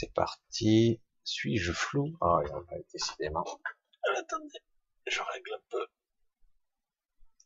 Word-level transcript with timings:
C'est 0.00 0.14
parti. 0.14 0.98
Suis-je 1.24 1.72
flou? 1.72 2.16
Ah, 2.22 2.38
oh, 2.38 2.42
il 2.42 2.50
a 2.50 2.60
pas 2.62 2.76
décidément. 2.90 3.44
Attendez, 4.16 4.58
je 5.06 5.20
règle 5.20 5.52
un 5.52 5.62
peu. 5.68 5.86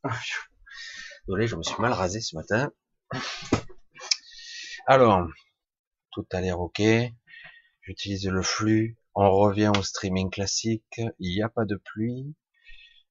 Ah, 0.05 0.21
Désolé, 1.27 1.49
je 1.49 1.57
me 1.57 1.65
suis 1.65 1.83
mal 1.83 1.93
rasé 1.93 2.21
ce 2.21 2.37
matin. 2.37 2.73
Alors, 4.87 5.27
tout 6.13 6.25
a 6.31 6.41
l'air 6.41 6.61
ok. 6.61 6.81
J'utilise 7.83 8.29
le 8.29 8.43
flux. 8.43 9.01
On 9.17 9.33
revient 9.33 9.73
au 9.77 9.83
streaming 9.83 10.31
classique. 10.31 11.01
Il 11.19 11.35
n'y 11.35 11.43
a 11.43 11.49
pas 11.49 11.65
de 11.65 11.75
pluie. 11.75 12.37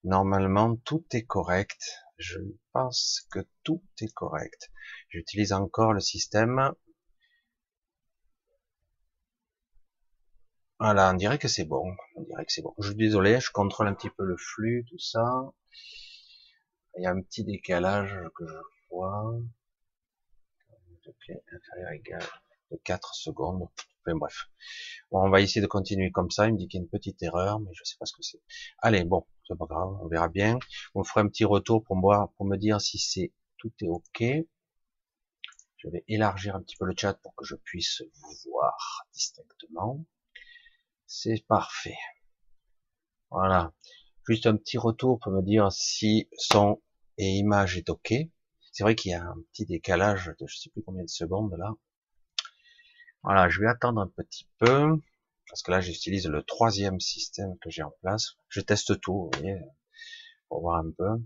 Normalement, 0.06 0.78
tout 0.86 1.06
est 1.12 1.26
correct. 1.26 1.84
Je 2.18 2.40
pense 2.72 3.28
que 3.30 3.40
tout 3.66 3.84
est 4.00 4.14
correct. 4.14 4.72
J'utilise 5.10 5.52
encore 5.52 5.92
le 5.92 6.00
système. 6.00 6.74
Voilà, 10.84 11.12
on 11.12 11.14
dirait 11.14 11.40
que 11.40 11.48
c'est 11.48 11.64
bon. 11.64 11.96
On 12.18 12.24
dirait 12.24 12.44
que 12.44 12.52
c'est 12.52 12.62
bon. 12.62 12.74
Je 12.78 12.88
suis 12.88 12.98
désolé, 12.98 13.40
je 13.40 13.50
contrôle 13.52 13.88
un 13.88 13.94
petit 13.94 14.10
peu 14.10 14.26
le 14.26 14.36
flux, 14.36 14.84
tout 14.90 15.00
ça. 15.00 15.24
Il 16.98 17.04
y 17.04 17.06
a 17.06 17.12
un 17.12 17.22
petit 17.22 17.46
décalage 17.46 18.14
que 18.36 18.46
je 18.46 18.58
vois. 18.90 19.34
inférieur 21.54 21.92
égal 21.94 22.22
de 22.72 22.78
4 22.84 23.16
secondes. 23.16 23.70
Enfin, 24.02 24.18
bref. 24.18 24.50
Bon, 25.10 25.26
on 25.26 25.30
va 25.30 25.40
essayer 25.40 25.62
de 25.62 25.68
continuer 25.68 26.12
comme 26.12 26.30
ça. 26.30 26.48
Il 26.48 26.56
me 26.56 26.58
dit 26.58 26.68
qu'il 26.68 26.82
y 26.82 26.82
a 26.82 26.84
une 26.84 26.90
petite 26.90 27.24
erreur, 27.24 27.62
mais 27.62 27.72
je 27.74 27.86
sais 27.86 27.96
pas 27.98 28.06
ce 28.06 28.12
que 28.12 28.22
c'est. 28.22 28.42
Allez, 28.80 29.06
bon, 29.06 29.26
c'est 29.48 29.58
pas 29.58 29.68
grave, 29.68 29.98
on 30.02 30.08
verra 30.10 30.28
bien. 30.28 30.60
On 30.96 31.06
fera 31.06 31.22
un 31.22 31.30
petit 31.30 31.46
retour 31.46 31.82
pour 31.86 31.96
me, 31.96 32.28
pour 32.36 32.46
me 32.46 32.58
dire 32.58 32.82
si 32.82 33.00
c'est 33.00 33.32
tout 33.56 33.72
est 33.80 33.88
ok. 33.88 34.22
Je 35.78 35.88
vais 35.88 36.04
élargir 36.10 36.58
un 36.58 36.62
petit 36.62 36.76
peu 36.76 36.84
le 36.84 36.94
chat 36.98 37.14
pour 37.14 37.34
que 37.36 37.46
je 37.46 37.56
puisse 37.56 38.02
vous 38.16 38.52
voir 38.52 39.06
distinctement. 39.14 40.06
C'est 41.16 41.46
parfait. 41.48 42.00
Voilà. 43.30 43.72
Juste 44.28 44.48
un 44.48 44.58
petit 44.58 44.80
retour 44.80 45.20
pour 45.20 45.32
me 45.32 45.44
dire 45.44 45.72
si 45.72 46.28
son 46.40 46.82
et 47.20 47.38
image 47.38 47.78
est 47.78 47.92
ok. 47.92 48.16
C'est 48.72 48.84
vrai 48.84 48.96
qu'il 48.96 49.12
y 49.12 49.14
a 49.14 49.22
un 49.24 49.38
petit 49.52 49.68
décalage 49.68 50.34
de 50.40 50.48
je 50.48 50.58
sais 50.58 50.72
plus 50.72 50.82
combien 50.82 51.04
de 51.04 51.10
secondes 51.10 51.54
là. 51.60 51.72
Voilà, 53.22 53.48
je 53.48 53.62
vais 53.62 53.68
attendre 53.68 54.02
un 54.02 54.08
petit 54.08 54.50
peu 54.58 55.00
parce 55.48 55.62
que 55.62 55.70
là 55.70 55.82
j'utilise 55.82 56.28
le 56.28 56.42
troisième 56.42 57.00
système 57.00 57.60
que 57.60 57.70
j'ai 57.70 57.84
en 57.84 57.94
place. 58.02 58.36
Je 58.50 58.62
teste 58.62 59.00
tout, 59.00 59.30
vous 59.32 59.40
voyez, 59.40 59.60
pour 60.50 60.62
voir 60.62 60.84
un 60.84 60.92
peu. 60.98 61.24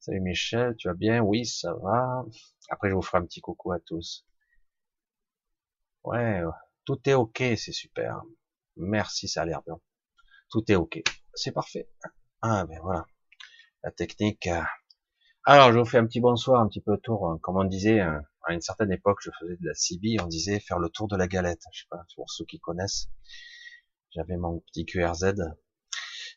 Salut 0.00 0.20
Michel, 0.20 0.74
tu 0.78 0.88
vas 0.88 0.94
bien? 0.94 1.20
Oui, 1.20 1.46
ça 1.46 1.72
va. 1.74 2.24
Après, 2.70 2.90
je 2.90 2.94
vous 2.96 3.02
ferai 3.02 3.18
un 3.18 3.24
petit 3.24 3.40
coucou 3.40 3.70
à 3.70 3.78
tous. 3.78 4.26
Ouais, 6.02 6.42
tout 6.84 7.00
est 7.08 7.14
ok, 7.14 7.38
c'est 7.38 7.72
super. 7.72 8.20
Merci, 8.76 9.28
ça 9.28 9.42
a 9.42 9.44
l'air 9.44 9.62
bien. 9.62 9.80
Tout 10.50 10.64
est 10.70 10.74
ok. 10.74 11.02
C'est 11.34 11.52
parfait. 11.52 11.88
Ah, 12.42 12.64
ben 12.66 12.78
voilà. 12.82 13.06
La 13.82 13.90
technique. 13.90 14.46
Euh. 14.46 14.62
Alors, 15.44 15.72
je 15.72 15.78
vous 15.78 15.84
fais 15.84 15.98
un 15.98 16.06
petit 16.06 16.20
bonsoir, 16.20 16.60
un 16.60 16.68
petit 16.68 16.80
peu 16.80 16.96
tour. 16.98 17.28
Hein. 17.28 17.38
Comme 17.42 17.56
on 17.56 17.64
disait, 17.64 18.00
euh, 18.00 18.18
à 18.46 18.52
une 18.52 18.60
certaine 18.60 18.92
époque, 18.92 19.18
je 19.20 19.30
faisais 19.38 19.56
de 19.56 19.66
la 19.66 19.74
CB, 19.74 20.20
on 20.22 20.26
disait 20.26 20.60
faire 20.60 20.78
le 20.78 20.88
tour 20.88 21.08
de 21.08 21.16
la 21.16 21.26
galette. 21.26 21.62
Je 21.72 21.80
sais 21.80 21.86
pas, 21.90 22.04
pour 22.16 22.30
ceux 22.30 22.44
qui 22.44 22.58
connaissent. 22.60 23.08
J'avais 24.14 24.36
mon 24.36 24.60
petit 24.60 24.86
QRZ. 24.86 25.34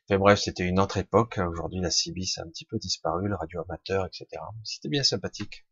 Enfin 0.09 0.19
bref, 0.19 0.39
c'était 0.39 0.63
une 0.63 0.79
autre 0.79 0.97
époque. 0.97 1.37
Aujourd'hui, 1.37 1.79
la 1.81 1.91
CB, 1.91 2.23
c'est 2.23 2.41
un 2.41 2.47
petit 2.47 2.65
peu 2.65 2.77
disparu, 2.77 3.27
le 3.27 3.35
radio 3.35 3.61
amateur, 3.61 4.05
etc. 4.05 4.27
C'était 4.63 4.89
bien 4.89 5.03
sympathique. 5.03 5.65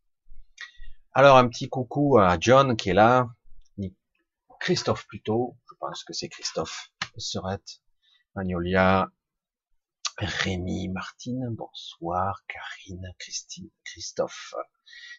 Alors, 1.13 1.37
un 1.37 1.47
petit 1.47 1.69
coucou 1.69 2.17
à 2.19 2.37
John 2.39 2.75
qui 2.75 2.89
est 2.89 2.93
là. 2.93 3.29
Christophe 4.59 5.05
plutôt. 5.07 5.57
Pense 5.87 6.03
que 6.03 6.13
c'est 6.13 6.29
Christophe. 6.29 6.91
Serette. 7.15 7.83
Magnolia. 8.33 9.11
Rémi, 10.17 10.89
Martine, 10.89 11.47
bonsoir. 11.51 12.43
Karine, 12.47 13.13
Christine, 13.19 13.69
Christophe. 13.83 14.55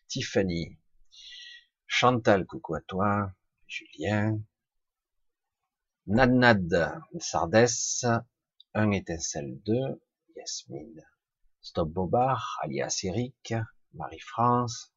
Tiffany. 0.09 0.77
Chantal, 1.87 2.47
coucou 2.47 2.75
à 2.75 2.81
toi. 2.81 3.33
Julien. 3.69 4.41
Nadnad, 6.09 7.01
Sardès, 7.21 8.05
un 8.75 8.91
étincelle 8.91 9.63
2, 9.67 10.03
Yasmine, 10.35 11.07
Stop 11.61 11.91
Bobard, 11.91 12.59
alias 12.65 13.03
Eric, 13.05 13.55
Marie-France, 13.95 14.93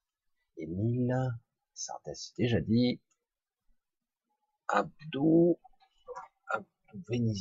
Émile, 0.57 1.16
Sardès 1.75 2.34
déjà 2.40 2.59
dit, 2.59 3.00
Abdou, 4.72 5.59
Abdou 6.52 7.34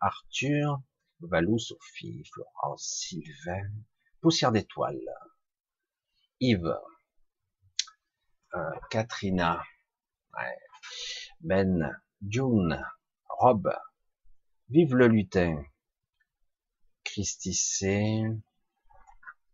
Arthur, 0.00 0.82
Valou, 1.20 1.58
Sophie, 1.58 2.24
Florence, 2.32 3.06
Sylvain, 3.08 3.70
Poussière 4.20 4.50
d'étoile, 4.50 4.98
Yves, 6.40 6.76
euh, 8.54 8.70
Katrina, 8.90 9.62
Ben, 11.40 12.02
June, 12.26 12.84
Rob, 13.28 13.72
Vive 14.70 14.96
le 14.96 15.06
lutin, 15.06 15.62
Christicé, 17.04 18.24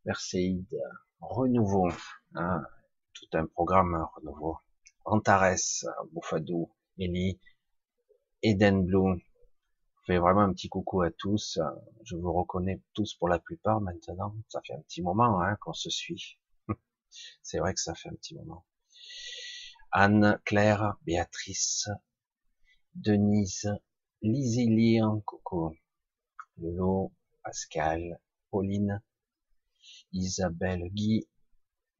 Perséide, 0.04 0.80
Renouveau, 1.20 1.90
hein, 2.34 2.62
tout 3.12 3.28
un 3.34 3.44
programme 3.46 4.06
renouveau. 4.14 4.56
Antares, 5.04 5.84
Bouffadou, 6.12 6.70
Ellie, 6.98 7.40
Eden 8.42 8.84
Blue. 8.84 9.18
Je 10.00 10.12
fais 10.12 10.18
vraiment 10.18 10.42
un 10.42 10.52
petit 10.52 10.68
coucou 10.68 11.02
à 11.02 11.10
tous. 11.10 11.58
Je 12.04 12.16
vous 12.16 12.32
reconnais 12.32 12.80
tous 12.94 13.14
pour 13.14 13.28
la 13.28 13.38
plupart 13.38 13.80
maintenant. 13.80 14.34
Ça 14.48 14.60
fait 14.66 14.74
un 14.74 14.80
petit 14.82 15.02
moment 15.02 15.40
hein, 15.40 15.56
qu'on 15.60 15.72
se 15.72 15.90
suit. 15.90 16.38
C'est 17.42 17.58
vrai 17.58 17.74
que 17.74 17.80
ça 17.80 17.94
fait 17.94 18.08
un 18.08 18.14
petit 18.14 18.34
moment. 18.34 18.64
Anne, 19.92 20.40
Claire, 20.44 20.96
Béatrice, 21.02 21.88
Denise, 22.94 23.68
Lizzie 24.22 25.00
coucou. 25.24 25.74
Lolo, 26.58 27.12
Pascal, 27.42 28.20
Pauline, 28.50 29.02
Isabelle, 30.12 30.90
Guy, 30.92 31.26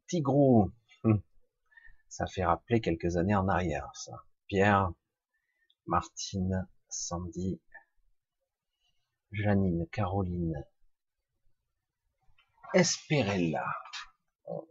Tigrou. 0.06 0.70
Ça 2.10 2.26
fait 2.26 2.44
rappeler 2.44 2.80
quelques 2.80 3.16
années 3.16 3.36
en 3.36 3.48
arrière, 3.48 3.88
ça. 3.94 4.24
Pierre, 4.48 4.92
Martine, 5.86 6.68
Sandy, 6.88 7.62
Janine, 9.30 9.86
Caroline, 9.92 10.66
Esperella. 12.74 13.64
Oh, 14.44 14.68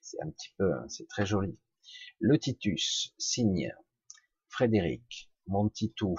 c'est 0.00 0.20
un 0.22 0.30
petit 0.30 0.54
peu, 0.56 0.72
hein, 0.72 0.88
c'est 0.88 1.06
très 1.08 1.26
joli. 1.26 1.60
Le 2.18 2.38
Titus, 2.38 3.14
Signe, 3.18 3.70
Frédéric, 4.48 5.30
Montitou, 5.46 6.16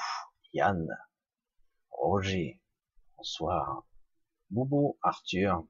Yann, 0.54 0.88
Roger, 1.90 2.62
bonsoir, 3.18 3.88
Boubou, 4.52 5.00
Arthur, 5.02 5.66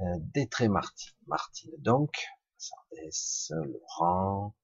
euh, 0.00 0.04
Détré 0.18 0.66
Martine, 0.66 1.14
Martine 1.28 1.74
donc, 1.78 2.26
Sardès, 2.58 3.50
Laurent, 3.50 4.54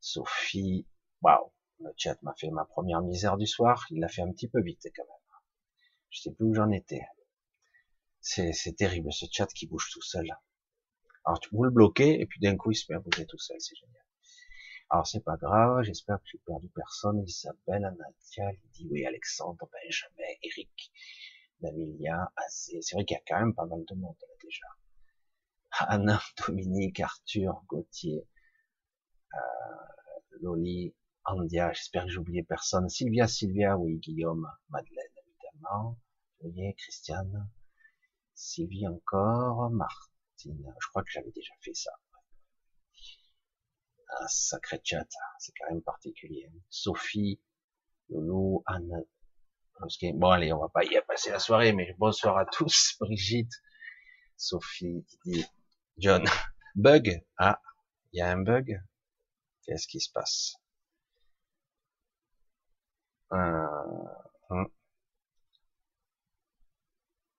Sophie, 0.00 0.86
waouh, 1.20 1.52
le 1.80 1.92
chat 1.96 2.20
m'a 2.22 2.34
fait 2.34 2.50
ma 2.50 2.64
première 2.64 3.02
misère 3.02 3.36
du 3.36 3.46
soir, 3.46 3.86
il 3.90 4.00
l'a 4.00 4.08
fait 4.08 4.22
un 4.22 4.32
petit 4.32 4.48
peu 4.48 4.62
vite 4.62 4.86
quand 4.94 5.04
même. 5.04 5.40
Je 6.10 6.20
sais 6.20 6.32
plus 6.32 6.46
où 6.46 6.54
j'en 6.54 6.70
étais. 6.70 7.02
C'est, 8.20 8.76
terrible 8.76 9.12
ce 9.12 9.26
chat 9.30 9.46
qui 9.46 9.66
bouge 9.66 9.90
tout 9.92 10.02
seul. 10.02 10.28
Alors 11.24 11.40
tu 11.40 11.48
vous 11.52 11.64
le 11.64 11.70
bloquez 11.70 12.20
et 12.20 12.26
puis 12.26 12.40
d'un 12.40 12.56
coup 12.56 12.70
il 12.70 12.76
se 12.76 12.90
met 12.90 12.96
à 12.96 13.00
bouger 13.00 13.26
tout 13.26 13.38
seul, 13.38 13.60
c'est 13.60 13.74
génial. 13.74 14.04
Alors 14.90 15.06
c'est 15.06 15.24
pas 15.24 15.36
grave, 15.36 15.82
j'espère 15.82 16.18
que 16.18 16.28
j'ai 16.30 16.38
perdu 16.46 16.68
personne. 16.68 17.24
Isabelle, 17.26 17.84
Anatia, 17.84 18.52
Lydie, 18.52 18.88
oui, 18.90 19.06
Alexandre, 19.06 19.68
Benjamin, 19.72 20.34
Eric, 20.42 20.92
Namilia, 21.62 22.32
Azé. 22.36 22.80
C'est 22.82 22.94
vrai 22.94 23.04
qu'il 23.04 23.16
y 23.16 23.18
a 23.18 23.22
quand 23.26 23.40
même 23.40 23.54
pas 23.54 23.66
mal 23.66 23.84
de 23.84 23.94
monde 23.94 24.16
déjà. 24.42 24.66
Anna, 25.78 26.20
Dominique, 26.46 27.00
Arthur, 27.00 27.62
Gauthier, 27.68 28.26
euh, 29.34 29.38
Loli, 30.40 30.94
Andia, 31.24 31.72
j'espère 31.72 32.04
que 32.04 32.10
j'ai 32.10 32.18
oublié 32.18 32.42
personne. 32.42 32.88
Sylvia, 32.88 33.28
Sylvia, 33.28 33.76
oui, 33.76 33.98
Guillaume, 33.98 34.46
Madeleine, 34.70 35.12
évidemment. 35.26 35.98
Voyez, 36.40 36.74
Christiane, 36.74 37.48
Sylvie 38.34 38.88
encore, 38.88 39.70
Martine. 39.70 40.74
Je 40.80 40.88
crois 40.88 41.02
que 41.04 41.10
j'avais 41.10 41.30
déjà 41.30 41.52
fait 41.60 41.74
ça 41.74 41.92
un 44.20 44.28
sacré 44.28 44.80
chat, 44.84 45.08
c'est 45.38 45.52
quand 45.58 45.70
même 45.70 45.82
particulier. 45.82 46.50
Sophie, 46.68 47.40
Loulou, 48.08 48.62
Anne, 48.66 49.04
bon 50.14 50.30
allez, 50.30 50.52
on 50.52 50.60
va 50.60 50.68
pas 50.68 50.84
y 50.84 51.00
passer 51.06 51.30
la 51.30 51.38
soirée, 51.38 51.72
mais 51.72 51.94
bonsoir 51.98 52.36
à 52.36 52.44
tous, 52.46 52.96
Brigitte, 53.00 53.52
Sophie, 54.36 55.04
Didi, 55.24 55.44
John, 55.98 56.24
bug, 56.74 57.22
ah, 57.38 57.60
il 58.12 58.18
y 58.18 58.20
a 58.20 58.30
un 58.30 58.42
bug, 58.42 58.80
qu'est-ce 59.64 59.86
qui 59.86 60.00
se 60.00 60.10
passe? 60.12 60.56
Euh, 63.32 63.66
hmm. 64.50 64.66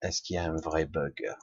Est-ce 0.02 0.22
qu'il 0.22 0.34
y 0.34 0.38
a 0.38 0.44
un 0.44 0.56
vrai 0.56 0.86
bug? 0.86 1.34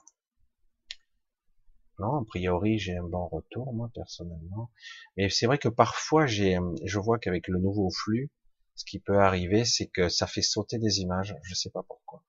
Non, 2.00 2.22
a 2.22 2.26
priori 2.26 2.80
j'ai 2.80 2.98
un 2.98 3.04
bon 3.04 3.28
retour 3.28 3.74
moi 3.74 3.90
personnellement. 3.94 4.72
Mais 5.18 5.30
c'est 5.30 5.46
vrai 5.46 5.58
que 5.58 5.70
parfois 5.70 6.26
j'ai, 6.26 6.58
je 6.84 7.00
vois 7.00 7.20
qu'avec 7.20 7.48
le 7.48 7.60
nouveau 7.60 7.90
flux, 7.92 8.32
ce 8.76 8.86
qui 8.86 9.00
peut 9.00 9.20
arriver, 9.20 9.66
c'est 9.66 9.88
que 9.88 10.10
ça 10.10 10.28
fait 10.28 10.42
sauter 10.42 10.80
des 10.80 11.00
images. 11.00 11.36
Je 11.44 11.54
sais 11.56 11.70
pas 11.70 11.84
pourquoi. 11.84 12.24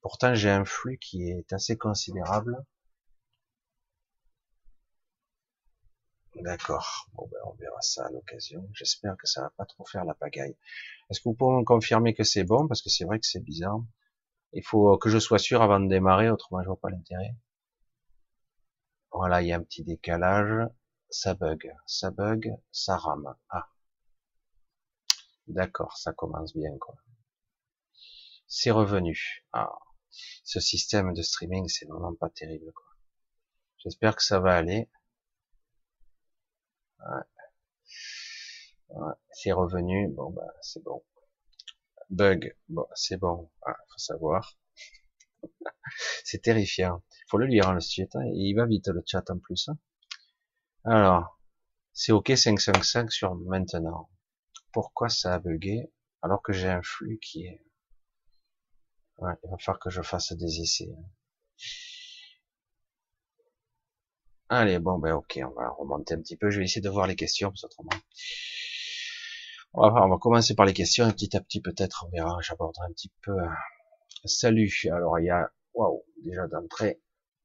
Pourtant 0.00 0.34
j'ai 0.34 0.50
un 0.50 0.64
flux 0.64 0.98
qui 0.98 1.30
est 1.30 1.52
assez 1.52 1.76
considérable. 1.76 2.64
D'accord. 6.44 7.08
Bon 7.14 7.26
ben 7.32 7.38
on 7.46 7.54
verra 7.54 7.80
ça 7.80 8.04
à 8.04 8.10
l'occasion. 8.10 8.68
J'espère 8.74 9.16
que 9.16 9.26
ça 9.26 9.40
va 9.40 9.50
pas 9.56 9.64
trop 9.64 9.86
faire 9.86 10.04
la 10.04 10.12
pagaille. 10.12 10.54
Est-ce 11.08 11.20
que 11.20 11.30
vous 11.30 11.34
pouvez 11.34 11.56
me 11.56 11.64
confirmer 11.64 12.12
que 12.12 12.22
c'est 12.22 12.44
bon? 12.44 12.68
Parce 12.68 12.82
que 12.82 12.90
c'est 12.90 13.06
vrai 13.06 13.18
que 13.18 13.26
c'est 13.26 13.42
bizarre. 13.42 13.80
Il 14.52 14.62
faut 14.62 14.98
que 14.98 15.08
je 15.08 15.18
sois 15.18 15.38
sûr 15.38 15.62
avant 15.62 15.80
de 15.80 15.88
démarrer, 15.88 16.28
autrement 16.28 16.60
je 16.60 16.66
vois 16.66 16.78
pas 16.78 16.90
l'intérêt. 16.90 17.34
Voilà, 19.10 19.40
il 19.40 19.48
y 19.48 19.52
a 19.54 19.56
un 19.56 19.62
petit 19.62 19.84
décalage. 19.84 20.68
Ça 21.08 21.32
bug, 21.32 21.72
ça 21.86 22.10
bug, 22.10 22.54
ça 22.70 22.98
rame. 22.98 23.34
Ah. 23.48 23.70
D'accord, 25.46 25.96
ça 25.96 26.12
commence 26.12 26.52
bien, 26.54 26.76
quoi. 26.78 26.96
C'est 28.48 28.70
revenu. 28.70 29.46
Ah. 29.54 29.72
Ce 30.10 30.60
système 30.60 31.14
de 31.14 31.22
streaming, 31.22 31.68
c'est 31.68 31.86
vraiment 31.86 32.14
pas 32.14 32.28
terrible, 32.28 32.70
quoi. 32.74 32.84
J'espère 33.78 34.14
que 34.14 34.22
ça 34.22 34.40
va 34.40 34.54
aller. 34.54 34.90
C'est 39.32 39.52
revenu. 39.52 40.08
Bon, 40.08 40.30
bah, 40.30 40.54
c'est 40.62 40.82
bon. 40.82 41.02
Bug. 42.10 42.56
Bon, 42.68 42.86
c'est 42.94 43.16
bon. 43.16 43.50
Ah, 43.66 43.76
faut 43.92 43.98
savoir. 43.98 44.58
c'est 46.24 46.42
terrifiant. 46.42 47.02
Faut 47.28 47.38
le 47.38 47.46
lire, 47.46 47.68
hein, 47.68 47.74
le 47.74 47.80
chat. 47.80 48.14
Hein. 48.14 48.24
Il 48.34 48.54
va 48.54 48.66
vite, 48.66 48.88
le 48.88 49.02
chat, 49.06 49.28
en 49.30 49.38
plus. 49.38 49.68
Hein. 49.68 49.78
Alors. 50.84 51.38
C'est 51.96 52.10
OK 52.10 52.32
555 52.36 53.12
sur 53.12 53.36
maintenant. 53.36 54.10
Pourquoi 54.72 55.08
ça 55.08 55.34
a 55.34 55.38
bugué 55.38 55.92
alors 56.22 56.42
que 56.42 56.52
j'ai 56.52 56.68
un 56.68 56.82
flux 56.82 57.20
qui 57.20 57.44
est... 57.44 57.62
Ouais, 59.18 59.34
il 59.44 59.50
va 59.50 59.58
falloir 59.58 59.78
que 59.78 59.90
je 59.90 60.02
fasse 60.02 60.32
des 60.32 60.60
essais. 60.60 60.90
Allez, 64.56 64.78
bon, 64.78 64.98
ben 64.98 65.14
ok, 65.14 65.40
on 65.42 65.50
va 65.50 65.68
remonter 65.70 66.14
un 66.14 66.20
petit 66.20 66.36
peu. 66.36 66.48
Je 66.48 66.58
vais 66.58 66.64
essayer 66.64 66.80
de 66.80 66.88
voir 66.88 67.08
les 67.08 67.16
questions, 67.16 67.50
parce 67.50 67.64
autrement... 67.64 67.90
On 69.72 69.90
va, 69.90 70.04
on 70.06 70.08
va 70.08 70.18
commencer 70.18 70.54
par 70.54 70.64
les 70.64 70.72
questions, 70.72 71.08
et 71.08 71.12
petit 71.12 71.36
à 71.36 71.40
petit 71.40 71.60
peut-être, 71.60 72.06
on 72.06 72.10
verra, 72.10 72.38
j'aborderai 72.40 72.86
un 72.88 72.92
petit 72.92 73.12
peu. 73.22 73.32
Euh, 73.32 73.48
salut, 74.24 74.72
alors 74.92 75.18
il 75.18 75.26
y 75.26 75.30
a... 75.30 75.50
Waouh, 75.74 76.04
déjà 76.22 76.46
d'entrée, 76.46 77.02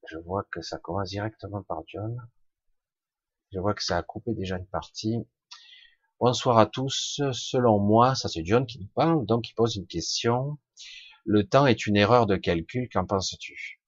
je 0.07 0.19
vois 0.19 0.45
que 0.51 0.61
ça 0.61 0.77
commence 0.77 1.09
directement 1.09 1.63
par 1.63 1.81
John. 1.87 2.15
Je 3.51 3.59
vois 3.59 3.73
que 3.73 3.83
ça 3.83 3.97
a 3.97 4.03
coupé 4.03 4.35
déjà 4.35 4.57
une 4.57 4.67
partie. 4.67 5.17
Bonsoir 6.19 6.59
à 6.59 6.67
tous. 6.67 7.21
Selon 7.31 7.79
moi, 7.79 8.13
ça 8.13 8.29
c'est 8.29 8.45
John 8.45 8.67
qui 8.67 8.79
nous 8.79 8.91
parle, 8.93 9.25
donc 9.25 9.49
il 9.49 9.55
pose 9.55 9.77
une 9.77 9.87
question. 9.87 10.59
Le 11.25 11.43
temps 11.47 11.65
est 11.65 11.87
une 11.87 11.97
erreur 11.97 12.27
de 12.27 12.35
calcul, 12.35 12.87
qu'en 12.87 13.07
penses-tu? 13.07 13.78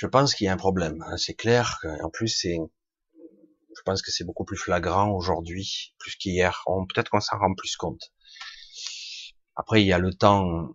Je 0.00 0.06
pense 0.06 0.34
qu'il 0.34 0.46
y 0.46 0.48
a 0.48 0.52
un 0.54 0.56
problème, 0.56 1.04
hein, 1.06 1.18
c'est 1.18 1.34
clair. 1.34 1.78
En 2.02 2.08
plus, 2.08 2.28
c'est, 2.28 2.56
je 3.76 3.82
pense 3.84 4.00
que 4.00 4.10
c'est 4.10 4.24
beaucoup 4.24 4.46
plus 4.46 4.56
flagrant 4.56 5.10
aujourd'hui, 5.10 5.94
plus 5.98 6.16
qu'hier. 6.16 6.64
Peut-être 6.88 7.10
qu'on 7.10 7.20
s'en 7.20 7.38
rend 7.38 7.52
plus 7.54 7.76
compte. 7.76 8.10
Après, 9.56 9.82
il 9.82 9.86
y 9.86 9.92
a 9.92 9.98
le 9.98 10.14
temps 10.14 10.74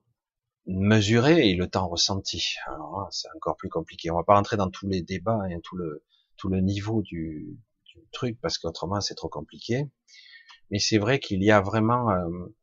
mesuré 0.68 1.50
et 1.50 1.56
le 1.56 1.68
temps 1.68 1.88
ressenti. 1.88 2.54
Alors, 2.68 3.08
c'est 3.10 3.28
encore 3.36 3.58
plus 3.58 3.70
compliqué. 3.70 4.12
On 4.12 4.18
va 4.18 4.24
pas 4.24 4.36
rentrer 4.36 4.58
dans 4.58 4.70
tous 4.70 4.88
les 4.88 5.02
débats 5.02 5.42
et 5.50 5.60
tout 5.62 5.76
le 5.76 6.04
tout 6.38 6.50
le 6.50 6.62
niveau 6.62 7.02
du, 7.02 7.58
truc 8.12 8.40
parce 8.40 8.60
qu'autrement 8.60 9.02
c'est 9.02 9.16
trop 9.16 9.30
compliqué. 9.30 9.90
Mais 10.70 10.78
c'est 10.78 11.00
vrai 11.00 11.18
qu'il 11.20 11.42
y 11.42 11.50
a 11.50 11.62
vraiment 11.62 12.12
euh, 12.12 12.56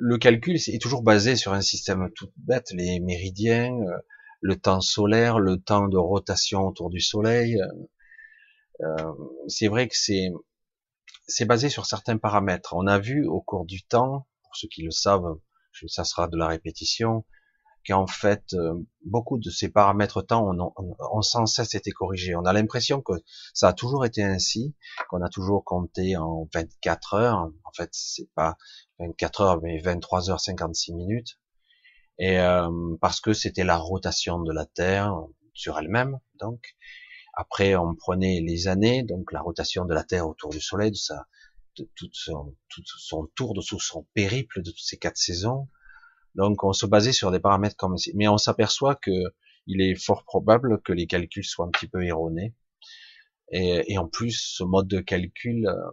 le 0.00 0.18
calcul 0.18 0.56
est 0.56 0.82
toujours 0.82 1.04
basé 1.04 1.36
sur 1.36 1.52
un 1.52 1.60
système 1.60 2.10
tout 2.16 2.32
bête, 2.36 2.72
les 2.72 2.98
méridiens, 2.98 3.72
euh, 3.72 3.98
le 4.40 4.58
temps 4.58 4.80
solaire, 4.80 5.38
le 5.38 5.58
temps 5.58 5.88
de 5.88 5.96
rotation 5.96 6.66
autour 6.66 6.90
du 6.90 7.00
Soleil. 7.00 7.60
Euh, 8.80 9.12
c'est 9.48 9.68
vrai 9.68 9.88
que 9.88 9.96
c'est 9.96 11.44
basé 11.44 11.68
sur 11.68 11.86
certains 11.86 12.18
paramètres. 12.18 12.74
On 12.74 12.86
a 12.86 12.98
vu 12.98 13.26
au 13.26 13.40
cours 13.40 13.66
du 13.66 13.82
temps, 13.82 14.26
pour 14.42 14.56
ceux 14.56 14.68
qui 14.68 14.82
le 14.82 14.90
savent, 14.90 15.38
ça 15.88 16.04
sera 16.04 16.28
de 16.28 16.36
la 16.36 16.48
répétition, 16.48 17.24
qu'en 17.86 18.06
fait 18.06 18.52
euh, 18.54 18.74
beaucoup 19.04 19.38
de 19.38 19.48
ces 19.50 19.70
paramètres 19.70 20.22
temps 20.22 20.50
ont, 20.50 20.72
ont, 20.76 21.22
sans 21.22 21.46
cesse 21.46 21.74
été 21.74 21.90
corrigés. 21.90 22.34
On 22.34 22.44
a 22.44 22.52
l'impression 22.52 23.00
que 23.00 23.12
ça 23.54 23.68
a 23.68 23.72
toujours 23.72 24.04
été 24.04 24.22
ainsi, 24.22 24.74
qu'on 25.08 25.22
a 25.22 25.28
toujours 25.28 25.64
compté 25.64 26.16
en 26.16 26.48
24 26.52 27.14
heures. 27.14 27.50
En 27.64 27.72
fait, 27.74 27.88
c'est 27.92 28.28
pas 28.34 28.56
24 28.98 29.40
heures, 29.40 29.62
mais 29.62 29.80
23 29.80 30.30
heures 30.30 30.40
56 30.40 30.94
minutes. 30.94 31.38
Et 32.20 32.38
euh, 32.38 32.70
parce 33.00 33.20
que 33.20 33.32
c'était 33.32 33.64
la 33.64 33.76
rotation 33.76 34.40
de 34.40 34.52
la 34.52 34.66
Terre 34.66 35.12
sur 35.52 35.78
elle-même. 35.78 36.20
Donc 36.38 36.76
après, 37.34 37.74
on 37.74 37.96
prenait 37.96 38.40
les 38.40 38.68
années, 38.68 39.02
donc 39.02 39.32
la 39.32 39.40
rotation 39.40 39.84
de 39.84 39.94
la 39.94 40.04
Terre 40.04 40.28
autour 40.28 40.50
du 40.50 40.60
Soleil, 40.60 40.92
de 40.92 40.96
sa, 40.96 41.26
de 41.76 41.90
tout 41.96 42.10
son, 42.12 42.54
tout 42.68 42.82
son 42.86 43.28
tour, 43.34 43.54
de 43.54 43.62
tout 43.62 43.80
son 43.80 44.06
périple, 44.14 44.62
de 44.62 44.70
toutes 44.70 44.78
ces 44.78 44.98
quatre 44.98 45.16
saisons 45.16 45.68
donc 46.34 46.64
on 46.64 46.72
se 46.72 46.86
basait 46.86 47.12
sur 47.12 47.30
des 47.30 47.40
paramètres 47.40 47.76
comme 47.76 47.96
mais 48.14 48.28
on 48.28 48.38
s'aperçoit 48.38 48.94
que 48.94 49.10
il 49.66 49.80
est 49.82 49.94
fort 49.94 50.24
probable 50.24 50.80
que 50.82 50.92
les 50.92 51.06
calculs 51.06 51.44
soient 51.44 51.66
un 51.66 51.70
petit 51.70 51.88
peu 51.88 52.04
erronés. 52.04 52.54
Et, 53.52 53.98
en 53.98 54.06
plus, 54.06 54.54
ce 54.56 54.62
mode 54.62 54.86
de 54.86 55.00
calcul, 55.00 55.66
euh, 55.66 55.90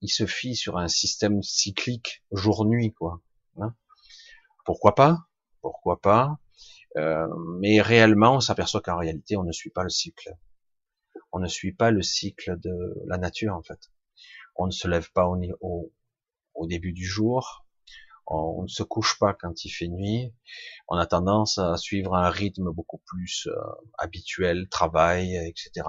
il 0.00 0.08
se 0.08 0.26
fie 0.26 0.54
sur 0.54 0.78
un 0.78 0.86
système 0.86 1.42
cyclique 1.42 2.24
jour-nuit, 2.30 2.92
quoi. 2.92 3.20
Hein. 3.60 3.74
Pourquoi 4.64 4.94
pas? 4.94 5.27
Pourquoi 5.60 6.00
pas 6.00 6.38
euh, 6.96 7.26
Mais 7.60 7.80
réellement, 7.80 8.36
on 8.36 8.40
s'aperçoit 8.40 8.80
qu'en 8.80 8.98
réalité, 8.98 9.36
on 9.36 9.44
ne 9.44 9.52
suit 9.52 9.70
pas 9.70 9.82
le 9.82 9.90
cycle. 9.90 10.34
On 11.32 11.40
ne 11.40 11.48
suit 11.48 11.72
pas 11.72 11.90
le 11.90 12.02
cycle 12.02 12.58
de 12.58 12.94
la 13.06 13.18
nature, 13.18 13.54
en 13.54 13.62
fait. 13.62 13.90
On 14.56 14.66
ne 14.66 14.70
se 14.70 14.88
lève 14.88 15.10
pas 15.12 15.26
au, 15.28 15.92
début 16.66 16.92
du 16.92 17.06
jour, 17.06 17.64
on 18.26 18.62
ne 18.62 18.68
se 18.68 18.82
couche 18.82 19.18
pas 19.18 19.32
quand 19.32 19.64
il 19.64 19.70
fait 19.70 19.86
nuit, 19.86 20.34
on 20.88 20.96
a 20.96 21.06
tendance 21.06 21.58
à 21.58 21.76
suivre 21.76 22.14
un 22.14 22.28
rythme 22.28 22.72
beaucoup 22.72 23.00
plus 23.06 23.46
euh, 23.46 23.56
habituel, 23.96 24.68
travail, 24.68 25.36
etc. 25.36 25.86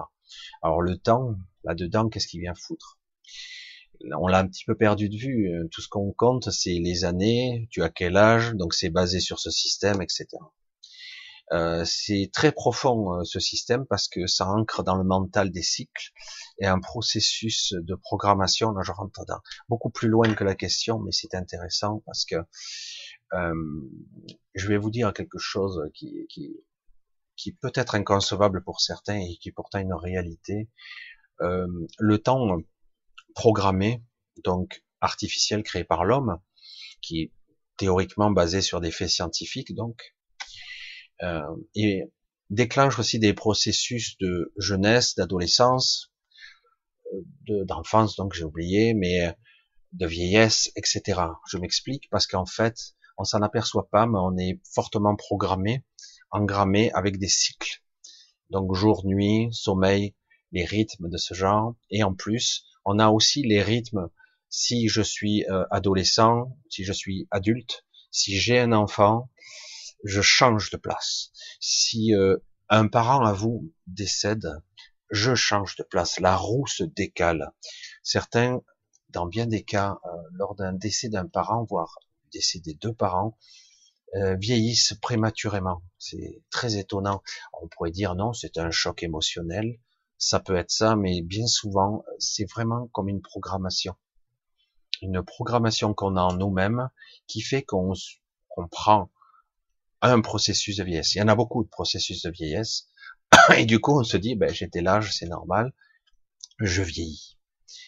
Alors 0.61 0.81
le 0.81 0.97
temps, 0.97 1.35
là-dedans, 1.63 2.09
qu'est-ce 2.09 2.27
qu'il 2.27 2.41
vient 2.41 2.53
foutre? 2.53 2.99
On 4.17 4.27
l'a 4.27 4.39
un 4.39 4.47
petit 4.47 4.65
peu 4.65 4.75
perdu 4.75 5.09
de 5.09 5.17
vue. 5.17 5.51
Tout 5.71 5.81
ce 5.81 5.87
qu'on 5.87 6.11
compte, 6.13 6.49
c'est 6.51 6.79
les 6.79 7.05
années, 7.05 7.67
tu 7.71 7.83
as 7.83 7.89
quel 7.89 8.17
âge, 8.17 8.53
donc 8.53 8.73
c'est 8.73 8.89
basé 8.89 9.19
sur 9.19 9.39
ce 9.39 9.51
système, 9.51 10.01
etc. 10.01 10.27
Euh, 11.51 11.83
c'est 11.83 12.29
très 12.31 12.51
profond 12.51 13.15
euh, 13.15 13.23
ce 13.23 13.39
système 13.39 13.85
parce 13.87 14.07
que 14.07 14.27
ça 14.27 14.47
ancre 14.47 14.83
dans 14.83 14.95
le 14.95 15.03
mental 15.03 15.49
des 15.49 15.63
cycles 15.63 16.11
et 16.59 16.67
un 16.67 16.79
processus 16.79 17.73
de 17.73 17.95
programmation. 17.95 18.71
Là, 18.71 18.83
je 18.83 18.91
rentre 18.91 19.25
dans, 19.25 19.39
beaucoup 19.67 19.89
plus 19.89 20.09
loin 20.09 20.31
que 20.35 20.43
la 20.43 20.53
question, 20.53 20.99
mais 20.99 21.11
c'est 21.11 21.33
intéressant 21.33 22.03
parce 22.05 22.25
que 22.25 22.35
euh, 23.33 23.53
je 24.53 24.67
vais 24.67 24.77
vous 24.77 24.91
dire 24.91 25.11
quelque 25.11 25.39
chose 25.39 25.89
qui, 25.95 26.27
qui, 26.29 26.55
qui 27.35 27.53
peut 27.53 27.71
être 27.73 27.95
inconcevable 27.95 28.63
pour 28.63 28.79
certains 28.79 29.19
et 29.19 29.37
qui 29.41 29.49
est 29.49 29.53
pourtant 29.53 29.79
une 29.79 29.93
réalité. 29.93 30.69
Euh, 31.41 31.67
le 31.97 32.17
temps 32.19 32.57
programmé, 33.35 34.03
donc 34.43 34.83
artificiel 35.01 35.63
créé 35.63 35.83
par 35.83 36.05
l'homme, 36.05 36.39
qui 37.01 37.21
est 37.21 37.33
théoriquement 37.77 38.31
basé 38.31 38.61
sur 38.61 38.81
des 38.81 38.91
faits 38.91 39.09
scientifiques, 39.09 39.73
donc 39.73 40.15
euh, 41.23 41.41
et 41.75 42.03
déclenche 42.49 42.99
aussi 42.99 43.19
des 43.19 43.33
processus 43.33 44.17
de 44.19 44.53
jeunesse, 44.57 45.15
d'adolescence, 45.15 46.11
euh, 47.13 47.65
d'enfance, 47.65 48.15
donc 48.15 48.33
j'ai 48.33 48.43
oublié, 48.43 48.93
mais 48.93 49.27
euh, 49.27 49.31
de 49.93 50.05
vieillesse, 50.05 50.71
etc. 50.75 51.21
Je 51.49 51.57
m'explique 51.57 52.09
parce 52.09 52.27
qu'en 52.27 52.45
fait, 52.45 52.95
on 53.17 53.23
s'en 53.23 53.41
aperçoit 53.41 53.89
pas, 53.89 54.05
mais 54.05 54.19
on 54.19 54.37
est 54.37 54.61
fortement 54.73 55.15
programmé, 55.15 55.83
engrammé 56.31 56.91
avec 56.93 57.17
des 57.17 57.27
cycles. 57.27 57.83
Donc 58.49 58.73
jour, 58.75 59.05
nuit, 59.05 59.49
sommeil, 59.51 60.15
les 60.51 60.65
rythmes 60.65 61.09
de 61.09 61.17
ce 61.17 61.33
genre. 61.33 61.75
Et 61.89 62.03
en 62.03 62.13
plus, 62.13 62.65
on 62.85 62.99
a 62.99 63.09
aussi 63.09 63.43
les 63.43 63.61
rythmes 63.61 64.09
si 64.49 64.87
je 64.87 65.01
suis 65.01 65.45
adolescent, 65.69 66.57
si 66.69 66.83
je 66.83 66.93
suis 66.93 67.27
adulte, 67.29 67.85
si 68.11 68.37
j'ai 68.37 68.59
un 68.59 68.71
enfant, 68.71 69.29
je 70.03 70.21
change 70.21 70.71
de 70.71 70.77
place. 70.77 71.31
Si 71.59 72.13
euh, 72.13 72.37
un 72.69 72.87
parent 72.87 73.25
à 73.25 73.33
vous 73.33 73.71
décède, 73.87 74.47
je 75.09 75.35
change 75.35 75.75
de 75.75 75.83
place. 75.83 76.19
La 76.19 76.35
roue 76.35 76.67
se 76.67 76.83
décale. 76.83 77.51
Certains 78.03 78.61
dans 79.09 79.25
bien 79.25 79.47
des 79.47 79.63
cas, 79.63 79.97
euh, 80.05 80.09
lors 80.33 80.55
d'un 80.55 80.73
décès 80.73 81.09
d'un 81.09 81.27
parent, 81.27 81.65
voire 81.67 81.97
décès 82.31 82.59
des 82.59 82.75
deux 82.75 82.93
parents, 82.93 83.37
euh, 84.15 84.35
vieillissent 84.35 84.93
prématurément. 85.01 85.81
C'est 85.97 86.43
très 86.51 86.77
étonnant. 86.77 87.23
On 87.61 87.67
pourrait 87.67 87.91
dire 87.91 88.15
non, 88.15 88.33
c'est 88.33 88.57
un 88.57 88.71
choc 88.71 89.01
émotionnel. 89.03 89.79
Ça 90.21 90.41
peut 90.41 90.57
être 90.57 90.69
ça, 90.69 90.97
mais 90.97 91.21
bien 91.21 91.47
souvent, 91.47 92.03
c'est 92.19 92.43
vraiment 92.43 92.87
comme 92.87 93.07
une 93.07 93.21
programmation. 93.21 93.95
Une 95.01 95.23
programmation 95.23 95.93
qu'on 95.93 96.17
a 96.17 96.21
en 96.21 96.33
nous-mêmes 96.33 96.89
qui 97.25 97.39
fait 97.39 97.63
qu'on 97.63 97.93
prend 98.69 99.09
un 100.01 100.19
processus 100.19 100.75
de 100.75 100.83
vieillesse. 100.83 101.15
Il 101.15 101.19
y 101.19 101.21
en 101.21 101.29
a 101.29 101.35
beaucoup 101.35 101.63
de 101.63 101.69
processus 101.69 102.21
de 102.23 102.31
vieillesse. 102.31 102.89
Et 103.57 103.65
du 103.65 103.79
coup, 103.79 103.97
on 103.97 104.03
se 104.03 104.17
dit, 104.17 104.35
ben, 104.35 104.53
j'étais 104.53 104.81
l'âge, 104.81 105.15
c'est 105.15 105.25
normal, 105.25 105.73
je 106.59 106.81
vieillis. 106.81 107.37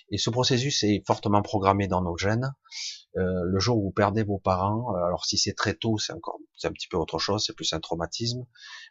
Et 0.09 0.17
ce 0.17 0.29
processus 0.29 0.83
est 0.83 1.05
fortement 1.05 1.41
programmé 1.41 1.89
dans 1.89 2.01
nos 2.01 2.15
gènes. 2.15 2.53
Euh, 3.17 3.43
le 3.43 3.59
jour 3.59 3.77
où 3.77 3.83
vous 3.83 3.91
perdez 3.91 4.23
vos 4.23 4.39
parents, 4.39 4.95
euh, 4.95 5.03
alors 5.05 5.25
si 5.25 5.38
c'est 5.38 5.53
très 5.53 5.73
tôt, 5.73 5.97
c'est 5.97 6.13
encore, 6.13 6.39
c'est 6.55 6.69
un 6.69 6.71
petit 6.71 6.88
peu 6.88 6.95
autre 6.95 7.19
chose, 7.19 7.43
c'est 7.45 7.55
plus 7.55 7.73
un 7.73 7.81
traumatisme, 7.81 8.45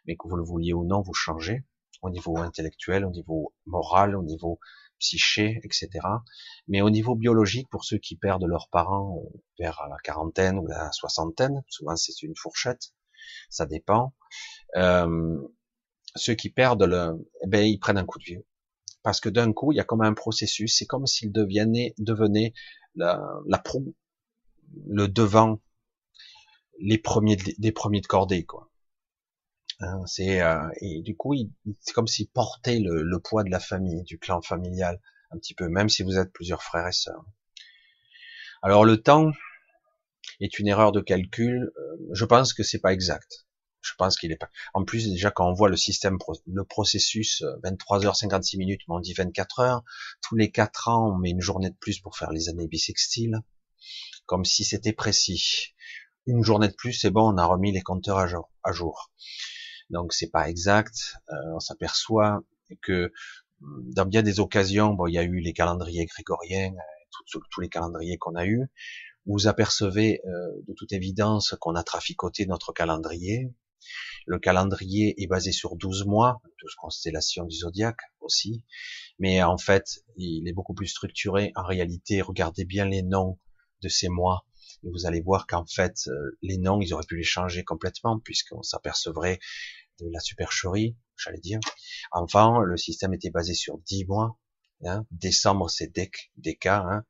mais 0.05 0.15
que 0.15 0.27
vous 0.27 0.35
le 0.35 0.43
vouliez 0.43 0.73
ou 0.73 0.85
non, 0.85 1.01
vous 1.01 1.13
changez 1.15 1.63
au 2.01 2.09
niveau 2.09 2.37
intellectuel, 2.37 3.05
au 3.05 3.11
niveau 3.11 3.53
moral, 3.65 4.15
au 4.15 4.23
niveau 4.23 4.59
psyché, 4.99 5.59
etc. 5.63 5.89
Mais 6.67 6.81
au 6.81 6.89
niveau 6.89 7.15
biologique, 7.15 7.69
pour 7.69 7.85
ceux 7.85 7.97
qui 7.97 8.15
perdent 8.15 8.45
leurs 8.45 8.69
parents 8.69 9.17
euh, 9.17 9.39
vers 9.59 9.81
la 9.89 9.97
quarantaine 10.03 10.59
ou 10.59 10.67
la 10.67 10.91
soixantaine, 10.91 11.63
souvent 11.67 11.95
c'est 11.95 12.21
une 12.21 12.35
fourchette, 12.35 12.93
ça 13.49 13.65
dépend. 13.65 14.13
Euh, 14.75 15.37
ceux 16.15 16.35
qui 16.35 16.49
perdent 16.49 16.83
le, 16.83 17.27
eh 17.43 17.47
ben 17.47 17.65
ils 17.65 17.79
prennent 17.79 17.97
un 17.97 18.05
coup 18.05 18.19
de 18.19 18.23
vieux 18.23 18.45
parce 19.03 19.19
que 19.19 19.29
d'un 19.29 19.51
coup, 19.53 19.71
il 19.71 19.77
y 19.77 19.79
a 19.79 19.83
comme 19.83 20.01
un 20.01 20.13
processus, 20.13 20.77
c'est 20.77 20.85
comme 20.85 21.07
s'il 21.07 21.31
devenait, 21.31 21.93
devenait 21.97 22.53
la, 22.95 23.21
la 23.47 23.57
proue, 23.57 23.95
le 24.87 25.07
devant, 25.07 25.59
les 26.79 26.97
premiers, 26.97 27.37
des 27.57 27.71
premiers 27.71 28.01
de 28.01 28.07
cordée, 28.07 28.45
quoi. 28.45 28.70
Hein, 29.81 30.03
c'est 30.05 30.41
euh, 30.41 30.67
et 30.79 31.01
du 31.01 31.15
coup, 31.15 31.35
c'est 31.79 31.93
comme 31.93 32.07
s'il 32.07 32.27
portait 32.27 32.79
le, 32.79 33.01
le, 33.01 33.19
poids 33.19 33.43
de 33.43 33.49
la 33.49 33.59
famille, 33.59 34.03
du 34.03 34.19
clan 34.19 34.41
familial, 34.41 35.01
un 35.31 35.37
petit 35.37 35.55
peu, 35.55 35.67
même 35.69 35.89
si 35.89 36.03
vous 36.03 36.17
êtes 36.17 36.31
plusieurs 36.31 36.61
frères 36.61 36.87
et 36.87 36.91
sœurs. 36.91 37.25
Alors 38.61 38.85
le 38.85 39.01
temps 39.01 39.31
est 40.39 40.59
une 40.59 40.67
erreur 40.67 40.91
de 40.91 41.01
calcul. 41.01 41.71
Euh, 41.75 41.97
je 42.13 42.25
pense 42.25 42.53
que 42.53 42.63
c'est 42.63 42.79
pas 42.79 42.93
exact. 42.93 43.47
Je 43.81 43.93
pense 43.97 44.17
qu'il 44.17 44.31
est 44.31 44.37
pas. 44.37 44.51
En 44.75 44.85
plus, 44.85 45.09
déjà, 45.09 45.31
quand 45.31 45.49
on 45.49 45.53
voit 45.53 45.69
le 45.69 45.77
système, 45.77 46.19
le 46.45 46.63
processus, 46.63 47.41
23h56 47.63 48.55
euh, 48.55 48.59
minutes, 48.59 48.81
mais 48.87 48.95
on 48.95 48.99
dit 48.99 49.13
24 49.13 49.59
heures. 49.61 49.83
Tous 50.21 50.35
les 50.35 50.51
4 50.51 50.89
ans, 50.89 51.15
on 51.15 51.17
met 51.17 51.31
une 51.31 51.41
journée 51.41 51.71
de 51.71 51.75
plus 51.75 51.99
pour 51.99 52.15
faire 52.15 52.31
les 52.31 52.49
années 52.49 52.67
bissextiles. 52.67 53.39
Comme 54.27 54.45
si 54.45 54.63
c'était 54.63 54.93
précis. 54.93 55.73
Une 56.27 56.43
journée 56.43 56.67
de 56.67 56.75
plus, 56.75 56.93
c'est 56.93 57.09
bon, 57.09 57.33
on 57.33 57.37
a 57.37 57.45
remis 57.45 57.71
les 57.71 57.81
compteurs 57.81 58.19
à 58.19 58.27
jour. 58.27 58.51
À 58.63 58.71
jour. 58.71 59.11
Donc, 59.91 60.13
c'est 60.13 60.31
pas 60.31 60.49
exact. 60.49 61.17
Euh, 61.29 61.35
on 61.55 61.59
s'aperçoit 61.59 62.41
que 62.81 63.11
mm, 63.59 63.93
dans 63.93 64.05
bien 64.05 64.23
des 64.23 64.39
occasions, 64.39 64.93
bon, 64.93 65.07
il 65.07 65.13
y 65.13 65.19
a 65.19 65.23
eu 65.23 65.39
les 65.39 65.53
calendriers 65.53 66.05
grégoriens, 66.05 66.71
euh, 66.71 67.39
tous 67.51 67.61
les 67.61 67.69
calendriers 67.69 68.17
qu'on 68.17 68.35
a 68.35 68.45
eus, 68.45 68.67
vous 69.27 69.47
apercevez 69.47 70.21
de 70.67 70.73
toute 70.73 70.91
évidence 70.93 71.55
qu'on 71.59 71.75
a 71.75 71.83
traficoté 71.83 72.47
notre 72.47 72.73
calendrier, 72.73 73.53
le 74.25 74.39
calendrier 74.39 75.21
est 75.21 75.27
basé 75.27 75.51
sur 75.51 75.75
12 75.75 76.05
mois, 76.05 76.41
12 76.61 76.75
constellations 76.75 77.45
du 77.45 77.55
zodiaque 77.55 78.01
aussi, 78.19 78.63
mais 79.19 79.43
en 79.43 79.57
fait, 79.57 80.03
il 80.15 80.47
est 80.47 80.53
beaucoup 80.53 80.73
plus 80.73 80.87
structuré. 80.87 81.51
En 81.55 81.63
réalité, 81.63 82.21
regardez 82.21 82.65
bien 82.65 82.85
les 82.85 83.01
noms 83.01 83.39
de 83.81 83.89
ces 83.89 84.09
mois 84.09 84.45
et 84.83 84.89
vous 84.89 85.05
allez 85.05 85.21
voir 85.21 85.47
qu'en 85.47 85.65
fait, 85.65 86.07
euh, 86.07 86.37
les 86.41 86.57
noms, 86.57 86.81
ils 86.81 86.93
auraient 86.93 87.05
pu 87.05 87.17
les 87.17 87.23
changer 87.23 87.63
complètement 87.63 88.19
puisqu'on 88.19 88.63
s'apercevrait 88.63 89.39
la 90.11 90.19
supercherie, 90.19 90.97
j'allais 91.15 91.39
dire. 91.39 91.59
Enfin, 92.11 92.61
le 92.63 92.77
système 92.77 93.13
était 93.13 93.29
basé 93.29 93.53
sur 93.53 93.77
10 93.79 94.05
mois. 94.05 94.37
Hein. 94.85 95.05
Décembre, 95.11 95.69
c'est 95.69 95.93
Dec, 95.93 96.31
Déca. 96.37 96.83
Hein. 96.87 97.05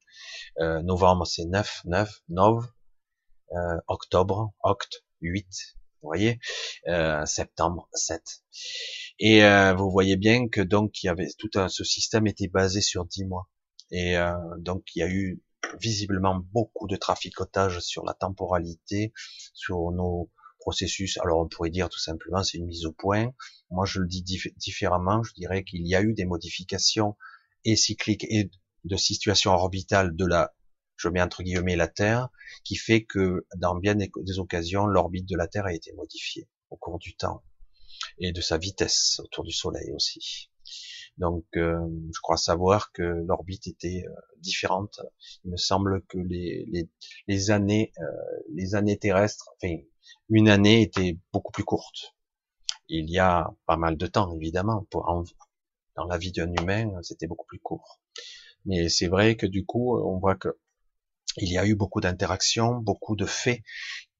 Euh, 0.60 0.81
novembre, 0.81 1.25
c'est 1.25 1.45
9, 1.45 1.81
9, 1.86 2.21
Nov. 2.29 2.67
Euh, 3.53 3.77
octobre, 3.88 4.53
Oct, 4.63 5.03
8, 5.21 5.45
vous 6.01 6.07
voyez, 6.07 6.39
euh, 6.88 7.25
septembre 7.25 7.89
7. 7.93 8.21
Et 9.19 9.43
euh, 9.43 9.74
vous 9.74 9.91
voyez 9.91 10.15
bien 10.15 10.48
que 10.48 10.62
donc 10.62 11.03
il 11.03 11.07
y 11.07 11.10
avait 11.10 11.29
tout 11.38 11.50
un, 11.55 11.67
ce 11.67 11.83
système 11.83 12.27
était 12.27 12.48
basé 12.48 12.81
sur 12.81 13.05
10 13.05 13.25
mois. 13.25 13.50
Et 13.91 14.17
euh, 14.17 14.33
donc 14.57 14.83
il 14.95 15.00
y 15.00 15.03
a 15.03 15.10
eu 15.10 15.41
visiblement 15.79 16.39
beaucoup 16.51 16.88
de 16.88 16.95
traficotage 16.95 17.79
sur 17.81 18.03
la 18.03 18.13
temporalité, 18.13 19.13
sur 19.53 19.91
nos 19.91 20.29
processus. 20.62 21.18
Alors 21.18 21.39
on 21.39 21.48
pourrait 21.48 21.70
dire 21.70 21.89
tout 21.89 22.00
simplement 22.00 22.44
c'est 22.44 22.58
une 22.58 22.68
mise 22.68 22.86
au 22.86 22.94
point. 22.94 23.34
Moi 23.70 23.86
je 23.86 24.00
le 24.00 24.08
dis 24.08 24.24
différemment, 24.58 25.24
je 25.24 25.34
dirais 25.34 25.63
qu'il 25.63 25.86
y 25.86 25.96
a 25.96 26.01
eu 26.01 26.13
des 26.13 26.25
modifications 26.25 27.18
et 27.65 27.75
cycliques 27.75 28.25
et 28.30 28.50
de 28.86 28.96
situation 28.96 29.51
orbitale 29.51 30.15
de 30.15 30.25
la 30.25 30.53
je 31.01 31.10
mets 31.10 31.22
entre 31.22 31.41
guillemets 31.44 31.75
la 31.75 31.88
Terre, 31.88 32.30
qui 32.63 32.75
fait 32.75 33.03
que 33.03 33.46
dans 33.58 33.75
bien 33.75 33.96
des, 33.96 34.12
occasions, 34.38 34.86
l'orbite 34.86 35.27
de 35.27 35.36
la 35.36 35.48
Terre 35.48 35.65
a 35.65 35.74
été 35.74 35.91
modifiée 35.94 36.48
au 36.70 36.77
cours 36.77 37.00
du 37.00 37.15
temps 37.15 37.44
et 38.20 38.32
de 38.32 38.41
sa 38.41 38.58
vitesse 38.58 39.20
autour 39.24 39.44
du 39.44 39.51
Soleil 39.51 39.91
aussi. 39.94 40.50
Donc, 41.18 41.46
euh, 41.58 41.77
je 42.13 42.20
crois 42.22 42.38
savoir 42.38 42.91
que 42.91 43.01
l'orbite 43.01 43.68
était 43.68 44.06
euh, 44.08 44.13
différente. 44.38 45.01
Il 45.44 45.51
me 45.51 45.58
semble 45.58 46.03
que 46.06 46.18
les, 46.18 47.51
années, 47.51 47.91
euh, 48.00 48.03
les 48.53 48.75
années 48.75 48.98
terrestres, 48.98 49.50
enfin, 49.56 49.75
une 50.30 50.50
année 50.50 50.82
était 50.82 51.18
beaucoup 51.34 51.51
plus 51.51 51.63
courte. 51.63 52.15
Il 52.89 53.10
y 53.10 53.20
a 53.20 53.50
pas 53.65 53.77
mal 53.77 53.98
de 53.98 54.08
temps, 54.08 54.34
évidemment, 54.36 54.86
pour 54.89 55.06
dans 55.96 56.06
la 56.06 56.18
vie 56.18 56.32
d'un 56.32 56.51
humain, 56.53 56.89
c'était 57.01 57.27
beaucoup 57.27 57.46
plus 57.46 57.60
court. 57.60 58.00
Mais 58.65 58.89
c'est 58.89 59.08
vrai 59.08 59.36
que 59.36 59.46
du 59.46 59.65
coup, 59.65 59.98
on 59.98 60.20
voit 60.20 60.36
que 60.36 60.58
il 61.38 61.51
y 61.51 61.58
a 61.58 61.65
eu 61.65 61.75
beaucoup 61.75 62.01
d'interactions, 62.01 62.75
beaucoup 62.75 63.15
de 63.15 63.25
faits 63.25 63.62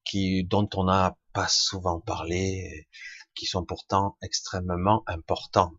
qui, 0.04 0.44
dont 0.44 0.68
on 0.74 0.84
n'a 0.84 1.16
pas 1.32 1.48
souvent 1.48 2.00
parlé, 2.00 2.88
qui 3.34 3.46
sont 3.46 3.64
pourtant 3.64 4.16
extrêmement 4.22 5.02
importants. 5.06 5.72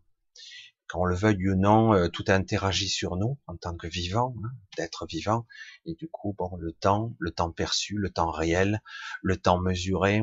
Qu'on 0.88 1.04
le 1.04 1.14
veuille 1.14 1.48
ou 1.48 1.56
non, 1.56 1.94
euh, 1.94 2.08
tout 2.08 2.24
interagit 2.28 2.88
sur 2.88 3.16
nous 3.16 3.38
en 3.46 3.56
tant 3.56 3.76
que 3.76 3.86
vivant, 3.86 4.34
hein, 4.44 4.50
d'être 4.76 5.06
vivant. 5.06 5.46
Et 5.86 5.94
du 5.94 6.08
coup, 6.08 6.34
bon, 6.36 6.56
le 6.58 6.72
temps, 6.72 7.14
le 7.18 7.30
temps 7.30 7.50
perçu, 7.50 7.96
le 7.96 8.10
temps 8.10 8.30
réel, 8.30 8.82
le 9.22 9.36
temps 9.36 9.60
mesuré, 9.60 10.22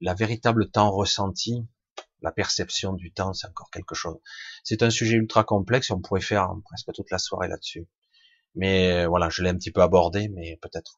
la 0.00 0.14
véritable 0.14 0.70
temps 0.70 0.90
ressenti, 0.90 1.66
la 2.22 2.32
perception 2.32 2.92
du 2.92 3.12
temps, 3.12 3.32
c'est 3.32 3.48
encore 3.48 3.70
quelque 3.70 3.94
chose. 3.94 4.18
C'est 4.64 4.82
un 4.82 4.90
sujet 4.90 5.16
ultra 5.16 5.44
complexe, 5.44 5.90
on 5.90 6.00
pourrait 6.00 6.20
faire 6.20 6.52
presque 6.64 6.92
toute 6.94 7.10
la 7.10 7.18
soirée 7.18 7.48
là-dessus. 7.48 7.86
Mais 8.54 9.06
voilà, 9.06 9.28
je 9.28 9.42
l'ai 9.42 9.50
un 9.50 9.56
petit 9.56 9.70
peu 9.70 9.82
abordé, 9.82 10.28
mais 10.28 10.58
peut-être 10.62 10.96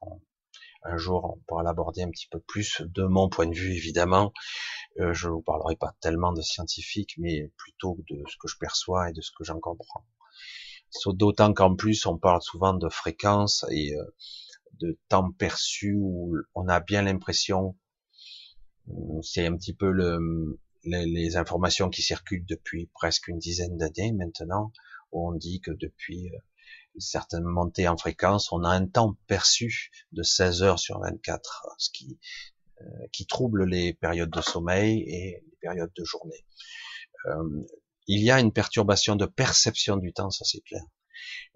un 0.84 0.96
jour 0.96 1.36
on 1.36 1.40
pourra 1.46 1.62
l'aborder 1.62 2.02
un 2.02 2.10
petit 2.10 2.28
peu 2.28 2.40
plus 2.40 2.82
de 2.82 3.04
mon 3.04 3.28
point 3.28 3.46
de 3.46 3.54
vue 3.54 3.74
évidemment. 3.74 4.32
Euh, 5.00 5.12
je 5.14 5.28
vous 5.28 5.42
parlerai 5.42 5.76
pas 5.76 5.94
tellement 6.00 6.32
de 6.32 6.42
scientifique, 6.42 7.14
mais 7.18 7.50
plutôt 7.56 7.98
de 8.10 8.22
ce 8.28 8.36
que 8.38 8.48
je 8.48 8.56
perçois 8.58 9.10
et 9.10 9.12
de 9.12 9.20
ce 9.20 9.30
que 9.36 9.44
j'en 9.44 9.58
comprends. 9.58 10.04
D'autant 11.06 11.54
qu'en 11.54 11.74
plus 11.74 12.04
on 12.04 12.18
parle 12.18 12.42
souvent 12.42 12.74
de 12.74 12.88
fréquence 12.88 13.64
et 13.70 13.96
euh, 13.96 14.04
de 14.74 14.98
temps 15.08 15.32
perçu 15.32 15.96
où 15.98 16.36
on 16.54 16.68
a 16.68 16.80
bien 16.80 17.02
l'impression, 17.02 17.76
c'est 19.22 19.46
un 19.46 19.56
petit 19.56 19.74
peu 19.74 19.90
le, 19.90 20.60
les, 20.84 21.06
les, 21.06 21.36
informations 21.36 21.88
qui 21.88 22.02
circulent 22.02 22.44
depuis 22.46 22.90
presque 22.92 23.28
une 23.28 23.38
dizaine 23.38 23.76
d'années 23.76 24.12
maintenant, 24.12 24.72
où 25.12 25.28
on 25.28 25.32
dit 25.32 25.60
que 25.60 25.70
depuis 25.70 26.30
euh, 26.34 26.38
certaines 26.98 27.44
montées 27.44 27.88
en 27.88 27.96
fréquence, 27.96 28.52
on 28.52 28.64
a 28.64 28.70
un 28.70 28.86
temps 28.86 29.16
perçu 29.26 29.90
de 30.12 30.22
16 30.22 30.62
heures 30.62 30.78
sur 30.78 31.00
24, 31.00 31.66
ce 31.78 31.90
qui, 31.90 32.18
euh, 32.18 32.61
qui 33.12 33.26
trouble 33.26 33.64
les 33.64 33.94
périodes 33.94 34.30
de 34.30 34.40
sommeil 34.40 35.00
et 35.06 35.42
les 35.44 35.56
périodes 35.60 35.92
de 35.94 36.04
journée. 36.04 36.44
Euh, 37.26 37.64
il 38.06 38.22
y 38.22 38.30
a 38.30 38.40
une 38.40 38.52
perturbation 38.52 39.14
de 39.16 39.26
perception 39.26 39.96
du 39.96 40.12
temps, 40.12 40.30
ça 40.30 40.44
c'est 40.44 40.60
clair. 40.60 40.82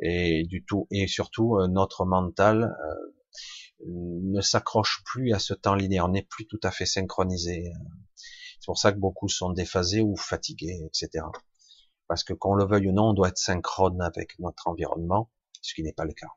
Et 0.01 0.45
du 0.45 0.65
tout, 0.65 0.87
et 0.91 1.09
surtout 1.09 1.57
euh, 1.57 1.67
notre 1.67 2.05
mental 2.05 2.73
ne 3.85 4.41
s'accroche 4.41 5.03
plus 5.05 5.33
à 5.33 5.39
ce 5.39 5.53
temps 5.53 5.75
linéaire, 5.75 6.09
n'est 6.09 6.23
plus 6.23 6.47
tout 6.47 6.61
à 6.63 6.71
fait 6.71 6.87
synchronisé. 6.87 7.73
C'est 8.15 8.67
pour 8.67 8.79
ça 8.79 8.93
que 8.93 8.99
beaucoup 8.99 9.29
sont 9.29 9.51
déphasés 9.51 10.01
ou 10.01 10.17
fatigués, 10.17 10.81
etc 10.87 11.25
parce 12.09 12.25
que 12.25 12.33
qu'on 12.33 12.55
le 12.55 12.65
veuille 12.65 12.89
ou 12.89 12.93
non, 12.93 13.11
on 13.11 13.13
doit 13.15 13.29
être 13.29 13.39
synchrone 13.39 14.01
avec 14.01 14.39
notre 14.39 14.69
environnement, 14.69 15.31
ce 15.61 15.75
qui 15.75 15.83
n'est 15.83 15.93
pas 15.93 16.05
le 16.05 16.13
cas. 16.13 16.29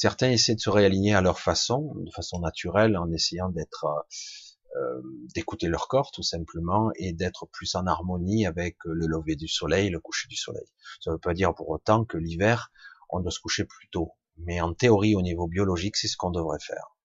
Certains 0.00 0.30
essaient 0.30 0.54
de 0.54 0.60
se 0.60 0.70
réaligner 0.70 1.12
à 1.12 1.20
leur 1.20 1.38
façon, 1.40 1.92
de 1.94 2.10
façon 2.10 2.38
naturelle, 2.38 2.96
en 2.96 3.12
essayant 3.12 3.50
d'être, 3.50 3.84
euh, 3.84 4.80
euh, 4.80 5.02
d'écouter 5.34 5.66
leur 5.66 5.88
corps 5.88 6.10
tout 6.10 6.22
simplement 6.22 6.90
et 6.96 7.12
d'être 7.12 7.44
plus 7.44 7.74
en 7.74 7.86
harmonie 7.86 8.46
avec 8.46 8.78
le 8.86 9.06
lever 9.06 9.36
du 9.36 9.46
soleil, 9.46 9.90
le 9.90 10.00
coucher 10.00 10.26
du 10.28 10.36
soleil. 10.36 10.64
Ça 11.02 11.10
ne 11.10 11.16
veut 11.16 11.20
pas 11.20 11.34
dire 11.34 11.54
pour 11.54 11.68
autant 11.68 12.06
que 12.06 12.16
l'hiver 12.16 12.72
on 13.10 13.20
doit 13.20 13.30
se 13.30 13.40
coucher 13.40 13.66
plus 13.66 13.90
tôt. 13.90 14.12
Mais 14.38 14.62
en 14.62 14.72
théorie, 14.72 15.14
au 15.16 15.20
niveau 15.20 15.46
biologique, 15.46 15.98
c'est 15.98 16.08
ce 16.08 16.16
qu'on 16.16 16.30
devrait 16.30 16.64
faire. 16.66 16.96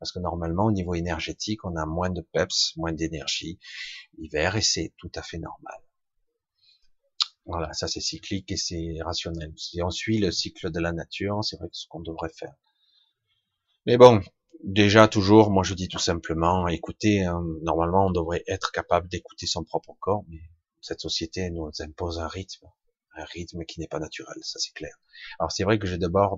Parce 0.00 0.10
que 0.10 0.18
normalement, 0.18 0.64
au 0.64 0.72
niveau 0.72 0.94
énergétique, 0.96 1.64
on 1.64 1.76
a 1.76 1.86
moins 1.86 2.10
de 2.10 2.22
peps, 2.22 2.72
moins 2.76 2.92
d'énergie 2.92 3.60
l'hiver, 4.18 4.56
et 4.56 4.62
c'est 4.62 4.94
tout 4.96 5.12
à 5.14 5.22
fait 5.22 5.38
normal. 5.38 5.78
Voilà, 7.44 7.72
ça 7.72 7.88
c'est 7.88 8.00
cyclique 8.00 8.50
et 8.52 8.56
c'est 8.56 8.96
rationnel. 9.00 9.52
Si 9.56 9.82
on 9.82 9.90
suit 9.90 10.18
le 10.18 10.30
cycle 10.30 10.70
de 10.70 10.80
la 10.80 10.92
nature, 10.92 11.42
c'est 11.42 11.56
vrai 11.56 11.68
que 11.68 11.76
ce 11.76 11.86
qu'on 11.88 12.00
devrait 12.00 12.32
faire. 12.32 12.54
Mais 13.84 13.96
bon, 13.96 14.20
déjà 14.62 15.08
toujours, 15.08 15.50
moi 15.50 15.64
je 15.64 15.74
dis 15.74 15.88
tout 15.88 15.98
simplement, 15.98 16.68
écoutez, 16.68 17.24
hein, 17.24 17.42
normalement 17.62 18.06
on 18.06 18.10
devrait 18.12 18.44
être 18.46 18.70
capable 18.70 19.08
d'écouter 19.08 19.46
son 19.46 19.64
propre 19.64 19.96
corps, 19.98 20.24
mais 20.28 20.40
cette 20.80 21.00
société 21.00 21.50
nous 21.50 21.70
impose 21.80 22.20
un 22.20 22.28
rythme, 22.28 22.66
un 23.16 23.24
rythme 23.24 23.64
qui 23.64 23.80
n'est 23.80 23.88
pas 23.88 23.98
naturel, 23.98 24.36
ça 24.42 24.60
c'est 24.60 24.72
clair. 24.72 24.94
Alors 25.40 25.50
c'est 25.50 25.64
vrai 25.64 25.80
que 25.80 25.86
j'ai 25.86 25.98
d'abord 25.98 26.36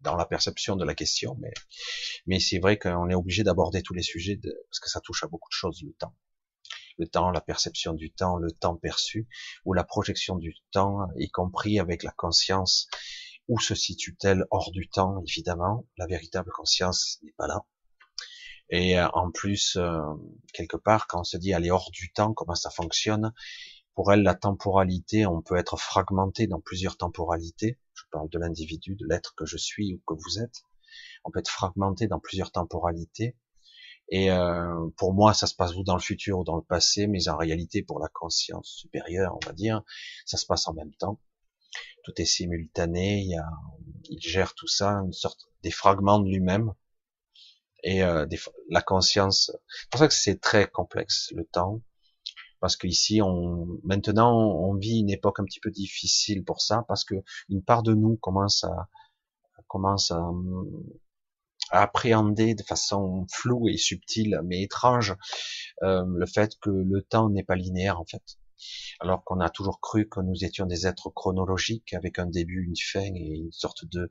dans 0.00 0.16
la 0.16 0.24
perception 0.24 0.76
de 0.76 0.84
la 0.84 0.94
question, 0.94 1.36
mais, 2.26 2.40
c'est 2.40 2.58
vrai 2.58 2.78
qu'on 2.78 3.08
est 3.10 3.14
obligé 3.14 3.42
d'aborder 3.42 3.82
tous 3.82 3.94
les 3.94 4.02
sujets 4.02 4.38
parce 4.68 4.80
que 4.80 4.88
ça 4.88 5.00
touche 5.00 5.24
à 5.24 5.26
beaucoup 5.26 5.48
de 5.48 5.54
choses, 5.54 5.82
le 5.82 5.92
temps. 5.94 6.14
Le 6.98 7.06
temps, 7.06 7.30
la 7.30 7.40
perception 7.40 7.94
du 7.94 8.12
temps, 8.12 8.36
le 8.36 8.50
temps 8.50 8.76
perçu, 8.76 9.28
ou 9.64 9.72
la 9.72 9.84
projection 9.84 10.36
du 10.36 10.54
temps, 10.70 11.08
y 11.16 11.30
compris 11.30 11.78
avec 11.78 12.02
la 12.02 12.12
conscience, 12.12 12.88
où 13.48 13.58
se 13.58 13.74
situe-t-elle 13.74 14.46
hors 14.50 14.70
du 14.70 14.88
temps, 14.88 15.22
évidemment, 15.26 15.86
la 15.98 16.06
véritable 16.06 16.50
conscience 16.52 17.18
n'est 17.22 17.34
pas 17.36 17.46
là. 17.46 17.64
Et 18.70 18.98
euh, 18.98 19.08
en 19.12 19.30
plus, 19.30 19.76
euh, 19.76 20.00
quelque 20.54 20.78
part, 20.78 21.06
quand 21.06 21.20
on 21.20 21.24
se 21.24 21.36
dit 21.36 21.52
aller 21.52 21.70
hors 21.70 21.90
du 21.90 22.12
temps, 22.12 22.32
comment 22.32 22.54
ça 22.54 22.70
fonctionne, 22.70 23.32
pour 23.94 24.12
elle, 24.12 24.22
la 24.22 24.34
temporalité, 24.34 25.26
on 25.26 25.42
peut 25.42 25.56
être 25.56 25.78
fragmenté 25.78 26.46
dans 26.46 26.60
plusieurs 26.60 26.96
temporalités. 26.96 27.78
Je 27.92 28.04
parle 28.10 28.30
de 28.30 28.38
l'individu, 28.38 28.96
de 28.96 29.06
l'être 29.06 29.34
que 29.34 29.44
je 29.44 29.58
suis 29.58 29.94
ou 29.94 30.02
que 30.06 30.14
vous 30.14 30.40
êtes. 30.40 30.62
On 31.24 31.30
peut 31.30 31.40
être 31.40 31.50
fragmenté 31.50 32.06
dans 32.06 32.18
plusieurs 32.18 32.50
temporalités. 32.50 33.36
Et 34.14 34.30
euh, 34.30 34.90
pour 34.98 35.14
moi, 35.14 35.32
ça 35.32 35.46
se 35.46 35.54
passe 35.54 35.74
ou 35.74 35.84
dans 35.84 35.96
le 35.96 36.02
futur 36.02 36.40
ou 36.40 36.44
dans 36.44 36.56
le 36.56 36.62
passé, 36.62 37.06
mais 37.06 37.30
en 37.30 37.36
réalité, 37.38 37.82
pour 37.82 37.98
la 37.98 38.08
conscience 38.08 38.68
supérieure, 38.68 39.38
on 39.42 39.46
va 39.46 39.54
dire, 39.54 39.82
ça 40.26 40.36
se 40.36 40.44
passe 40.44 40.68
en 40.68 40.74
même 40.74 40.92
temps. 40.92 41.18
Tout 42.04 42.12
est 42.18 42.26
simultané. 42.26 43.22
Il, 43.22 43.30
y 43.30 43.36
a, 43.36 43.48
il 44.10 44.20
gère 44.20 44.52
tout 44.52 44.68
ça, 44.68 44.90
une 44.96 45.14
sorte 45.14 45.48
des 45.62 45.70
fragments 45.70 46.18
de 46.18 46.28
lui-même 46.28 46.74
et 47.84 48.02
euh, 48.02 48.26
la 48.68 48.82
conscience. 48.82 49.50
C'est 49.80 49.88
pour 49.88 50.00
ça 50.00 50.08
que 50.08 50.14
c'est 50.14 50.42
très 50.42 50.68
complexe 50.68 51.32
le 51.34 51.46
temps 51.46 51.80
parce 52.60 52.76
qu'ici, 52.76 53.22
on, 53.22 53.80
maintenant, 53.82 54.38
on 54.38 54.74
vit 54.74 55.00
une 55.00 55.10
époque 55.10 55.40
un 55.40 55.44
petit 55.44 55.58
peu 55.58 55.70
difficile 55.70 56.44
pour 56.44 56.60
ça, 56.60 56.84
parce 56.86 57.02
que 57.04 57.16
une 57.48 57.64
part 57.64 57.82
de 57.82 57.94
nous 57.94 58.16
commence 58.18 58.62
à, 58.62 58.88
commence 59.66 60.10
à, 60.10 60.30
appréhender 61.80 62.54
de 62.54 62.62
façon 62.62 63.26
floue 63.30 63.68
et 63.68 63.76
subtile, 63.76 64.40
mais 64.44 64.62
étrange, 64.62 65.14
euh, 65.82 66.04
le 66.06 66.26
fait 66.26 66.52
que 66.60 66.70
le 66.70 67.02
temps 67.02 67.30
n'est 67.30 67.44
pas 67.44 67.56
linéaire 67.56 68.00
en 68.00 68.04
fait 68.04 68.38
alors 69.00 69.24
qu'on 69.24 69.40
a 69.40 69.50
toujours 69.50 69.80
cru 69.80 70.08
que 70.08 70.20
nous 70.20 70.44
étions 70.44 70.66
des 70.66 70.86
êtres 70.86 71.10
chronologiques 71.10 71.92
avec 71.94 72.18
un 72.18 72.26
début, 72.26 72.64
une 72.64 72.76
fin 72.76 73.00
et 73.14 73.36
une 73.36 73.52
sorte 73.52 73.84
de, 73.86 74.08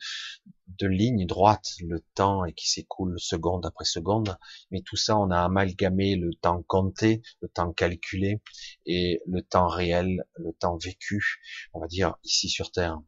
de 0.68 0.88
ligne 0.88 1.26
droite, 1.26 1.68
le 1.82 2.04
temps 2.16 2.46
et 2.46 2.54
qui 2.54 2.70
s'écoule 2.70 3.20
seconde 3.20 3.66
après 3.66 3.86
seconde. 3.86 4.38
Mais 4.72 4.82
tout 4.82 4.98
ça, 4.98 5.18
on 5.18 5.32
a 5.32 5.40
amalgamé 5.40 6.16
le 6.16 6.34
temps 6.34 6.64
compté, 6.64 7.22
le 7.42 7.48
temps 7.48 7.72
calculé 7.74 8.42
et 8.86 9.22
le 9.26 9.42
temps 9.42 9.68
réel, 9.68 10.24
le 10.36 10.54
temps 10.54 10.78
vécu, 10.78 11.40
on 11.74 11.80
va 11.80 11.88
dire 11.88 12.16
ici 12.24 12.50
sur 12.50 12.72
Terre. 12.72 13.00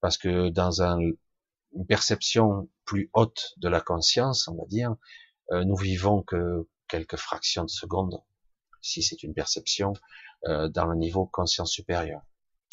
Parce 0.00 0.18
que 0.18 0.48
dans 0.48 0.82
un, 0.82 0.98
une 1.74 1.86
perception 1.86 2.68
plus 2.84 3.10
haute 3.14 3.54
de 3.58 3.68
la 3.68 3.80
conscience, 3.80 4.48
on 4.48 4.56
va 4.56 4.66
dire, 4.66 4.94
euh, 5.52 5.64
nous 5.64 5.76
vivons 5.76 6.22
que 6.22 6.68
quelques 6.88 7.16
fractions 7.16 7.64
de 7.64 7.70
secondes. 7.70 8.22
Si 8.80 9.02
c'est 9.02 9.22
une 9.22 9.32
perception, 9.32 9.94
euh, 10.48 10.68
dans 10.68 10.86
le 10.86 10.96
niveau 10.96 11.26
conscience 11.26 11.70
supérieure. 11.70 12.22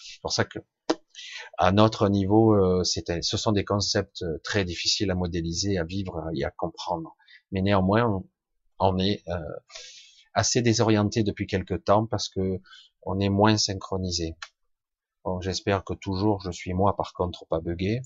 C'est 0.02 0.22
pour 0.22 0.32
ça 0.32 0.44
que 0.44 0.58
à 1.60 1.72
notre 1.72 2.10
niveau, 2.10 2.56
euh, 2.56 2.84
ce 2.84 3.38
sont 3.38 3.52
des 3.52 3.64
concepts 3.64 4.24
euh, 4.24 4.40
très 4.44 4.66
difficiles 4.66 5.12
à 5.12 5.16
modéliser, 5.16 5.78
à 5.78 5.84
vivre 5.84 6.32
et 6.34 6.44
à 6.44 6.50
comprendre. 6.50 7.16
Mais 7.52 7.62
néanmoins, 7.62 8.24
on, 8.80 8.98
est 8.98 9.24
assez 10.34 10.64
désorienté 10.64 11.22
depuis 11.22 11.46
quelque 11.46 11.76
temps 11.76 12.08
parce 12.08 12.28
que 12.28 12.60
on 13.04 13.20
est 13.20 13.30
moins 13.30 13.58
synchronisé. 13.58 14.36
J'espère 15.42 15.84
que 15.84 15.94
toujours 15.94 16.42
je 16.42 16.50
suis 16.50 16.74
moi 16.74 16.96
par 16.96 17.14
contre 17.14 17.46
pas 17.46 17.60
bugué, 17.60 18.02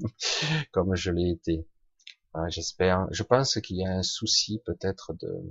comme 0.72 0.94
je 0.94 1.10
l'ai 1.10 1.30
été. 1.30 1.66
J'espère. 2.48 3.06
Je 3.12 3.22
pense 3.22 3.58
qu'il 3.60 3.76
y 3.76 3.86
a 3.86 3.90
un 3.90 4.02
souci 4.02 4.60
peut-être 4.66 5.14
de 5.14 5.42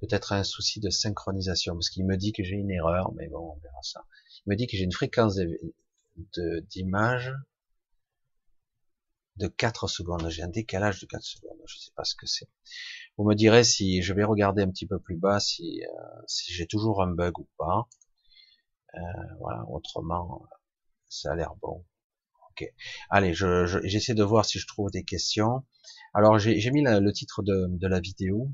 peut-être 0.00 0.32
un 0.32 0.44
souci 0.44 0.80
de 0.80 0.90
synchronisation, 0.90 1.74
parce 1.74 1.90
qu'il 1.90 2.06
me 2.06 2.16
dit 2.16 2.32
que 2.32 2.42
j'ai 2.44 2.54
une 2.56 2.70
erreur, 2.70 3.12
mais 3.14 3.28
bon, 3.28 3.54
on 3.56 3.58
verra 3.60 3.82
ça. 3.82 4.04
Il 4.46 4.50
me 4.50 4.56
dit 4.56 4.66
que 4.66 4.76
j'ai 4.76 4.84
une 4.84 4.92
fréquence 4.92 5.38
d'image 6.70 7.32
de, 9.36 9.48
4 9.48 9.88
secondes. 9.88 10.28
J'ai 10.30 10.42
un 10.42 10.48
décalage 10.48 11.00
de 11.00 11.06
4 11.06 11.22
secondes. 11.22 11.58
Je 11.66 11.76
ne 11.76 11.80
sais 11.80 11.92
pas 11.96 12.04
ce 12.04 12.14
que 12.14 12.26
c'est. 12.26 12.48
Vous 13.16 13.24
me 13.24 13.34
direz 13.34 13.64
si 13.64 14.02
je 14.02 14.14
vais 14.14 14.24
regarder 14.24 14.62
un 14.62 14.70
petit 14.70 14.86
peu 14.86 14.98
plus 14.98 15.16
bas 15.16 15.40
si, 15.40 15.82
euh, 15.84 16.22
si 16.26 16.52
j'ai 16.52 16.66
toujours 16.66 17.02
un 17.02 17.08
bug 17.08 17.38
ou 17.38 17.48
pas. 17.56 17.88
Euh, 18.94 18.98
voilà, 19.40 19.64
autrement, 19.68 20.48
ça 21.08 21.32
a 21.32 21.36
l'air 21.36 21.54
bon. 21.56 21.84
Allez, 23.10 23.34
j'essaie 23.34 24.14
de 24.14 24.24
voir 24.24 24.44
si 24.44 24.58
je 24.58 24.66
trouve 24.66 24.90
des 24.90 25.04
questions. 25.04 25.64
Alors 26.14 26.38
j'ai 26.38 26.70
mis 26.70 26.82
le 26.82 27.12
titre 27.12 27.42
de, 27.42 27.86
la 27.86 28.00
vidéo 28.00 28.50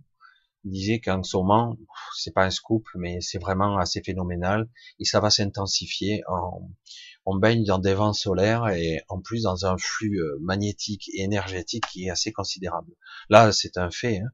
il 0.64 0.72
disait 0.72 1.00
qu'en 1.00 1.22
ce 1.22 1.36
moment, 1.36 1.76
c'est 2.16 2.32
pas 2.32 2.44
un 2.44 2.50
scoop, 2.50 2.86
mais 2.94 3.20
c'est 3.20 3.38
vraiment 3.38 3.76
assez 3.78 4.02
phénoménal, 4.02 4.68
et 4.98 5.04
ça 5.04 5.20
va 5.20 5.30
s'intensifier. 5.30 6.22
On, 7.26 7.36
baigne 7.36 7.64
dans 7.64 7.78
des 7.78 7.94
vents 7.94 8.12
solaires 8.12 8.68
et 8.68 9.00
en 9.08 9.20
plus 9.20 9.42
dans 9.42 9.66
un 9.66 9.76
flux 9.78 10.20
euh, 10.20 10.38
magnétique 10.40 11.08
et 11.14 11.22
énergétique 11.22 11.84
qui 11.90 12.06
est 12.06 12.10
assez 12.10 12.32
considérable. 12.32 12.92
Là, 13.28 13.50
c'est 13.52 13.76
un 13.76 13.90
fait. 13.90 14.18
Hein. 14.18 14.28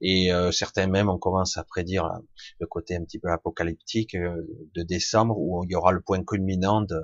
Et 0.00 0.32
euh, 0.32 0.50
certains 0.50 0.88
même, 0.88 1.08
on 1.08 1.18
commence 1.18 1.56
à 1.56 1.64
prédire 1.64 2.04
euh, 2.06 2.18
le 2.58 2.66
côté 2.66 2.96
un 2.96 3.04
petit 3.04 3.18
peu 3.18 3.28
apocalyptique 3.30 4.16
de 4.16 4.82
décembre, 4.82 5.36
où 5.38 5.64
il 5.64 5.70
y 5.70 5.76
aura 5.76 5.92
le 5.92 6.00
point 6.00 6.22
culminant 6.24 6.82
de, 6.82 7.00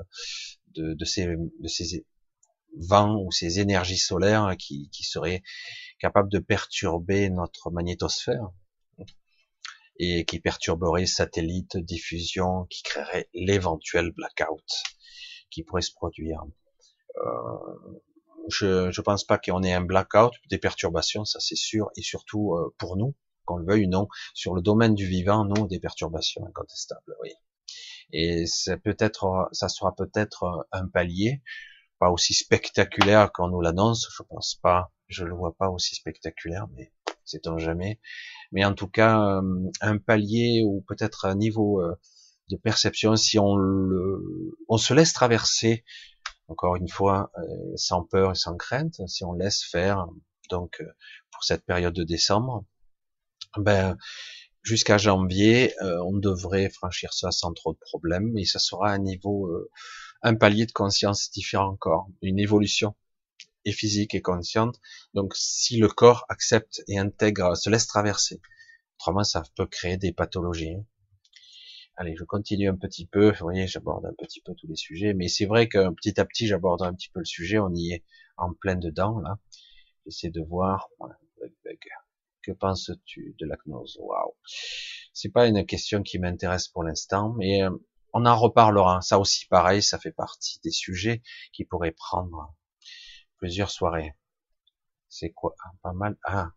de, 0.74 0.94
de 0.94 1.04
ces, 1.04 1.26
de 1.26 1.68
ces 1.68 2.04
vents 2.76 3.20
ou 3.20 3.32
ces 3.32 3.60
énergies 3.60 3.98
solaires 3.98 4.54
qui, 4.58 4.90
qui 4.90 5.04
seraient 5.04 5.42
capables 5.98 6.30
de 6.30 6.38
perturber 6.38 7.30
notre 7.30 7.70
magnétosphère 7.70 8.50
et 9.98 10.24
qui 10.24 10.40
perturberait 10.40 11.06
satellite 11.06 11.76
diffusion, 11.76 12.64
qui 12.70 12.82
créerait 12.82 13.28
l'éventuel 13.34 14.12
blackout 14.12 14.64
qui 15.50 15.62
pourrait 15.62 15.82
se 15.82 15.92
produire. 15.92 16.42
Euh, 17.16 18.00
je 18.48 18.86
ne 18.86 19.02
pense 19.02 19.24
pas 19.24 19.38
qu'on 19.38 19.62
ait 19.62 19.74
un 19.74 19.82
blackout, 19.82 20.32
des 20.48 20.58
perturbations, 20.58 21.24
ça 21.24 21.38
c'est 21.40 21.56
sûr, 21.56 21.90
et 21.96 22.02
surtout 22.02 22.54
euh, 22.54 22.74
pour 22.78 22.96
nous, 22.96 23.14
qu'on 23.44 23.56
le 23.56 23.66
veuille 23.66 23.86
ou 23.86 23.90
non, 23.90 24.08
sur 24.32 24.54
le 24.54 24.62
domaine 24.62 24.94
du 24.94 25.06
vivant, 25.06 25.44
non, 25.44 25.66
des 25.66 25.80
perturbations 25.80 26.46
incontestables, 26.46 27.14
oui. 27.22 27.30
Et 28.12 28.46
c'est 28.46 28.76
peut-être, 28.76 29.48
ça 29.52 29.68
sera 29.68 29.94
peut-être 29.94 30.66
un 30.72 30.86
palier, 30.86 31.42
pas 31.98 32.10
aussi 32.10 32.34
spectaculaire 32.34 33.32
qu'on 33.32 33.48
nous 33.48 33.60
l'annonce, 33.60 34.08
je 34.16 34.22
pense 34.22 34.56
pas, 34.62 34.92
je 35.08 35.24
le 35.24 35.34
vois 35.34 35.54
pas 35.56 35.68
aussi 35.68 35.94
spectaculaire, 35.94 36.66
mais 36.74 36.92
un 37.46 37.58
jamais. 37.58 38.00
Mais 38.52 38.64
en 38.64 38.74
tout 38.74 38.88
cas 38.88 39.20
euh, 39.20 39.70
un 39.80 39.98
palier 39.98 40.62
ou 40.64 40.84
peut-être 40.88 41.26
un 41.26 41.34
niveau 41.34 41.80
euh, 41.80 41.94
de 42.48 42.56
perception 42.56 43.16
si 43.16 43.38
on 43.38 43.56
le, 43.56 44.56
on 44.68 44.78
se 44.78 44.94
laisse 44.94 45.12
traverser 45.12 45.84
encore 46.48 46.76
une 46.76 46.88
fois 46.88 47.30
euh, 47.38 47.42
sans 47.76 48.02
peur 48.02 48.32
et 48.32 48.34
sans 48.34 48.56
crainte, 48.56 49.00
si 49.06 49.24
on 49.24 49.32
laisse 49.32 49.62
faire 49.62 50.06
donc 50.50 50.82
pour 51.30 51.44
cette 51.44 51.64
période 51.64 51.94
de 51.94 52.02
décembre, 52.02 52.64
ben 53.56 53.96
jusqu'à 54.62 54.98
janvier, 54.98 55.74
on 55.80 56.16
devrait 56.16 56.70
franchir 56.70 57.12
ça 57.12 57.30
sans 57.30 57.52
trop 57.52 57.72
de 57.72 57.78
problèmes, 57.78 58.30
mais 58.32 58.44
ça 58.44 58.58
sera 58.58 58.90
un 58.90 58.98
niveau, 58.98 59.50
un 60.22 60.34
palier 60.34 60.66
de 60.66 60.72
conscience 60.72 61.30
différent 61.30 61.68
encore, 61.68 62.08
une 62.22 62.38
évolution 62.38 62.94
et 63.64 63.72
physique 63.72 64.14
et 64.14 64.22
consciente. 64.22 64.80
Donc, 65.14 65.34
si 65.36 65.76
le 65.78 65.88
corps 65.88 66.24
accepte 66.28 66.82
et 66.88 66.98
intègre, 66.98 67.56
se 67.56 67.68
laisse 67.68 67.86
traverser. 67.86 68.40
Autrement, 68.98 69.24
ça 69.24 69.42
peut 69.56 69.66
créer 69.66 69.96
des 69.96 70.12
pathologies. 70.12 70.76
Allez, 71.96 72.14
je 72.16 72.24
continue 72.24 72.68
un 72.68 72.76
petit 72.76 73.06
peu. 73.06 73.30
Vous 73.30 73.42
voyez, 73.42 73.66
j'aborde 73.66 74.06
un 74.06 74.14
petit 74.16 74.40
peu 74.40 74.54
tous 74.54 74.66
les 74.66 74.76
sujets, 74.76 75.12
mais 75.12 75.28
c'est 75.28 75.44
vrai 75.44 75.68
que 75.68 75.90
petit 75.94 76.18
à 76.18 76.24
petit, 76.24 76.46
j'aborde 76.46 76.82
un 76.82 76.94
petit 76.94 77.10
peu 77.10 77.18
le 77.18 77.26
sujet. 77.26 77.58
On 77.58 77.74
y 77.74 77.92
est 77.92 78.04
en 78.38 78.54
plein 78.54 78.76
dedans 78.76 79.20
là. 79.20 79.38
J'essaie 80.06 80.30
de 80.30 80.40
voir. 80.40 80.88
Que 82.42 82.52
penses-tu 82.52 83.36
de 83.38 83.46
la 83.46 83.56
gnose 83.66 83.98
Waouh. 84.00 84.34
C'est 85.12 85.28
pas 85.28 85.46
une 85.46 85.66
question 85.66 86.02
qui 86.02 86.18
m'intéresse 86.18 86.68
pour 86.68 86.82
l'instant, 86.84 87.34
mais 87.36 87.62
euh, 87.62 87.70
on 88.12 88.26
en 88.26 88.38
reparlera. 88.38 89.00
Ça 89.02 89.18
aussi, 89.18 89.46
pareil, 89.46 89.82
ça 89.82 89.98
fait 89.98 90.12
partie 90.12 90.60
des 90.64 90.70
sujets 90.70 91.22
qui 91.52 91.64
pourraient 91.64 91.92
prendre 91.92 92.54
plusieurs 93.36 93.70
soirées. 93.70 94.14
C'est 95.08 95.30
quoi? 95.30 95.54
Ah, 95.64 95.70
Pas 95.82 95.92
mal. 95.92 96.16
Ah, 96.24 96.52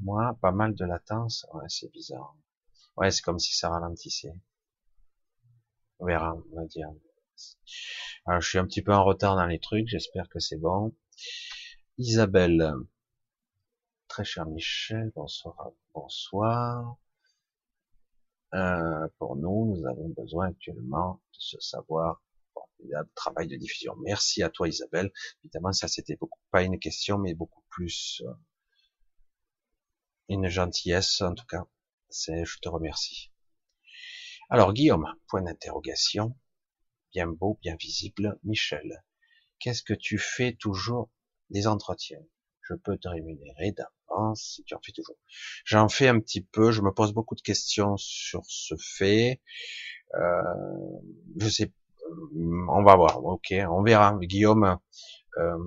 moi, 0.00 0.38
pas 0.40 0.52
mal 0.52 0.74
de 0.74 0.84
latence. 0.84 1.46
Ouais, 1.54 1.64
c'est 1.68 1.90
bizarre. 1.90 2.36
Ouais, 2.96 3.10
c'est 3.10 3.22
comme 3.22 3.38
si 3.38 3.56
ça 3.56 3.68
ralentissait. 3.70 4.34
On 5.98 6.06
verra, 6.06 6.34
on 6.52 6.56
va 6.56 6.66
dire. 6.66 6.88
Alors, 8.26 8.40
je 8.40 8.48
suis 8.48 8.58
un 8.58 8.66
petit 8.66 8.82
peu 8.82 8.92
en 8.92 9.04
retard 9.04 9.36
dans 9.36 9.46
les 9.46 9.58
trucs. 9.58 9.88
J'espère 9.88 10.28
que 10.28 10.38
c'est 10.38 10.58
bon. 10.58 10.94
Isabelle. 11.96 12.74
Très 14.08 14.24
cher 14.24 14.46
Michel, 14.46 15.12
bonsoir. 15.14 15.70
Bonsoir. 15.94 16.96
Euh, 18.54 19.06
pour 19.18 19.36
nous, 19.36 19.76
nous 19.76 19.86
avons 19.86 20.08
besoin 20.08 20.48
actuellement 20.48 21.20
de 21.34 21.38
ce 21.38 21.60
savoir 21.60 22.22
formidable 22.54 23.10
travail 23.14 23.48
de 23.48 23.56
diffusion. 23.56 23.94
Merci 23.96 24.42
à 24.42 24.48
toi 24.48 24.66
Isabelle. 24.66 25.12
Évidemment, 25.44 25.72
ça 25.72 25.88
c'était 25.88 26.16
beaucoup 26.16 26.40
pas 26.50 26.62
une 26.62 26.78
question, 26.78 27.18
mais 27.18 27.34
beaucoup 27.34 27.62
plus 27.68 28.22
euh, 28.24 28.32
une 30.30 30.48
gentillesse 30.48 31.20
en 31.20 31.34
tout 31.34 31.46
cas. 31.46 31.64
C'est, 32.08 32.46
je 32.46 32.58
te 32.60 32.68
remercie. 32.70 33.30
Alors 34.48 34.72
Guillaume, 34.72 35.14
point 35.28 35.42
d'interrogation. 35.42 36.34
Bien 37.12 37.26
beau, 37.26 37.58
bien 37.60 37.76
visible. 37.76 38.38
Michel, 38.42 39.04
qu'est-ce 39.58 39.82
que 39.82 39.94
tu 39.94 40.18
fais 40.18 40.54
toujours 40.54 41.10
des 41.50 41.66
entretiens? 41.66 42.24
Je 42.68 42.74
peux 42.74 42.96
te 42.98 43.08
rémunérer 43.08 43.74
si 44.34 44.64
tu 44.64 44.74
en 44.74 44.80
fais 44.84 44.92
toujours. 44.92 45.16
J'en 45.64 45.88
fais 45.88 46.08
un 46.08 46.20
petit 46.20 46.40
peu, 46.40 46.70
je 46.70 46.82
me 46.82 46.92
pose 46.92 47.12
beaucoup 47.12 47.34
de 47.34 47.40
questions 47.40 47.96
sur 47.96 48.42
ce 48.46 48.74
fait. 48.78 49.40
Euh, 50.14 50.42
je 51.38 51.48
sais, 51.48 51.72
on 52.68 52.82
va 52.82 52.96
voir, 52.96 53.24
ok, 53.24 53.54
on 53.70 53.82
verra. 53.82 54.16
Guillaume, 54.20 54.78
euh, 55.38 55.58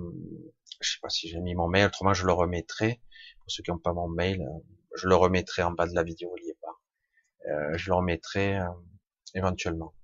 je 0.80 0.92
sais 0.92 0.98
pas 1.00 1.08
si 1.08 1.28
j'ai 1.28 1.40
mis 1.40 1.54
mon 1.54 1.68
mail, 1.68 1.86
autrement 1.86 2.14
je 2.14 2.26
le 2.26 2.32
remettrai. 2.32 3.00
Pour 3.40 3.50
ceux 3.50 3.62
qui 3.62 3.70
n'ont 3.70 3.78
pas 3.78 3.92
mon 3.92 4.08
mail, 4.08 4.46
je 4.96 5.08
le 5.08 5.16
remettrai 5.16 5.62
en 5.62 5.72
bas 5.72 5.86
de 5.86 5.94
la 5.94 6.02
vidéo, 6.02 6.34
est 6.36 6.58
pas. 6.60 6.78
Euh, 7.50 7.76
je 7.76 7.90
le 7.90 7.96
remettrai 7.96 8.58
euh, 8.58 8.68
éventuellement. 9.34 9.94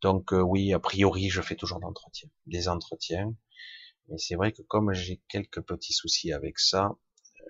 Donc 0.00 0.32
euh, 0.32 0.40
oui, 0.40 0.72
a 0.74 0.80
priori, 0.80 1.30
je 1.30 1.40
fais 1.40 1.54
toujours 1.54 1.80
d'entretien, 1.80 2.28
des 2.46 2.68
entretiens. 2.68 3.34
Mais 4.08 4.18
c'est 4.18 4.34
vrai 4.34 4.52
que 4.52 4.62
comme 4.62 4.92
j'ai 4.92 5.20
quelques 5.28 5.62
petits 5.62 5.92
soucis 5.92 6.32
avec 6.32 6.58
ça, 6.58 6.90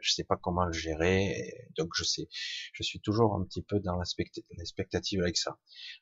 je 0.00 0.12
sais 0.12 0.24
pas 0.24 0.36
comment 0.36 0.64
le 0.64 0.72
gérer, 0.72 1.68
donc 1.76 1.90
je 1.94 2.04
sais, 2.04 2.28
je 2.72 2.82
suis 2.82 3.00
toujours 3.00 3.34
un 3.34 3.44
petit 3.44 3.62
peu 3.62 3.80
dans 3.80 3.98
l'expectative 4.58 5.22
avec 5.22 5.36
ça. 5.36 5.58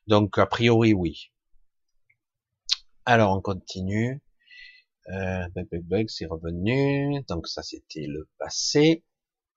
Donc 0.07 0.37
a 0.37 0.45
priori 0.45 0.93
oui. 0.93 1.31
Alors 3.05 3.35
on 3.35 3.41
continue. 3.41 4.21
Euh, 5.09 5.47
bug 5.49 5.67
bug 5.69 5.83
bug, 5.83 6.09
c'est 6.09 6.25
revenu. 6.25 7.23
Donc 7.27 7.47
ça 7.47 7.63
c'était 7.63 8.05
le 8.07 8.29
passé. 8.37 9.03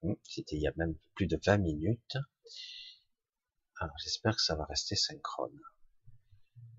Hum, 0.03 0.17
c'était 0.23 0.57
il 0.57 0.63
y 0.63 0.69
a 0.69 0.73
même 0.77 0.95
plus 1.15 1.27
de 1.27 1.39
20 1.45 1.59
minutes. 1.59 2.17
Alors 3.81 3.95
j'espère 4.03 4.37
que 4.37 4.43
ça 4.43 4.55
va 4.55 4.65
rester 4.65 4.97
synchrone. 4.97 5.59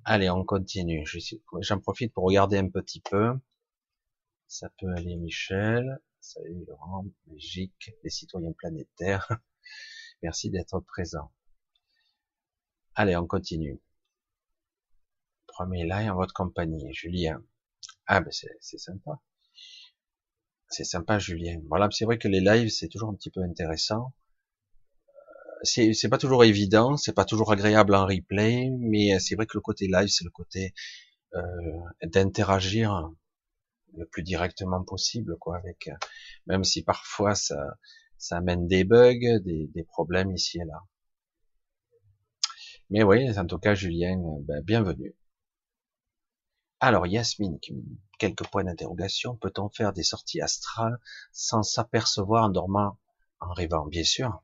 Allez, 0.05 0.29
on 0.29 0.43
continue. 0.43 1.03
J'en 1.61 1.79
profite 1.79 2.13
pour 2.13 2.25
regarder 2.25 2.57
un 2.57 2.69
petit 2.69 3.01
peu. 3.01 3.33
Ça 4.57 4.69
peut 4.79 4.87
aller, 4.95 5.17
Michel. 5.17 5.99
Salut 6.21 6.63
Laurent, 6.65 7.05
Magique, 7.27 7.91
les 8.05 8.09
citoyens 8.09 8.53
planétaires. 8.53 9.29
Merci 10.23 10.49
d'être 10.49 10.79
présent. 10.79 11.33
Allez, 12.93 13.17
on 13.17 13.27
continue. 13.27 13.81
Premier 15.45 15.83
live 15.83 16.09
en 16.09 16.15
votre 16.15 16.33
compagnie, 16.33 16.93
Julien. 16.93 17.43
Ah 18.07 18.21
ben 18.21 18.31
c'est 18.31 18.77
sympa. 18.77 19.19
C'est 20.69 20.85
sympa, 20.85 21.19
Julien. 21.19 21.59
Voilà, 21.67 21.89
c'est 21.91 22.05
vrai 22.05 22.17
que 22.17 22.29
les 22.29 22.39
lives 22.39 22.69
c'est 22.69 22.87
toujours 22.87 23.09
un 23.09 23.15
petit 23.15 23.31
peu 23.31 23.41
intéressant. 23.41 24.15
Euh, 25.67 25.91
c'est 25.93 26.09
pas 26.09 26.17
toujours 26.17 26.45
évident, 26.45 26.95
c'est 26.95 27.11
pas 27.11 27.25
toujours 27.25 27.51
agréable 27.51 27.93
en 27.93 28.05
replay, 28.05 28.69
mais 28.79 29.19
c'est 29.19 29.35
vrai 29.35 29.47
que 29.47 29.57
le 29.57 29.61
côté 29.61 29.87
live, 29.87 30.07
c'est 30.07 30.23
le 30.23 30.31
côté 30.31 30.73
euh, 31.33 31.41
d'interagir 32.03 33.11
le 33.97 34.05
plus 34.05 34.23
directement 34.23 34.83
possible, 34.83 35.37
quoi, 35.37 35.57
avec, 35.57 35.87
euh, 35.87 35.95
même 36.47 36.63
si 36.63 36.83
parfois 36.83 37.35
ça, 37.35 37.77
ça 38.17 38.37
amène 38.37 38.67
des 38.67 38.83
bugs, 38.83 39.39
des, 39.39 39.67
des 39.67 39.83
problèmes 39.83 40.31
ici 40.33 40.59
et 40.59 40.65
là. 40.65 40.83
Mais 42.89 43.03
oui, 43.03 43.27
en 43.37 43.45
tout 43.45 43.57
cas, 43.59 43.73
Julien, 43.75 44.19
euh, 44.19 44.41
ben, 44.41 44.61
bienvenue. 44.63 45.15
Alors, 46.79 47.07
Yasmine, 47.07 47.59
quelques 48.19 48.45
points 48.47 48.63
d'interrogation. 48.63 49.35
Peut-on 49.37 49.69
faire 49.69 49.93
des 49.93 50.03
sorties 50.03 50.41
astrales 50.41 50.99
sans 51.31 51.63
s'apercevoir 51.63 52.45
en 52.45 52.49
dormant, 52.49 52.99
en 53.39 53.53
rêvant? 53.53 53.85
Bien 53.87 54.03
sûr. 54.03 54.43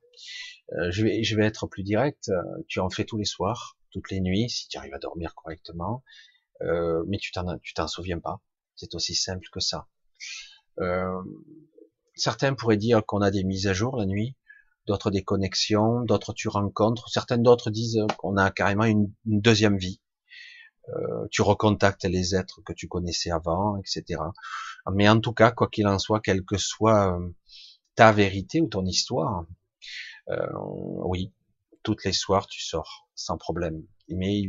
Euh, 0.73 0.89
je, 0.91 1.03
vais, 1.03 1.23
je 1.23 1.35
vais 1.35 1.45
être 1.45 1.67
plus 1.67 1.83
direct. 1.83 2.31
Tu 2.67 2.79
en 2.79 2.89
fais 2.89 3.05
tous 3.05 3.17
les 3.17 3.25
soirs, 3.25 3.77
toutes 3.91 4.09
les 4.09 4.21
nuits, 4.21 4.49
si 4.49 4.67
tu 4.69 4.77
arrives 4.77 4.93
à 4.93 4.99
dormir 4.99 5.35
correctement. 5.35 6.03
Euh, 6.61 7.03
mais 7.07 7.17
tu 7.17 7.31
t'en, 7.31 7.57
tu 7.59 7.73
t'en 7.73 7.87
souviens 7.87 8.19
pas. 8.19 8.41
C'est 8.75 8.95
aussi 8.95 9.15
simple 9.15 9.47
que 9.51 9.59
ça. 9.59 9.87
Euh, 10.79 11.21
certains 12.15 12.53
pourraient 12.53 12.77
dire 12.77 13.05
qu'on 13.05 13.21
a 13.21 13.31
des 13.31 13.43
mises 13.43 13.67
à 13.67 13.73
jour 13.73 13.97
la 13.97 14.05
nuit, 14.05 14.35
d'autres 14.87 15.11
des 15.11 15.23
connexions, 15.23 16.01
d'autres 16.01 16.33
tu 16.33 16.47
rencontres, 16.47 17.09
certains 17.09 17.37
d'autres 17.37 17.69
disent 17.71 17.99
qu'on 18.17 18.37
a 18.37 18.51
carrément 18.51 18.85
une, 18.85 19.11
deuxième 19.25 19.77
vie. 19.77 20.01
Euh, 20.89 21.27
tu 21.29 21.41
recontactes 21.41 22.05
les 22.05 22.35
êtres 22.35 22.61
que 22.65 22.73
tu 22.73 22.87
connaissais 22.87 23.31
avant, 23.31 23.77
etc. 23.77 24.21
Mais 24.91 25.07
en 25.07 25.19
tout 25.19 25.33
cas, 25.33 25.51
quoi 25.51 25.69
qu'il 25.69 25.87
en 25.87 25.99
soit, 25.99 26.21
quelle 26.21 26.43
que 26.43 26.57
soit 26.57 27.15
euh, 27.15 27.29
ta 27.95 28.11
vérité 28.11 28.61
ou 28.61 28.67
ton 28.67 28.85
histoire, 28.85 29.45
oui, 31.03 31.33
toutes 31.83 32.05
les 32.05 32.13
soirs 32.13 32.47
tu 32.47 32.61
sors 32.61 33.07
sans 33.15 33.37
problème. 33.37 33.83
Mais 34.07 34.41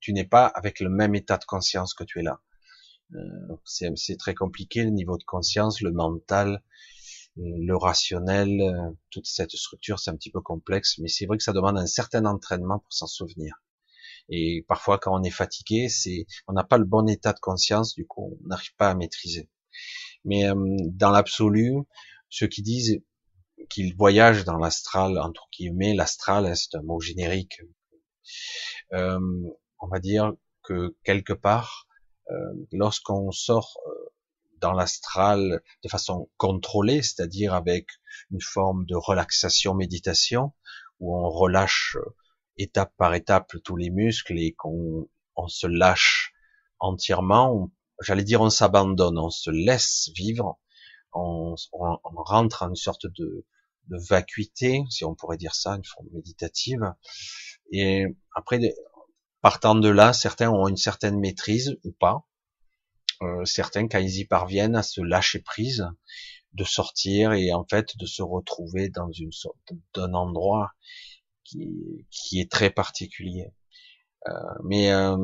tu 0.00 0.12
n'es 0.12 0.24
pas 0.24 0.46
avec 0.46 0.80
le 0.80 0.88
même 0.88 1.14
état 1.14 1.36
de 1.36 1.44
conscience 1.44 1.94
que 1.94 2.04
tu 2.04 2.20
es 2.20 2.22
là. 2.22 2.40
Euh, 3.14 3.56
c'est 3.64 4.16
très 4.18 4.34
compliqué, 4.34 4.82
le 4.82 4.90
niveau 4.90 5.16
de 5.16 5.24
conscience, 5.24 5.80
le 5.80 5.92
mental, 5.92 6.62
le 7.36 7.76
rationnel, 7.76 8.60
euh, 8.60 8.90
toute 9.10 9.26
cette 9.26 9.52
structure, 9.52 9.98
c'est 9.98 10.10
un 10.10 10.16
petit 10.16 10.30
peu 10.30 10.40
complexe, 10.40 10.98
mais 10.98 11.08
c'est 11.08 11.26
vrai 11.26 11.36
que 11.36 11.44
ça 11.44 11.52
demande 11.52 11.78
un 11.78 11.86
certain 11.86 12.24
entraînement 12.24 12.78
pour 12.78 12.92
s'en 12.92 13.06
souvenir. 13.06 13.62
Et 14.28 14.64
parfois, 14.66 14.98
quand 14.98 15.18
on 15.18 15.22
est 15.22 15.30
fatigué, 15.30 15.88
c'est, 15.88 16.26
on 16.48 16.52
n'a 16.54 16.64
pas 16.64 16.78
le 16.78 16.84
bon 16.84 17.08
état 17.08 17.32
de 17.32 17.38
conscience, 17.38 17.94
du 17.94 18.06
coup, 18.06 18.38
on 18.42 18.48
n'arrive 18.48 18.74
pas 18.76 18.90
à 18.90 18.94
maîtriser. 18.94 19.48
Mais 20.24 20.48
euh, 20.48 20.54
dans 20.90 21.10
l'absolu, 21.10 21.74
ceux 22.28 22.48
qui 22.48 22.62
disent 22.62 23.00
qu'ils 23.70 23.94
voyagent 23.96 24.44
dans 24.44 24.58
l'astral, 24.58 25.18
entre 25.18 25.48
guillemets, 25.52 25.94
l'astral, 25.94 26.46
hein, 26.46 26.54
c'est 26.54 26.74
un 26.74 26.82
mot 26.82 27.00
générique. 27.00 27.60
Euh, 28.92 29.20
on 29.80 29.88
va 29.88 30.00
dire 30.00 30.32
que 30.62 30.96
quelque 31.04 31.32
part, 31.32 31.86
euh, 31.88 31.95
lorsqu'on 32.72 33.30
sort 33.30 33.78
euh, 33.86 34.12
dans 34.60 34.72
l'astral 34.72 35.62
de 35.84 35.88
façon 35.88 36.28
contrôlée, 36.36 37.02
c'est-à-dire 37.02 37.54
avec 37.54 37.88
une 38.30 38.40
forme 38.40 38.86
de 38.86 38.96
relaxation, 38.96 39.74
méditation, 39.74 40.52
où 41.00 41.16
on 41.16 41.28
relâche 41.28 41.96
euh, 41.96 42.14
étape 42.56 42.92
par 42.96 43.14
étape 43.14 43.52
tous 43.64 43.76
les 43.76 43.90
muscles 43.90 44.38
et 44.38 44.52
qu'on 44.52 45.08
on 45.36 45.48
se 45.48 45.66
lâche 45.66 46.32
entièrement, 46.78 47.70
j'allais 48.00 48.24
dire 48.24 48.40
on 48.40 48.50
s'abandonne, 48.50 49.18
on 49.18 49.30
se 49.30 49.50
laisse 49.50 50.10
vivre, 50.14 50.58
on, 51.12 51.54
on, 51.72 51.98
on, 52.04 52.22
rentre 52.22 52.62
en 52.62 52.70
une 52.70 52.76
sorte 52.76 53.06
de, 53.06 53.44
de 53.88 53.96
vacuité, 54.08 54.84
si 54.90 55.04
on 55.04 55.14
pourrait 55.14 55.36
dire 55.36 55.54
ça, 55.54 55.74
une 55.74 55.84
forme 55.84 56.08
méditative. 56.12 56.94
Et 57.72 58.06
après, 58.34 58.58
Partant 59.46 59.76
de 59.76 59.88
là, 59.88 60.12
certains 60.12 60.50
ont 60.50 60.66
une 60.66 60.76
certaine 60.76 61.20
maîtrise 61.20 61.78
ou 61.84 61.92
pas. 61.92 62.26
Euh, 63.22 63.44
certains, 63.44 63.86
quand 63.86 64.00
ils 64.00 64.18
y 64.18 64.24
parviennent 64.24 64.74
à 64.74 64.82
se 64.82 65.00
lâcher 65.00 65.38
prise, 65.38 65.86
de 66.54 66.64
sortir 66.64 67.32
et 67.32 67.52
en 67.52 67.64
fait 67.64 67.96
de 67.96 68.06
se 68.06 68.22
retrouver 68.22 68.88
dans 68.88 69.08
une 69.12 69.30
sorte 69.30 69.72
d'un 69.94 70.14
endroit 70.14 70.72
qui, 71.44 72.08
qui, 72.10 72.40
est 72.40 72.50
très 72.50 72.70
particulier. 72.70 73.52
Euh, 74.26 74.32
mais 74.64 74.90
euh, 74.90 75.16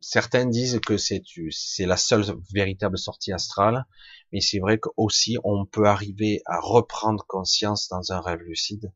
certains 0.00 0.46
disent 0.46 0.78
que 0.78 0.96
c'est 0.96 1.24
c'est 1.50 1.86
la 1.86 1.96
seule 1.96 2.24
véritable 2.52 2.98
sortie 2.98 3.32
astrale, 3.32 3.84
mais 4.32 4.40
c'est 4.40 4.60
vrai 4.60 4.78
qu'aussi 4.78 5.38
on 5.42 5.66
peut 5.66 5.86
arriver 5.86 6.40
à 6.46 6.60
reprendre 6.60 7.24
conscience 7.26 7.88
dans 7.88 8.12
un 8.12 8.20
rêve 8.20 8.42
lucide. 8.42 8.92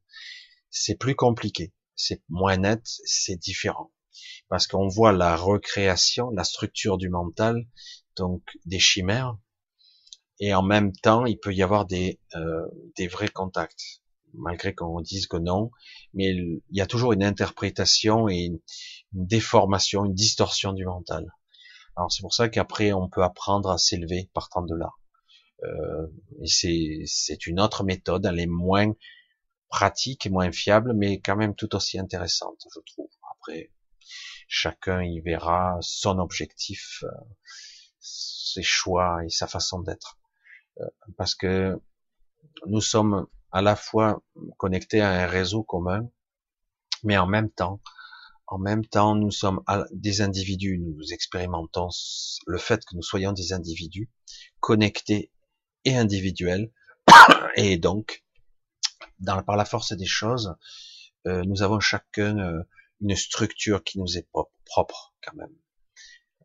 C'est 0.70 0.94
plus 0.94 1.16
compliqué 1.16 1.72
c'est 1.98 2.22
moins 2.30 2.56
net, 2.56 2.80
c'est 2.84 3.36
différent. 3.36 3.92
Parce 4.48 4.66
qu'on 4.66 4.88
voit 4.88 5.12
la 5.12 5.36
recréation, 5.36 6.30
la 6.30 6.44
structure 6.44 6.96
du 6.96 7.10
mental, 7.10 7.66
donc 8.16 8.42
des 8.64 8.78
chimères, 8.78 9.36
et 10.40 10.54
en 10.54 10.62
même 10.62 10.92
temps, 10.92 11.26
il 11.26 11.38
peut 11.38 11.52
y 11.52 11.62
avoir 11.62 11.84
des, 11.84 12.20
euh, 12.36 12.66
des 12.96 13.08
vrais 13.08 13.28
contacts. 13.28 14.00
malgré 14.34 14.74
qu'on 14.74 15.00
dise 15.00 15.26
que 15.26 15.38
non, 15.38 15.70
mais 16.12 16.34
il 16.34 16.60
y 16.70 16.82
a 16.82 16.86
toujours 16.86 17.12
une 17.14 17.24
interprétation 17.24 18.28
et 18.28 18.40
une, 18.44 18.60
déformation, 19.12 20.04
une 20.04 20.14
distorsion 20.14 20.74
du 20.74 20.84
mental. 20.84 21.26
Alors 21.96 22.12
c'est 22.12 22.20
pour 22.20 22.34
ça 22.34 22.50
qu'après 22.50 22.92
on 22.92 23.08
peut 23.08 23.22
apprendre 23.24 23.70
à 23.70 23.78
s'élever 23.78 24.30
partant 24.34 24.62
de 24.62 24.74
là. 24.74 24.90
Euh, 25.64 26.06
et 26.42 27.04
c'est 27.06 27.46
une 27.46 27.58
autre 27.58 27.84
méthode, 27.84 28.26
elle 28.26 28.38
est 28.38 28.46
moins 28.46 28.92
pratique 29.68 30.26
et 30.26 30.30
moins 30.30 30.50
fiable, 30.52 30.92
mais 30.94 31.20
quand 31.20 31.36
même 31.36 31.54
tout 31.54 31.74
aussi 31.74 31.98
intéressante, 31.98 32.66
je 32.74 32.80
trouve. 32.80 33.10
Après, 33.32 33.70
chacun 34.48 35.02
y 35.02 35.20
verra 35.20 35.78
son 35.82 36.18
objectif, 36.18 37.04
euh, 37.04 37.10
ses 38.00 38.62
choix 38.62 39.24
et 39.24 39.28
sa 39.28 39.46
façon 39.46 39.80
d'être. 39.80 40.18
Euh, 40.80 40.86
parce 41.16 41.34
que 41.34 41.80
nous 42.66 42.80
sommes 42.80 43.26
à 43.52 43.62
la 43.62 43.76
fois 43.76 44.22
connectés 44.56 45.00
à 45.00 45.10
un 45.10 45.26
réseau 45.26 45.62
commun, 45.62 46.08
mais 47.02 47.18
en 47.18 47.26
même 47.26 47.50
temps, 47.50 47.80
en 48.46 48.58
même 48.58 48.84
temps, 48.84 49.14
nous 49.14 49.30
sommes 49.30 49.62
des 49.92 50.22
individus, 50.22 50.78
nous 50.78 51.12
expérimentons 51.12 51.90
le 52.46 52.58
fait 52.58 52.82
que 52.84 52.96
nous 52.96 53.02
soyons 53.02 53.32
des 53.32 53.52
individus 53.52 54.10
connectés 54.60 55.30
et 55.84 55.96
individuels, 55.96 56.72
et 57.56 57.76
donc, 57.76 58.24
par 59.24 59.56
la 59.56 59.64
force 59.64 59.92
des 59.92 60.06
choses, 60.06 60.56
euh, 61.26 61.42
nous 61.44 61.62
avons 61.62 61.80
chacun 61.80 62.38
euh, 62.38 62.62
une 63.00 63.16
structure 63.16 63.82
qui 63.84 63.98
nous 63.98 64.16
est 64.16 64.28
propre 64.64 65.14
quand 65.22 65.34
même. 65.34 65.54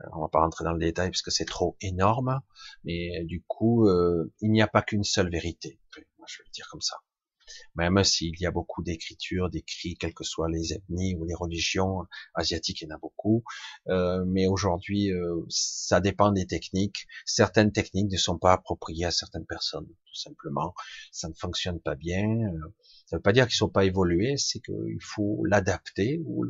Euh, 0.01 0.07
on 0.13 0.21
va 0.21 0.27
pas 0.27 0.39
rentrer 0.39 0.63
dans 0.63 0.73
le 0.73 0.79
détail 0.79 1.09
parce 1.09 1.21
que 1.21 1.31
c'est 1.31 1.45
trop 1.45 1.77
énorme, 1.81 2.41
mais 2.83 3.23
du 3.25 3.43
coup, 3.47 3.87
il 4.41 4.51
n'y 4.51 4.61
a 4.61 4.67
pas 4.67 4.81
qu'une 4.81 5.03
seule 5.03 5.29
vérité. 5.29 5.79
Moi, 6.17 6.25
je 6.27 6.39
vais 6.39 6.45
le 6.47 6.51
dire 6.51 6.67
comme 6.69 6.81
ça. 6.81 6.97
Même 7.75 8.03
s'il 8.03 8.39
y 8.39 8.45
a 8.45 8.51
beaucoup 8.51 8.83
d'écritures, 8.83 9.49
d'écrits, 9.49 9.95
quelles 9.95 10.13
que 10.13 10.23
soient 10.23 10.49
les 10.49 10.73
ethnies 10.73 11.15
ou 11.15 11.25
les 11.25 11.33
religions 11.33 12.05
asiatiques, 12.35 12.81
il 12.81 12.87
y 12.89 12.91
en 12.91 12.95
a 12.95 12.99
beaucoup. 12.99 13.43
Euh, 13.87 14.23
mais 14.27 14.47
aujourd'hui, 14.47 15.11
euh, 15.11 15.41
ça 15.49 15.99
dépend 15.99 16.31
des 16.31 16.45
techniques. 16.45 17.07
Certaines 17.25 17.71
techniques 17.71 18.11
ne 18.11 18.17
sont 18.17 18.37
pas 18.37 18.53
appropriées 18.53 19.05
à 19.05 19.11
certaines 19.11 19.45
personnes, 19.45 19.87
tout 19.87 20.15
simplement. 20.15 20.73
Ça 21.11 21.29
ne 21.29 21.33
fonctionne 21.33 21.79
pas 21.79 21.95
bien. 21.95 22.25
Euh, 22.25 22.73
ça 23.05 23.15
ne 23.15 23.19
veut 23.19 23.23
pas 23.23 23.33
dire 23.33 23.45
qu'ils 23.45 23.55
ne 23.55 23.67
sont 23.67 23.69
pas 23.69 23.85
évolués, 23.85 24.37
c'est 24.37 24.59
qu'il 24.59 25.01
faut 25.01 25.43
l'adapter 25.45 26.21
ou 26.25 26.45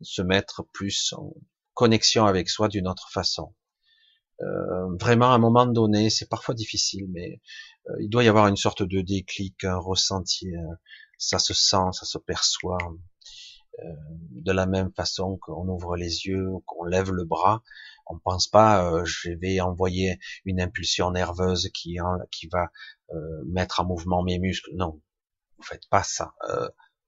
se 0.00 0.22
mettre 0.22 0.64
plus 0.72 1.14
en 1.16 1.32
connexion 1.74 2.26
avec 2.26 2.48
soi 2.48 2.68
d'une 2.68 2.88
autre 2.88 3.08
façon. 3.10 3.54
Euh, 4.40 4.96
vraiment, 4.98 5.30
à 5.30 5.34
un 5.34 5.38
moment 5.38 5.66
donné, 5.66 6.10
c'est 6.10 6.28
parfois 6.28 6.54
difficile, 6.54 7.06
mais 7.08 7.32
euh, 7.32 7.36
il 8.00 8.08
doit 8.08 8.24
y 8.24 8.28
avoir 8.28 8.48
une 8.48 8.56
sorte 8.56 8.82
de 8.82 9.00
déclic, 9.00 9.64
un 9.64 9.78
ressenti. 9.78 10.54
Euh, 10.54 10.74
ça 11.18 11.38
se 11.38 11.54
sent, 11.54 11.92
ça 11.92 12.04
se 12.04 12.18
perçoit. 12.18 12.78
de 14.30 14.52
la 14.52 14.66
même 14.66 14.92
façon 14.92 15.38
qu'on 15.38 15.66
ouvre 15.68 15.96
les 15.96 16.26
yeux, 16.26 16.48
qu'on 16.66 16.84
lève 16.84 17.10
le 17.10 17.24
bras, 17.24 17.62
on 18.06 18.18
pense 18.18 18.48
pas 18.48 19.04
je 19.04 19.30
vais 19.30 19.60
envoyer 19.60 20.18
une 20.44 20.60
impulsion 20.60 21.10
nerveuse 21.12 21.70
qui, 21.72 21.96
qui 22.30 22.48
va 22.48 22.70
mettre 23.46 23.80
en 23.80 23.86
mouvement 23.86 24.22
mes 24.22 24.38
muscles. 24.38 24.70
Non, 24.74 25.00
vous 25.56 25.62
faites 25.62 25.88
pas 25.88 26.02
ça. 26.02 26.34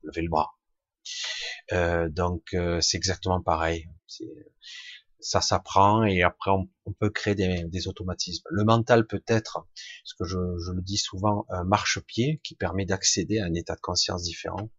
levez 0.03 0.23
le 0.23 0.31
bras. 0.31 0.53
donc 2.09 2.57
c'est 2.81 2.97
exactement 2.97 3.43
pareil 3.43 3.89
ça 5.25 5.41
s'apprend 5.41 6.05
et 6.05 6.23
après 6.23 6.51
on, 6.51 6.69
peut 7.01 7.09
créer 7.09 7.35
des, 7.35 7.89
automatismes. 7.89 8.45
Le 8.51 8.63
mental 8.63 9.07
peut 9.07 9.23
être, 9.27 9.67
ce 10.05 10.15
que 10.15 10.25
je, 10.25 10.37
le 10.37 10.83
dis 10.83 10.99
souvent, 10.99 11.47
un 11.49 11.65
marchepied 11.65 12.41
qui 12.45 12.55
permet 12.55 12.85
d'accéder 12.85 13.39
à 13.39 13.47
un 13.47 13.55
état 13.55 13.75
de 13.75 13.81
conscience 13.81 14.23
différent. 14.23 14.71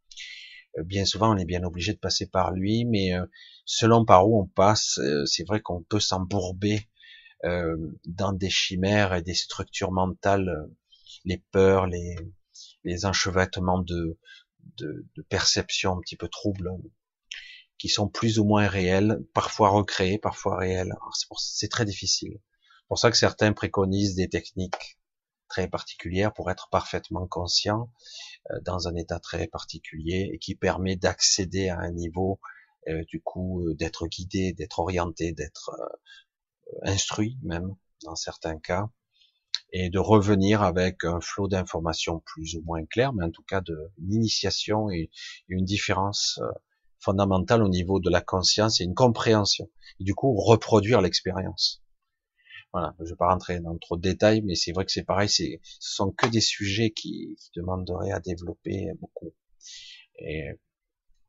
Euh, 0.78 0.84
bien 0.84 1.04
souvent, 1.04 1.34
on 1.34 1.38
est 1.38 1.46
bien 1.46 1.64
obligé 1.64 1.94
de 1.94 2.00
passer 2.00 2.28
par 2.28 2.52
lui, 2.52 2.86
mais 2.86 3.16
euh, 3.16 3.26
selon 3.66 4.06
par 4.06 4.30
où 4.30 4.40
on 4.40 4.46
passe, 4.46 5.00
euh, 5.00 5.26
c'est 5.26 5.46
vrai 5.48 5.62
qu'on 5.62 5.82
peut 5.82 6.00
s'embourber 6.00 6.88
dans 8.06 8.34
des 8.34 8.50
chimères 8.50 9.14
et 9.14 9.22
des 9.22 9.36
structures 9.36 9.92
mentales, 9.92 10.68
les 11.26 11.44
peurs, 11.52 11.86
les, 11.86 12.16
les 12.84 13.06
enchevêtrements 13.06 13.82
de, 13.82 14.18
de, 14.78 15.06
de 15.16 15.22
perceptions 15.22 15.96
un 15.96 16.00
petit 16.00 16.16
peu 16.16 16.28
troubles 16.28 16.72
qui 17.78 17.90
sont 17.90 18.08
plus 18.08 18.40
ou 18.40 18.46
moins 18.46 18.68
réels, 18.68 19.24
parfois 19.34 19.70
recréés, 19.70 20.18
parfois 20.18 20.58
réels. 20.58 20.94
C'est 21.38 21.70
très 21.70 21.86
difficile. 21.86 22.40
C'est 22.40 22.88
pour 22.88 23.00
ça 23.00 23.12
que 23.12 23.18
certains 23.18 23.54
préconisent 23.54 24.16
des 24.16 24.30
techniques 24.30 24.98
très 25.50 25.68
particulières 25.68 26.34
pour 26.34 26.50
être 26.52 26.70
parfaitement 26.70 27.28
conscient 27.28 27.92
euh, 28.52 28.60
dans 28.62 28.88
un 28.88 28.96
état 28.96 29.20
très 29.20 29.48
particulier 29.48 30.30
et 30.34 30.40
qui 30.40 30.56
permet 30.56 30.96
d'accéder 30.96 31.70
à 31.70 31.80
un 31.80 31.92
niveau 31.92 32.40
euh, 32.88 33.04
du 33.08 33.22
coup 33.22 33.62
euh, 33.62 33.76
d'être 33.76 34.08
guidé, 34.08 34.54
d'être 34.54 34.80
orienté, 34.80 35.34
d'être 35.34 35.72
instruit 36.84 37.38
même 37.44 37.76
dans 38.04 38.16
certains 38.16 38.60
cas 38.60 38.90
et 39.72 39.90
de 39.90 40.00
revenir 40.00 40.62
avec 40.62 41.04
un 41.04 41.22
flot 41.22 41.48
d'informations 41.48 42.20
plus 42.26 42.56
ou 42.56 42.62
moins 42.64 42.86
clair, 42.86 43.14
mais 43.14 43.26
en 43.26 43.32
tout 43.32 43.44
cas 43.44 43.62
de 43.62 43.78
une 44.00 44.14
initiation 44.14 44.90
et 44.90 45.10
une 45.48 45.66
différence 45.66 46.40
fondamentale 47.00 47.64
au 47.64 47.70
niveau 47.70 48.00
de 48.00 48.10
la 48.10 48.22
conscience 48.22 48.82
et 48.82 48.84
une 48.84 48.96
compréhension. 48.96 49.70
Et 50.00 50.04
du 50.04 50.16
coup, 50.16 50.34
reproduire 50.36 51.02
l'expérience. 51.02 51.84
Voilà, 52.74 52.94
je 53.00 53.06
vais 53.06 53.16
pas 53.16 53.30
rentrer 53.30 53.60
dans 53.62 53.78
trop 53.78 53.96
de 53.96 54.02
détails, 54.02 54.42
mais 54.42 54.56
c'est 54.56 54.74
vrai 54.74 54.86
que 54.86 54.92
c'est 54.92 55.06
pareil, 55.06 55.30
ce 55.30 55.46
sont 55.80 56.12
que 56.12 56.28
des 56.28 56.42
sujets 56.42 56.92
qui, 56.92 57.38
qui 57.40 57.52
demanderaient 57.56 58.12
à 58.12 58.20
développer 58.20 58.88
beaucoup. 59.00 59.34
Et 60.20 60.50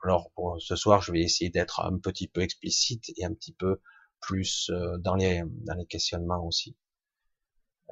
alors, 0.02 0.30
pour 0.34 0.60
ce 0.60 0.76
soir, 0.76 1.02
je 1.02 1.12
vais 1.12 1.20
essayer 1.20 1.50
d'être 1.50 1.80
un 1.80 1.98
petit 1.98 2.28
peu 2.28 2.40
explicite 2.40 3.12
et 3.16 3.24
un 3.24 3.32
petit 3.32 3.52
peu 3.52 3.80
plus 4.20 4.70
euh, 4.70 4.98
dans 4.98 5.14
les, 5.14 5.42
dans 5.64 5.74
les 5.74 5.86
questionnements 5.86 6.44
aussi. 6.44 6.76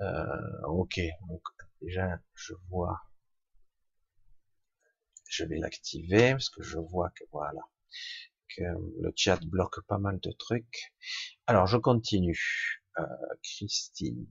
Euh, 0.01 0.67
ok, 0.67 1.01
donc 1.29 1.43
déjà, 1.81 2.19
je 2.35 2.55
vois 2.69 3.01
je 5.35 5.45
vais 5.45 5.59
l'activer 5.59 6.33
parce 6.33 6.49
que 6.49 6.63
je 6.63 6.79
vois 6.79 7.11
que 7.11 7.25
voilà 7.33 7.61
que 8.57 8.63
le 8.63 9.13
chat 9.17 9.41
bloque 9.45 9.85
pas 9.87 9.99
mal 9.99 10.21
de 10.21 10.31
trucs. 10.31 10.93
Alors 11.47 11.67
je 11.67 11.77
continue. 11.77 12.83
Euh, 12.99 13.03
Christine, 13.43 14.29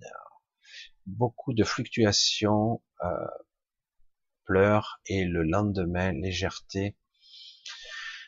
beaucoup 1.05 1.53
de 1.53 1.65
fluctuations, 1.65 2.81
euh, 3.03 3.27
pleurs 4.45 5.01
et 5.05 5.25
le 5.25 5.43
lendemain 5.43 6.13
légèreté. 6.13 6.95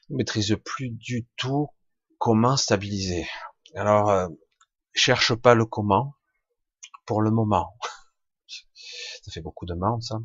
Ne 0.10 0.18
maîtrise 0.18 0.58
plus 0.66 0.90
du 0.90 1.28
tout 1.38 1.70
comment 2.18 2.58
stabiliser. 2.58 3.26
Alors 3.76 4.10
euh, 4.10 4.28
cherche 4.94 5.34
pas 5.34 5.56
le 5.56 5.66
comment 5.66 6.16
pour 7.06 7.22
le 7.22 7.32
moment. 7.32 7.78
ça 9.24 9.32
fait 9.32 9.42
beaucoup 9.42 9.66
de 9.66 9.76
monde 9.76 10.04
ça. 10.04 10.20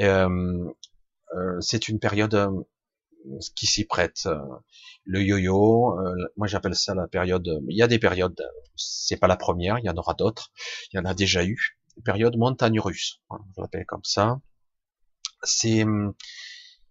Euh, 0.00 0.28
euh, 0.28 0.72
c'est 1.60 1.88
une 1.88 1.98
période 1.98 2.34
euh, 2.34 2.50
qui 3.54 3.66
s'y 3.66 3.84
prête. 3.84 4.22
Euh, 4.26 4.38
le 5.04 5.22
yo-yo, 5.22 5.98
moi 6.36 6.46
j'appelle 6.46 6.74
ça 6.74 6.94
la 6.94 7.08
période. 7.08 7.48
Il 7.68 7.76
y 7.76 7.82
a 7.82 7.88
des 7.88 7.98
périodes, 7.98 8.40
c'est 8.76 9.16
pas 9.16 9.26
la 9.26 9.36
première, 9.36 9.78
il 9.78 9.84
y 9.84 9.90
en 9.90 9.96
aura 9.96 10.14
d'autres. 10.14 10.52
Il 10.92 10.96
y 10.96 10.98
en 10.98 11.04
a 11.04 11.14
déjà 11.14 11.44
eu. 11.44 11.78
Période 12.04 12.36
montagne 12.36 12.80
russe, 12.80 13.20
je 13.30 13.60
l'appelle 13.60 13.84
comme 13.86 14.04
ça. 14.04 14.40
C'est 15.42 15.84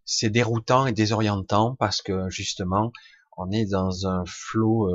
c'est 0.06 0.30
déroutant 0.30 0.88
et 0.88 0.94
désorientant 0.94 1.76
parce 1.76 2.02
que 2.02 2.30
justement 2.30 2.92
on 3.38 3.52
est 3.52 3.66
dans 3.66 4.08
un 4.08 4.24
flot 4.26 4.92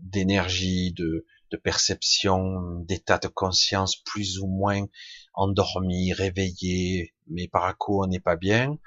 d'énergie, 0.00 0.92
de, 0.92 1.26
de 1.50 1.56
perception, 1.56 2.80
d'état 2.80 3.18
de 3.18 3.28
conscience 3.28 3.96
plus 3.96 4.38
ou 4.38 4.46
moins 4.46 4.86
endormi, 5.34 6.12
réveillé, 6.12 7.14
mais 7.30 7.48
par 7.48 7.64
à 7.64 7.74
coup 7.74 8.02
on 8.02 8.06
n'est 8.06 8.20
pas 8.20 8.36
bien. 8.36 8.78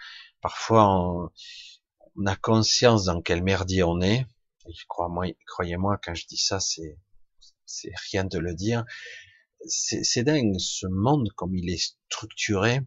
Parfois 0.42 0.88
on, 0.90 2.26
a 2.26 2.36
conscience 2.36 3.06
dans 3.06 3.22
quel 3.22 3.44
merdier 3.44 3.84
on 3.84 4.02
est. 4.02 4.26
Croyez-moi, 4.88 6.00
quand 6.04 6.14
je 6.14 6.28
dis 6.28 6.38
ça, 6.38 6.60
c'est 6.60 6.98
c'est 7.66 7.92
rien 8.12 8.24
de 8.24 8.38
le 8.38 8.54
dire. 8.54 8.86
C'est 9.66 10.24
dingue 10.24 10.58
ce 10.60 10.88
monde 10.88 11.30
comme 11.36 11.56
il 11.56 11.70
est 11.70 11.96
structuré, 12.10 12.82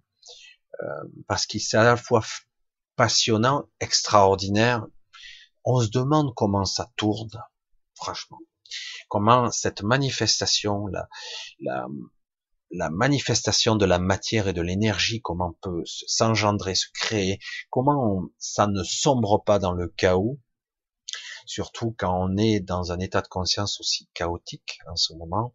euh, 0.83 1.05
parce 1.27 1.47
qu'il 1.47 1.61
est 1.61 1.75
à 1.75 1.85
la 1.85 1.97
fois 1.97 2.23
passionnant, 2.97 3.69
extraordinaire. 3.81 4.87
On 5.64 5.81
se 5.81 5.88
demande 5.88 6.35
comment 6.35 6.64
ça 6.64 6.92
tourne, 6.97 7.31
franchement 7.95 8.38
comment 9.09 9.51
cette 9.51 9.83
manifestation, 9.83 10.87
la, 10.88 11.09
la, 11.61 11.87
la 12.70 12.90
manifestation 12.90 13.76
de 13.76 13.87
la 13.87 13.98
matière 13.98 14.48
et 14.48 14.52
de 14.52 14.62
l'énergie, 14.62 15.20
comment 15.20 15.57
peut 15.62 15.83
s'engendrer, 15.85 16.74
se 16.74 16.88
créer, 16.92 17.38
comment 17.70 18.29
ça 18.38 18.66
ne 18.66 18.83
sombre 18.83 19.42
pas 19.44 19.59
dans 19.59 19.72
le 19.72 19.88
chaos. 19.88 20.38
surtout 21.48 21.94
quand 21.96 22.12
on 22.12 22.37
est 22.37 22.59
dans 22.59 22.90
un 22.90 22.98
état 22.98 23.22
de 23.22 23.29
conscience 23.29 23.79
aussi 23.79 24.09
chaotique 24.14 24.81
en 24.90 24.96
ce 24.96 25.14
moment. 25.14 25.55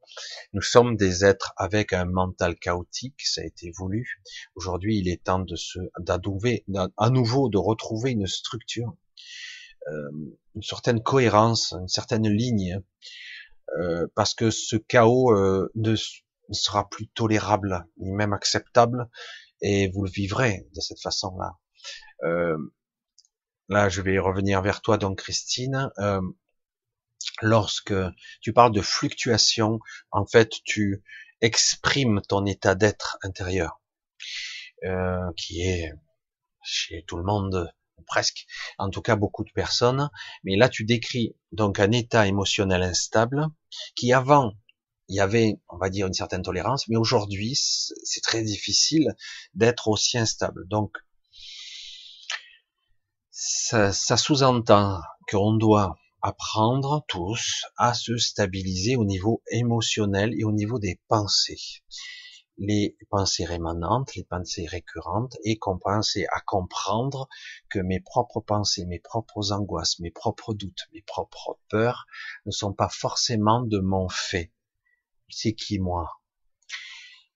Nous 0.53 0.61
sommes 0.61 0.95
des 0.95 1.25
êtres 1.25 1.53
avec 1.57 1.91
un 1.91 2.05
mental 2.05 2.55
chaotique, 2.57 3.21
ça 3.23 3.41
a 3.41 3.43
été 3.43 3.71
voulu. 3.77 4.21
Aujourd'hui, 4.55 4.99
il 4.99 5.09
est 5.09 5.21
temps 5.21 5.39
de 5.39 5.55
se 5.57 5.79
d'adouver, 5.99 6.63
à 6.97 7.09
nouveau 7.09 7.49
de 7.49 7.57
retrouver 7.57 8.11
une 8.11 8.27
structure, 8.27 8.95
euh, 9.89 10.11
une 10.55 10.63
certaine 10.63 11.03
cohérence, 11.03 11.73
une 11.73 11.89
certaine 11.89 12.29
ligne, 12.29 12.81
euh, 13.79 14.07
parce 14.15 14.33
que 14.33 14.49
ce 14.49 14.75
chaos 14.75 15.31
euh, 15.31 15.71
ne, 15.75 15.95
sera 16.53 16.89
plus 16.89 17.07
tolérable 17.07 17.85
ni 17.97 18.11
même 18.11 18.33
acceptable, 18.33 19.09
et 19.61 19.89
vous 19.91 20.03
le 20.03 20.09
vivrez 20.09 20.67
de 20.75 20.81
cette 20.81 21.01
façon-là. 21.01 21.57
Euh, 22.23 22.57
là, 23.69 23.89
je 23.89 24.01
vais 24.01 24.19
revenir 24.19 24.61
vers 24.61 24.81
toi, 24.81 24.97
donc 24.97 25.19
Christine. 25.19 25.91
Euh, 25.99 26.21
lorsque 27.41 27.93
tu 28.41 28.53
parles 28.53 28.73
de 28.73 28.81
fluctuation, 28.81 29.79
en 30.11 30.25
fait, 30.25 30.51
tu 30.63 31.03
exprimes 31.41 32.21
ton 32.27 32.45
état 32.45 32.75
d'être 32.75 33.17
intérieur, 33.23 33.81
euh, 34.83 35.31
qui 35.37 35.61
est 35.61 35.91
chez 36.63 37.03
tout 37.07 37.17
le 37.17 37.23
monde 37.23 37.71
presque, 38.05 38.45
en 38.77 38.89
tout 38.89 39.01
cas 39.01 39.15
beaucoup 39.15 39.43
de 39.43 39.51
personnes. 39.51 40.09
Mais 40.43 40.55
là, 40.55 40.69
tu 40.69 40.83
décris 40.83 41.35
donc 41.51 41.79
un 41.79 41.91
état 41.91 42.27
émotionnel 42.27 42.83
instable 42.83 43.47
qui 43.95 44.13
avant 44.13 44.53
il 45.11 45.15
y 45.15 45.19
avait, 45.19 45.59
on 45.67 45.77
va 45.77 45.89
dire, 45.89 46.07
une 46.07 46.13
certaine 46.13 46.41
tolérance, 46.41 46.87
mais 46.87 46.95
aujourd'hui, 46.95 47.53
c'est 47.53 48.21
très 48.21 48.43
difficile 48.43 49.13
d'être 49.53 49.89
aussi 49.89 50.17
instable. 50.17 50.65
Donc, 50.69 50.95
ça, 53.29 53.91
sous-entend 53.91 55.01
qu'on 55.29 55.51
doit 55.57 55.97
apprendre 56.21 57.03
tous 57.09 57.65
à 57.75 57.93
se 57.93 58.15
stabiliser 58.15 58.95
au 58.95 59.03
niveau 59.03 59.43
émotionnel 59.51 60.33
et 60.39 60.45
au 60.45 60.53
niveau 60.53 60.79
des 60.79 61.01
pensées. 61.09 61.81
Les 62.57 62.95
pensées 63.09 63.43
rémanentes, 63.43 64.15
les 64.15 64.23
pensées 64.23 64.65
récurrentes, 64.65 65.35
et 65.43 65.57
commencer 65.57 66.25
à 66.31 66.39
comprendre 66.39 67.27
que 67.69 67.79
mes 67.79 67.99
propres 67.99 68.39
pensées, 68.39 68.85
mes 68.85 68.99
propres 68.99 69.51
angoisses, 69.51 69.99
mes 69.99 70.11
propres 70.11 70.53
doutes, 70.53 70.87
mes 70.93 71.01
propres 71.01 71.59
peurs 71.67 72.05
ne 72.45 72.51
sont 72.51 72.71
pas 72.71 72.89
forcément 72.89 73.61
de 73.61 73.79
mon 73.79 74.07
fait 74.07 74.53
c'est 75.31 75.53
qui 75.53 75.79
moi? 75.79 76.21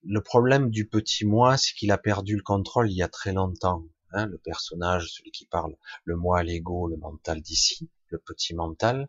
Le 0.02 0.20
problème 0.20 0.70
du 0.70 0.86
petit 0.86 1.24
moi, 1.24 1.56
c'est 1.56 1.74
qu'il 1.74 1.90
a 1.90 1.98
perdu 1.98 2.36
le 2.36 2.42
contrôle 2.42 2.90
il 2.90 2.96
y 2.96 3.02
a 3.02 3.08
très 3.08 3.32
longtemps. 3.32 3.84
Hein, 4.12 4.26
le 4.26 4.38
personnage, 4.38 5.08
celui 5.10 5.32
qui 5.32 5.46
parle, 5.46 5.76
le 6.04 6.16
moi, 6.16 6.42
l'ego, 6.42 6.86
le 6.86 6.96
mental 6.96 7.42
d'ici, 7.42 7.90
le 8.08 8.18
petit 8.18 8.54
mental. 8.54 9.08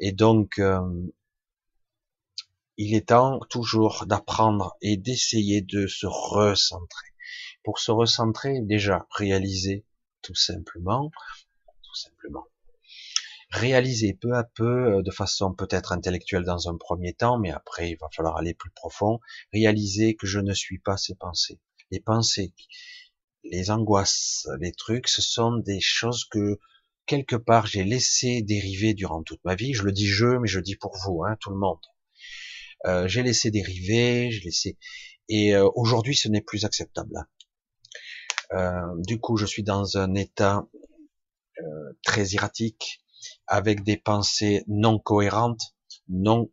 Et 0.00 0.12
donc, 0.12 0.58
euh, 0.58 0.80
il 2.76 2.94
est 2.94 3.08
temps 3.08 3.40
toujours 3.48 4.04
d'apprendre 4.06 4.76
et 4.82 4.96
d'essayer 4.96 5.62
de 5.62 5.86
se 5.86 6.06
recentrer. 6.06 7.08
Pour 7.62 7.78
se 7.78 7.90
recentrer, 7.90 8.60
déjà 8.60 9.06
réaliser 9.10 9.84
tout 10.22 10.34
simplement, 10.34 11.10
tout 11.82 11.94
simplement, 11.94 12.46
réaliser 13.50 14.14
peu 14.14 14.34
à 14.34 14.44
peu, 14.44 14.98
euh, 14.98 15.02
de 15.02 15.10
façon 15.10 15.54
peut-être 15.54 15.92
intellectuelle 15.92 16.44
dans 16.44 16.68
un 16.68 16.76
premier 16.76 17.14
temps, 17.14 17.38
mais 17.38 17.50
après 17.50 17.90
il 17.90 17.96
va 17.96 18.08
falloir 18.14 18.36
aller 18.36 18.54
plus 18.54 18.70
profond, 18.70 19.20
réaliser 19.52 20.16
que 20.16 20.26
je 20.26 20.40
ne 20.40 20.52
suis 20.52 20.78
pas 20.78 20.96
ces 20.96 21.14
pensées. 21.14 21.60
Les 21.90 22.00
pensées, 22.00 22.52
les 23.44 23.70
angoisses, 23.70 24.48
les 24.60 24.72
trucs, 24.72 25.08
ce 25.08 25.22
sont 25.22 25.56
des 25.56 25.80
choses 25.80 26.24
que 26.24 26.58
quelque 27.06 27.36
part 27.36 27.66
j'ai 27.66 27.84
laissé 27.84 28.42
dériver 28.42 28.94
durant 28.94 29.22
toute 29.22 29.44
ma 29.44 29.54
vie. 29.54 29.72
Je 29.74 29.84
le 29.84 29.92
dis 29.92 30.06
je, 30.06 30.38
mais 30.38 30.48
je 30.48 30.60
dis 30.60 30.76
pour 30.76 30.96
vous, 31.04 31.24
hein, 31.24 31.36
tout 31.40 31.50
le 31.50 31.56
monde. 31.56 31.80
Euh, 32.86 33.08
j'ai 33.08 33.22
laissé 33.22 33.50
dériver, 33.50 34.30
j'ai 34.30 34.44
laissé, 34.44 34.78
et 35.28 35.54
euh, 35.54 35.68
aujourd'hui 35.74 36.14
ce 36.14 36.28
n'est 36.28 36.42
plus 36.42 36.64
acceptable. 36.64 37.26
Euh, 38.52 38.94
du 38.98 39.18
coup, 39.18 39.36
je 39.36 39.46
suis 39.46 39.62
dans 39.62 39.96
un 39.96 40.14
état 40.14 40.66
très 42.04 42.34
erratique, 42.34 43.00
avec 43.46 43.82
des 43.84 43.96
pensées 43.96 44.64
non 44.66 44.98
cohérentes, 44.98 45.74
non 46.08 46.50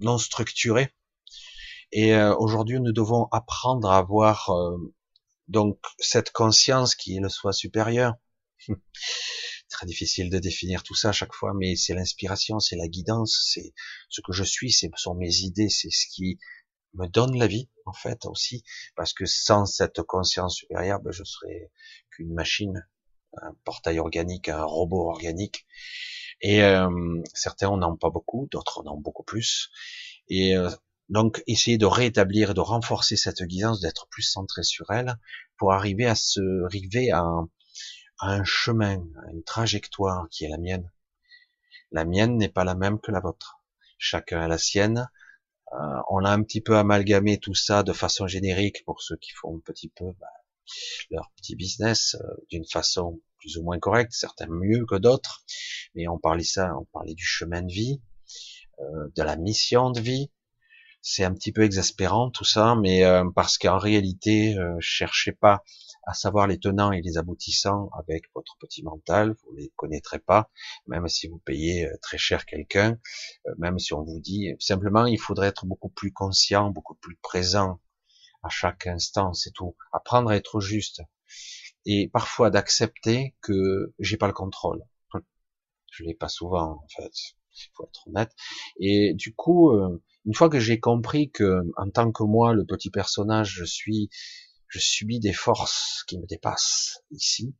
non 0.00 0.18
structurées. 0.18 0.92
Et 1.92 2.14
euh, 2.14 2.34
aujourd'hui, 2.36 2.80
nous 2.80 2.92
devons 2.92 3.28
apprendre 3.30 3.90
à 3.90 3.98
avoir 3.98 4.50
euh, 4.50 4.76
donc 5.48 5.78
cette 5.98 6.30
conscience 6.32 6.94
qui 6.94 7.16
est 7.16 7.20
le 7.20 7.28
soi 7.28 7.52
supérieur. 7.52 8.14
Très 9.68 9.86
difficile 9.86 10.30
de 10.30 10.38
définir 10.38 10.82
tout 10.82 10.94
ça 10.94 11.10
à 11.10 11.12
chaque 11.12 11.34
fois, 11.34 11.52
mais 11.54 11.76
c'est 11.76 11.94
l'inspiration, 11.94 12.60
c'est 12.60 12.76
la 12.76 12.88
guidance, 12.88 13.48
c'est 13.52 13.74
ce 14.08 14.20
que 14.20 14.32
je 14.32 14.44
suis, 14.44 14.72
ce 14.72 14.86
sont 14.96 15.14
mes 15.14 15.38
idées, 15.38 15.68
c'est 15.68 15.90
ce 15.90 16.06
qui 16.06 16.38
me 16.94 17.06
donne 17.06 17.36
la 17.36 17.46
vie 17.46 17.68
en 17.84 17.92
fait 17.92 18.24
aussi, 18.26 18.62
parce 18.94 19.12
que 19.12 19.26
sans 19.26 19.66
cette 19.66 20.02
conscience 20.02 20.56
supérieure, 20.56 21.00
ben, 21.00 21.12
je 21.12 21.24
serais 21.24 21.70
qu'une 22.10 22.32
machine, 22.32 22.86
un 23.42 23.54
portail 23.64 23.98
organique, 23.98 24.48
un 24.48 24.64
robot 24.64 25.08
organique. 25.10 25.66
Et 26.40 26.62
euh, 26.62 27.22
certains 27.34 27.68
en 27.68 27.82
ont 27.82 27.96
pas 27.96 28.10
beaucoup, 28.10 28.48
d'autres 28.50 28.82
en 28.84 28.94
ont 28.94 29.00
beaucoup 29.00 29.22
plus. 29.22 29.70
Et 30.28 30.56
euh, 30.56 30.70
donc 31.08 31.42
essayer 31.46 31.78
de 31.78 31.86
rétablir, 31.86 32.54
de 32.54 32.60
renforcer 32.60 33.16
cette 33.16 33.42
guidance, 33.42 33.80
d'être 33.80 34.08
plus 34.08 34.22
centré 34.22 34.62
sur 34.62 34.90
elle, 34.90 35.16
pour 35.56 35.72
arriver 35.72 36.06
à 36.06 36.14
se 36.14 36.40
un, 37.12 37.48
à 38.18 38.30
un 38.30 38.44
chemin, 38.44 39.04
à 39.26 39.30
une 39.32 39.44
trajectoire 39.44 40.28
qui 40.30 40.44
est 40.44 40.48
la 40.48 40.58
mienne. 40.58 40.90
La 41.92 42.04
mienne 42.04 42.36
n'est 42.36 42.48
pas 42.48 42.64
la 42.64 42.74
même 42.74 43.00
que 43.00 43.12
la 43.12 43.20
vôtre. 43.20 43.60
Chacun 43.98 44.40
a 44.40 44.48
la 44.48 44.58
sienne. 44.58 45.08
Euh, 45.72 46.00
on 46.10 46.24
a 46.24 46.30
un 46.30 46.42
petit 46.42 46.60
peu 46.60 46.76
amalgamé 46.76 47.38
tout 47.38 47.54
ça 47.54 47.82
de 47.82 47.92
façon 47.92 48.26
générique 48.26 48.84
pour 48.84 49.02
ceux 49.02 49.16
qui 49.16 49.32
font 49.32 49.56
un 49.56 49.60
petit 49.60 49.88
peu 49.88 50.12
bah, 50.20 50.26
leur 51.10 51.30
petit 51.36 51.56
business 51.56 52.16
euh, 52.20 52.44
d'une 52.50 52.66
façon 52.66 53.20
plus 53.46 53.58
ou 53.58 53.62
moins 53.62 53.78
correcte, 53.78 54.12
certains 54.12 54.48
mieux 54.48 54.84
que 54.86 54.96
d'autres, 54.96 55.44
mais 55.94 56.08
on 56.08 56.18
parlait 56.18 56.42
ça, 56.42 56.76
on 56.76 56.84
parlait 56.86 57.14
du 57.14 57.24
chemin 57.24 57.62
de 57.62 57.72
vie, 57.72 58.02
euh, 58.80 59.08
de 59.14 59.22
la 59.22 59.36
mission 59.36 59.90
de 59.90 60.00
vie. 60.00 60.32
C'est 61.00 61.22
un 61.22 61.32
petit 61.32 61.52
peu 61.52 61.62
exaspérant 61.62 62.30
tout 62.30 62.44
ça, 62.44 62.74
mais 62.74 63.04
euh, 63.04 63.24
parce 63.36 63.56
qu'en 63.56 63.78
réalité, 63.78 64.58
euh, 64.58 64.76
cherchez 64.80 65.30
pas 65.30 65.62
à 66.08 66.14
savoir 66.14 66.48
les 66.48 66.58
tenants 66.58 66.90
et 66.90 67.02
les 67.02 67.18
aboutissants 67.18 67.88
avec 67.96 68.24
votre 68.34 68.56
petit 68.58 68.82
mental, 68.82 69.36
vous 69.44 69.54
les 69.56 69.72
connaîtrez 69.76 70.18
pas, 70.18 70.50
même 70.88 71.06
si 71.06 71.28
vous 71.28 71.38
payez 71.38 71.86
euh, 71.86 71.96
très 72.02 72.18
cher 72.18 72.46
quelqu'un, 72.46 72.98
même 73.58 73.78
si 73.78 73.94
on 73.94 74.02
vous 74.02 74.18
dit 74.18 74.56
simplement 74.58 75.06
il 75.06 75.20
faudrait 75.20 75.48
être 75.48 75.66
beaucoup 75.66 75.88
plus 75.88 76.12
conscient, 76.12 76.70
beaucoup 76.70 76.96
plus 76.96 77.16
présent 77.22 77.78
à 78.42 78.48
chaque 78.48 78.88
instant, 78.88 79.32
c'est 79.34 79.52
tout. 79.52 79.76
Apprendre 79.92 80.30
à 80.30 80.36
être 80.36 80.58
juste 80.60 81.02
et 81.86 82.08
parfois 82.08 82.50
d'accepter 82.50 83.34
que 83.40 83.94
j'ai 83.98 84.16
pas 84.16 84.26
le 84.26 84.32
contrôle. 84.32 84.82
Je 85.92 86.04
l'ai 86.04 86.14
pas 86.14 86.28
souvent 86.28 86.82
en 86.82 86.86
fait, 86.94 87.12
il 87.56 87.70
faut 87.74 87.84
être 87.84 88.06
honnête. 88.08 88.32
Et 88.78 89.14
du 89.14 89.34
coup, 89.34 89.70
euh, 89.70 90.02
une 90.26 90.34
fois 90.34 90.50
que 90.50 90.58
j'ai 90.58 90.78
compris 90.78 91.30
que 91.30 91.62
en 91.76 91.88
tant 91.90 92.12
que 92.12 92.24
moi, 92.24 92.52
le 92.52 92.66
petit 92.66 92.90
personnage, 92.90 93.54
je 93.54 93.64
suis, 93.64 94.10
je 94.68 94.78
subis 94.78 95.20
des 95.20 95.32
forces 95.32 96.04
qui 96.06 96.18
me 96.18 96.26
dépassent 96.26 97.02
ici, 97.12 97.54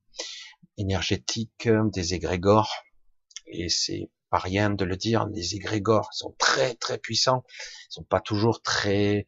énergétiques, 0.77 1.69
des 1.93 2.15
égrégores, 2.15 2.75
et 3.47 3.69
c'est 3.69 4.11
pas 4.29 4.39
rien 4.39 4.71
de 4.71 4.85
le 4.85 4.97
dire, 4.97 5.27
les 5.27 5.55
égrégores 5.55 6.13
sont 6.13 6.35
très 6.37 6.75
très 6.75 6.99
puissants, 6.99 7.45
ils 7.49 7.95
sont 7.95 8.05
pas 8.05 8.21
toujours 8.21 8.61
très 8.61 9.27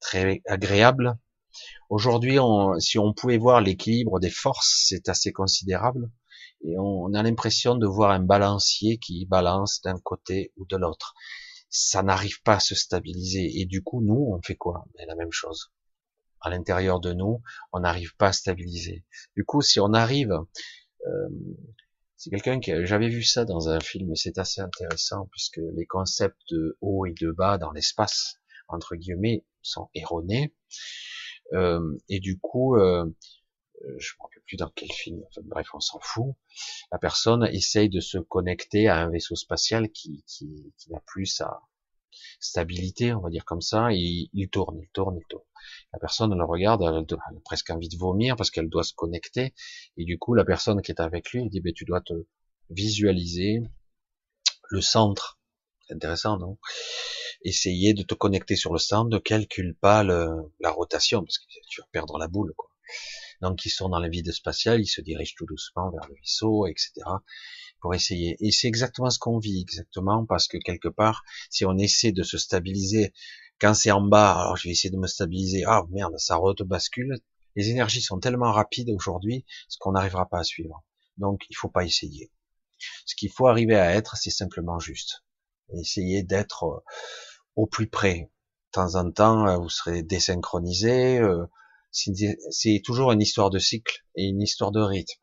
très 0.00 0.40
agréables, 0.46 1.18
Aujourd'hui, 1.88 2.38
si 2.78 2.98
on 2.98 3.12
pouvait 3.12 3.38
voir 3.38 3.60
l'équilibre 3.60 4.20
des 4.20 4.30
forces, 4.30 4.84
c'est 4.88 5.08
assez 5.08 5.32
considérable. 5.32 6.10
Et 6.62 6.76
on, 6.78 7.12
a 7.14 7.22
l'impression 7.22 7.76
de 7.76 7.86
voir 7.86 8.10
un 8.10 8.20
balancier 8.20 8.98
qui 8.98 9.26
balance 9.26 9.80
d'un 9.82 9.98
côté 9.98 10.52
ou 10.56 10.66
de 10.66 10.76
l'autre. 10.76 11.14
Ça 11.68 12.02
n'arrive 12.02 12.42
pas 12.42 12.56
à 12.56 12.60
se 12.60 12.74
stabiliser. 12.74 13.60
Et 13.60 13.66
du 13.66 13.82
coup, 13.82 14.02
nous, 14.02 14.32
on 14.32 14.40
fait 14.42 14.56
quoi? 14.56 14.86
Ben, 14.96 15.06
La 15.06 15.14
même 15.14 15.32
chose. 15.32 15.72
À 16.40 16.50
l'intérieur 16.50 17.00
de 17.00 17.12
nous, 17.12 17.42
on 17.72 17.80
n'arrive 17.80 18.16
pas 18.16 18.28
à 18.28 18.32
stabiliser. 18.32 19.04
Du 19.36 19.44
coup, 19.44 19.62
si 19.62 19.80
on 19.80 19.92
arrive, 19.92 20.32
euh, 20.32 21.28
c'est 22.16 22.30
quelqu'un 22.30 22.60
qui, 22.60 22.72
j'avais 22.86 23.08
vu 23.08 23.22
ça 23.22 23.44
dans 23.44 23.68
un 23.68 23.80
film, 23.80 24.12
et 24.12 24.16
c'est 24.16 24.38
assez 24.38 24.60
intéressant 24.60 25.28
puisque 25.30 25.60
les 25.74 25.86
concepts 25.86 26.40
de 26.50 26.78
haut 26.80 27.04
et 27.06 27.12
de 27.12 27.30
bas 27.30 27.58
dans 27.58 27.72
l'espace, 27.72 28.36
entre 28.68 28.96
guillemets, 28.96 29.44
sont 29.62 29.90
erronés. 29.94 30.54
Euh, 31.52 31.96
et 32.08 32.20
du 32.20 32.38
coup, 32.38 32.76
euh, 32.76 33.04
je 33.98 34.12
ne 34.12 34.18
me 34.18 34.22
rappelle 34.22 34.42
plus 34.46 34.56
dans 34.56 34.70
quel 34.74 34.90
film, 34.90 35.22
bref, 35.44 35.68
on 35.74 35.80
s'en 35.80 36.00
fout. 36.00 36.34
La 36.92 36.98
personne 36.98 37.44
essaye 37.44 37.88
de 37.88 38.00
se 38.00 38.18
connecter 38.18 38.88
à 38.88 38.98
un 38.98 39.10
vaisseau 39.10 39.36
spatial 39.36 39.90
qui, 39.90 40.24
qui, 40.26 40.72
qui 40.78 40.90
n'a 40.90 41.00
plus 41.06 41.26
sa 41.26 41.60
stabilité, 42.40 43.12
on 43.12 43.20
va 43.20 43.30
dire 43.30 43.44
comme 43.44 43.60
ça, 43.60 43.92
et 43.92 44.28
il 44.32 44.48
tourne, 44.48 44.78
il 44.80 44.88
tourne, 44.88 45.16
il 45.16 45.26
tourne. 45.28 45.44
La 45.92 45.98
personne 45.98 46.32
elle 46.32 46.38
le 46.38 46.44
regarde, 46.44 46.82
elle, 46.82 47.04
a 47.18 47.40
presque 47.44 47.70
envie 47.70 47.88
de 47.88 47.96
vomir 47.98 48.36
parce 48.36 48.50
qu'elle 48.50 48.68
doit 48.68 48.84
se 48.84 48.94
connecter, 48.94 49.54
et 49.96 50.04
du 50.04 50.18
coup, 50.18 50.34
la 50.34 50.44
personne 50.44 50.80
qui 50.82 50.92
est 50.92 51.00
avec 51.00 51.30
lui, 51.30 51.42
elle 51.42 51.50
dit, 51.50 51.60
ben, 51.60 51.72
tu 51.72 51.84
dois 51.84 52.00
te 52.00 52.14
visualiser 52.70 53.60
le 54.70 54.80
centre. 54.80 55.38
Intéressant, 55.90 56.38
non? 56.38 56.58
Essayer 57.42 57.94
de 57.94 58.02
te 58.02 58.14
connecter 58.14 58.56
sur 58.56 58.72
le 58.72 58.78
centre, 58.78 59.08
ne 59.08 59.18
calcule 59.18 59.76
pas 59.76 60.02
la 60.02 60.70
rotation, 60.70 61.22
parce 61.22 61.38
que 61.38 61.44
tu 61.68 61.80
vas 61.80 61.86
perdre 61.92 62.18
la 62.18 62.28
boule. 62.28 62.52
Quoi. 62.56 62.70
Donc 63.42 63.64
ils 63.64 63.70
sont 63.70 63.88
dans 63.88 64.00
le 64.00 64.08
vide 64.08 64.32
spatial, 64.32 64.80
ils 64.80 64.86
se 64.86 65.00
dirigent 65.00 65.34
tout 65.36 65.46
doucement 65.46 65.90
vers 65.90 66.08
le 66.08 66.14
vaisseau, 66.14 66.66
etc. 66.66 66.92
pour 67.80 67.94
essayer. 67.94 68.36
Et 68.40 68.50
c'est 68.50 68.68
exactement 68.68 69.10
ce 69.10 69.18
qu'on 69.18 69.38
vit, 69.38 69.60
exactement, 69.60 70.24
parce 70.24 70.48
que 70.48 70.56
quelque 70.56 70.88
part, 70.88 71.22
si 71.50 71.64
on 71.64 71.76
essaie 71.76 72.12
de 72.12 72.22
se 72.22 72.38
stabiliser, 72.38 73.12
quand 73.60 73.74
c'est 73.74 73.90
en 73.90 74.00
bas, 74.00 74.32
alors 74.32 74.56
je 74.56 74.64
vais 74.68 74.72
essayer 74.72 74.90
de 74.90 74.98
me 74.98 75.06
stabiliser, 75.06 75.64
ah 75.66 75.84
merde, 75.90 76.14
ça 76.18 76.38
bascule. 76.64 77.18
Les 77.54 77.70
énergies 77.70 78.02
sont 78.02 78.18
tellement 78.18 78.52
rapides 78.52 78.90
aujourd'hui, 78.90 79.44
ce 79.68 79.78
qu'on 79.78 79.92
n'arrivera 79.92 80.28
pas 80.28 80.40
à 80.40 80.44
suivre. 80.44 80.84
Donc 81.16 81.44
il 81.48 81.56
faut 81.56 81.70
pas 81.70 81.84
essayer. 81.84 82.30
Ce 83.06 83.14
qu'il 83.14 83.30
faut 83.30 83.46
arriver 83.46 83.76
à 83.76 83.94
être, 83.94 84.16
c'est 84.16 84.30
simplement 84.30 84.78
juste. 84.78 85.22
Essayer 85.74 86.22
d'être 86.22 86.64
euh, 86.64 86.80
au 87.56 87.66
plus 87.66 87.88
près. 87.88 88.20
De 88.20 88.70
temps 88.72 88.94
en 88.94 89.10
temps, 89.10 89.46
euh, 89.46 89.56
vous 89.56 89.68
serez 89.68 90.02
désynchronisé, 90.02 91.18
euh, 91.18 91.46
c'est 91.90 92.82
toujours 92.84 93.12
une 93.12 93.22
histoire 93.22 93.50
de 93.50 93.58
cycle 93.58 94.04
et 94.16 94.24
une 94.24 94.42
histoire 94.42 94.70
de 94.70 94.80
rythme. 94.80 95.20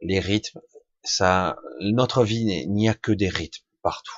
Les 0.00 0.20
rythmes, 0.20 0.60
ça, 1.02 1.56
notre 1.80 2.24
vie, 2.24 2.66
n'y 2.68 2.88
a 2.88 2.94
que 2.94 3.12
des 3.12 3.28
rythmes 3.28 3.66
partout. 3.82 4.16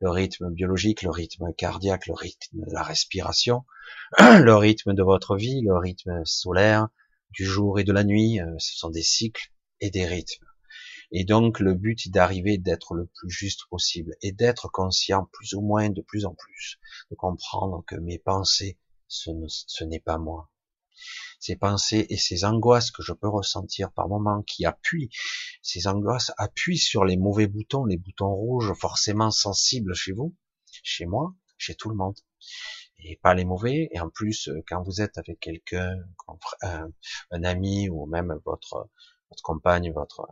Le 0.00 0.10
rythme 0.10 0.50
biologique, 0.50 1.02
le 1.02 1.10
rythme 1.10 1.54
cardiaque, 1.56 2.06
le 2.06 2.12
rythme 2.12 2.58
de 2.60 2.72
la 2.72 2.82
respiration, 2.82 3.64
le 4.18 4.54
rythme 4.54 4.92
de 4.92 5.02
votre 5.02 5.36
vie, 5.36 5.62
le 5.62 5.78
rythme 5.78 6.22
solaire, 6.26 6.88
du 7.30 7.44
jour 7.44 7.80
et 7.80 7.84
de 7.84 7.92
la 7.92 8.04
nuit, 8.04 8.38
ce 8.58 8.76
sont 8.76 8.90
des 8.90 9.02
cycles 9.02 9.50
et 9.80 9.90
des 9.90 10.04
rythmes. 10.06 10.45
Et 11.12 11.24
donc 11.24 11.60
le 11.60 11.74
but 11.74 12.06
est 12.06 12.10
d'arriver 12.10 12.58
d'être 12.58 12.94
le 12.94 13.06
plus 13.06 13.30
juste 13.30 13.62
possible 13.70 14.14
et 14.22 14.32
d'être 14.32 14.68
conscient 14.68 15.28
plus 15.32 15.54
ou 15.54 15.60
moins 15.60 15.90
de 15.90 16.02
plus 16.02 16.24
en 16.24 16.34
plus, 16.34 16.78
de 17.10 17.16
comprendre 17.16 17.84
que 17.86 17.96
mes 17.96 18.18
pensées, 18.18 18.78
ce 19.08 19.84
n'est 19.84 20.00
pas 20.00 20.18
moi, 20.18 20.50
ces 21.38 21.56
pensées 21.56 22.06
et 22.08 22.16
ces 22.16 22.44
angoisses 22.44 22.90
que 22.90 23.02
je 23.02 23.12
peux 23.12 23.28
ressentir 23.28 23.92
par 23.92 24.08
moments 24.08 24.42
qui 24.42 24.64
appuient, 24.64 25.10
ces 25.62 25.86
angoisses 25.86 26.32
appuient 26.38 26.78
sur 26.78 27.04
les 27.04 27.16
mauvais 27.16 27.46
boutons, 27.46 27.84
les 27.84 27.98
boutons 27.98 28.34
rouges 28.34 28.72
forcément 28.74 29.30
sensibles 29.30 29.94
chez 29.94 30.12
vous, 30.12 30.34
chez 30.82 31.06
moi, 31.06 31.34
chez 31.58 31.74
tout 31.74 31.90
le 31.90 31.96
monde. 31.96 32.18
Et 32.98 33.16
pas 33.16 33.34
les 33.34 33.44
mauvais, 33.44 33.88
et 33.92 34.00
en 34.00 34.08
plus, 34.08 34.48
euh, 34.48 34.62
quand 34.66 34.82
vous 34.82 35.00
êtes 35.02 35.18
avec 35.18 35.38
quelqu'un, 35.38 35.96
un, 36.62 37.44
ami, 37.44 37.88
ou 37.90 38.06
même 38.06 38.40
votre 38.44 38.88
compagne, 39.42 39.92
votre, 39.92 40.26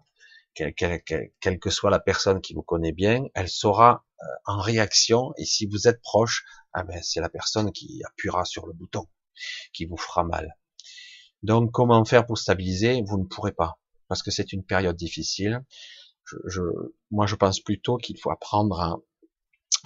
quelle, 0.55 1.59
que 1.59 1.71
soit 1.71 1.91
la 1.91 2.01
personne 2.01 2.41
qui 2.41 2.55
vous 2.55 2.63
connaît 2.63 2.93
bien, 2.93 3.25
elle 3.35 3.49
saura 3.49 4.05
euh, 4.23 4.27
en 4.47 4.61
réaction, 4.61 5.33
et 5.37 5.45
si 5.45 5.67
vous 5.67 5.89
êtes 5.89 6.01
proche, 6.01 6.45
ah 6.73 6.85
ben, 6.85 7.01
c'est 7.03 7.21
la 7.21 7.29
personne 7.29 7.73
qui 7.73 8.03
appuiera 8.05 8.45
sur 8.45 8.67
le 8.67 8.73
bouton, 8.73 9.07
qui 9.73 9.85
vous 9.85 9.97
fera 9.97 10.25
mal. 10.25 10.57
Donc, 11.43 11.73
comment 11.73 12.05
faire 12.05 12.27
pour 12.27 12.39
stabiliser? 12.39 13.03
Vous 13.07 13.19
ne 13.19 13.25
pourrez 13.25 13.53
pas, 13.53 13.79
parce 14.09 14.23
que 14.23 14.31
c'est 14.31 14.53
une 14.53 14.65
période 14.65 14.97
difficile. 14.97 15.65
Moi, 17.11 17.27
je 17.27 17.35
pense 17.35 17.61
plutôt 17.61 17.97
qu'il 17.99 18.19
faut 18.19 18.31
apprendre 18.31 18.81
à 18.81 18.97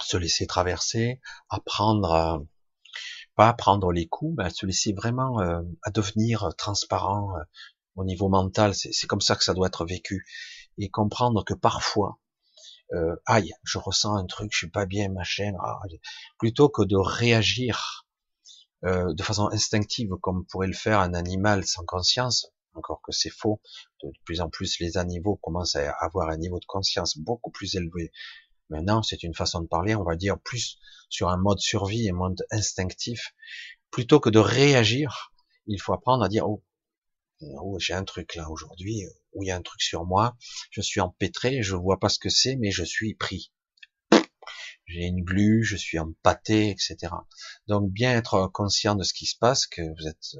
se 0.01 0.17
laisser 0.17 0.47
traverser, 0.47 1.19
apprendre 1.49 2.13
à 2.13 2.41
pas 3.35 3.53
prendre 3.53 3.93
les 3.93 4.05
coups, 4.05 4.35
mais 4.37 4.45
à 4.45 4.49
se 4.49 4.65
laisser 4.65 4.91
vraiment 4.91 5.39
euh, 5.39 5.61
à 5.83 5.91
devenir 5.91 6.49
transparent 6.57 7.37
euh, 7.37 7.43
au 7.95 8.03
niveau 8.03 8.27
mental. 8.27 8.73
C'est 8.75 9.07
comme 9.07 9.21
ça 9.21 9.37
que 9.37 9.45
ça 9.45 9.53
doit 9.53 9.67
être 9.67 9.85
vécu 9.85 10.25
et 10.79 10.89
comprendre 10.89 11.43
que 11.43 11.53
parfois, 11.53 12.19
euh, 12.93 13.15
aïe, 13.25 13.53
je 13.63 13.77
ressens 13.77 14.15
un 14.15 14.25
truc, 14.25 14.51
je 14.51 14.57
suis 14.57 14.69
pas 14.69 14.85
bien, 14.85 15.09
machin, 15.09 15.53
ah, 15.61 15.79
plutôt 16.39 16.69
que 16.69 16.81
de 16.81 16.95
réagir 16.95 18.07
euh, 18.85 19.13
de 19.13 19.23
façon 19.23 19.49
instinctive 19.51 20.15
comme 20.21 20.45
pourrait 20.45 20.67
le 20.67 20.73
faire 20.73 20.99
un 20.99 21.13
animal 21.13 21.65
sans 21.65 21.83
conscience, 21.85 22.51
encore 22.73 23.01
que 23.03 23.11
c'est 23.11 23.29
faux, 23.29 23.61
de 24.03 24.09
plus 24.23 24.41
en 24.41 24.49
plus 24.49 24.79
les 24.79 24.97
animaux 24.97 25.35
commencent 25.35 25.75
à 25.75 25.91
avoir 25.99 26.29
un 26.29 26.37
niveau 26.37 26.59
de 26.59 26.65
conscience 26.65 27.17
beaucoup 27.17 27.51
plus 27.51 27.75
élevé. 27.75 28.11
Maintenant, 28.69 29.03
c'est 29.03 29.23
une 29.23 29.33
façon 29.33 29.61
de 29.61 29.67
parler, 29.67 29.95
on 29.95 30.03
va 30.03 30.15
dire 30.15 30.39
plus 30.39 30.77
sur 31.09 31.29
un 31.29 31.37
mode 31.37 31.59
survie, 31.59 32.09
un 32.09 32.13
mode 32.13 32.45
instinctif, 32.51 33.33
plutôt 33.91 34.19
que 34.19 34.29
de 34.29 34.39
réagir, 34.39 35.33
il 35.67 35.81
faut 35.81 35.93
apprendre 35.93 36.23
à 36.23 36.29
dire 36.29 36.47
oh, 36.47 36.63
oh 37.41 37.77
j'ai 37.79 37.93
un 37.93 38.03
truc 38.03 38.35
là 38.35 38.49
aujourd'hui, 38.49 39.03
ou 39.33 39.43
il 39.43 39.47
y 39.47 39.51
a 39.51 39.55
un 39.55 39.61
truc 39.61 39.81
sur 39.81 40.05
moi, 40.05 40.37
je 40.71 40.81
suis 40.81 40.99
empêtré, 40.99 41.61
je 41.63 41.75
vois 41.75 41.99
pas 41.99 42.09
ce 42.09 42.19
que 42.19 42.29
c'est, 42.29 42.55
mais 42.55 42.71
je 42.71 42.83
suis 42.83 43.15
pris. 43.15 43.51
J'ai 44.87 45.05
une 45.05 45.23
glu, 45.23 45.63
je 45.63 45.75
suis 45.75 45.99
empâté, 45.99 46.71
etc. 46.71 46.97
Donc 47.67 47.91
bien 47.91 48.15
être 48.17 48.47
conscient 48.47 48.95
de 48.95 49.03
ce 49.03 49.13
qui 49.13 49.27
se 49.27 49.37
passe, 49.37 49.67
que 49.67 49.81
vous 49.81 50.07
êtes 50.07 50.35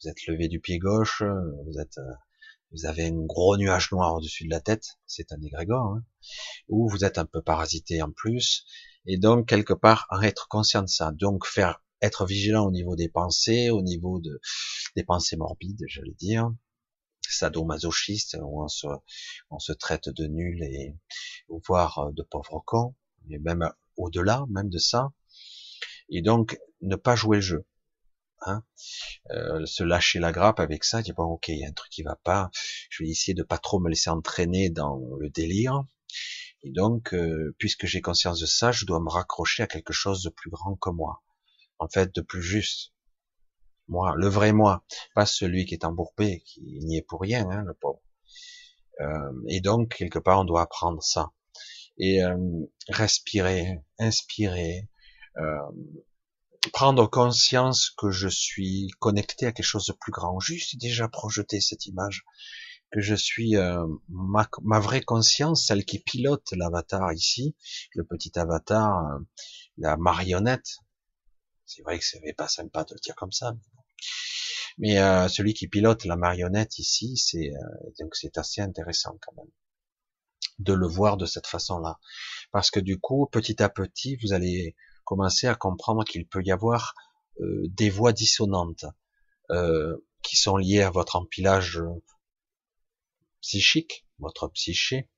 vous 0.00 0.08
êtes 0.08 0.26
levé 0.26 0.48
du 0.48 0.60
pied 0.60 0.78
gauche, 0.78 1.22
vous 1.22 1.80
êtes 1.80 1.98
vous 2.72 2.86
avez 2.86 3.06
un 3.06 3.26
gros 3.26 3.56
nuage 3.56 3.92
noir 3.92 4.14
au-dessus 4.14 4.44
de 4.44 4.50
la 4.50 4.60
tête, 4.60 4.98
c'est 5.06 5.32
un 5.32 5.42
égrégore, 5.42 5.96
hein, 5.96 6.04
ou 6.68 6.88
vous 6.88 7.04
êtes 7.04 7.18
un 7.18 7.26
peu 7.26 7.42
parasité 7.42 8.00
en 8.02 8.10
plus, 8.10 8.64
et 9.06 9.18
donc 9.18 9.46
quelque 9.46 9.74
part 9.74 10.06
être 10.22 10.48
conscient 10.48 10.82
de 10.82 10.88
ça, 10.88 11.12
donc 11.12 11.46
faire 11.46 11.82
être 12.02 12.26
vigilant 12.26 12.66
au 12.66 12.70
niveau 12.70 12.96
des 12.96 13.08
pensées, 13.08 13.70
au 13.70 13.82
niveau 13.82 14.20
de 14.20 14.40
des 14.96 15.04
pensées 15.04 15.36
morbides, 15.36 15.84
j'allais 15.88 16.14
dire, 16.18 16.52
sadomasochiste, 17.28 18.36
où 18.42 18.62
on 18.62 18.68
se, 18.68 18.86
on 19.50 19.58
se 19.58 19.72
traite 19.72 20.08
de 20.08 20.26
nul 20.26 20.62
et 20.62 20.94
voire 21.66 22.12
de 22.12 22.22
pauvres 22.22 22.62
cons, 22.66 22.94
et 23.30 23.38
même 23.38 23.70
au-delà 23.96 24.44
même 24.50 24.68
de 24.68 24.78
ça. 24.78 25.12
Et 26.08 26.22
donc 26.22 26.58
ne 26.82 26.96
pas 26.96 27.16
jouer 27.16 27.38
le 27.38 27.42
jeu. 27.42 27.66
Hein 28.44 28.64
euh, 29.30 29.64
se 29.66 29.84
lâcher 29.84 30.18
la 30.18 30.32
grappe 30.32 30.58
avec 30.58 30.82
ça, 30.82 31.00
dire 31.00 31.14
bon 31.14 31.24
ok, 31.24 31.48
il 31.48 31.60
y 31.60 31.64
a 31.64 31.68
un 31.68 31.72
truc 31.72 31.92
qui 31.92 32.02
va 32.02 32.16
pas, 32.16 32.50
je 32.90 33.04
vais 33.04 33.08
essayer 33.08 33.34
de 33.34 33.44
pas 33.44 33.58
trop 33.58 33.78
me 33.78 33.88
laisser 33.88 34.10
entraîner 34.10 34.68
dans 34.68 34.98
le 35.20 35.30
délire. 35.30 35.84
Et 36.64 36.70
donc, 36.70 37.14
euh, 37.14 37.54
puisque 37.58 37.86
j'ai 37.86 38.00
conscience 38.00 38.40
de 38.40 38.46
ça, 38.46 38.72
je 38.72 38.84
dois 38.84 39.00
me 39.00 39.08
raccrocher 39.08 39.62
à 39.62 39.66
quelque 39.66 39.92
chose 39.92 40.22
de 40.22 40.30
plus 40.30 40.50
grand 40.50 40.76
que 40.76 40.90
moi. 40.90 41.22
En 41.82 41.88
fait, 41.88 42.14
de 42.14 42.20
plus 42.20 42.42
juste. 42.42 42.92
Moi, 43.88 44.14
le 44.16 44.28
vrai 44.28 44.52
moi, 44.52 44.84
pas 45.16 45.26
celui 45.26 45.66
qui 45.66 45.74
est 45.74 45.84
embourbé, 45.84 46.42
qui 46.46 46.62
n'y 46.62 46.96
est 46.96 47.02
pour 47.02 47.20
rien, 47.20 47.44
hein, 47.50 47.64
le 47.66 47.74
pauvre. 47.74 48.00
Euh, 49.00 49.32
et 49.48 49.60
donc, 49.60 49.96
quelque 49.96 50.20
part, 50.20 50.40
on 50.40 50.44
doit 50.44 50.62
apprendre 50.62 51.02
ça 51.02 51.32
et 51.98 52.22
euh, 52.22 52.36
respirer, 52.88 53.80
inspirer, 53.98 54.88
euh, 55.38 55.58
prendre 56.72 57.10
conscience 57.10 57.90
que 57.90 58.10
je 58.10 58.28
suis 58.28 58.90
connecté 59.00 59.46
à 59.46 59.52
quelque 59.52 59.66
chose 59.66 59.86
de 59.86 59.92
plus 59.92 60.12
grand, 60.12 60.38
juste 60.38 60.78
déjà 60.78 61.08
projeter 61.08 61.60
cette 61.60 61.86
image, 61.86 62.24
que 62.92 63.00
je 63.00 63.14
suis 63.16 63.56
euh, 63.56 63.84
ma, 64.08 64.48
ma, 64.62 64.78
vraie 64.78 65.00
conscience, 65.00 65.66
celle 65.66 65.84
qui 65.84 65.98
pilote 65.98 66.52
l'avatar 66.52 67.12
ici, 67.12 67.56
le 67.94 68.04
petit 68.04 68.38
avatar, 68.38 69.18
la 69.78 69.96
marionnette. 69.96 70.81
C'est 71.66 71.82
vrai 71.82 71.98
que 71.98 72.04
ce 72.04 72.18
n'est 72.18 72.32
pas 72.32 72.48
sympa 72.48 72.84
de 72.84 72.94
le 72.94 73.00
dire 73.00 73.14
comme 73.14 73.32
ça, 73.32 73.54
mais, 74.78 74.96
celui 75.28 75.54
qui 75.54 75.68
pilote 75.68 76.04
la 76.04 76.16
marionnette 76.16 76.78
ici, 76.78 77.16
c'est 77.16 77.52
donc 78.00 78.16
c'est 78.16 78.38
assez 78.38 78.60
intéressant 78.60 79.18
quand 79.20 79.34
même 79.36 79.50
de 80.58 80.72
le 80.72 80.86
voir 80.86 81.16
de 81.16 81.26
cette 81.26 81.46
façon-là. 81.46 81.98
Parce 82.52 82.70
que 82.70 82.80
du 82.80 82.98
coup, 82.98 83.28
petit 83.30 83.62
à 83.62 83.68
petit, 83.68 84.16
vous 84.22 84.32
allez 84.32 84.76
commencer 85.04 85.46
à 85.46 85.54
comprendre 85.54 86.04
qu'il 86.04 86.26
peut 86.26 86.42
y 86.44 86.52
avoir 86.52 86.94
euh, 87.40 87.64
des 87.68 87.90
voix 87.90 88.12
dissonantes 88.12 88.84
euh, 89.50 89.96
qui 90.22 90.36
sont 90.36 90.56
liées 90.56 90.82
à 90.82 90.90
votre 90.90 91.16
empilage 91.16 91.80
psychique, 93.40 94.06
votre 94.18 94.48
psyché, 94.48 95.08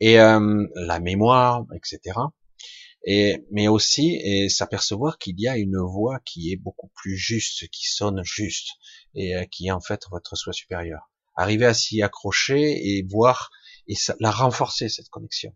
et 0.00 0.18
euh, 0.18 0.66
la 0.74 1.00
mémoire, 1.00 1.66
etc. 1.74 2.18
Et, 3.04 3.46
mais 3.50 3.68
aussi 3.68 4.16
et 4.22 4.48
s'apercevoir 4.48 5.18
qu'il 5.18 5.40
y 5.40 5.48
a 5.48 5.56
une 5.56 5.78
voix 5.78 6.20
qui 6.20 6.52
est 6.52 6.56
beaucoup 6.56 6.90
plus 6.94 7.16
juste, 7.16 7.68
qui 7.68 7.86
sonne 7.86 8.22
juste, 8.24 8.72
et 9.14 9.34
qui 9.50 9.68
est 9.68 9.72
en 9.72 9.80
fait 9.80 10.02
votre 10.10 10.36
soi 10.36 10.52
supérieur. 10.52 11.10
Arriver 11.34 11.66
à 11.66 11.74
s'y 11.74 12.02
accrocher 12.02 12.58
et 12.60 13.06
voir 13.08 13.50
et 13.88 13.94
la 14.20 14.30
renforcer 14.30 14.88
cette 14.88 15.08
connexion. 15.08 15.54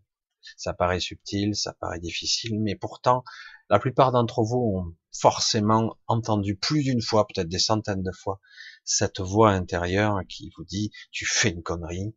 Ça 0.57 0.73
paraît 0.73 0.99
subtil, 0.99 1.55
ça 1.55 1.73
paraît 1.73 1.99
difficile, 1.99 2.59
mais 2.59 2.75
pourtant, 2.75 3.23
la 3.69 3.79
plupart 3.79 4.11
d'entre 4.11 4.43
vous 4.43 4.73
ont 4.77 4.95
forcément 5.11 5.97
entendu 6.07 6.55
plus 6.55 6.83
d'une 6.83 7.01
fois, 7.01 7.25
peut-être 7.27 7.49
des 7.49 7.59
centaines 7.59 8.03
de 8.03 8.11
fois, 8.11 8.39
cette 8.83 9.19
voix 9.19 9.51
intérieure 9.51 10.19
qui 10.29 10.51
vous 10.57 10.65
dit, 10.65 10.91
tu 11.11 11.25
fais 11.25 11.49
une 11.49 11.63
connerie, 11.63 12.15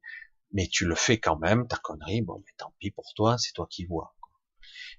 mais 0.53 0.67
tu 0.67 0.85
le 0.85 0.95
fais 0.95 1.19
quand 1.19 1.39
même, 1.39 1.67
ta 1.69 1.77
connerie, 1.77 2.23
bon, 2.23 2.43
mais 2.45 2.53
tant 2.57 2.75
pis 2.79 2.91
pour 2.91 3.13
toi, 3.15 3.39
c'est 3.39 3.53
toi 3.53 3.67
qui 3.71 3.87
vois. 3.87 4.15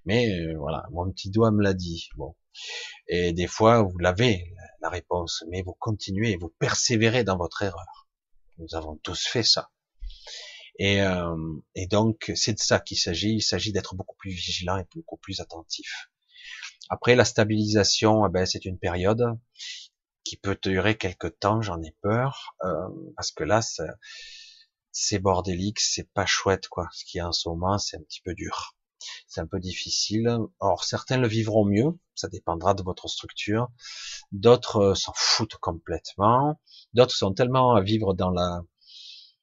Mais 0.05 0.29
euh, 0.31 0.57
voilà, 0.57 0.85
mon 0.91 1.11
petit 1.11 1.29
doigt 1.29 1.51
me 1.51 1.61
l'a 1.61 1.73
dit. 1.73 2.09
Bon, 2.15 2.35
et 3.07 3.33
des 3.33 3.47
fois 3.47 3.83
vous 3.83 3.97
l'avez 3.99 4.53
la 4.81 4.89
réponse, 4.89 5.43
mais 5.49 5.61
vous 5.61 5.75
continuez, 5.79 6.37
vous 6.37 6.53
persévérez 6.59 7.23
dans 7.23 7.37
votre 7.37 7.61
erreur. 7.63 8.07
Nous 8.57 8.75
avons 8.75 8.97
tous 8.97 9.27
fait 9.27 9.43
ça. 9.43 9.71
Et, 10.79 11.01
euh, 11.01 11.35
donc, 11.91 12.31
c'est 12.35 12.53
de 12.53 12.59
ça 12.59 12.79
qu'il 12.79 12.97
s'agit. 12.97 13.35
Il 13.35 13.41
s'agit 13.41 13.73
d'être 13.73 13.95
beaucoup 13.95 14.15
plus 14.17 14.31
vigilant 14.31 14.77
et 14.77 14.85
beaucoup 14.95 15.17
plus 15.17 15.41
attentif. 15.41 16.09
Après, 16.89 17.15
la 17.15 17.25
stabilisation, 17.25 18.25
eh 18.25 18.29
ben, 18.31 18.45
c'est 18.45 18.65
une 18.65 18.79
période 18.79 19.37
qui 20.23 20.37
peut 20.37 20.57
durer 20.61 20.97
quelques 20.97 21.37
temps, 21.39 21.61
j'en 21.61 21.81
ai 21.81 21.95
peur, 22.01 22.55
euh, 22.63 22.87
parce 23.15 23.31
que 23.31 23.43
là, 23.43 23.61
c'est 24.91 25.19
bordélique, 25.19 25.79
c'est 25.79 26.09
pas 26.13 26.25
chouette, 26.25 26.67
quoi. 26.69 26.87
Ce 26.93 27.03
qui 27.05 27.17
est 27.17 27.21
en 27.21 27.31
ce 27.31 27.49
moment, 27.49 27.77
c'est 27.77 27.97
un 27.97 28.01
petit 28.01 28.21
peu 28.21 28.33
dur. 28.33 28.75
C'est 29.27 29.41
un 29.41 29.47
peu 29.47 29.59
difficile. 29.59 30.37
Or, 30.59 30.83
certains 30.83 31.17
le 31.17 31.27
vivront 31.27 31.65
mieux, 31.65 31.97
ça 32.15 32.27
dépendra 32.27 32.73
de 32.73 32.83
votre 32.83 33.07
structure. 33.07 33.69
D'autres 34.31 34.77
euh, 34.77 34.95
s'en 34.95 35.13
foutent 35.15 35.57
complètement. 35.57 36.59
D'autres 36.93 37.15
sont 37.15 37.33
tellement 37.33 37.73
à 37.75 37.81
vivre 37.81 38.13
dans 38.13 38.31
la 38.31 38.61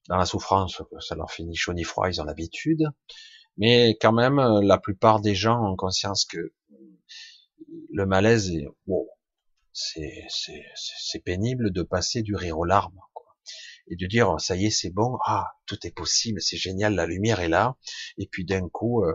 dans 0.09 0.17
la 0.17 0.27
souffrance 0.27 0.77
que 0.77 1.01
ça 1.01 1.17
leur 1.17 1.31
finit 1.31 1.57
chaud 1.57 1.73
ni 1.73 1.85
froid, 1.85 2.09
ils 2.09 2.21
ont 2.21 2.25
l'habitude. 2.25 2.85
Mais 3.57 3.97
quand 4.01 4.13
même, 4.13 4.39
euh, 4.39 4.61
la 4.63 4.79
plupart 4.79 5.21
des 5.21 5.35
gens 5.35 5.61
ont 5.65 5.77
conscience 5.77 6.25
que 6.25 6.53
le 7.91 8.07
malaise 8.07 8.51
est, 8.51 8.67
wow, 8.87 9.09
c'est, 9.73 10.25
c'est, 10.29 10.65
c'est 10.75 11.21
pénible 11.21 11.73
de 11.73 11.83
passer 11.83 12.23
du 12.23 12.35
rire 12.35 12.59
aux 12.59 12.65
larmes. 12.65 13.01
Et 13.89 13.97
de 13.97 14.07
dire, 14.07 14.41
ça 14.41 14.57
y 14.57 14.67
est, 14.67 14.71
c'est 14.71 14.91
bon, 14.91 15.19
ah, 15.25 15.53
tout 15.67 15.87
est 15.87 15.95
possible, 15.95 16.43
c'est 16.43 16.57
génial, 16.57 16.95
la 16.95 17.07
lumière 17.07 17.41
est 17.41 17.49
là. 17.49 17.77
Et 18.19 18.27
puis 18.27 18.45
d'un 18.45 18.69
coup, 18.69 19.05
euh, 19.05 19.15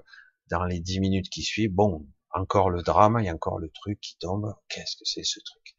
dans 0.52 0.66
les 0.66 0.80
dix 0.80 1.00
minutes 1.00 1.30
qui 1.30 1.44
suivent, 1.44 1.72
bon, 1.72 2.08
encore 2.32 2.70
le 2.70 2.84
drame, 2.84 3.18
il 3.20 3.26
y 3.26 3.30
a 3.30 3.34
encore 3.34 3.58
le 3.58 3.70
truc 3.70 4.00
qui 4.00 4.18
tombe. 4.20 4.54
Qu'est-ce 4.70 4.96
que 4.96 5.06
c'est 5.06 5.24
ce 5.24 5.40
truc? 5.40 5.76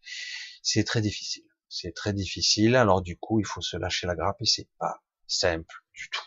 C'est 0.62 0.84
très 0.84 1.00
difficile. 1.00 1.44
C'est 1.68 1.94
très 1.94 2.12
difficile. 2.12 2.76
Alors 2.76 3.02
du 3.02 3.16
coup, 3.16 3.38
il 3.40 3.46
faut 3.46 3.62
se 3.62 3.76
lâcher 3.76 4.06
la 4.06 4.14
grappe 4.14 4.40
et 4.40 4.46
c'est 4.46 4.68
pas 4.78 5.02
simple 5.26 5.74
du 5.94 6.08
tout. 6.10 6.26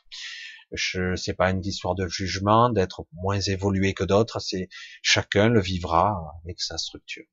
Je 0.72 1.16
c'est 1.16 1.36
pas 1.36 1.52
une 1.52 1.64
histoire 1.64 1.96
de 1.96 2.08
jugement, 2.08 2.70
d'être 2.70 3.06
moins 3.14 3.40
évolué 3.40 3.94
que 3.94 4.04
d'autres. 4.04 4.40
C'est 4.40 4.70
chacun 5.02 5.50
le 5.50 5.62
vivra 5.62 6.34
avec 6.44 6.62
sa 6.62 6.78
structure. 6.78 7.26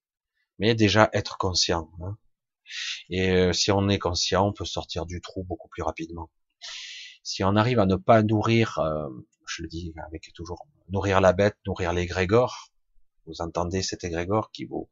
Mais 0.58 0.74
déjà 0.74 1.08
être 1.12 1.38
conscient. 1.38 1.90
Hein. 2.02 2.18
Et 3.10 3.30
euh, 3.30 3.52
si 3.52 3.70
on 3.70 3.88
est 3.88 3.98
conscient, 3.98 4.48
on 4.48 4.52
peut 4.52 4.64
sortir 4.64 5.06
du 5.06 5.20
trou 5.20 5.44
beaucoup 5.44 5.68
plus 5.68 5.82
rapidement. 5.82 6.30
Si 7.22 7.44
on 7.44 7.56
arrive 7.56 7.78
à 7.78 7.86
ne 7.86 7.96
pas 7.96 8.22
nourrir, 8.22 8.78
euh, 8.78 9.08
je 9.46 9.62
le 9.62 9.68
dis 9.68 9.92
avec 10.06 10.32
toujours, 10.34 10.66
nourrir 10.88 11.20
la 11.20 11.32
bête, 11.32 11.56
nourrir 11.66 11.92
l'égrégore, 11.92 12.72
vous 13.26 13.40
entendez 13.40 13.82
cet 13.82 14.04
égrégore 14.04 14.50
qui 14.50 14.64
vous 14.64 14.88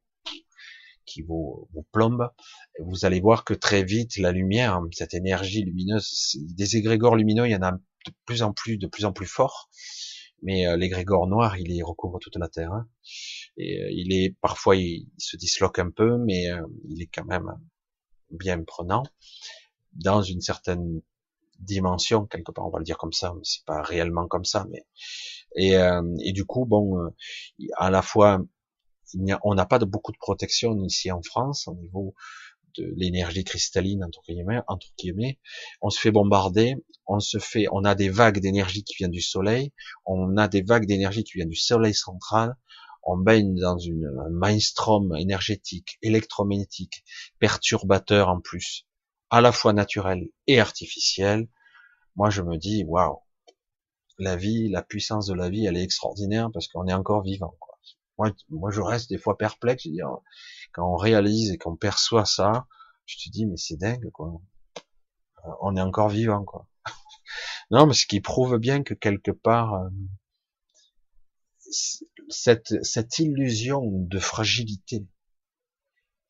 qui 1.07 1.23
vous, 1.23 1.69
vous 1.73 1.83
plombe, 1.91 2.31
vous 2.79 3.05
allez 3.05 3.21
voir 3.21 3.45
que 3.45 3.55
très 3.55 3.83
vite 3.83 4.17
la 4.17 4.31
lumière, 4.31 4.81
cette 4.93 5.13
énergie 5.13 5.65
lumineuse, 5.65 6.37
des 6.55 6.77
égrégores 6.77 7.17
lumineux, 7.17 7.47
il 7.47 7.51
y 7.51 7.57
en 7.57 7.63
a 7.63 7.73
de 7.73 8.13
plus 8.25 8.43
en 8.43 8.53
plus, 8.53 8.79
de 8.79 8.87
plus 8.87 9.05
en 9.05 9.13
plus 9.13 9.27
fort, 9.27 9.69
mais 10.43 10.67
euh, 10.67 10.77
l'égrégore 10.77 11.27
noir, 11.27 11.57
il 11.59 11.73
y 11.73 11.83
recouvre 11.83 12.19
toute 12.19 12.37
la 12.37 12.49
terre. 12.49 12.73
Hein. 12.73 12.89
Et 13.57 13.83
euh, 13.83 13.89
il 13.91 14.13
est 14.13 14.37
parfois 14.41 14.77
il, 14.77 15.09
se 15.19 15.37
disloque 15.37 15.79
un 15.79 15.91
peu, 15.91 16.17
mais 16.19 16.51
euh, 16.51 16.63
il 16.89 17.03
est 17.03 17.11
quand 17.13 17.25
même 17.25 17.51
bien 18.31 18.63
prenant 18.63 19.03
dans 19.93 20.23
une 20.23 20.41
certaine 20.41 21.03
dimension 21.61 22.27
quelque 22.27 22.53
part, 22.53 22.67
on 22.67 22.71
va 22.71 22.79
le 22.79 22.85
dire 22.85 22.99
comme 22.99 23.13
ça, 23.13 23.33
mais 23.35 23.43
c'est 23.45 23.65
pas 23.65 23.83
réellement 23.83 24.27
comme 24.27 24.45
ça, 24.45 24.67
mais 24.71 24.85
et, 25.57 25.75
et 26.25 26.33
du 26.33 26.45
coup 26.45 26.65
bon, 26.65 27.11
à 27.77 27.91
la 27.91 28.03
fois 28.03 28.41
on 29.43 29.55
n'a 29.55 29.67
pas 29.67 29.79
de 29.79 29.85
beaucoup 29.85 30.13
de 30.13 30.19
protection 30.19 30.77
ici 30.85 31.11
en 31.11 31.23
France 31.23 31.67
au 31.69 31.75
niveau 31.75 32.15
de 32.79 32.93
l'énergie 32.97 33.45
cristalline 33.45 34.05
entre 34.05 34.23
guillemets, 34.29 34.61
entre 34.69 34.89
guillemets. 34.99 35.39
On 35.83 35.91
se 35.91 35.99
fait 35.99 36.11
bombarder, 36.11 36.77
on 37.07 37.21
se 37.21 37.39
fait, 37.39 37.67
on 37.73 37.85
a 37.85 37.95
des 37.95 38.09
vagues 38.09 38.39
d'énergie 38.39 38.85
qui 38.85 38.95
viennent 38.97 39.11
du 39.11 39.21
soleil, 39.21 39.73
on 40.07 40.37
a 40.37 40.49
des 40.49 40.63
vagues 40.63 40.87
d'énergie 40.87 41.25
qui 41.25 41.33
viennent 41.35 41.49
du 41.49 41.57
soleil 41.57 41.95
central, 41.95 42.55
on 43.03 43.17
baigne 43.17 43.55
dans 43.57 43.79
une, 43.79 44.07
un 44.27 44.31
maelstrom 44.31 45.17
énergétique, 45.17 45.99
électromagnétique, 46.03 47.05
perturbateur 47.39 48.29
en 48.29 48.41
plus, 48.41 48.87
à 49.31 49.41
la 49.41 49.53
fois 49.53 49.73
naturel 49.73 50.29
et 50.47 50.61
artificiel. 50.61 51.49
Moi, 52.17 52.31
je 52.31 52.43
me 52.43 52.57
dis, 52.57 52.85
waouh, 52.85 53.21
la 54.19 54.37
vie, 54.37 54.69
la 54.69 54.83
puissance 54.83 55.27
de 55.27 55.35
la 55.35 55.49
vie, 55.49 55.67
elle 55.67 55.77
est 55.77 55.83
extraordinaire 55.83 56.51
parce 56.53 56.69
qu'on 56.69 56.87
est 56.87 56.93
encore 56.93 57.23
vivant. 57.23 57.57
Moi, 58.51 58.71
je 58.71 58.83
reste 58.83 59.09
des 59.09 59.17
fois 59.17 59.39
perplexe. 59.39 59.85
Je 59.85 59.91
dire, 59.91 60.09
quand 60.73 60.87
on 60.87 60.97
réalise 60.97 61.53
et 61.53 61.59
qu'on 61.59 61.77
perçoit 61.77 62.27
ça, 62.27 62.67
je 63.07 63.17
te 63.17 63.31
dis, 63.31 63.47
mais 63.47 63.57
c'est 63.57 63.77
dingue, 63.77 64.11
quoi. 64.11 64.41
Euh, 65.47 65.51
on 65.63 65.75
est 65.77 65.81
encore 65.81 66.11
vivant, 66.11 66.45
quoi. 66.45 66.67
non, 67.71 67.87
mais 67.87 67.95
ce 67.95 68.07
qui 68.07 68.21
prouve 68.21 68.59
bien 68.59 68.83
que 68.83 68.93
quelque 68.93 69.31
part, 69.31 69.75
euh, 69.75 69.89
cette, 72.29 72.85
cette 72.85 73.19
illusion 73.19 73.83
de 73.87 74.19
fragilité 74.19 75.07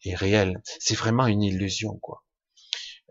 est 0.04 0.14
réelle. 0.14 0.62
C'est 0.78 0.94
vraiment 0.94 1.26
une 1.26 1.42
illusion, 1.42 1.98
quoi. 1.98 2.24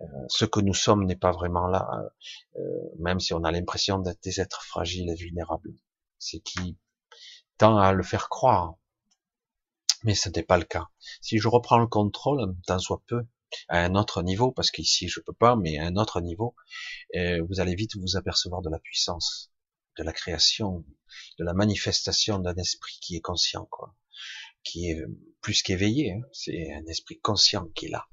Euh, 0.01 0.05
ce 0.29 0.45
que 0.45 0.59
nous 0.59 0.73
sommes 0.73 1.05
n'est 1.05 1.15
pas 1.15 1.31
vraiment 1.31 1.67
là, 1.67 2.11
euh, 2.57 2.61
même 2.99 3.19
si 3.19 3.33
on 3.33 3.43
a 3.43 3.51
l'impression 3.51 3.99
d'être 3.99 4.23
des 4.23 4.39
êtres 4.39 4.63
fragiles 4.63 5.09
et 5.09 5.15
vulnérables. 5.15 5.73
C'est 6.19 6.39
qui 6.39 6.77
tend 7.57 7.77
à 7.77 7.91
le 7.91 8.03
faire 8.03 8.29
croire. 8.29 8.75
Mais 10.03 10.15
ce 10.15 10.29
n'est 10.29 10.43
pas 10.43 10.57
le 10.57 10.63
cas. 10.63 10.87
Si 11.21 11.39
je 11.39 11.47
reprends 11.49 11.77
le 11.77 11.87
contrôle, 11.87 12.55
tant 12.65 12.79
soit 12.79 13.03
peu, 13.07 13.25
à 13.67 13.83
un 13.83 13.95
autre 13.95 14.21
niveau, 14.21 14.51
parce 14.51 14.71
qu'ici 14.71 15.09
je 15.09 15.19
peux 15.19 15.33
pas, 15.33 15.55
mais 15.55 15.77
à 15.77 15.85
un 15.85 15.95
autre 15.97 16.21
niveau, 16.21 16.55
euh, 17.15 17.43
vous 17.49 17.59
allez 17.59 17.75
vite 17.75 17.97
vous 17.97 18.15
apercevoir 18.15 18.61
de 18.61 18.69
la 18.69 18.79
puissance, 18.79 19.51
de 19.97 20.03
la 20.03 20.13
création, 20.13 20.85
de 21.37 21.43
la 21.43 21.53
manifestation 21.53 22.39
d'un 22.39 22.55
esprit 22.55 22.97
qui 23.01 23.17
est 23.17 23.21
conscient, 23.21 23.65
quoi, 23.65 23.95
qui 24.63 24.89
est 24.89 25.01
plus 25.41 25.61
qu'éveillé. 25.63 26.13
Hein. 26.13 26.21
C'est 26.31 26.71
un 26.73 26.85
esprit 26.85 27.19
conscient 27.19 27.65
qui 27.75 27.87
est 27.87 27.89
là, 27.89 28.07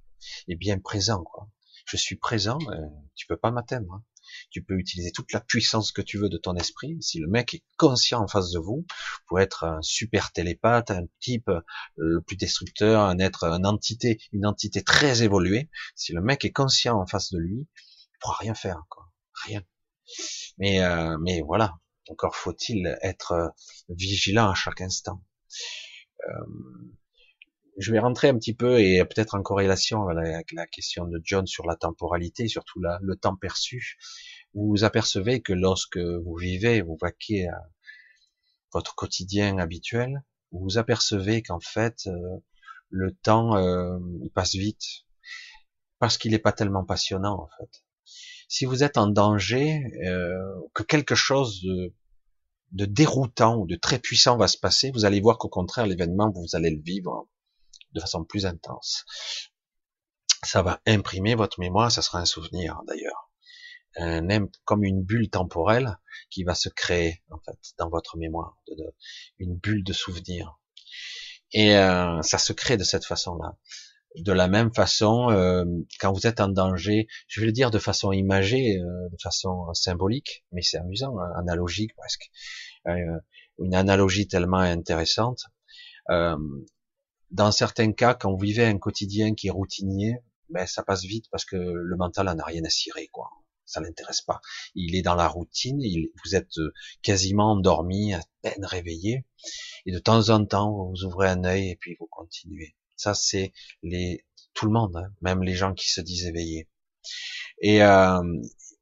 et 0.49 0.57
bien 0.57 0.81
présent, 0.81 1.23
quoi. 1.23 1.49
Je 1.87 1.97
suis 1.97 2.17
présent, 2.17 2.59
euh, 2.71 2.77
tu 3.15 3.27
peux 3.27 3.37
pas 3.37 3.51
m'atteindre. 3.51 3.95
Hein 3.95 4.05
tu 4.51 4.63
peux 4.63 4.75
utiliser 4.75 5.13
toute 5.13 5.33
la 5.33 5.41
puissance 5.41 5.93
que 5.93 6.03
tu 6.03 6.19
veux 6.19 6.29
de 6.29 6.39
ton 6.39 6.55
esprit. 6.57 6.97
Si 7.01 7.19
le 7.19 7.29
mec 7.29 7.55
est 7.55 7.65
conscient 7.77 8.23
en 8.23 8.29
face 8.29 8.51
de 8.51 8.59
vous, 8.59 8.87
pour 9.27 9.41
être 9.41 9.65
un 9.65 9.83
super 9.83 10.33
télépathe, 10.33 10.91
un 10.91 11.07
type 11.21 11.49
euh, 11.49 11.61
le 11.97 12.21
plus 12.21 12.37
destructeur, 12.37 13.03
un 13.03 13.19
être, 13.19 13.45
une 13.45 13.67
entité, 13.67 14.19
une 14.33 14.47
entité 14.47 14.83
très 14.83 15.23
évoluée. 15.23 15.71
Si 15.95 16.13
le 16.13 16.21
mec 16.21 16.45
est 16.45 16.53
conscient 16.53 17.01
en 17.01 17.07
face 17.07 17.33
de 17.33 17.39
lui, 17.39 17.67
il 17.69 18.19
pourra 18.21 18.37
rien 18.39 18.55
faire, 18.55 18.83
quoi. 18.89 19.11
Rien. 19.45 19.63
Mais, 20.59 20.81
euh, 20.83 21.17
mais 21.21 21.43
voilà. 21.43 21.79
Encore 22.09 22.37
faut-il 22.37 22.97
être 23.03 23.33
euh, 23.33 23.49
vigilant 23.89 24.51
à 24.51 24.55
chaque 24.55 24.81
instant. 24.81 25.23
Je 27.79 27.93
vais 27.93 27.99
rentrer 27.99 28.29
un 28.29 28.39
petit 28.39 28.55
peu 28.55 28.81
et 28.81 29.05
peut-être 29.05 29.35
en 29.35 29.43
corrélation 29.43 30.09
avec 30.09 30.53
la, 30.53 30.67
question 30.67 31.07
de 31.07 31.21
John 31.23 31.47
sur 31.47 31.67
la 31.67 31.77
temporalité, 31.77 32.49
surtout 32.49 32.81
le 32.81 33.17
temps 33.17 33.37
perçu 33.37 33.97
vous 34.57 34.69
vous 34.69 34.85
apercevez 34.85 35.43
que 35.43 35.53
lorsque 35.53 35.99
vous 35.99 36.35
vivez, 36.35 36.81
vous 36.81 36.97
vaquez 37.01 37.47
à 37.47 37.61
votre 38.73 38.95
quotidien 38.95 39.59
habituel, 39.59 40.23
vous 40.51 40.61
vous 40.61 40.79
apercevez 40.79 41.43
qu'en 41.43 41.61
fait, 41.61 42.07
euh, 42.07 42.39
le 42.89 43.13
temps, 43.13 43.55
euh, 43.57 43.99
il 44.23 44.31
passe 44.31 44.55
vite, 44.55 45.05
parce 45.99 46.17
qu'il 46.17 46.33
n'est 46.33 46.39
pas 46.39 46.53
tellement 46.53 46.85
passionnant, 46.85 47.39
en 47.39 47.49
fait. 47.59 47.85
Si 48.49 48.65
vous 48.65 48.83
êtes 48.83 48.97
en 48.97 49.09
danger, 49.09 49.83
euh, 50.07 50.39
que 50.73 50.83
quelque 50.83 51.15
chose 51.15 51.61
de 52.73 52.85
déroutant 52.87 53.59
ou 53.59 53.67
de 53.67 53.77
très 53.77 53.99
puissant 53.99 54.39
va 54.39 54.49
se 54.49 54.59
passer, 54.59 54.91
vous 54.91 55.05
allez 55.05 55.21
voir 55.21 55.37
qu'au 55.37 55.49
contraire, 55.49 55.87
l'événement, 55.87 56.31
vous 56.31 56.57
allez 56.57 56.71
le 56.71 56.81
vivre 56.81 57.29
de 57.93 58.01
façon 58.01 58.25
plus 58.25 58.47
intense. 58.47 59.05
Ça 60.43 60.63
va 60.63 60.81
imprimer 60.87 61.35
votre 61.35 61.61
mémoire, 61.61 61.91
ça 61.91 62.03
sera 62.03 62.19
un 62.19 62.27
souvenir 62.27 62.81
d'ailleurs 62.87 63.27
comme 64.65 64.85
une 64.85 65.03
bulle 65.03 65.31
temporelle 65.31 65.99
qui 66.31 66.45
va 66.45 66.55
se 66.55 66.69
créer 66.69 67.23
en 67.31 67.39
fait 67.39 67.59
dans 67.79 67.89
votre 67.89 68.17
mémoire, 68.17 68.59
une 69.39 69.57
bulle 69.57 69.85
de 69.85 69.93
souvenir. 69.93 70.59
Et 71.53 71.77
euh, 71.77 72.21
ça 72.23 72.39
se 72.39 72.53
crée 72.53 72.77
de 72.77 72.85
cette 72.85 73.05
façon-là. 73.05 73.57
De 74.17 74.33
la 74.33 74.49
même 74.49 74.73
façon, 74.75 75.31
euh, 75.31 75.65
quand 76.01 76.13
vous 76.13 76.27
êtes 76.27 76.41
en 76.41 76.49
danger, 76.49 77.07
je 77.29 77.41
vais 77.41 77.47
le 77.47 77.53
dire 77.53 77.71
de 77.71 77.79
façon 77.79 78.13
imagée, 78.13 78.79
euh, 78.79 79.09
de 79.11 79.17
façon 79.23 79.73
symbolique, 79.75 80.45
mais 80.53 80.63
c'est 80.63 80.79
amusant, 80.79 81.19
hein, 81.19 81.31
analogique 81.39 81.95
presque, 81.97 82.31
une 83.59 83.75
analogie 83.75 84.27
tellement 84.27 84.59
intéressante. 84.59 85.45
Dans 87.31 87.53
certains 87.53 87.93
cas, 87.93 88.15
quand 88.15 88.31
vous 88.31 88.39
vivez 88.39 88.65
un 88.65 88.79
quotidien 88.79 89.35
qui 89.35 89.49
est 89.49 89.51
routinier, 89.51 90.19
ben 90.49 90.67
ça 90.67 90.83
passe 90.83 91.05
vite 91.05 91.27
parce 91.31 91.45
que 91.45 91.57
le 91.57 91.97
mental 91.97 92.29
en 92.29 92.39
a 92.39 92.45
rien 92.45 92.65
à 92.65 92.71
cirer, 92.71 93.09
quoi 93.09 93.31
ça 93.67 93.81
l'intéresse 93.81 94.23
pas. 94.23 94.41
Il 94.75 94.95
est 94.95 95.03
dans 95.03 95.15
la 95.15 95.29
routine, 95.29 95.83
vous 96.25 96.35
êtes 96.35 96.59
euh, 96.59 96.73
quasiment 97.03 97.53
endormi, 97.53 98.15
à 98.15 98.21
peine 98.43 98.65
réveillé, 98.65 99.27
et 99.85 99.93
de 99.93 99.99
temps 99.99 100.31
en 100.31 100.45
temps 100.47 100.91
vous 100.91 101.05
ouvrez 101.05 101.29
un 101.29 101.45
œil 101.45 101.71
et 101.71 101.77
puis 101.77 101.97
vous 102.01 102.07
continuez. 102.07 102.77
Ça 102.97 103.13
c'est 103.15 103.53
les 103.83 104.25
tout 104.55 104.67
le 104.67 104.73
monde, 104.73 104.97
hein, 104.97 105.13
même 105.21 105.43
les 105.43 105.55
gens 105.55 105.75
qui 105.75 105.91
se 105.91 106.01
disent 106.01 106.27
éveillés. 106.27 106.69
Et 107.61 107.83
euh, 107.83 108.23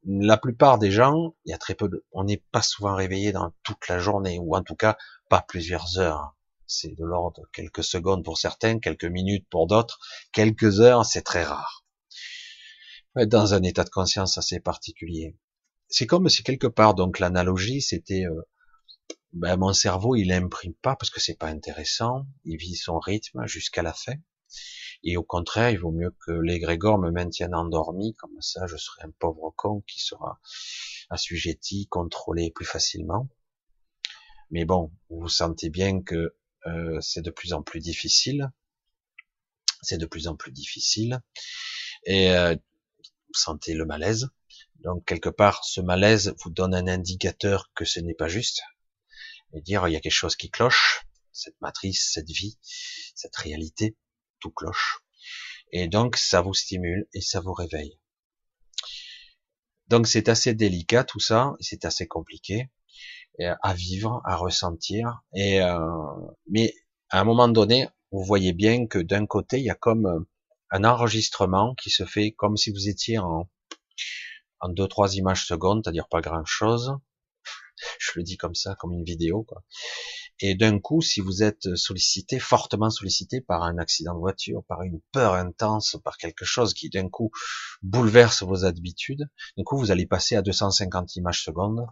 la 0.05 0.37
plupart 0.37 0.79
des 0.79 0.91
gens, 0.91 1.35
il 1.45 1.51
y 1.51 1.55
a 1.55 1.59
très 1.59 1.75
peu 1.75 1.89
de, 1.89 2.05
on 2.13 2.25
n'est 2.25 2.43
pas 2.53 2.63
souvent 2.63 2.95
réveillé 2.95 3.33
dans 3.33 3.53
toute 3.65 3.89
la 3.89 3.99
journée, 3.99 4.39
ou 4.39 4.55
en 4.55 4.63
tout 4.63 4.77
cas 4.77 4.97
pas 5.29 5.41
plusieurs 5.41 5.99
heures. 5.99 6.37
C'est 6.67 6.95
de 6.95 7.05
l'ordre 7.05 7.43
de 7.43 7.47
quelques 7.53 7.85
secondes 7.85 8.25
pour 8.25 8.39
certains, 8.39 8.79
quelques 8.79 9.05
minutes 9.05 9.47
pour 9.51 9.67
d'autres, 9.67 9.99
quelques 10.33 10.81
heures, 10.81 11.05
c'est 11.05 11.23
très 11.23 11.45
rare. 11.45 11.85
Être 13.17 13.29
dans 13.29 13.55
un 13.55 13.63
état 13.63 13.85
de 13.85 13.91
conscience 13.91 14.39
assez 14.39 14.61
particulier. 14.61 15.37
C'est 15.89 16.07
comme 16.07 16.29
si 16.29 16.43
quelque 16.43 16.67
part, 16.67 16.95
donc 16.95 17.19
l'analogie, 17.19 17.81
c'était 17.81 18.25
euh, 18.25 18.43
ben, 19.33 19.57
mon 19.57 19.73
cerveau, 19.73 20.17
il 20.17 20.33
imprime 20.33 20.75
pas 20.75 20.97
parce 20.97 21.11
que 21.11 21.21
c'est 21.21 21.39
pas 21.39 21.49
intéressant, 21.49 22.27
il 22.45 22.57
vit 22.57 22.77
son 22.77 22.99
rythme 22.99 23.47
jusqu'à 23.47 23.83
la 23.83 23.93
fin. 23.93 24.15
Et 25.03 25.17
au 25.17 25.23
contraire, 25.23 25.71
il 25.71 25.79
vaut 25.79 25.91
mieux 25.91 26.15
que 26.25 26.33
l'égrégore 26.33 26.99
me 26.99 27.11
maintienne 27.11 27.55
endormi, 27.55 28.15
comme 28.15 28.41
ça 28.41 28.67
je 28.67 28.77
serai 28.77 29.03
un 29.03 29.11
pauvre 29.11 29.53
con 29.57 29.83
qui 29.87 30.01
sera 30.01 30.41
assujetti, 31.11 31.87
contrôlé 31.89 32.51
plus 32.55 32.65
facilement. 32.65 33.29
Mais 34.51 34.65
bon, 34.65 34.93
vous 35.11 35.29
sentez 35.29 35.69
bien 35.69 36.03
que 36.03 36.37
euh, 36.67 37.01
c'est 37.01 37.23
de 37.23 37.31
plus 37.31 37.53
en 37.53 37.63
plus 37.63 37.81
difficile. 37.81 38.51
C'est 39.83 39.99
de 39.99 40.07
plus 40.07 40.29
en 40.29 40.37
plus 40.37 40.53
difficile. 40.53 41.21
Et 42.05 42.31
euh, 42.31 42.55
vous 42.55 43.35
sentez 43.35 43.75
le 43.75 43.85
malaise. 43.85 44.29
Donc 44.77 45.05
quelque 45.05 45.29
part, 45.29 45.65
ce 45.65 45.81
malaise 45.81 46.35
vous 46.43 46.51
donne 46.51 46.75
un 46.75 46.89
indicateur 46.89 47.71
que 47.75 47.85
ce 47.85 48.01
n'est 48.01 48.15
pas 48.15 48.29
juste. 48.29 48.63
Et 49.53 49.61
dire, 49.61 49.87
il 49.89 49.93
y 49.93 49.97
a 49.97 50.01
quelque 50.01 50.13
chose 50.13 50.37
qui 50.37 50.51
cloche, 50.51 51.07
cette 51.33 51.61
matrice, 51.61 52.11
cette 52.13 52.31
vie, 52.31 52.59
cette 53.15 53.37
réalité 53.37 53.97
cloche. 54.51 54.99
Et 55.73 55.89
donc, 55.89 56.17
ça 56.17 56.41
vous 56.41 56.55
stimule 56.55 57.07
et 57.13 57.21
ça 57.21 57.41
vous 57.41 57.53
réveille. 57.53 57.99
Donc, 59.89 60.07
c'est 60.07 60.29
assez 60.29 60.55
délicat 60.55 61.05
tout 61.05 61.21
ça, 61.21 61.55
c'est 61.61 61.85
assez 61.85 62.07
compliqué 62.07 62.71
à 63.39 63.75
vivre, 63.75 64.21
à 64.25 64.37
ressentir. 64.37 65.23
Et 65.35 65.61
euh, 65.61 65.79
mais 66.49 66.75
à 67.11 67.21
un 67.21 67.25
moment 67.25 67.49
donné, 67.49 67.89
vous 68.13 68.23
voyez 68.23 68.53
bien 68.53 68.87
que 68.87 68.99
d'un 68.99 69.27
côté, 69.27 69.59
il 69.59 69.65
y 69.65 69.71
a 69.71 69.75
comme 69.75 70.27
un 70.71 70.85
enregistrement 70.85 71.75
qui 71.75 71.91
se 71.91 72.05
fait 72.05 72.33
comme 72.33 72.57
si 72.57 72.71
vous 72.71 72.89
étiez 72.89 73.19
en 73.19 73.49
en 74.61 74.69
deux 74.69 74.89
trois 74.89 75.17
images 75.17 75.47
secondes, 75.47 75.83
c'est-à-dire 75.85 76.09
pas 76.09 76.21
grand 76.21 76.45
chose. 76.45 76.97
Je 77.99 78.13
le 78.17 78.23
dis 78.23 78.37
comme 78.37 78.55
ça, 78.55 78.75
comme 78.77 78.93
une 78.93 79.05
vidéo. 79.05 79.43
Quoi. 79.43 79.63
Et 80.41 80.55
d'un 80.55 80.81
coup, 80.81 81.01
si 81.01 81.21
vous 81.21 81.43
êtes 81.43 81.77
sollicité, 81.77 82.39
fortement 82.39 82.91
sollicité 82.91 83.41
par 83.41 83.63
un 83.63 83.79
accident 83.79 84.15
de 84.15 84.19
voiture, 84.19 84.65
par 84.65 84.83
une 84.83 85.01
peur 85.13 85.35
intense, 85.35 85.97
par 86.03 86.17
quelque 86.17 86.45
chose 86.45 86.75
qui 86.75 86.89
d'un 86.91 87.09
coup 87.09 87.31
bouleverse 87.83 88.43
vos 88.43 88.65
habitudes, 88.65 89.29
d'un 89.57 89.65
coup 89.65 89.79
vous 89.79 89.91
allez 89.91 90.07
passer 90.07 90.35
à 90.35 90.43
250 90.43 91.17
images 91.17 91.45
secondes. 91.45 91.87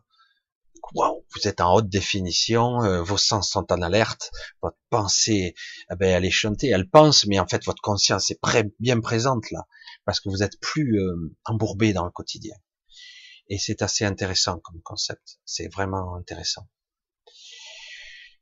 Vous 1.35 1.49
êtes 1.49 1.61
en 1.61 1.75
haute 1.75 1.89
définition, 1.89 2.83
euh, 2.83 3.03
vos 3.03 3.17
sens 3.17 3.51
sont 3.51 3.73
en 3.73 3.83
alerte, 3.83 4.31
votre 4.61 4.79
pensée, 4.91 5.55
eh 5.91 5.97
ben, 5.97 6.09
elle 6.09 6.25
est 6.25 6.31
chantée, 6.31 6.69
elle 6.69 6.89
pense, 6.89 7.27
mais 7.27 7.39
en 7.39 7.47
fait 7.47 7.65
votre 7.65 7.83
conscience 7.83 8.31
est 8.31 8.41
bien 8.81 9.01
présente 9.01 9.51
là, 9.51 9.67
parce 10.05 10.21
que 10.21 10.29
vous 10.29 10.43
êtes 10.43 10.61
plus 10.61 11.01
euh, 11.01 11.35
embourbé 11.45 11.93
dans 11.93 12.05
le 12.05 12.11
quotidien. 12.11 12.57
Et 13.49 13.59
c'est 13.59 13.83
assez 13.83 14.05
intéressant 14.05 14.59
comme 14.59 14.81
concept, 14.83 15.39
c'est 15.45 15.73
vraiment 15.73 16.17
intéressant. 16.17 16.69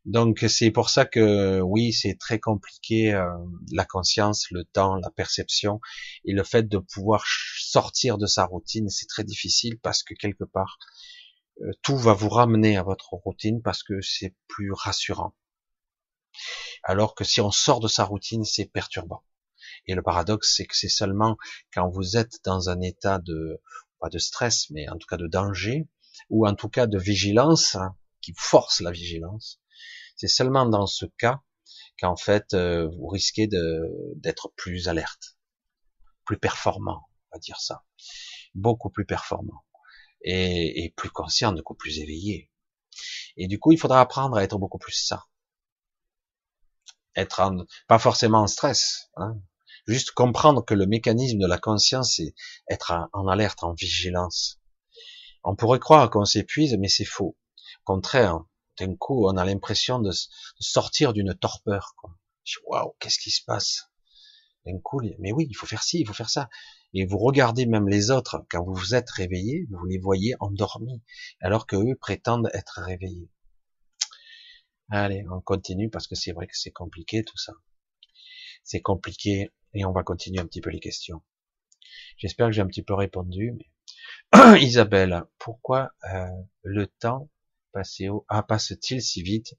Donc 0.06 0.44
c'est 0.48 0.70
pour 0.70 0.88
ça 0.88 1.04
que 1.04 1.60
oui, 1.60 1.92
c'est 1.92 2.16
très 2.18 2.38
compliqué 2.38 3.12
euh, 3.12 3.26
la 3.70 3.84
conscience, 3.84 4.46
le 4.50 4.64
temps, 4.64 4.96
la 4.96 5.10
perception 5.10 5.78
et 6.24 6.32
le 6.32 6.42
fait 6.42 6.66
de 6.66 6.78
pouvoir 6.78 7.24
sortir 7.58 8.16
de 8.16 8.26
sa 8.26 8.46
routine, 8.46 8.88
c'est 8.88 9.06
très 9.06 9.24
difficile 9.24 9.78
parce 9.78 10.02
que 10.02 10.14
quelque 10.14 10.44
part 10.44 10.78
tout 11.82 11.96
va 11.96 12.12
vous 12.14 12.28
ramener 12.28 12.76
à 12.76 12.82
votre 12.82 13.14
routine 13.14 13.62
parce 13.62 13.82
que 13.82 14.00
c'est 14.00 14.34
plus 14.48 14.72
rassurant. 14.72 15.34
Alors 16.82 17.14
que 17.14 17.24
si 17.24 17.40
on 17.40 17.50
sort 17.50 17.80
de 17.80 17.88
sa 17.88 18.04
routine, 18.04 18.44
c'est 18.44 18.66
perturbant. 18.66 19.22
Et 19.86 19.94
le 19.94 20.02
paradoxe, 20.02 20.54
c'est 20.56 20.66
que 20.66 20.76
c'est 20.76 20.88
seulement 20.88 21.36
quand 21.74 21.88
vous 21.88 22.16
êtes 22.16 22.42
dans 22.44 22.70
un 22.70 22.80
état 22.80 23.18
de 23.18 23.60
pas 23.98 24.08
de 24.08 24.18
stress, 24.18 24.70
mais 24.70 24.88
en 24.88 24.96
tout 24.96 25.06
cas 25.06 25.16
de 25.16 25.26
danger 25.26 25.88
ou 26.30 26.46
en 26.46 26.54
tout 26.54 26.68
cas 26.68 26.86
de 26.86 26.98
vigilance 26.98 27.74
hein, 27.74 27.96
qui 28.22 28.32
force 28.36 28.80
la 28.80 28.90
vigilance 28.90 29.60
c'est 30.20 30.28
seulement 30.28 30.66
dans 30.66 30.86
ce 30.86 31.06
cas 31.06 31.40
qu'en 31.98 32.14
fait 32.14 32.52
euh, 32.52 32.86
vous 32.88 33.06
risquez 33.06 33.48
d'être 34.16 34.52
plus 34.54 34.86
alerte, 34.86 35.38
plus 36.26 36.38
performant, 36.38 37.08
on 37.30 37.36
va 37.36 37.40
dire 37.40 37.58
ça, 37.58 37.84
beaucoup 38.54 38.90
plus 38.90 39.06
performant 39.06 39.64
et, 40.22 40.92
plus 40.96 41.10
conscient, 41.10 41.52
beaucoup 41.52 41.74
plus 41.74 41.98
éveillé. 41.98 42.50
Et 43.36 43.46
du 43.46 43.58
coup, 43.58 43.72
il 43.72 43.78
faudra 43.78 44.00
apprendre 44.00 44.36
à 44.36 44.42
être 44.42 44.58
beaucoup 44.58 44.78
plus 44.78 44.92
ça, 44.92 45.26
être 47.16 47.40
pas 47.88 47.98
forcément 47.98 48.42
en 48.42 48.46
stress, 48.46 49.10
hein. 49.16 49.36
juste 49.86 50.12
comprendre 50.12 50.64
que 50.64 50.74
le 50.74 50.86
mécanisme 50.86 51.38
de 51.38 51.46
la 51.46 51.58
conscience, 51.58 52.16
c'est 52.16 52.34
être 52.68 52.92
en 53.12 53.28
alerte, 53.28 53.62
en 53.62 53.72
vigilance. 53.72 54.60
On 55.42 55.56
pourrait 55.56 55.78
croire 55.78 56.10
qu'on 56.10 56.24
s'épuise, 56.24 56.76
mais 56.78 56.88
c'est 56.88 57.04
faux. 57.04 57.36
Au 57.80 57.84
contraire, 57.84 58.40
d'un 58.78 58.94
coup, 58.96 59.26
on 59.26 59.36
a 59.36 59.44
l'impression 59.44 59.98
de, 59.98 60.10
sortir 60.58 61.12
d'une 61.12 61.34
torpeur. 61.34 61.94
Waouh, 62.66 62.94
qu'est-ce 62.98 63.18
qui 63.18 63.30
se 63.30 63.44
passe? 63.44 63.90
D'un 64.66 64.78
coup, 64.78 65.00
mais 65.18 65.32
oui, 65.32 65.46
il 65.48 65.54
faut 65.54 65.66
faire 65.66 65.82
ci, 65.82 66.00
il 66.00 66.06
faut 66.06 66.14
faire 66.14 66.30
ça. 66.30 66.48
Et 66.92 67.06
vous 67.06 67.18
regardez 67.18 67.66
même 67.66 67.88
les 67.88 68.10
autres 68.10 68.44
quand 68.50 68.64
vous 68.64 68.74
vous 68.74 68.94
êtes 68.94 69.10
réveillés, 69.10 69.66
vous 69.70 69.86
les 69.86 69.98
voyez 69.98 70.34
endormis, 70.40 71.02
alors 71.40 71.66
que 71.66 71.76
eux 71.76 71.96
prétendent 71.96 72.50
être 72.52 72.80
réveillés. 72.82 73.30
Allez, 74.90 75.24
on 75.30 75.40
continue 75.40 75.88
parce 75.88 76.08
que 76.08 76.16
c'est 76.16 76.32
vrai 76.32 76.48
que 76.48 76.56
c'est 76.56 76.72
compliqué 76.72 77.22
tout 77.22 77.38
ça. 77.38 77.52
C'est 78.64 78.80
compliqué 78.80 79.50
et 79.72 79.84
on 79.84 79.92
va 79.92 80.02
continuer 80.02 80.40
un 80.40 80.46
petit 80.46 80.60
peu 80.60 80.70
les 80.70 80.80
questions. 80.80 81.22
J'espère 82.16 82.48
que 82.48 82.52
j'ai 82.52 82.62
un 82.62 82.66
petit 82.66 82.82
peu 82.82 82.94
répondu. 82.94 83.56
Isabelle, 84.60 85.22
pourquoi 85.38 85.92
euh, 86.12 86.26
le 86.62 86.86
temps 86.86 87.30
ah, 88.28 88.42
passe-t-il 88.42 89.00
si 89.00 89.22
vite 89.22 89.54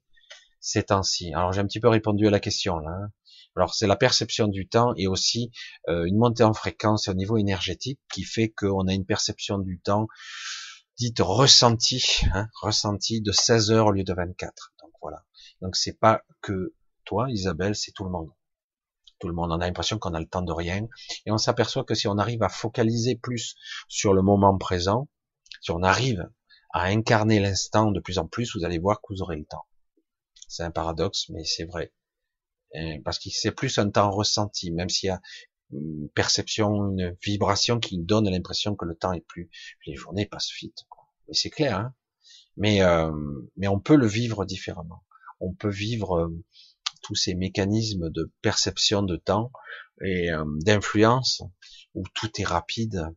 ces 0.60 0.84
temps-ci? 0.84 1.32
Alors 1.32 1.52
j'ai 1.52 1.60
un 1.60 1.66
petit 1.66 1.80
peu 1.80 1.88
répondu 1.88 2.26
à 2.26 2.30
la 2.30 2.40
question 2.40 2.78
là. 2.78 2.90
Hein. 2.90 3.12
Alors 3.56 3.74
c'est 3.74 3.86
la 3.86 3.96
perception 3.96 4.48
du 4.48 4.68
temps 4.68 4.94
et 4.96 5.06
aussi 5.06 5.50
euh, 5.88 6.04
une 6.04 6.16
montée 6.16 6.44
en 6.44 6.54
fréquence 6.54 7.08
au 7.08 7.14
niveau 7.14 7.36
énergétique 7.36 8.00
qui 8.12 8.24
fait 8.24 8.48
qu'on 8.48 8.86
a 8.86 8.94
une 8.94 9.04
perception 9.04 9.58
du 9.58 9.80
temps 9.80 10.06
dite 10.96 11.20
ressentie, 11.20 12.22
hein, 12.32 12.48
ressentie 12.60 13.20
de 13.20 13.32
16 13.32 13.70
heures 13.70 13.86
au 13.86 13.92
lieu 13.92 14.04
de 14.04 14.14
24. 14.14 14.72
Donc 14.80 14.92
voilà. 15.00 15.24
Donc 15.60 15.76
c'est 15.76 15.98
pas 15.98 16.22
que 16.40 16.74
toi, 17.04 17.26
Isabelle, 17.30 17.74
c'est 17.74 17.92
tout 17.92 18.04
le 18.04 18.10
monde. 18.10 18.30
Tout 19.18 19.28
le 19.28 19.34
monde. 19.34 19.52
On 19.52 19.60
a 19.60 19.66
l'impression 19.66 19.98
qu'on 19.98 20.14
a 20.14 20.20
le 20.20 20.28
temps 20.28 20.42
de 20.42 20.52
rien 20.52 20.86
et 21.26 21.30
on 21.30 21.38
s'aperçoit 21.38 21.84
que 21.84 21.94
si 21.94 22.08
on 22.08 22.18
arrive 22.18 22.42
à 22.42 22.48
focaliser 22.48 23.16
plus 23.16 23.54
sur 23.88 24.14
le 24.14 24.22
moment 24.22 24.56
présent, 24.56 25.08
si 25.60 25.70
on 25.70 25.82
arrive 25.82 26.28
à 26.72 26.84
incarner 26.84 27.38
l'instant 27.38 27.90
de 27.90 28.00
plus 28.00 28.18
en 28.18 28.26
plus, 28.26 28.56
vous 28.56 28.64
allez 28.64 28.78
voir 28.78 29.00
que 29.00 29.12
vous 29.12 29.22
aurez 29.22 29.36
le 29.36 29.44
temps. 29.44 29.66
C'est 30.48 30.62
un 30.62 30.70
paradoxe, 30.70 31.28
mais 31.28 31.44
c'est 31.44 31.64
vrai. 31.64 31.92
Parce 33.04 33.18
que 33.18 33.28
c'est 33.30 33.52
plus 33.52 33.78
un 33.78 33.90
temps 33.90 34.10
ressenti, 34.10 34.70
même 34.72 34.88
s'il 34.88 35.08
y 35.08 35.10
a 35.10 35.20
une 35.72 36.08
perception, 36.14 36.90
une 36.90 37.16
vibration 37.22 37.80
qui 37.80 37.98
donne 37.98 38.28
l'impression 38.28 38.76
que 38.76 38.84
le 38.84 38.94
temps 38.94 39.12
est 39.12 39.26
plus, 39.26 39.50
les 39.86 39.94
journées 39.94 40.26
passent 40.26 40.52
vite. 40.60 40.86
Mais 41.28 41.34
c'est 41.34 41.50
clair, 41.50 41.78
hein 41.78 41.94
mais 42.56 42.82
euh, 42.82 43.10
mais 43.56 43.68
on 43.68 43.80
peut 43.80 43.96
le 43.96 44.06
vivre 44.06 44.44
différemment. 44.44 45.02
On 45.40 45.52
peut 45.54 45.70
vivre 45.70 46.18
euh, 46.18 46.44
tous 47.02 47.14
ces 47.14 47.34
mécanismes 47.34 48.10
de 48.10 48.30
perception 48.42 49.02
de 49.02 49.16
temps 49.16 49.50
et 50.02 50.30
euh, 50.30 50.44
d'influence 50.64 51.42
où 51.94 52.04
tout 52.14 52.30
est 52.40 52.44
rapide, 52.44 53.08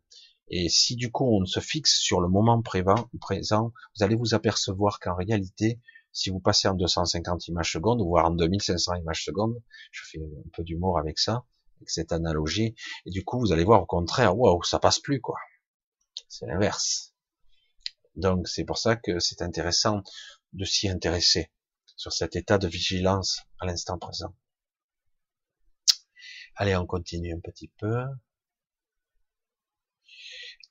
et 0.47 0.69
si 0.69 0.95
du 0.95 1.11
coup 1.11 1.25
on 1.25 1.45
se 1.45 1.59
fixe 1.59 1.99
sur 1.99 2.21
le 2.21 2.27
moment 2.27 2.61
présent, 2.61 3.73
vous 3.95 4.03
allez 4.03 4.15
vous 4.15 4.33
apercevoir 4.33 4.99
qu'en 4.99 5.15
réalité, 5.15 5.79
si 6.15 6.29
vous 6.29 6.39
passez 6.39 6.69
en 6.69 6.73
250 6.75 7.49
images 7.49 7.73
secondes, 7.73 8.01
voire 8.01 8.25
en 8.25 8.31
2500 8.31 8.95
images 8.95 9.25
secondes, 9.25 9.61
je 9.91 10.01
fais 10.09 10.19
un 10.19 10.49
peu 10.53 10.63
d'humour 10.63 10.97
avec 10.97 11.19
ça, 11.19 11.45
avec 11.75 11.89
cette 11.89 12.13
analogie, 12.13 12.73
et 13.05 13.11
du 13.11 13.25
coup 13.25 13.37
vous 13.37 13.51
allez 13.51 13.65
voir 13.65 13.83
au 13.83 13.85
contraire, 13.85 14.37
waouh, 14.37 14.63
ça 14.63 14.79
passe 14.79 14.99
plus 14.99 15.19
quoi. 15.19 15.37
C'est 16.29 16.47
l'inverse. 16.47 17.13
Donc 18.15 18.47
c'est 18.47 18.63
pour 18.63 18.77
ça 18.77 18.95
que 18.95 19.19
c'est 19.19 19.41
intéressant 19.41 20.03
de 20.53 20.63
s'y 20.63 20.87
intéresser 20.87 21.51
sur 21.97 22.13
cet 22.13 22.37
état 22.37 22.57
de 22.57 22.67
vigilance 22.69 23.41
à 23.59 23.65
l'instant 23.65 23.97
présent. 23.97 24.33
Allez, 26.55 26.77
on 26.77 26.85
continue 26.85 27.33
un 27.33 27.41
petit 27.41 27.73
peu. 27.77 28.05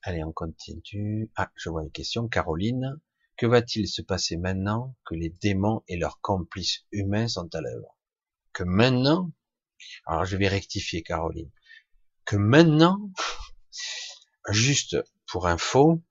Allez, 0.01 0.25
on 0.25 0.33
continue. 0.33 1.31
Ah, 1.37 1.51
je 1.55 1.69
vois 1.69 1.83
une 1.83 1.91
question. 1.91 2.29
Caroline, 2.29 2.99
que 3.37 3.47
va-t-il 3.47 3.89
se 3.89 4.03
passer 4.03 4.37
maintenant 4.37 4.97
que 5.05 5.15
les 5.15 5.31
démons 5.31 5.83
et 5.89 5.97
leurs 5.97 6.21
complices 6.21 6.85
humains 6.93 7.29
sont 7.29 7.53
à 7.55 7.61
l'œuvre? 7.61 7.97
Que 8.53 8.65
maintenant 8.65 9.33
Alors 10.07 10.25
je 10.25 10.37
vais 10.37 10.49
rectifier, 10.49 11.03
Caroline. 11.03 11.51
Que 12.25 12.37
maintenant 12.37 13.11
juste 14.51 14.97
pour 15.27 15.47
info, 15.47 16.03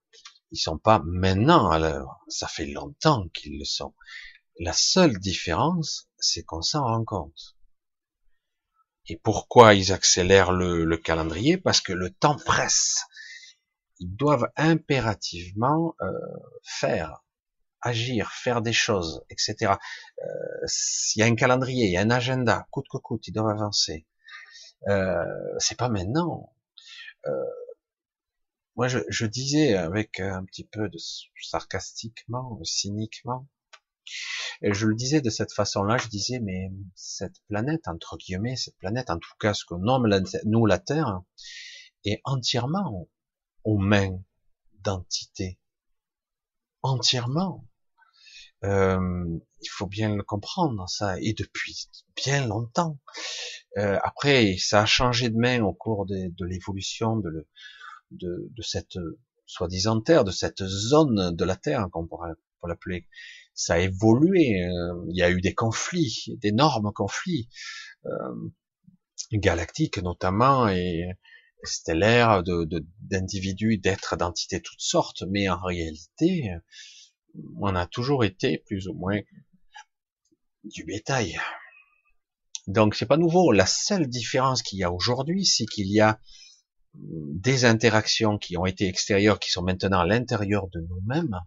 ils 0.51 0.59
sont 0.59 0.77
pas 0.77 1.01
maintenant 1.05 1.69
à 1.69 1.79
l'heure. 1.79 2.19
Ça 2.27 2.47
fait 2.47 2.67
longtemps 2.67 3.27
qu'ils 3.29 3.57
le 3.57 3.65
sont. 3.65 3.95
La 4.59 4.73
seule 4.73 5.17
différence, 5.17 6.09
c'est 6.17 6.43
qu'on 6.43 6.61
s'en 6.61 6.83
rend 6.83 7.03
compte. 7.03 7.55
Et 9.07 9.17
pourquoi 9.17 9.73
ils 9.73 9.91
accélèrent 9.91 10.51
le, 10.51 10.95
calendrier? 10.97 11.57
Parce 11.57 11.81
que 11.81 11.91
le 11.91 12.11
temps 12.11 12.37
presse. 12.37 13.03
Ils 13.99 14.15
doivent 14.15 14.49
impérativement 14.55 15.95
euh, 16.01 16.11
faire, 16.63 17.23
agir, 17.81 18.31
faire 18.31 18.61
des 18.61 18.73
choses, 18.73 19.23
etc. 19.29 19.73
Euh, 20.21 20.65
il 21.15 21.19
y 21.19 21.21
a 21.21 21.25
un 21.25 21.35
calendrier, 21.35 21.85
il 21.85 21.91
y 21.91 21.97
a 21.97 22.01
un 22.01 22.09
agenda, 22.09 22.67
coûte 22.71 22.87
que 22.89 22.97
coûte, 22.97 23.27
ils 23.27 23.33
doivent 23.33 23.49
avancer. 23.49 24.07
Euh, 24.87 25.25
c'est 25.59 25.77
pas 25.77 25.89
maintenant. 25.89 26.53
Euh, 27.27 27.31
moi, 28.75 28.87
je, 28.87 28.99
je, 29.09 29.25
disais 29.25 29.75
avec 29.75 30.19
un 30.19 30.43
petit 30.45 30.65
peu 30.65 30.89
de 30.89 30.97
sarcastiquement, 31.41 32.59
cyniquement, 32.63 33.47
je 34.61 34.87
le 34.87 34.95
disais 34.95 35.21
de 35.21 35.29
cette 35.29 35.51
façon-là, 35.53 35.97
je 35.97 36.07
disais, 36.07 36.39
mais 36.39 36.71
cette 36.95 37.39
planète, 37.47 37.87
entre 37.87 38.17
guillemets, 38.17 38.55
cette 38.55 38.77
planète, 38.77 39.09
en 39.09 39.19
tout 39.19 39.33
cas 39.39 39.53
ce 39.53 39.65
que 39.65 39.75
nomme 39.75 40.07
nous 40.45 40.65
la 40.65 40.79
Terre, 40.79 41.21
est 42.05 42.21
entièrement 42.23 43.07
aux 43.63 43.77
mains 43.77 44.19
d'entités. 44.83 45.59
Entièrement. 46.81 47.67
Euh, 48.63 48.99
il 49.61 49.69
faut 49.69 49.87
bien 49.87 50.15
le 50.15 50.23
comprendre, 50.23 50.87
ça, 50.89 51.19
et 51.19 51.33
depuis 51.33 51.89
bien 52.15 52.47
longtemps. 52.47 52.99
Euh, 53.77 53.97
après, 54.03 54.55
ça 54.57 54.81
a 54.81 54.85
changé 54.85 55.29
de 55.29 55.37
main 55.37 55.61
au 55.63 55.73
cours 55.73 56.05
de, 56.05 56.45
l'évolution 56.45 57.17
de, 57.17 57.47
de, 58.11 58.49
de, 58.49 58.61
cette 58.61 58.97
soi-disant 59.45 59.99
Terre, 60.01 60.23
de 60.23 60.31
cette 60.31 60.63
zone 60.65 61.35
de 61.35 61.43
la 61.43 61.55
Terre, 61.55 61.87
qu'on 61.91 62.07
pourrait 62.07 62.31
l'appeler 62.65 63.07
ça 63.53 63.75
a 63.75 63.79
évolué. 63.79 64.63
Euh, 64.63 65.05
il 65.09 65.17
y 65.17 65.23
a 65.23 65.29
eu 65.29 65.41
des 65.41 65.53
conflits, 65.53 66.25
d'énormes 66.41 66.91
conflits 66.93 67.49
euh, 68.05 68.51
galactiques 69.31 69.99
notamment 69.99 70.67
et 70.67 71.05
stellaires, 71.63 72.43
d'individus, 72.43 73.77
d'êtres, 73.77 74.17
d'entités 74.17 74.61
toutes 74.61 74.81
sortes. 74.81 75.23
Mais 75.29 75.49
en 75.49 75.61
réalité, 75.61 76.51
on 77.59 77.75
a 77.75 77.85
toujours 77.85 78.23
été 78.23 78.59
plus 78.65 78.87
ou 78.87 78.93
moins 78.93 79.19
du 80.63 80.83
bétail. 80.85 81.39
Donc 82.67 82.95
c'est 82.95 83.05
pas 83.05 83.17
nouveau. 83.17 83.51
La 83.51 83.65
seule 83.65 84.07
différence 84.07 84.61
qu'il 84.63 84.79
y 84.79 84.83
a 84.83 84.91
aujourd'hui, 84.91 85.45
c'est 85.45 85.65
qu'il 85.65 85.91
y 85.91 85.99
a 85.99 86.19
des 86.95 87.65
interactions 87.65 88.37
qui 88.37 88.55
ont 88.57 88.65
été 88.65 88.87
extérieures, 88.87 89.39
qui 89.39 89.49
sont 89.49 89.63
maintenant 89.63 89.99
à 89.99 90.05
l'intérieur 90.05 90.67
de 90.69 90.79
nous-mêmes, 90.81 91.39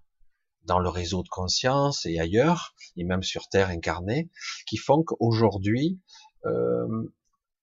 dans 0.65 0.81
le 0.81 0.89
réseau 0.89 1.23
de 1.23 1.29
conscience 1.29 2.05
et 2.07 2.19
ailleurs, 2.19 2.75
et 2.97 3.05
même 3.05 3.23
sur 3.23 3.49
Terre 3.49 3.69
incarnée, 3.69 4.31
qui 4.67 4.77
font 4.77 5.05
qu'aujourd'hui, 5.05 6.01
euh, 6.45 7.13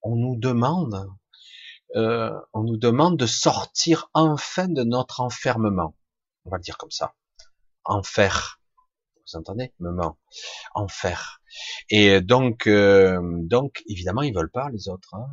on 0.02 0.16
nous 0.16 0.36
demande, 0.36 1.06
euh, 1.96 2.32
on 2.52 2.62
nous 2.62 2.76
demande 2.76 3.18
de 3.18 3.26
sortir 3.26 4.10
enfin 4.14 4.68
de 4.68 4.82
notre 4.82 5.20
enfermement. 5.20 5.96
On 6.44 6.50
va 6.50 6.56
le 6.56 6.62
dire 6.62 6.76
comme 6.76 6.90
ça. 6.90 7.14
Enfer. 7.84 8.60
Vous 9.26 9.38
entendez? 9.38 9.72
Moment. 9.78 10.18
Enfer. 10.74 11.40
Et 11.88 12.20
donc, 12.20 12.66
euh, 12.66 13.18
donc, 13.42 13.82
évidemment, 13.88 14.22
ils 14.22 14.34
veulent 14.34 14.50
pas 14.50 14.68
les 14.70 14.88
autres. 14.88 15.14
Hein. 15.14 15.26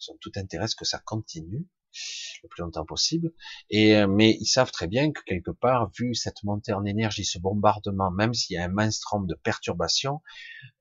Ils 0.00 0.10
ont 0.12 0.16
tout 0.20 0.32
intérêt 0.36 0.64
à 0.64 0.68
ce 0.68 0.76
que 0.76 0.84
ça 0.84 0.98
continue 0.98 1.66
le 2.42 2.48
plus 2.48 2.62
longtemps 2.62 2.84
possible. 2.84 3.32
Et 3.70 3.96
euh, 3.96 4.06
mais 4.06 4.36
ils 4.40 4.46
savent 4.46 4.70
très 4.70 4.86
bien 4.86 5.12
que 5.12 5.20
quelque 5.24 5.50
part, 5.50 5.90
vu 5.98 6.14
cette 6.14 6.42
montée 6.44 6.72
en 6.72 6.84
énergie, 6.84 7.24
ce 7.24 7.38
bombardement, 7.38 8.10
même 8.10 8.34
s'il 8.34 8.56
y 8.56 8.58
a 8.58 8.64
un 8.64 8.68
mainstream 8.68 9.26
de 9.26 9.34
perturbations, 9.34 10.20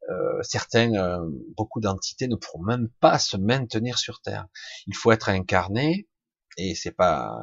euh, 0.09 0.41
certains, 0.41 0.93
euh, 0.93 1.20
beaucoup 1.55 1.82
d'entités 1.82 2.28
ne 2.28 2.36
pourront 2.36 2.63
même 2.63 2.89
pas 2.99 3.20
se 3.20 3.38
maintenir 3.38 3.97
sur 3.97 4.22
Terre. 4.22 4.47
Il 4.88 4.95
faut 4.95 5.11
être 5.11 5.30
incarné. 5.30 6.07
Et 6.59 6.74
c'est 6.74 6.91
pas. 6.91 7.38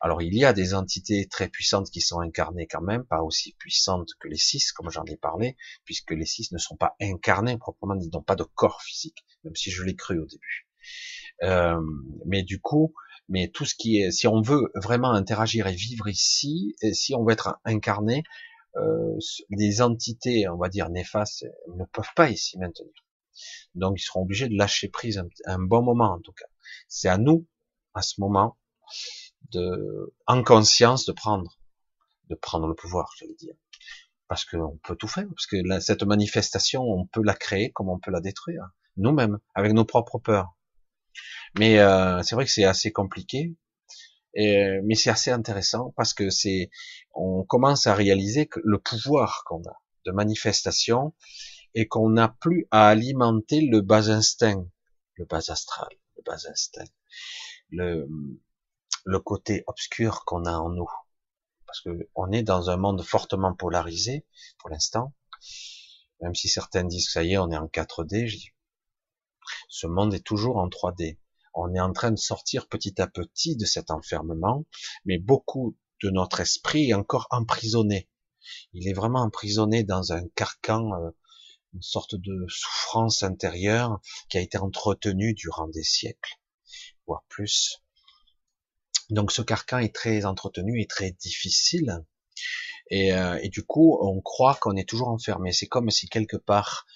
Alors 0.00 0.22
il 0.22 0.34
y 0.34 0.46
a 0.46 0.54
des 0.54 0.72
entités 0.72 1.28
très 1.28 1.46
puissantes 1.46 1.90
qui 1.90 2.00
sont 2.00 2.20
incarnées 2.20 2.66
quand 2.66 2.80
même, 2.80 3.04
pas 3.04 3.20
aussi 3.20 3.54
puissantes 3.58 4.08
que 4.18 4.28
les 4.28 4.38
six, 4.38 4.72
comme 4.72 4.88
j'en 4.88 5.04
ai 5.04 5.18
parlé, 5.18 5.58
puisque 5.84 6.12
les 6.12 6.24
six 6.24 6.52
ne 6.52 6.58
sont 6.58 6.74
pas 6.74 6.96
incarnés 6.98 7.58
proprement, 7.58 7.96
ils 8.00 8.08
n'ont 8.10 8.22
pas 8.22 8.34
de 8.34 8.44
corps 8.44 8.80
physique, 8.80 9.26
même 9.44 9.54
si 9.54 9.70
je 9.70 9.82
l'ai 9.82 9.94
cru 9.94 10.18
au 10.18 10.24
début. 10.24 10.66
Euh, 11.42 11.80
mais 12.24 12.42
du 12.42 12.58
coup, 12.60 12.94
mais 13.28 13.48
tout 13.48 13.64
ce 13.64 13.74
qui 13.74 13.98
est, 13.98 14.10
si 14.10 14.26
on 14.28 14.40
veut 14.40 14.70
vraiment 14.74 15.10
interagir 15.10 15.66
et 15.66 15.74
vivre 15.74 16.08
ici, 16.08 16.76
si 16.92 17.14
on 17.14 17.24
veut 17.24 17.32
être 17.32 17.58
incarné, 17.64 18.22
euh, 18.76 19.18
les 19.50 19.80
entités, 19.80 20.48
on 20.48 20.56
va 20.56 20.68
dire 20.68 20.90
néfastes, 20.90 21.46
ne 21.74 21.84
peuvent 21.86 22.12
pas 22.14 22.30
ici 22.30 22.58
maintenir. 22.58 22.92
Donc 23.74 23.94
ils 23.98 24.02
seront 24.02 24.22
obligés 24.22 24.48
de 24.48 24.56
lâcher 24.56 24.88
prise 24.88 25.22
un, 25.46 25.58
bon 25.58 25.82
moment 25.82 26.12
en 26.12 26.20
tout 26.20 26.32
cas. 26.32 26.46
C'est 26.88 27.08
à 27.08 27.18
nous, 27.18 27.46
à 27.94 28.02
ce 28.02 28.20
moment, 28.20 28.56
de, 29.52 30.14
en 30.26 30.42
conscience, 30.42 31.06
de 31.06 31.12
prendre, 31.12 31.58
de 32.28 32.34
prendre 32.34 32.66
le 32.66 32.74
pouvoir, 32.74 33.10
je 33.18 33.26
veux 33.26 33.34
dire. 33.34 33.54
Parce 34.28 34.44
qu'on 34.44 34.78
peut 34.82 34.96
tout 34.96 35.08
faire, 35.08 35.26
parce 35.28 35.46
que 35.46 35.56
cette 35.80 36.02
manifestation, 36.02 36.82
on 36.82 37.06
peut 37.06 37.22
la 37.22 37.34
créer 37.34 37.70
comme 37.72 37.88
on 37.88 37.98
peut 37.98 38.10
la 38.10 38.20
détruire, 38.20 38.68
nous-mêmes, 38.96 39.38
avec 39.54 39.72
nos 39.72 39.84
propres 39.84 40.18
peurs. 40.18 40.55
Mais 41.58 41.78
euh, 41.78 42.22
c'est 42.22 42.34
vrai 42.34 42.44
que 42.44 42.50
c'est 42.50 42.64
assez 42.64 42.92
compliqué, 42.92 43.54
et, 44.34 44.80
mais 44.84 44.94
c'est 44.94 45.10
assez 45.10 45.30
intéressant 45.30 45.94
parce 45.96 46.12
que 46.12 46.30
c'est, 46.30 46.70
on 47.14 47.44
commence 47.44 47.86
à 47.86 47.94
réaliser 47.94 48.46
que 48.46 48.60
le 48.64 48.78
pouvoir 48.78 49.42
qu'on 49.46 49.62
a 49.62 49.82
de 50.04 50.12
manifestation 50.12 51.14
et 51.74 51.88
qu'on 51.88 52.10
n'a 52.10 52.28
plus 52.28 52.66
à 52.70 52.88
alimenter 52.88 53.60
le 53.62 53.80
bas 53.80 54.10
instinct, 54.10 54.66
le 55.14 55.24
bas 55.24 55.42
astral, 55.48 55.88
le 56.16 56.22
bas 56.22 56.38
instinct, 56.50 56.84
le, 57.70 58.08
le 59.04 59.20
côté 59.20 59.64
obscur 59.66 60.24
qu'on 60.24 60.44
a 60.44 60.52
en 60.52 60.70
nous, 60.70 60.90
parce 61.66 61.80
que 61.80 62.08
on 62.14 62.30
est 62.32 62.42
dans 62.42 62.70
un 62.70 62.76
monde 62.76 63.02
fortement 63.02 63.54
polarisé 63.54 64.26
pour 64.58 64.70
l'instant. 64.70 65.14
Même 66.22 66.34
si 66.34 66.48
certains 66.48 66.84
disent 66.84 67.06
que 67.06 67.12
ça 67.12 67.24
y 67.24 67.34
est, 67.34 67.38
on 67.38 67.50
est 67.50 67.56
en 67.56 67.66
4D, 67.66 68.26
je 68.26 68.36
dis, 68.36 68.50
ce 69.68 69.86
monde 69.86 70.14
est 70.14 70.24
toujours 70.24 70.56
en 70.58 70.68
3D 70.68 71.18
on 71.56 71.74
est 71.74 71.80
en 71.80 71.92
train 71.92 72.10
de 72.10 72.18
sortir 72.18 72.68
petit 72.68 73.00
à 73.00 73.06
petit 73.06 73.56
de 73.56 73.64
cet 73.64 73.90
enfermement, 73.90 74.66
mais 75.06 75.18
beaucoup 75.18 75.76
de 76.02 76.10
notre 76.10 76.40
esprit 76.40 76.90
est 76.90 76.94
encore 76.94 77.26
emprisonné. 77.30 78.08
Il 78.74 78.86
est 78.88 78.92
vraiment 78.92 79.22
emprisonné 79.22 79.82
dans 79.82 80.12
un 80.12 80.28
carcan, 80.34 80.92
euh, 80.92 81.10
une 81.74 81.82
sorte 81.82 82.14
de 82.14 82.46
souffrance 82.48 83.22
intérieure 83.22 84.00
qui 84.28 84.36
a 84.36 84.42
été 84.42 84.58
entretenue 84.58 85.32
durant 85.32 85.66
des 85.68 85.82
siècles, 85.82 86.38
voire 87.06 87.24
plus. 87.28 87.82
Donc 89.08 89.32
ce 89.32 89.40
carcan 89.40 89.78
est 89.78 89.94
très 89.94 90.26
entretenu 90.26 90.80
et 90.82 90.86
très 90.86 91.12
difficile. 91.12 92.04
Et, 92.90 93.14
euh, 93.14 93.38
et 93.42 93.48
du 93.48 93.64
coup, 93.64 93.98
on 94.00 94.20
croit 94.20 94.54
qu'on 94.56 94.76
est 94.76 94.88
toujours 94.88 95.08
enfermé. 95.08 95.52
C'est 95.52 95.66
comme 95.66 95.90
si 95.90 96.08
quelque 96.08 96.36
part 96.36 96.86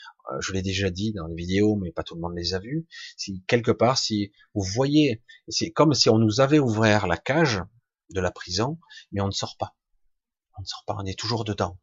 je 0.40 0.52
l'ai 0.52 0.62
déjà 0.62 0.90
dit 0.90 1.12
dans 1.12 1.26
les 1.26 1.34
vidéos, 1.34 1.76
mais 1.76 1.90
pas 1.90 2.02
tout 2.02 2.14
le 2.14 2.20
monde 2.20 2.36
les 2.36 2.54
a 2.54 2.58
vues. 2.58 2.86
Si 3.16 3.42
quelque 3.46 3.70
part, 3.72 3.98
si 3.98 4.32
vous 4.54 4.62
voyez, 4.62 5.22
c'est 5.48 5.70
comme 5.70 5.94
si 5.94 6.08
on 6.08 6.18
nous 6.18 6.40
avait 6.40 6.58
ouvert 6.58 7.06
la 7.06 7.16
cage 7.16 7.62
de 8.10 8.20
la 8.20 8.30
prison, 8.30 8.78
mais 9.12 9.20
on 9.20 9.26
ne 9.26 9.32
sort 9.32 9.56
pas. 9.56 9.76
On 10.58 10.62
ne 10.62 10.66
sort 10.66 10.84
pas, 10.86 10.96
on 10.98 11.06
est 11.06 11.18
toujours 11.18 11.44
dedans. 11.44 11.78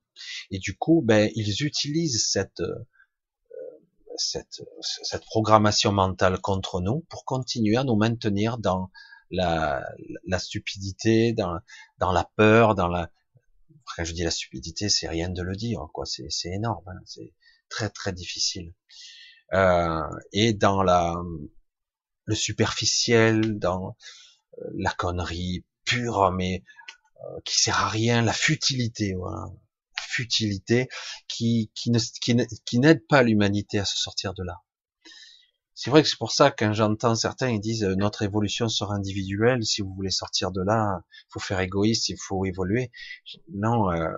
Et 0.51 0.59
du 0.59 0.77
coup, 0.77 1.01
ben, 1.05 1.31
ils 1.35 1.63
utilisent 1.63 2.27
cette, 2.27 2.59
euh, 2.59 2.85
cette, 4.15 4.63
cette 4.81 5.25
programmation 5.25 5.91
mentale 5.91 6.39
contre 6.39 6.81
nous 6.81 7.05
pour 7.09 7.25
continuer 7.25 7.77
à 7.77 7.83
nous 7.83 7.95
maintenir 7.95 8.57
dans 8.57 8.91
la, 9.29 9.83
la 10.25 10.39
stupidité, 10.39 11.33
dans, 11.33 11.59
dans 11.97 12.11
la 12.11 12.29
peur, 12.35 12.75
dans 12.75 12.87
la, 12.87 13.11
quand 13.95 14.03
je 14.03 14.13
dis 14.13 14.23
la 14.23 14.31
stupidité, 14.31 14.89
c'est 14.89 15.07
rien 15.07 15.29
de 15.29 15.41
le 15.41 15.55
dire, 15.55 15.87
quoi. 15.93 16.05
C'est, 16.05 16.29
c'est 16.29 16.49
énorme. 16.49 16.83
Hein. 16.87 16.99
Très 17.69 17.89
très 17.89 18.13
difficile. 18.13 18.73
Euh, 19.53 20.01
et 20.33 20.53
dans 20.53 20.83
la 20.83 21.15
le 22.25 22.35
superficiel, 22.35 23.57
dans 23.59 23.95
euh, 24.59 24.65
la 24.75 24.91
connerie 24.91 25.65
pure, 25.85 26.31
mais 26.31 26.63
euh, 27.21 27.39
qui 27.45 27.57
sert 27.59 27.79
à 27.79 27.89
rien, 27.89 28.21
la 28.21 28.33
futilité, 28.33 29.13
voilà, 29.15 29.45
futilité 29.99 30.89
qui 31.27 31.71
qui 31.75 31.91
ne 31.91 31.99
qui, 32.21 32.35
qui 32.65 32.79
n'aide 32.79 33.05
pas 33.07 33.23
l'humanité 33.23 33.79
à 33.79 33.85
se 33.85 33.97
sortir 33.97 34.33
de 34.33 34.43
là. 34.43 34.61
C'est 35.79 35.91
vrai 35.91 36.01
que 36.01 36.09
c'est 36.09 36.17
pour 36.17 36.31
ça 36.31 36.49
quand 36.51 36.73
j'entends 36.73 37.15
certains 37.15 37.49
ils 37.49 37.59
disent 37.61 37.83
notre 37.83 38.23
évolution 38.23 38.67
sera 38.67 38.95
individuelle, 38.95 39.63
si 39.63 39.81
vous 39.81 39.93
voulez 39.93 40.09
sortir 40.09 40.51
de 40.51 40.61
là, 40.61 41.01
faut 41.29 41.39
faire 41.39 41.59
égoïste, 41.59 42.09
il 42.09 42.17
faut 42.19 42.45
évoluer. 42.45 42.91
Non, 43.53 43.91
euh, 43.91 44.09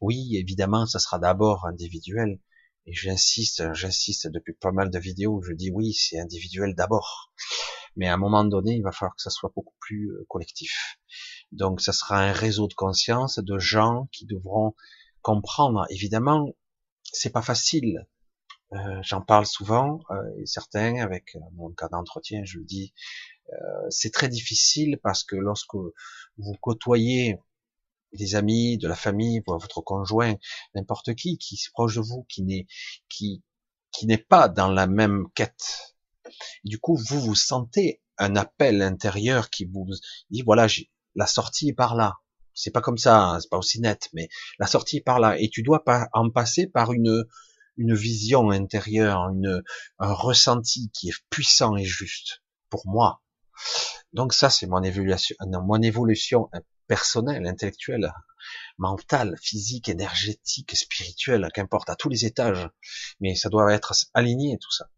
oui, 0.00 0.36
évidemment, 0.36 0.86
ça 0.86 0.98
sera 0.98 1.18
d'abord 1.18 1.66
individuel, 1.66 2.38
et 2.86 2.92
j'insiste, 2.92 3.74
j'insiste 3.74 4.28
depuis 4.28 4.54
pas 4.54 4.72
mal 4.72 4.90
de 4.90 4.98
vidéos, 4.98 5.42
je 5.42 5.52
dis 5.52 5.70
oui, 5.70 5.92
c'est 5.92 6.18
individuel 6.18 6.74
d'abord. 6.74 7.32
Mais 7.96 8.08
à 8.08 8.14
un 8.14 8.16
moment 8.16 8.44
donné, 8.44 8.74
il 8.74 8.82
va 8.82 8.92
falloir 8.92 9.14
que 9.14 9.22
ça 9.22 9.30
soit 9.30 9.52
beaucoup 9.54 9.74
plus 9.80 10.10
euh, 10.12 10.24
collectif. 10.28 10.98
Donc, 11.52 11.80
ça 11.80 11.92
sera 11.92 12.18
un 12.18 12.32
réseau 12.32 12.66
de 12.66 12.74
conscience 12.74 13.38
de 13.38 13.58
gens 13.58 14.08
qui 14.12 14.24
devront 14.26 14.74
comprendre. 15.20 15.86
Évidemment, 15.90 16.54
c'est 17.02 17.30
pas 17.30 17.42
facile. 17.42 18.06
Euh, 18.72 19.00
J'en 19.02 19.20
parle 19.20 19.44
souvent, 19.44 20.00
euh, 20.10 20.22
et 20.38 20.46
certains 20.46 20.96
avec 21.02 21.36
mon 21.52 21.70
cas 21.72 21.88
d'entretien, 21.88 22.42
je 22.44 22.58
le 22.58 22.64
dis, 22.64 22.94
euh, 23.52 23.86
c'est 23.90 24.12
très 24.12 24.28
difficile 24.28 24.98
parce 25.02 25.24
que 25.24 25.36
lorsque 25.36 25.74
vous 25.74 26.54
côtoyez 26.60 27.38
des 28.12 28.34
amis, 28.34 28.78
de 28.78 28.88
la 28.88 28.94
famille, 28.94 29.42
votre 29.46 29.80
conjoint, 29.80 30.34
n'importe 30.74 31.14
qui 31.14 31.38
qui 31.38 31.56
se 31.56 31.70
proche 31.70 31.96
de 31.96 32.00
vous, 32.00 32.24
qui 32.28 32.42
n'est 32.42 32.66
qui 33.08 33.42
qui 33.92 34.06
n'est 34.06 34.18
pas 34.18 34.48
dans 34.48 34.68
la 34.68 34.86
même 34.86 35.26
quête. 35.34 35.96
Du 36.64 36.78
coup, 36.78 36.96
vous 36.96 37.20
vous 37.20 37.34
sentez 37.34 38.02
un 38.18 38.36
appel 38.36 38.82
intérieur 38.82 39.50
qui 39.50 39.66
vous 39.66 39.86
dit 40.30 40.42
voilà, 40.42 40.66
la 41.14 41.26
sortie 41.26 41.68
est 41.70 41.74
par 41.74 41.94
là. 41.94 42.18
C'est 42.54 42.70
pas 42.70 42.82
comme 42.82 42.98
ça, 42.98 43.22
hein, 43.22 43.40
c'est 43.40 43.48
pas 43.48 43.58
aussi 43.58 43.80
net, 43.80 44.10
mais 44.12 44.28
la 44.58 44.66
sortie 44.66 44.98
est 44.98 45.02
par 45.02 45.20
là. 45.20 45.38
Et 45.38 45.48
tu 45.48 45.62
dois 45.62 45.84
pas 45.84 46.08
en 46.12 46.30
passer 46.30 46.66
par 46.66 46.92
une 46.92 47.26
une 47.78 47.94
vision 47.94 48.50
intérieure, 48.50 49.30
une, 49.30 49.62
un 49.98 50.12
ressenti 50.12 50.90
qui 50.90 51.08
est 51.08 51.24
puissant 51.30 51.76
et 51.76 51.84
juste 51.84 52.42
pour 52.68 52.86
moi. 52.86 53.22
Donc 54.12 54.34
ça, 54.34 54.50
c'est 54.50 54.66
mon 54.66 54.82
évolution, 54.82 55.36
mon 55.40 55.80
évolution 55.80 56.50
personnelle, 56.92 57.46
intellectuelle, 57.46 58.12
mentale, 58.76 59.34
physique, 59.40 59.88
énergétique, 59.88 60.76
spirituelle, 60.76 61.48
qu'importe, 61.54 61.88
à 61.88 61.96
tous 61.96 62.10
les 62.10 62.26
étages. 62.26 62.68
Mais 63.18 63.34
ça 63.34 63.48
doit 63.48 63.72
être 63.72 63.94
aligné 64.12 64.58
tout 64.60 64.70
ça. 64.70 64.90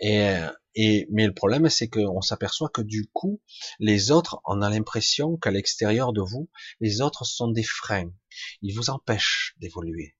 Et, 0.00 0.34
et 0.74 1.06
mais 1.10 1.26
le 1.26 1.34
problème, 1.34 1.68
c'est 1.68 1.88
qu'on 1.88 2.22
s'aperçoit 2.22 2.70
que 2.70 2.80
du 2.80 3.10
coup, 3.12 3.42
les 3.78 4.10
autres, 4.10 4.40
on 4.46 4.62
a 4.62 4.70
l'impression 4.70 5.36
qu'à 5.36 5.50
l'extérieur 5.50 6.14
de 6.14 6.22
vous, 6.22 6.48
les 6.80 7.02
autres 7.02 7.26
sont 7.26 7.48
des 7.48 7.62
freins. 7.62 8.10
Ils 8.62 8.74
vous 8.74 8.88
empêchent 8.88 9.54
d'évoluer. 9.58 10.16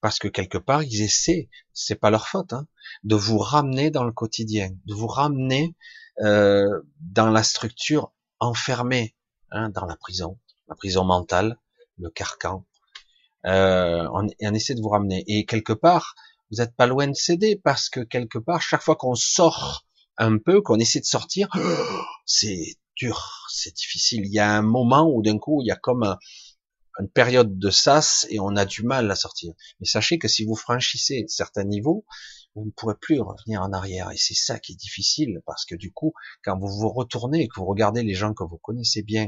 Parce 0.00 0.18
que 0.18 0.28
quelque 0.28 0.56
part, 0.68 0.82
ils 0.82 1.02
essaient, 1.02 1.50
c'est 1.74 2.00
pas 2.00 2.08
leur 2.08 2.28
faute, 2.28 2.54
hein, 2.54 2.66
de 3.04 3.14
vous 3.14 3.36
ramener 3.36 3.90
dans 3.90 4.04
le 4.04 4.12
quotidien, 4.12 4.70
de 4.86 4.94
vous 4.94 5.06
ramener 5.06 5.76
euh, 6.22 6.80
dans 7.00 7.28
la 7.28 7.42
structure 7.42 8.14
enfermée, 8.38 9.14
hein, 9.52 9.70
dans 9.70 9.86
la 9.86 9.96
prison, 9.96 10.38
la 10.68 10.74
prison 10.74 11.04
mentale, 11.04 11.58
le 11.98 12.10
carcan. 12.10 12.64
Euh, 13.46 14.06
on, 14.12 14.26
on, 14.40 14.54
essaie 14.54 14.74
de 14.74 14.80
vous 14.80 14.88
ramener. 14.88 15.24
Et 15.26 15.46
quelque 15.46 15.72
part, 15.72 16.14
vous 16.50 16.58
n'êtes 16.58 16.76
pas 16.76 16.86
loin 16.86 17.08
de 17.08 17.14
céder 17.14 17.60
parce 17.62 17.88
que 17.88 18.00
quelque 18.00 18.38
part, 18.38 18.60
chaque 18.60 18.82
fois 18.82 18.96
qu'on 18.96 19.14
sort 19.14 19.86
un 20.18 20.38
peu, 20.38 20.60
qu'on 20.60 20.78
essaie 20.78 21.00
de 21.00 21.06
sortir, 21.06 21.48
c'est 22.26 22.76
dur, 22.96 23.46
c'est 23.48 23.74
difficile. 23.74 24.22
Il 24.26 24.32
y 24.32 24.38
a 24.38 24.50
un 24.50 24.62
moment 24.62 25.10
où 25.10 25.22
d'un 25.22 25.38
coup, 25.38 25.62
il 25.62 25.66
y 25.66 25.70
a 25.70 25.76
comme 25.76 26.16
une 26.98 27.08
période 27.08 27.58
de 27.58 27.70
sas 27.70 28.26
et 28.30 28.38
on 28.38 28.54
a 28.56 28.64
du 28.64 28.82
mal 28.82 29.10
à 29.10 29.16
sortir. 29.16 29.54
Mais 29.80 29.86
sachez 29.86 30.18
que 30.18 30.28
si 30.28 30.44
vous 30.44 30.56
franchissez 30.56 31.24
certains 31.28 31.64
niveaux, 31.64 32.04
vous 32.54 32.64
ne 32.66 32.70
pourrez 32.70 32.96
plus 33.00 33.20
revenir 33.20 33.62
en 33.62 33.72
arrière. 33.72 34.10
Et 34.10 34.16
c'est 34.16 34.34
ça 34.34 34.58
qui 34.58 34.72
est 34.72 34.76
difficile, 34.76 35.40
parce 35.46 35.64
que 35.64 35.74
du 35.74 35.92
coup, 35.92 36.12
quand 36.44 36.58
vous 36.58 36.68
vous 36.68 36.90
retournez 36.90 37.42
et 37.42 37.48
que 37.48 37.58
vous 37.58 37.66
regardez 37.66 38.02
les 38.02 38.14
gens 38.14 38.34
que 38.34 38.44
vous 38.44 38.58
connaissez 38.58 39.02
bien, 39.02 39.26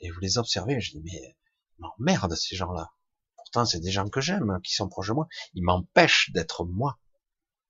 et 0.00 0.10
vous 0.10 0.20
les 0.20 0.38
observez, 0.38 0.80
je 0.80 0.92
dis, 0.92 1.02
mais 1.04 1.36
m'emmerde 1.78 2.34
ces 2.34 2.56
gens-là. 2.56 2.92
Pourtant, 3.36 3.64
c'est 3.64 3.80
des 3.80 3.90
gens 3.90 4.08
que 4.08 4.20
j'aime, 4.20 4.50
hein, 4.50 4.60
qui 4.62 4.74
sont 4.74 4.88
proches 4.88 5.08
de 5.08 5.14
moi. 5.14 5.28
Ils 5.54 5.64
m'empêchent 5.64 6.30
d'être 6.32 6.64
moi. 6.64 6.98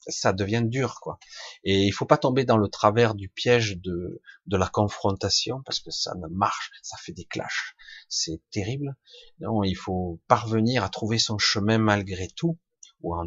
Ça 0.06 0.32
devient 0.32 0.62
dur, 0.64 1.00
quoi. 1.00 1.18
Et 1.64 1.84
il 1.84 1.90
faut 1.90 2.06
pas 2.06 2.16
tomber 2.16 2.44
dans 2.44 2.56
le 2.56 2.68
travers 2.68 3.14
du 3.14 3.28
piège 3.28 3.78
de, 3.78 4.22
de 4.46 4.56
la 4.56 4.68
confrontation, 4.68 5.62
parce 5.64 5.80
que 5.80 5.90
ça 5.90 6.14
ne 6.14 6.28
marche, 6.28 6.70
ça 6.82 6.96
fait 6.98 7.12
des 7.12 7.24
clashs. 7.24 7.74
C'est 8.08 8.40
terrible. 8.50 8.96
Non, 9.40 9.64
il 9.64 9.74
faut 9.74 10.20
parvenir 10.28 10.84
à 10.84 10.88
trouver 10.88 11.18
son 11.18 11.36
chemin 11.36 11.78
malgré 11.78 12.28
tout, 12.28 12.58
ou 13.02 13.14
en, 13.14 13.26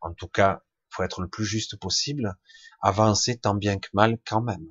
en 0.00 0.14
tout 0.14 0.28
cas 0.28 0.62
faut 0.90 1.02
être 1.02 1.20
le 1.20 1.28
plus 1.28 1.44
juste 1.44 1.76
possible, 1.76 2.34
avancer 2.80 3.38
tant 3.38 3.54
bien 3.54 3.78
que 3.78 3.88
mal 3.92 4.18
quand 4.26 4.42
même. 4.42 4.66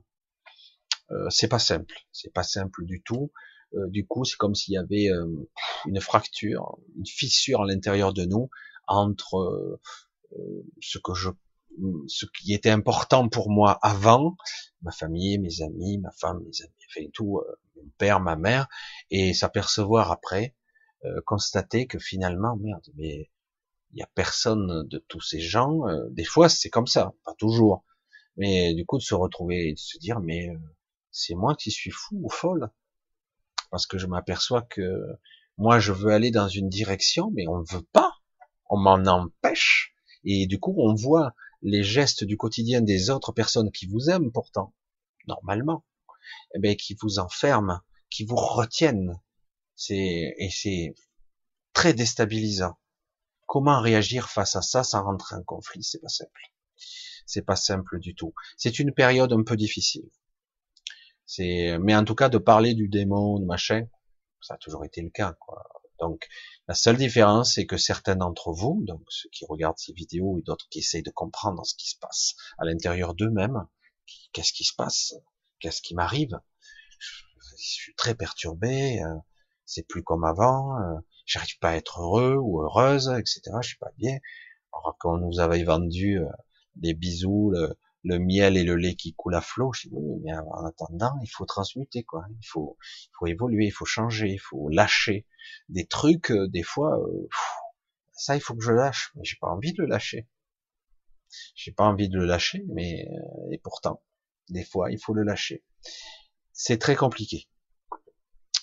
Euh, 1.12 1.30
c'est 1.30 1.48
pas 1.48 1.60
simple, 1.60 1.96
c'est 2.12 2.34
pas 2.34 2.44
simple 2.44 2.86
du 2.86 3.02
tout. 3.02 3.32
Euh, 3.76 3.88
du 3.88 4.06
coup, 4.06 4.26
c'est 4.26 4.38
comme 4.38 4.56
s'il 4.56 4.74
y 4.74 4.78
avait 4.78 5.10
euh, 5.10 5.48
une 5.86 6.02
fracture, 6.02 6.78
une 6.98 7.06
fissure 7.06 7.62
à 7.62 7.66
l'intérieur 7.66 8.14
de 8.14 8.26
nous 8.26 8.50
entre 8.88 9.38
euh, 9.38 10.66
ce 10.82 10.98
que 10.98 11.14
je, 11.14 11.30
ce 12.08 12.26
qui 12.26 12.54
était 12.54 12.72
important 12.72 13.30
pour 13.30 13.50
moi 13.50 13.78
avant, 13.82 14.36
ma 14.82 14.92
famille, 14.92 15.38
mes 15.38 15.62
amis, 15.62 16.00
ma 16.00 16.12
femme, 16.12 16.40
mes 16.40 16.62
amis, 16.64 16.74
enfin 16.90 17.08
tout, 17.14 17.42
mon 17.76 17.90
père, 17.98 18.20
ma 18.20 18.36
mère, 18.36 18.68
et 19.12 19.34
s'apercevoir 19.34 20.12
après, 20.12 20.56
constater 21.26 21.88
que 21.88 21.98
finalement, 21.98 22.58
merde, 22.58 22.86
mais 22.96 23.30
il 23.92 24.00
y 24.00 24.04
a 24.04 24.10
personne 24.16 24.88
de 24.88 24.98
tous 25.08 25.22
ces 25.22 25.40
gens. 25.40 25.88
Euh, 25.88 26.08
des 26.12 26.24
fois, 26.24 26.50
c'est 26.50 26.70
comme 26.70 26.88
ça, 26.88 27.14
pas 27.26 27.34
toujours. 27.36 27.84
Mais 28.38 28.74
du 28.74 28.86
coup, 28.86 28.98
de 28.98 29.04
se 29.04 29.16
retrouver 29.16 29.70
et 29.70 29.74
de 29.74 29.80
se 29.80 29.98
dire, 29.98 30.20
mais 30.20 30.50
euh, 30.50 30.58
c'est 31.12 31.36
moi 31.36 31.56
qui 31.56 31.72
suis 31.72 31.92
fou 31.92 32.20
ou 32.24 32.30
folle, 32.30 32.70
parce 33.72 33.86
que 33.86 33.98
je 33.98 34.08
m'aperçois 34.08 34.62
que 34.62 35.04
moi, 35.58 35.80
je 35.80 35.92
veux 35.92 36.14
aller 36.14 36.32
dans 36.32 36.48
une 36.48 36.70
direction, 36.70 37.32
mais 37.36 37.46
on 37.48 37.60
ne 37.60 37.66
veut 37.70 37.86
pas. 37.92 38.14
On 38.70 38.78
m'en 38.78 38.94
empêche. 38.94 39.94
Et 40.24 40.48
du 40.48 40.58
coup, 40.58 40.74
on 40.78 40.96
voit 40.96 41.34
les 41.62 41.84
gestes 41.84 42.24
du 42.24 42.38
quotidien 42.38 42.82
des 42.82 43.10
autres 43.10 43.34
personnes 43.34 43.70
qui 43.72 43.86
vous 43.86 44.10
aiment 44.10 44.32
pourtant, 44.32 44.74
normalement, 45.28 45.84
eh 46.56 46.60
bien, 46.60 46.76
qui 46.76 46.96
vous 47.02 47.20
enferment, 47.20 47.82
qui 48.10 48.24
vous 48.24 48.38
retiennent. 48.38 49.20
C'est 49.76 50.34
et 50.38 50.50
c'est 50.50 50.96
très 51.74 51.94
déstabilisant. 51.94 52.79
Comment 53.50 53.82
réagir 53.82 54.30
face 54.30 54.56
à 54.56 54.62
ça 54.62 54.84
sans 54.84 55.04
rentrer 55.04 55.36
en 55.36 55.42
conflit? 55.42 55.84
C'est 55.84 56.02
pas 56.02 56.08
simple. 56.08 56.40
C'est 57.26 57.42
pas 57.42 57.56
simple 57.56 58.00
du 58.00 58.14
tout. 58.14 58.36
C'est 58.58 58.78
une 58.78 58.94
période 58.94 59.34
un 59.34 59.42
peu 59.42 59.58
difficile. 59.58 60.08
C'est, 61.26 61.80
mais 61.80 61.96
en 61.96 62.06
tout 62.06 62.14
cas, 62.14 62.30
de 62.30 62.38
parler 62.38 62.76
du 62.76 62.90
démon, 62.90 63.40
de 63.40 63.46
machin, 63.46 63.88
ça 64.40 64.54
a 64.54 64.58
toujours 64.58 64.86
été 64.86 65.02
le 65.02 65.10
cas. 65.10 65.36
Donc, 66.00 66.28
la 66.68 66.76
seule 66.76 66.98
différence, 66.98 67.56
c'est 67.56 67.66
que 67.66 67.78
certains 67.78 68.16
d'entre 68.16 68.52
vous, 68.52 68.84
donc 68.86 69.02
ceux 69.10 69.30
qui 69.30 69.48
regardent 69.50 69.80
ces 69.80 69.94
vidéos 69.94 70.38
et 70.38 70.44
d'autres 70.44 70.68
qui 70.70 70.78
essayent 70.78 71.02
de 71.02 71.10
comprendre 71.10 71.66
ce 71.66 71.74
qui 71.74 71.90
se 71.90 71.98
passe 71.98 72.36
à 72.60 72.66
l'intérieur 72.66 73.16
d'eux-mêmes, 73.16 73.66
qu'est-ce 74.32 74.54
qui 74.54 74.64
se 74.64 74.76
passe, 74.76 75.16
qu'est-ce 75.60 75.82
qui 75.82 75.96
m'arrive, 75.96 76.40
je 77.00 77.56
suis 77.58 77.96
très 77.96 78.14
perturbé, 78.14 79.02
euh, 79.02 79.16
c'est 79.66 79.88
plus 79.88 80.04
comme 80.04 80.24
avant, 80.24 80.80
euh, 80.80 81.00
j'arrive 81.30 81.60
pas 81.60 81.70
à 81.70 81.76
être 81.76 82.02
heureux 82.02 82.36
ou 82.36 82.62
heureuse, 82.62 83.10
etc. 83.18 83.42
Je 83.62 83.70
suis 83.70 83.78
pas 83.78 83.92
bien. 83.98 84.18
Alors 84.74 84.98
qu'on 85.00 85.18
nous 85.18 85.40
avait 85.40 85.64
vendu 85.64 86.20
euh, 86.20 86.26
des 86.76 86.94
bisous, 86.94 87.54
le, 88.04 88.20
miel 88.20 88.58
et 88.58 88.64
le 88.64 88.76
lait 88.76 88.96
qui 88.96 89.14
coulent 89.14 89.36
à 89.36 89.42
flot, 89.42 89.72
je 89.74 89.90
dis 89.90 89.94
oui, 89.94 90.20
mais 90.24 90.34
en 90.34 90.66
attendant, 90.66 91.14
il 91.22 91.30
faut 91.30 91.46
transmuter 91.46 92.04
quoi. 92.04 92.26
Il 92.30 92.48
faut, 92.48 92.78
il 92.82 93.12
faut 93.18 93.28
évoluer, 93.28 93.68
il 93.68 93.72
faut 93.72 93.86
changer, 93.86 94.30
il 94.30 94.40
faut 94.40 94.70
lâcher 94.70 95.28
des 95.70 95.86
trucs. 95.86 96.32
Euh, 96.32 96.48
des 96.48 96.64
fois, 96.64 97.00
euh, 97.00 97.28
ça 98.14 98.36
il 98.36 98.42
faut 98.42 98.56
que 98.56 98.64
je 98.64 98.72
lâche, 98.72 99.12
mais 99.16 99.24
j'ai 99.24 99.38
pas 99.40 99.50
envie 99.50 99.74
de 99.74 99.84
le 99.84 99.88
lâcher. 99.88 100.28
J'ai 101.56 101.72
pas 101.72 101.86
envie 101.86 102.10
de 102.10 102.18
le 102.18 102.26
lâcher, 102.26 102.66
mais 102.70 103.08
et 103.52 103.60
pourtant, 103.60 104.02
des 104.50 104.64
fois, 104.64 104.92
il 104.92 104.98
faut 105.00 105.14
le 105.14 105.22
lâcher. 105.22 105.64
C'est 106.54 106.80
très 106.80 106.96
compliqué 106.96 107.48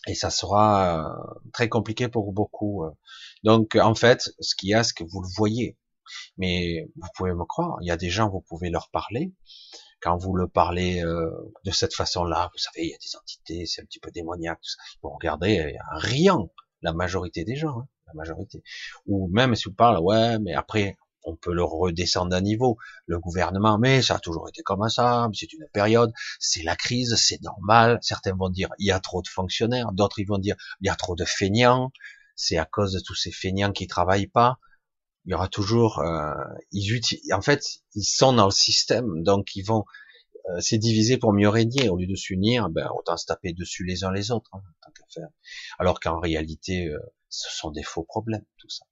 et 0.07 0.15
ça 0.15 0.31
sera 0.31 1.07
euh, 1.07 1.49
très 1.53 1.69
compliqué 1.69 2.09
pour 2.09 2.33
beaucoup. 2.33 2.85
Euh. 2.85 2.91
Donc 3.45 3.77
en 3.77 3.95
fait, 3.95 4.31
ce 4.41 4.55
qu'il 4.55 4.71
y 4.71 4.75
a, 4.75 4.83
c'est 4.83 4.95
que 4.95 5.05
vous 5.05 5.21
le 5.21 5.29
voyez, 5.37 5.77
mais 6.39 6.89
vous 6.97 7.09
pouvez 7.17 7.35
me 7.35 7.45
croire, 7.45 7.77
il 7.83 7.89
y 7.89 7.91
a 7.91 7.97
des 7.97 8.11
gens, 8.11 8.29
vous 8.29 8.41
pouvez 8.41 8.71
leur 8.71 8.91
parler. 8.91 9.33
Quand 10.01 10.17
vous 10.19 10.35
le 10.37 10.47
parlez 10.47 11.03
euh, 11.03 11.31
de 11.65 11.71
cette 11.71 11.95
façon-là, 11.95 12.51
vous 12.53 12.59
savez, 12.59 12.87
il 12.87 12.91
y 12.91 12.95
a 12.95 12.99
des 12.99 13.17
entités, 13.17 13.67
c'est 13.67 13.83
un 13.83 13.85
petit 13.87 13.99
peu 13.99 14.11
démoniaque. 14.11 14.61
Vous 15.03 15.11
regardez, 15.11 15.77
rien, 15.93 16.39
la 16.83 16.93
majorité 16.93 17.45
des 17.45 17.57
gens, 17.57 17.81
hein, 17.81 17.89
la 18.07 18.13
majorité. 18.15 18.63
Ou 19.07 19.29
même 19.33 19.55
si 19.55 19.65
vous 19.69 19.75
parlez, 19.75 20.01
ouais, 20.01 20.39
mais 20.39 20.55
après, 20.55 20.97
on 21.27 21.37
peut 21.37 21.53
le 21.53 21.65
redescendre 21.65 22.31
d'un 22.31 22.41
niveau. 22.41 22.79
Le 23.07 23.19
gouvernement, 23.19 23.79
mais 23.79 24.01
ça 24.01 24.15
a 24.15 24.19
toujours 24.19 24.49
été 24.49 24.63
comme 24.63 24.89
ça, 24.89 25.29
c'est 25.35 25.53
une 25.53 25.67
période, 25.73 26.13
c'est 26.39 26.63
la 26.63 26.77
crise, 26.77 27.17
c'est 27.17 27.43
normal. 27.43 27.99
Certains 28.01 28.35
vont 28.35 28.49
dire, 28.49 28.71
il 28.79 28.87
y 28.87 28.93
a 28.93 29.01
trop 29.01 29.21
de 29.21 29.29
fonctionnaires, 29.29 29.93
d'autres 29.93 30.21
ils 30.21 30.27
vont 30.27 30.39
dire, 30.39 30.57
il 30.81 30.87
y 30.87 30.91
a 30.91 30.95
trop 30.95 31.15
de 31.17 31.25
feignants, 31.25 31.91
c'est 32.37 32.57
à 32.57 32.65
cause 32.65 32.93
de 32.93 33.01
tous 33.01 33.15
ces 33.15 33.33
feignants 33.33 33.73
qui 33.73 33.87
travaillent 33.87 34.29
pas. 34.29 34.59
Il 35.27 35.33
y 35.33 35.35
aura 35.35 35.49
toujours, 35.49 35.99
euh, 35.99 36.33
ils 36.71 37.01
en 37.33 37.43
fait, 37.43 37.65
ils 37.95 38.05
sont 38.05 38.33
dans 38.33 38.47
le 38.47 38.53
système, 38.53 39.25
donc 39.25 39.57
ils 39.57 39.65
vont, 39.65 39.85
euh, 40.51 40.61
c'est 40.61 40.79
divisé 40.79 41.19
pour 41.19 41.33
mieux 41.33 41.49
régner. 41.49 41.89
Au 41.89 41.97
lieu 41.97 42.07
de 42.07 42.15
s'unir, 42.15 42.69
ben, 42.71 42.89
autant 42.97 43.17
se 43.17 43.27
taper 43.27 43.53
dessus 43.53 43.85
les 43.85 44.05
uns 44.05 44.13
les 44.13 44.31
autres, 44.31 44.51
hein, 44.53 44.61
tant 44.83 44.93
qu'à 44.93 45.05
faire. 45.13 45.29
Alors 45.81 45.99
qu'en 45.99 46.21
réalité, 46.21 46.87
euh, 46.87 46.99
ce 47.29 47.51
sont 47.51 47.73
des 47.73 47.83
faux 47.83 48.05
problèmes, 48.05 48.45
tout 48.59 48.69
ça. 48.69 48.87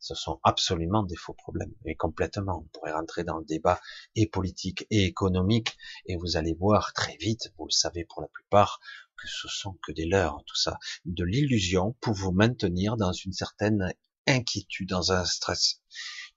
Ce 0.00 0.14
sont 0.14 0.40
absolument 0.42 1.02
des 1.02 1.16
faux 1.16 1.34
problèmes, 1.34 1.72
et 1.84 1.94
complètement. 1.94 2.64
On 2.64 2.68
pourrait 2.78 2.92
rentrer 2.92 3.22
dans 3.22 3.38
le 3.38 3.44
débat 3.44 3.80
et 4.16 4.26
politique 4.26 4.86
et 4.90 5.04
économique, 5.04 5.76
et 6.06 6.16
vous 6.16 6.36
allez 6.36 6.54
voir 6.54 6.92
très 6.92 7.16
vite, 7.18 7.52
vous 7.58 7.66
le 7.66 7.70
savez 7.70 8.04
pour 8.04 8.22
la 8.22 8.28
plupart, 8.28 8.80
que 9.16 9.28
ce 9.28 9.46
sont 9.48 9.78
que 9.82 9.92
des 9.92 10.06
leurs, 10.06 10.42
tout 10.46 10.56
ça, 10.56 10.78
de 11.04 11.24
l'illusion 11.24 11.92
pour 12.00 12.14
vous 12.14 12.32
maintenir 12.32 12.96
dans 12.96 13.12
une 13.12 13.32
certaine 13.32 13.92
inquiétude, 14.26 14.88
dans 14.88 15.12
un 15.12 15.24
stress 15.24 15.80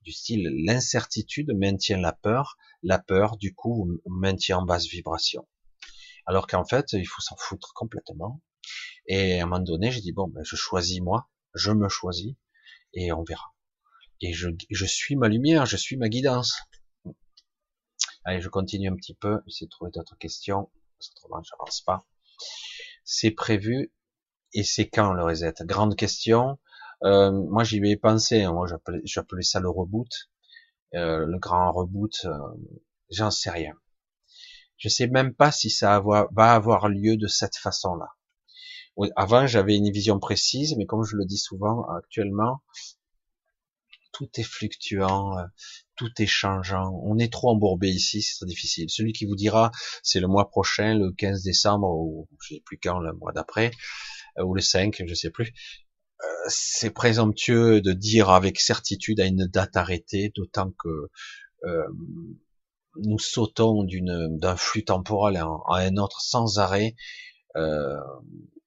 du 0.03 0.11
style 0.11 0.49
l'incertitude 0.66 1.51
maintient 1.55 1.97
la 1.97 2.11
peur, 2.11 2.57
la 2.84 2.99
peur 2.99 3.38
du 3.38 3.53
coup 3.53 3.99
maintient 4.05 4.59
en 4.59 4.66
basse 4.66 4.88
vibration. 4.88 5.47
Alors 6.26 6.47
qu'en 6.47 6.66
fait 6.66 6.93
il 6.93 7.05
faut 7.07 7.22
s'en 7.22 7.38
foutre 7.38 7.74
complètement. 7.74 8.41
Et 9.07 9.39
à 9.39 9.43
un 9.43 9.47
moment 9.47 9.64
donné 9.64 9.91
j'ai 9.91 10.01
dit 10.01 10.11
bon 10.11 10.28
ben 10.28 10.43
je 10.43 10.55
choisis 10.55 11.01
moi, 11.01 11.30
je 11.53 11.72
me 11.72 11.89
choisis 11.89 12.36
et 12.93 13.11
on 13.11 13.24
verra. 13.24 13.53
Et 14.26 14.32
je, 14.32 14.47
je 14.69 14.86
suis 14.86 15.17
ma 15.17 15.28
lumière, 15.28 15.65
je 15.65 15.76
suis 15.76 15.97
ma 15.97 16.07
guidance. 16.07 16.57
Allez 18.24 18.39
je 18.39 18.47
continue 18.47 18.88
un 18.88 18.95
petit 18.95 19.15
peu, 19.15 19.41
essayer 19.47 19.67
de 19.67 19.69
trouver 19.69 19.91
d'autres 19.91 20.17
questions, 20.17 20.71
autrement 21.17 21.43
j'avance 21.43 21.82
pas. 21.82 22.07
C'est 23.03 23.32
prévu 23.32 23.91
et 24.53 24.63
c'est 24.63 24.88
quand 24.88 25.11
le 25.11 25.26
reset? 25.26 25.55
Grande 25.65 25.97
question. 25.97 26.57
Euh, 27.03 27.32
moi, 27.32 27.65
j'y 27.65 27.86
ai 27.86 27.97
pensé. 27.97 28.43
Hein. 28.43 28.53
Moi, 28.53 28.65
j'appelais 29.03 29.43
ça 29.43 29.59
le 29.59 29.69
reboot, 29.69 30.07
euh, 30.93 31.26
le 31.26 31.38
grand 31.38 31.74
reboot. 31.74 32.24
Euh, 32.24 32.38
j'en 33.09 33.30
sais 33.30 33.49
rien. 33.49 33.74
Je 34.78 34.88
sais 34.88 35.07
même 35.07 35.34
pas 35.34 35.51
si 35.51 35.69
ça 35.69 35.99
va 35.99 36.53
avoir 36.53 36.88
lieu 36.88 37.17
de 37.17 37.28
cette 37.28 37.57
façon-là. 37.57 38.07
Avant, 39.17 39.47
j'avais 39.47 39.76
une 39.76 39.91
vision 39.91 40.17
précise, 40.19 40.78
mais 40.78 40.86
comme 40.86 41.03
je 41.03 41.17
le 41.17 41.26
dis 41.26 41.38
souvent, 41.38 41.84
actuellement, 41.89 42.61
tout 44.14 44.30
est 44.38 44.43
fluctuant, 44.43 45.36
tout 45.95 46.11
est 46.20 46.28
changeant. 46.28 46.97
On 47.03 47.18
est 47.18 47.32
trop 47.32 47.49
embourbé 47.51 47.89
ici, 47.89 48.22
c'est 48.22 48.38
très 48.38 48.45
difficile. 48.45 48.89
Celui 48.89 49.11
qui 49.11 49.26
vous 49.26 49.36
dira, 49.36 49.72
c'est 50.03 50.22
le 50.22 50.28
mois 50.28 50.49
prochain, 50.49 50.95
le 50.95 51.11
15 51.11 51.43
décembre, 51.43 51.89
ou 51.89 52.28
je 52.41 52.55
sais 52.55 52.61
plus 52.66 52.78
quand, 52.78 52.99
le 52.99 53.14
mois 53.14 53.34
d'après, 53.34 53.72
ou 54.41 54.53
le 54.53 54.61
5, 54.61 55.03
je 55.05 55.14
sais 55.14 55.30
plus 55.30 55.53
c'est 56.47 56.91
présomptueux 56.91 57.82
de 57.82 57.93
dire 57.93 58.30
avec 58.30 58.59
certitude 58.59 59.20
à 59.20 59.26
une 59.26 59.45
date 59.45 59.76
arrêtée, 59.76 60.32
d'autant 60.36 60.72
que 60.72 61.09
euh, 61.66 61.88
nous 62.97 63.20
sautons 63.20 63.86
d'un 63.86 64.55
flux 64.55 64.86
temporel 64.86 65.38
à 65.38 65.47
un, 65.70 65.97
autre 65.97 66.22
sans 66.22 66.59
arrêt. 66.59 66.95
Euh, 67.55 67.97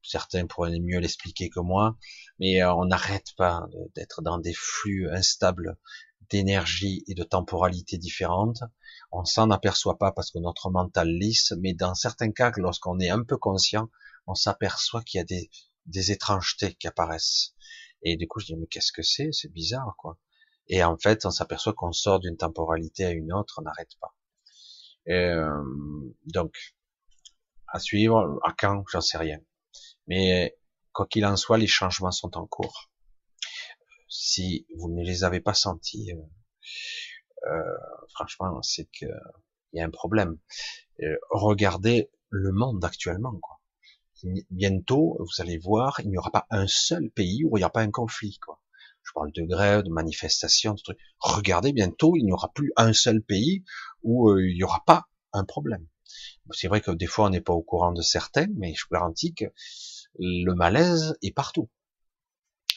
certains 0.02 0.46
pourraient 0.46 0.78
mieux 0.80 0.98
l'expliquer 0.98 1.50
que 1.50 1.60
moi, 1.60 1.96
mais 2.38 2.62
euh, 2.62 2.74
on 2.74 2.86
n'arrête 2.86 3.32
pas 3.36 3.66
d'être 3.94 4.22
dans 4.22 4.38
des 4.38 4.54
flux 4.54 5.10
instables 5.10 5.76
d'énergie 6.30 7.04
et 7.06 7.14
de 7.14 7.22
temporalité 7.22 7.98
différentes. 7.98 8.62
On 9.12 9.24
s'en 9.24 9.50
aperçoit 9.50 9.98
pas 9.98 10.12
parce 10.12 10.30
que 10.30 10.38
notre 10.38 10.70
mental 10.70 11.08
lisse, 11.08 11.52
mais 11.60 11.74
dans 11.74 11.94
certains 11.94 12.32
cas, 12.32 12.52
lorsqu'on 12.56 12.98
est 12.98 13.10
un 13.10 13.22
peu 13.22 13.36
conscient, 13.36 13.88
on 14.26 14.34
s'aperçoit 14.34 15.02
qu'il 15.02 15.18
y 15.18 15.20
a 15.20 15.24
des, 15.24 16.10
étrangetés 16.10 16.74
qui 16.74 16.88
apparaissent. 16.88 17.54
Et 18.02 18.16
du 18.16 18.26
coup, 18.26 18.40
je 18.40 18.46
dis, 18.46 18.56
mais 18.56 18.66
qu'est-ce 18.66 18.92
que 18.92 19.02
c'est? 19.02 19.30
C'est 19.32 19.52
bizarre, 19.52 19.94
quoi. 19.98 20.18
Et 20.68 20.82
en 20.82 20.96
fait, 20.98 21.24
on 21.24 21.30
s'aperçoit 21.30 21.74
qu'on 21.74 21.92
sort 21.92 22.18
d'une 22.18 22.36
temporalité 22.36 23.04
à 23.04 23.10
une 23.10 23.32
autre, 23.32 23.60
on 23.60 23.62
n'arrête 23.62 23.92
pas. 24.00 24.14
Euh, 25.08 25.62
donc, 26.26 26.74
à 27.68 27.78
suivre, 27.78 28.38
à 28.42 28.52
quand, 28.58 28.84
j'en 28.90 29.00
sais 29.00 29.18
rien. 29.18 29.38
Mais 30.08 30.56
quoi 30.96 31.06
qu'il 31.06 31.26
en 31.26 31.36
soit, 31.36 31.58
les 31.58 31.66
changements 31.66 32.10
sont 32.10 32.38
en 32.38 32.46
cours. 32.46 32.90
Si 34.08 34.66
vous 34.76 34.88
ne 34.88 35.04
les 35.04 35.24
avez 35.24 35.40
pas 35.40 35.52
sentis, 35.52 36.10
euh, 36.12 37.52
euh 37.52 37.76
franchement, 38.14 38.62
c'est 38.62 38.86
que 38.86 39.06
il 39.72 39.78
y 39.78 39.82
a 39.82 39.84
un 39.84 39.90
problème. 39.90 40.38
Euh, 41.02 41.16
regardez 41.30 42.10
le 42.30 42.50
monde 42.50 42.82
actuellement, 42.82 43.38
bientôt, 44.50 45.18
vous 45.20 45.42
allez 45.42 45.58
voir, 45.58 46.00
il 46.00 46.08
n'y 46.08 46.16
aura 46.16 46.30
pas 46.30 46.46
un 46.48 46.66
seul 46.66 47.10
pays 47.10 47.44
où 47.44 47.58
il 47.58 47.60
n'y 47.60 47.64
aura 47.64 47.72
pas 47.72 47.82
un 47.82 47.90
conflit. 47.90 48.38
Je 49.02 49.12
parle 49.12 49.32
de 49.32 49.42
grève, 49.42 49.82
de 49.82 49.90
manifestations, 49.90 50.72
de 50.72 50.80
trucs. 50.80 50.98
Regardez, 51.20 51.72
bientôt, 51.72 52.16
il 52.16 52.24
n'y 52.24 52.32
aura 52.32 52.50
plus 52.54 52.72
un 52.76 52.94
seul 52.94 53.20
pays 53.20 53.64
où 54.02 54.34
il 54.38 54.54
n'y 54.54 54.62
aura 54.62 54.82
pas 54.86 55.04
un 55.34 55.44
problème. 55.44 55.86
C'est 56.52 56.68
vrai 56.68 56.80
que 56.80 56.90
des 56.90 57.06
fois, 57.06 57.26
on 57.26 57.30
n'est 57.30 57.42
pas 57.42 57.52
au 57.52 57.62
courant 57.62 57.92
de 57.92 58.02
certains, 58.02 58.46
mais 58.56 58.72
je 58.74 58.84
vous 58.84 58.94
garantis 58.94 59.34
que 59.34 59.44
le 60.18 60.54
malaise 60.54 61.16
est 61.22 61.32
partout. 61.32 61.68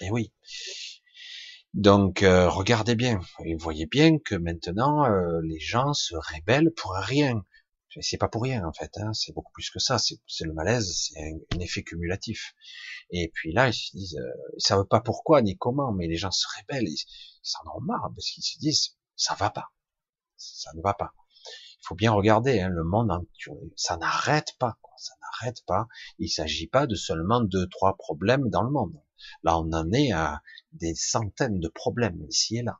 Et 0.01 0.09
oui. 0.11 0.31
Donc, 1.73 2.23
euh, 2.23 2.49
regardez 2.49 2.95
bien. 2.95 3.19
Et 3.45 3.55
voyez 3.55 3.85
bien 3.85 4.17
que 4.17 4.35
maintenant, 4.35 5.05
euh, 5.05 5.39
les 5.43 5.59
gens 5.59 5.93
se 5.93 6.15
rébellent 6.15 6.71
pour 6.75 6.93
rien. 6.93 7.45
C'est 8.01 8.17
pas 8.17 8.27
pour 8.27 8.43
rien 8.43 8.65
en 8.65 8.71
fait, 8.71 8.91
hein, 8.97 9.13
c'est 9.13 9.33
beaucoup 9.33 9.51
plus 9.51 9.69
que 9.71 9.79
ça. 9.79 9.97
C'est 9.97 10.45
le 10.45 10.53
malaise, 10.53 11.09
c'est 11.11 11.19
un, 11.19 11.59
effet 11.59 11.81
cumulatif. 11.83 12.53
Et 13.11 13.31
puis 13.33 13.51
là, 13.51 13.67
ils 13.69 13.73
se 13.73 13.95
disent, 13.95 14.17
euh, 14.17 14.53
ils 14.57 14.61
savent 14.61 14.85
pas 14.85 15.01
pourquoi 15.01 15.41
ni 15.41 15.57
comment, 15.57 15.91
mais 15.91 16.07
les 16.07 16.15
gens 16.15 16.31
se 16.31 16.45
rébellent, 16.57 16.87
ils 16.87 17.03
s'en 17.41 17.61
ont 17.75 17.81
marre 17.81 18.11
parce 18.15 18.29
qu'ils 18.29 18.43
se 18.43 18.59
disent, 18.59 18.95
ça 19.15 19.33
va 19.35 19.49
pas, 19.49 19.69
ça 20.37 20.71
ne 20.75 20.81
va 20.81 20.93
pas. 20.93 21.13
Il 21.81 21.87
faut 21.87 21.95
bien 21.95 22.11
regarder, 22.11 22.59
hein, 22.59 22.69
le 22.69 22.83
monde, 22.83 23.09
ça 23.75 23.97
n'arrête 23.97 24.55
pas, 24.59 24.77
ça 24.99 25.13
n'arrête 25.21 25.63
pas. 25.65 25.87
Il 26.17 26.29
s'agit 26.29 26.67
pas 26.67 26.87
de 26.87 26.95
seulement 26.95 27.41
deux, 27.41 27.67
trois 27.67 27.95
problèmes 27.97 28.49
dans 28.49 28.63
le 28.63 28.71
monde. 28.71 29.01
Là, 29.43 29.57
on 29.57 29.71
en 29.73 29.91
est 29.91 30.11
à 30.11 30.41
des 30.73 30.95
centaines 30.95 31.59
de 31.59 31.67
problèmes 31.67 32.23
ici 32.29 32.57
et 32.57 32.63
là. 32.63 32.79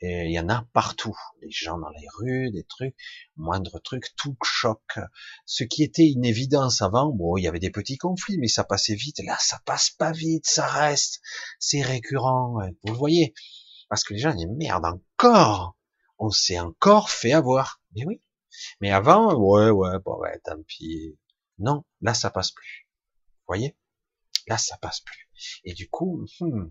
Et 0.00 0.26
il 0.26 0.32
y 0.32 0.40
en 0.40 0.48
a 0.48 0.66
partout. 0.72 1.16
Les 1.40 1.50
gens 1.50 1.78
dans 1.78 1.88
les 1.90 2.06
rues, 2.18 2.50
des 2.50 2.64
trucs, 2.64 2.96
moindre 3.36 3.78
truc, 3.78 4.14
tout 4.16 4.36
choque. 4.42 4.98
Ce 5.46 5.64
qui 5.64 5.82
était 5.82 6.06
une 6.06 6.24
évidence 6.24 6.82
avant, 6.82 7.10
bon, 7.10 7.36
il 7.36 7.44
y 7.44 7.48
avait 7.48 7.60
des 7.60 7.70
petits 7.70 7.96
conflits, 7.96 8.36
mais 8.38 8.48
ça 8.48 8.64
passait 8.64 8.96
vite. 8.96 9.20
Là, 9.24 9.36
ça 9.40 9.60
passe 9.64 9.90
pas 9.90 10.12
vite, 10.12 10.46
ça 10.46 10.66
reste. 10.66 11.20
C'est 11.58 11.80
récurrent. 11.80 12.58
Vous 12.82 12.92
le 12.92 12.98
voyez. 12.98 13.34
Parce 13.88 14.04
que 14.04 14.12
les 14.12 14.20
gens 14.20 14.34
disent, 14.34 14.48
merde, 14.58 14.84
encore. 14.84 15.76
On 16.18 16.30
s'est 16.30 16.58
encore 16.58 17.08
fait 17.08 17.32
avoir. 17.32 17.80
Mais 17.94 18.04
oui. 18.04 18.20
Mais 18.80 18.90
avant, 18.90 19.34
ouais, 19.34 19.70
ouais, 19.70 19.98
bon, 20.04 20.18
ouais, 20.18 20.38
tant 20.44 20.62
pis. 20.66 21.16
Non, 21.58 21.84
là, 22.00 22.14
ça 22.14 22.30
passe 22.30 22.50
plus. 22.50 22.88
Vous 23.40 23.46
voyez? 23.48 23.76
Là, 24.46 24.58
ça 24.58 24.76
passe 24.78 25.00
plus. 25.00 25.28
Et 25.64 25.74
du 25.74 25.88
coup, 25.88 26.26
hmm, 26.40 26.70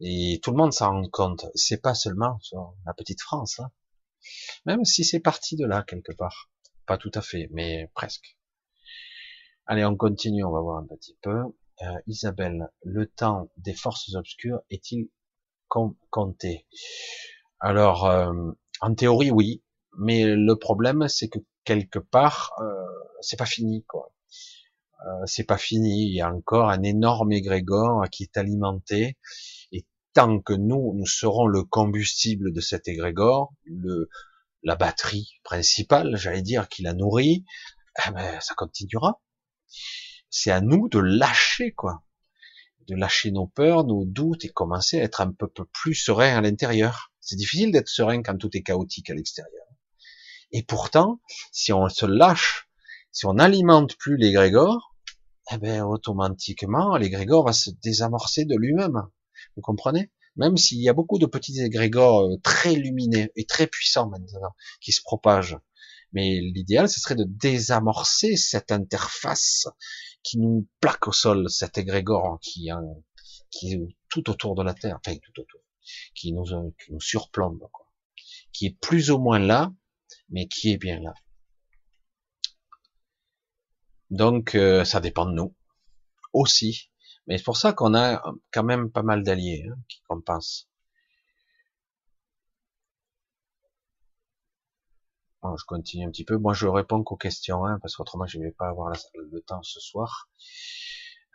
et 0.00 0.40
tout 0.42 0.50
le 0.50 0.56
monde 0.56 0.72
s'en 0.72 0.90
rend 0.90 1.08
compte. 1.08 1.46
C'est 1.54 1.80
pas 1.80 1.94
seulement 1.94 2.38
sur 2.40 2.74
la 2.86 2.94
petite 2.94 3.20
France, 3.20 3.60
hein. 3.60 3.70
même 4.66 4.84
si 4.84 5.04
c'est 5.04 5.20
parti 5.20 5.56
de 5.56 5.66
là 5.66 5.82
quelque 5.82 6.12
part. 6.12 6.50
Pas 6.86 6.98
tout 6.98 7.10
à 7.14 7.22
fait, 7.22 7.48
mais 7.52 7.90
presque. 7.94 8.36
Allez, 9.66 9.84
on 9.84 9.96
continue, 9.96 10.44
on 10.44 10.50
va 10.50 10.60
voir 10.60 10.78
un 10.78 10.86
petit 10.86 11.16
peu. 11.22 11.44
Euh, 11.82 12.00
Isabelle, 12.06 12.68
le 12.82 13.06
temps 13.06 13.50
des 13.56 13.74
forces 13.74 14.14
obscures 14.14 14.60
est-il 14.70 15.08
compté? 16.10 16.66
Alors, 17.60 18.06
euh, 18.06 18.32
en 18.80 18.94
théorie, 18.94 19.30
oui, 19.30 19.62
mais 19.98 20.24
le 20.24 20.56
problème, 20.56 21.08
c'est 21.08 21.28
que 21.28 21.38
quelque 21.64 21.98
part, 21.98 22.52
euh, 22.60 22.84
c'est 23.22 23.38
pas 23.38 23.46
fini, 23.46 23.84
quoi. 23.84 24.12
Euh, 25.06 25.26
c'est 25.26 25.44
pas 25.44 25.58
fini. 25.58 26.06
Il 26.06 26.14
y 26.14 26.20
a 26.20 26.32
encore 26.32 26.68
un 26.70 26.82
énorme 26.82 27.32
égrégore 27.32 28.04
qui 28.10 28.24
est 28.24 28.36
alimenté. 28.36 29.18
Et 29.72 29.86
tant 30.12 30.40
que 30.40 30.52
nous, 30.52 30.94
nous 30.94 31.06
serons 31.06 31.46
le 31.46 31.64
combustible 31.64 32.52
de 32.52 32.60
cet 32.60 32.88
égrégore, 32.88 33.54
le, 33.64 34.08
la 34.62 34.76
batterie 34.76 35.40
principale, 35.42 36.16
j'allais 36.16 36.42
dire, 36.42 36.68
qui 36.68 36.82
la 36.82 36.94
nourrit, 36.94 37.44
eh 38.06 38.10
ben, 38.12 38.40
ça 38.40 38.54
continuera. 38.54 39.20
C'est 40.30 40.50
à 40.50 40.60
nous 40.60 40.88
de 40.88 40.98
lâcher, 40.98 41.72
quoi. 41.72 42.04
De 42.88 42.96
lâcher 42.96 43.30
nos 43.30 43.46
peurs, 43.46 43.84
nos 43.84 44.04
doutes 44.04 44.44
et 44.44 44.48
commencer 44.48 45.00
à 45.00 45.04
être 45.04 45.20
un 45.20 45.32
peu, 45.32 45.48
plus 45.72 45.94
serein 45.94 46.36
à 46.36 46.40
l'intérieur. 46.40 47.12
C'est 47.20 47.36
difficile 47.36 47.72
d'être 47.72 47.88
serein 47.88 48.22
quand 48.22 48.36
tout 48.36 48.50
est 48.56 48.62
chaotique 48.62 49.10
à 49.10 49.14
l'extérieur. 49.14 49.66
Et 50.52 50.62
pourtant, 50.62 51.20
si 51.52 51.72
on 51.72 51.88
se 51.88 52.06
lâche, 52.06 52.68
si 53.12 53.26
on 53.26 53.34
n'alimente 53.34 53.96
plus 53.96 54.16
l'égrégore, 54.16 54.94
eh 55.52 55.58
ben, 55.58 55.82
automatiquement, 55.82 56.96
l'égrégore 56.96 57.44
va 57.44 57.52
se 57.52 57.70
désamorcer 57.82 58.46
de 58.46 58.56
lui-même. 58.56 59.02
Vous 59.54 59.62
comprenez? 59.62 60.10
Même 60.36 60.56
s'il 60.56 60.80
y 60.80 60.88
a 60.88 60.94
beaucoup 60.94 61.18
de 61.18 61.26
petits 61.26 61.60
égrégores 61.60 62.22
euh, 62.22 62.36
très 62.42 62.74
lumineux 62.74 63.28
et 63.36 63.44
très 63.44 63.66
puissants 63.66 64.08
maintenant, 64.08 64.54
qui 64.80 64.92
se 64.92 65.02
propagent. 65.02 65.58
Mais 66.12 66.40
l'idéal, 66.40 66.88
ce 66.88 67.00
serait 67.00 67.14
de 67.14 67.24
désamorcer 67.24 68.36
cette 68.36 68.72
interface 68.72 69.66
qui 70.22 70.38
nous 70.38 70.66
plaque 70.80 71.06
au 71.06 71.12
sol, 71.12 71.50
cet 71.50 71.76
égrégore 71.76 72.38
qui, 72.40 72.70
qui 73.50 73.74
est 73.74 73.96
tout 74.08 74.30
autour 74.30 74.54
de 74.54 74.62
la 74.62 74.72
Terre, 74.72 74.98
enfin 75.04 75.16
tout 75.18 75.40
autour, 75.40 75.60
qui 76.14 76.32
nous, 76.32 76.44
qui 76.44 76.92
nous 76.92 77.00
surplombe, 77.00 77.66
quoi. 77.72 77.86
qui 78.52 78.66
est 78.66 78.78
plus 78.80 79.10
ou 79.10 79.18
moins 79.18 79.38
là, 79.38 79.72
mais 80.30 80.48
qui 80.48 80.72
est 80.72 80.78
bien 80.78 81.00
là. 81.00 81.12
Donc, 84.12 84.54
euh, 84.54 84.84
ça 84.84 85.00
dépend 85.00 85.24
de 85.24 85.32
nous 85.32 85.54
aussi. 86.34 86.90
Mais 87.26 87.38
c'est 87.38 87.44
pour 87.44 87.56
ça 87.56 87.72
qu'on 87.72 87.94
a 87.94 88.22
quand 88.52 88.62
même 88.62 88.90
pas 88.90 89.02
mal 89.02 89.22
d'alliés 89.22 89.66
hein, 89.70 89.76
qui 89.88 90.02
compensent. 90.02 90.68
Je 95.42 95.64
continue 95.66 96.06
un 96.06 96.10
petit 96.10 96.24
peu. 96.24 96.36
Moi, 96.36 96.52
je 96.52 96.66
réponds 96.66 97.02
qu'aux 97.02 97.16
questions, 97.16 97.64
hein, 97.64 97.78
parce 97.80 97.96
qu'autrement, 97.96 98.26
je 98.26 98.38
ne 98.38 98.44
vais 98.44 98.52
pas 98.52 98.68
avoir 98.68 98.92
le 99.14 99.40
temps 99.40 99.62
ce 99.62 99.80
soir. 99.80 100.28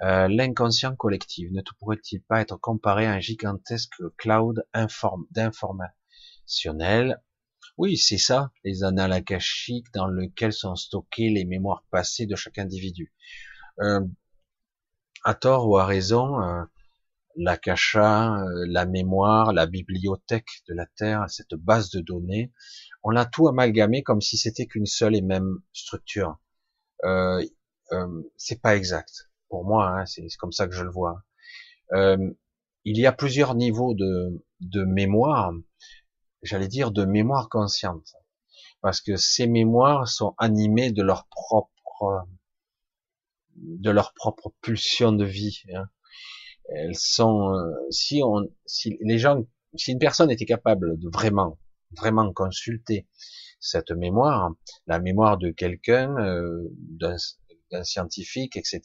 Euh, 0.02 0.28
l'inconscient 0.28 0.96
collectif 0.96 1.50
ne 1.52 1.64
pourrait-il 1.80 2.22
pas 2.22 2.42
être 2.42 2.58
comparé 2.58 3.08
à 3.08 3.14
un 3.14 3.20
gigantesque 3.20 4.04
cloud 4.18 4.64
d'informationnel 5.32 7.24
oui, 7.78 7.98
c'est 7.98 8.18
ça, 8.18 8.52
les 8.64 8.84
annales 8.84 9.14
akashiques 9.14 9.92
dans 9.94 10.08
lesquels 10.08 10.54
sont 10.54 10.76
stockées 10.76 11.30
les 11.30 11.46
mémoires 11.46 11.84
passées 11.92 12.26
de 12.26 12.36
chaque 12.36 12.58
individu. 12.58 13.14
Euh, 13.80 14.02
à 15.24 15.36
tort 15.36 15.68
ou 15.70 15.78
à 15.78 15.86
raison, 15.86 16.42
euh, 16.42 16.64
l'akasha, 17.36 18.36
euh, 18.36 18.66
la 18.68 18.86
mémoire, 18.86 19.54
la 19.54 19.68
bibliothèque 19.68 20.50
de 20.70 20.74
la 20.74 20.86
Terre, 20.98 21.26
cette 21.30 21.56
base 21.56 21.90
de 21.92 22.02
données, 22.02 22.52
on 23.04 23.12
l'a 23.12 23.26
tout 23.26 23.48
amalgamé 23.48 24.04
comme 24.04 24.22
si 24.22 24.38
c'était 24.38 24.66
qu'une 24.68 24.86
seule 24.88 25.16
et 25.16 25.22
même 25.22 25.60
structure. 25.74 26.40
Euh, 27.06 27.44
euh, 27.94 28.24
c'est 28.38 28.62
pas 28.62 28.76
exact 28.76 29.30
pour 29.50 29.66
moi, 29.66 29.90
hein, 29.90 30.06
c'est 30.06 30.28
comme 30.40 30.52
ça 30.52 30.68
que 30.68 30.74
je 30.76 30.84
le 30.84 30.92
vois. 30.92 31.24
Euh, 31.94 32.18
il 32.86 32.98
y 33.00 33.06
a 33.06 33.12
plusieurs 33.14 33.56
niveaux 33.56 33.94
de 33.96 34.84
mémoire, 34.86 35.54
j'allais 36.42 36.68
dire 36.68 36.92
de 36.92 37.06
mémoire 37.06 37.50
consciente, 37.50 38.16
parce 38.82 39.02
que 39.02 39.16
ces 39.16 39.48
mémoires 39.48 40.08
sont 40.08 40.34
animées 40.38 40.92
de 40.92 41.04
leur 41.04 41.28
propre 41.28 42.28
de 43.58 43.90
leur 43.90 44.14
propre 44.14 44.54
pulsion 44.62 45.12
de 45.12 45.26
vie. 45.26 45.64
Hein. 45.74 45.90
Elles 46.70 46.96
sont, 46.96 47.54
euh, 47.54 47.72
si 47.90 48.22
on, 48.24 48.48
si 48.66 48.98
les 49.02 49.18
gens, 49.18 49.46
si 49.76 49.92
une 49.92 50.00
personne 50.00 50.30
était 50.30 50.46
capable 50.46 51.00
de 51.00 51.10
vraiment, 51.10 51.58
vraiment 51.92 52.32
consulter 52.34 53.08
cette 53.60 53.92
mémoire, 53.92 54.52
la 54.86 55.00
mémoire 55.00 55.38
de 55.38 55.50
quelqu'un, 55.50 56.16
euh, 56.18 56.64
d'un 56.90 57.84
scientifique, 57.84 58.56
etc. 58.56 58.82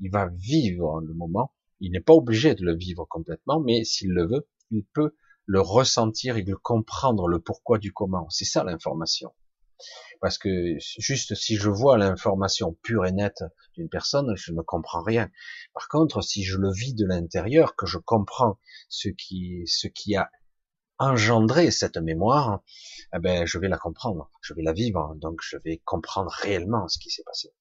Il 0.00 0.10
va 0.10 0.28
vivre 0.32 1.00
le 1.00 1.14
moment. 1.14 1.52
Il 1.80 1.92
n'est 1.92 2.00
pas 2.00 2.14
obligé 2.14 2.54
de 2.54 2.64
le 2.64 2.74
vivre 2.76 3.06
complètement, 3.08 3.60
mais 3.60 3.84
s'il 3.84 4.10
le 4.10 4.26
veut, 4.26 4.48
il 4.70 4.84
peut 4.94 5.14
le 5.46 5.60
ressentir 5.60 6.36
et 6.36 6.42
le 6.42 6.56
comprendre 6.56 7.28
le 7.28 7.40
pourquoi 7.40 7.78
du 7.78 7.92
comment. 7.92 8.28
C'est 8.30 8.44
ça 8.44 8.64
l'information. 8.64 9.34
Parce 10.20 10.38
que 10.38 10.76
juste 10.78 11.34
si 11.34 11.56
je 11.56 11.68
vois 11.68 11.98
l'information 11.98 12.74
pure 12.82 13.04
et 13.06 13.12
nette 13.12 13.44
d'une 13.74 13.88
personne, 13.88 14.34
je 14.36 14.52
ne 14.52 14.62
comprends 14.62 15.02
rien. 15.02 15.30
Par 15.74 15.88
contre, 15.88 16.22
si 16.22 16.44
je 16.44 16.56
le 16.56 16.72
vis 16.72 16.94
de 16.94 17.04
l'intérieur, 17.04 17.76
que 17.76 17.86
je 17.86 17.98
comprends 17.98 18.58
ce 18.88 19.08
qui, 19.08 19.62
ce 19.66 19.86
qui 19.88 20.16
a 20.16 20.30
engendré 20.98 21.70
cette 21.70 21.96
mémoire, 21.96 22.62
eh 23.14 23.18
ben, 23.18 23.46
je 23.46 23.58
vais 23.58 23.68
la 23.68 23.78
comprendre, 23.78 24.30
je 24.40 24.54
vais 24.54 24.62
la 24.62 24.72
vivre, 24.72 25.14
donc 25.16 25.40
je 25.42 25.56
vais 25.58 25.82
comprendre 25.84 26.30
réellement 26.30 26.88
ce 26.88 26.98
qui 26.98 27.10
s'est 27.10 27.24
passé. 27.24 27.52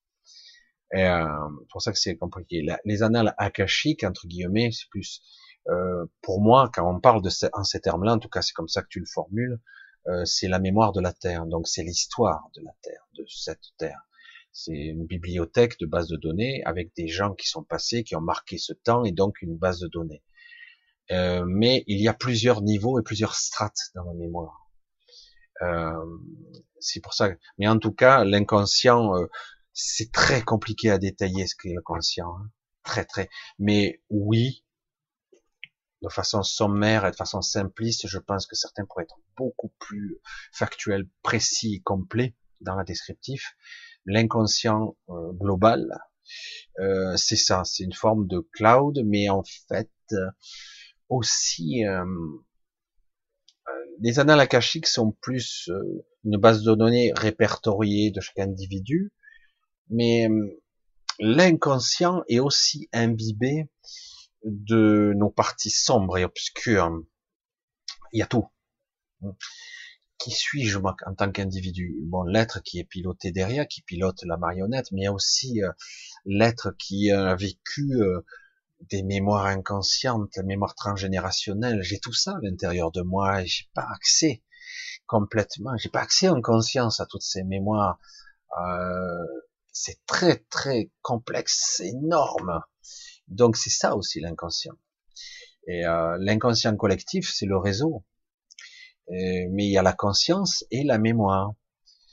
Et 0.94 1.04
euh, 1.04 1.28
c'est 1.62 1.68
pour 1.72 1.82
ça 1.82 1.92
que 1.92 1.98
c'est 1.98 2.16
compliqué. 2.16 2.66
les 2.86 3.04
annales 3.04 3.34
akashiques, 3.40 4.04
entre 4.04 4.28
guillemets, 4.28 4.72
c'est 4.72 4.88
plus, 4.90 5.22
euh, 5.70 6.06
pour 6.22 6.42
moi, 6.42 6.70
quand 6.74 6.90
on 6.90 7.00
parle 7.00 7.22
de 7.22 7.30
en 7.54 7.64
ces 7.64 7.80
termes-là, 7.80 8.14
en 8.14 8.20
tout 8.20 8.30
cas 8.30 8.42
c'est 8.42 8.54
comme 8.54 8.68
ça 8.68 8.82
que 8.82 8.88
tu 8.90 9.00
le 9.00 9.06
formules, 9.06 9.60
euh, 10.08 10.26
c'est 10.26 10.48
la 10.48 10.60
mémoire 10.60 10.92
de 10.92 11.02
la 11.02 11.14
Terre. 11.14 11.46
Donc 11.46 11.68
c'est 11.68 11.84
l'histoire 11.84 12.50
de 12.56 12.62
la 12.64 12.72
Terre, 12.82 13.08
de 13.18 13.26
cette 13.28 13.64
Terre. 13.78 14.02
C'est 14.52 14.74
une 14.74 15.06
bibliothèque 15.06 15.80
de 15.80 15.86
bases 15.86 16.08
de 16.08 16.18
données 16.18 16.64
avec 16.66 16.96
des 16.96 17.08
gens 17.08 17.34
qui 17.34 17.48
sont 17.48 17.64
passés, 17.64 18.04
qui 18.04 18.16
ont 18.16 18.22
marqué 18.22 18.58
ce 18.58 18.74
temps 18.74 19.04
et 19.04 19.12
donc 19.12 19.42
une 19.42 19.58
base 19.58 19.80
de 19.80 19.88
données. 19.88 20.24
Euh, 21.12 21.44
mais 21.48 21.84
il 21.88 22.00
y 22.02 22.08
a 22.08 22.14
plusieurs 22.14 22.62
niveaux 22.62 23.00
et 23.00 23.04
plusieurs 23.04 23.36
strates 23.36 23.92
dans 23.96 24.04
la 24.04 24.14
mémoire. 24.14 24.70
Euh, 25.62 26.20
c'est 26.80 27.02
pour 27.02 27.14
ça. 27.14 27.30
Mais 27.58 27.68
en 27.68 27.80
tout 27.80 27.94
cas, 27.94 28.24
l'inconscient, 28.24 29.16
euh, 29.16 29.28
c'est 29.74 30.12
très 30.12 30.42
compliqué 30.42 30.92
à 30.92 30.98
détailler 30.98 31.48
ce 31.48 31.56
qu'est 31.56 31.74
le 31.74 31.82
conscient, 31.82 32.30
hein. 32.38 32.50
très 32.84 33.06
très. 33.06 33.30
Mais 33.60 34.02
oui, 34.10 34.64
de 36.04 36.10
façon 36.10 36.44
sommaire 36.44 37.06
et 37.06 37.12
de 37.12 37.16
façon 37.16 37.42
simpliste, 37.42 38.08
je 38.08 38.20
pense 38.20 38.46
que 38.46 38.56
certains 38.56 38.86
pourraient 38.86 39.04
être 39.04 39.20
beaucoup 39.38 39.72
plus 39.80 40.20
factuels, 40.52 41.08
précis, 41.24 41.82
complets 41.84 42.36
dans 42.60 42.76
la 42.76 42.84
descriptif. 42.84 43.56
L'inconscient 44.06 44.98
euh, 45.10 45.32
global, 45.32 45.88
euh, 46.80 47.16
c'est 47.16 47.38
ça, 47.38 47.64
c'est 47.64 47.84
une 47.84 47.94
forme 47.94 48.28
de 48.28 48.46
cloud, 48.52 49.00
mais 49.06 49.30
en 49.30 49.44
fait 49.70 49.90
euh, 50.12 50.30
aussi 51.08 51.84
les 54.00 54.20
annales 54.20 54.48
sont 54.86 55.12
plus 55.22 55.70
une 56.26 56.38
base 56.38 56.64
de 56.64 56.74
données 56.74 57.14
répertoriée 57.16 58.12
de 58.12 58.20
chaque 58.20 58.40
individu, 58.40 59.14
mais 59.90 60.28
l'inconscient 61.20 62.24
est 62.28 62.40
aussi 62.40 62.90
imbibé 62.92 63.70
de 64.44 65.14
nos 65.16 65.30
parties 65.30 65.70
sombres 65.70 66.18
et 66.18 66.26
obscures. 66.26 66.92
Il 68.12 68.20
y 68.20 68.22
a 68.22 68.28
tout. 68.28 68.48
Qui 70.18 70.32
suis-je 70.32 70.80
en 70.80 71.16
tant 71.16 71.32
qu'individu? 71.32 71.98
Bon, 72.04 72.24
l'être 72.24 72.62
qui 72.62 72.80
est 72.80 72.84
piloté 72.84 73.32
derrière, 73.32 73.68
qui 73.68 73.82
pilote 73.82 74.24
la 74.24 74.38
marionnette, 74.38 74.92
mais 74.92 75.02
il 75.02 75.04
y 75.06 75.08
a 75.08 75.14
aussi 75.14 75.62
euh, 75.64 75.72
l'être 76.26 76.76
qui 76.78 77.12
a 77.12 77.36
vécu 77.36 77.90
euh, 78.02 78.22
des 78.90 79.04
mémoires 79.04 79.46
inconscientes, 79.46 80.38
mémoires 80.38 80.76
transgénérationnelles. 80.76 81.82
J'ai 81.82 82.00
tout 82.00 82.14
ça 82.14 82.32
à 82.32 82.40
l'intérieur 82.42 82.92
de 82.92 83.02
moi 83.02 83.42
et 83.42 83.48
j'ai 83.48 83.66
pas 83.74 83.88
accès 83.94 84.44
complètement, 85.08 85.76
j'ai 85.78 85.90
pas 85.90 86.02
accès 86.02 86.30
en 86.30 86.42
conscience 86.42 87.00
à 87.00 87.06
toutes 87.06 87.24
ces 87.24 87.44
mémoires. 87.44 88.00
Euh, 88.62 89.28
c'est 89.72 90.06
très 90.06 90.38
très 90.50 90.92
complexe, 91.02 91.82
énorme. 91.82 92.62
Donc 93.34 93.58
c'est 93.58 93.70
ça 93.70 93.96
aussi 93.96 94.20
l'inconscient. 94.20 94.76
Et 95.68 95.86
euh, 95.86 96.18
l'inconscient 96.20 96.76
collectif, 96.76 97.32
c'est 97.34 97.46
le 97.46 97.58
réseau. 97.58 98.04
mais 99.10 99.66
il 99.66 99.72
y 99.72 99.78
a 99.78 99.84
la 99.84 99.94
conscience 99.94 100.66
et 100.72 100.84
la 100.84 100.98
mémoire. 100.98 101.54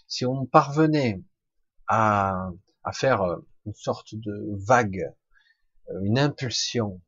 Si 0.09 0.27
on 0.27 0.47
parvenait 0.47 1.23
à, 1.86 2.51
faire 2.93 3.23
une 3.66 3.74
sorte 3.74 4.15
de 4.15 4.57
vague, 4.66 5.12
une 6.03 6.19
impulsion 6.19 7.01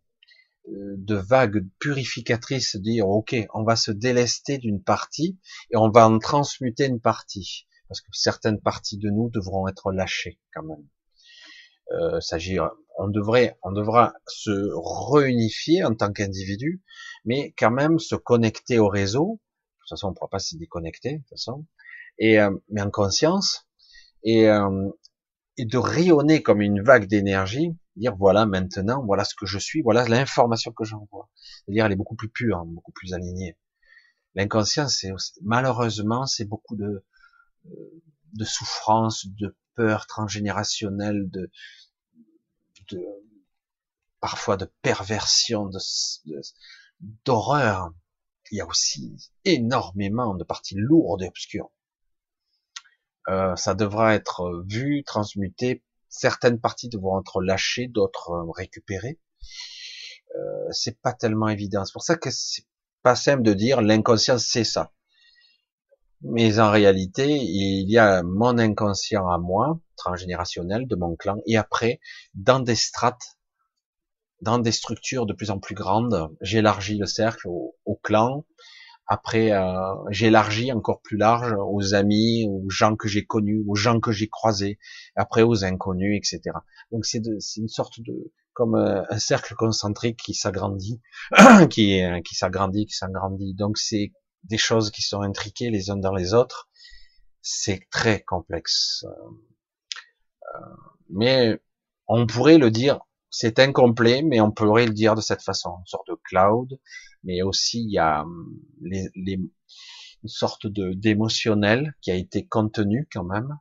euh, 0.69 0.95
de 0.97 1.16
vague 1.16 1.66
purificatrice, 1.81 2.77
dire 2.77 3.09
ok, 3.09 3.35
on 3.53 3.65
va 3.65 3.74
se 3.74 3.91
délester 3.91 4.59
d'une 4.59 4.82
partie 4.82 5.39
et 5.70 5.77
on 5.77 5.91
va 5.91 6.09
en 6.09 6.19
transmuter 6.20 6.87
une 6.87 7.01
partie 7.01 7.66
parce 7.89 8.01
que 8.01 8.09
certaines 8.12 8.61
parties 8.61 8.97
de 8.97 9.11
nous 9.11 9.28
devront 9.28 9.66
être 9.66 9.91
lâchées 9.93 10.39
quand 10.55 10.62
même. 10.62 10.87
Euh, 11.91 12.20
s'agir, 12.20 12.70
on 12.98 13.09
devrait, 13.09 13.59
on 13.62 13.73
devra 13.73 14.14
se 14.27 14.51
réunifier 15.12 15.85
en 15.85 15.94
tant 15.94 16.12
qu'individu, 16.12 16.82
mais 17.24 17.55
quand 17.59 17.70
même 17.70 17.98
se 17.98 18.14
connecter 18.14 18.78
au 18.78 18.89
réseau. 18.89 19.40
De 19.40 19.81
toute 19.81 19.89
façon, 19.90 20.09
on 20.09 20.10
ne 20.10 20.14
pourra 20.14 20.28
pas 20.28 20.39
s'y 20.39 20.56
déconnecter, 20.56 21.14
de 21.14 21.19
toute 21.19 21.28
façon. 21.31 21.66
Et 22.19 22.40
euh, 22.40 22.51
mais 22.69 22.82
en 22.82 22.90
conscience 22.90 23.66
et, 24.23 24.48
euh, 24.48 24.89
et 25.56 25.64
de 25.64 25.78
rayonner 25.78 26.43
comme 26.43 26.60
une 26.60 26.82
vague 26.82 27.06
d'énergie, 27.06 27.74
dire 27.97 28.14
voilà 28.16 28.47
maintenant, 28.47 29.05
voilà 29.05 29.24
ce 29.24 29.35
que 29.35 29.47
je 29.47 29.59
suis, 29.59 29.82
voilà 29.82 30.06
l'information 30.06 30.73
que 30.73 30.85
j'envoie. 30.85 31.31
C'est-à-dire 31.35 31.86
elle 31.86 31.93
est 31.93 31.97
beaucoup 31.97 32.16
plus 32.16 32.31
pure, 32.31 32.59
hein, 32.59 32.64
beaucoup 32.66 32.93
plus 32.93 33.14
alignée. 33.14 33.56
L'inconscience, 34.35 34.98
c'est 35.01 35.12
malheureusement, 35.43 36.27
c'est 36.27 36.44
beaucoup 36.44 36.77
de 36.77 37.05
de 38.35 38.44
souffrance, 38.44 39.27
de 39.27 39.56
peur 39.74 40.06
transgénérationnelle, 40.06 41.31
de, 41.31 41.51
parfois 44.20 44.56
de 44.56 44.70
perversion, 44.82 45.66
de, 45.66 45.78
d'horreur. 47.24 47.93
Il 48.51 48.59
y 48.59 48.60
a 48.60 48.66
aussi 48.66 49.16
énormément 49.44 50.35
de 50.35 50.44
parties 50.44 50.77
lourdes 50.77 51.23
et 51.23 51.28
obscures. 51.28 51.70
Euh, 53.28 53.56
ça 53.56 53.74
devra 53.74 54.14
être 54.14 54.64
vu, 54.66 55.05
transmuté. 55.05 55.82
Certaines 56.09 56.60
parties 56.60 56.89
devront 56.89 57.20
être 57.20 57.40
lâchées, 57.40 57.89
d'autres 57.89 58.32
récupérées. 58.55 59.19
Euh, 60.36 60.69
c'est 60.70 61.01
pas 61.01 61.12
tellement 61.12 61.48
évident. 61.48 61.85
C'est 61.85 61.93
pour 61.93 62.02
ça 62.02 62.16
que 62.16 62.31
c'est 62.31 62.66
pas 63.02 63.16
simple 63.16 63.43
de 63.43 63.55
dire 63.55 63.81
l'inconscient 63.82 64.39
c'est 64.39 64.64
ça. 64.64 64.93
Mais 66.24 66.61
en 66.61 66.70
réalité, 66.70 67.27
il 67.28 67.90
y 67.90 67.99
a 67.99 68.23
mon 68.23 68.57
inconscient 68.59 69.28
à 69.28 69.39
moi, 69.39 69.81
transgénérationnel, 69.97 70.86
de 70.86 70.94
mon 70.94 71.16
clan, 71.16 71.36
et 71.47 71.57
après, 71.57 72.01
dans 72.35 72.61
des 72.61 72.77
strates, 72.77 73.39
dans 74.40 74.59
des 74.59 74.73
structures 74.73 75.27
de 75.27 75.32
plus 75.32 75.51
en 75.51 75.59
plus 75.59 75.74
grandes, 75.74 76.31
j'élargis 76.40 76.97
le 76.97 77.07
cercle 77.07 77.49
au, 77.49 78.01
clan, 78.03 78.44
après 79.07 79.53
euh, 79.53 79.94
j'élargis 80.11 80.73
encore 80.73 81.01
plus 81.03 81.16
large 81.16 81.55
aux 81.59 81.94
amis, 81.94 82.47
aux 82.49 82.70
gens 82.70 82.94
que 82.97 83.09
j'ai 83.09 83.24
connus, 83.24 83.65
aux 83.66 83.74
gens 83.74 83.99
que 83.99 84.12
j'ai 84.12 84.28
croisés, 84.28 84.78
après 85.16 85.43
aux 85.43 85.65
inconnus, 85.65 86.16
etc. 86.16 86.57
Donc 86.93 87.05
c'est 87.05 87.23
une 87.57 87.69
sorte 87.69 88.01
de 88.01 88.32
comme 88.53 88.74
euh, 88.77 89.03
un 89.11 89.19
cercle 89.19 89.55
concentrique 89.55 90.19
qui 90.19 90.35
s'agrandit, 90.35 91.01
qui, 91.70 92.01
qui 92.24 92.35
s'agrandit, 92.35 92.86
qui 92.86 92.94
s'agrandit. 92.94 93.55
Donc 93.55 93.78
c'est 93.78 94.12
des 94.44 94.59
choses 94.59 94.90
qui 94.90 95.02
sont 95.02 95.23
intriquées 95.23 95.70
les 95.70 95.90
uns 95.90 95.97
dans 95.97 96.14
les 96.14 96.35
autres. 96.35 96.69
C'est 97.43 97.89
très 97.90 98.23
complexe. 98.23 99.05
Euh, 99.05 100.59
mais 101.10 101.60
on 102.09 102.27
pourrait 102.27 102.59
le 102.59 102.70
dire, 102.70 103.01
c'est 103.31 103.59
incomplet, 103.59 104.23
mais 104.23 104.40
on 104.40 104.52
pourrait 104.52 104.86
le 104.86 104.93
dire 104.93 105.14
de 105.14 105.20
cette 105.20 105.43
façon, 105.43 105.77
une 105.78 105.86
sorte 105.86 106.09
de 106.09 106.16
cloud, 106.24 106.78
mais 107.24 107.43
aussi 107.43 107.82
il 107.82 107.90
y 107.90 107.98
a 107.98 108.23
hum, 108.23 108.60
les, 108.82 109.09
les, 109.14 109.35
une 110.23 110.28
sorte 110.28 110.66
de 110.66 110.93
d'émotionnel 110.93 111.94
qui 112.01 112.10
a 112.10 112.14
été 112.14 112.47
contenu 112.47 113.09
quand 113.12 113.24
même, 113.24 113.59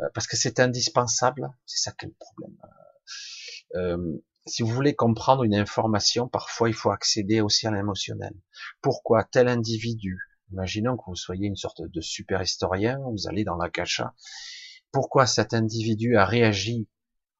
euh, 0.00 0.08
parce 0.14 0.26
que 0.26 0.36
c'est 0.36 0.60
indispensable. 0.60 1.52
C'est 1.66 1.82
ça 1.82 1.92
qui 1.92 2.06
est 2.06 2.08
le 2.08 2.14
problème. 2.18 2.56
Euh, 3.76 4.18
si 4.46 4.62
vous 4.62 4.68
voulez 4.68 4.94
comprendre 4.94 5.44
une 5.44 5.54
information, 5.54 6.28
parfois 6.28 6.68
il 6.68 6.74
faut 6.74 6.90
accéder 6.90 7.40
aussi 7.40 7.66
à 7.66 7.70
l'émotionnel. 7.70 8.34
Pourquoi 8.82 9.24
tel 9.24 9.48
individu 9.48 10.18
Imaginons 10.52 10.96
que 10.96 11.04
vous 11.06 11.16
soyez 11.16 11.46
une 11.46 11.56
sorte 11.56 11.82
de 11.82 12.00
super 12.00 12.42
historien, 12.42 12.98
vous 13.10 13.26
allez 13.26 13.44
dans 13.44 13.56
la 13.56 13.70
cacha. 13.70 14.14
Pourquoi 14.92 15.26
cet 15.26 15.54
individu 15.54 16.16
a 16.16 16.26
réagi 16.26 16.88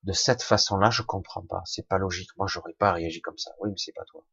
de 0.02 0.12
cette 0.12 0.42
façon-là 0.42 0.90
Je 0.90 1.02
comprends 1.02 1.44
pas. 1.44 1.62
C'est 1.66 1.86
pas 1.86 1.98
logique. 1.98 2.30
Moi, 2.36 2.46
j'aurais 2.48 2.72
pas 2.72 2.92
réagi 2.92 3.20
comme 3.20 3.38
ça. 3.38 3.52
Oui, 3.60 3.68
mais 3.70 3.76
c'est 3.76 3.92
pas 3.92 4.04
toi. 4.06 4.26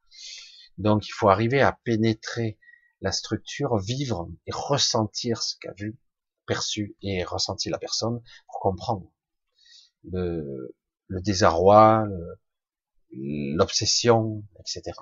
Donc, 0.77 1.07
il 1.07 1.11
faut 1.11 1.29
arriver 1.29 1.61
à 1.61 1.77
pénétrer 1.83 2.57
la 3.01 3.11
structure, 3.11 3.77
vivre 3.77 4.29
et 4.47 4.51
ressentir 4.51 5.43
ce 5.43 5.55
qu'a 5.59 5.73
vu, 5.73 5.99
perçu 6.45 6.95
et 7.01 7.23
ressenti 7.23 7.69
la 7.69 7.77
personne 7.77 8.21
pour 8.47 8.59
comprendre 8.59 9.11
le 10.03 10.73
désarroi, 11.09 12.07
l'obsession, 13.13 14.43
etc. 14.59 14.97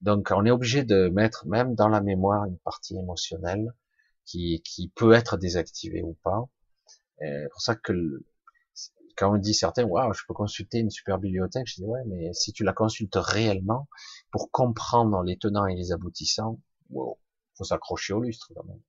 Donc 0.00 0.30
on 0.30 0.44
est 0.44 0.50
obligé 0.50 0.84
de 0.84 1.08
mettre 1.08 1.46
même 1.46 1.74
dans 1.74 1.88
la 1.88 2.00
mémoire 2.00 2.44
une 2.44 2.58
partie 2.58 2.96
émotionnelle 2.96 3.72
qui, 4.26 4.62
qui 4.62 4.88
peut 4.88 5.12
être 5.12 5.36
désactivée 5.36 6.02
ou 6.02 6.14
pas. 6.22 6.48
C'est 7.18 7.48
pour 7.52 7.62
ça 7.62 7.74
que 7.76 8.24
quand 9.16 9.34
on 9.34 9.38
dit 9.38 9.54
certains, 9.54 9.84
waouh, 9.84 10.12
je 10.12 10.22
peux 10.26 10.34
consulter 10.34 10.78
une 10.78 10.90
super 10.90 11.18
bibliothèque, 11.18 11.66
je 11.68 11.76
dis 11.76 11.84
ouais, 11.84 12.02
mais 12.06 12.32
si 12.32 12.52
tu 12.52 12.64
la 12.64 12.72
consultes 12.72 13.16
réellement 13.16 13.88
pour 14.30 14.50
comprendre 14.50 15.22
les 15.22 15.38
tenants 15.38 15.66
et 15.66 15.76
les 15.76 15.92
aboutissants, 15.92 16.60
wow, 16.90 17.18
faut 17.56 17.64
s'accrocher 17.64 18.12
au 18.12 18.20
lustre 18.20 18.52
quand 18.54 18.64
même, 18.64 18.80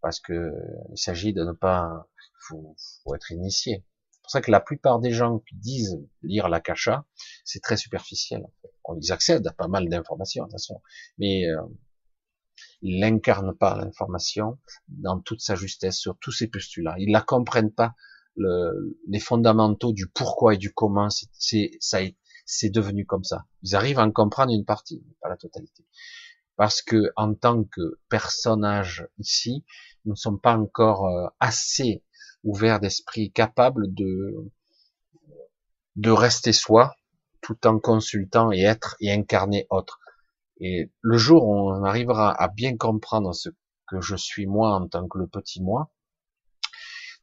parce 0.00 0.20
que 0.20 0.52
il 0.92 0.98
s'agit 0.98 1.32
de 1.32 1.44
ne 1.44 1.52
pas, 1.52 2.08
faut, 2.48 2.76
faut 3.02 3.14
être 3.14 3.32
initié. 3.32 3.84
Pour 4.30 4.38
ça 4.38 4.42
que 4.42 4.52
la 4.52 4.60
plupart 4.60 5.00
des 5.00 5.10
gens 5.10 5.40
qui 5.40 5.56
disent 5.56 5.98
lire 6.22 6.48
la 6.48 6.60
cacha, 6.60 7.04
c'est 7.44 7.58
très 7.58 7.76
superficiel. 7.76 8.46
On 8.84 8.96
ils 8.96 9.10
accèdent 9.10 9.44
à 9.48 9.52
pas 9.52 9.66
mal 9.66 9.88
d'informations, 9.88 10.44
attention, 10.44 10.80
mais 11.18 11.48
euh, 11.48 11.60
ils 12.80 13.00
n'incarnent 13.00 13.56
pas 13.56 13.76
l'information 13.76 14.60
dans 14.86 15.18
toute 15.18 15.40
sa 15.40 15.56
justesse 15.56 15.96
sur 15.96 16.16
tous 16.20 16.30
ces 16.30 16.46
postulats. 16.46 16.94
Ils 17.00 17.10
la 17.10 17.22
comprennent 17.22 17.72
pas 17.72 17.96
le, 18.36 18.96
les 19.08 19.18
fondamentaux 19.18 19.92
du 19.92 20.06
pourquoi 20.06 20.54
et 20.54 20.58
du 20.58 20.72
comment. 20.72 21.08
C'est 21.10 21.72
ça, 21.80 21.98
c'est 22.46 22.70
devenu 22.70 23.06
comme 23.06 23.24
ça. 23.24 23.46
Ils 23.64 23.74
arrivent 23.74 23.98
à 23.98 24.04
en 24.04 24.12
comprendre 24.12 24.52
une 24.52 24.64
partie, 24.64 25.02
mais 25.08 25.16
pas 25.20 25.28
la 25.28 25.38
totalité 25.38 25.84
parce 26.60 26.82
que 26.82 27.10
en 27.16 27.32
tant 27.32 27.64
que 27.64 27.98
personnage 28.10 29.08
ici, 29.18 29.64
nous 30.04 30.12
ne 30.12 30.16
sommes 30.16 30.38
pas 30.38 30.58
encore 30.58 31.06
euh, 31.06 31.26
assez 31.40 32.04
ouverts 32.44 32.80
d'esprit, 32.80 33.32
capables 33.32 33.92
de 33.94 34.50
de 35.96 36.10
rester 36.10 36.52
soi, 36.52 36.96
tout 37.40 37.66
en 37.66 37.78
consultant 37.78 38.52
et 38.52 38.62
être 38.62 38.96
et 39.00 39.12
incarner 39.12 39.66
autre. 39.70 39.98
Et 40.60 40.90
le 41.00 41.18
jour 41.18 41.44
où 41.44 41.70
on 41.72 41.84
arrivera 41.84 42.30
à 42.32 42.48
bien 42.48 42.76
comprendre 42.76 43.34
ce 43.34 43.50
que 43.86 44.00
je 44.00 44.16
suis 44.16 44.46
moi 44.46 44.74
en 44.74 44.88
tant 44.88 45.08
que 45.08 45.18
le 45.18 45.26
petit 45.26 45.62
moi, 45.62 45.90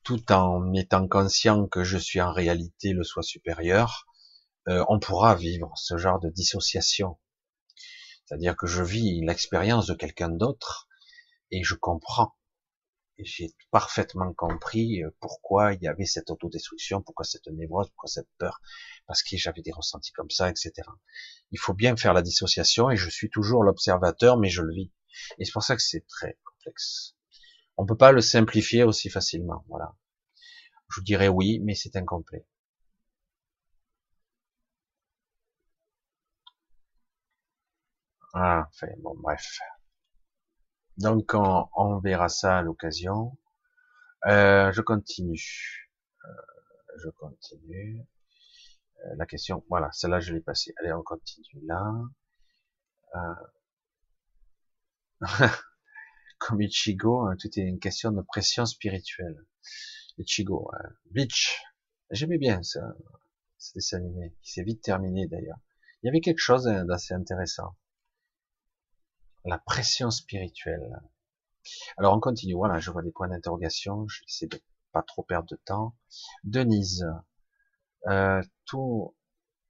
tout 0.04 0.32
en 0.32 0.74
étant 0.74 1.08
conscient 1.08 1.68
que 1.68 1.84
je 1.84 1.98
suis 1.98 2.22
en 2.22 2.32
réalité 2.32 2.94
le 2.94 3.04
soi 3.04 3.24
supérieur, 3.24 4.06
euh, 4.68 4.84
on 4.90 5.00
pourra 5.00 5.36
vivre 5.36 5.72
ce 5.76 5.98
genre 5.98 6.20
de 6.20 6.30
dissociation 6.30 7.18
c'est-à-dire 8.28 8.58
que 8.58 8.68
je 8.68 8.84
vis 8.84 9.22
l'expérience 9.22 9.88
de 9.88 9.94
quelqu'un 9.94 10.28
d'autre 10.28 10.90
et 11.50 11.64
je 11.64 11.76
comprends. 11.76 12.36
J'ai 13.20 13.54
parfaitement 13.72 14.34
compris 14.34 15.04
euh, 15.04 15.10
pourquoi 15.20 15.74
il 15.74 15.82
y 15.82 15.88
avait 15.88 16.06
cette 16.06 16.30
autodestruction, 16.32 17.02
pourquoi 17.02 17.26
cette 17.26 17.48
névrose, 17.48 17.90
pourquoi 17.90 18.08
cette 18.10 18.30
peur, 18.38 18.62
parce 19.08 19.24
que 19.24 19.38
j'avais 19.38 19.62
des 19.62 19.72
ressentis 19.72 20.12
comme 20.14 20.30
ça, 20.30 20.50
etc. 20.50 20.74
Il 21.52 21.60
faut 21.60 21.74
bien 21.74 21.96
faire 21.98 22.14
la 22.14 22.22
dissociation 22.22 22.90
et 22.92 22.96
je 22.98 23.10
suis 23.10 23.30
toujours 23.30 23.64
l'observateur, 23.64 24.38
mais 24.38 24.50
je 24.50 24.62
le 24.62 24.74
vis. 24.74 24.92
Et 25.40 25.46
c'est 25.46 25.52
pour 25.52 25.64
ça 25.64 25.76
que 25.76 25.82
c'est 25.82 26.06
très 26.08 26.38
complexe. 26.44 27.16
On 27.78 27.86
peut 27.86 27.98
pas 27.98 28.12
le 28.12 28.22
simplifier 28.22 28.84
aussi 28.84 29.10
facilement, 29.10 29.64
voilà. 29.68 29.96
Je 30.90 31.00
vous 31.00 31.04
dirais 31.04 31.28
oui, 31.30 31.60
mais 31.64 31.76
c'est 31.76 31.96
incomplet. 31.96 32.46
Ah, 38.34 38.68
enfin, 38.70 38.88
bon, 39.00 39.16
bref. 39.22 39.60
Donc, 40.98 41.34
on, 41.34 42.00
verra 42.00 42.28
ça 42.28 42.58
à 42.58 42.62
l'occasion. 42.64 43.38
Euh, 44.26 44.72
je 44.72 44.82
continue. 44.82 45.88
Euh, 46.26 46.30
je 47.04 47.10
continue. 47.10 48.02
Euh, 49.06 49.16
la 49.18 49.28
question, 49.28 49.64
voilà, 49.70 49.92
celle-là, 49.92 50.20
je 50.20 50.34
l'ai 50.34 50.42
passée. 50.42 50.74
Allez, 50.80 50.92
on 50.94 51.04
continue 51.04 51.62
là. 51.68 51.94
Comme 56.40 56.62
Ichigo, 56.62 57.28
hein, 57.28 57.36
tout 57.40 57.50
est 57.60 57.64
une 57.64 57.80
question 57.80 58.12
de 58.12 58.22
pression 58.22 58.66
spirituelle. 58.66 59.46
Ichigo, 60.18 60.72
hein. 60.74 60.90
Bleach. 61.12 61.62
J'aimais 62.10 62.40
bien 62.40 62.64
ça, 62.64 62.80
ce 63.58 63.74
dessin 63.74 63.98
animé, 63.98 64.36
qui 64.42 64.52
s'est 64.52 64.64
vite 64.64 64.82
terminé 64.82 65.28
d'ailleurs. 65.28 65.60
Il 66.02 66.08
y 66.08 66.10
avait 66.10 66.22
quelque 66.22 66.40
chose 66.40 66.64
d'assez 66.64 67.14
intéressant 67.14 67.76
la 69.48 69.58
pression 69.58 70.12
spirituelle. 70.12 71.02
Alors 71.98 72.16
on 72.16 72.20
continue, 72.20 72.54
voilà, 72.54 72.80
je 72.80 72.92
vois 72.92 73.02
des 73.02 73.12
points 73.12 73.28
d'interrogation, 73.28 74.08
j'essaie 74.08 74.48
de 74.48 74.60
pas 74.92 75.02
trop 75.04 75.24
perdre 75.24 75.50
de 75.50 75.60
temps. 75.66 75.96
Denise, 76.44 77.06
euh, 78.08 78.42
tout 78.66 79.16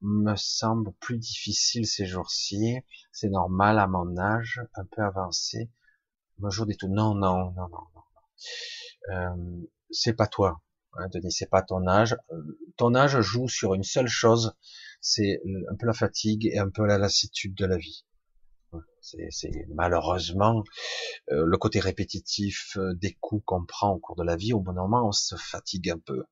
me 0.01 0.35
semble 0.35 0.93
plus 0.99 1.17
difficile 1.17 1.87
ces 1.87 2.05
jours-ci, 2.05 2.79
c'est 3.11 3.29
normal 3.29 3.79
à 3.79 3.87
mon 3.87 4.17
âge, 4.17 4.61
un 4.75 4.85
peu 4.85 5.01
avancé. 5.01 5.71
Me 6.39 6.51
jour 6.51 6.67
des 6.67 6.75
tout, 6.75 6.87
non, 6.87 7.15
non, 7.15 7.51
non, 7.51 7.67
non, 7.69 7.87
non. 7.95 8.03
Euh, 9.11 9.67
c'est 9.89 10.13
pas 10.13 10.27
toi, 10.27 10.61
hein, 10.93 11.07
Denise, 11.09 11.35
c'est 11.37 11.49
pas 11.49 11.63
ton 11.63 11.87
âge. 11.87 12.15
Euh, 12.31 12.59
ton 12.77 12.93
âge 12.93 13.19
joue 13.21 13.47
sur 13.47 13.73
une 13.73 13.83
seule 13.83 14.07
chose, 14.07 14.55
c'est 15.01 15.41
un 15.71 15.75
peu 15.75 15.87
la 15.87 15.93
fatigue 15.93 16.45
et 16.45 16.59
un 16.59 16.69
peu 16.69 16.85
la 16.85 16.97
lassitude 16.97 17.55
de 17.55 17.65
la 17.65 17.77
vie. 17.77 18.05
C'est 19.01 19.65
malheureusement 19.73 20.63
euh, 21.31 21.45
le 21.45 21.57
côté 21.57 21.79
répétitif 21.79 22.77
euh, 22.77 22.93
des 22.95 23.13
coups 23.13 23.43
qu'on 23.45 23.65
prend 23.65 23.91
au 23.91 23.99
cours 23.99 24.15
de 24.15 24.23
la 24.23 24.35
vie. 24.35 24.53
Au 24.53 24.59
bon 24.59 24.73
moment, 24.73 25.07
on 25.07 25.11
se 25.11 25.35
fatigue 25.35 25.89
un 25.89 25.99
peu. 25.99 26.25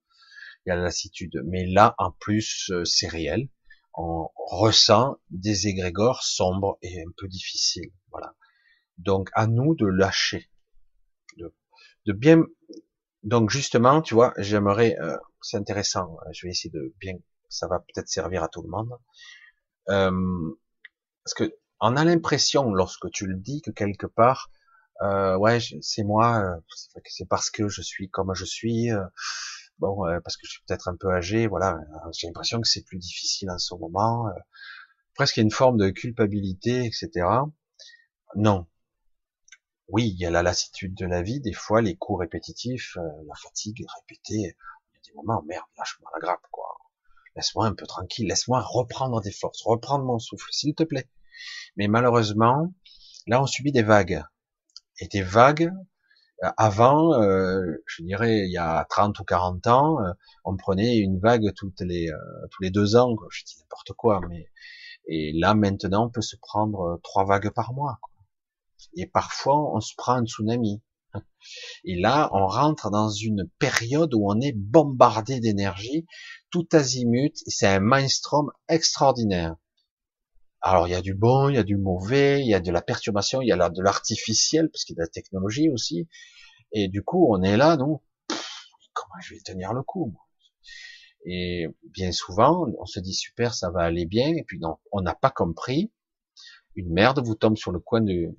Il 0.66 0.70
y 0.70 0.72
a 0.72 0.76
la 0.76 0.84
lassitude. 0.84 1.42
Mais 1.46 1.66
là, 1.66 1.96
en 1.98 2.12
plus, 2.12 2.70
euh, 2.72 2.84
c'est 2.84 3.08
réel. 3.08 3.50
On 3.94 4.30
ressent 4.36 5.18
des 5.30 5.68
égrégores 5.68 6.24
sombres 6.24 6.78
et 6.82 7.02
un 7.02 7.12
peu 7.18 7.28
difficiles. 7.28 7.92
Voilà. 8.12 8.36
Donc, 8.98 9.30
à 9.34 9.48
nous 9.48 9.76
de 9.76 9.86
lâcher, 9.86 10.50
de, 11.38 11.54
de 12.06 12.14
bien. 12.14 12.44
Donc, 13.24 13.50
justement, 13.50 14.02
tu 14.02 14.14
vois, 14.14 14.34
j'aimerais. 14.38 14.98
c'est 15.42 15.58
intéressant. 15.58 16.18
Je 16.34 16.46
vais 16.46 16.52
essayer 16.52 16.72
de 16.72 16.94
bien. 17.00 17.16
Ça 17.48 17.68
va 17.68 17.80
peut-être 17.80 18.10
servir 18.10 18.44
à 18.44 18.50
tout 18.50 18.64
le 18.64 18.70
monde. 18.70 18.90
parce 19.88 21.34
que 21.34 21.56
on 21.88 21.96
a 21.98 22.04
l'impression, 22.04 22.74
lorsque 22.74 23.12
tu 23.12 23.28
le 23.28 23.36
dis, 23.36 23.62
que 23.62 23.70
quelque 23.70 24.08
part, 24.08 24.50
euh, 25.04 25.38
ouais, 25.38 25.60
c'est 25.82 26.04
moi, 26.04 26.40
euh, 26.40 26.60
c'est 27.06 27.28
parce 27.28 27.52
que 27.52 27.68
je 27.68 27.84
suis 27.84 28.10
comme 28.10 28.34
je 28.34 28.44
suis, 28.44 28.92
euh, 28.92 29.06
bon, 29.78 30.08
euh, 30.08 30.20
parce 30.22 30.36
que 30.36 30.48
je 30.48 30.52
suis 30.54 30.62
peut-être 30.68 30.88
un 30.88 30.96
peu 30.96 31.12
âgé, 31.12 31.46
voilà, 31.46 31.78
j'ai 32.12 32.26
l'impression 32.26 32.60
que 32.60 32.68
c'est 32.68 32.82
plus 32.84 32.98
difficile 32.98 33.52
en 33.52 33.60
ce 33.60 33.76
moment, 33.76 34.28
presque 35.14 35.38
une 35.38 35.52
forme 35.52 35.78
de 35.78 35.90
culpabilité, 35.92 36.86
etc. 36.86 37.28
Non. 38.36 38.66
Oui, 39.88 40.08
il 40.10 40.20
y 40.20 40.26
a 40.26 40.32
la 40.32 40.42
lassitude 40.42 40.96
de 40.96 41.06
la 41.06 41.22
vie, 41.22 41.40
des 41.40 41.54
fois 41.54 41.84
les 41.84 41.96
coups 41.96 42.22
répétitifs, 42.22 42.98
la 43.28 43.36
fatigue 43.36 43.86
répétée, 44.00 44.34
il 44.34 44.96
y 44.96 44.98
a 44.98 45.02
des 45.06 45.14
moments, 45.14 45.44
merde, 45.44 45.66
lâche-moi 45.78 46.10
la 46.16 46.20
grappe, 46.20 46.48
quoi. 46.50 46.66
Laisse-moi 47.36 47.68
un 47.68 47.76
peu 47.76 47.86
tranquille, 47.86 48.28
laisse-moi 48.28 48.62
reprendre 48.62 49.22
des 49.22 49.32
forces, 49.32 49.62
reprendre 49.64 50.06
mon 50.06 50.18
souffle, 50.18 50.48
s'il 50.52 50.74
te 50.74 50.84
plaît. 50.84 51.08
Mais 51.78 51.88
malheureusement, 51.88 52.74
là, 53.28 53.42
on 53.42 53.46
subit 53.46 53.72
des 53.72 53.84
vagues. 53.84 54.24
Et 55.00 55.08
des 55.08 55.22
vagues, 55.22 55.72
euh, 56.44 56.50
avant, 56.58 57.14
euh, 57.22 57.84
je 57.86 58.04
dirais, 58.04 58.46
il 58.46 58.52
y 58.52 58.58
a 58.58 58.86
30 58.90 59.20
ou 59.20 59.24
40 59.24 59.68
ans, 59.68 60.00
euh, 60.02 60.12
on 60.44 60.58
prenait 60.58 60.98
une 60.98 61.20
vague 61.20 61.54
toutes 61.56 61.82
les, 61.82 62.10
tous 62.52 62.64
les 62.64 62.72
deux 62.72 62.96
ans, 62.96 63.16
je 63.32 63.44
dis 63.46 63.56
n'importe 63.60 63.94
quoi, 63.94 64.22
mais 64.30 64.50
et 65.08 65.34
là 65.34 65.54
maintenant, 65.54 66.08
on 66.08 66.10
peut 66.10 66.22
se 66.22 66.36
prendre 66.36 67.00
trois 67.04 67.26
vagues 67.26 67.52
par 67.52 67.74
mois. 67.74 68.00
Et 68.96 69.06
parfois, 69.06 69.76
on 69.76 69.80
se 69.80 69.94
prend 69.96 70.14
un 70.14 70.26
tsunami. 70.26 70.82
Et 71.86 71.96
là, 71.96 72.30
on 72.34 72.48
rentre 72.48 72.90
dans 72.90 73.10
une 73.10 73.50
période 73.60 74.14
où 74.14 74.30
on 74.30 74.40
est 74.42 74.54
bombardé 74.54 75.40
d'énergie, 75.40 76.06
tout 76.50 76.68
azimut, 76.74 77.34
c'est 77.48 77.68
un 77.68 77.80
mainstream 77.80 78.48
extraordinaire. 78.68 79.56
Alors, 80.68 80.88
il 80.88 80.92
y 80.92 80.96
a 80.96 81.02
du 81.02 81.14
bon, 81.14 81.48
il 81.50 81.54
y 81.54 81.60
a 81.60 81.64
du 81.64 81.78
mauvais, 81.78 82.42
il 82.42 82.48
y 82.48 82.56
a 82.56 82.60
de 82.60 82.72
la 82.72 82.82
perturbation, 82.82 83.40
il 83.40 83.48
y 83.48 83.52
a 83.52 83.70
de 83.70 83.84
l'artificiel, 83.84 84.68
parce 84.72 84.84
qu'il 84.84 84.96
y 84.96 85.00
a 85.00 85.04
de 85.04 85.06
la 85.06 85.12
technologie 85.12 85.70
aussi. 85.70 86.10
Et 86.72 86.88
du 86.88 87.04
coup, 87.04 87.28
on 87.30 87.44
est 87.44 87.56
là, 87.56 87.78
non 87.78 88.02
Comment 88.94 89.22
je 89.22 89.36
vais 89.36 89.42
tenir 89.42 89.74
le 89.74 89.84
coup 89.84 90.18
Et 91.24 91.68
bien 91.84 92.12
souvent, 92.12 92.66
on 92.80 92.86
se 92.88 93.00
dit 93.00 93.14
super, 93.14 93.54
ça 93.54 93.70
va 93.70 93.82
aller 93.82 94.08
bien, 94.08 94.30
et 94.30 94.44
puis 94.44 94.58
non, 94.58 94.78
on 94.92 95.02
n'a 95.02 95.14
pas 95.14 95.30
compris. 95.30 95.94
Une 96.74 96.92
merde 96.92 97.24
vous 97.24 97.36
tombe 97.36 97.58
sur 97.58 97.72
le 97.72 97.80
coin 97.80 98.02
du, 98.02 98.36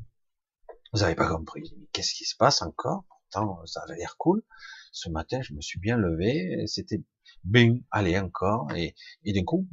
vous 0.92 1.02
n'avez 1.02 1.14
pas 1.14 1.28
compris. 1.28 1.76
Qu'est-ce 1.92 2.12
qui 2.12 2.24
se 2.24 2.34
passe 2.34 2.60
encore? 2.60 3.04
Pourtant, 3.08 3.64
ça 3.66 3.82
avait 3.82 3.98
l'air 3.98 4.16
cool. 4.18 4.42
Ce 4.90 5.08
matin, 5.08 5.42
je 5.42 5.54
me 5.54 5.60
suis 5.60 5.78
bien 5.78 5.96
levé. 5.96 6.64
C'était 6.66 7.04
bing, 7.44 7.84
allez 7.92 8.18
encore. 8.18 8.66
Et, 8.74 8.96
et 9.24 9.32
d'un 9.32 9.44
coup, 9.44 9.68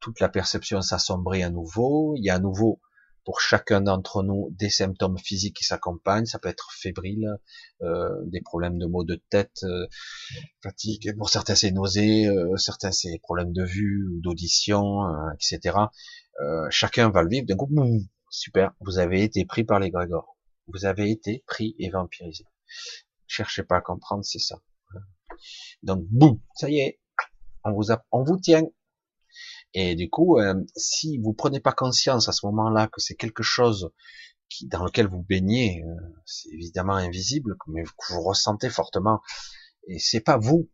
toute 0.00 0.20
la 0.20 0.28
perception 0.28 0.80
s'assombrit 0.80 1.42
à 1.42 1.50
nouveau. 1.50 2.14
Il 2.16 2.24
y 2.24 2.30
a 2.30 2.34
à 2.34 2.38
nouveau 2.38 2.80
pour 3.28 3.42
chacun 3.42 3.82
d'entre 3.82 4.22
nous 4.22 4.48
des 4.52 4.70
symptômes 4.70 5.18
physiques 5.18 5.56
qui 5.56 5.64
s'accompagnent. 5.64 6.24
Ça 6.24 6.38
peut 6.38 6.48
être 6.48 6.72
fébrile, 6.72 7.28
euh, 7.82 8.08
des 8.24 8.40
problèmes 8.40 8.78
de 8.78 8.86
maux 8.86 9.04
de 9.04 9.22
tête, 9.28 9.64
euh, 9.64 9.86
fatigue. 10.62 11.14
Pour 11.18 11.28
certains, 11.28 11.54
c'est 11.54 11.70
nausées, 11.70 12.26
euh, 12.26 12.56
certains, 12.56 12.90
c'est 12.90 13.18
problèmes 13.22 13.52
de 13.52 13.64
vue 13.64 14.08
ou 14.08 14.22
d'audition, 14.22 15.04
euh, 15.04 15.30
etc. 15.34 15.76
Chacun 16.70 17.10
va 17.10 17.22
le 17.22 17.28
vivre. 17.28 17.46
D'un 17.46 17.56
coup, 17.56 17.68
Super, 18.30 18.72
vous 18.80 18.98
avez 18.98 19.22
été 19.22 19.44
pris 19.44 19.64
par 19.64 19.78
les 19.78 19.90
Grégor. 19.90 20.38
Vous 20.66 20.86
avez 20.86 21.10
été 21.10 21.44
pris 21.46 21.76
et 21.78 21.90
vampirisé. 21.90 22.44
Cherchez 23.26 23.62
pas 23.62 23.76
à 23.76 23.80
comprendre, 23.82 24.24
c'est 24.24 24.38
ça. 24.38 24.62
Donc, 25.82 26.04
boum, 26.08 26.40
ça 26.54 26.70
y 26.70 26.78
est, 26.78 26.98
on 27.64 28.24
vous 28.24 28.38
tient. 28.40 28.62
Et 29.74 29.94
du 29.94 30.08
coup, 30.08 30.38
euh, 30.38 30.54
si 30.76 31.18
vous 31.18 31.32
prenez 31.34 31.60
pas 31.60 31.72
conscience 31.72 32.28
à 32.28 32.32
ce 32.32 32.46
moment-là 32.46 32.88
que 32.88 33.00
c'est 33.00 33.14
quelque 33.14 33.42
chose 33.42 33.90
qui, 34.48 34.66
dans 34.66 34.84
lequel 34.84 35.08
vous 35.08 35.22
baignez, 35.22 35.84
euh, 35.84 35.94
c'est 36.24 36.48
évidemment 36.50 36.94
invisible, 36.94 37.56
mais 37.66 37.84
que 37.84 38.12
vous 38.14 38.22
ressentez 38.22 38.70
fortement, 38.70 39.20
et 39.86 39.98
c'est 39.98 40.20
pas 40.20 40.38
vous, 40.38 40.70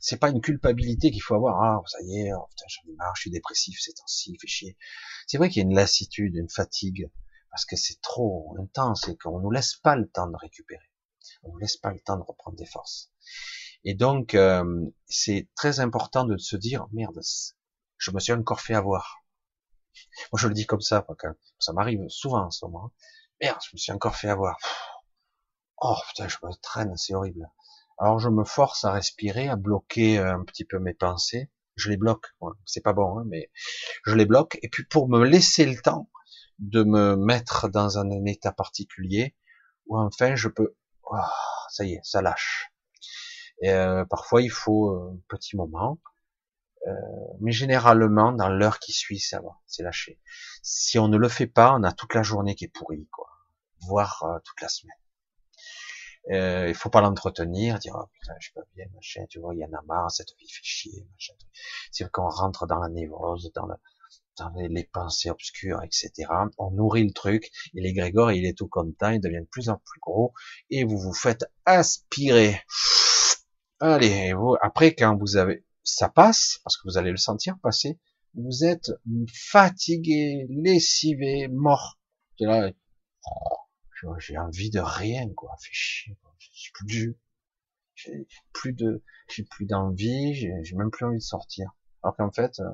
c'est 0.00 0.18
pas 0.18 0.30
une 0.30 0.40
culpabilité 0.40 1.10
qu'il 1.10 1.22
faut 1.22 1.34
avoir. 1.34 1.62
Ah, 1.62 1.82
ça 1.86 1.98
y 2.02 2.20
est, 2.20 2.32
oh, 2.34 2.48
j'en 2.68 2.92
ai 2.92 2.96
marre, 2.96 3.14
je 3.16 3.22
suis 3.22 3.30
dépressif 3.30 3.78
ces 3.80 3.92
temps-ci, 3.94 4.36
fait 4.40 4.48
chier. 4.48 4.78
C'est 5.26 5.38
vrai 5.38 5.48
qu'il 5.48 5.62
y 5.62 5.64
a 5.64 5.68
une 5.68 5.74
lassitude, 5.74 6.34
une 6.34 6.50
fatigue, 6.50 7.10
parce 7.50 7.64
que 7.64 7.76
c'est 7.76 8.00
trop 8.02 8.56
intense 8.60 9.08
et 9.08 9.16
qu'on 9.16 9.40
nous 9.40 9.50
laisse 9.50 9.76
pas 9.76 9.96
le 9.96 10.08
temps 10.08 10.26
de 10.26 10.36
récupérer. 10.36 10.90
On 11.44 11.52
nous 11.52 11.58
laisse 11.58 11.76
pas 11.76 11.92
le 11.92 12.00
temps 12.00 12.16
de 12.16 12.22
reprendre 12.22 12.56
des 12.56 12.66
forces. 12.66 13.10
Et 13.84 13.94
donc, 13.94 14.34
euh, 14.34 14.64
c'est 15.06 15.48
très 15.54 15.80
important 15.80 16.24
de 16.24 16.36
se 16.36 16.56
dire, 16.56 16.86
merde, 16.92 17.20
je 17.98 18.10
me 18.10 18.20
suis 18.20 18.32
encore 18.32 18.60
fait 18.60 18.74
avoir. 18.74 19.24
Moi, 20.32 20.40
je 20.40 20.48
le 20.48 20.54
dis 20.54 20.66
comme 20.66 20.80
ça, 20.80 21.02
parce 21.02 21.18
que 21.18 21.28
ça 21.58 21.72
m'arrive 21.72 22.00
souvent 22.08 22.46
en 22.46 22.50
ce 22.50 22.64
moment. 22.64 22.92
Merde, 23.40 23.58
je 23.64 23.70
me 23.74 23.78
suis 23.78 23.92
encore 23.92 24.16
fait 24.16 24.28
avoir. 24.28 24.56
Oh 25.78 25.96
putain, 26.08 26.28
je 26.28 26.36
me 26.42 26.52
traîne, 26.62 26.96
c'est 26.96 27.14
horrible. 27.14 27.50
Alors 27.98 28.18
je 28.18 28.28
me 28.28 28.44
force 28.44 28.84
à 28.84 28.92
respirer, 28.92 29.48
à 29.48 29.56
bloquer 29.56 30.18
un 30.18 30.42
petit 30.44 30.64
peu 30.64 30.78
mes 30.78 30.94
pensées. 30.94 31.50
Je 31.76 31.90
les 31.90 31.96
bloque, 31.96 32.26
c'est 32.64 32.82
pas 32.82 32.92
bon, 32.92 33.18
hein, 33.18 33.24
mais 33.26 33.50
je 34.06 34.14
les 34.14 34.26
bloque. 34.26 34.58
Et 34.62 34.68
puis 34.68 34.84
pour 34.84 35.08
me 35.08 35.24
laisser 35.24 35.66
le 35.66 35.80
temps 35.80 36.10
de 36.58 36.84
me 36.84 37.16
mettre 37.16 37.68
dans 37.68 37.98
un, 37.98 38.08
état 38.26 38.52
particulier 38.52 39.34
où 39.86 39.98
enfin 39.98 40.36
je 40.36 40.48
peux, 40.48 40.76
oh, 41.04 41.16
ça 41.68 41.84
y 41.84 41.94
est, 41.94 42.00
ça 42.04 42.22
lâche. 42.22 42.70
Euh, 43.64 44.04
parfois 44.04 44.42
il 44.42 44.50
faut 44.50 44.90
un 44.90 45.18
petit 45.28 45.56
moment, 45.56 45.98
euh, 46.86 46.90
mais 47.40 47.52
généralement 47.52 48.32
dans 48.32 48.48
l'heure 48.48 48.78
qui 48.78 48.92
suit, 48.92 49.20
ça 49.20 49.40
va, 49.40 49.58
c'est 49.66 49.82
lâché. 49.82 50.20
Si 50.62 50.98
on 50.98 51.08
ne 51.08 51.16
le 51.16 51.28
fait 51.28 51.46
pas, 51.46 51.74
on 51.74 51.82
a 51.82 51.92
toute 51.92 52.14
la 52.14 52.22
journée 52.22 52.54
qui 52.54 52.64
est 52.64 52.68
pourrie, 52.68 53.08
quoi, 53.10 53.28
voire 53.80 54.22
euh, 54.24 54.38
toute 54.44 54.60
la 54.60 54.68
semaine. 54.68 54.96
Euh, 56.30 56.68
il 56.68 56.74
faut 56.74 56.90
pas 56.90 57.02
l'entretenir, 57.02 57.78
dire 57.78 57.96
oh, 57.98 58.06
putain 58.12 58.34
je 58.38 58.46
suis 58.46 58.54
pas 58.54 58.62
bien, 58.74 58.86
machin, 58.94 59.24
tu 59.28 59.40
vois, 59.40 59.54
il 59.54 59.60
y 59.60 59.64
en 59.64 59.72
a 59.72 59.82
marre, 59.86 60.10
cette 60.10 60.30
vie 60.38 60.48
fait 60.48 60.62
chier, 60.62 61.06
machin. 61.12 61.34
C'est 61.90 62.10
qu'on 62.10 62.28
rentre 62.28 62.66
dans 62.66 62.78
la 62.78 62.88
névrose, 62.88 63.50
dans, 63.54 63.68
dans 64.38 64.52
les, 64.56 64.84
pensées 64.84 65.30
obscures, 65.30 65.82
etc. 65.82 66.12
On 66.58 66.70
nourrit 66.70 67.04
le 67.04 67.12
truc, 67.12 67.50
et 67.74 67.80
l'égrégore, 67.80 68.32
il 68.32 68.46
est 68.46 68.56
tout 68.56 68.68
content, 68.68 69.10
il 69.10 69.20
devient 69.20 69.40
de 69.40 69.48
plus 69.50 69.68
en 69.68 69.76
plus 69.76 70.00
gros, 70.00 70.32
et 70.70 70.84
vous 70.84 70.98
vous 70.98 71.14
faites 71.14 71.44
aspirer. 71.66 72.60
Allez, 73.80 74.32
vous, 74.32 74.56
après 74.62 74.94
quand 74.94 75.16
vous 75.16 75.36
avez, 75.36 75.64
ça 75.84 76.08
passe, 76.08 76.60
parce 76.64 76.76
que 76.76 76.88
vous 76.88 76.98
allez 76.98 77.10
le 77.10 77.16
sentir 77.16 77.58
passer, 77.62 78.00
vous 78.34 78.64
êtes 78.64 78.90
fatigué, 79.32 80.46
lessivé, 80.48 81.48
mort. 81.48 82.00
Là, 82.40 82.72
j'ai 84.18 84.36
envie 84.38 84.70
de 84.70 84.80
rien, 84.80 85.32
quoi. 85.34 85.54
Fait 85.60 85.72
chier, 85.72 86.16
J'ai 86.38 86.70
plus, 86.72 87.16
j'ai 87.94 88.26
plus 88.52 88.72
de, 88.72 89.02
j'ai 89.28 89.44
plus 89.44 89.66
d'envie, 89.66 90.34
j'ai 90.34 90.76
même 90.76 90.90
plus 90.90 91.06
envie 91.06 91.18
de 91.18 91.22
sortir. 91.22 91.70
Alors 92.02 92.16
qu'en 92.16 92.30
fait, 92.30 92.60
euh, 92.60 92.64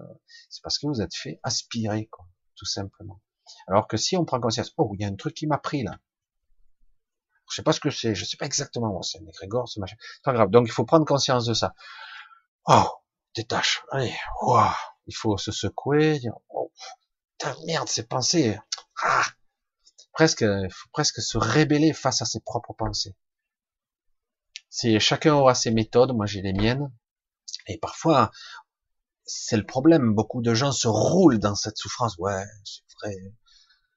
c'est 0.49 0.63
parce 0.63 0.79
que 0.79 0.87
vous 0.87 1.03
êtes 1.03 1.15
fait 1.15 1.39
aspirer, 1.43 2.07
quoi, 2.07 2.27
tout 2.57 2.67
simplement. 2.67 3.21
Alors 3.69 3.87
que 3.87 3.97
si 3.97 4.17
on 4.17 4.25
prend 4.25 4.41
conscience, 4.41 4.73
oh, 4.77 4.91
il 4.95 5.03
y 5.03 5.05
a 5.05 5.09
un 5.09 5.15
truc 5.15 5.35
qui 5.35 5.47
m'a 5.47 5.59
pris 5.59 5.83
là. 5.83 5.99
Je 7.49 7.57
sais 7.57 7.63
pas 7.63 7.73
ce 7.73 7.81
que 7.81 7.91
c'est, 7.91 8.15
je 8.15 8.25
sais 8.25 8.37
pas 8.37 8.47
exactement, 8.47 8.89
moi, 8.89 9.03
c'est 9.03 9.19
un 9.19 9.27
égrégore, 9.27 9.69
c'est 9.69 9.81
machin. 9.81 9.97
C'est 10.01 10.23
pas 10.25 10.33
grave. 10.33 10.51
Donc 10.51 10.67
il 10.69 10.73
faut 10.73 10.85
prendre 10.85 11.05
conscience 11.05 11.47
de 11.47 11.55
ça. 11.55 11.75
Oh, 12.67 12.89
détache. 13.35 13.83
Allez, 13.91 14.15
il 15.07 15.15
faut 15.15 15.37
se 15.37 15.53
secouer, 15.53 16.19
dire, 16.19 16.35
oh, 16.51 16.73
putain, 17.39 17.57
merde, 17.67 17.89
c'est 17.89 18.09
pensées. 18.09 18.59
Ah, 19.03 19.25
presque, 20.13 20.45
faut 20.45 20.89
presque 20.93 21.21
se 21.21 21.39
rébeller 21.39 21.93
face 21.93 22.23
à 22.23 22.25
ses 22.25 22.41
propres 22.41 22.75
pensées. 22.75 23.15
C'est 24.69 25.01
chacun 25.01 25.35
aura 25.35 25.55
ses 25.55 25.71
méthodes, 25.73 26.13
moi 26.15 26.27
j'ai 26.27 26.43
les 26.43 26.53
miennes, 26.53 26.93
et 27.67 27.79
parfois 27.79 28.31
c'est 29.25 29.57
le 29.57 29.67
problème. 29.67 30.15
Beaucoup 30.15 30.43
de 30.43 30.55
gens 30.55 30.73
se 30.73 30.89
roulent 30.89 31.39
dans 31.39 31.55
cette 31.55 31.77
souffrance. 31.77 32.17
Ouais, 32.19 32.45
c'est 32.65 32.83
vrai, 33.03 33.17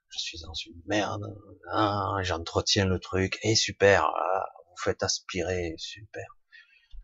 je 0.10 0.20
suis 0.20 0.40
dans 0.40 0.54
une 0.54 0.82
merde. 0.88 1.24
Ah, 1.72 2.16
J'entretiens 2.22 2.86
le 2.86 3.00
truc 3.00 3.40
et 3.44 3.56
super. 3.56 4.06
Ah, 4.06 4.46
vous 4.70 4.78
faites 4.78 5.04
aspirer, 5.04 5.76
super. 5.78 6.26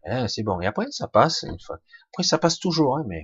Eh, 0.06 0.28
c'est 0.28 0.44
bon. 0.44 0.60
Et 0.62 0.68
après 0.68 0.88
ça 0.92 1.08
passe 1.08 1.44
une 1.44 1.60
fois. 1.60 1.80
Après 2.12 2.24
ça 2.24 2.38
passe 2.38 2.60
toujours, 2.60 2.98
hein, 2.98 3.04
mais 3.08 3.24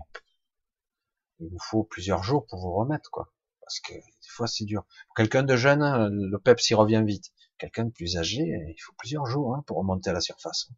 il 1.40 1.50
vous 1.50 1.60
faut 1.60 1.84
plusieurs 1.84 2.24
jours 2.24 2.46
pour 2.48 2.60
vous 2.60 2.74
remettre, 2.74 3.10
quoi 3.12 3.32
parce 3.66 3.80
que 3.80 3.94
des 3.94 4.30
fois 4.30 4.48
c'est 4.48 4.66
dur. 4.66 4.86
quelqu'un 5.16 5.44
de 5.44 5.56
jeune, 5.56 5.82
hein, 5.82 6.10
le 6.12 6.38
peps 6.40 6.70
y 6.70 6.76
revient 6.76 7.04
vite. 7.06 7.34
Quelqu'un 7.58 7.86
de 7.86 7.92
plus 7.92 8.18
âgé, 8.18 8.42
il 8.44 8.82
faut 8.82 8.94
plusieurs 8.98 9.26
jours 9.26 9.56
hein, 9.56 9.64
pour 9.66 9.78
remonter 9.78 10.10
à 10.10 10.14
la 10.14 10.22
surface, 10.22 10.70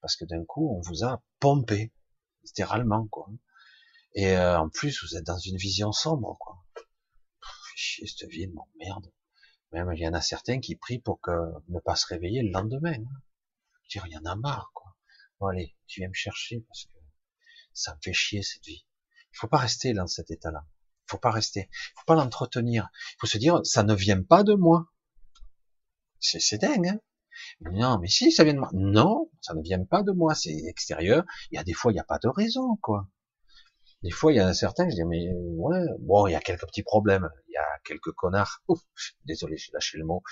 parce 0.00 0.16
que 0.16 0.24
d'un 0.24 0.44
coup 0.44 0.70
on 0.76 0.80
vous 0.80 1.04
a 1.04 1.22
pompé, 1.40 1.92
littéralement 2.44 3.06
quoi. 3.08 3.28
Et 4.14 4.36
euh, 4.36 4.58
en 4.58 4.68
plus 4.68 5.02
vous 5.02 5.16
êtes 5.16 5.24
dans 5.24 5.38
une 5.38 5.56
vision 5.56 5.92
sombre 5.92 6.36
quoi. 6.38 6.62
Pff, 6.74 7.72
chier 7.74 8.06
cette 8.06 8.28
vie, 8.28 8.46
m'emmerde. 8.48 9.10
Même 9.72 9.90
il 9.94 10.00
y 10.00 10.06
en 10.06 10.14
a 10.14 10.20
certains 10.20 10.60
qui 10.60 10.76
prient 10.76 11.00
pour 11.00 11.20
que 11.20 11.32
ne 11.68 11.80
pas 11.80 11.96
se 11.96 12.06
réveiller 12.06 12.42
le 12.42 12.52
lendemain. 12.52 12.94
Hein. 12.94 13.22
Dire 13.90 14.04
il 14.06 14.12
y 14.12 14.18
en 14.18 14.24
a 14.24 14.36
marre 14.36 14.70
quoi. 14.74 14.79
Bon 15.40 15.48
allez, 15.48 15.76
tu 15.86 16.00
viens 16.00 16.08
me 16.08 16.14
chercher 16.14 16.60
parce 16.68 16.84
que 16.84 16.98
ça 17.72 17.94
me 17.94 18.00
fait 18.02 18.12
chier 18.12 18.42
cette 18.42 18.64
vie. 18.64 18.86
Il 19.32 19.38
faut 19.38 19.48
pas 19.48 19.58
rester 19.58 19.94
dans 19.94 20.06
cet 20.06 20.30
état-là 20.30 20.64
faut 21.10 21.18
pas 21.18 21.30
rester, 21.30 21.68
faut 21.96 22.04
pas 22.06 22.14
l'entretenir. 22.14 22.88
Il 22.94 23.16
faut 23.20 23.26
se 23.26 23.38
dire, 23.38 23.60
ça 23.64 23.82
ne 23.82 23.94
vient 23.94 24.22
pas 24.22 24.44
de 24.44 24.54
moi. 24.54 24.86
C'est 26.20 26.60
dingue, 26.60 26.88
hein 26.88 27.00
Non, 27.60 27.98
mais 27.98 28.08
si, 28.08 28.30
ça 28.30 28.44
vient 28.44 28.54
de 28.54 28.58
moi. 28.60 28.70
Non, 28.72 29.30
ça 29.40 29.54
ne 29.54 29.62
vient 29.62 29.84
pas 29.84 30.02
de 30.02 30.12
moi, 30.12 30.34
c'est 30.34 30.56
extérieur. 30.68 31.24
Il 31.50 31.56
y 31.56 31.58
a 31.58 31.64
des 31.64 31.72
fois, 31.72 31.92
il 31.92 31.94
n'y 31.94 32.00
a 32.00 32.04
pas 32.04 32.18
de 32.18 32.28
raison, 32.28 32.76
quoi. 32.80 33.08
Des 34.02 34.10
fois, 34.10 34.32
il 34.32 34.36
y 34.36 34.42
en 34.42 34.46
a 34.46 34.54
certains, 34.54 34.88
je 34.88 34.94
dis, 34.94 35.04
mais 35.04 35.28
ouais, 35.56 35.84
bon, 36.00 36.26
il 36.26 36.32
y 36.32 36.34
a 36.34 36.40
quelques 36.40 36.66
petits 36.66 36.82
problèmes. 36.82 37.28
Il 37.48 37.52
y 37.52 37.56
a 37.56 37.66
quelques 37.84 38.12
connards, 38.12 38.62
ouf, 38.68 38.80
désolé, 39.24 39.56
j'ai 39.58 39.72
lâché 39.72 39.98
le 39.98 40.04
mot, 40.04 40.22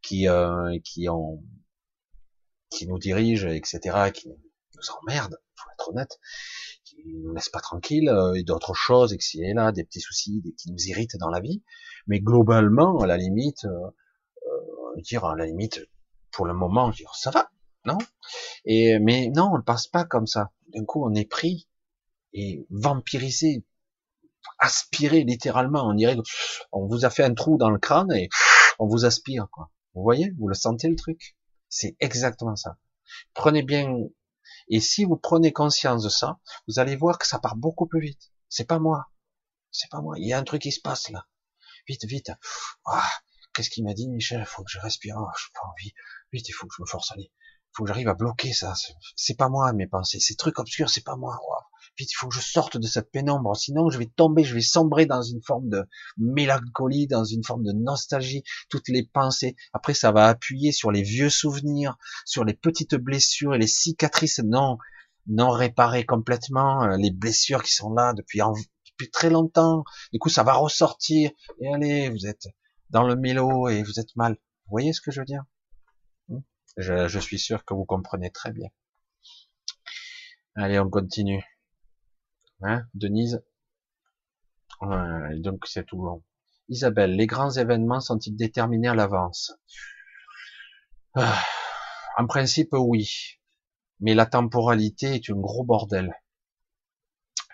qui, 0.00 0.28
euh, 0.28 0.78
qui 0.84 1.08
ont, 1.08 1.42
qui 2.70 2.86
nous 2.86 2.98
dirigent, 2.98 3.48
etc., 3.48 4.10
qui 4.12 4.28
nous 4.82 4.94
emmerdent, 5.00 5.38
faut 5.54 5.70
être 5.72 5.88
honnête 5.90 6.18
qui 6.84 7.02
nous 7.06 7.32
laisse 7.32 7.48
pas 7.48 7.60
tranquille, 7.60 8.08
euh, 8.08 8.34
et 8.34 8.42
d'autres 8.42 8.74
choses, 8.74 9.12
et 9.12 9.18
et 9.38 9.54
là, 9.54 9.72
des 9.72 9.84
petits 9.84 10.00
soucis 10.00 10.40
des, 10.42 10.52
qui 10.52 10.70
nous 10.70 10.88
irritent 10.88 11.16
dans 11.16 11.30
la 11.30 11.40
vie. 11.40 11.62
Mais 12.06 12.20
globalement, 12.20 12.98
à 12.98 13.06
la 13.06 13.16
limite, 13.16 13.64
euh, 13.64 13.90
euh, 14.46 15.00
dire 15.02 15.24
à 15.24 15.36
la 15.36 15.46
limite, 15.46 15.80
pour 16.30 16.46
le 16.46 16.54
moment, 16.54 16.90
dire 16.90 17.14
ça 17.14 17.30
va, 17.30 17.50
non? 17.84 17.98
Et 18.64 18.98
mais 18.98 19.28
non, 19.28 19.50
on 19.52 19.58
ne 19.58 19.62
passe 19.62 19.86
pas 19.86 20.04
comme 20.04 20.26
ça. 20.26 20.52
D'un 20.68 20.84
coup, 20.84 21.04
on 21.04 21.14
est 21.14 21.28
pris 21.28 21.68
et 22.32 22.66
vampirisé, 22.70 23.64
aspiré 24.58 25.24
littéralement. 25.24 25.88
On 25.88 25.94
dirait 25.94 26.16
qu'on 26.70 26.86
vous 26.86 27.04
a 27.04 27.10
fait 27.10 27.24
un 27.24 27.34
trou 27.34 27.58
dans 27.58 27.70
le 27.70 27.78
crâne 27.78 28.12
et 28.12 28.28
on 28.78 28.86
vous 28.86 29.04
aspire, 29.04 29.48
quoi. 29.50 29.70
Vous 29.94 30.02
voyez, 30.02 30.32
vous 30.38 30.48
le 30.48 30.54
sentez 30.54 30.88
le 30.88 30.96
truc? 30.96 31.36
C'est 31.68 31.96
exactement 32.00 32.56
ça. 32.56 32.78
Prenez 33.34 33.62
bien, 33.62 33.94
et 34.74 34.80
si 34.80 35.04
vous 35.04 35.16
prenez 35.16 35.52
conscience 35.52 36.02
de 36.02 36.08
ça, 36.08 36.40
vous 36.66 36.78
allez 36.78 36.96
voir 36.96 37.18
que 37.18 37.26
ça 37.26 37.38
part 37.38 37.56
beaucoup 37.56 37.86
plus 37.86 38.00
vite. 38.00 38.32
C'est 38.48 38.64
pas 38.64 38.78
moi, 38.78 39.12
c'est 39.70 39.90
pas 39.90 40.00
moi. 40.00 40.18
Il 40.18 40.26
y 40.26 40.32
a 40.32 40.38
un 40.38 40.44
truc 40.44 40.62
qui 40.62 40.72
se 40.72 40.80
passe 40.80 41.10
là. 41.10 41.26
Vite, 41.86 42.06
vite. 42.06 42.30
Ah, 42.86 43.06
qu'est-ce 43.52 43.68
qu'il 43.68 43.84
m'a 43.84 43.92
dit, 43.92 44.08
Michel? 44.08 44.40
Il 44.40 44.46
faut 44.46 44.64
que 44.64 44.70
je 44.70 44.78
respire. 44.78 45.16
Oh, 45.18 45.28
je 45.36 45.44
pas 45.52 45.68
envie. 45.68 45.92
Vite, 46.32 46.48
il 46.48 46.52
faut 46.52 46.66
que 46.66 46.74
je 46.74 46.80
me 46.80 46.86
force 46.86 47.10
à 47.10 47.14
aller. 47.14 47.30
Il 47.34 47.70
faut 47.74 47.84
que 47.84 47.88
j'arrive 47.88 48.08
à 48.08 48.14
bloquer 48.14 48.54
ça. 48.54 48.72
C'est 49.14 49.36
pas 49.36 49.50
moi 49.50 49.70
mes 49.74 49.86
pensées. 49.86 50.20
Ces 50.20 50.36
trucs 50.36 50.58
obscurs, 50.58 50.88
c'est 50.88 51.04
pas 51.04 51.16
moi. 51.16 51.38
Il 51.98 52.06
faut 52.16 52.28
que 52.28 52.34
je 52.34 52.40
sorte 52.40 52.78
de 52.78 52.86
cette 52.86 53.10
pénombre. 53.10 53.54
Sinon, 53.56 53.90
je 53.90 53.98
vais 53.98 54.06
tomber, 54.06 54.44
je 54.44 54.54
vais 54.54 54.62
sombrer 54.62 55.06
dans 55.06 55.22
une 55.22 55.42
forme 55.42 55.68
de 55.68 55.84
mélancolie, 56.16 57.06
dans 57.06 57.24
une 57.24 57.44
forme 57.44 57.64
de 57.64 57.72
nostalgie. 57.72 58.42
Toutes 58.70 58.88
les 58.88 59.04
pensées. 59.04 59.56
Après, 59.72 59.94
ça 59.94 60.10
va 60.10 60.28
appuyer 60.28 60.72
sur 60.72 60.90
les 60.90 61.02
vieux 61.02 61.30
souvenirs, 61.30 61.96
sur 62.24 62.44
les 62.44 62.54
petites 62.54 62.94
blessures 62.94 63.54
et 63.54 63.58
les 63.58 63.66
cicatrices 63.66 64.40
non, 64.40 64.78
non 65.26 65.50
réparées 65.50 66.06
complètement, 66.06 66.82
euh, 66.84 66.96
les 66.96 67.10
blessures 67.10 67.62
qui 67.62 67.72
sont 67.72 67.92
là 67.92 68.14
depuis, 68.14 68.40
depuis 68.40 69.10
très 69.10 69.30
longtemps. 69.30 69.84
Du 70.12 70.18
coup, 70.18 70.30
ça 70.30 70.42
va 70.42 70.54
ressortir. 70.54 71.30
Et 71.60 71.68
allez, 71.72 72.08
vous 72.08 72.26
êtes 72.26 72.48
dans 72.90 73.02
le 73.02 73.16
mélo 73.16 73.68
et 73.68 73.82
vous 73.82 74.00
êtes 74.00 74.16
mal. 74.16 74.32
Vous 74.66 74.70
voyez 74.70 74.92
ce 74.92 75.00
que 75.00 75.10
je 75.10 75.20
veux 75.20 75.26
dire? 75.26 75.44
Hmm? 76.28 76.40
Je, 76.78 77.06
je 77.06 77.18
suis 77.18 77.38
sûr 77.38 77.64
que 77.64 77.74
vous 77.74 77.84
comprenez 77.84 78.30
très 78.30 78.52
bien. 78.52 78.68
Allez, 80.54 80.78
on 80.78 80.90
continue. 80.90 81.42
Hein, 82.62 82.86
Denise? 82.94 83.42
Donc 85.38 85.66
c'est 85.66 85.86
tout. 85.86 86.22
Isabelle, 86.68 87.16
les 87.16 87.26
grands 87.26 87.50
événements 87.50 88.00
sont-ils 88.00 88.36
déterminés 88.36 88.88
à 88.88 88.94
l'avance? 88.94 89.52
Ah, 91.14 91.42
En 92.18 92.26
principe, 92.26 92.74
oui. 92.74 93.38
Mais 94.00 94.14
la 94.14 94.26
temporalité 94.26 95.14
est 95.16 95.30
un 95.30 95.36
gros 95.36 95.64
bordel. 95.64 96.14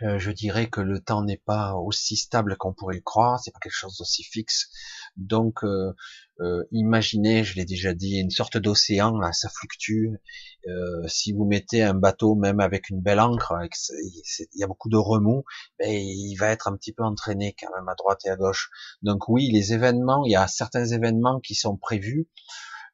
Euh, 0.02 0.18
je 0.18 0.30
dirais 0.30 0.68
que 0.68 0.80
le 0.80 1.00
temps 1.00 1.22
n'est 1.24 1.42
pas 1.44 1.74
aussi 1.74 2.16
stable 2.16 2.56
qu'on 2.56 2.72
pourrait 2.72 2.96
le 2.96 3.00
croire, 3.00 3.40
c'est 3.40 3.50
pas 3.50 3.58
quelque 3.58 3.72
chose 3.72 3.96
d'aussi 3.98 4.22
fixe. 4.22 4.70
Donc, 5.16 5.64
euh, 5.64 5.92
euh, 6.40 6.62
imaginez, 6.70 7.42
je 7.42 7.56
l'ai 7.56 7.64
déjà 7.64 7.94
dit, 7.94 8.18
une 8.18 8.30
sorte 8.30 8.56
d'océan, 8.56 9.20
ça 9.32 9.48
fluctue. 9.48 10.10
si 11.08 11.32
vous 11.32 11.46
mettez 11.46 11.82
un 11.82 11.94
bateau, 11.94 12.34
même 12.34 12.60
avec 12.60 12.90
une 12.90 13.00
belle 13.00 13.20
encre, 13.20 13.54
il 13.90 14.60
y 14.60 14.62
a 14.62 14.66
beaucoup 14.66 14.88
de 14.88 14.96
remous, 14.96 15.44
ben, 15.78 15.90
il 15.90 16.36
va 16.36 16.48
être 16.48 16.68
un 16.68 16.76
petit 16.76 16.92
peu 16.92 17.02
entraîné 17.02 17.56
quand 17.58 17.74
même 17.74 17.88
à 17.88 17.94
droite 17.94 18.20
et 18.26 18.30
à 18.30 18.36
gauche. 18.36 18.70
Donc 19.02 19.28
oui, 19.28 19.50
les 19.50 19.72
événements, 19.72 20.24
il 20.24 20.32
y 20.32 20.36
a 20.36 20.46
certains 20.46 20.86
événements 20.86 21.40
qui 21.40 21.54
sont 21.54 21.76
prévus 21.76 22.28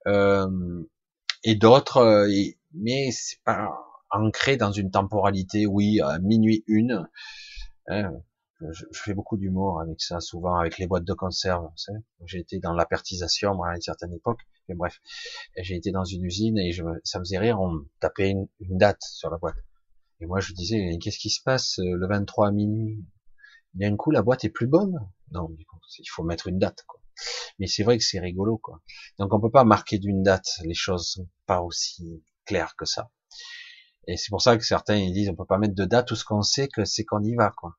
et 0.06 1.55
d'autres, 1.56 2.26
mais 2.72 3.10
c'est 3.10 3.43
pas 3.44 3.68
ancré 4.10 4.56
dans 4.56 4.72
une 4.72 4.90
temporalité, 4.90 5.66
oui, 5.66 6.01
à 6.01 6.18
minuit 6.18 6.64
une. 6.66 7.09
Hein, 7.89 8.12
je, 8.72 8.85
fais 8.93 9.14
beaucoup 9.14 9.36
d'humour 9.36 9.81
avec 9.81 10.01
ça, 10.01 10.20
souvent 10.20 10.56
avec 10.56 10.78
les 10.78 10.86
boîtes 10.86 11.05
de 11.05 11.12
conserve. 11.12 11.68
J'ai 12.26 12.39
été 12.39 12.59
dans 12.59 12.72
l'apertisation 12.72 13.62
à 13.62 13.74
une 13.74 13.82
certaine 13.82 14.12
époque, 14.12 14.40
mais 14.68 14.74
bref, 14.74 15.01
j'ai 15.59 15.76
été 15.76 15.90
dans 15.90 16.05
une 16.05 16.24
usine 16.24 16.59
et 16.59 16.72
je, 16.72 16.85
ça 17.05 17.18
me 17.18 17.24
faisait 17.24 17.39
rire, 17.39 17.60
on 17.60 17.85
tapait 18.01 18.31
une, 18.31 18.48
date 18.78 19.02
sur 19.02 19.31
la 19.31 19.39
boîte. 19.39 19.56
Et 20.20 20.26
moi 20.26 20.40
je 20.40 20.52
disais, 20.52 20.98
qu'est-ce 21.01 21.18
qui 21.18 21.31
se 21.31 21.43
passe 21.43 21.78
euh, 21.81 21.97
le 21.97 22.06
23 22.06 22.48
à 22.48 22.52
minuit? 22.52 23.05
D'un 23.74 23.97
coup, 23.97 24.12
la 24.12 24.22
boîte 24.22 24.44
est 24.44 24.51
plus 24.51 24.68
bonne. 24.68 24.94
Non, 25.32 25.48
il 25.98 26.09
faut 26.09 26.22
mettre 26.22 26.47
une 26.47 26.59
date. 26.59 26.85
Quoi. 26.86 27.01
Mais 27.59 27.66
c'est 27.66 27.82
vrai 27.82 27.98
que 27.98 28.05
c'est 28.05 28.20
rigolo. 28.20 28.59
quoi. 28.59 28.81
Donc 29.18 29.32
on 29.32 29.40
peut 29.40 29.51
pas 29.51 29.64
marquer 29.64 29.98
d'une 29.98 30.22
date, 30.22 30.47
les 30.62 30.74
choses 30.74 31.09
sont 31.09 31.28
pas 31.47 31.60
aussi 31.60 32.22
claires 32.44 32.76
que 32.76 32.85
ça. 32.85 33.10
Et 34.06 34.16
c'est 34.16 34.31
pour 34.31 34.43
ça 34.43 34.56
que 34.56 34.64
certains 34.64 34.97
ils 34.97 35.12
disent 35.12 35.28
on 35.31 35.35
peut 35.35 35.47
pas 35.47 35.59
mettre 35.59 35.74
de 35.74 35.85
date, 35.85 36.09
tout 36.09 36.16
ce 36.16 36.24
qu'on 36.24 36.43
sait 36.43 36.68
que 36.68 36.85
c'est 36.85 37.05
qu'on 37.05 37.22
y 37.22 37.35
va, 37.35 37.51
quoi. 37.51 37.76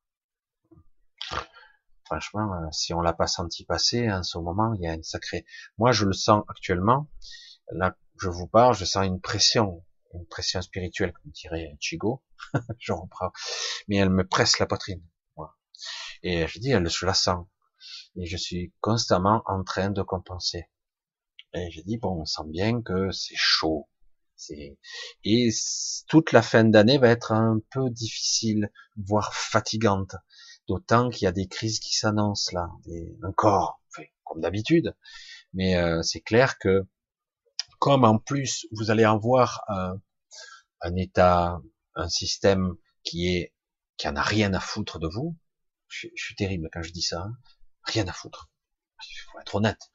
Franchement, 2.05 2.53
euh, 2.53 2.67
si 2.71 2.93
on 2.93 3.01
l'a 3.01 3.13
pas 3.13 3.27
senti 3.27 3.65
passer 3.65 4.11
en 4.11 4.21
ce 4.21 4.37
moment, 4.37 4.73
il 4.75 4.81
y 4.81 4.87
a 4.87 4.93
une 4.93 5.03
sacrée. 5.03 5.45
Moi, 5.77 5.91
je 5.91 6.05
le 6.05 6.13
sens 6.13 6.43
actuellement. 6.47 7.09
Là, 7.71 7.97
je 8.21 8.29
vous 8.29 8.47
parle, 8.47 8.75
je 8.75 8.85
sens 8.85 9.05
une 9.05 9.19
pression, 9.19 9.83
une 10.13 10.27
pression 10.27 10.61
spirituelle, 10.61 11.13
comme 11.13 11.31
dirait 11.31 11.75
Chigo. 11.79 12.23
je 12.79 12.93
reprends, 12.93 13.31
mais 13.87 13.97
elle 13.97 14.11
me 14.11 14.25
presse 14.27 14.59
la 14.59 14.67
poitrine. 14.67 15.01
Et 16.23 16.47
je 16.47 16.59
dis, 16.59 16.71
elle, 16.71 16.89
je 16.89 17.05
la 17.05 17.13
sens. 17.13 17.45
Et 18.15 18.25
je 18.25 18.37
suis 18.37 18.73
constamment 18.81 19.43
en 19.45 19.63
train 19.63 19.89
de 19.89 20.01
compenser. 20.01 20.69
Et 21.53 21.69
je 21.71 21.81
dis, 21.81 21.97
bon, 21.97 22.21
on 22.21 22.25
sent 22.25 22.47
bien 22.47 22.81
que 22.81 23.11
c'est 23.11 23.35
chaud, 23.35 23.89
et 25.23 25.49
toute 26.07 26.31
la 26.31 26.41
fin 26.41 26.63
d'année 26.63 26.97
va 26.97 27.09
être 27.09 27.31
un 27.31 27.59
peu 27.71 27.89
difficile, 27.89 28.71
voire 28.97 29.33
fatigante. 29.33 30.15
D'autant 30.67 31.09
qu'il 31.09 31.25
y 31.25 31.27
a 31.27 31.31
des 31.31 31.47
crises 31.47 31.79
qui 31.79 31.95
s'annoncent 31.95 32.51
là, 32.53 32.69
encore, 33.23 33.81
comme 34.23 34.41
d'habitude. 34.41 34.95
Mais 35.53 35.75
euh, 35.77 36.01
c'est 36.01 36.21
clair 36.21 36.57
que 36.57 36.87
comme 37.79 38.03
en 38.03 38.17
plus 38.17 38.67
vous 38.71 38.89
allez 38.89 39.03
avoir 39.03 39.63
un, 39.67 40.95
état, 40.95 41.59
un 41.93 42.09
système 42.09 42.73
qui 43.03 43.27
est 43.27 43.53
qui 43.97 44.07
en 44.09 44.15
a 44.15 44.21
rien 44.21 44.53
à 44.53 44.59
foutre 44.59 44.99
de 44.99 45.07
vous, 45.07 45.37
je, 45.87 46.07
suis 46.15 46.35
terrible 46.35 46.69
quand 46.73 46.81
je 46.81 46.91
dis 46.91 47.01
ça, 47.01 47.21
hein. 47.21 47.37
rien 47.83 48.05
à 48.07 48.11
foutre. 48.11 48.49
Il 49.09 49.17
faut 49.31 49.39
être 49.39 49.55
honnête 49.55 49.91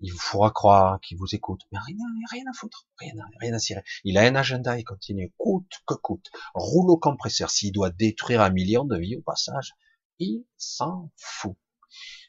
il 0.00 0.12
vous 0.12 0.18
fera 0.18 0.50
croire 0.50 1.00
qu'il 1.00 1.18
vous 1.18 1.34
écoute, 1.34 1.62
mais 1.72 1.78
rien, 1.84 2.04
rien 2.30 2.44
à 2.48 2.52
foutre, 2.54 2.86
rien, 2.98 3.12
rien 3.40 3.52
à 3.52 3.58
cirer. 3.58 3.82
Il 4.04 4.16
a 4.18 4.22
un 4.22 4.34
agenda, 4.34 4.78
il 4.78 4.84
continue, 4.84 5.32
coûte 5.36 5.70
que 5.86 5.94
coûte, 5.94 6.26
rouleau 6.54 6.96
compresseur. 6.96 7.50
S'il 7.50 7.72
doit 7.72 7.90
détruire 7.90 8.40
un 8.40 8.50
million 8.50 8.84
de 8.84 8.96
vies 8.96 9.16
au 9.16 9.22
passage, 9.22 9.74
il 10.18 10.44
s'en 10.56 11.10
fout. 11.16 11.56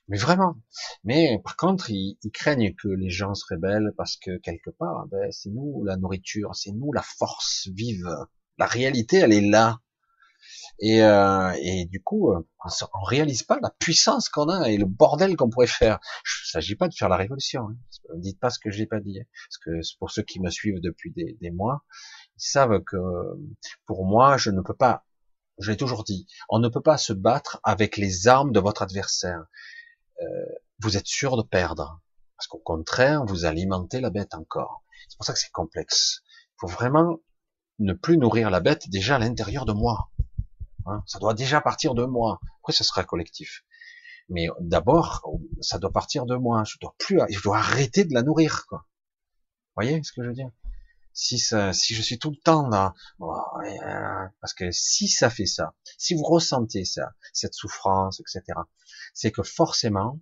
Mais 0.08 0.18
vraiment. 0.18 0.56
Mais 1.04 1.40
par 1.44 1.56
contre, 1.56 1.92
ils, 1.92 2.18
craignent 2.34 2.74
que 2.74 2.88
les 2.88 3.12
gens 3.12 3.36
se 3.36 3.46
rebellent 3.48 3.94
parce 3.96 4.18
que 4.18 4.38
quelque 4.38 4.72
part, 4.72 5.08
ben, 5.08 5.32
c'est 5.32 5.52
nous 5.52 5.84
la 5.86 5.98
nourriture, 5.98 6.56
c'est 6.56 6.72
nous 6.72 6.92
la 6.92 7.04
force 7.04 7.70
vive. 7.74 8.08
La 8.58 8.66
réalité, 8.66 9.18
elle 9.18 9.34
est 9.34 9.48
là. 9.48 9.80
Et, 10.80 11.04
euh, 11.04 11.52
et 11.62 11.86
du 11.86 12.02
coup, 12.02 12.32
euh, 12.32 12.48
on, 12.94 13.04
réalise 13.04 13.44
pas 13.44 13.60
la 13.62 13.72
puissance 13.80 14.30
qu'on 14.30 14.50
a 14.50 14.70
et 14.70 14.78
le 14.78 14.86
bordel 14.86 15.36
qu'on 15.36 15.50
pourrait 15.50 15.68
faire. 15.68 16.00
Il 16.26 16.52
s'agit 16.52 16.76
pas 16.76 16.88
de 16.88 16.94
faire 16.94 17.10
la 17.10 17.18
révolution. 17.18 17.70
Hein. 17.70 17.78
Ne 18.16 18.22
dites 18.22 18.40
pas 18.40 18.50
ce 18.50 18.60
que 18.60 18.72
j'ai 18.72 18.86
pas 18.86 19.00
dit. 19.00 19.20
Hein. 19.20 19.26
Parce 19.48 19.58
que 19.58 19.98
pour 20.00 20.12
ceux 20.12 20.24
qui 20.24 20.40
me 20.40 20.50
suivent 20.50 20.82
depuis 20.82 21.12
des, 21.12 21.38
des 21.42 21.52
mois, 21.52 21.84
ils 22.38 22.50
savent 22.50 22.82
que 22.84 22.98
pour 23.86 24.06
moi, 24.06 24.38
je 24.38 24.52
ne 24.52 24.62
peux 24.62 24.76
pas. 24.76 25.06
Je 25.60 25.72
l'ai 25.72 25.78
toujours 25.78 26.04
dit. 26.04 26.26
On 26.48 26.60
ne 26.60 26.70
peut 26.70 26.82
pas 26.82 26.98
se 26.98 27.12
battre 27.12 27.60
avec 27.64 27.98
les 27.98 28.28
armes 28.28 28.52
de 28.52 28.60
votre 28.60 28.82
adversaire. 28.82 29.46
Euh, 30.22 30.26
vous 30.80 30.98
êtes 30.98 31.08
sûr 31.08 31.36
de 31.36 31.44
perdre. 31.44 32.02
Parce 32.38 32.48
qu'au 32.48 32.60
contraire, 32.60 33.26
vous 33.26 33.46
alimentez 33.46 34.00
la 34.00 34.10
bête 34.10 34.34
encore. 34.34 34.84
C'est 35.10 35.18
pour 35.18 35.26
ça 35.26 35.34
que 35.34 35.40
c'est 35.40 35.52
complexe. 35.52 36.22
Il 36.26 36.56
faut 36.62 36.68
vraiment 36.68 37.20
ne 37.80 37.94
plus 37.94 38.18
nourrir 38.18 38.50
la 38.50 38.62
bête 38.62 38.90
déjà 38.90 39.16
à 39.16 39.20
l'intérieur 39.20 39.66
de 39.66 39.74
moi. 39.74 40.09
Hein. 40.90 41.04
ça 41.06 41.20
doit 41.20 41.34
déjà 41.34 41.62
partir 41.62 41.94
de 41.96 42.06
moi. 42.06 42.40
Après, 42.60 42.74
ce 42.74 42.84
sera 42.84 43.04
collectif. 43.04 43.64
Mais 44.30 44.48
d'abord, 44.60 45.28
ça 45.62 45.80
doit 45.80 45.92
partir 45.92 46.26
de 46.26 46.36
moi. 46.36 46.64
Je 46.64 46.78
dois 46.80 46.96
plus, 47.00 47.20
je 47.30 47.42
dois 47.42 47.58
arrêter 47.58 48.06
de 48.06 48.14
la 48.14 48.22
nourrir, 48.22 48.66
quoi. 48.68 48.86
Vous 49.76 49.84
voyez 49.84 50.04
ce 50.04 50.12
que 50.12 50.24
je 50.24 50.28
veux 50.28 50.34
dire? 50.34 50.52
Si 51.14 51.40
ça, 51.40 51.74
si 51.74 51.96
je 51.96 52.02
suis 52.02 52.20
tout 52.20 52.30
le 52.30 52.38
temps 52.38 52.70
là, 52.70 52.94
oh, 53.20 53.36
parce 54.40 54.54
que 54.54 54.72
si 54.72 55.08
ça 55.08 55.30
fait 55.30 55.48
ça, 55.48 55.74
si 55.98 56.14
vous 56.14 56.24
ressentez 56.24 56.86
ça, 56.86 57.14
cette 57.34 57.54
souffrance, 57.54 58.22
etc., 58.22 58.60
c'est 59.14 59.32
que 59.32 59.44
forcément, 59.44 60.20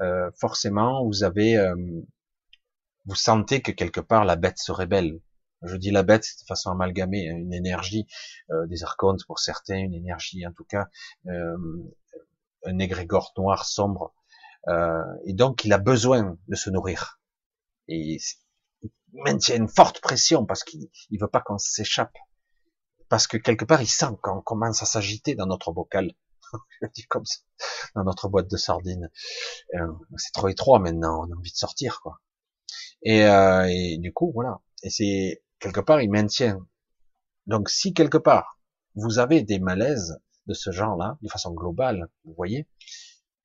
euh, 0.00 0.30
forcément, 0.40 1.06
vous 1.06 1.22
avez, 1.22 1.56
euh, 1.56 1.76
vous 3.06 3.14
sentez 3.14 3.62
que 3.62 3.70
quelque 3.70 4.00
part 4.00 4.24
la 4.24 4.36
bête 4.36 4.58
se 4.58 4.72
rébelle. 4.72 5.20
Je 5.64 5.76
dis 5.76 5.90
la 5.90 6.02
bête 6.02 6.26
de 6.40 6.46
façon 6.46 6.70
amalgamée, 6.70 7.30
hein, 7.30 7.36
une 7.36 7.52
énergie 7.52 8.06
euh, 8.50 8.66
des 8.66 8.82
archontes 8.84 9.24
pour 9.26 9.38
certains, 9.38 9.78
une 9.78 9.94
énergie 9.94 10.46
en 10.46 10.52
tout 10.52 10.64
cas, 10.64 10.88
euh, 11.26 11.56
un 12.64 12.78
égrégore 12.78 13.32
noir 13.36 13.64
sombre. 13.64 14.14
Euh, 14.68 15.02
et 15.24 15.32
donc 15.32 15.64
il 15.64 15.72
a 15.72 15.78
besoin 15.78 16.36
de 16.48 16.54
se 16.54 16.70
nourrir. 16.70 17.20
Et 17.88 18.18
il 18.82 18.90
maintient 19.12 19.56
une 19.56 19.68
forte 19.68 20.00
pression 20.00 20.44
parce 20.44 20.64
qu'il 20.64 20.88
ne 21.10 21.18
veut 21.18 21.28
pas 21.28 21.40
qu'on 21.40 21.58
s'échappe. 21.58 22.16
Parce 23.08 23.26
que 23.26 23.36
quelque 23.36 23.64
part 23.64 23.82
il 23.82 23.88
sent 23.88 24.16
qu'on 24.22 24.40
commence 24.40 24.82
à 24.82 24.86
s'agiter 24.86 25.34
dans 25.34 25.46
notre 25.46 25.72
bocal. 25.72 26.12
Je 26.82 26.88
dis 26.94 27.06
comme 27.06 27.24
ça, 27.24 27.40
dans 27.94 28.04
notre 28.04 28.28
boîte 28.28 28.50
de 28.50 28.56
sardines. 28.56 29.10
c'est 30.16 30.32
trop 30.32 30.48
étroit 30.48 30.78
maintenant, 30.78 31.26
on 31.26 31.32
a 31.32 31.36
envie 31.36 31.52
de 31.52 31.56
sortir 31.56 32.00
quoi. 32.02 32.20
Et, 33.02 33.20
et 33.20 33.98
du 33.98 34.12
coup 34.12 34.30
voilà. 34.34 34.60
Et 34.82 34.90
c'est 34.90 35.43
quelque 35.58 35.80
part, 35.80 36.00
il 36.00 36.10
maintient. 36.10 36.58
Donc, 37.46 37.68
si 37.68 37.92
quelque 37.94 38.18
part, 38.18 38.58
vous 38.94 39.18
avez 39.18 39.42
des 39.42 39.58
malaises 39.58 40.18
de 40.46 40.54
ce 40.54 40.70
genre-là, 40.70 41.18
de 41.22 41.28
façon 41.28 41.52
globale, 41.52 42.08
vous 42.24 42.34
voyez, 42.34 42.68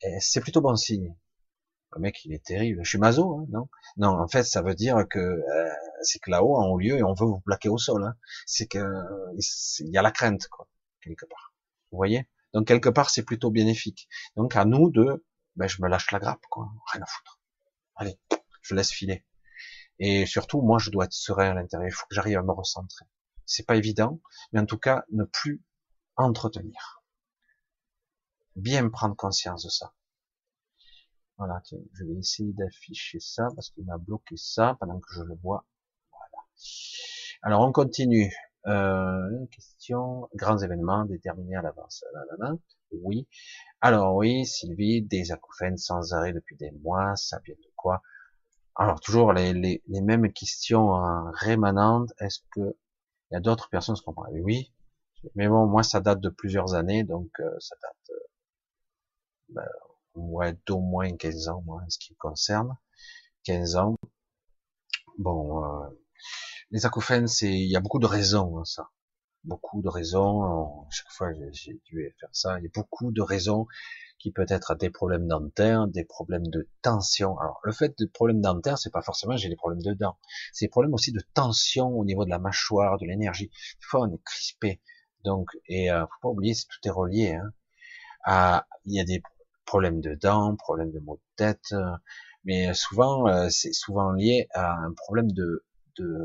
eh, 0.02 0.18
c'est 0.20 0.42
plutôt 0.42 0.62
bon 0.62 0.76
signe. 0.76 1.16
Le 1.94 2.02
mec, 2.02 2.24
il 2.24 2.34
est 2.34 2.44
terrible. 2.44 2.82
Je 2.84 2.90
suis 2.90 3.00
maso, 3.00 3.40
hein, 3.40 3.46
non? 3.50 3.68
Non, 3.98 4.10
en 4.10 4.28
fait, 4.28 4.44
ça 4.44 4.62
veut 4.62 4.76
dire 4.76 5.08
que 5.10 5.20
euh, 5.20 5.70
c'est 6.04 6.20
que 6.20 6.30
là-haut, 6.30 6.56
en 6.56 6.68
haut 6.68 6.78
lieu, 6.78 6.98
et 6.98 7.04
on 7.04 7.14
veut 7.14 7.26
vous 7.26 7.40
plaquer 7.40 7.70
au 7.70 7.78
sol. 7.78 8.04
Hein. 8.04 8.16
C'est 8.46 8.68
que 8.68 8.84
il 9.40 9.90
y 9.90 9.98
a 9.98 10.02
la 10.02 10.12
crainte, 10.12 10.48
quoi, 10.50 10.68
quelque 11.02 11.26
part. 11.26 11.54
Vous 11.92 11.98
voyez? 11.98 12.30
Donc 12.54 12.68
quelque 12.68 12.90
part, 12.90 13.10
c'est 13.10 13.24
plutôt 13.24 13.52
bénéfique. 13.52 14.08
Donc 14.36 14.56
à 14.56 14.66
nous 14.66 14.92
de, 14.92 15.26
ben, 15.56 15.68
je 15.68 15.82
me 15.82 15.88
lâche 15.90 16.12
la 16.12 16.20
grappe, 16.20 16.46
quoi. 16.50 16.70
Rien 16.94 17.02
à 17.02 17.06
foutre. 17.06 17.40
Allez, 17.96 18.20
je 18.62 18.76
laisse 18.76 18.92
filer. 18.92 19.26
Et 20.00 20.26
surtout, 20.26 20.62
moi, 20.62 20.80
je 20.80 20.90
dois 20.92 21.06
être 21.06 21.14
serein 21.14 21.52
à 21.52 21.54
l'intérieur. 21.54 21.90
Il 21.90 21.94
faut 21.94 22.06
que 22.08 22.16
j'arrive 22.16 22.38
à 22.38 22.44
me 22.44 22.52
recentrer. 22.52 23.06
C'est 23.46 23.66
pas 23.66 23.76
évident, 23.76 24.22
mais 24.52 24.60
en 24.60 24.66
tout 24.66 24.78
cas, 24.78 25.04
ne 25.12 25.24
plus 25.24 25.62
entretenir. 26.16 27.04
Bien 28.56 28.90
prendre 28.90 29.16
conscience 29.16 29.64
de 29.64 29.70
ça. 29.70 29.94
Voilà, 31.38 31.62
je 31.94 32.04
vais 32.04 32.20
essayer 32.20 32.52
d'afficher 32.52 33.20
ça 33.22 33.48
parce 33.56 33.70
qu'il 33.70 33.86
m'a 33.86 33.98
bloqué 33.98 34.36
ça 34.36 34.76
pendant 34.78 35.00
que 35.00 35.14
je 35.14 35.22
le 35.22 35.36
vois. 35.36 35.66
Voilà. 36.12 36.46
Alors 37.42 37.62
on 37.62 37.72
continue. 37.72 38.34
Euh, 38.68 39.46
question 39.52 40.28
grands 40.36 40.58
événements 40.58 41.06
déterminés 41.06 41.56
à 41.56 41.62
l'avance. 41.62 42.04
Oui. 42.92 43.26
Alors 43.80 44.16
oui, 44.16 44.46
Sylvie, 44.46 45.02
des 45.02 45.32
acouphènes 45.32 45.78
sans 45.78 46.14
arrêt 46.14 46.34
depuis 46.34 46.58
des 46.58 46.72
mois, 46.72 47.16
ça 47.16 47.40
vient 47.46 47.56
de 47.56 47.72
quoi? 47.78 48.02
Alors 48.80 49.02
toujours 49.02 49.34
les, 49.34 49.54
les, 49.54 49.84
les 49.88 50.02
mêmes 50.02 50.32
questions 50.34 50.94
rémanentes. 51.34 52.12
Est-ce 52.20 52.40
que 52.52 52.76
il 53.30 53.36
y 53.36 53.38
a 53.38 53.40
d'autres 53.42 53.70
personnes 53.70 53.96
qui 53.96 54.04
comprennent 54.04 54.42
Oui. 54.42 54.74
Mais 55.36 55.48
bon, 55.48 55.68
moi 55.68 55.84
ça 55.84 56.00
date 56.00 56.22
de 56.22 56.30
plusieurs 56.30 56.74
années, 56.76 57.04
donc 57.04 57.30
euh, 57.40 57.60
ça 57.60 57.76
date. 57.82 58.10
Euh, 58.12 59.64
ben, 60.16 60.58
d'au 60.66 60.80
moins 60.80 61.16
15 61.16 61.50
ans, 61.50 61.62
moi, 61.66 61.82
en 61.86 61.90
ce 61.90 61.98
qui 62.00 62.14
me 62.14 62.18
concerne. 62.18 62.78
15 63.44 63.76
ans. 63.76 63.96
Bon, 65.18 65.64
euh, 65.66 65.90
les 66.72 66.86
acouphènes, 66.86 67.28
c'est, 67.28 67.52
il 67.52 67.70
y 67.70 67.76
a 67.76 67.80
beaucoup 67.82 68.00
de 68.00 68.06
raisons, 68.06 68.60
hein, 68.60 68.66
ça. 68.66 68.90
Beaucoup 69.44 69.82
de 69.82 69.90
raisons. 69.90 70.88
chaque 70.90 71.12
fois, 71.12 71.30
j'ai 71.52 71.80
dû 71.86 72.14
faire 72.20 72.30
ça. 72.34 72.60
Il 72.60 72.64
y 72.64 72.68
a 72.68 72.72
beaucoup 72.74 73.12
de 73.12 73.22
raisons 73.22 73.68
qui 74.20 74.32
peut 74.32 74.46
être 74.50 74.76
des 74.76 74.90
problèmes 74.90 75.28
dentaires, 75.28 75.88
des 75.88 76.04
problèmes 76.04 76.48
de 76.48 76.68
tension. 76.82 77.38
Alors, 77.40 77.60
le 77.64 77.72
fait 77.72 77.98
de 77.98 78.06
problèmes 78.06 78.42
dentaires, 78.42 78.78
c'est 78.78 78.92
pas 78.92 79.02
forcément 79.02 79.38
j'ai 79.38 79.50
des 79.50 79.56
problèmes 79.56 79.82
de 79.82 79.94
dents. 79.94 80.18
C'est 80.54 80.66
des 80.66 80.70
problèmes 80.70 80.94
aussi 80.94 81.12
de 81.12 81.22
tension 81.34 81.88
au 81.88 82.06
niveau 82.06 82.26
de 82.26 82.30
la 82.30 82.40
mâchoire, 82.40 82.98
de 82.98 83.06
l'énergie. 83.06 83.48
Des 83.48 83.86
fois, 83.86 84.02
on 84.02 84.14
est 84.14 84.24
crispé. 84.24 84.82
Donc, 85.24 85.50
et 85.68 85.92
euh, 85.92 86.02
faut 86.02 86.20
pas 86.22 86.30
oublier, 86.30 86.54
tout 86.54 86.88
est 86.88 86.92
relié. 86.92 87.34
Hein. 87.34 87.54
À, 88.26 88.68
il 88.86 88.94
y 88.94 89.00
a 89.00 89.06
des 89.06 89.22
problèmes 89.70 90.02
de 90.02 90.16
dents, 90.16 90.56
problèmes 90.56 90.92
de 90.92 91.00
maux 91.00 91.18
de 91.18 91.36
tête, 91.36 91.74
euh, 91.74 91.96
mais 92.44 92.74
souvent 92.74 93.28
euh, 93.28 93.50
c'est 93.50 93.72
souvent 93.72 94.12
lié 94.12 94.48
à 94.54 94.74
un 94.74 94.94
problème 94.94 95.32
de, 95.32 95.64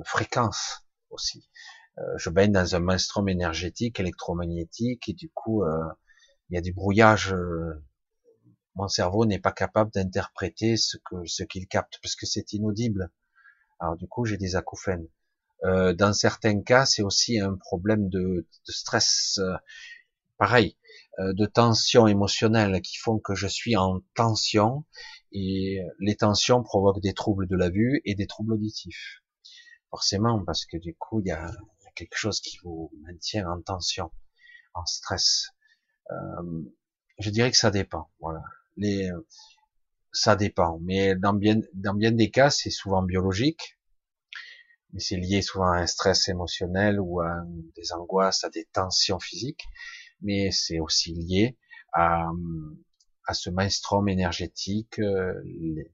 fréquence 0.04 0.86
aussi. 1.10 1.48
Euh, 1.98 2.02
je 2.16 2.30
baigne 2.30 2.52
dans 2.52 2.76
un 2.76 2.78
maelstrom 2.78 3.28
énergétique, 3.28 3.98
électromagnétique, 3.98 5.08
et 5.08 5.14
du 5.14 5.28
coup 5.30 5.64
il 6.48 6.54
y 6.54 6.58
a 6.58 6.60
du 6.60 6.72
brouillage. 6.72 7.34
mon 8.74 8.88
cerveau 8.88 9.24
n'est 9.26 9.38
pas 9.38 9.52
capable 9.52 9.90
d'interpréter 9.92 10.76
ce 10.76 10.96
que 10.98 11.24
ce 11.26 11.42
qu'il 11.44 11.66
capte 11.68 11.98
parce 12.02 12.16
que 12.16 12.26
c'est 12.26 12.52
inaudible. 12.52 13.10
Alors 13.80 13.96
du 13.96 14.08
coup 14.08 14.24
j'ai 14.24 14.36
des 14.36 14.56
acouphènes. 14.56 15.08
dans 15.62 16.12
certains 16.12 16.62
cas, 16.62 16.86
c'est 16.86 17.02
aussi 17.02 17.40
un 17.40 17.56
problème 17.56 18.08
de, 18.08 18.46
de 18.66 18.72
stress. 18.72 19.40
pareil, 20.38 20.76
euh, 21.20 21.32
de 21.32 21.46
tensions 21.46 22.08
émotionnelles 22.08 22.80
qui 22.82 22.96
font 22.96 23.20
que 23.20 23.36
je 23.36 23.46
suis 23.46 23.76
en 23.76 24.00
tension 24.14 24.84
et 25.30 25.80
les 26.00 26.16
tensions 26.16 26.62
provoquent 26.64 27.02
des 27.02 27.14
troubles 27.14 27.46
de 27.46 27.56
la 27.56 27.70
vue 27.70 28.00
et 28.04 28.16
des 28.16 28.26
troubles 28.26 28.54
auditifs. 28.54 29.22
Forcément, 29.90 30.44
parce 30.44 30.66
que 30.66 30.76
du 30.76 30.96
coup, 30.96 31.20
il 31.20 31.28
y 31.28 31.30
a, 31.30 31.52
quelque 31.94 32.16
chose 32.16 32.40
qui 32.40 32.58
vous 32.64 32.90
maintient 33.02 33.48
en 33.48 33.62
tension, 33.62 34.10
en 34.74 34.84
stress. 34.84 35.50
Euh, 36.10 36.62
je 37.18 37.30
dirais 37.30 37.50
que 37.50 37.56
ça 37.56 37.70
dépend. 37.70 38.10
Voilà. 38.20 38.42
Les, 38.76 39.10
ça 40.12 40.36
dépend. 40.36 40.78
Mais 40.82 41.14
dans 41.16 41.34
bien, 41.34 41.60
dans 41.74 41.94
bien 41.94 42.12
des 42.12 42.30
cas, 42.30 42.50
c'est 42.50 42.70
souvent 42.70 43.02
biologique. 43.02 43.78
Mais 44.92 45.00
c'est 45.00 45.16
lié 45.16 45.42
souvent 45.42 45.72
à 45.72 45.78
un 45.78 45.86
stress 45.86 46.28
émotionnel 46.28 47.00
ou 47.00 47.20
à 47.20 47.42
des 47.76 47.92
angoisses, 47.92 48.44
à 48.44 48.50
des 48.50 48.64
tensions 48.72 49.18
physiques 49.18 49.64
mais 50.24 50.50
c'est 50.50 50.80
aussi 50.80 51.12
lié 51.12 51.56
à, 51.92 52.30
à 53.26 53.34
ce 53.34 53.50
maelstrom 53.50 54.08
énergétique, 54.08 54.98
euh, 54.98 55.34
les, 55.44 55.92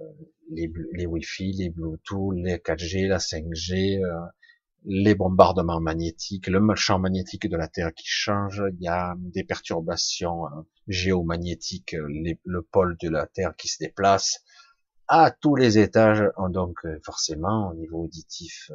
euh, 0.00 0.12
les, 0.50 0.72
les 0.92 1.06
Wi-Fi, 1.06 1.52
les 1.52 1.70
Bluetooth, 1.70 2.34
les 2.36 2.58
4G, 2.58 3.08
la 3.08 3.18
5G, 3.18 4.04
euh, 4.04 4.26
les 4.84 5.14
bombardements 5.14 5.80
magnétiques, 5.80 6.46
le 6.46 6.60
champ 6.74 6.98
magnétique 6.98 7.48
de 7.48 7.56
la 7.56 7.68
Terre 7.68 7.92
qui 7.94 8.06
change, 8.06 8.62
il 8.78 8.82
y 8.82 8.88
a 8.88 9.14
des 9.18 9.44
perturbations 9.44 10.44
géomagnétiques, 10.88 11.94
le 11.94 12.62
pôle 12.62 12.96
de 13.00 13.08
la 13.08 13.26
Terre 13.26 13.54
qui 13.56 13.68
se 13.68 13.78
déplace 13.78 14.42
à 15.08 15.30
tous 15.30 15.56
les 15.56 15.78
étages, 15.78 16.24
donc 16.50 16.78
forcément 17.04 17.70
au 17.70 17.74
niveau 17.74 18.04
auditif, 18.04 18.70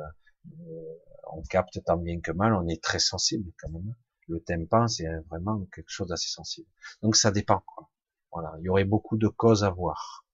on 1.34 1.42
capte 1.50 1.84
tant 1.84 1.98
bien 1.98 2.20
que 2.20 2.32
mal, 2.32 2.54
on 2.54 2.68
est 2.68 2.84
très 2.84 3.00
sensible 3.00 3.52
quand 3.60 3.70
même 3.70 3.96
le 4.28 4.42
tympan, 4.42 4.88
c'est 4.88 5.08
vraiment 5.30 5.66
quelque 5.74 5.90
chose 5.90 6.08
d'assez 6.08 6.30
sensible. 6.30 6.68
Donc 7.02 7.16
ça 7.16 7.32
dépend. 7.32 7.62
Quoi. 7.66 7.90
Voilà, 8.32 8.54
il 8.60 8.66
y 8.66 8.70
aurait 8.70 8.86
beaucoup 8.86 9.18
de 9.18 9.28
causes 9.28 9.64
à 9.64 9.70
voir. 9.70 10.26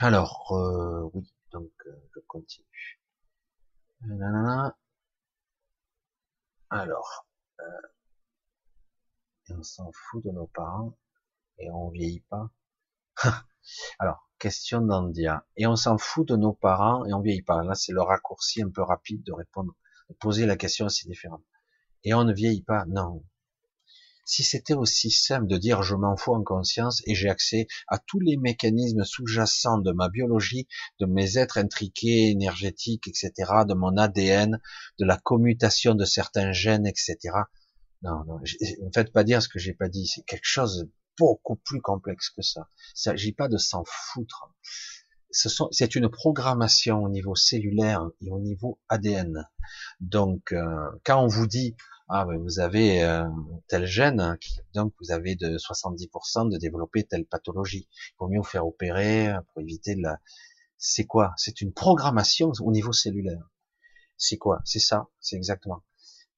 Alors, 0.00 0.52
euh, 0.52 1.08
oui, 1.14 1.32
donc 1.52 1.70
euh, 1.86 2.08
je 2.14 2.20
continue. 2.20 3.00
Alors, 6.70 7.26
euh, 7.60 7.64
on 9.50 9.62
s'en 9.62 9.90
fout 9.92 10.24
de 10.24 10.30
nos 10.30 10.46
parents 10.46 10.96
et 11.58 11.70
on 11.70 11.90
vieillit 11.90 12.24
pas. 12.28 12.50
Alors, 13.98 14.28
question 14.38 14.80
d'Andia. 14.80 15.46
Et 15.56 15.66
on 15.66 15.76
s'en 15.76 15.98
fout 15.98 16.26
de 16.26 16.36
nos 16.36 16.52
parents 16.52 17.04
et 17.04 17.12
on 17.12 17.20
vieillit 17.20 17.42
pas. 17.42 17.62
Là, 17.62 17.74
c'est 17.74 17.92
le 17.92 18.02
raccourci 18.02 18.62
un 18.62 18.70
peu 18.70 18.82
rapide 18.82 19.22
de 19.22 19.32
répondre 19.32 19.76
poser 20.14 20.46
la 20.46 20.56
question 20.56 20.86
aussi 20.86 21.06
différente. 21.06 21.44
Et 22.04 22.14
on 22.14 22.24
ne 22.24 22.32
vieillit 22.32 22.62
pas, 22.62 22.84
non. 22.86 23.24
Si 24.24 24.44
c'était 24.44 24.74
aussi 24.74 25.10
simple 25.10 25.46
de 25.46 25.56
dire 25.56 25.82
je 25.82 25.94
m'en 25.94 26.16
fous 26.16 26.34
en 26.34 26.42
conscience 26.42 27.02
et 27.06 27.14
j'ai 27.14 27.28
accès 27.28 27.66
à 27.88 27.98
tous 27.98 28.20
les 28.20 28.36
mécanismes 28.36 29.04
sous-jacents 29.04 29.78
de 29.78 29.92
ma 29.92 30.08
biologie, 30.08 30.68
de 31.00 31.06
mes 31.06 31.38
êtres 31.38 31.58
intriqués, 31.58 32.30
énergétiques, 32.30 33.08
etc., 33.08 33.32
de 33.66 33.74
mon 33.74 33.96
ADN, 33.96 34.60
de 34.98 35.04
la 35.04 35.16
commutation 35.16 35.94
de 35.94 36.04
certains 36.04 36.52
gènes, 36.52 36.86
etc. 36.86 37.16
Non, 38.02 38.24
non, 38.24 38.38
ne 38.40 38.90
faites 38.94 39.12
pas 39.12 39.24
dire 39.24 39.42
ce 39.42 39.48
que 39.48 39.58
j'ai 39.58 39.74
pas 39.74 39.88
dit. 39.88 40.06
C'est 40.06 40.24
quelque 40.24 40.46
chose 40.46 40.78
de 40.78 40.90
beaucoup 41.18 41.56
plus 41.56 41.80
complexe 41.80 42.30
que 42.30 42.42
ça. 42.42 42.68
Il 42.96 43.00
s'agit 43.00 43.32
pas 43.32 43.48
de 43.48 43.58
s'en 43.58 43.84
foutre 43.84 44.52
c'est 45.32 45.94
une 45.94 46.08
programmation 46.08 47.02
au 47.02 47.08
niveau 47.08 47.34
cellulaire 47.34 48.06
et 48.20 48.30
au 48.30 48.38
niveau 48.38 48.78
ADN. 48.88 49.48
Donc, 50.00 50.52
euh, 50.52 50.90
quand 51.04 51.22
on 51.22 51.26
vous 51.26 51.46
dit, 51.46 51.74
ah, 52.08 52.24
ben, 52.24 52.36
vous 52.38 52.60
avez 52.60 53.02
euh, 53.02 53.28
tel 53.68 53.86
gène, 53.86 54.38
donc 54.74 54.92
vous 55.00 55.12
avez 55.12 55.34
de 55.34 55.56
70% 55.56 56.50
de 56.50 56.58
développer 56.58 57.04
telle 57.04 57.24
pathologie. 57.24 57.88
Il 57.92 58.14
vaut 58.18 58.28
mieux 58.28 58.38
vous 58.38 58.44
faire 58.44 58.66
opérer 58.66 59.28
euh, 59.28 59.40
pour 59.48 59.62
éviter 59.62 59.94
de 59.94 60.02
la... 60.02 60.20
C'est 60.78 61.06
quoi? 61.06 61.32
C'est 61.36 61.60
une 61.60 61.72
programmation 61.72 62.52
au 62.60 62.72
niveau 62.72 62.92
cellulaire. 62.92 63.50
C'est 64.16 64.36
quoi? 64.36 64.60
C'est 64.64 64.80
ça, 64.80 65.08
c'est 65.20 65.36
exactement. 65.36 65.82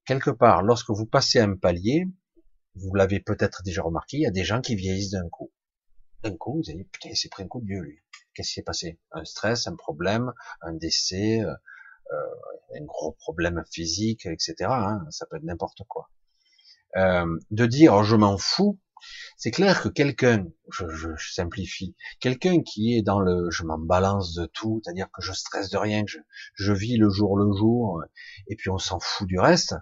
Quelque 0.04 0.30
part, 0.30 0.62
lorsque 0.62 0.90
vous 0.90 1.06
passez 1.06 1.40
un 1.40 1.56
palier, 1.56 2.06
vous 2.74 2.94
l'avez 2.94 3.20
peut-être 3.20 3.62
déjà 3.62 3.82
remarqué, 3.82 4.18
il 4.18 4.22
y 4.22 4.26
a 4.26 4.30
des 4.30 4.44
gens 4.44 4.60
qui 4.60 4.76
vieillissent 4.76 5.10
d'un 5.10 5.28
coup. 5.28 5.50
D'un 6.22 6.36
coup, 6.36 6.62
vous 6.62 6.70
allez, 6.70 6.84
putain, 6.84 7.10
il 7.10 7.16
s'est 7.16 7.28
pris 7.28 7.42
un 7.42 7.48
coup 7.48 7.60
de 7.60 7.66
vieux, 7.66 7.80
lui. 7.80 8.00
Qu'est-ce 8.34 8.48
qui 8.48 8.54
s'est 8.54 8.62
passé? 8.62 8.98
Un 9.12 9.24
stress, 9.24 9.66
un 9.66 9.76
problème, 9.76 10.32
un 10.60 10.72
décès, 10.72 11.40
euh, 11.40 11.54
euh, 12.12 12.80
un 12.80 12.84
gros 12.84 13.12
problème 13.12 13.62
physique, 13.70 14.26
etc. 14.26 14.54
Hein, 14.68 15.06
ça 15.10 15.26
peut 15.26 15.36
être 15.36 15.44
n'importe 15.44 15.82
quoi. 15.88 16.10
Euh, 16.96 17.26
de 17.50 17.66
dire 17.66 17.94
oh, 17.94 18.02
je 18.04 18.16
m'en 18.16 18.38
fous, 18.38 18.78
c'est 19.36 19.50
clair 19.50 19.82
que 19.82 19.88
quelqu'un, 19.88 20.46
je, 20.70 20.86
je, 20.88 21.08
simplifie, 21.32 21.96
quelqu'un 22.20 22.62
qui 22.62 22.96
est 22.96 23.02
dans 23.02 23.20
le 23.20 23.50
je 23.50 23.64
m'en 23.64 23.78
balance 23.78 24.34
de 24.34 24.46
tout, 24.46 24.80
c'est-à-dire 24.82 25.08
que 25.12 25.22
je 25.22 25.32
stresse 25.32 25.70
de 25.70 25.76
rien, 25.76 26.04
que 26.04 26.10
je, 26.10 26.18
je 26.54 26.72
vis 26.72 26.96
le 26.96 27.10
jour 27.10 27.36
le 27.36 27.52
jour, 27.56 28.02
et 28.48 28.56
puis 28.56 28.70
on 28.70 28.78
s'en 28.78 29.00
fout 29.00 29.26
du 29.26 29.38
reste, 29.38 29.74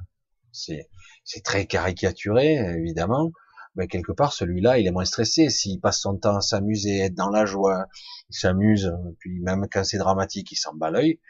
c'est 0.53 0.89
c'est 1.24 1.43
très 1.44 1.66
caricaturé 1.66 2.55
évidemment, 2.78 3.31
mais 3.74 3.89
quelque 3.89 4.12
part 4.12 4.32
celui-là 4.32 4.78
il 4.78 4.86
est 4.86 4.90
moins 4.90 5.05
stressé 5.05 5.51
s'il 5.51 5.81
passe 5.81 6.01
son 6.01 6.16
temps 6.16 6.36
à 6.36 6.40
s'amuser 6.40 6.99
être 7.01 7.15
dans 7.15 7.31
la 7.31 7.47
joie 7.47 7.86
il 8.31 8.36
s'amuse 8.36 8.93
puis 9.19 9.40
même 9.40 9.66
quand 9.70 9.85
c'est 9.85 9.99
dramatique 9.99 10.53
il 10.53 10.57
s'en 10.57 10.74
bat 10.74 10.90
l'œil 10.90 11.20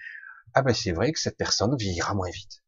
ah 0.54 0.62
ben 0.62 0.74
c'est 0.74 0.92
vrai 0.92 1.12
que 1.12 1.20
cette 1.20 1.36
personne 1.36 1.76
vieillira 1.76 2.14
moins 2.14 2.30
vite 2.30 2.62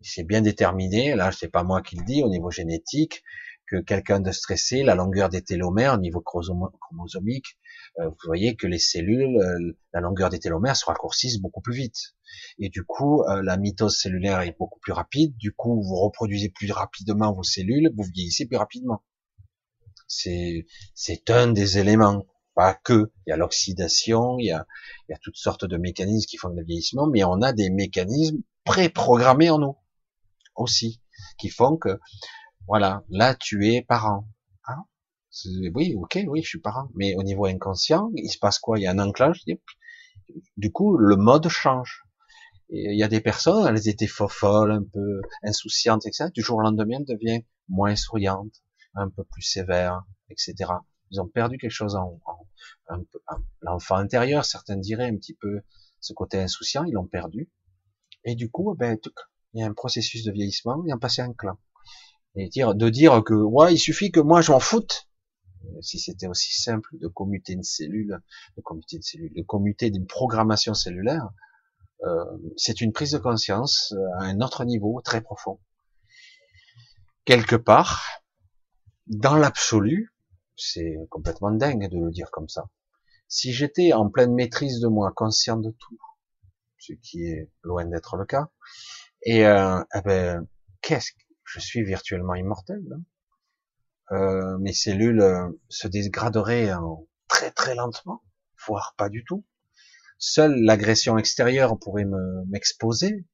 il 0.00 0.08
s'est 0.08 0.24
bien 0.24 0.42
déterminé 0.42 1.14
là 1.14 1.32
c'est 1.32 1.48
pas 1.48 1.64
moi 1.64 1.82
qui 1.82 1.96
le 1.96 2.04
dis 2.04 2.22
au 2.22 2.28
niveau 2.28 2.50
génétique 2.50 3.22
que 3.66 3.80
quelqu'un 3.80 4.20
de 4.20 4.30
stressé, 4.30 4.82
la 4.82 4.94
longueur 4.94 5.28
des 5.28 5.42
télomères 5.42 5.94
au 5.94 5.98
niveau 5.98 6.20
chromosomique, 6.20 7.58
euh, 7.98 8.08
vous 8.08 8.16
voyez 8.24 8.56
que 8.56 8.66
les 8.66 8.78
cellules, 8.78 9.36
euh, 9.38 9.78
la 9.92 10.00
longueur 10.00 10.30
des 10.30 10.38
télomères 10.38 10.76
se 10.76 10.84
raccourcissent 10.86 11.40
beaucoup 11.40 11.60
plus 11.60 11.74
vite. 11.74 12.14
Et 12.58 12.68
du 12.68 12.84
coup, 12.84 13.22
euh, 13.22 13.42
la 13.42 13.56
mitose 13.56 13.98
cellulaire 13.98 14.40
est 14.40 14.56
beaucoup 14.58 14.78
plus 14.80 14.92
rapide. 14.92 15.36
Du 15.36 15.52
coup, 15.52 15.82
vous 15.82 15.96
reproduisez 15.96 16.50
plus 16.50 16.70
rapidement 16.70 17.32
vos 17.32 17.42
cellules, 17.42 17.90
vous 17.96 18.04
vieillissez 18.04 18.46
plus 18.46 18.56
rapidement. 18.56 19.02
C'est, 20.06 20.66
c'est 20.94 21.30
un 21.30 21.48
des 21.48 21.78
éléments. 21.78 22.24
Pas 22.56 22.74
que. 22.74 23.12
Il 23.26 23.30
y 23.30 23.32
a 23.32 23.36
l'oxydation, 23.36 24.38
il 24.38 24.46
y 24.46 24.50
a, 24.50 24.66
toutes 25.22 25.36
sortes 25.36 25.66
de 25.66 25.76
mécanismes 25.76 26.26
qui 26.26 26.38
font 26.38 26.48
le 26.48 26.64
vieillissement, 26.64 27.06
mais 27.06 27.22
on 27.22 27.42
a 27.42 27.52
des 27.52 27.68
mécanismes 27.68 28.38
préprogrammés 28.64 29.50
en 29.50 29.58
nous 29.58 29.76
aussi, 30.56 31.02
qui 31.38 31.50
font 31.50 31.76
que, 31.76 32.00
voilà, 32.66 33.04
là 33.10 33.34
tu 33.34 33.68
es 33.68 33.82
parent. 33.82 34.26
Hein 34.66 34.84
oui, 35.74 35.94
ok, 35.96 36.18
oui, 36.28 36.42
je 36.42 36.48
suis 36.48 36.60
parent. 36.60 36.88
Mais 36.94 37.14
au 37.16 37.22
niveau 37.22 37.44
inconscient, 37.44 38.10
il 38.14 38.30
se 38.30 38.38
passe 38.38 38.58
quoi? 38.58 38.78
Il 38.78 38.84
y 38.84 38.86
a 38.86 38.92
un 38.92 38.98
enclenche. 38.98 39.40
Du 40.56 40.72
coup, 40.72 40.96
le 40.96 41.16
mode 41.16 41.48
change. 41.48 42.04
Et 42.70 42.92
il 42.92 42.98
y 42.98 43.02
a 43.02 43.08
des 43.08 43.20
personnes, 43.20 43.66
elles 43.68 43.86
étaient 43.86 44.06
folles, 44.06 44.72
un 44.72 44.82
peu 44.82 45.20
insouciantes, 45.42 46.06
etc. 46.06 46.30
Du 46.34 46.40
jour 46.40 46.56
au 46.56 46.62
lendemain, 46.62 47.00
elles 47.00 47.04
deviennent 47.04 47.44
moins 47.68 47.96
souriantes, 47.96 48.62
un 48.94 49.10
peu 49.10 49.24
plus 49.24 49.42
sévères, 49.42 50.02
etc. 50.30 50.72
Ils 51.10 51.20
ont 51.20 51.28
perdu 51.28 51.58
quelque 51.58 51.70
chose 51.70 51.94
en, 51.96 52.20
en, 52.88 53.02
l'enfant 53.62 53.96
intérieur, 53.96 54.44
certains 54.44 54.76
diraient 54.76 55.08
un 55.08 55.16
petit 55.16 55.34
peu 55.34 55.60
ce 56.00 56.12
côté 56.12 56.38
insouciant, 56.40 56.84
ils 56.84 56.92
l'ont 56.92 57.06
perdu. 57.06 57.50
Et 58.24 58.34
du 58.34 58.50
coup, 58.50 58.74
ben, 58.76 58.98
il 59.54 59.60
y 59.60 59.62
a 59.62 59.66
un 59.66 59.72
processus 59.72 60.24
de 60.24 60.32
vieillissement, 60.32 60.84
et 60.86 60.92
en 60.92 60.98
passer 60.98 61.22
un 61.22 61.32
clan. 61.32 61.58
Et 62.34 62.48
dire, 62.48 62.74
de 62.74 62.88
dire 62.88 63.22
que, 63.24 63.34
ouais, 63.34 63.74
il 63.74 63.78
suffit 63.78 64.10
que 64.10 64.20
moi 64.20 64.40
je 64.40 64.52
m'en 64.52 64.60
foute. 64.60 65.08
Si 65.80 65.98
c'était 65.98 66.26
aussi 66.26 66.60
simple 66.60 66.90
de 67.00 67.08
commuter 67.08 67.54
une 67.54 67.62
cellule, 67.62 68.20
de 68.56 68.62
commuter 68.62 68.96
une 68.96 69.02
cellule, 69.02 69.32
de 69.34 69.42
commuter 69.42 69.90
d'une 69.90 70.06
programmation 70.06 70.74
cellulaire, 70.74 71.28
euh, 72.04 72.24
c'est 72.56 72.80
une 72.80 72.92
prise 72.92 73.12
de 73.12 73.18
conscience 73.18 73.94
à 74.18 74.24
un 74.24 74.40
autre 74.40 74.64
niveau 74.64 75.00
très 75.02 75.22
profond. 75.22 75.58
Quelque 77.24 77.56
part, 77.56 78.04
dans 79.06 79.36
l'absolu, 79.36 80.12
c'est 80.56 80.96
complètement 81.10 81.50
dingue 81.50 81.88
de 81.90 81.98
le 81.98 82.10
dire 82.10 82.30
comme 82.30 82.48
ça. 82.48 82.68
Si 83.28 83.52
j'étais 83.52 83.92
en 83.92 84.08
pleine 84.08 84.34
maîtrise 84.34 84.80
de 84.80 84.88
moi, 84.88 85.12
conscient 85.14 85.56
de 85.56 85.70
tout, 85.70 85.98
ce 86.78 86.92
qui 86.94 87.24
est 87.26 87.50
loin 87.62 87.84
d'être 87.84 88.16
le 88.16 88.24
cas, 88.24 88.48
et 89.22 89.46
euh, 89.46 89.82
eh 89.94 90.00
ben, 90.02 90.46
qu'est-ce 90.82 91.12
que 91.12 91.18
je 91.44 91.60
suis 91.60 91.82
virtuellement 91.82 92.34
immortel 92.34 92.82
hein 92.92 94.16
euh, 94.16 94.58
Mes 94.58 94.72
cellules 94.72 95.20
euh, 95.20 95.48
se 95.68 95.88
dégraderaient 95.88 96.70
très 97.28 97.50
très 97.50 97.74
lentement, 97.74 98.22
voire 98.66 98.94
pas 98.96 99.08
du 99.08 99.24
tout. 99.24 99.44
Seule 100.18 100.54
l'agression 100.62 101.18
extérieure 101.18 101.78
pourrait 101.78 102.06
m'exposer 102.46 103.26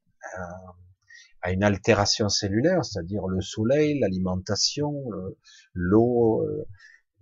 à 1.42 1.52
une 1.52 1.62
altération 1.62 2.28
cellulaire, 2.28 2.84
c'est-à-dire 2.84 3.26
le 3.28 3.40
soleil, 3.40 4.00
l'alimentation, 4.00 4.92
l'eau, 5.74 6.44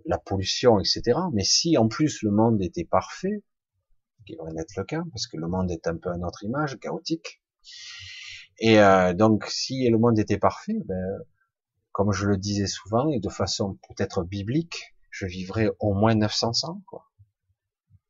la 0.05 0.17
pollution, 0.17 0.79
etc. 0.79 1.19
Mais 1.33 1.43
si 1.43 1.77
en 1.77 1.87
plus 1.87 2.21
le 2.23 2.31
monde 2.31 2.61
était 2.61 2.85
parfait, 2.85 3.43
ce 4.19 4.25
qui 4.25 4.35
devrait 4.35 4.53
être 4.57 4.75
le 4.75 4.83
cas, 4.83 5.03
parce 5.11 5.27
que 5.27 5.37
le 5.37 5.47
monde 5.47 5.71
est 5.71 5.87
un 5.87 5.97
peu 5.97 6.09
à 6.09 6.17
notre 6.17 6.43
image, 6.43 6.79
chaotique, 6.79 7.41
et 8.59 8.79
euh, 8.79 9.13
donc, 9.13 9.45
si 9.47 9.89
le 9.89 9.97
monde 9.97 10.19
était 10.19 10.37
parfait, 10.37 10.77
ben, 10.85 11.19
comme 11.91 12.11
je 12.11 12.27
le 12.27 12.37
disais 12.37 12.67
souvent, 12.67 13.09
et 13.09 13.19
de 13.19 13.29
façon 13.29 13.79
peut-être 13.89 14.23
biblique, 14.23 14.93
je 15.09 15.25
vivrais 15.25 15.69
au 15.79 15.93
moins 15.93 16.13
900 16.13 16.51
ans, 16.69 16.81
quoi. 16.85 17.09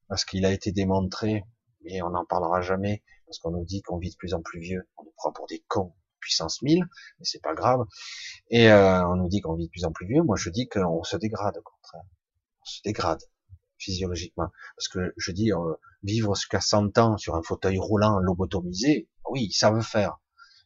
Parce 0.09 0.25
qu'il 0.25 0.45
a 0.45 0.51
été 0.51 0.73
démontré, 0.73 1.45
mais 1.83 2.01
on 2.01 2.09
n'en 2.09 2.25
parlera 2.25 2.61
jamais, 2.61 3.01
parce 3.25 3.39
qu'on 3.39 3.51
nous 3.51 3.63
dit 3.63 3.81
qu'on 3.81 3.97
vit 3.97 4.11
de 4.11 4.17
plus 4.17 4.33
en 4.33 4.41
plus 4.41 4.59
vieux, 4.59 4.87
on 4.97 5.05
nous 5.05 5.13
prend 5.15 5.31
pour 5.31 5.47
des 5.47 5.63
cons, 5.69 5.93
puissance 6.21 6.61
1000, 6.61 6.79
mais 6.79 7.25
c'est 7.25 7.41
pas 7.41 7.53
grave, 7.53 7.81
et 8.49 8.71
euh, 8.71 9.05
on 9.07 9.15
nous 9.15 9.27
dit 9.27 9.41
qu'on 9.41 9.55
vit 9.55 9.65
de 9.65 9.71
plus 9.71 9.85
en 9.85 9.91
plus 9.91 10.07
vieux, 10.07 10.23
moi 10.23 10.37
je 10.37 10.49
dis 10.49 10.67
qu'on 10.69 11.03
se 11.03 11.17
dégrade, 11.17 11.57
au 11.57 11.61
contraire. 11.61 12.03
On 12.61 12.65
se 12.65 12.81
dégrade, 12.85 13.21
physiologiquement. 13.77 14.49
Parce 14.77 14.87
que 14.87 15.13
je 15.17 15.31
dis, 15.31 15.51
euh, 15.51 15.73
vivre 16.03 16.35
jusqu'à 16.35 16.61
100 16.61 16.97
ans 16.97 17.17
sur 17.17 17.35
un 17.35 17.41
fauteuil 17.43 17.77
roulant 17.77 18.19
lobotomisé, 18.19 19.09
oui, 19.29 19.51
ça 19.51 19.71
veut 19.71 19.81
faire 19.81 20.21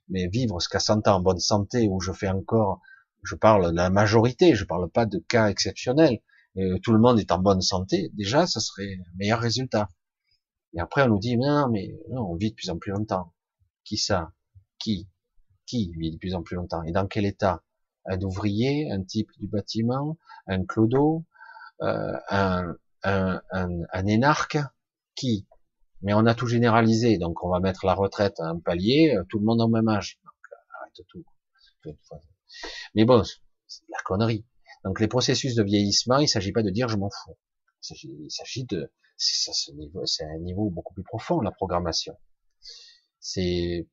mais 0.10 0.28
vivre 0.28 0.60
jusqu'à 0.60 0.80
100 0.80 1.08
ans 1.08 1.16
en 1.16 1.22
bonne 1.22 1.40
santé, 1.40 1.88
où 1.90 2.00
je 2.00 2.12
fais 2.12 2.28
encore, 2.28 2.82
je 3.24 3.36
parle 3.36 3.72
de 3.72 3.76
la 3.76 3.90
majorité, 3.90 4.56
je 4.56 4.66
parle 4.66 4.90
pas 4.90 5.06
de 5.06 5.20
cas 5.20 5.50
exceptionnels, 5.50 6.22
et 6.56 6.80
tout 6.82 6.94
le 6.94 7.00
monde 7.00 7.20
est 7.20 7.32
en 7.32 7.40
bonne 7.40 7.62
santé, 7.62 8.12
déjà, 8.14 8.48
ce 8.48 8.60
serait 8.60 8.96
un 8.96 9.18
meilleur 9.18 9.40
résultat. 9.40 9.90
Et 10.74 10.80
après, 10.80 11.04
on 11.04 11.10
nous 11.10 11.20
dit, 11.20 11.38
non, 11.38 11.70
mais 11.70 11.98
non, 12.10 12.22
on 12.32 12.36
vit 12.36 12.52
de 12.52 12.56
plus 12.56 12.70
en 12.70 12.78
plus 12.78 12.92
longtemps. 12.92 13.34
Qui 13.84 13.98
ça? 13.98 14.34
Qui? 14.80 15.08
Qui 15.66 15.92
vit 15.98 16.12
de 16.12 16.18
plus 16.18 16.36
en 16.36 16.44
plus 16.44 16.56
longtemps 16.56 16.84
Et 16.84 16.92
dans 16.92 17.08
quel 17.08 17.26
état? 17.26 17.64
Un 18.06 18.22
ouvrier, 18.22 18.92
un 18.92 19.04
type 19.04 19.30
du 19.40 19.48
bâtiment, 19.48 20.18
un 20.48 20.64
clodo, 20.64 21.26
euh, 21.82 22.14
un, 22.30 22.76
un, 23.04 23.42
un, 23.52 23.70
un 23.92 24.06
énarque? 24.06 24.58
Qui? 25.16 25.48
Mais 26.02 26.14
on 26.14 26.26
a 26.26 26.36
tout 26.36 26.46
généralisé, 26.46 27.18
donc 27.18 27.44
on 27.44 27.50
va 27.50 27.60
mettre 27.60 27.86
la 27.86 27.96
retraite 27.96 28.40
à 28.40 28.50
un 28.50 28.60
palier, 28.60 29.16
euh, 29.16 29.24
tout 29.30 29.40
le 29.40 29.46
monde 29.46 29.62
au 29.62 29.68
même 29.68 29.88
âge. 29.88 30.20
Donc, 30.24 30.34
euh, 30.52 30.82
arrête 30.82 31.08
tout. 31.08 31.26
Mais 32.94 33.06
bon, 33.06 33.24
c'est 33.24 33.84
la 33.90 34.00
connerie. 34.04 34.46
Donc 34.84 35.00
les 35.00 35.08
processus 35.08 35.56
de 35.56 35.64
vieillissement, 35.64 36.20
il 36.20 36.28
s'agit 36.28 36.52
pas 36.52 36.64
de 36.64 36.70
dire 36.70 36.90
je 36.90 36.98
m'en 36.98 37.10
fous. 37.10 37.38
Il 38.04 38.30
s'agit 38.30 38.66
de, 38.66 38.92
c'est 39.18 40.26
un 40.26 40.38
niveau 40.40 40.70
beaucoup 40.70 40.94
plus 40.94 41.04
profond 41.04 41.42
la 41.42 41.52
programmation. 41.52 42.18
C'est 43.20 43.88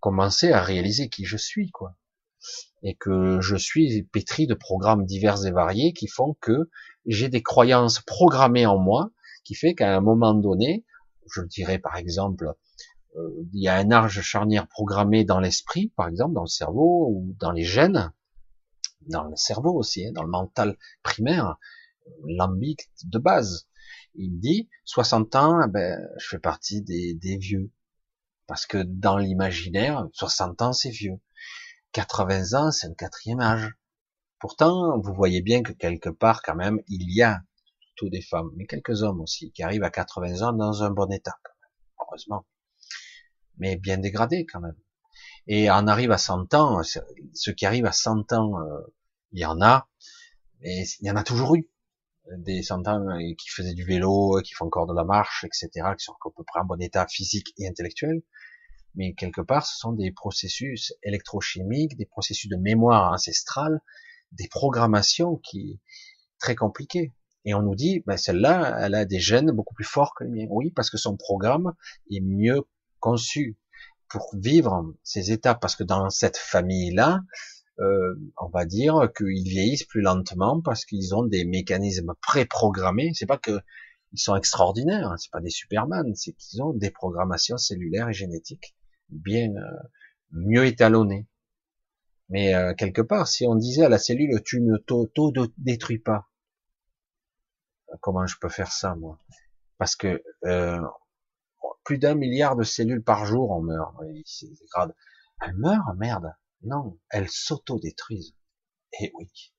commencer 0.00 0.52
à 0.52 0.62
réaliser 0.62 1.08
qui 1.08 1.24
je 1.24 1.36
suis, 1.36 1.70
quoi, 1.70 1.96
et 2.82 2.94
que 2.94 3.40
je 3.40 3.56
suis 3.56 4.04
pétri 4.04 4.46
de 4.46 4.54
programmes 4.54 5.04
divers 5.04 5.44
et 5.46 5.50
variés 5.50 5.92
qui 5.92 6.08
font 6.08 6.36
que 6.40 6.70
j'ai 7.06 7.28
des 7.28 7.42
croyances 7.42 8.00
programmées 8.00 8.66
en 8.66 8.78
moi, 8.78 9.10
qui 9.44 9.54
fait 9.54 9.74
qu'à 9.74 9.96
un 9.96 10.00
moment 10.00 10.34
donné, 10.34 10.84
je 11.32 11.42
dirais 11.42 11.78
par 11.78 11.96
exemple, 11.96 12.54
euh, 13.16 13.46
il 13.52 13.62
y 13.62 13.68
a 13.68 13.76
un 13.76 13.90
âge 13.90 14.20
charnière 14.20 14.68
programmé 14.68 15.24
dans 15.24 15.40
l'esprit, 15.40 15.92
par 15.96 16.08
exemple, 16.08 16.34
dans 16.34 16.42
le 16.42 16.48
cerveau 16.48 17.08
ou 17.10 17.34
dans 17.38 17.52
les 17.52 17.64
gènes, 17.64 18.12
dans 19.08 19.24
le 19.24 19.36
cerveau 19.36 19.72
aussi, 19.72 20.06
hein, 20.06 20.12
dans 20.12 20.22
le 20.22 20.30
mental 20.30 20.76
primaire, 21.02 21.56
lambique 22.24 22.90
de 23.04 23.18
base. 23.18 23.68
Il 24.14 24.32
me 24.32 24.40
dit, 24.40 24.68
60 24.84 25.34
ans, 25.36 25.60
eh 25.64 25.68
ben, 25.70 26.00
je 26.18 26.28
fais 26.28 26.38
partie 26.38 26.82
des, 26.82 27.14
des 27.14 27.36
vieux. 27.36 27.70
Parce 28.46 28.66
que 28.66 28.78
dans 28.78 29.18
l'imaginaire, 29.18 30.06
60 30.12 30.62
ans, 30.62 30.72
c'est 30.72 30.90
vieux. 30.90 31.18
80 31.92 32.58
ans, 32.58 32.70
c'est 32.70 32.88
le 32.88 32.94
quatrième 32.94 33.40
âge. 33.40 33.72
Pourtant, 34.38 34.98
vous 35.00 35.14
voyez 35.14 35.40
bien 35.42 35.62
que 35.62 35.72
quelque 35.72 36.10
part, 36.10 36.42
quand 36.42 36.54
même, 36.54 36.80
il 36.88 37.12
y 37.14 37.22
a 37.22 37.40
tous 37.96 38.10
des 38.10 38.20
femmes, 38.20 38.50
mais 38.56 38.66
quelques 38.66 39.02
hommes 39.02 39.20
aussi, 39.20 39.50
qui 39.52 39.62
arrivent 39.62 39.82
à 39.82 39.90
80 39.90 40.42
ans 40.46 40.52
dans 40.52 40.82
un 40.82 40.90
bon 40.90 41.10
état, 41.10 41.38
heureusement. 42.00 42.46
Mais 43.56 43.76
bien 43.76 43.98
dégradés 43.98 44.44
quand 44.44 44.60
même. 44.60 44.76
Et 45.46 45.70
on 45.70 45.86
arrive 45.86 46.12
à 46.12 46.18
100 46.18 46.54
ans, 46.54 46.82
ceux 46.82 47.52
qui 47.52 47.64
arrivent 47.64 47.86
à 47.86 47.92
100 47.92 48.32
ans, 48.32 48.60
euh, 48.60 48.80
il 49.32 49.40
y 49.40 49.46
en 49.46 49.60
a, 49.62 49.88
mais 50.60 50.84
il 51.00 51.06
y 51.06 51.10
en 51.10 51.16
a 51.16 51.22
toujours 51.22 51.56
eu. 51.56 51.70
Des 52.38 52.62
100 52.62 52.88
ans 52.88 53.08
euh, 53.08 53.34
qui 53.38 53.48
faisaient 53.48 53.74
du 53.74 53.84
vélo, 53.84 54.40
qui 54.44 54.54
font 54.54 54.66
encore 54.66 54.86
de 54.86 54.94
la 54.94 55.04
marche, 55.04 55.44
etc., 55.44 55.70
qui 55.96 56.04
sont 56.04 56.12
à 56.12 56.30
peu 56.36 56.42
près 56.44 56.60
en 56.60 56.64
bon 56.64 56.80
état 56.80 57.06
physique 57.06 57.52
et 57.58 57.68
intellectuel. 57.68 58.22
Mais 58.96 59.14
quelque 59.14 59.42
part, 59.42 59.66
ce 59.66 59.78
sont 59.78 59.92
des 59.92 60.10
processus 60.10 60.94
électrochimiques, 61.02 61.96
des 61.96 62.06
processus 62.06 62.48
de 62.48 62.56
mémoire 62.56 63.12
ancestrale, 63.12 63.80
des 64.32 64.48
programmations 64.48 65.36
qui 65.36 65.80
très 66.38 66.54
compliquées. 66.54 67.12
Et 67.44 67.54
on 67.54 67.62
nous 67.62 67.74
dit, 67.74 68.02
ben 68.06 68.16
celle-là, 68.16 68.76
elle 68.80 68.94
a 68.94 69.04
des 69.04 69.20
gènes 69.20 69.52
beaucoup 69.52 69.74
plus 69.74 69.84
forts 69.84 70.14
que 70.14 70.24
les 70.24 70.30
miens. 70.30 70.46
Oui, 70.50 70.70
parce 70.70 70.90
que 70.90 70.96
son 70.96 71.16
programme 71.16 71.72
est 72.10 72.20
mieux 72.20 72.62
conçu 72.98 73.56
pour 74.08 74.34
vivre 74.36 74.92
ces 75.04 75.30
étapes. 75.30 75.60
Parce 75.60 75.76
que 75.76 75.84
dans 75.84 76.10
cette 76.10 76.36
famille-là, 76.36 77.20
euh, 77.80 78.14
on 78.38 78.48
va 78.48 78.64
dire 78.64 79.10
qu'ils 79.16 79.48
vieillissent 79.48 79.84
plus 79.84 80.00
lentement 80.00 80.60
parce 80.60 80.84
qu'ils 80.84 81.14
ont 81.14 81.24
des 81.24 81.44
mécanismes 81.44 82.14
préprogrammés. 82.22 83.12
C'est 83.14 83.26
pas 83.26 83.38
que 83.38 83.60
ils 84.12 84.18
sont 84.18 84.36
extraordinaires, 84.36 85.10
hein, 85.10 85.16
c'est 85.18 85.30
pas 85.30 85.40
des 85.40 85.50
Superman, 85.50 86.14
c'est 86.14 86.32
qu'ils 86.32 86.62
ont 86.62 86.72
des 86.72 86.90
programmations 86.90 87.58
cellulaires 87.58 88.08
et 88.08 88.14
génétiques 88.14 88.74
bien 89.08 89.50
euh, 89.56 89.82
mieux 90.32 90.64
étalonnées. 90.64 91.26
Mais 92.28 92.54
euh, 92.54 92.74
quelque 92.74 93.02
part, 93.02 93.28
si 93.28 93.46
on 93.46 93.54
disait 93.54 93.84
à 93.84 93.88
la 93.88 93.98
cellule 93.98 94.42
tu 94.42 94.60
ne 94.60 94.76
t'auto-détruis 94.78 95.98
pas, 95.98 96.28
comment 98.00 98.26
je 98.26 98.36
peux 98.40 98.48
faire 98.48 98.72
ça, 98.72 98.94
moi? 98.96 99.18
Parce 99.78 99.96
que 99.96 100.22
euh, 100.44 100.80
plus 101.84 101.98
d'un 101.98 102.14
milliard 102.14 102.56
de 102.56 102.64
cellules 102.64 103.02
par 103.02 103.26
jour, 103.26 103.50
on 103.50 103.62
meurt. 103.62 103.94
Elles 105.42 105.54
meurent, 105.54 105.94
merde. 105.96 106.32
Non, 106.62 106.98
elles 107.10 107.28
s'auto-détruisent. 107.28 108.34
Eh 109.00 109.10
oui. 109.14 109.52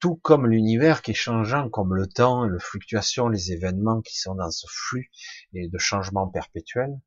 tout 0.00 0.16
comme 0.16 0.46
l'univers 0.46 1.02
qui 1.02 1.12
est 1.12 1.14
changeant, 1.14 1.68
comme 1.70 1.94
le 1.94 2.06
temps, 2.06 2.44
le 2.44 2.58
fluctuation, 2.58 3.28
les 3.28 3.52
événements 3.52 4.00
qui 4.00 4.18
sont 4.18 4.34
dans 4.34 4.50
ce 4.50 4.66
flux 4.68 5.10
et 5.54 5.68
de 5.68 5.78
changement 5.78 6.28
perpétuel, 6.28 7.00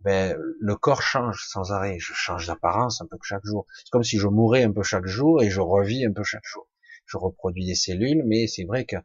ben, 0.00 0.36
le 0.60 0.76
corps 0.76 1.02
change 1.02 1.44
sans 1.48 1.72
arrêt. 1.72 1.98
Je 1.98 2.12
change 2.12 2.46
d'apparence 2.46 3.00
un 3.00 3.06
peu 3.06 3.16
chaque 3.22 3.44
jour. 3.44 3.66
C'est 3.76 3.90
comme 3.90 4.04
si 4.04 4.18
je 4.18 4.28
mourais 4.28 4.62
un 4.62 4.72
peu 4.72 4.82
chaque 4.82 5.06
jour 5.06 5.42
et 5.42 5.50
je 5.50 5.60
revis 5.60 6.04
un 6.04 6.12
peu 6.12 6.22
chaque 6.22 6.44
jour. 6.44 6.68
Je 7.06 7.16
reproduis 7.16 7.66
des 7.66 7.74
cellules, 7.74 8.22
mais 8.24 8.46
c'est 8.46 8.64
vrai 8.64 8.84
que, 8.84 8.96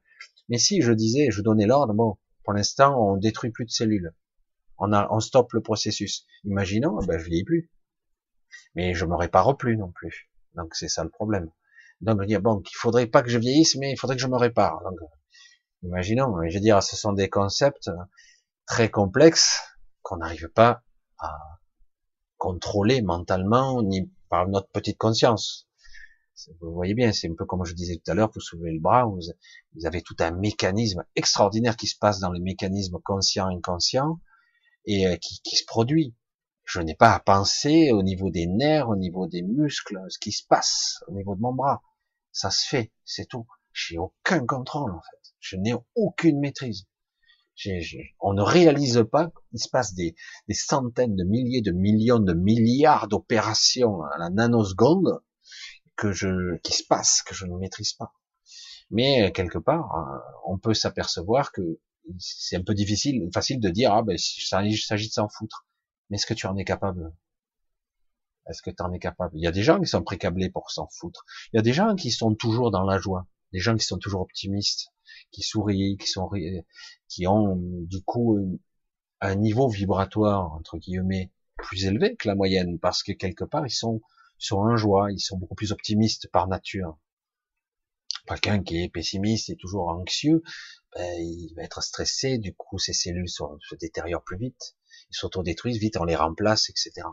mais 0.49 0.57
si 0.57 0.81
je 0.81 0.91
disais, 0.91 1.31
je 1.31 1.41
donnais 1.41 1.65
l'ordre, 1.65 1.93
bon, 1.93 2.17
pour 2.43 2.53
l'instant, 2.53 2.99
on 2.99 3.17
détruit 3.17 3.51
plus 3.51 3.65
de 3.65 3.71
cellules. 3.71 4.13
On 4.77 4.91
a, 4.91 5.07
on 5.11 5.19
stoppe 5.19 5.53
le 5.53 5.61
processus. 5.61 6.25
Imaginons, 6.43 6.97
ben, 7.05 7.17
je 7.17 7.25
vieillis 7.25 7.45
plus. 7.45 7.71
Mais 8.75 8.93
je 8.93 9.05
me 9.05 9.15
répare 9.15 9.55
plus 9.57 9.77
non 9.77 9.91
plus. 9.91 10.29
Donc, 10.55 10.75
c'est 10.75 10.87
ça 10.87 11.03
le 11.03 11.09
problème. 11.09 11.49
Donc, 12.01 12.21
je 12.21 12.27
dis, 12.27 12.37
bon, 12.37 12.61
il 12.61 12.75
faudrait 12.75 13.07
pas 13.07 13.23
que 13.23 13.29
je 13.29 13.37
vieillisse, 13.37 13.75
mais 13.75 13.91
il 13.91 13.97
faudrait 13.97 14.15
que 14.15 14.21
je 14.21 14.27
me 14.27 14.37
répare. 14.37 14.81
Donc, 14.83 14.99
imaginons, 15.83 16.35
je 16.47 16.53
veux 16.53 16.61
dire, 16.61 16.81
ce 16.83 16.95
sont 16.95 17.13
des 17.13 17.29
concepts 17.29 17.89
très 18.65 18.89
complexes 18.89 19.61
qu'on 20.01 20.17
n'arrive 20.17 20.49
pas 20.49 20.83
à 21.19 21.31
contrôler 22.37 23.01
mentalement, 23.01 23.81
ni 23.81 24.11
par 24.29 24.47
notre 24.47 24.67
petite 24.69 24.97
conscience. 24.97 25.67
Vous 26.59 26.73
voyez 26.73 26.93
bien, 26.93 27.11
c'est 27.11 27.29
un 27.29 27.35
peu 27.35 27.45
comme 27.45 27.63
je 27.63 27.73
disais 27.73 27.95
tout 27.95 28.11
à 28.11 28.15
l'heure, 28.15 28.31
vous 28.33 28.41
soulevez 28.41 28.73
le 28.73 28.79
bras, 28.79 29.05
vous, 29.05 29.85
avez 29.85 30.01
tout 30.01 30.15
un 30.19 30.31
mécanisme 30.31 31.05
extraordinaire 31.15 31.77
qui 31.77 31.87
se 31.87 31.97
passe 31.97 32.19
dans 32.19 32.31
le 32.31 32.39
mécanisme 32.39 32.97
conscient-inconscient 33.03 34.19
et 34.85 35.07
euh, 35.07 35.15
qui 35.17 35.55
se 35.55 35.63
produit. 35.65 36.15
Je 36.65 36.79
n'ai 36.79 36.95
pas 36.95 37.13
à 37.13 37.19
penser 37.19 37.91
au 37.91 38.03
niveau 38.03 38.29
des 38.29 38.47
nerfs, 38.47 38.89
au 38.89 38.95
niveau 38.95 39.27
des 39.27 39.41
muscles, 39.41 39.99
ce 40.09 40.17
qui 40.17 40.31
se 40.31 40.45
passe 40.47 41.03
au 41.07 41.13
niveau 41.13 41.35
de 41.35 41.41
mon 41.41 41.53
bras. 41.53 41.83
Ça 42.31 42.49
se 42.49 42.67
fait, 42.67 42.91
c'est 43.05 43.27
tout. 43.27 43.45
J'ai 43.73 43.97
aucun 43.97 44.45
contrôle 44.45 44.91
en 44.91 45.01
fait. 45.01 45.33
Je 45.39 45.57
n'ai 45.57 45.73
aucune 45.95 46.39
maîtrise. 46.39 46.85
on 48.21 48.33
ne 48.33 48.41
réalise 48.41 49.03
pas 49.11 49.31
qu'il 49.49 49.59
se 49.59 49.69
passe 49.69 49.93
des, 49.93 50.15
centaines 50.51 51.15
de 51.15 51.23
milliers, 51.23 51.61
de 51.61 51.71
millions, 51.71 52.19
de 52.19 52.33
milliards 52.33 53.07
d'opérations 53.07 54.01
à 54.03 54.17
la 54.17 54.29
nanoseconde 54.29 55.21
que 55.95 56.11
je, 56.11 56.57
qui 56.63 56.73
se 56.73 56.83
passent, 56.87 57.21
que 57.23 57.35
je 57.35 57.45
ne 57.45 57.57
maîtrise 57.57 57.93
pas. 57.93 58.13
Mais 58.89 59.31
quelque 59.31 59.57
part, 59.57 59.93
euh, 59.95 60.19
on 60.45 60.57
peut 60.57 60.73
s'apercevoir 60.73 61.51
que 61.51 61.79
c'est 62.19 62.55
un 62.55 62.63
peu 62.63 62.73
difficile, 62.73 63.29
facile 63.33 63.59
de 63.59 63.69
dire 63.69 63.93
ah 63.93 64.03
ben 64.03 64.15
il 64.15 64.77
s'agit 64.77 65.07
de 65.07 65.13
s'en 65.13 65.27
foutre. 65.29 65.67
Mais 66.09 66.15
est-ce 66.15 66.25
que 66.25 66.33
tu 66.33 66.47
en 66.47 66.57
es 66.57 66.65
capable? 66.65 67.13
Est-ce 68.47 68.61
que 68.61 68.71
tu 68.71 68.83
en 68.83 68.91
es 68.91 68.99
capable? 68.99 69.37
Il 69.37 69.43
y 69.43 69.47
a 69.47 69.51
des 69.51 69.63
gens 69.63 69.79
qui 69.79 69.87
sont 69.87 70.03
précablés 70.03 70.49
pour 70.49 70.71
s'en 70.71 70.87
foutre. 70.87 71.25
Il 71.51 71.57
y 71.57 71.59
a 71.59 71.61
des 71.61 71.73
gens 71.73 71.95
qui 71.95 72.11
sont 72.11 72.35
toujours 72.35 72.71
dans 72.71 72.83
la 72.83 72.99
joie, 72.99 73.27
des 73.53 73.59
gens 73.59 73.75
qui 73.77 73.85
sont 73.85 73.97
toujours 73.97 74.21
optimistes, 74.21 74.89
qui 75.31 75.41
sourient, 75.41 75.97
qui 75.97 76.07
sont, 76.07 76.29
qui 77.07 77.27
ont 77.27 77.55
du 77.55 78.01
coup 78.03 78.59
un 79.21 79.35
niveau 79.35 79.69
vibratoire 79.69 80.51
entre 80.53 80.77
guillemets 80.77 81.31
plus 81.57 81.85
élevé 81.85 82.15
que 82.15 82.27
la 82.27 82.35
moyenne, 82.35 82.79
parce 82.79 83.03
que 83.03 83.13
quelque 83.13 83.45
part 83.45 83.65
ils 83.65 83.71
sont, 83.71 84.01
ils 84.39 84.45
sont 84.45 84.57
en 84.57 84.75
joie, 84.75 85.11
ils 85.11 85.19
sont 85.19 85.37
beaucoup 85.37 85.55
plus 85.55 85.71
optimistes 85.71 86.29
par 86.31 86.47
nature. 86.47 86.97
Quelqu'un 88.27 88.63
qui 88.63 88.81
est 88.81 88.89
pessimiste 88.89 89.49
et 89.49 89.55
toujours 89.55 89.89
anxieux, 89.89 90.43
ben, 90.95 91.13
il 91.19 91.53
va 91.55 91.63
être 91.63 91.81
stressé, 91.83 92.37
du 92.37 92.53
coup 92.53 92.79
ses 92.79 92.93
cellules 92.93 93.29
se, 93.29 93.43
se 93.69 93.75
détériorent 93.75 94.23
plus 94.23 94.37
vite, 94.37 94.75
ils 95.13 95.17
s'autodétruisent 95.17 95.77
vite, 95.77 95.97
on 95.97 96.03
les 96.03 96.15
remplace, 96.15 96.69
etc 96.69 97.03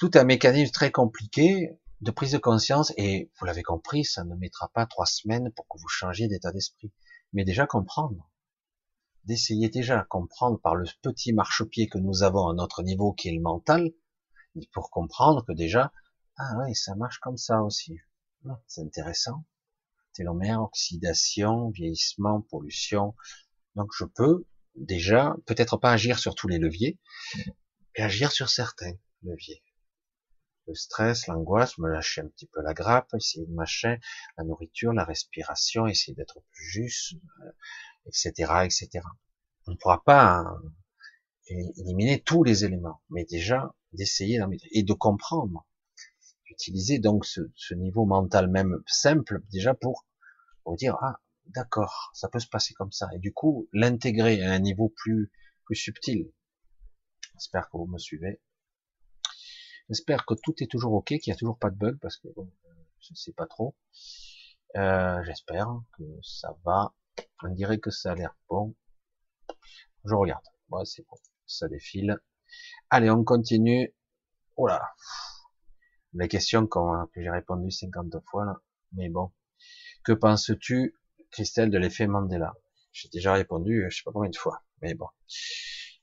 tout 0.00 0.12
un 0.14 0.24
mécanisme 0.24 0.72
très 0.72 0.90
compliqué 0.90 1.78
de 2.00 2.10
prise 2.10 2.32
de 2.32 2.38
conscience, 2.38 2.90
et 2.96 3.30
vous 3.38 3.44
l'avez 3.44 3.62
compris, 3.62 4.02
ça 4.02 4.24
ne 4.24 4.34
mettra 4.34 4.68
pas 4.68 4.86
trois 4.86 5.04
semaines 5.04 5.52
pour 5.52 5.68
que 5.68 5.78
vous 5.78 5.88
changiez 5.88 6.26
d'état 6.26 6.52
d'esprit, 6.52 6.90
mais 7.34 7.44
déjà 7.44 7.66
comprendre, 7.66 8.30
d'essayer 9.24 9.68
déjà 9.68 10.02
comprendre 10.08 10.58
par 10.58 10.74
le 10.74 10.86
petit 11.02 11.34
marchepied 11.34 11.86
que 11.86 11.98
nous 11.98 12.22
avons 12.22 12.48
à 12.48 12.54
notre 12.54 12.82
niveau 12.82 13.12
qui 13.12 13.28
est 13.28 13.34
le 13.34 13.42
mental, 13.42 13.90
pour 14.72 14.90
comprendre 14.90 15.44
que 15.46 15.52
déjà, 15.52 15.92
ah 16.38 16.54
oui, 16.60 16.74
ça 16.74 16.94
marche 16.94 17.18
comme 17.18 17.36
ça 17.36 17.62
aussi. 17.62 17.98
Ah, 18.48 18.58
c'est 18.66 18.80
intéressant. 18.80 19.44
Télomère, 20.14 20.62
oxydation, 20.62 21.68
vieillissement, 21.68 22.40
pollution. 22.40 23.14
Donc 23.76 23.90
je 23.94 24.06
peux 24.06 24.46
déjà, 24.80 25.36
peut-être 25.46 25.76
pas 25.76 25.92
agir 25.92 26.18
sur 26.18 26.34
tous 26.34 26.48
les 26.48 26.58
leviers, 26.58 26.98
mais 27.96 28.04
agir 28.04 28.32
sur 28.32 28.48
certains 28.48 28.92
leviers 29.22 29.62
le 30.70 30.74
stress, 30.76 31.26
l'angoisse, 31.26 31.78
me 31.78 31.88
lâcher 31.88 32.20
un 32.20 32.28
petit 32.28 32.46
peu 32.46 32.62
la 32.62 32.74
grappe, 32.74 33.12
essayer 33.14 33.44
de 33.44 33.52
mâcher 33.52 33.98
la 34.38 34.44
nourriture, 34.44 34.92
la 34.92 35.04
respiration, 35.04 35.86
essayer 35.86 36.14
d'être 36.14 36.40
plus 36.52 36.64
juste, 36.64 37.14
etc., 38.06 38.32
euh, 38.50 38.62
etc. 38.62 38.88
On 39.66 39.72
ne 39.72 39.76
pourra 39.76 40.02
pas 40.04 40.44
éliminer 41.48 42.22
tous 42.22 42.44
les 42.44 42.64
éléments, 42.64 43.02
mais 43.10 43.24
déjà 43.24 43.74
d'essayer 43.92 44.40
et 44.70 44.84
de 44.84 44.92
comprendre, 44.92 45.66
d'utiliser 46.46 47.00
donc 47.00 47.26
ce, 47.26 47.74
niveau 47.74 48.04
mental 48.04 48.48
même 48.48 48.80
simple 48.86 49.42
déjà 49.50 49.74
pour, 49.74 50.06
pour 50.62 50.76
dire 50.76 50.96
ah 51.02 51.18
d'accord, 51.54 52.10
ça 52.14 52.28
peut 52.28 52.40
se 52.40 52.48
passer 52.48 52.74
comme 52.74 52.92
ça, 52.92 53.08
et 53.14 53.18
du 53.18 53.32
coup 53.32 53.68
l'intégrer 53.72 54.42
à 54.42 54.52
un 54.52 54.58
niveau 54.58 54.88
plus 54.88 55.30
plus 55.64 55.76
subtil. 55.76 56.32
J'espère 57.34 57.70
que 57.70 57.76
vous 57.76 57.86
me 57.86 57.98
suivez. 57.98 58.40
J'espère 59.88 60.26
que 60.26 60.34
tout 60.34 60.54
est 60.60 60.70
toujours 60.70 60.92
ok, 60.92 61.06
qu'il 61.06 61.30
n'y 61.30 61.32
a 61.32 61.36
toujours 61.36 61.58
pas 61.58 61.70
de 61.70 61.76
bug, 61.76 61.98
parce 61.98 62.16
que 62.16 62.28
bon, 62.36 62.50
je 63.00 63.12
ne 63.12 63.16
sais 63.16 63.32
pas 63.32 63.46
trop. 63.46 63.76
Euh, 64.76 65.22
J'espère 65.24 65.68
que 65.96 66.04
ça 66.22 66.56
va. 66.64 66.94
On 67.42 67.48
dirait 67.48 67.78
que 67.78 67.90
ça 67.90 68.12
a 68.12 68.14
l'air 68.14 68.36
bon. 68.48 68.76
Je 70.04 70.14
regarde. 70.14 70.44
Ouais, 70.70 70.84
c'est 70.84 71.04
bon. 71.08 71.16
Ça 71.46 71.68
défile. 71.68 72.18
Allez, 72.88 73.10
on 73.10 73.24
continue. 73.24 73.94
Voilà. 74.56 74.92
La 76.12 76.28
question 76.28 76.66
que 76.66 76.78
j'ai 77.16 77.30
répondu 77.30 77.70
50 77.70 78.14
fois 78.30 78.44
là. 78.44 78.56
Mais 78.92 79.08
bon. 79.08 79.32
Que 80.04 80.12
penses-tu, 80.12 80.94
Christelle, 81.30 81.70
de 81.70 81.78
l'effet 81.78 82.06
Mandela 82.06 82.54
J'ai 82.92 83.08
déjà 83.08 83.34
répondu, 83.34 83.86
je 83.88 83.96
sais 83.96 84.02
pas 84.04 84.12
combien 84.12 84.30
de 84.30 84.36
fois. 84.36 84.62
Mais 84.82 84.94
bon. 84.94 85.06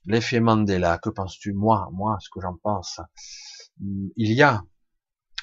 L'effet 0.04 0.40
Mandela, 0.40 0.98
que 0.98 1.10
penses-tu 1.10 1.52
Moi, 1.52 1.88
moi, 1.92 2.16
ce 2.20 2.28
que 2.30 2.40
j'en 2.40 2.56
pense? 2.56 3.00
Il 3.80 4.32
y 4.32 4.42
a 4.42 4.62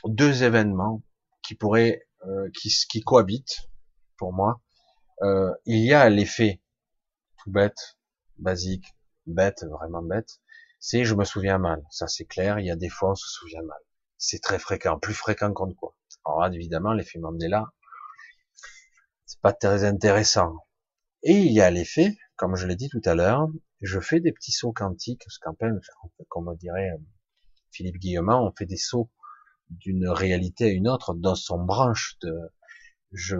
deux 0.05 0.43
événements 0.43 1.03
qui 1.43 1.55
pourraient, 1.55 2.07
euh, 2.25 2.49
qui, 2.59 2.69
qui 2.89 3.01
cohabitent 3.01 3.69
pour 4.17 4.33
moi. 4.33 4.61
Euh, 5.21 5.51
il 5.65 5.85
y 5.85 5.93
a 5.93 6.09
l'effet 6.09 6.61
tout 7.37 7.51
bête, 7.51 7.97
basique, 8.37 8.95
bête, 9.25 9.63
vraiment 9.63 10.01
bête. 10.01 10.39
C'est 10.79 11.05
je 11.05 11.15
me 11.15 11.23
souviens 11.23 11.57
mal. 11.57 11.83
Ça 11.89 12.07
c'est 12.07 12.25
clair. 12.25 12.59
Il 12.59 12.65
y 12.65 12.71
a 12.71 12.75
des 12.75 12.89
fois 12.89 13.11
on 13.11 13.15
se 13.15 13.27
souvient 13.27 13.61
mal. 13.63 13.79
C'est 14.17 14.41
très 14.41 14.59
fréquent, 14.59 14.99
plus 14.99 15.13
fréquent 15.13 15.53
qu'on 15.53 15.67
ne. 15.67 15.73
Alors 16.25 16.53
évidemment 16.53 16.93
l'effet 16.93 17.19
Mandela, 17.19 17.65
c'est 19.25 19.39
pas 19.41 19.53
très 19.53 19.83
intéressant. 19.83 20.55
Et 21.23 21.33
il 21.33 21.51
y 21.51 21.61
a 21.61 21.71
l'effet, 21.71 22.17
comme 22.35 22.55
je 22.55 22.67
l'ai 22.67 22.75
dit 22.75 22.89
tout 22.89 23.01
à 23.05 23.15
l'heure, 23.15 23.47
je 23.81 23.99
fais 23.99 24.19
des 24.19 24.31
petits 24.31 24.51
sauts 24.51 24.73
quantiques, 24.73 25.23
ce 25.27 25.39
appelle, 25.45 25.79
comme 26.29 26.55
dirait, 26.57 26.91
Philippe 27.71 27.97
Guillemin, 27.97 28.39
on 28.39 28.51
fait 28.51 28.65
des 28.65 28.77
sauts 28.77 29.09
d'une 29.69 30.07
réalité 30.07 30.65
à 30.65 30.69
une 30.69 30.87
autre 30.87 31.15
dans 31.15 31.35
son 31.35 31.63
branche 31.63 32.17
de, 32.21 32.33
je, 33.11 33.37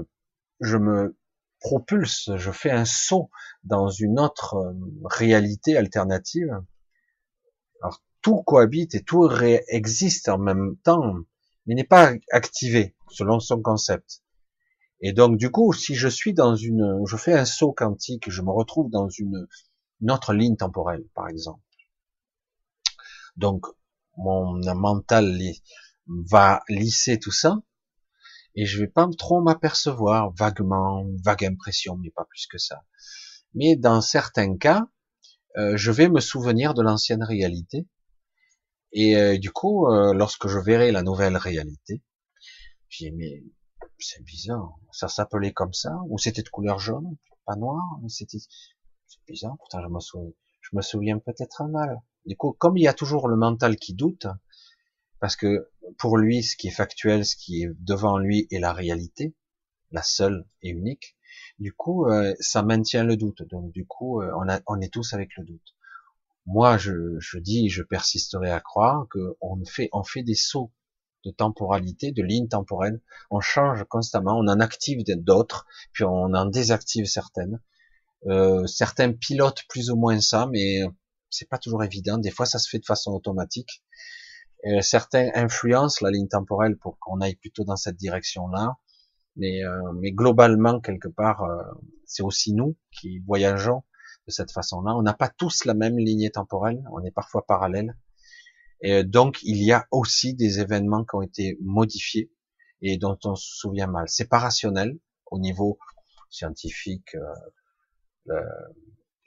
je 0.59 0.77
me 0.77 1.17
propulse, 1.59 2.31
je 2.35 2.51
fais 2.51 2.71
un 2.71 2.85
saut 2.85 3.29
dans 3.63 3.89
une 3.89 4.19
autre 4.19 4.55
euh, 4.55 4.73
réalité 5.05 5.77
alternative. 5.77 6.49
Alors, 7.81 8.01
tout 8.21 8.43
cohabite 8.43 8.95
et 8.95 9.03
tout 9.03 9.29
existe 9.67 10.29
en 10.29 10.37
même 10.37 10.77
temps, 10.83 11.15
mais 11.65 11.75
n'est 11.75 11.83
pas 11.83 12.13
activé 12.31 12.95
selon 13.09 13.39
son 13.39 13.61
concept. 13.61 14.21
Et 15.01 15.13
donc, 15.13 15.38
du 15.38 15.51
coup, 15.51 15.73
si 15.73 15.95
je 15.95 16.07
suis 16.07 16.34
dans 16.34 16.55
une, 16.55 17.03
je 17.05 17.17
fais 17.17 17.34
un 17.34 17.45
saut 17.45 17.73
quantique, 17.73 18.30
je 18.30 18.41
me 18.41 18.51
retrouve 18.51 18.89
dans 18.89 19.09
une, 19.09 19.47
une 20.01 20.11
autre 20.11 20.34
ligne 20.34 20.55
temporelle, 20.55 21.05
par 21.13 21.27
exemple. 21.27 21.61
Donc, 23.35 23.65
mon 24.17 24.59
mental 24.76 25.38
va 26.07 26.61
lisser 26.69 27.19
tout 27.19 27.31
ça, 27.31 27.59
et 28.55 28.65
je 28.65 28.80
vais 28.80 28.88
pas 28.88 29.07
trop 29.17 29.41
m'apercevoir 29.41 30.31
vaguement, 30.31 31.05
vague 31.23 31.43
impression, 31.43 31.97
mais 31.97 32.11
pas 32.11 32.26
plus 32.26 32.47
que 32.47 32.57
ça. 32.57 32.85
Mais 33.53 33.76
dans 33.76 34.01
certains 34.01 34.57
cas, 34.57 34.88
euh, 35.57 35.76
je 35.76 35.91
vais 35.91 36.09
me 36.09 36.22
souvenir 36.22 36.73
de 36.73 36.81
l'ancienne 36.81 37.23
réalité, 37.23 37.88
et 38.93 39.17
euh, 39.17 39.38
du 39.38 39.51
coup, 39.51 39.88
euh, 39.88 40.13
lorsque 40.13 40.47
je 40.47 40.57
verrai 40.57 40.91
la 40.91 41.03
nouvelle 41.03 41.35
réalité, 41.35 42.01
j'ai 42.88 43.11
mais 43.11 43.43
c'est 44.07 44.23
bizarre, 44.23 44.77
ça 44.91 45.07
s'appelait 45.07 45.53
comme 45.53 45.73
ça, 45.73 45.98
ou 46.07 46.18
c'était 46.18 46.44
de 46.44 46.49
couleur 46.49 46.80
jaune, 46.80 47.18
pas 47.45 47.56
noir, 47.56 47.82
c'était 48.07 48.40
c'est 48.40 49.26
bizarre, 49.27 49.56
pourtant 49.57 49.80
je 49.80 50.76
me 50.76 50.82
souviens, 50.82 51.19
peut-être 51.19 51.64
mal. 51.65 52.02
Du 52.26 52.36
coup, 52.36 52.53
comme 52.53 52.77
il 52.77 52.84
y 52.84 52.88
a 52.88 52.94
toujours 52.94 53.27
le 53.27 53.36
mental 53.36 53.76
qui 53.76 53.94
doute, 53.94 54.26
parce 55.19 55.36
que 55.36 55.69
pour 55.98 56.18
lui, 56.18 56.44
ce 56.44 56.56
qui 56.56 56.68
est 56.68 56.72
factuel, 56.72 57.26
ce 57.26 57.36
qui 57.36 57.64
est 57.64 57.69
devant 57.80 58.18
lui 58.18 58.48
est 58.52 58.60
la 58.60 58.73
réalité, 58.73 59.36
la 59.91 60.02
seule 60.02 60.45
et 60.61 60.69
unique, 60.69 61.15
du 61.60 61.72
coup, 61.72 62.07
euh, 62.07 62.34
ça 62.40 62.64
maintient 62.64 63.03
le 63.03 63.15
doute. 63.15 63.44
Donc, 63.44 63.72
du 63.72 63.86
coup, 63.86 64.22
euh, 64.22 64.32
on, 64.68 64.82
est 64.82 64.94
tous 64.94 65.14
avec 65.14 65.36
le 65.38 65.45
doute. 65.45 65.76
Moi, 66.45 66.77
je, 66.77 67.40
dis, 67.40 67.69
je 67.69 67.84
persisterai 67.84 68.49
à 68.52 68.60
croire 68.60 69.07
qu'on 69.10 69.61
on 69.91 70.03
fait 70.03 70.23
des 70.23 70.36
sauts 70.36 70.72
de 71.26 71.31
temporalité, 71.31 72.11
de 72.11 72.23
lignes 72.23 72.47
temporelles. 72.47 73.02
On 73.31 73.39
change 73.39 73.84
constamment, 73.89 74.38
on 74.38 74.47
en 74.47 74.60
active 74.60 75.03
d'autres, 75.06 75.65
puis 75.91 76.03
on 76.03 76.34
en 76.34 76.45
désactive 76.45 77.06
certaines. 77.06 77.60
Euh, 78.27 78.65
certains 78.68 79.11
pilotent 79.11 79.64
plus 79.69 79.91
ou 79.91 79.95
moins 79.95 80.19
ça, 80.22 80.47
mais 80.52 80.81
c'est 81.30 81.49
pas 81.49 81.57
toujours 81.57 81.84
évident. 81.84 82.18
Des 82.18 82.31
fois, 82.31 82.45
ça 82.45 82.60
se 82.60 82.69
fait 82.69 82.80
de 82.80 82.85
façon 82.85 83.11
automatique. 83.11 83.84
Euh, 84.65 84.81
certains 84.81 85.30
influencent 85.35 86.03
la 86.03 86.11
ligne 86.11 86.27
temporelle 86.27 86.77
pour 86.77 86.97
qu'on 86.99 87.22
aille 87.22 87.35
plutôt 87.35 87.64
dans 87.64 87.76
cette 87.76 87.97
direction-là. 87.97 88.77
Mais, 89.35 89.64
euh, 89.64 89.91
mais 89.93 90.11
globalement, 90.11 90.80
quelque 90.80 91.10
part, 91.10 91.43
euh, 91.43 91.61
c'est 92.06 92.23
aussi 92.23 92.53
nous 92.53 92.76
qui 92.91 93.19
voyageons 93.19 93.84
de 94.27 94.31
cette 94.31 94.52
façon-là. 94.52 94.95
On 94.95 95.03
n'a 95.03 95.14
pas 95.14 95.30
tous 95.30 95.65
la 95.65 95.73
même 95.73 95.97
lignée 95.97 96.31
temporelle, 96.31 96.84
on 96.91 97.03
est 97.03 97.11
parfois 97.11 97.45
parallèles. 97.45 97.95
Et 98.81 99.03
donc, 99.03 99.39
il 99.43 99.64
y 99.64 99.72
a 99.72 99.88
aussi 99.91 100.34
des 100.34 100.60
événements 100.60 101.03
qui 101.06 101.15
ont 101.15 101.22
été 101.22 101.57
modifiés 101.61 102.31
et 102.81 102.97
dont 102.97 103.18
on 103.23 103.35
se 103.35 103.57
souvient 103.57 103.88
mal. 103.88 104.06
C'est 104.07 104.30
pas 104.30 104.39
rationnel 104.39 104.97
au 105.27 105.39
niveau 105.39 105.80
scientifique, 106.30 107.15
euh, 108.30 108.41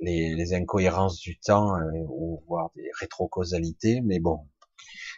les, 0.00 0.34
les, 0.34 0.54
incohérences 0.54 1.18
du 1.18 1.38
temps 1.38 1.74
ou 2.08 2.42
voire 2.46 2.70
des 2.76 2.88
rétrocausalités, 3.00 4.00
mais 4.02 4.20
bon, 4.20 4.48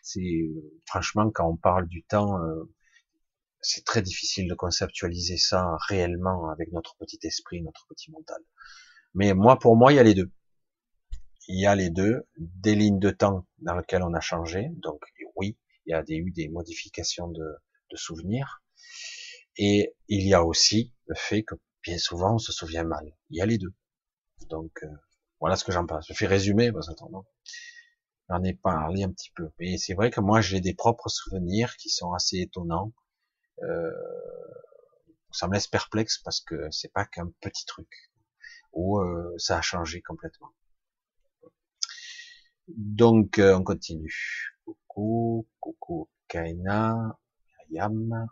c'est 0.02 0.50
franchement 0.86 1.30
quand 1.30 1.48
on 1.48 1.56
parle 1.56 1.86
du 1.86 2.02
temps, 2.04 2.38
c'est 3.60 3.84
très 3.84 4.02
difficile 4.02 4.48
de 4.48 4.54
conceptualiser 4.54 5.36
ça 5.36 5.76
réellement 5.88 6.48
avec 6.50 6.72
notre 6.72 6.96
petit 6.96 7.18
esprit, 7.24 7.62
notre 7.62 7.86
petit 7.88 8.10
mental. 8.10 8.40
Mais 9.14 9.34
moi, 9.34 9.58
pour 9.58 9.76
moi, 9.76 9.92
il 9.92 9.96
y 9.96 9.98
a 9.98 10.02
les 10.02 10.14
deux. 10.14 10.30
Il 11.52 11.60
y 11.60 11.66
a 11.66 11.74
les 11.74 11.90
deux, 11.90 12.28
des 12.36 12.76
lignes 12.76 13.00
de 13.00 13.10
temps 13.10 13.44
dans 13.58 13.74
lesquelles 13.74 14.04
on 14.04 14.14
a 14.14 14.20
changé. 14.20 14.68
Donc 14.76 15.02
oui, 15.36 15.58
il 15.86 15.90
y 15.90 15.94
a 15.94 16.02
eu 16.08 16.30
des 16.30 16.48
modifications 16.48 17.28
de, 17.28 17.56
souvenirs. 17.94 18.62
Et 19.56 19.96
il 20.06 20.26
y 20.26 20.32
a 20.32 20.44
aussi 20.44 20.94
le 21.06 21.16
fait 21.16 21.42
que 21.42 21.56
bien 21.82 21.98
souvent 21.98 22.36
on 22.36 22.38
se 22.38 22.52
souvient 22.52 22.84
mal. 22.84 23.16
Il 23.30 23.38
y 23.38 23.42
a 23.42 23.46
les 23.46 23.58
deux. 23.58 23.74
Donc 24.48 24.84
euh, 24.84 24.88
voilà 25.40 25.56
ce 25.56 25.64
que 25.64 25.72
j'en 25.72 25.86
pense. 25.86 26.06
Je 26.08 26.14
fais 26.14 26.26
résumer 26.26 26.70
parce 26.70 26.88
qu'attendant, 26.88 27.26
j'en 28.28 28.42
ai 28.44 28.54
parlé 28.54 29.02
un 29.02 29.10
petit 29.10 29.32
peu. 29.34 29.50
Mais 29.58 29.76
c'est 29.76 29.94
vrai 29.94 30.10
que 30.10 30.20
moi 30.20 30.40
j'ai 30.40 30.60
des 30.60 30.74
propres 30.74 31.08
souvenirs 31.08 31.76
qui 31.76 31.88
sont 31.88 32.12
assez 32.12 32.38
étonnants 32.38 32.92
euh, 33.62 33.90
ça 35.32 35.46
me 35.48 35.54
laisse 35.54 35.66
perplexe 35.66 36.18
parce 36.18 36.40
que 36.40 36.70
c'est 36.70 36.92
pas 36.92 37.04
qu'un 37.04 37.28
petit 37.40 37.66
truc 37.66 37.88
où 38.72 39.00
euh, 39.00 39.34
ça 39.38 39.58
a 39.58 39.62
changé 39.62 40.00
complètement. 40.00 40.52
Donc 42.76 43.38
euh, 43.38 43.56
on 43.56 43.64
continue. 43.64 44.14
Coucou, 44.64 45.46
coucou 45.60 46.08
Kaina, 46.28 47.18
Yam. 47.70 48.28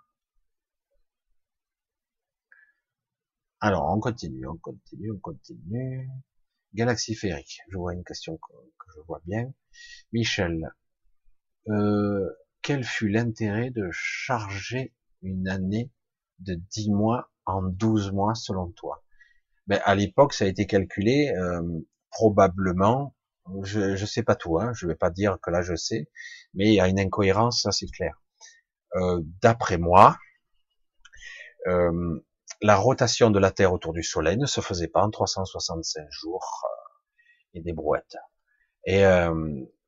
Alors 3.60 3.93
on 3.94 4.01
continue, 4.01 4.47
on 4.47 4.56
continue, 4.56 5.12
on 5.12 5.19
continue. 5.19 6.09
Galaxie 6.74 7.15
féerique. 7.15 7.60
Je 7.70 7.77
vois 7.77 7.94
une 7.94 8.05
question 8.05 8.36
que, 8.36 8.52
que 8.52 8.86
je 8.94 9.01
vois 9.06 9.20
bien. 9.24 9.52
Michel, 10.12 10.73
euh, 11.69 12.28
quel 12.62 12.85
fut 12.85 13.09
l'intérêt 13.09 13.70
de 13.70 13.89
charger 13.93 14.94
une 15.23 15.48
année 15.48 15.90
de 16.40 16.55
10 16.55 16.90
mois 16.90 17.31
en 17.47 17.62
12 17.62 18.12
mois 18.12 18.35
selon 18.35 18.70
toi? 18.73 19.02
Ben, 19.66 19.81
À 19.85 19.94
l'époque, 19.94 20.35
ça 20.35 20.44
a 20.44 20.48
été 20.48 20.66
calculé 20.66 21.32
euh, 21.36 21.81
probablement, 22.10 23.15
je 23.62 23.81
ne 24.01 24.07
sais 24.07 24.23
pas 24.23 24.35
tout, 24.37 24.59
hein, 24.59 24.73
je 24.75 24.87
vais 24.87 24.95
pas 24.95 25.11
dire 25.11 25.39
que 25.43 25.51
là 25.51 25.62
je 25.62 25.75
sais, 25.75 26.09
mais 26.55 26.66
il 26.66 26.75
y 26.75 26.81
a 26.81 26.89
une 26.89 27.01
incohérence, 27.01 27.62
ça 27.62 27.73
c'est 27.73 27.91
clair. 27.91 28.20
Euh, 28.97 29.20
D'après 29.43 29.79
moi, 29.79 30.16
euh, 31.66 32.20
la 32.62 32.77
rotation 32.77 33.31
de 33.31 33.39
la 33.39 33.51
Terre 33.51 33.73
autour 33.73 33.93
du 33.93 34.03
Soleil 34.03 34.37
ne 34.37 34.47
se 34.47 34.61
faisait 34.61 34.89
pas 34.89 35.03
en 35.03 35.11
365 35.11 36.07
jours 36.11 36.62
euh, 36.65 37.59
et 37.59 37.62
des 37.62 37.73
brouettes. 37.73 38.16
Et 38.87 39.03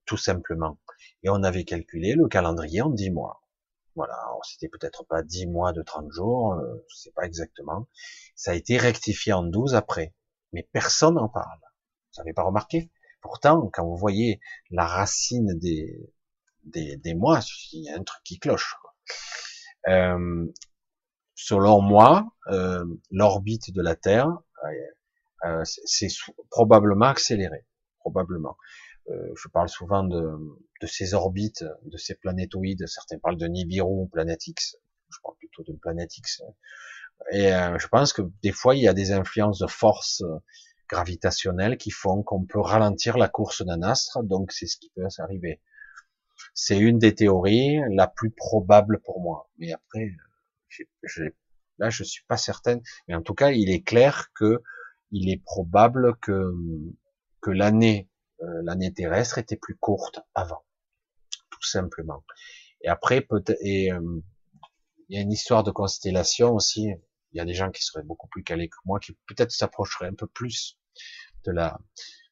tout 0.05 0.17
simplement. 0.17 0.79
Et 1.23 1.31
on 1.31 1.43
avait 1.45 1.65
calculé 1.65 2.15
le 2.15 2.27
calendrier 2.29 2.83
en 2.83 2.91
10 2.91 3.11
mois. 3.11 3.43
Voilà, 3.95 4.19
c'était 4.43 4.69
peut-être 4.69 5.05
pas 5.05 5.23
10 5.23 5.47
mois 5.47 5.73
de 5.73 5.83
30 5.83 6.11
jours, 6.11 6.55
euh, 6.55 6.85
je 6.89 6.97
sais 6.97 7.13
pas 7.13 7.25
exactement. 7.25 7.87
Ça 8.35 8.53
a 8.53 8.55
été 8.55 8.77
rectifié 8.77 9.33
en 9.33 9.45
12 9.45 9.75
après, 9.75 10.15
mais 10.53 10.69
personne 10.73 11.15
n'en 11.15 11.29
parle. 11.29 11.61
Vous 11.61 12.23
n'avez 12.23 12.33
pas 12.33 12.43
remarqué? 12.43 12.91
Pourtant, 13.21 13.69
quand 13.73 13.85
vous 13.85 13.97
voyez 13.97 14.41
la 14.71 14.87
racine 14.87 15.59
des, 15.59 16.13
des, 16.65 16.97
des 16.97 17.15
mois, 17.15 17.41
il 17.73 17.85
y 17.85 17.89
a 17.91 17.97
un 17.97 18.03
truc 18.03 18.23
qui 18.25 18.39
cloche. 18.39 18.77
Euh, 19.89 20.47
selon 21.35 21.81
moi, 21.81 22.33
euh, 22.49 22.85
l'orbite 23.11 23.73
de 23.73 23.83
la 23.83 23.97
Terre, 23.97 24.29
euh, 24.65 25.47
euh 25.47 25.63
c'est 25.65 26.09
probablement 26.51 27.07
accéléré, 27.07 27.67
probablement. 27.99 28.57
Euh, 29.09 29.33
je 29.35 29.49
parle 29.49 29.69
souvent 29.69 30.05
de, 30.05 30.23
de, 30.81 30.87
ces 30.87 31.15
orbites, 31.15 31.65
de 31.85 31.97
ces 31.97 32.15
planétoïdes. 32.15 32.87
Certains 32.87 33.19
parlent 33.19 33.39
de 33.39 33.47
Nibiru 33.47 34.03
ou 34.03 34.07
planète 34.07 34.47
X. 34.47 34.77
Je 35.09 35.19
parle 35.23 35.37
plutôt 35.37 35.65
de 35.65 35.77
planète 35.79 36.17
X. 36.17 36.43
Et 37.33 37.53
euh, 37.53 37.79
je 37.79 37.89
pense 37.89 38.13
que 38.13 38.23
des 38.43 38.53
fois, 38.53 38.75
il 38.77 38.83
y 38.83 38.89
a 38.89 38.95
des 38.95 39.13
influences 39.13 39.59
de 39.59 39.67
force 39.67 40.23
gravitationnelles 40.91 41.77
qui 41.77 41.91
font 41.91 42.23
qu'on 42.23 42.45
peut 42.45 42.61
ralentir 42.61 43.17
la 43.17 43.29
course 43.29 43.65
d'un 43.65 43.83
astre. 43.83 44.23
Donc, 44.23 44.53
c'est 44.53 44.67
ce 44.67 44.77
qui 44.77 44.91
peut 44.95 45.07
arriver. 45.19 45.61
C'est 46.55 46.79
une 46.79 46.99
des 46.99 47.15
théories 47.15 47.81
la 47.91 48.09
plus 48.09 48.31
probable 48.31 49.01
pour 49.05 49.21
moi. 49.21 49.49
Mais 49.59 49.73
après, 49.73 50.11
là, 51.79 51.91
je 51.91 52.05
suis 52.05 52.25
pas 52.27 52.37
certaine. 52.37 52.83
Mais 53.09 53.15
en 53.15 53.23
tout 53.23 53.35
cas, 53.35 53.51
il 53.51 53.71
est 53.71 53.83
clair 53.83 54.29
que 54.35 54.63
il 55.13 55.31
est 55.31 55.43
probable 55.43 56.17
que 56.21 56.55
que 57.41 57.51
l'année 57.51 58.09
euh, 58.43 58.63
l'année 58.65 58.93
terrestre 58.93 59.39
était 59.39 59.57
plus 59.57 59.77
courte 59.77 60.21
avant, 60.35 60.65
tout 61.51 61.63
simplement. 61.63 62.25
Et 62.83 62.89
après, 62.89 63.21
peut-être, 63.21 63.61
euh, 63.61 64.23
il 65.09 65.17
y 65.17 65.19
a 65.19 65.21
une 65.21 65.33
histoire 65.33 65.63
de 65.63 65.71
constellation 65.71 66.55
aussi. 66.55 66.91
Il 67.33 67.39
y 67.39 67.41
a 67.41 67.45
des 67.45 67.55
gens 67.55 67.71
qui 67.71 67.83
seraient 67.83 68.03
beaucoup 68.03 68.29
plus 68.29 68.43
calés 68.43 68.69
que 68.69 68.77
moi, 68.85 69.01
qui 69.01 69.13
peut-être 69.27 69.53
s'approcheraient 69.53 70.09
un 70.09 70.15
peu 70.15 70.27
plus 70.27 70.79
de 71.45 71.53
la 71.53 71.79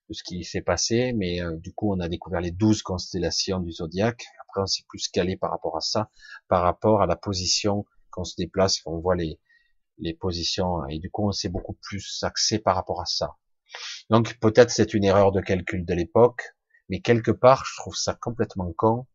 de 0.09 0.15
ce 0.15 0.23
qui 0.23 0.43
s'est 0.43 0.63
passé, 0.63 1.13
mais 1.13 1.43
euh, 1.43 1.57
du 1.59 1.75
coup, 1.75 1.93
on 1.93 2.01
a 2.01 2.09
découvert 2.09 2.41
les 2.41 2.51
douze 2.51 2.81
constellations 2.83 3.61
du 3.61 3.73
zodiaque. 3.73 4.25
Après, 4.41 4.63
on 4.63 4.67
s'est 4.67 4.85
plus 4.89 5.07
calé 5.09 5.37
par 5.37 5.51
rapport 5.51 5.77
à 5.77 5.83
ça, 5.83 6.11
par 6.49 6.63
rapport 6.63 7.03
à 7.03 7.07
la 7.07 7.15
position 7.15 7.85
qu'on 8.11 8.25
se 8.25 8.35
déplace, 8.37 8.81
qu'on 8.81 9.01
voit 9.01 9.17
les 9.17 9.39
les 9.99 10.15
positions, 10.15 10.87
et 10.87 10.99
du 10.99 11.11
coup, 11.11 11.29
on 11.29 11.33
s'est 11.33 11.49
beaucoup 11.49 11.77
plus 11.83 12.23
axé 12.23 12.59
par 12.59 12.77
rapport 12.77 13.01
à 13.01 13.07
ça. 13.07 13.37
Donc 14.11 14.39
peut-être 14.41 14.71
c'est 14.71 14.95
une 14.95 15.05
erreur 15.05 15.33
de 15.33 15.41
calcul 15.41 15.85
de 15.85 15.95
l'époque, 15.95 16.55
mais 16.89 17.01
quelque 17.01 17.31
part 17.31 17.65
je 17.67 17.77
trouve 17.77 17.95
ça 17.95 18.15
complètement 18.15 18.73
con 18.73 19.07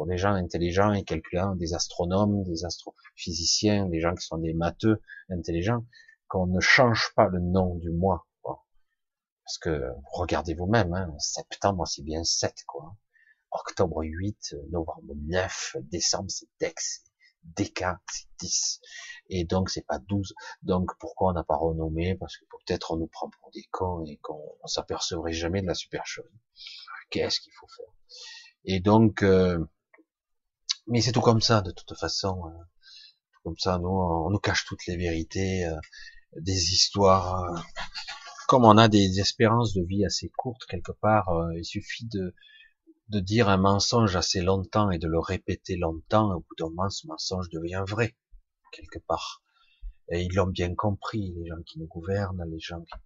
pour 0.00 0.06
des 0.06 0.16
gens 0.16 0.32
intelligents 0.32 0.94
et 0.94 1.04
calculants, 1.04 1.54
des 1.56 1.74
astronomes, 1.74 2.42
des 2.44 2.64
astrophysiciens, 2.64 3.84
des 3.84 4.00
gens 4.00 4.14
qui 4.14 4.24
sont 4.24 4.38
des 4.38 4.54
matheux 4.54 5.02
intelligents, 5.28 5.84
qu'on 6.26 6.46
ne 6.46 6.58
change 6.58 7.12
pas 7.14 7.28
le 7.28 7.38
nom 7.38 7.74
du 7.74 7.90
mois. 7.90 8.26
Parce 8.42 9.58
que 9.60 9.92
regardez 10.10 10.54
vous-même, 10.54 10.94
hein, 10.94 11.12
septembre 11.18 11.86
c'est 11.86 12.00
bien 12.00 12.24
7 12.24 12.64
quoi. 12.66 12.96
Octobre 13.50 14.00
8, 14.02 14.54
novembre 14.70 15.12
9, 15.28 15.76
décembre 15.90 16.30
c'est 16.30 16.48
Dex, 16.60 17.02
Déca 17.42 18.00
c'est 18.10 18.28
10 18.40 18.80
et 19.28 19.44
donc 19.44 19.68
c'est 19.68 19.84
pas 19.86 19.98
12. 19.98 20.32
Donc 20.62 20.92
pourquoi 20.98 21.32
on 21.32 21.34
n'a 21.34 21.44
pas 21.44 21.56
renommé? 21.56 22.14
Parce 22.14 22.38
que 22.38 22.46
peut-être 22.46 22.92
on 22.92 22.96
nous 22.96 23.08
prend 23.08 23.28
pour 23.28 23.50
des 23.50 23.64
cons 23.70 24.02
et 24.06 24.16
qu'on 24.22 24.56
s'apercevrait 24.64 25.34
jamais 25.34 25.60
de 25.60 25.66
la 25.66 25.74
supercherie. 25.74 26.26
Qu'est-ce 27.10 27.40
qu'il 27.40 27.52
faut 27.52 27.68
faire? 27.68 27.92
Et 28.64 28.80
donc, 28.80 29.22
euh, 29.22 29.64
mais 30.86 31.00
c'est 31.00 31.12
tout 31.12 31.20
comme 31.20 31.40
ça 31.40 31.60
de 31.62 31.70
toute 31.72 31.96
façon. 31.98 32.42
Hein. 32.46 32.66
comme 33.44 33.58
ça, 33.58 33.78
nous, 33.78 33.88
on 33.88 34.30
nous 34.30 34.38
cache 34.38 34.64
toutes 34.66 34.86
les 34.86 34.96
vérités, 34.96 35.64
euh, 35.66 35.76
des 36.36 36.72
histoires. 36.72 37.44
Euh. 37.44 37.60
comme 38.48 38.64
on 38.64 38.76
a 38.78 38.88
des 38.88 39.20
espérances 39.20 39.74
de 39.74 39.82
vie 39.82 40.04
assez 40.04 40.30
courtes 40.36 40.66
quelque 40.68 40.92
part, 40.92 41.28
il 41.56 41.64
suffit 41.64 42.06
de 42.06 42.34
de 43.10 43.18
dire 43.18 43.48
un 43.48 43.56
mensonge 43.56 44.14
assez 44.14 44.40
longtemps 44.40 44.90
et 44.90 44.98
de 44.98 45.08
le 45.08 45.18
répéter 45.18 45.76
longtemps, 45.76 46.32
au 46.32 46.40
bout 46.40 46.54
d'un 46.58 46.68
moment, 46.68 46.90
ce 46.90 47.08
mensonge 47.08 47.48
devient 47.50 47.82
vrai 47.86 48.16
quelque 48.72 49.00
part. 49.00 49.42
Et 50.10 50.22
ils 50.22 50.34
l'ont 50.34 50.46
bien 50.46 50.74
compris, 50.74 51.32
les 51.36 51.46
gens 51.46 51.62
qui 51.64 51.78
nous 51.78 51.86
gouvernent, 51.86 52.44
les 52.50 52.58
gens 52.58 52.80
qui 52.80 52.98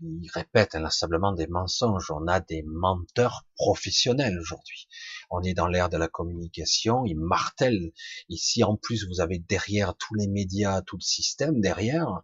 ils 0.00 0.30
répètent 0.32 0.74
inlassablement 0.74 1.32
des 1.32 1.46
mensonges. 1.46 2.10
On 2.10 2.26
a 2.26 2.40
des 2.40 2.62
menteurs 2.62 3.44
professionnels 3.56 4.38
aujourd'hui. 4.38 4.88
On 5.30 5.42
est 5.42 5.54
dans 5.54 5.66
l'ère 5.66 5.88
de 5.88 5.96
la 5.96 6.08
communication, 6.08 7.04
ils 7.04 7.18
martèlent. 7.18 7.92
Et 8.30 8.36
si 8.36 8.64
en 8.64 8.76
plus 8.76 9.06
vous 9.06 9.20
avez 9.20 9.38
derrière 9.38 9.94
tous 9.96 10.14
les 10.14 10.28
médias, 10.28 10.82
tout 10.82 10.96
le 10.96 11.02
système 11.02 11.60
derrière, 11.60 12.22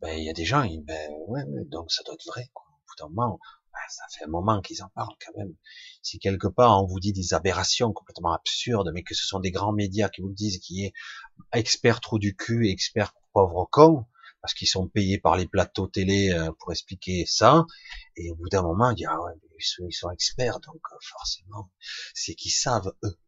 ben 0.00 0.16
il 0.16 0.24
y 0.24 0.30
a 0.30 0.32
des 0.32 0.44
gens, 0.44 0.66
ben 0.84 1.10
ouais, 1.28 1.44
donc 1.66 1.90
ça 1.92 2.02
doit 2.04 2.14
être 2.14 2.26
vrai. 2.26 2.50
Quoi. 2.52 2.66
Au 3.02 3.08
ça 3.88 4.04
fait 4.16 4.24
un 4.24 4.28
moment 4.28 4.60
qu'ils 4.60 4.82
en 4.82 4.88
parlent 4.94 5.16
quand 5.24 5.32
même. 5.36 5.54
Si 6.02 6.18
quelque 6.18 6.46
part 6.46 6.82
on 6.82 6.86
vous 6.86 7.00
dit 7.00 7.12
des 7.12 7.34
aberrations 7.34 7.92
complètement 7.92 8.32
absurdes, 8.32 8.90
mais 8.92 9.02
que 9.02 9.14
ce 9.14 9.24
sont 9.24 9.40
des 9.40 9.50
grands 9.50 9.72
médias 9.72 10.08
qui 10.08 10.20
vous 10.20 10.28
le 10.28 10.34
disent, 10.34 10.58
qui 10.58 10.84
est 10.84 10.92
expert 11.52 12.00
trou 12.00 12.18
du 12.18 12.36
cul, 12.36 12.68
expert 12.68 13.12
pauvre 13.32 13.68
con, 13.70 14.06
parce 14.40 14.54
qu'ils 14.54 14.68
sont 14.68 14.88
payés 14.88 15.18
par 15.18 15.36
les 15.36 15.46
plateaux 15.46 15.88
télé 15.88 16.30
euh, 16.30 16.50
pour 16.58 16.72
expliquer 16.72 17.24
ça. 17.26 17.64
Et 18.16 18.30
au 18.30 18.36
bout 18.36 18.48
d'un 18.48 18.62
moment, 18.62 18.92
il 18.96 19.06
ah 19.06 19.20
ouais, 19.20 19.32
ils 19.58 19.92
sont, 19.92 20.10
experts, 20.10 20.60
donc 20.60 20.80
euh, 20.92 20.96
forcément, 21.00 21.70
c'est 22.14 22.34
qu'ils 22.34 22.52
savent 22.52 22.92
eux. 23.04 23.18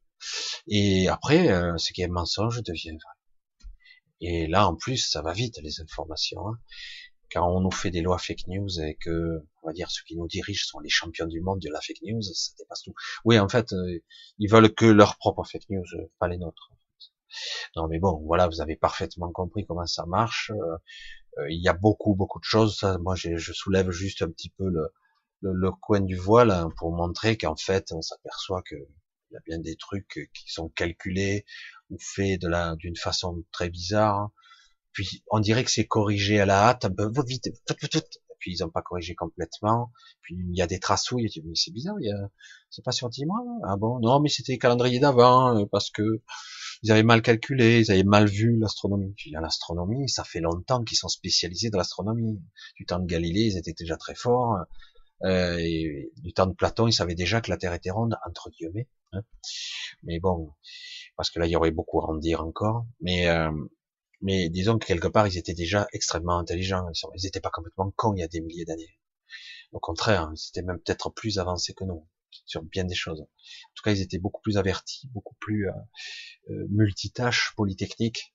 Et 0.66 1.08
après, 1.08 1.48
ce 1.78 1.92
qui 1.94 2.02
est 2.02 2.08
mensonge 2.08 2.62
devient 2.62 2.90
vrai. 2.90 3.20
Et 4.20 4.46
là, 4.46 4.68
en 4.68 4.76
plus, 4.76 4.98
ça 4.98 5.22
va 5.22 5.32
vite 5.32 5.58
les 5.62 5.80
informations. 5.80 6.46
Hein. 6.46 6.58
Quand 7.32 7.48
on 7.48 7.60
nous 7.60 7.70
fait 7.70 7.90
des 7.90 8.02
lois 8.02 8.18
fake 8.18 8.48
news 8.48 8.80
et 8.80 8.96
que, 8.96 9.42
on 9.62 9.68
va 9.68 9.72
dire, 9.72 9.90
ceux 9.90 10.02
qui 10.06 10.16
nous 10.16 10.26
dirigent 10.26 10.64
sont 10.66 10.80
les 10.80 10.88
champions 10.88 11.26
du 11.26 11.40
monde 11.40 11.60
de 11.60 11.70
la 11.70 11.80
fake 11.80 12.02
news, 12.02 12.22
ça 12.22 12.52
dépasse 12.58 12.82
tout. 12.82 12.94
Oui, 13.24 13.38
en 13.38 13.48
fait, 13.48 13.72
ils 14.38 14.50
veulent 14.50 14.74
que 14.74 14.86
leur 14.86 15.16
propre 15.16 15.44
fake 15.44 15.70
news, 15.70 15.84
pas 16.18 16.28
les 16.28 16.38
nôtres. 16.38 16.70
Non, 17.76 17.88
mais 17.88 17.98
bon, 17.98 18.20
voilà, 18.24 18.48
vous 18.48 18.60
avez 18.60 18.76
parfaitement 18.76 19.30
compris 19.32 19.66
comment 19.66 19.86
ça 19.86 20.06
marche. 20.06 20.50
Euh, 20.50 20.76
euh, 21.38 21.50
il 21.50 21.62
y 21.62 21.68
a 21.68 21.72
beaucoup, 21.72 22.14
beaucoup 22.14 22.40
de 22.40 22.44
choses. 22.44 22.82
moi, 23.00 23.14
je 23.14 23.52
soulève 23.52 23.90
juste 23.90 24.22
un 24.22 24.30
petit 24.30 24.50
peu 24.50 24.68
le, 25.40 25.70
coin 25.80 26.00
du 26.00 26.16
voile 26.16 26.50
hein, 26.50 26.70
pour 26.76 26.92
montrer 26.92 27.36
qu'en 27.38 27.56
fait, 27.56 27.92
on 27.92 28.02
s'aperçoit 28.02 28.62
que 28.62 28.76
il 29.30 29.34
y 29.34 29.36
a 29.36 29.40
bien 29.46 29.58
des 29.60 29.76
trucs 29.76 30.28
qui 30.34 30.50
sont 30.50 30.68
calculés 30.70 31.44
ou 31.88 31.98
faits 32.00 32.40
d'une 32.78 32.96
façon 32.96 33.44
très 33.52 33.70
bizarre. 33.70 34.30
Puis 34.92 35.24
on 35.30 35.40
dirait 35.40 35.64
que 35.64 35.70
c'est 35.70 35.86
corrigé 35.86 36.40
à 36.40 36.46
la 36.46 36.68
hâte, 36.68 36.86
vite, 37.26 37.48
puis 38.40 38.54
ils 38.54 38.62
n'ont 38.62 38.70
pas 38.70 38.82
corrigé 38.82 39.14
complètement. 39.14 39.92
Puis 40.22 40.36
il 40.36 40.56
y 40.56 40.62
a 40.62 40.66
des 40.66 40.80
tracouilles, 40.80 41.30
mais 41.44 41.54
c'est 41.54 41.72
bizarre, 41.72 41.96
il 42.00 42.08
y 42.08 42.12
a, 42.12 42.30
c'est 42.70 42.84
pas 42.84 42.92
sorti 42.92 43.24
moi. 43.26 43.38
Ah 43.64 43.76
bon, 43.76 44.00
non, 44.00 44.20
mais 44.20 44.28
c'était 44.28 44.58
calendrier 44.58 44.98
d'avant 44.98 45.56
euh, 45.56 45.66
parce 45.70 45.90
que 45.90 46.22
ils 46.82 46.90
avaient 46.90 47.02
mal 47.02 47.20
calculé, 47.22 47.80
ils 47.80 47.92
avaient 47.92 48.04
mal 48.04 48.26
vu 48.26 48.56
l'astronomie. 48.58 49.14
L'astronomie, 49.32 50.08
ça 50.08 50.24
fait 50.24 50.40
longtemps 50.40 50.82
qu'ils 50.82 50.96
sont 50.96 51.08
spécialisés 51.08 51.70
dans 51.70 51.78
l'astronomie. 51.78 52.40
Du 52.76 52.86
temps 52.86 52.98
de 52.98 53.06
Galilée, 53.06 53.42
ils 53.42 53.58
étaient 53.58 53.74
déjà 53.74 53.96
très 53.96 54.14
forts. 54.14 54.56
Euh, 55.24 55.58
et 55.58 56.10
du 56.16 56.32
temps 56.32 56.46
de 56.46 56.54
Platon, 56.54 56.86
ils 56.86 56.94
savaient 56.94 57.14
déjà 57.14 57.42
que 57.42 57.50
la 57.50 57.58
Terre 57.58 57.74
était 57.74 57.90
ronde, 57.90 58.16
entre 58.26 58.48
guillemets. 58.50 58.88
Hein. 59.12 59.20
Mais 60.02 60.18
bon, 60.20 60.52
parce 61.16 61.28
que 61.28 61.38
là, 61.38 61.46
il 61.46 61.50
y 61.50 61.56
aurait 61.56 61.70
beaucoup 61.70 62.00
à 62.00 62.06
en 62.06 62.18
encore. 62.38 62.86
Mais 63.00 63.28
euh, 63.28 63.50
mais 64.22 64.48
disons 64.48 64.78
que 64.78 64.86
quelque 64.86 65.08
part, 65.08 65.26
ils 65.26 65.38
étaient 65.38 65.54
déjà 65.54 65.86
extrêmement 65.92 66.38
intelligents. 66.38 66.86
Ils 67.14 67.24
n'étaient 67.24 67.40
pas 67.40 67.50
complètement 67.50 67.90
cons 67.96 68.14
il 68.14 68.20
y 68.20 68.22
a 68.22 68.28
des 68.28 68.40
milliers 68.40 68.64
d'années. 68.64 68.98
Au 69.72 69.80
contraire, 69.80 70.30
ils 70.34 70.48
étaient 70.48 70.66
même 70.66 70.80
peut-être 70.80 71.10
plus 71.10 71.38
avancés 71.38 71.74
que 71.74 71.84
nous 71.84 72.06
sur 72.46 72.62
bien 72.62 72.84
des 72.84 72.94
choses. 72.94 73.20
En 73.20 73.74
tout 73.74 73.82
cas, 73.84 73.92
ils 73.92 74.00
étaient 74.00 74.18
beaucoup 74.18 74.40
plus 74.42 74.56
avertis, 74.58 75.08
beaucoup 75.12 75.34
plus 75.40 75.68
euh, 75.68 75.72
euh 76.50 76.66
multitâches, 76.70 77.52
polytechniques. 77.56 78.34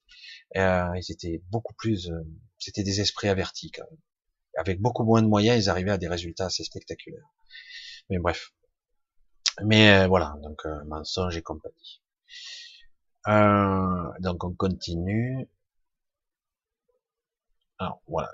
Euh, 0.55 0.89
ils 0.95 1.11
étaient 1.11 1.41
beaucoup 1.49 1.73
plus, 1.73 2.09
euh, 2.09 2.21
c'était 2.57 2.83
des 2.83 3.01
esprits 3.01 3.29
avertis 3.29 3.71
quand 3.71 3.83
même. 3.89 3.99
Avec 4.57 4.81
beaucoup 4.81 5.03
moins 5.03 5.21
de 5.21 5.27
moyens, 5.27 5.65
ils 5.65 5.69
arrivaient 5.69 5.91
à 5.91 5.97
des 5.97 6.07
résultats 6.07 6.45
assez 6.45 6.63
spectaculaires. 6.63 7.27
Mais 8.09 8.19
bref. 8.19 8.53
Mais 9.63 10.07
voilà, 10.07 10.35
donc 10.43 10.65
mensonge 10.85 11.37
et 11.37 11.41
compagnie. 11.41 12.01
donc 14.19 14.43
on 14.43 14.53
continue. 14.53 15.47
Alors 17.79 18.01
voilà. 18.07 18.31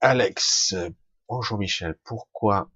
Alex, 0.00 0.74
Bonjour 1.28 1.58
Michel, 1.58 1.98
pourquoi, 2.04 2.70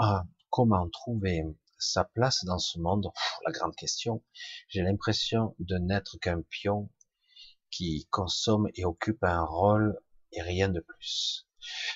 ah, 0.00 0.26
comment 0.50 0.86
trouver 0.90 1.44
sa 1.78 2.04
place 2.04 2.44
dans 2.44 2.58
ce 2.58 2.78
monde? 2.78 3.10
La 3.46 3.52
grande 3.52 3.74
question. 3.74 4.22
J'ai 4.68 4.82
l'impression 4.82 5.56
de 5.60 5.78
n'être 5.78 6.18
qu'un 6.18 6.42
pion 6.42 6.90
qui 7.70 8.06
consomme 8.10 8.68
et 8.74 8.84
occupe 8.84 9.24
un 9.24 9.42
rôle 9.42 9.98
et 10.32 10.42
rien 10.42 10.68
de 10.68 10.80
plus. 10.80 11.48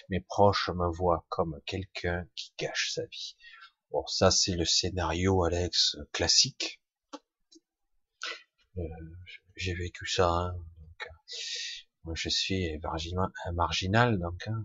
Mes 0.09 0.21
proches 0.21 0.71
me 0.71 0.91
voient 0.91 1.27
comme 1.29 1.61
quelqu'un 1.67 2.27
qui 2.35 2.55
gâche 2.59 2.93
sa 2.95 3.05
vie. 3.05 3.37
Bon, 3.91 4.07
ça 4.07 4.31
c'est 4.31 4.57
le 4.57 4.65
scénario, 4.65 5.45
Alex, 5.45 5.99
classique. 6.13 6.81
Euh, 8.79 8.83
j'ai 9.55 9.75
vécu 9.75 10.07
ça. 10.07 10.31
Hein, 10.31 10.55
donc, 10.55 11.09
moi, 12.05 12.15
je 12.17 12.29
suis 12.29 12.79
marginal, 13.55 14.19
donc 14.19 14.47
hein, 14.47 14.65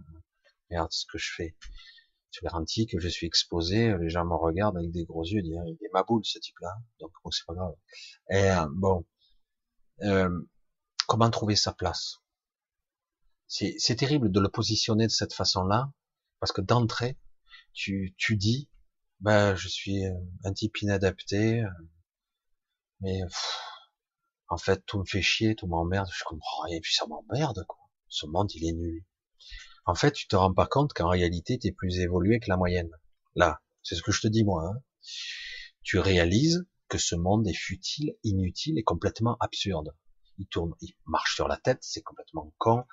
regarde 0.70 0.92
ce 0.92 1.06
que 1.06 1.18
je 1.18 1.32
fais. 1.36 1.56
Je 2.32 2.42
garantis 2.42 2.86
que 2.86 3.00
je 3.00 3.08
suis 3.08 3.26
exposé, 3.26 3.98
les 3.98 4.10
gens 4.10 4.26
me 4.26 4.36
regardent 4.36 4.78
avec 4.78 4.92
des 4.92 5.06
gros 5.06 5.24
yeux, 5.24 5.42
disent, 5.42 5.58
il 5.66 5.78
est 5.84 5.94
ma 5.94 6.04
boule, 6.04 6.24
ce 6.24 6.38
type-là. 6.38 6.76
Donc, 7.00 7.12
bon, 7.24 7.32
c'est 7.32 7.46
pas 7.46 7.56
grave. 7.56 7.74
Et, 8.30 8.52
euh, 8.52 8.68
bon, 8.72 9.06
euh, 10.04 10.30
comment 11.08 11.30
trouver 11.30 11.56
sa 11.56 11.74
place? 11.74 12.22
C'est 13.48 13.96
terrible 13.96 14.32
de 14.32 14.40
le 14.40 14.50
positionner 14.50 15.08
de 15.08 15.12
cette 15.12 15.34
façon-là, 15.34 15.92
parce 16.40 16.52
que 16.52 16.62
d'entrée, 16.62 17.18
tu, 17.74 18.14
tu 18.18 18.38
dis, 18.38 18.70
ben, 19.22 19.56
je 19.56 19.68
suis 19.68 20.06
euh, 20.06 20.14
un 20.44 20.54
type 20.54 20.82
inadapté, 20.82 21.64
mais 23.02 23.22
en 24.50 24.58
fait, 24.58 24.84
tout 24.86 25.00
me 25.00 25.06
fait 25.06 25.22
chier, 25.22 25.56
tout 25.56 25.68
m'emmerde, 25.68 26.10
je 26.14 26.24
comprends 26.24 26.64
rien, 26.64 26.78
et 26.78 26.82
puis 26.82 26.94
ça 26.94 27.06
m'emmerde, 27.08 27.66
quoi. 27.68 27.80
Ce 28.08 28.26
monde, 28.26 28.52
il 28.56 28.68
est 28.68 28.74
nul 28.74 29.06
en 29.90 29.96
fait, 29.96 30.12
tu 30.12 30.28
te 30.28 30.36
rends 30.36 30.54
pas 30.54 30.68
compte 30.68 30.94
qu'en 30.94 31.10
réalité, 31.10 31.58
tu 31.58 31.68
es 31.68 31.72
plus 31.72 32.00
évolué 32.00 32.40
que 32.40 32.48
la 32.48 32.58
moyenne. 32.58 32.92
Là, 33.34 33.60
c'est 33.82 33.96
ce 33.96 34.04
que 34.04 34.12
je 34.12 34.22
te 34.22 34.28
dis 34.28 34.44
moi. 34.44 34.64
Hein. 34.64 34.84
Tu 35.82 35.98
réalises 35.98 36.68
que 36.90 37.00
ce 37.00 37.16
monde 37.16 37.48
est 37.48 37.58
futile, 37.58 38.16
inutile 38.24 38.78
et 38.78 38.84
complètement 38.84 39.36
absurde. 39.40 39.96
Il 40.38 40.48
tourne, 40.48 40.76
il 40.82 40.94
marche 41.06 41.34
sur 41.34 41.48
la 41.48 41.58
tête, 41.58 41.80
c'est 41.82 42.04
complètement 42.04 42.54
con. 42.60 42.84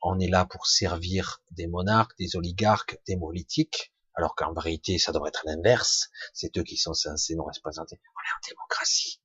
On 0.00 0.18
est 0.18 0.28
là 0.28 0.46
pour 0.46 0.66
servir 0.66 1.42
des 1.50 1.66
monarques, 1.66 2.16
des 2.18 2.36
oligarques, 2.36 2.98
des 3.06 3.18
politiques, 3.18 3.92
alors 4.14 4.34
qu'en 4.34 4.54
vérité, 4.54 4.98
ça 4.98 5.12
devrait 5.12 5.28
être 5.28 5.44
l'inverse. 5.44 6.08
C'est 6.32 6.56
eux 6.56 6.64
qui 6.64 6.78
sont 6.78 6.94
censés 6.94 7.34
nous 7.34 7.44
représenter. 7.44 8.00
On 8.00 8.20
est 8.20 8.34
en 8.34 8.54
démocratie. 8.54 9.20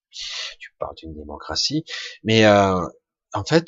Tu 0.59 0.73
parles 0.79 0.95
d'une 0.95 1.13
démocratie, 1.13 1.83
mais 2.23 2.45
euh, 2.45 2.85
en 3.33 3.43
fait, 3.43 3.65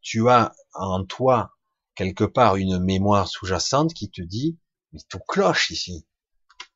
tu 0.00 0.28
as 0.28 0.54
en 0.74 1.04
toi 1.04 1.54
quelque 1.94 2.24
part 2.24 2.56
une 2.56 2.78
mémoire 2.78 3.28
sous-jacente 3.28 3.94
qui 3.94 4.10
te 4.10 4.22
dit, 4.22 4.58
mais 4.92 5.00
tout 5.08 5.20
cloche 5.28 5.70
ici. 5.70 6.06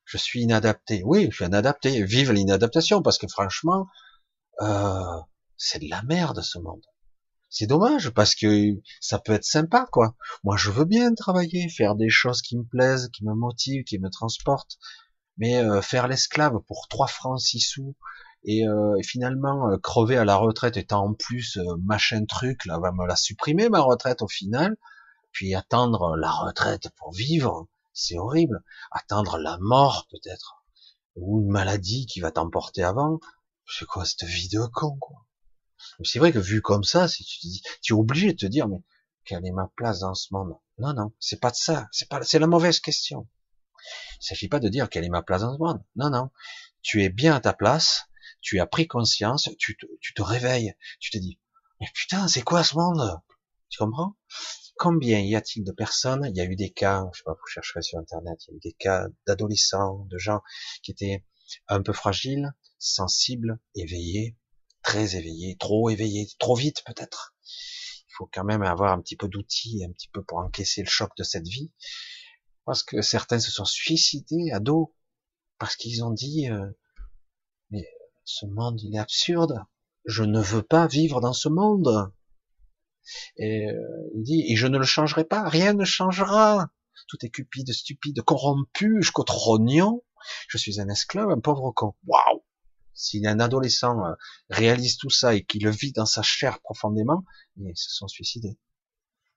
Je 0.04 0.16
suis 0.16 0.42
inadapté. 0.42 1.02
Oui, 1.04 1.28
je 1.30 1.36
suis 1.36 1.44
inadapté. 1.44 2.02
Vive 2.02 2.32
l'inadaptation, 2.32 3.02
parce 3.02 3.18
que 3.18 3.28
franchement, 3.28 3.88
euh, 4.62 5.20
c'est 5.56 5.80
de 5.80 5.90
la 5.90 6.02
merde 6.02 6.40
ce 6.40 6.58
monde. 6.58 6.84
C'est 7.50 7.66
dommage 7.66 8.10
parce 8.10 8.34
que 8.34 8.74
ça 9.00 9.18
peut 9.18 9.32
être 9.32 9.44
sympa, 9.44 9.86
quoi. 9.90 10.14
Moi, 10.44 10.56
je 10.56 10.70
veux 10.70 10.84
bien 10.84 11.14
travailler, 11.14 11.68
faire 11.68 11.94
des 11.94 12.10
choses 12.10 12.42
qui 12.42 12.56
me 12.56 12.64
plaisent, 12.64 13.08
qui 13.12 13.24
me 13.24 13.34
motivent, 13.34 13.84
qui 13.84 13.98
me 13.98 14.10
transportent, 14.10 14.78
mais 15.36 15.56
euh, 15.56 15.80
faire 15.80 16.08
l'esclave 16.08 16.58
pour 16.66 16.88
trois 16.88 17.06
francs 17.06 17.40
six 17.40 17.60
sous 17.60 17.96
et, 18.44 18.66
euh, 18.66 18.97
finalement 19.02 19.77
crever 19.82 20.16
à 20.16 20.24
la 20.24 20.36
retraite 20.36 20.77
étant 20.77 21.05
en 21.05 21.15
plus 21.15 21.59
machin 21.85 22.24
truc, 22.24 22.65
là 22.66 22.78
va 22.78 22.93
me 22.93 23.06
la 23.06 23.16
supprimer 23.16 23.69
ma 23.69 23.81
retraite 23.81 24.23
au 24.23 24.28
final 24.28 24.77
puis 25.32 25.55
attendre 25.55 26.16
la 26.16 26.31
retraite 26.31 26.89
pour 26.97 27.12
vivre, 27.12 27.69
c'est 27.93 28.19
horrible. 28.19 28.62
Attendre 28.90 29.39
la 29.39 29.59
mort 29.60 30.06
peut-être, 30.10 30.65
ou 31.16 31.40
une 31.40 31.51
maladie 31.51 32.06
qui 32.06 32.20
va 32.20 32.31
t'emporter 32.31 32.82
avant, 32.82 33.20
c'est 33.66 33.86
quoi 33.86 34.05
cette 34.05 34.24
vie 34.24 34.48
de 34.48 34.66
con 34.66 34.97
quoi? 34.98 35.27
C'est 36.02 36.19
vrai 36.19 36.32
que 36.32 36.39
vu 36.39 36.60
comme 36.60 36.85
ça, 36.85 37.06
si 37.06 37.24
tu 37.24 37.39
dis, 37.40 37.62
tu 37.82 37.93
es 37.93 37.97
obligé 37.97 38.32
de 38.32 38.39
te 38.39 38.47
dire 38.47 38.69
mais 38.69 38.82
quelle 39.24 39.47
est 39.47 39.52
ma 39.52 39.70
place 39.77 40.01
dans 40.01 40.15
ce 40.15 40.32
monde? 40.32 40.56
Non 40.78 40.93
non, 40.93 41.12
c'est 41.20 41.40
pas 41.40 41.51
de 41.51 41.56
ça, 41.56 41.89
c'est 41.93 42.09
pas, 42.09 42.23
c'est 42.23 42.39
la 42.39 42.47
mauvaise 42.47 42.81
question. 42.81 43.28
Il 44.20 44.27
s'agit 44.27 44.48
pas 44.48 44.59
de 44.59 44.69
dire 44.69 44.89
quelle 44.89 45.05
est 45.05 45.09
ma 45.09 45.23
place 45.23 45.43
dans 45.43 45.55
ce 45.55 45.59
monde. 45.59 45.82
Non 45.94 46.10
non, 46.10 46.31
tu 46.82 47.05
es 47.05 47.10
bien 47.10 47.36
à 47.36 47.40
ta 47.40 47.52
place, 47.52 48.07
tu 48.40 48.60
as 48.60 48.66
pris 48.66 48.86
conscience, 48.86 49.48
tu 49.59 49.77
te, 49.77 49.86
tu 50.01 50.15
te 50.15 50.23
réveilles, 50.23 50.74
tu 51.01 51.10
te 51.10 51.19
dis 51.19 51.39
mais 51.81 51.86
putain 51.94 52.28
c'est 52.28 52.43
quoi 52.43 52.65
ce 52.65 52.74
monde? 52.77 53.20
Tu 53.69 53.78
comprends? 53.78 54.16
Combien 54.77 55.20
y 55.20 55.35
a-t-il 55.36 55.65
de 55.65 55.73
personnes? 55.73 56.24
Il 56.31 56.36
y 56.36 56.40
a 56.40 56.44
eu 56.44 56.56
des 56.56 56.70
cas, 56.70 57.05
je 57.12 57.19
sais 57.19 57.24
pas, 57.24 57.32
vous 57.32 57.47
chercherez 57.47 57.82
sur 57.82 57.98
internet, 57.98 58.39
il 58.47 58.51
y 58.51 58.55
a 58.55 58.56
eu 58.56 58.60
des 58.60 58.73
cas 58.73 59.06
d'adolescents, 59.27 60.06
de 60.06 60.19
gens 60.19 60.40
qui 60.82 60.93
étaient 60.93 61.24
un 61.66 61.82
peu 61.82 61.93
fragiles, 61.93 62.52
sensibles, 62.78 63.59
éveillés, 63.74 64.36
très 64.82 65.16
éveillé, 65.16 65.56
trop 65.59 65.90
éveillé, 65.90 66.28
trop 66.39 66.55
vite 66.55 66.82
peut-être. 66.85 67.35
Il 68.09 68.12
faut 68.16 68.31
quand 68.32 68.44
même 68.44 68.62
avoir 68.62 68.93
un 68.93 69.01
petit 69.01 69.16
peu 69.16 69.28
d'outils, 69.28 69.85
un 69.85 69.93
petit 69.93 70.09
peu 70.09 70.23
pour 70.24 70.39
encaisser 70.39 70.82
le 70.82 70.89
choc 70.89 71.10
de 71.16 71.24
cette 71.24 71.47
vie. 71.47 71.73
Parce 72.65 72.82
que 72.82 73.02
certains 73.02 73.40
se 73.40 73.51
sont 73.51 73.65
suicidés 73.65 74.51
à 74.52 74.60
dos 74.60 74.94
parce 75.59 75.77
qu'ils 75.77 76.05
ont 76.05 76.10
dit 76.10 76.48
euh, 76.51 76.70
ce 78.28 78.44
monde 78.44 78.80
il 78.82 78.94
est 78.94 78.98
absurde. 78.98 79.64
Je 80.05 80.22
ne 80.22 80.40
veux 80.40 80.62
pas 80.62 80.86
vivre 80.86 81.20
dans 81.20 81.32
ce 81.32 81.48
monde. 81.48 82.12
Et 83.36 83.70
euh, 83.70 84.10
il 84.14 84.22
dit 84.22 84.44
et 84.48 84.55
je 84.55 84.66
ne 84.66 84.76
le 84.76 84.84
changerai 84.84 85.24
pas. 85.24 85.48
Rien 85.48 85.72
ne 85.72 85.84
changera. 85.84 86.68
Tout 87.09 87.16
est 87.24 87.30
cupide, 87.30 87.72
stupide, 87.72 88.20
corrompu, 88.20 88.96
jusqu'au 89.00 89.24
trognon. 89.24 90.02
Je 90.46 90.59
suis 90.59 90.78
un 90.78 90.88
esclave, 90.88 91.30
un 91.30 91.40
pauvre 91.40 91.72
con. 91.72 91.94
Waouh 92.06 92.44
Si 92.92 93.26
un 93.26 93.40
adolescent 93.40 94.05
euh, 94.05 94.12
réalise 94.50 94.98
tout 94.98 95.10
ça 95.10 95.34
et 95.34 95.44
qu'il 95.44 95.64
le 95.64 95.70
vit 95.70 95.92
dans 95.92 96.06
sa 96.06 96.22
chair 96.22 96.60
profondément, 96.60 97.24
ils 97.56 97.76
se 97.76 97.90
sont 97.90 98.09
suicidés. 98.09 98.59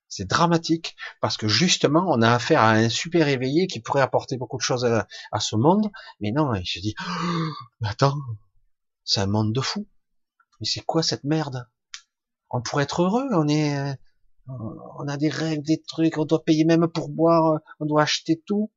C'est 0.10 0.28
dramatique 0.28 0.98
parce 1.22 1.38
que 1.38 1.48
justement, 1.48 2.04
on 2.10 2.22
a 2.22 2.34
affaire 2.34 2.60
à 2.60 2.72
un 2.72 2.90
super 2.90 3.30
éveillé 3.30 3.68
qui 3.68 3.80
pourrait 3.80 4.02
apporter 4.02 4.36
beaucoup 4.36 4.58
de 4.58 4.64
choses 4.64 4.84
à, 4.84 5.40
ce 5.40 5.56
monde. 5.56 5.90
Mais 6.20 6.32
non, 6.32 6.54
je 6.66 6.80
dis, 6.82 6.94
oh, 7.00 7.52
attends, 7.86 8.18
c'est 9.04 9.22
un 9.22 9.28
monde 9.28 9.54
de 9.54 9.62
fous. 9.62 9.88
Mais 10.60 10.66
c'est 10.66 10.82
quoi 10.82 11.04
cette 11.04 11.24
merde? 11.24 11.68
On 12.50 12.62
pourrait 12.62 12.84
être 12.84 13.04
heureux, 13.04 13.28
on 13.34 13.48
est, 13.48 13.78
euh, 13.78 13.94
on 14.48 15.08
a 15.08 15.18
des 15.18 15.30
règles, 15.30 15.64
des 15.64 15.82
trucs, 15.82 16.18
on 16.18 16.26
doit 16.26 16.44
payer 16.44 16.66
même 16.66 16.88
pour 16.88 17.10
boire, 17.10 17.62
on 17.80 17.86
doit 17.86 18.04
acheter 18.04 18.42
tout. 18.46 18.72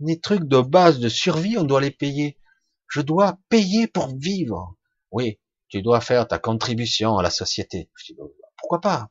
Des 0.00 0.20
trucs 0.20 0.44
de 0.44 0.60
base 0.60 1.00
de 1.00 1.08
survie, 1.08 1.58
on 1.58 1.64
doit 1.64 1.80
les 1.80 1.90
payer. 1.90 2.38
Je 2.86 3.00
dois 3.00 3.38
payer 3.48 3.86
pour 3.86 4.16
vivre. 4.16 4.76
Oui, 5.10 5.40
tu 5.68 5.82
dois 5.82 6.00
faire 6.00 6.28
ta 6.28 6.38
contribution 6.38 7.18
à 7.18 7.22
la 7.22 7.30
société. 7.30 7.90
Pas, 8.16 8.24
pourquoi 8.56 8.80
pas 8.80 9.10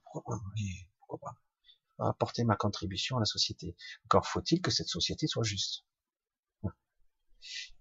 pourquoi 0.99 1.19
pas 1.19 1.35
apporter 1.99 2.43
ma 2.43 2.55
contribution 2.55 3.17
à 3.17 3.19
la 3.19 3.25
société. 3.25 3.75
Encore 4.05 4.27
faut-il 4.27 4.61
que 4.61 4.71
cette 4.71 4.87
société 4.87 5.27
soit 5.27 5.43
juste. 5.43 5.83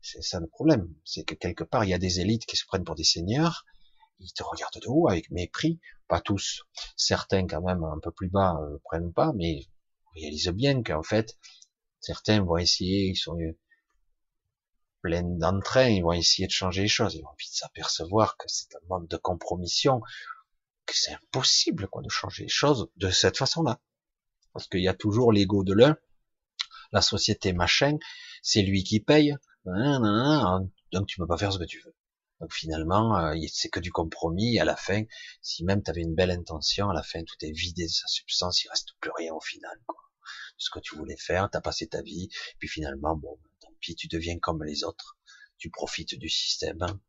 C'est 0.08 0.22
ça 0.22 0.38
le 0.38 0.46
problème, 0.46 0.94
c'est 1.04 1.24
que 1.24 1.34
quelque 1.34 1.64
part 1.64 1.82
il 1.82 1.90
y 1.90 1.94
a 1.94 1.98
des 1.98 2.20
élites 2.20 2.46
qui 2.46 2.56
se 2.56 2.64
prennent 2.64 2.84
pour 2.84 2.94
des 2.94 3.02
seigneurs, 3.02 3.66
ils 4.20 4.32
te 4.32 4.44
regardent 4.44 4.80
de 4.80 4.86
haut 4.86 5.08
avec 5.08 5.32
mépris, 5.32 5.80
pas 6.06 6.20
tous, 6.20 6.62
certains 6.96 7.48
quand 7.48 7.60
même 7.60 7.82
un 7.82 7.98
peu 8.00 8.12
plus 8.12 8.28
bas 8.28 8.56
ne 8.60 8.74
euh, 8.76 8.78
prennent 8.84 9.12
pas, 9.12 9.32
mais 9.34 9.66
réalisent 10.14 10.50
bien 10.50 10.84
qu'en 10.84 11.02
fait 11.02 11.36
certains 11.98 12.40
vont 12.40 12.56
essayer, 12.56 13.08
ils 13.08 13.16
sont 13.16 13.36
pleins 15.02 15.24
d'entrain, 15.24 15.88
ils 15.88 16.02
vont 16.02 16.12
essayer 16.12 16.46
de 16.46 16.52
changer 16.52 16.82
les 16.82 16.88
choses, 16.88 17.16
ils 17.16 17.22
vont 17.22 17.34
vite 17.36 17.52
s'apercevoir 17.52 18.36
que 18.36 18.46
c'est 18.46 18.76
un 18.76 18.86
monde 18.88 19.08
de 19.08 19.16
compromission 19.16 20.02
que 20.86 20.94
c'est 20.96 21.14
impossible 21.14 21.88
quoi 21.88 22.02
de 22.02 22.08
changer 22.08 22.44
les 22.44 22.48
choses 22.48 22.88
de 22.96 23.10
cette 23.10 23.38
façon-là. 23.38 23.80
Parce 24.52 24.68
qu'il 24.68 24.82
y 24.82 24.88
a 24.88 24.94
toujours 24.94 25.32
l'ego 25.32 25.64
de 25.64 25.74
l'un, 25.74 25.96
la 26.92 27.02
société 27.02 27.52
machin, 27.52 27.98
c'est 28.40 28.62
lui 28.62 28.84
qui 28.84 29.00
paye, 29.00 29.36
donc 30.93 31.06
tu 31.06 31.18
peux 31.18 31.26
pas 31.26 31.36
faire 31.36 31.52
ce 31.52 31.59
que 31.59 31.64
tu 31.64 31.80
veux. 31.84 31.94
Donc 32.40 32.52
finalement, 32.52 33.18
euh, 33.18 33.34
c'est 33.52 33.68
que 33.68 33.80
du 33.80 33.90
compromis. 33.90 34.59
À 34.59 34.64
la 34.64 34.76
fin, 34.76 35.02
si 35.40 35.64
même 35.64 35.82
tu 35.82 35.90
avais 35.90 36.02
une 36.02 36.14
belle 36.14 36.30
intention, 36.30 36.90
à 36.90 36.94
la 36.94 37.02
fin 37.02 37.22
tout 37.22 37.36
est 37.43 37.52
vidé 37.52 37.84
de 37.84 37.90
sa 37.90 38.06
substance, 38.06 38.62
il 38.62 38.68
reste 38.68 38.90
plus 39.01 39.10
rien 39.16 39.32
au 39.32 39.40
final. 39.40 39.78
Quoi. 39.86 40.01
Ce 40.59 40.70
que 40.70 40.80
tu 40.80 40.97
voulais 40.97 41.16
faire, 41.16 41.48
tu 41.51 41.56
as 41.56 41.60
passé 41.60 41.86
ta 41.86 42.02
vie, 42.02 42.28
puis 42.59 42.68
finalement, 42.68 43.16
bon, 43.16 43.38
tant 43.60 43.72
pis, 43.80 43.94
tu 43.94 44.09
deviens 44.09 44.38
comme 44.38 44.62
les 44.64 44.84
autres. 44.84 45.16
Tu 45.59 45.70
profites 45.70 46.18
du 46.18 46.28
système, 46.28 46.82
hein. 46.82 47.01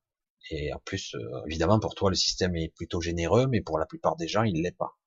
Et 0.50 0.72
en 0.72 0.80
plus, 0.80 1.14
euh, 1.16 1.46
évidemment, 1.48 1.80
pour 1.80 1.94
toi, 1.94 2.10
le 2.10 2.16
système 2.16 2.56
est 2.56 2.70
plutôt 2.70 3.02
généreux, 3.02 3.48
mais 3.48 3.62
pour 3.62 3.80
la 3.80 3.86
plupart 3.86 4.16
des 4.16 4.30
gens, 4.30 4.44
il 4.44 4.62
l'est 4.62 4.72
pas. 4.72 4.98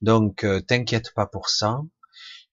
Donc, 0.00 0.44
euh, 0.44 0.60
t'inquiète 0.60 1.12
pas 1.14 1.26
pour 1.26 1.48
ça. 1.48 1.80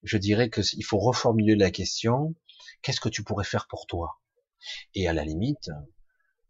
Je 0.01 0.17
dirais 0.17 0.49
que 0.49 0.61
il 0.73 0.83
faut 0.83 0.97
reformuler 0.97 1.55
la 1.55 1.69
question. 1.69 2.33
Qu'est-ce 2.81 2.99
que 3.01 3.09
tu 3.09 3.23
pourrais 3.23 3.45
faire 3.45 3.67
pour 3.67 3.87
toi? 3.87 4.19
Et 4.95 5.07
à 5.07 5.13
la 5.13 5.25
limite, 5.25 5.69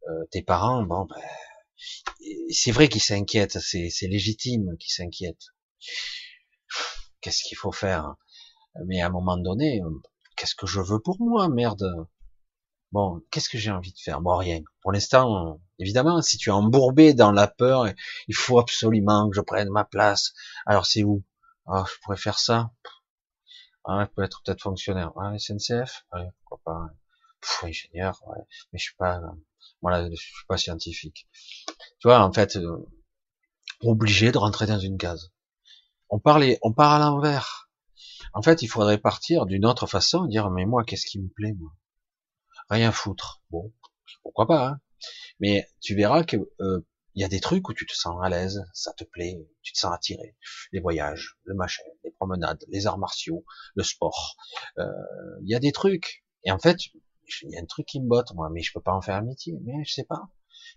euh, 0.10 0.26
tes 0.32 0.42
parents, 0.44 0.84
bon, 0.84 1.06
ben, 1.06 1.22
c'est 2.52 2.72
vrai 2.72 2.90
qu'ils 2.90 3.02
s'inquiètent, 3.02 3.60
c'est 3.60 4.08
légitime 4.08 4.78
qu'ils 4.78 4.94
s'inquiètent. 4.94 5.48
Qu'est-ce 7.22 7.44
qu'il 7.44 7.58
faut 7.58 7.72
faire? 7.72 8.16
Mais 8.86 9.02
à 9.02 9.08
un 9.08 9.10
moment 9.10 9.38
donné, 9.38 9.82
qu'est-ce 10.36 10.56
que 10.56 10.68
je 10.68 10.82
veux 10.82 11.00
pour 11.00 11.18
moi, 11.20 11.50
merde 11.50 12.08
Bon, 12.92 13.22
qu'est-ce 13.32 13.50
que 13.50 13.58
j'ai 13.58 13.72
envie 13.72 13.94
de 13.94 14.00
faire? 14.00 14.22
Bon, 14.22 14.36
rien. 14.36 14.62
Pour 14.82 14.92
l'instant, 14.92 15.62
évidemment, 15.80 16.22
si 16.22 16.38
tu 16.38 16.50
es 16.50 16.52
embourbé 16.52 17.14
dans 17.14 17.32
la 17.32 17.48
peur, 17.48 17.88
il 18.28 18.36
faut 18.36 18.60
absolument 18.60 19.30
que 19.30 19.36
je 19.36 19.42
prenne 19.42 19.70
ma 19.70 19.86
place. 19.86 20.34
Alors 20.66 20.86
c'est 20.86 21.04
où? 21.04 21.24
Ah, 21.68 21.86
je 21.88 21.94
pourrais 22.02 22.18
faire 22.18 22.40
ça? 22.40 22.72
Ah, 23.86 24.06
je 24.08 24.14
peux 24.16 24.24
être 24.24 24.42
peut-être 24.44 24.62
fonctionnaire. 24.62 25.12
Ah, 25.18 25.38
SNCF 25.38 26.06
Allez, 26.12 26.30
pourquoi 26.40 26.60
pas 26.64 26.90
Pff, 27.42 27.64
ingénieur, 27.64 28.22
ouais. 28.28 28.44
mais 28.72 28.78
je 28.78 28.84
suis 28.84 28.96
pas, 28.96 29.20
voilà, 29.82 30.08
je 30.10 30.16
suis 30.16 30.46
pas 30.48 30.58
scientifique. 30.58 31.28
Tu 32.00 32.08
vois, 32.08 32.20
en 32.20 32.32
fait, 32.32 32.56
euh, 32.58 32.88
obligé 33.82 34.32
de 34.32 34.38
rentrer 34.38 34.68
dans 34.68 34.80
une 34.80 34.98
case. 34.98 35.32
On 36.10 36.20
parle, 36.20 36.46
on 36.62 36.72
part 36.74 36.94
à 36.94 37.00
l'envers. 37.00 37.70
En 38.34 38.42
fait, 38.42 38.62
il 38.62 38.68
faudrait 38.68 38.98
partir 39.00 39.46
d'une 39.46 39.66
autre 39.66 39.88
façon, 39.88 40.26
dire 40.26 40.50
mais 40.52 40.66
moi, 40.66 40.84
qu'est-ce 40.84 41.06
qui 41.06 41.20
me 41.20 41.30
plaît, 41.30 41.54
moi? 41.54 41.72
Rien 42.70 42.92
foutre. 42.92 43.42
Bon, 43.50 43.74
pourquoi 44.24 44.48
pas. 44.48 44.68
Hein 44.68 44.82
Mais 45.40 45.68
tu 45.82 45.96
verras 45.96 46.24
que 46.24 46.38
euh, 46.60 46.86
il 47.16 47.22
y 47.22 47.26
a 47.26 47.28
des 47.28 47.40
trucs 47.40 47.68
où 47.68 47.74
tu 47.74 47.86
te 47.86 47.94
sens 47.94 48.18
à 48.24 48.30
l'aise, 48.30 48.64
ça 48.74 48.94
te 48.94 49.04
plaît, 49.04 49.38
tu 49.62 49.74
te 49.74 49.80
sens 49.80 49.94
attiré. 49.94 50.36
Les 50.72 50.80
voyages, 50.80 51.38
le 51.44 51.56
machin, 51.56 51.84
les 52.04 52.12
promenades, 52.12 52.64
les 52.70 52.88
arts 52.88 52.98
martiaux, 52.98 53.46
le 53.76 53.84
sport. 53.84 54.38
Euh, 54.78 54.86
il 55.42 55.50
y 55.50 55.56
a 55.56 55.60
des 55.60 55.72
trucs. 55.72 56.24
Et 56.44 56.52
en 56.52 56.60
fait, 56.60 56.78
il 57.42 57.52
y 57.52 57.58
a 57.58 57.62
un 57.62 57.66
truc 57.66 57.86
qui 57.86 58.00
me 58.00 58.08
botte, 58.08 58.34
moi, 58.34 58.50
mais 58.52 58.62
je 58.62 58.72
peux 58.74 58.82
pas 58.82 58.94
en 58.94 59.02
faire 59.02 59.16
un 59.16 59.24
métier. 59.24 59.58
Mais 59.64 59.84
je 59.84 59.94
sais 59.94 60.06
pas. 60.06 60.30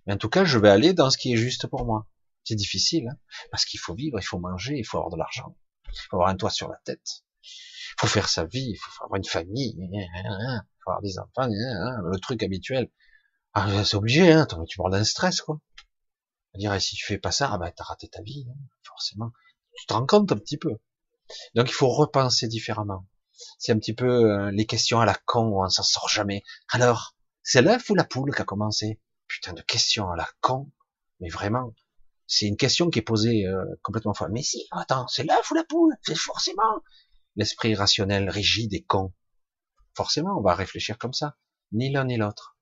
Mais 0.06 0.14
en 0.14 0.18
tout 0.18 0.28
cas, 0.28 0.44
je 0.44 0.58
vais 0.58 0.70
aller 0.70 0.92
dans 0.92 1.10
ce 1.10 1.18
qui 1.18 1.32
est 1.32 1.36
juste 1.36 1.66
pour 1.68 1.84
moi. 1.84 2.06
C'est 2.44 2.56
difficile, 2.56 3.08
hein 3.08 3.18
parce 3.50 3.64
qu'il 3.64 3.80
faut 3.80 3.94
vivre, 3.94 4.18
il 4.18 4.24
faut 4.24 4.38
manger, 4.38 4.76
il 4.76 4.84
faut 4.84 4.98
avoir 4.98 5.10
de 5.10 5.16
l'argent, 5.16 5.56
il 5.86 5.98
faut 6.10 6.16
avoir 6.16 6.28
un 6.28 6.36
toit 6.36 6.50
sur 6.50 6.68
la 6.68 6.76
tête, 6.84 7.24
il 7.42 8.00
faut 8.00 8.06
faire 8.06 8.28
sa 8.28 8.44
vie, 8.44 8.72
il 8.72 8.76
faut 8.76 9.04
avoir 9.04 9.16
une 9.16 9.24
famille, 9.24 9.74
avoir 10.86 11.00
des 11.00 11.18
enfants, 11.18 11.48
le 11.48 12.18
truc 12.18 12.42
habituel. 12.42 12.90
Ah, 13.54 13.84
c'est 13.84 13.96
obligé, 13.96 14.30
hein, 14.30 14.46
tu 14.68 14.76
parles 14.76 14.92
d'un 14.92 15.04
stress, 15.04 15.40
quoi. 15.40 15.58
Dire, 16.54 16.80
si 16.80 16.94
tu 16.94 17.04
fais 17.04 17.18
pas 17.18 17.32
ça, 17.32 17.50
ah 17.52 17.58
bah, 17.58 17.72
t'as 17.72 17.84
raté 17.84 18.08
ta 18.08 18.22
vie, 18.22 18.46
hein, 18.48 18.56
forcément. 18.84 19.32
Tu 19.76 19.86
te 19.86 19.92
rends 19.92 20.06
compte 20.06 20.30
un 20.30 20.36
petit 20.36 20.56
peu. 20.56 20.76
Donc, 21.54 21.68
il 21.68 21.72
faut 21.72 21.88
repenser 21.88 22.46
différemment. 22.46 23.06
C'est 23.58 23.72
un 23.72 23.78
petit 23.78 23.94
peu 23.94 24.06
euh, 24.06 24.50
les 24.52 24.66
questions 24.66 25.00
à 25.00 25.04
la 25.04 25.16
con 25.26 25.48
où 25.48 25.64
on 25.64 25.68
s'en 25.68 25.82
sort 25.82 26.08
jamais. 26.08 26.44
Alors, 26.70 27.16
c'est 27.42 27.62
l'œuf 27.62 27.90
ou 27.90 27.94
la 27.94 28.04
poule 28.04 28.32
qui 28.34 28.40
a 28.40 28.44
commencé? 28.44 29.00
Putain 29.26 29.52
de 29.52 29.62
questions 29.62 30.08
à 30.10 30.16
la 30.16 30.28
con. 30.40 30.70
Mais 31.20 31.28
vraiment, 31.28 31.74
c'est 32.26 32.46
une 32.46 32.56
question 32.56 32.88
qui 32.88 33.00
est 33.00 33.02
posée 33.02 33.46
euh, 33.46 33.64
complètement 33.82 34.14
folle. 34.14 34.30
Mais 34.32 34.42
si, 34.42 34.66
attends, 34.70 35.08
c'est 35.08 35.24
l'œuf 35.24 35.50
ou 35.50 35.54
la 35.54 35.64
poule? 35.64 35.94
C'est 36.02 36.16
forcément 36.16 36.82
l'esprit 37.34 37.74
rationnel 37.74 38.30
rigide 38.30 38.72
et 38.74 38.84
con. 38.84 39.12
Forcément, 39.96 40.38
on 40.38 40.42
va 40.42 40.54
réfléchir 40.54 40.98
comme 40.98 41.12
ça. 41.12 41.36
Ni 41.72 41.90
l'un 41.90 42.04
ni 42.04 42.16
l'autre. 42.16 42.56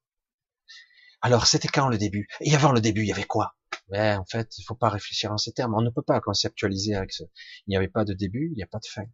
Alors, 1.20 1.46
c'était 1.46 1.68
quand 1.68 1.88
le 1.88 1.98
début? 1.98 2.26
Et 2.40 2.54
avant 2.54 2.72
le 2.72 2.80
début, 2.80 3.02
il 3.02 3.08
y 3.08 3.12
avait 3.12 3.24
quoi? 3.24 3.54
Ben, 3.92 4.18
En 4.18 4.24
fait, 4.24 4.58
il 4.58 4.64
faut 4.64 4.74
pas 4.74 4.88
réfléchir 4.88 5.30
en 5.30 5.38
ces 5.38 5.52
termes. 5.52 5.74
On 5.74 5.82
ne 5.82 5.90
peut 5.90 6.02
pas 6.02 6.20
conceptualiser 6.20 6.94
avec 6.94 7.12
ça. 7.12 7.24
Il 7.66 7.70
n'y 7.70 7.76
avait 7.76 7.88
pas 7.88 8.04
de 8.04 8.14
début, 8.14 8.48
il 8.50 8.56
n'y 8.56 8.62
a 8.62 8.66
pas 8.66 8.78
de 8.78 8.86
fin. 8.86 9.04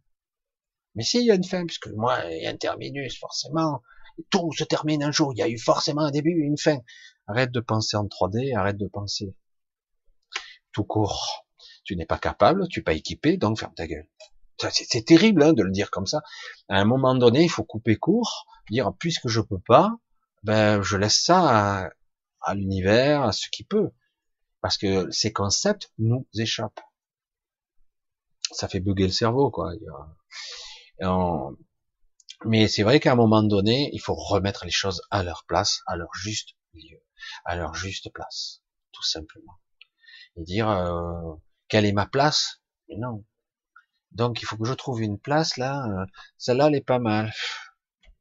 Mais 0.95 1.03
si, 1.03 1.19
il 1.19 1.25
y 1.25 1.31
a 1.31 1.35
une 1.35 1.43
fin, 1.43 1.65
puisque 1.65 1.87
moi, 1.87 2.19
il 2.31 2.43
y 2.43 2.47
a 2.47 2.49
un 2.49 2.57
terminus, 2.57 3.19
forcément. 3.19 3.83
Tout 4.29 4.51
se 4.53 4.63
termine 4.63 5.03
un 5.03 5.11
jour. 5.11 5.33
Il 5.33 5.39
y 5.39 5.43
a 5.43 5.49
eu 5.49 5.59
forcément 5.59 6.01
un 6.01 6.11
début, 6.11 6.31
une 6.31 6.57
fin. 6.57 6.79
Arrête 7.27 7.51
de 7.51 7.59
penser 7.59 7.95
en 7.95 8.05
3D, 8.05 8.55
arrête 8.57 8.77
de 8.77 8.87
penser 8.87 9.35
tout 10.71 10.83
court. 10.83 11.45
Tu 11.83 11.95
n'es 11.95 12.05
pas 12.05 12.17
capable, 12.17 12.67
tu 12.69 12.79
n'es 12.79 12.83
pas 12.83 12.93
équipé, 12.93 13.37
donc 13.37 13.59
ferme 13.59 13.73
ta 13.73 13.87
gueule. 13.87 14.07
C'est 14.71 15.05
terrible 15.05 15.43
hein, 15.43 15.53
de 15.53 15.63
le 15.63 15.71
dire 15.71 15.89
comme 15.89 16.05
ça. 16.05 16.21
À 16.67 16.79
un 16.79 16.85
moment 16.85 17.15
donné, 17.15 17.43
il 17.43 17.49
faut 17.49 17.63
couper 17.63 17.95
court, 17.95 18.45
dire 18.69 18.91
puisque 18.99 19.27
je 19.27 19.39
peux 19.39 19.59
pas, 19.59 19.93
ben 20.43 20.81
je 20.81 20.97
laisse 20.97 21.23
ça 21.23 21.89
à 22.41 22.55
l'univers, 22.55 23.23
à 23.23 23.31
ce 23.31 23.47
qui 23.49 23.63
peut, 23.63 23.91
parce 24.61 24.77
que 24.77 25.09
ces 25.11 25.31
concepts 25.31 25.91
nous 25.97 26.27
échappent. 26.35 26.81
Ça 28.51 28.67
fait 28.67 28.79
bugger 28.79 29.05
le 29.05 29.11
cerveau, 29.11 29.51
quoi. 29.51 29.71
Mais 32.45 32.67
c'est 32.67 32.83
vrai 32.83 32.99
qu'à 32.99 33.11
un 33.11 33.15
moment 33.15 33.43
donné, 33.43 33.89
il 33.93 33.99
faut 33.99 34.15
remettre 34.15 34.65
les 34.65 34.71
choses 34.71 35.01
à 35.11 35.23
leur 35.23 35.45
place, 35.45 35.81
à 35.87 35.97
leur 35.97 36.09
juste 36.15 36.55
lieu, 36.73 37.03
à 37.45 37.55
leur 37.55 37.75
juste 37.75 38.11
place, 38.13 38.61
tout 38.93 39.03
simplement. 39.03 39.59
Et 40.37 40.43
dire 40.43 40.69
euh, 40.69 41.35
quelle 41.67 41.85
est 41.85 41.91
ma 41.91 42.05
place? 42.05 42.61
Mais 42.87 42.95
non, 42.97 43.25
donc 44.11 44.41
il 44.41 44.45
faut 44.45 44.57
que 44.57 44.65
je 44.65 44.73
trouve 44.73 45.01
une 45.01 45.19
place 45.19 45.57
là. 45.57 45.85
Euh, 45.85 46.05
celle-là, 46.37 46.67
elle 46.67 46.75
est 46.75 46.81
pas 46.81 46.99
mal. 46.99 47.31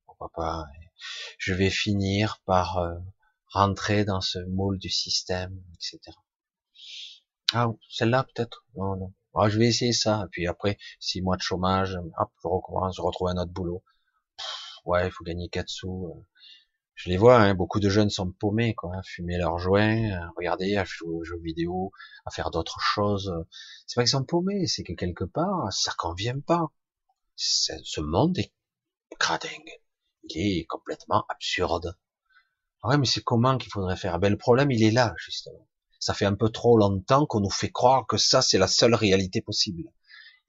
Pourquoi 0.06 0.30
pas 0.34 0.66
Je 1.38 1.54
vais 1.54 1.70
finir 1.70 2.40
par 2.44 2.78
euh, 2.78 2.94
rentrer 3.46 4.04
dans 4.04 4.20
ce 4.20 4.38
moule 4.40 4.78
du 4.78 4.90
système, 4.90 5.62
etc. 5.74 6.00
Ah, 7.54 7.68
celle-là 7.90 8.24
peut-être 8.24 8.64
Non, 8.76 8.96
non. 8.96 9.12
Ah, 9.34 9.48
je 9.48 9.58
vais 9.58 9.66
essayer 9.66 9.92
ça. 9.92 10.26
Puis 10.32 10.46
après, 10.46 10.78
six 11.00 11.22
mois 11.22 11.36
de 11.36 11.42
chômage, 11.42 11.96
hop, 12.18 12.30
je 12.42 12.48
recommence, 12.48 12.96
je 12.96 13.02
retrouve 13.02 13.28
un 13.28 13.36
autre 13.36 13.52
boulot. 13.52 13.82
ouais, 14.86 15.06
il 15.08 15.12
faut 15.12 15.24
gagner 15.24 15.48
quatre 15.48 15.68
sous. 15.68 16.14
Euh. 16.16 16.24
Je 16.94 17.10
les 17.10 17.16
vois, 17.16 17.38
hein, 17.40 17.54
beaucoup 17.54 17.80
de 17.80 17.88
jeunes 17.88 18.10
sont 18.10 18.32
paumés, 18.32 18.74
quoi, 18.74 18.96
à 18.96 19.02
fumer 19.04 19.38
leurs 19.38 19.58
joints, 19.58 20.10
à 20.12 20.30
regarder, 20.36 20.76
à 20.76 20.84
jouer 20.84 21.10
aux 21.10 21.24
jeux 21.24 21.38
vidéo, 21.38 21.92
à 22.26 22.30
faire 22.30 22.50
d'autres 22.50 22.80
choses. 22.80 23.32
C'est 23.86 23.94
pas 23.94 24.02
qu'ils 24.02 24.10
sont 24.10 24.24
paumés, 24.24 24.66
c'est 24.66 24.82
que 24.82 24.94
quelque 24.94 25.24
part, 25.24 25.72
ça 25.72 25.92
convient 25.96 26.40
pas. 26.40 26.66
Ce 27.36 28.00
monde 28.00 28.38
est 28.38 28.52
cradingue. 29.18 29.80
Il 30.24 30.58
est 30.58 30.66
complètement 30.66 31.24
absurde. 31.28 31.96
Ouais, 32.82 32.98
mais 32.98 33.06
c'est 33.06 33.22
comment 33.22 33.58
qu'il 33.58 33.70
faudrait 33.70 33.96
faire? 33.96 34.18
Ben 34.18 34.30
le 34.30 34.38
problème, 34.38 34.70
il 34.72 34.82
est 34.82 34.90
là, 34.90 35.14
justement. 35.18 35.68
Ça 35.98 36.14
fait 36.14 36.24
un 36.24 36.34
peu 36.34 36.48
trop 36.50 36.76
longtemps 36.76 37.26
qu'on 37.26 37.40
nous 37.40 37.50
fait 37.50 37.70
croire 37.70 38.06
que 38.06 38.16
ça, 38.16 38.42
c'est 38.42 38.58
la 38.58 38.68
seule 38.68 38.94
réalité 38.94 39.40
possible. 39.40 39.84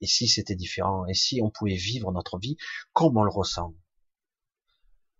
Et 0.00 0.06
si 0.06 0.28
c'était 0.28 0.54
différent? 0.54 1.06
Et 1.06 1.14
si 1.14 1.40
on 1.42 1.50
pouvait 1.50 1.74
vivre 1.74 2.12
notre 2.12 2.38
vie 2.38 2.56
comme 2.92 3.16
on 3.16 3.22
le 3.22 3.30
ressent? 3.30 3.74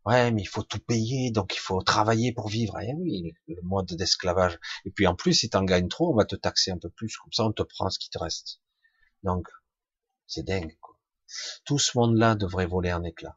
Ouais, 0.06 0.30
mais 0.30 0.42
il 0.42 0.46
faut 0.48 0.62
tout 0.62 0.78
payer, 0.78 1.30
donc 1.30 1.54
il 1.54 1.58
faut 1.58 1.82
travailler 1.82 2.32
pour 2.32 2.48
vivre. 2.48 2.78
Eh 2.80 2.94
oui, 2.94 3.34
le 3.48 3.60
mode 3.62 3.92
d'esclavage. 3.94 4.58
Et 4.86 4.90
puis 4.90 5.06
en 5.06 5.14
plus, 5.14 5.34
si 5.34 5.50
t'en 5.50 5.62
gagnes 5.64 5.88
trop, 5.88 6.12
on 6.12 6.16
va 6.16 6.24
te 6.24 6.36
taxer 6.36 6.70
un 6.70 6.78
peu 6.78 6.88
plus. 6.88 7.16
Comme 7.18 7.32
ça, 7.32 7.44
on 7.44 7.52
te 7.52 7.62
prend 7.62 7.90
ce 7.90 7.98
qui 7.98 8.08
te 8.08 8.18
reste. 8.18 8.60
Donc, 9.22 9.48
c'est 10.26 10.44
dingue. 10.44 10.76
Quoi. 10.80 10.96
Tout 11.64 11.78
ce 11.78 11.98
monde-là 11.98 12.34
devrait 12.34 12.66
voler 12.66 12.92
en 12.92 13.04
éclats 13.04 13.36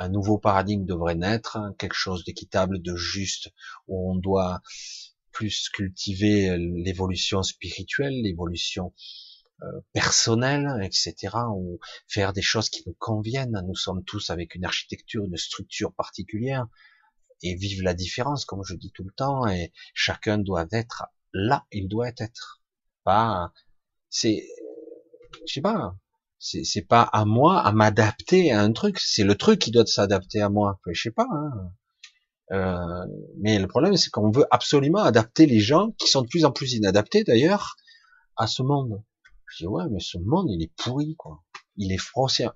un 0.00 0.08
nouveau 0.08 0.38
paradigme 0.38 0.86
devrait 0.86 1.14
naître, 1.14 1.58
quelque 1.78 1.94
chose 1.94 2.24
d'équitable, 2.24 2.80
de 2.80 2.96
juste, 2.96 3.50
où 3.86 4.10
on 4.10 4.16
doit 4.16 4.62
plus 5.32 5.68
cultiver 5.68 6.56
l'évolution 6.58 7.42
spirituelle, 7.42 8.14
l'évolution 8.22 8.92
euh, 9.62 9.80
personnelle, 9.92 10.80
etc., 10.82 11.36
ou 11.54 11.80
faire 12.08 12.32
des 12.32 12.42
choses 12.42 12.70
qui 12.70 12.82
nous 12.86 12.96
conviennent. 12.98 13.62
Nous 13.66 13.74
sommes 13.74 14.02
tous 14.04 14.30
avec 14.30 14.54
une 14.54 14.64
architecture, 14.64 15.24
une 15.24 15.36
structure 15.36 15.92
particulière, 15.92 16.66
et 17.42 17.54
vivre 17.56 17.84
la 17.84 17.92
différence, 17.92 18.46
comme 18.46 18.64
je 18.64 18.74
dis 18.74 18.90
tout 18.92 19.04
le 19.04 19.12
temps, 19.12 19.46
et 19.46 19.72
chacun 19.92 20.38
doit 20.38 20.66
être 20.72 21.04
là, 21.34 21.66
il 21.72 21.88
doit 21.88 22.12
être. 22.18 22.62
Pas, 23.04 23.52
c'est, 24.08 24.46
je 25.46 25.52
sais 25.54 25.60
pas, 25.60 25.94
c'est 26.38 26.86
pas 26.86 27.02
à 27.02 27.24
moi 27.24 27.60
à 27.60 27.72
m'adapter 27.72 28.52
à 28.52 28.60
un 28.62 28.72
truc, 28.72 28.98
c'est 28.98 29.24
le 29.24 29.34
truc 29.34 29.58
qui 29.58 29.70
doit 29.70 29.86
s'adapter 29.86 30.40
à 30.40 30.48
moi. 30.48 30.80
je 30.86 31.02
sais 31.02 31.10
pas. 31.10 31.26
Hein. 31.30 31.72
Euh, 32.52 33.06
mais 33.38 33.58
le 33.58 33.68
problème, 33.68 33.96
c'est 33.96 34.10
qu'on 34.10 34.30
veut 34.30 34.46
absolument 34.50 35.02
adapter 35.02 35.46
les 35.46 35.60
gens 35.60 35.90
qui 35.98 36.08
sont 36.08 36.22
de 36.22 36.26
plus 36.26 36.44
en 36.44 36.52
plus 36.52 36.72
inadaptés 36.72 37.24
d'ailleurs 37.24 37.76
à 38.36 38.46
ce 38.46 38.62
monde. 38.62 39.02
Je 39.46 39.64
dis 39.64 39.66
ouais, 39.66 39.84
mais 39.90 40.00
ce 40.00 40.18
monde 40.18 40.46
il 40.50 40.62
est 40.62 40.72
pourri 40.76 41.14
quoi. 41.16 41.42
Il 41.76 41.92
est 41.92 42.00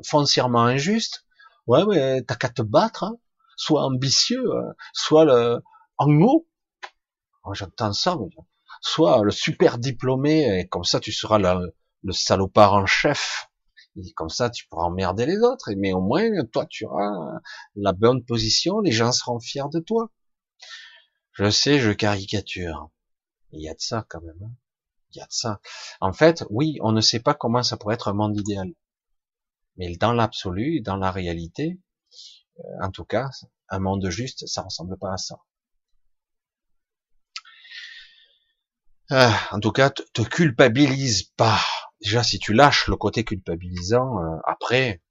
foncièrement 0.04 0.64
injuste. 0.64 1.24
Ouais, 1.66 1.84
mais 1.86 2.22
t'as 2.22 2.36
qu'à 2.36 2.48
te 2.48 2.62
battre. 2.62 3.04
Hein. 3.04 3.16
Soit 3.56 3.84
ambitieux, 3.84 4.44
hein. 4.56 4.74
soit 4.92 5.24
le 5.24 5.60
en 5.98 6.10
haut. 6.20 6.46
J'entends 7.52 7.92
ça. 7.92 8.16
Mais... 8.18 8.26
Soit 8.80 9.22
le 9.22 9.30
super 9.30 9.78
diplômé 9.78 10.60
et 10.60 10.68
comme 10.68 10.84
ça 10.84 11.00
tu 11.00 11.12
seras 11.12 11.38
le, 11.38 11.74
le 12.02 12.12
salopard 12.12 12.74
en 12.74 12.86
chef 12.86 13.48
comme 14.14 14.28
ça, 14.28 14.50
tu 14.50 14.66
pourras 14.68 14.84
emmerder 14.84 15.26
les 15.26 15.38
autres. 15.38 15.70
Mais 15.76 15.92
au 15.92 16.00
moins, 16.00 16.28
toi, 16.52 16.66
tu 16.66 16.84
auras 16.84 17.40
la 17.76 17.92
bonne 17.92 18.24
position. 18.24 18.80
Les 18.80 18.92
gens 18.92 19.12
seront 19.12 19.40
fiers 19.40 19.70
de 19.72 19.80
toi. 19.80 20.10
Je 21.32 21.50
sais, 21.50 21.78
je 21.78 21.90
caricature. 21.90 22.90
Il 23.52 23.62
y 23.62 23.68
a 23.68 23.74
de 23.74 23.80
ça 23.80 24.04
quand 24.08 24.20
même. 24.20 24.40
Hein. 24.42 24.52
Il 25.10 25.18
y 25.18 25.20
a 25.20 25.26
de 25.26 25.32
ça. 25.32 25.60
En 26.00 26.12
fait, 26.12 26.44
oui, 26.50 26.78
on 26.82 26.92
ne 26.92 27.00
sait 27.00 27.20
pas 27.20 27.34
comment 27.34 27.62
ça 27.62 27.76
pourrait 27.76 27.94
être 27.94 28.08
un 28.08 28.14
monde 28.14 28.36
idéal. 28.36 28.72
Mais 29.76 29.96
dans 29.96 30.12
l'absolu, 30.12 30.80
dans 30.80 30.96
la 30.96 31.10
réalité, 31.10 31.80
euh, 32.58 32.62
en 32.82 32.90
tout 32.90 33.04
cas, 33.04 33.28
un 33.68 33.78
monde 33.80 34.08
juste, 34.10 34.46
ça 34.46 34.62
ressemble 34.62 34.96
pas 34.98 35.12
à 35.12 35.16
ça. 35.16 35.36
Ah, 39.10 39.48
en 39.52 39.60
tout 39.60 39.72
cas, 39.72 39.90
te 39.90 40.22
culpabilise 40.22 41.24
pas 41.36 41.60
déjà 42.00 42.22
si 42.22 42.38
tu 42.38 42.52
lâches 42.52 42.88
le 42.88 42.96
côté 42.96 43.24
culpabilisant, 43.24 44.18
euh, 44.18 44.36
après 44.46 45.02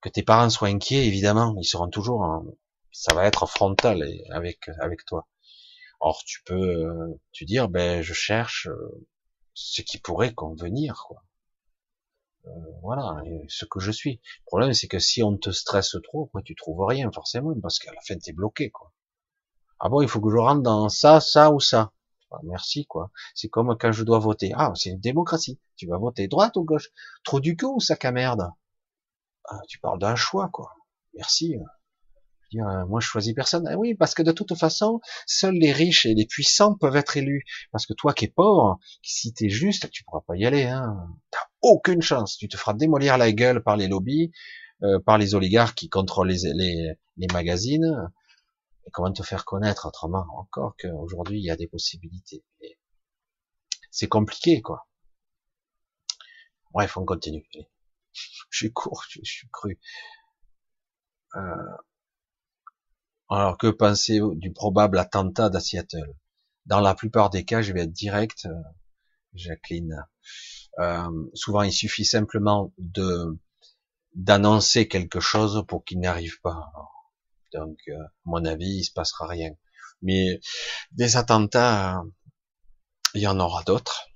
que 0.00 0.08
tes 0.08 0.22
parents 0.22 0.50
soient 0.50 0.68
inquiets, 0.68 1.06
évidemment, 1.06 1.54
ils 1.58 1.64
seront 1.64 1.88
toujours, 1.88 2.44
ça 2.92 3.14
va 3.14 3.26
être 3.26 3.46
frontal 3.46 4.04
avec 4.30 4.68
avec 4.80 5.04
toi. 5.04 5.28
Or 6.00 6.22
tu 6.24 6.42
peux 6.44 6.54
euh, 6.54 7.20
tu 7.32 7.44
dire 7.44 7.68
ben 7.68 8.02
je 8.02 8.14
cherche 8.14 8.68
euh, 8.68 9.06
ce 9.54 9.82
qui 9.82 9.98
pourrait 9.98 10.32
convenir 10.34 11.04
quoi. 11.06 11.24
voilà, 12.82 13.22
ce 13.48 13.64
que 13.64 13.80
je 13.80 13.90
suis. 13.90 14.20
Le 14.40 14.44
problème 14.46 14.72
c'est 14.74 14.88
que 14.88 15.00
si 15.00 15.22
on 15.22 15.36
te 15.36 15.50
stresse 15.50 15.96
trop, 16.04 16.26
quoi, 16.26 16.42
tu 16.42 16.54
trouves 16.54 16.84
rien 16.86 17.10
forcément 17.12 17.54
parce 17.60 17.78
qu'à 17.78 17.92
la 17.92 18.00
fin 18.02 18.16
t'es 18.18 18.32
bloqué 18.32 18.70
quoi. 18.70 18.92
Ah 19.80 19.88
bon, 19.88 20.02
il 20.02 20.08
faut 20.08 20.20
que 20.20 20.30
je 20.30 20.36
rentre 20.36 20.62
dans 20.62 20.88
ça, 20.88 21.20
ça 21.20 21.52
ou 21.52 21.60
ça. 21.60 21.92
Merci 22.42 22.86
quoi. 22.86 23.10
C'est 23.34 23.48
comme 23.48 23.76
quand 23.78 23.92
je 23.92 24.04
dois 24.04 24.18
voter. 24.18 24.52
Ah, 24.54 24.72
c'est 24.74 24.90
une 24.90 25.00
démocratie. 25.00 25.58
Tu 25.76 25.86
vas 25.86 25.98
voter 25.98 26.28
droite 26.28 26.56
ou 26.56 26.64
gauche? 26.64 26.90
Trop 27.24 27.40
du 27.40 27.56
cul 27.56 27.66
ou 27.66 27.80
sac 27.80 28.04
à 28.04 28.12
merde 28.12 28.50
ah, 29.44 29.60
Tu 29.68 29.78
parles 29.78 29.98
d'un 29.98 30.16
choix 30.16 30.48
quoi. 30.52 30.74
Merci. 31.14 31.56
Euh, 32.54 32.86
moi 32.86 33.00
je 33.00 33.06
choisis 33.06 33.34
personne. 33.34 33.66
Ah 33.68 33.76
oui, 33.76 33.94
parce 33.94 34.14
que 34.14 34.22
de 34.22 34.32
toute 34.32 34.56
façon, 34.56 35.00
seuls 35.26 35.54
les 35.54 35.72
riches 35.72 36.06
et 36.06 36.14
les 36.14 36.26
puissants 36.26 36.74
peuvent 36.74 36.96
être 36.96 37.16
élus. 37.16 37.44
Parce 37.72 37.86
que 37.86 37.92
toi 37.92 38.12
qui 38.12 38.26
es 38.26 38.28
pauvre, 38.28 38.78
si 39.02 39.32
t'es 39.32 39.48
juste, 39.48 39.90
tu 39.90 40.04
pourras 40.04 40.22
pas 40.26 40.36
y 40.36 40.46
aller. 40.46 40.64
Hein. 40.64 40.96
T'as 41.30 41.46
aucune 41.62 42.02
chance. 42.02 42.36
Tu 42.38 42.48
te 42.48 42.56
feras 42.56 42.74
démolir 42.74 43.18
la 43.18 43.32
gueule 43.32 43.62
par 43.62 43.76
les 43.76 43.88
lobbies, 43.88 44.32
euh, 44.82 44.98
par 45.00 45.18
les 45.18 45.34
oligarques 45.34 45.76
qui 45.76 45.88
contrôlent 45.88 46.28
les, 46.28 46.52
les, 46.54 46.94
les 47.16 47.26
magazines 47.32 48.10
comment 48.92 49.12
te 49.12 49.22
faire 49.22 49.44
connaître 49.44 49.86
autrement 49.86 50.26
encore 50.36 50.74
qu'aujourd'hui 50.78 51.40
il 51.40 51.44
y 51.44 51.50
a 51.50 51.56
des 51.56 51.68
possibilités. 51.68 52.44
C'est 53.90 54.08
compliqué, 54.08 54.62
quoi. 54.62 54.86
Bref, 56.72 56.96
on 56.96 57.04
continue. 57.04 57.48
Je 58.50 58.56
suis 58.56 58.72
court, 58.72 59.04
je, 59.08 59.20
suis 59.22 59.48
cru. 59.50 59.78
Euh, 61.36 61.76
alors, 63.30 63.58
que 63.58 63.66
penser 63.66 64.20
du 64.36 64.52
probable 64.52 64.98
attentat 64.98 65.50
à 65.52 65.60
Seattle? 65.60 66.14
Dans 66.66 66.80
la 66.80 66.94
plupart 66.94 67.30
des 67.30 67.44
cas, 67.44 67.60
je 67.62 67.72
vais 67.72 67.82
être 67.82 67.92
direct, 67.92 68.46
euh, 68.46 68.54
Jacqueline. 69.34 70.06
Euh, 70.78 71.28
souvent, 71.34 71.62
il 71.62 71.72
suffit 71.72 72.04
simplement 72.04 72.72
de 72.78 73.38
d'annoncer 74.14 74.88
quelque 74.88 75.20
chose 75.20 75.64
pour 75.68 75.84
qu'il 75.84 76.00
n'arrive 76.00 76.40
pas. 76.40 76.72
Donc, 77.52 77.78
euh, 77.88 78.02
à 78.02 78.10
mon 78.24 78.44
avis, 78.44 78.78
il 78.78 78.84
se 78.84 78.92
passera 78.92 79.26
rien. 79.26 79.54
Mais 80.02 80.40
des 80.92 81.16
attentats, 81.16 82.02
il 83.14 83.22
y 83.22 83.26
en 83.26 83.40
aura 83.40 83.62
d'autres, 83.64 84.08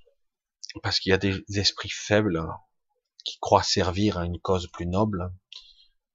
parce 0.81 0.99
qu'il 0.99 1.09
y 1.11 1.13
a 1.13 1.17
des 1.17 1.43
esprits 1.55 1.89
faibles 1.89 2.41
qui 3.25 3.37
croient 3.39 3.63
servir 3.63 4.17
à 4.17 4.25
une 4.25 4.39
cause 4.39 4.67
plus 4.67 4.85
noble, 4.85 5.31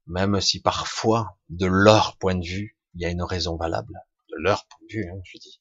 même 0.07 0.41
si 0.41 0.61
parfois, 0.61 1.39
de 1.49 1.67
leur 1.67 2.17
point 2.19 2.35
de 2.35 2.47
vue, 2.47 2.79
il 2.95 3.03
y 3.03 3.05
a 3.05 3.11
une 3.11 3.23
raison 3.23 3.57
valable, 3.57 3.95
de 4.31 4.37
leur 4.39 4.67
point 4.67 4.87
de 4.89 4.95
vue, 4.95 5.11
hein, 5.11 5.21
je 5.25 5.39
dis. 5.39 5.61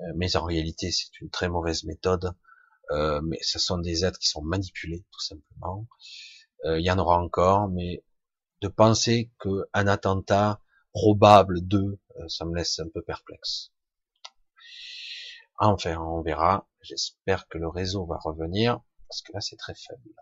Euh, 0.00 0.12
mais 0.16 0.36
en 0.36 0.44
réalité, 0.44 0.90
c'est 0.90 1.20
une 1.20 1.30
très 1.30 1.48
mauvaise 1.48 1.84
méthode. 1.84 2.32
Euh, 2.90 3.20
mais 3.22 3.38
ce 3.40 3.58
sont 3.58 3.78
des 3.78 4.04
êtres 4.04 4.18
qui 4.18 4.28
sont 4.28 4.42
manipulés, 4.42 5.04
tout 5.12 5.20
simplement. 5.20 5.86
il 6.64 6.84
y 6.84 6.90
en 6.90 6.98
aura 6.98 7.18
encore, 7.18 7.68
mais 7.68 8.04
de 8.62 8.68
penser 8.68 9.30
qu'un 9.40 9.86
attentat 9.86 10.61
probable 10.92 11.66
de, 11.66 11.98
euh, 12.16 12.28
ça 12.28 12.44
me 12.44 12.54
laisse 12.56 12.78
un 12.78 12.88
peu 12.88 13.02
perplexe. 13.02 13.72
Enfin, 15.58 15.96
on 15.98 16.22
verra. 16.22 16.66
J'espère 16.80 17.46
que 17.48 17.58
le 17.58 17.68
réseau 17.68 18.04
va 18.06 18.18
revenir, 18.18 18.80
parce 19.08 19.22
que 19.22 19.32
là, 19.32 19.40
c'est 19.40 19.56
très 19.56 19.74
faible. 19.74 20.14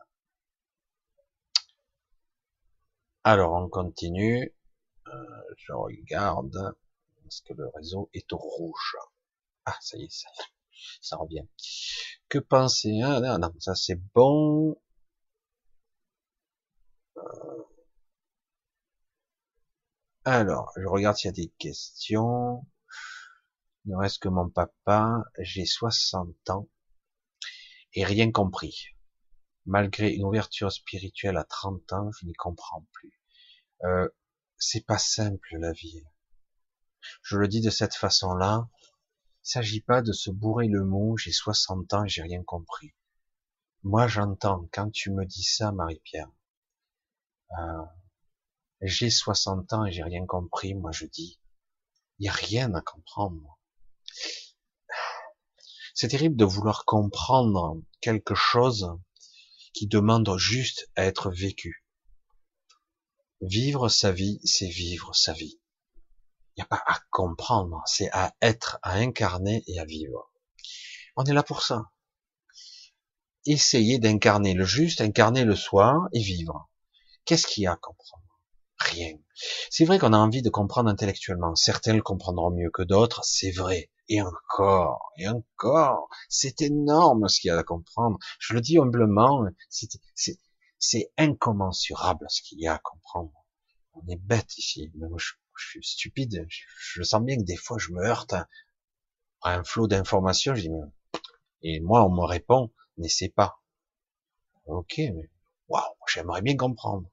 Alors, 3.25 3.53
on 3.53 3.69
continue. 3.69 4.55
Euh, 5.07 5.43
je 5.57 5.73
regarde. 5.73 6.75
Est-ce 7.27 7.43
que 7.43 7.55
le 7.55 7.69
réseau 7.69 8.11
est 8.13 8.33
au 8.33 8.39
rouge 8.39 8.97
Ah, 9.65 9.77
ça 9.81 9.97
y 9.97 10.05
est, 10.05 10.27
ça, 11.01 11.17
revient. 11.17 11.47
Que 12.29 12.39
penser 12.39 13.01
ah, 13.05 13.21
non, 13.21 13.39
non, 13.39 13.55
ça 13.61 13.75
c'est 13.75 14.01
bon. 14.15 14.77
Euh, 17.17 17.50
alors, 20.25 20.73
je 20.77 20.87
regarde 20.87 21.17
s'il 21.17 21.29
y 21.29 21.31
a 21.31 21.33
des 21.33 21.53
questions. 21.59 22.67
Il 23.85 23.93
ne 23.93 23.97
reste 23.97 24.23
que 24.23 24.29
mon 24.29 24.51
papa. 24.51 25.25
J'ai 25.39 25.65
60 25.65 26.51
ans 26.51 26.69
et 27.95 28.05
rien 28.05 28.31
compris. 28.31 28.89
Malgré 29.67 30.13
une 30.13 30.25
ouverture 30.25 30.73
spirituelle 30.73 31.37
à 31.37 31.45
30 31.45 31.93
ans, 31.93 32.11
je 32.13 32.27
n'y 32.27 32.35
comprends 32.35 32.87
plus. 32.93 33.21
Euh, 33.85 34.09
c'est 34.59 34.85
pas 34.85 34.99
simple 34.99 35.57
la 35.59 35.73
vie. 35.73 36.05
Je 37.23 37.37
le 37.37 37.49
dis 37.49 37.63
de 37.63 37.71
cette 37.71 37.95
façon-là. 37.95 38.69
Il 39.45 39.49
s'agit 39.51 39.81
pas 39.81 40.03
de 40.03 40.13
se 40.13 40.31
bourrer 40.31 40.69
le 40.69 40.85
mot, 40.85 41.17
j'ai 41.17 41.33
60 41.33 41.95
ans 41.95 42.05
et 42.05 42.09
j'ai 42.09 42.23
rien 42.23 42.43
compris. 42.43 42.95
Moi, 43.83 44.07
j'entends, 44.07 44.69
quand 44.73 44.91
tu 44.91 45.11
me 45.11 45.25
dis 45.25 45.43
ça, 45.43 45.73
Marie-Pierre, 45.73 46.31
euh, 47.59 47.85
j'ai 48.82 49.11
60 49.11 49.73
ans 49.73 49.85
et 49.85 49.93
j'ai 49.93 50.02
rien 50.02 50.24
compris, 50.27 50.74
moi 50.74 50.90
je 50.93 51.07
dis, 51.07 51.39
il 52.19 52.24
n'y 52.24 52.28
a 52.28 52.32
rien 52.32 52.74
à 52.74 52.81
comprendre. 52.81 53.59
C'est 55.94 56.09
terrible 56.09 56.36
de 56.36 56.44
vouloir 56.44 56.85
comprendre 56.85 57.81
quelque 58.01 58.35
chose 58.35 58.97
qui 59.74 59.86
demande 59.86 60.36
juste 60.39 60.90
à 60.97 61.05
être 61.05 61.31
vécu. 61.31 61.85
Vivre 63.43 63.89
sa 63.89 64.12
vie, 64.12 64.40
c'est 64.44 64.69
vivre 64.69 65.15
sa 65.15 65.32
vie. 65.32 65.61
Il 66.57 66.61
n'y 66.61 66.62
a 66.62 66.66
pas 66.66 66.82
à 66.86 67.01
comprendre, 67.11 67.82
c'est 67.86 68.11
à 68.12 68.35
être, 68.43 68.78
à 68.82 68.94
incarner 68.94 69.62
et 69.66 69.78
à 69.78 69.85
vivre. 69.85 70.31
On 71.16 71.24
est 71.24 71.32
là 71.32 71.43
pour 71.43 71.62
ça. 71.62 71.90
Essayer 73.47 73.98
d'incarner 73.98 74.52
le 74.55 74.65
juste, 74.65 75.01
incarner 75.01 75.44
le 75.44 75.57
soi 75.57 76.09
et 76.12 76.20
vivre. 76.20 76.69
Qu'est-ce 77.24 77.47
qu'il 77.47 77.65
y 77.65 77.66
a 77.66 77.73
à 77.73 77.77
comprendre? 77.77 78.20
Rien. 78.81 79.19
C'est 79.70 79.85
vrai 79.85 79.98
qu'on 79.98 80.12
a 80.15 80.19
envie 80.19 80.43
de 80.43 80.48
comprendre 80.48 80.89
intellectuellement. 80.89 81.55
Certains 81.55 81.93
le 81.93 82.02
comprendront 82.02 82.51
mieux 82.51 82.70
que 82.70 82.82
d'autres, 82.82 83.23
c'est 83.24 83.51
vrai. 83.51 83.90
Et 84.09 84.23
encore, 84.23 85.12
et 85.19 85.28
encore, 85.28 86.09
c'est 86.28 86.62
énorme 86.62 87.28
ce 87.28 87.40
qu'il 87.40 87.48
y 87.48 87.51
a 87.52 87.59
à 87.59 87.62
comprendre. 87.62 88.19
Je 88.39 88.55
le 88.55 88.61
dis 88.61 88.78
humblement, 88.78 89.44
c'est 89.69 91.12
incommensurable 91.19 92.27
ce 92.28 92.43
qu'il 92.43 92.61
y 92.61 92.66
a 92.66 92.74
à 92.74 92.78
comprendre. 92.78 93.32
On 93.93 94.07
est 94.09 94.16
bête 94.16 94.57
ici. 94.59 94.90
Moi, 94.97 95.19
je, 95.19 95.32
suis 95.57 95.85
stupide. 95.85 96.47
Je, 96.48 97.02
sens 97.02 97.23
bien 97.23 97.36
que 97.36 97.44
des 97.44 97.57
fois, 97.57 97.77
je 97.78 97.93
me 97.93 98.02
heurte 98.02 98.32
à, 98.32 98.48
un 99.43 99.62
flot 99.62 99.86
d'informations. 99.89 100.55
Je 100.55 100.69
et 101.62 101.81
moi, 101.81 102.05
on 102.05 102.11
me 102.11 102.24
répond, 102.24 102.73
n'essaie 102.97 103.28
pas. 103.28 103.61
Ok, 104.65 104.94
mais 104.98 105.31
waouh, 105.69 105.94
j'aimerais 106.09 106.43
bien 106.43 106.57
comprendre. 106.57 107.09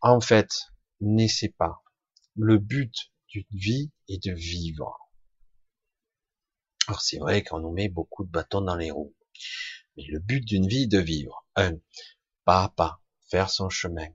En 0.00 0.20
fait, 0.20 0.69
n'essaie 1.00 1.54
pas. 1.56 1.82
Le 2.36 2.58
but 2.58 2.94
d'une 3.28 3.46
vie 3.52 3.90
est 4.08 4.22
de 4.24 4.32
vivre. 4.32 5.10
Alors 6.88 7.00
c'est 7.00 7.18
vrai 7.18 7.42
qu'on 7.42 7.60
nous 7.60 7.72
met 7.72 7.88
beaucoup 7.88 8.24
de 8.24 8.30
bâtons 8.30 8.62
dans 8.62 8.76
les 8.76 8.90
roues. 8.90 9.14
Mais 9.96 10.04
le 10.08 10.18
but 10.18 10.44
d'une 10.44 10.66
vie 10.66 10.84
est 10.84 10.86
de 10.88 10.98
vivre. 10.98 11.46
Un, 11.56 11.78
pas 12.44 12.64
à 12.64 12.68
pas, 12.68 13.02
faire 13.28 13.50
son 13.50 13.68
chemin, 13.68 14.08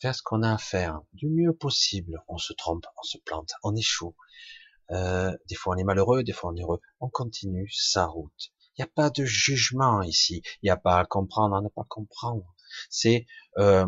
faire 0.00 0.14
ce 0.14 0.22
qu'on 0.22 0.42
a 0.42 0.54
à 0.54 0.58
faire 0.58 1.00
du 1.12 1.28
mieux 1.28 1.52
possible. 1.52 2.22
On 2.28 2.38
se 2.38 2.52
trompe, 2.52 2.86
on 2.96 3.02
se 3.02 3.18
plante, 3.18 3.52
on 3.62 3.74
échoue. 3.74 4.14
Euh, 4.90 5.36
des 5.48 5.54
fois 5.54 5.74
on 5.74 5.78
est 5.78 5.84
malheureux, 5.84 6.22
des 6.22 6.32
fois 6.32 6.50
on 6.52 6.56
est 6.56 6.62
heureux. 6.62 6.80
On 7.00 7.08
continue 7.08 7.68
sa 7.72 8.06
route. 8.06 8.52
Il 8.76 8.82
n'y 8.82 8.84
a 8.84 8.92
pas 8.94 9.10
de 9.10 9.24
jugement 9.24 10.02
ici. 10.02 10.42
Il 10.62 10.66
n'y 10.66 10.70
a 10.70 10.76
pas 10.76 10.98
à 10.98 11.04
comprendre, 11.04 11.56
à 11.56 11.60
ne 11.60 11.68
pas 11.68 11.84
comprendre. 11.88 12.54
C'est 12.90 13.26
euh, 13.58 13.86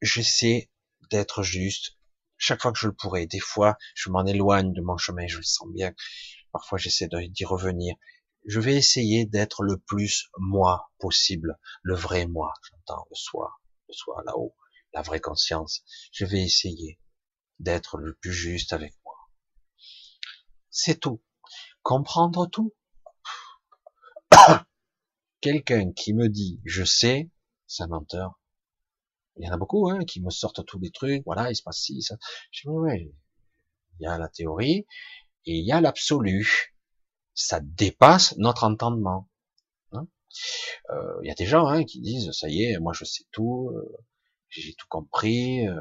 j'essaie 0.00 0.70
d'être 1.10 1.42
juste 1.42 1.96
chaque 2.38 2.62
fois 2.62 2.72
que 2.72 2.78
je 2.78 2.86
le 2.86 2.94
pourrai. 2.94 3.26
Des 3.26 3.40
fois, 3.40 3.76
je 3.94 4.10
m'en 4.10 4.24
éloigne 4.24 4.72
de 4.72 4.80
mon 4.80 4.96
chemin, 4.96 5.26
je 5.26 5.38
le 5.38 5.42
sens 5.42 5.68
bien. 5.68 5.94
Parfois, 6.52 6.78
j'essaie 6.78 7.08
d'y 7.08 7.44
revenir. 7.44 7.96
Je 8.46 8.60
vais 8.60 8.76
essayer 8.76 9.26
d'être 9.26 9.62
le 9.62 9.76
plus 9.78 10.30
moi 10.38 10.90
possible, 10.98 11.58
le 11.82 11.94
vrai 11.94 12.26
moi, 12.26 12.54
j'entends, 12.62 13.06
le 13.10 13.16
soi, 13.16 13.60
le 13.88 13.92
soi 13.92 14.22
là-haut, 14.24 14.56
la 14.94 15.02
vraie 15.02 15.20
conscience. 15.20 15.82
Je 16.12 16.24
vais 16.24 16.42
essayer 16.42 16.98
d'être 17.58 17.98
le 17.98 18.14
plus 18.14 18.32
juste 18.32 18.72
avec 18.72 18.94
moi. 19.04 19.14
C'est 20.70 21.00
tout. 21.00 21.22
Comprendre 21.82 22.46
tout. 22.46 22.74
Quelqu'un 25.40 25.92
qui 25.92 26.14
me 26.14 26.28
dit 26.28 26.60
je 26.64 26.84
sais, 26.84 27.30
c'est 27.66 27.82
un 27.82 27.88
menteur. 27.88 28.37
Il 29.38 29.46
y 29.46 29.48
en 29.48 29.52
a 29.52 29.56
beaucoup 29.56 29.88
hein, 29.88 30.04
qui 30.04 30.20
me 30.20 30.30
sortent 30.30 30.64
tous 30.66 30.78
les 30.78 30.90
trucs, 30.90 31.22
voilà, 31.24 31.50
il 31.50 31.56
se 31.56 31.62
passe 31.62 31.78
ci, 31.78 32.02
ça. 32.02 32.16
Je 32.50 32.62
dis, 32.62 32.68
ouais, 32.68 33.12
il 33.98 34.04
y 34.04 34.06
a 34.06 34.18
la 34.18 34.28
théorie, 34.28 34.86
et 35.46 35.52
il 35.58 35.64
y 35.64 35.72
a 35.72 35.80
l'absolu. 35.80 36.74
Ça 37.34 37.60
dépasse 37.60 38.36
notre 38.36 38.64
entendement. 38.64 39.28
Hein. 39.92 40.08
Euh, 40.90 41.18
il 41.22 41.28
y 41.28 41.30
a 41.30 41.34
des 41.34 41.46
gens 41.46 41.66
hein, 41.66 41.84
qui 41.84 42.00
disent 42.00 42.32
ça 42.32 42.48
y 42.48 42.64
est, 42.64 42.78
moi 42.80 42.92
je 42.92 43.04
sais 43.04 43.24
tout, 43.30 43.70
euh, 43.74 43.96
j'ai 44.48 44.74
tout 44.74 44.88
compris. 44.88 45.66
Euh, 45.66 45.80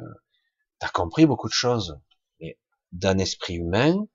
T'as 0.79 0.89
compris 0.89 1.25
beaucoup 1.25 1.47
de 1.47 1.53
choses, 1.53 1.99
mais 2.39 2.59
d'un 2.91 3.17
esprit 3.17 3.55
humain, 3.55 4.07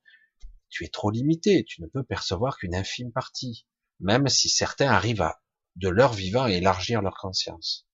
tu 0.69 0.85
es 0.85 0.89
trop 0.89 1.11
limité. 1.11 1.65
Tu 1.65 1.83
ne 1.83 1.89
peux 1.89 2.05
percevoir 2.05 2.57
qu'une 2.57 2.75
infime 2.75 3.11
partie, 3.13 3.67
même 3.99 4.29
si 4.29 4.49
certains 4.49 4.91
arrivent 4.91 5.23
à 5.23 5.43
de 5.77 5.89
leur 5.89 6.13
vivant 6.13 6.47
élargir 6.47 7.03
leur 7.03 7.17
conscience. 7.17 7.87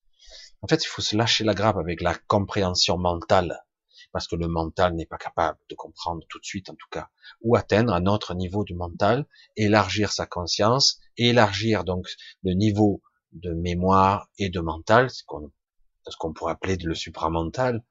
En 0.63 0.69
fait, 0.69 0.85
il 0.85 0.89
faut 0.89 1.03
se 1.03 1.17
lâcher 1.17 1.45
la 1.45 1.55
grappe 1.55 1.77
avec 1.77 2.01
la 2.01 2.15
compréhension 2.15 2.99
mentale 2.99 3.65
parce 4.13 4.27
que 4.27 4.37
le 4.37 4.49
mental 4.49 4.95
n'est 4.95 5.07
pas 5.07 5.19
capable 5.19 5.59
de 5.69 5.75
comprendre 5.75 6.25
tout 6.29 6.39
de 6.39 6.45
suite 6.45 6.71
en 6.71 6.75
tout 6.75 6.89
cas, 6.91 7.11
ou 7.43 7.57
atteindre 7.57 7.93
un 7.93 8.07
autre 8.07 8.35
niveau 8.35 8.65
du 8.65 8.75
mental, 8.75 9.27
élargir 9.57 10.13
sa 10.13 10.27
conscience, 10.27 10.99
élargir 11.17 11.85
donc 11.85 12.09
le 12.43 12.55
niveau 12.55 13.03
de 13.33 13.53
mémoire 13.53 14.29
et 14.39 14.49
de 14.49 14.61
mental, 14.61 15.11
ce 15.11 15.23
qu'on 15.25 16.33
pourrait 16.33 16.53
appeler 16.53 16.77
le 16.77 16.95
supramental, 16.95 17.85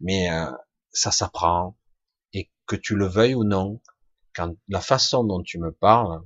mais 0.00 0.30
euh, 0.30 0.50
ça 0.92 1.12
s'apprend, 1.12 1.78
et 2.32 2.50
que 2.66 2.76
tu 2.76 2.96
le 2.96 3.06
veuilles 3.06 3.34
ou 3.34 3.44
non, 3.44 3.80
quand 4.34 4.54
la 4.68 4.80
façon 4.80 5.24
dont 5.24 5.42
tu 5.42 5.58
me 5.58 5.72
parles, 5.72 6.20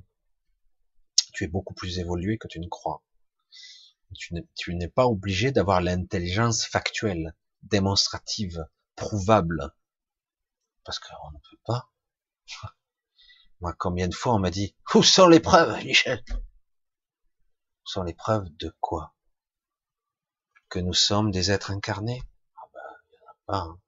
tu 1.33 1.43
es 1.43 1.47
beaucoup 1.47 1.73
plus 1.73 1.99
évolué 1.99 2.37
que 2.37 2.47
tu 2.47 2.59
ne 2.59 2.67
crois. 2.67 3.03
Tu 4.17 4.75
n'es 4.75 4.87
pas 4.87 5.05
obligé 5.05 5.51
d'avoir 5.51 5.81
l'intelligence 5.81 6.65
factuelle, 6.65 7.35
démonstrative, 7.63 8.65
prouvable. 8.95 9.73
Parce 10.83 10.99
qu'on 10.99 11.31
ne 11.31 11.37
peut 11.37 11.61
pas. 11.65 11.91
Moi, 13.61 13.73
combien 13.77 14.07
de 14.07 14.15
fois 14.15 14.33
on 14.33 14.39
m'a 14.39 14.51
dit, 14.51 14.75
où 14.93 15.03
sont 15.03 15.27
les 15.27 15.39
preuves, 15.39 15.83
Michel? 15.83 16.23
Où 16.29 17.87
sont 17.87 18.03
les 18.03 18.13
preuves 18.13 18.49
de 18.57 18.75
quoi? 18.79 19.15
Que 20.69 20.79
nous 20.79 20.93
sommes 20.93 21.31
des 21.31 21.51
êtres 21.51 21.71
incarnés? 21.71 22.21
Ah 22.57 22.67
ben, 22.73 22.81
il 23.07 23.11
n'y 23.11 23.17
en 23.17 23.29
a 23.29 23.35
pas. 23.45 23.57
Hein. 23.69 23.79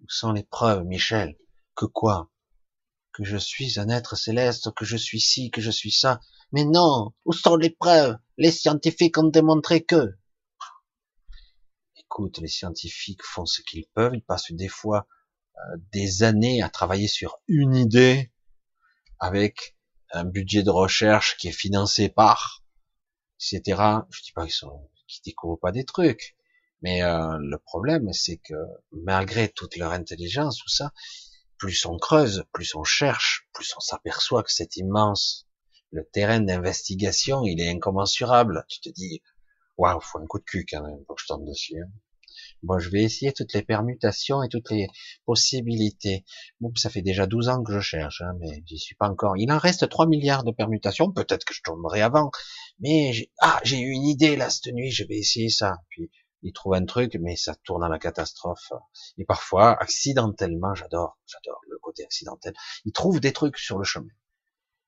Où 0.00 0.08
sont 0.08 0.32
les 0.32 0.44
preuves, 0.44 0.84
Michel? 0.84 1.36
Que 1.74 1.86
quoi? 1.86 2.30
Que 3.18 3.24
je 3.24 3.36
suis 3.36 3.78
un 3.78 3.88
être 3.88 4.16
céleste, 4.16 4.72
que 4.74 4.86
je 4.86 4.96
suis 4.96 5.20
ci, 5.20 5.50
que 5.50 5.60
je 5.60 5.72
suis 5.72 5.90
ça. 5.90 6.20
Mais 6.52 6.64
non! 6.64 7.12
Où 7.26 7.32
sont 7.32 7.56
les 7.56 7.70
preuves? 7.70 8.16
Les 8.38 8.52
scientifiques 8.52 9.18
ont 9.18 9.28
démontré 9.28 9.82
que 9.84 10.14
écoute, 12.08 12.38
les 12.38 12.48
scientifiques 12.48 13.22
font 13.22 13.44
ce 13.44 13.60
qu'ils 13.60 13.86
peuvent, 13.94 14.14
ils 14.14 14.24
passent 14.24 14.50
des 14.50 14.68
fois 14.68 15.06
euh, 15.56 15.76
des 15.92 16.22
années 16.22 16.62
à 16.62 16.70
travailler 16.70 17.06
sur 17.06 17.38
une 17.48 17.76
idée 17.76 18.32
avec 19.20 19.76
un 20.12 20.24
budget 20.24 20.62
de 20.62 20.70
recherche 20.70 21.36
qui 21.36 21.48
est 21.48 21.52
financé 21.52 22.08
par, 22.08 22.64
etc. 23.36 23.82
Je 24.10 24.22
dis 24.22 24.32
pas 24.32 24.44
qu'ils 24.44 24.52
sont, 24.52 24.90
qu'ils 25.06 25.22
découvrent 25.22 25.60
pas 25.60 25.70
des 25.70 25.84
trucs, 25.84 26.34
mais 26.80 27.02
euh, 27.02 27.36
le 27.40 27.58
problème 27.58 28.12
c'est 28.12 28.38
que 28.38 28.54
malgré 28.90 29.48
toute 29.50 29.76
leur 29.76 29.92
intelligence, 29.92 30.58
tout 30.58 30.68
ça, 30.68 30.92
plus 31.58 31.84
on 31.86 31.98
creuse, 31.98 32.44
plus 32.52 32.74
on 32.74 32.84
cherche, 32.84 33.48
plus 33.52 33.74
on 33.76 33.80
s'aperçoit 33.80 34.42
que 34.42 34.52
c'est 34.52 34.76
immense. 34.76 35.46
Le 35.90 36.04
terrain 36.04 36.40
d'investigation, 36.40 37.44
il 37.44 37.60
est 37.60 37.68
incommensurable. 37.68 38.64
Tu 38.68 38.80
te 38.80 38.88
dis, 38.90 39.22
waouh, 39.76 40.00
faut 40.00 40.18
un 40.18 40.26
coup 40.26 40.38
de 40.38 40.44
cul 40.44 40.66
quand 40.70 40.82
même 40.82 41.04
pour 41.04 41.16
que 41.16 41.22
je 41.22 41.26
tombe 41.26 41.46
dessus. 41.46 41.80
Hein. 41.80 41.90
Bon, 42.62 42.78
je 42.78 42.90
vais 42.90 43.02
essayer 43.02 43.32
toutes 43.32 43.52
les 43.52 43.62
permutations 43.62 44.42
et 44.42 44.48
toutes 44.48 44.70
les 44.70 44.88
possibilités. 45.24 46.24
Bon, 46.60 46.72
ça 46.76 46.90
fait 46.90 47.02
déjà 47.02 47.26
12 47.26 47.48
ans 47.48 47.62
que 47.62 47.72
je 47.72 47.80
cherche, 47.80 48.22
hein, 48.22 48.34
mais 48.40 48.62
j'y 48.66 48.78
suis 48.78 48.96
pas 48.96 49.08
encore. 49.08 49.36
Il 49.36 49.50
en 49.52 49.58
reste 49.58 49.88
3 49.88 50.06
milliards 50.06 50.44
de 50.44 50.50
permutations, 50.50 51.12
peut-être 51.12 51.44
que 51.44 51.54
je 51.54 51.62
tomberai 51.62 52.02
avant. 52.02 52.30
Mais 52.80 53.12
j'ai, 53.12 53.30
ah, 53.40 53.60
j'ai 53.64 53.78
eu 53.78 53.90
une 53.90 54.06
idée 54.06 54.36
là 54.36 54.50
cette 54.50 54.72
nuit, 54.72 54.90
je 54.90 55.04
vais 55.04 55.16
essayer 55.16 55.50
ça. 55.50 55.78
Il 56.42 56.52
trouve 56.52 56.74
un 56.74 56.84
truc, 56.84 57.16
mais 57.20 57.36
ça 57.36 57.54
tourne 57.54 57.82
à 57.82 57.88
la 57.88 57.98
catastrophe. 57.98 58.72
Et 59.16 59.24
parfois, 59.24 59.80
accidentellement, 59.80 60.74
j'adore, 60.74 61.18
j'adore 61.26 61.60
le 61.68 61.78
côté 61.78 62.04
accidentel. 62.04 62.54
Il 62.84 62.92
trouve 62.92 63.20
des 63.20 63.32
trucs 63.32 63.58
sur 63.58 63.78
le 63.78 63.84
chemin. 63.84 64.12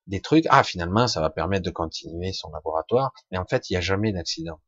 Des 0.06 0.20
trucs, 0.20 0.46
ah, 0.50 0.62
finalement, 0.62 1.06
ça 1.06 1.20
va 1.20 1.30
permettre 1.30 1.64
de 1.64 1.70
continuer 1.70 2.32
son 2.32 2.50
laboratoire. 2.50 3.12
Mais 3.30 3.38
en 3.38 3.46
fait, 3.46 3.68
il 3.68 3.74
n'y 3.74 3.78
a 3.78 3.80
jamais 3.80 4.12
d'accident. 4.12 4.60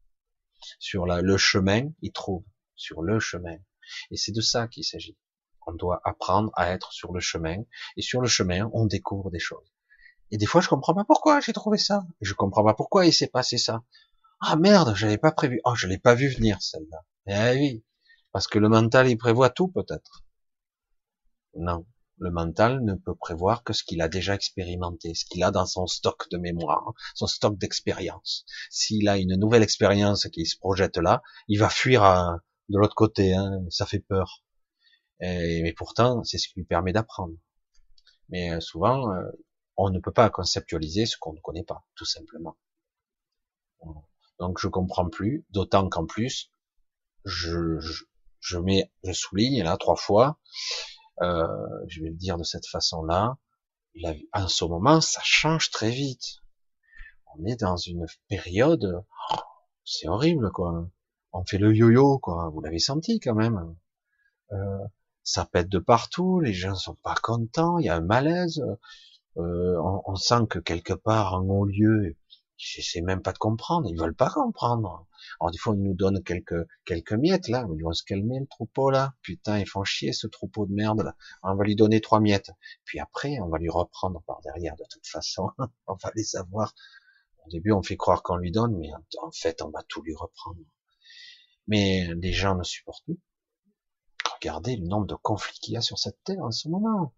Sur 0.78 1.06
le 1.06 1.36
chemin, 1.36 1.90
il 2.02 2.12
trouve 2.12 2.44
sur 2.74 3.02
le 3.02 3.20
chemin. 3.20 3.56
Et 4.10 4.16
c'est 4.16 4.32
de 4.32 4.40
ça 4.40 4.68
qu'il 4.68 4.84
s'agit. 4.84 5.16
On 5.66 5.72
doit 5.72 6.00
apprendre 6.04 6.50
à 6.54 6.70
être 6.70 6.92
sur 6.92 7.12
le 7.12 7.20
chemin. 7.20 7.62
Et 7.96 8.02
sur 8.02 8.20
le 8.20 8.28
chemin, 8.28 8.70
on 8.72 8.86
découvre 8.86 9.30
des 9.30 9.38
choses. 9.38 9.72
Et 10.30 10.38
des 10.38 10.46
fois, 10.46 10.60
je 10.60 10.68
comprends 10.68 10.94
pas 10.94 11.04
pourquoi 11.04 11.40
j'ai 11.40 11.52
trouvé 11.52 11.78
ça. 11.78 12.06
Je 12.20 12.34
comprends 12.34 12.64
pas 12.64 12.74
pourquoi 12.74 13.06
il 13.06 13.12
s'est 13.12 13.28
passé 13.28 13.58
ça. 13.58 13.82
Ah 14.42 14.56
merde, 14.56 14.94
j'avais 14.94 15.16
pas 15.16 15.32
prévu. 15.32 15.60
Oh, 15.64 15.74
je 15.74 15.86
l'ai 15.86 15.96
pas 15.98 16.14
vu 16.14 16.28
venir 16.28 16.60
celle-là. 16.60 17.02
Eh 17.54 17.58
oui, 17.58 17.84
parce 18.32 18.46
que 18.46 18.58
le 18.58 18.68
mental 18.68 19.08
il 19.08 19.16
prévoit 19.16 19.48
tout 19.50 19.68
peut-être. 19.68 20.22
Non, 21.56 21.86
Le 22.18 22.30
mental 22.30 22.84
ne 22.84 22.94
peut 22.94 23.14
prévoir 23.14 23.64
que 23.64 23.72
ce 23.72 23.84
qu'il 23.84 24.02
a 24.02 24.08
déjà 24.08 24.34
expérimenté, 24.34 25.14
ce 25.14 25.24
qu'il 25.24 25.42
a 25.44 25.50
dans 25.50 25.64
son 25.66 25.86
stock 25.86 26.28
de 26.30 26.36
mémoire, 26.36 26.92
son 27.14 27.26
stock 27.26 27.56
d'expérience. 27.56 28.44
S'il 28.70 29.08
a 29.08 29.16
une 29.16 29.36
nouvelle 29.36 29.62
expérience 29.62 30.28
qui 30.28 30.44
se 30.46 30.58
projette 30.58 30.98
là, 30.98 31.22
il 31.48 31.58
va 31.58 31.70
fuir 31.70 32.02
de 32.68 32.78
l'autre 32.78 32.94
côté, 32.94 33.34
hein, 33.34 33.64
ça 33.70 33.86
fait 33.86 34.00
peur. 34.00 34.42
Mais 35.20 35.72
pourtant, 35.76 36.22
c'est 36.24 36.38
ce 36.38 36.48
qui 36.48 36.54
lui 36.56 36.64
permet 36.66 36.92
d'apprendre. 36.92 37.34
Mais 38.30 38.52
euh, 38.52 38.60
souvent, 38.60 39.12
euh, 39.12 39.30
on 39.76 39.90
ne 39.90 40.00
peut 40.00 40.12
pas 40.12 40.30
conceptualiser 40.30 41.06
ce 41.06 41.16
qu'on 41.18 41.32
ne 41.34 41.40
connaît 41.40 41.64
pas, 41.64 41.84
tout 41.96 42.04
simplement. 42.06 42.56
Donc 44.38 44.58
je 44.60 44.68
comprends 44.68 45.08
plus, 45.08 45.44
d'autant 45.50 45.88
qu'en 45.88 46.06
plus, 46.06 46.50
je, 47.24 47.78
je, 48.40 48.58
mets, 48.58 48.90
je 49.04 49.12
souligne 49.12 49.62
là 49.62 49.76
trois 49.76 49.96
fois, 49.96 50.38
euh, 51.20 51.46
je 51.88 52.02
vais 52.02 52.08
le 52.08 52.16
dire 52.16 52.36
de 52.36 52.44
cette 52.44 52.66
façon-là, 52.66 53.36
en 54.32 54.48
ce 54.48 54.64
moment, 54.64 55.00
ça 55.00 55.20
change 55.22 55.70
très 55.70 55.90
vite. 55.90 56.42
On 57.34 57.44
est 57.44 57.60
dans 57.60 57.76
une 57.76 58.06
période, 58.28 59.04
c'est 59.84 60.08
horrible 60.08 60.50
quoi. 60.52 60.88
On 61.32 61.44
fait 61.44 61.58
le 61.58 61.74
yo-yo 61.74 62.18
quoi. 62.18 62.50
Vous 62.50 62.60
l'avez 62.60 62.78
senti 62.78 63.20
quand 63.20 63.34
même. 63.34 63.74
Euh, 64.52 64.78
ça 65.22 65.46
pète 65.46 65.68
de 65.68 65.78
partout, 65.78 66.40
les 66.40 66.52
gens 66.52 66.74
sont 66.74 66.96
pas 66.96 67.14
contents, 67.22 67.78
il 67.78 67.86
y 67.86 67.88
a 67.88 67.96
un 67.96 68.00
malaise. 68.00 68.62
Euh, 69.38 69.76
on, 69.78 70.02
on, 70.06 70.14
sent 70.16 70.46
que 70.50 70.58
quelque 70.58 70.92
part 70.92 71.34
en 71.34 71.44
haut 71.48 71.64
lieu, 71.64 72.16
j'essaie 72.62 73.00
même 73.00 73.22
pas 73.22 73.32
de 73.32 73.38
comprendre, 73.38 73.88
ils 73.90 73.98
veulent 73.98 74.14
pas 74.14 74.30
comprendre. 74.30 75.06
Alors 75.40 75.50
des 75.50 75.58
fois 75.58 75.74
ils 75.74 75.82
nous 75.82 75.94
donnent 75.94 76.22
quelques 76.22 76.66
quelques 76.84 77.12
miettes 77.12 77.48
là, 77.48 77.66
ils 77.74 77.82
vont 77.82 77.92
se 77.92 78.04
calmer 78.04 78.38
le 78.38 78.46
troupeau 78.46 78.90
là? 78.90 79.14
Putain, 79.22 79.58
ils 79.58 79.68
font 79.68 79.84
chier 79.84 80.12
ce 80.12 80.26
troupeau 80.28 80.66
de 80.66 80.72
merde 80.72 81.02
là. 81.02 81.16
On 81.42 81.54
va 81.54 81.64
lui 81.64 81.74
donner 81.74 82.00
trois 82.00 82.20
miettes. 82.20 82.50
Puis 82.84 83.00
après, 83.00 83.38
on 83.40 83.48
va 83.48 83.58
lui 83.58 83.68
reprendre 83.68 84.22
par 84.26 84.40
derrière 84.42 84.76
de 84.76 84.84
toute 84.88 85.06
façon. 85.06 85.50
on 85.86 85.94
va 85.94 86.10
les 86.14 86.36
avoir. 86.36 86.74
Au 87.44 87.50
début, 87.50 87.72
on 87.72 87.82
fait 87.82 87.96
croire 87.96 88.22
qu'on 88.22 88.36
lui 88.36 88.52
donne, 88.52 88.76
mais 88.78 88.90
en 89.20 89.32
fait, 89.32 89.62
on 89.62 89.70
va 89.70 89.82
tout 89.88 90.02
lui 90.02 90.14
reprendre. 90.14 90.60
Mais 91.66 92.08
les 92.14 92.32
gens 92.32 92.54
ne 92.54 92.62
supportent 92.62 93.04
plus. 93.04 93.18
Regardez 94.34 94.76
le 94.76 94.86
nombre 94.86 95.06
de 95.06 95.16
conflits 95.16 95.58
qu'il 95.58 95.74
y 95.74 95.76
a 95.76 95.80
sur 95.80 95.98
cette 95.98 96.22
terre 96.22 96.42
en 96.42 96.52
ce 96.52 96.68
moment. 96.68 97.14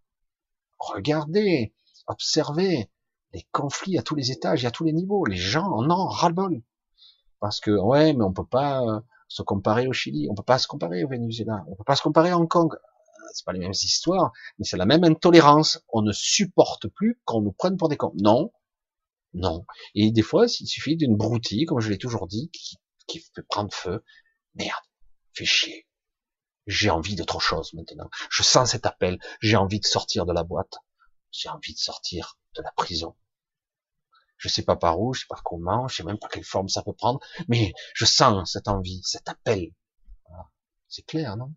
Regardez, 0.79 1.75
observez 2.07 2.91
les 3.35 3.47
conflits 3.51 3.99
à 3.99 4.03
tous 4.03 4.15
les 4.15 4.31
étages 4.31 4.65
et 4.65 4.67
à 4.67 4.71
tous 4.71 4.85
les 4.85 4.93
niveaux. 4.93 5.27
Les 5.27 5.37
gens 5.37 5.67
en 5.67 5.91
ont 5.91 6.07
ras-le-bol. 6.07 6.63
Parce 7.41 7.61
que, 7.61 7.73
ouais, 7.73 8.15
mais 8.15 8.25
on 8.25 8.33
peut 8.33 8.47
pas 8.47 8.81
euh, 8.83 9.01
se 9.29 9.43
comparer 9.43 9.89
au 9.89 9.93
Chili, 9.93 10.29
on 10.31 10.35
peut 10.35 10.45
pas 10.45 10.59
se 10.59 10.69
comparer 10.69 11.05
au 11.05 11.09
Venezuela, 11.09 11.65
on 11.69 11.75
peut 11.75 11.85
pas 11.85 11.97
se 11.97 12.03
comparer 12.03 12.31
à 12.31 12.39
Hong 12.39 12.49
Kong. 12.49 12.75
C'est 13.35 13.45
pas 13.45 13.53
les 13.53 13.59
mêmes 13.59 13.73
histoires, 13.73 14.33
mais 14.59 14.65
c'est 14.65 14.77
la 14.77 14.87
même 14.87 15.03
intolérance. 15.03 15.81
On 15.89 16.03
ne 16.03 16.13
supporte 16.13 16.87
plus 16.87 17.21
qu'on 17.25 17.41
nous 17.41 17.53
prenne 17.53 17.77
pour 17.77 17.89
des 17.89 17.97
cons. 17.97 18.13
Non, 18.17 18.53
non. 19.33 19.67
Et 19.97 20.13
des 20.13 20.23
fois, 20.23 20.47
il 20.47 20.67
suffit 20.69 20.97
d'une 20.97 21.17
broutille, 21.17 21.67
comme 21.67 21.81
je 21.81 21.91
l'ai 21.91 21.99
toujours 21.99 22.29
dit, 22.29 22.49
qui, 22.53 22.77
qui 23.09 23.19
fait 23.19 23.43
prendre 23.49 23.75
feu. 23.75 24.05
Merde, 24.55 24.85
fait 25.33 25.45
chier. 25.45 25.89
J'ai 26.69 26.91
envie 26.91 27.17
d'autre 27.17 27.41
chose 27.41 27.75
maintenant. 27.75 28.09
Je 28.31 28.45
sens 28.45 28.71
cet 28.71 28.87
appel. 28.87 29.19
J'ai 29.41 29.57
envie 29.57 29.81
de 29.81 29.85
sortir 29.85 30.27
de 30.27 30.33
la 30.33 30.45
boîte. 30.45 30.77
J'ai 31.33 31.49
envie 31.49 31.75
de 31.75 31.79
sortir 31.79 32.39
de 32.57 32.63
la 32.63 32.71
prison. 32.77 33.17
Je 34.45 34.51
sais 34.51 34.63
pas 34.63 34.77
par 34.77 35.01
où, 35.01 35.15
je 35.15 35.21
sais 35.21 35.27
pas 35.27 35.41
comment, 35.43 35.89
je 35.89 35.97
sais 35.97 36.03
même 36.03 36.19
pas 36.19 36.29
quelle 36.29 36.45
forme 36.45 36.69
ça 36.69 36.83
peut 36.83 36.93
prendre, 36.93 37.19
mais 37.49 37.73
je 37.95 38.05
sens 38.05 38.53
cette 38.53 38.69
envie, 38.69 39.01
cet 39.03 39.27
appel. 39.27 39.71
C'est 40.87 41.07
clair, 41.07 41.39
non? 41.39 41.51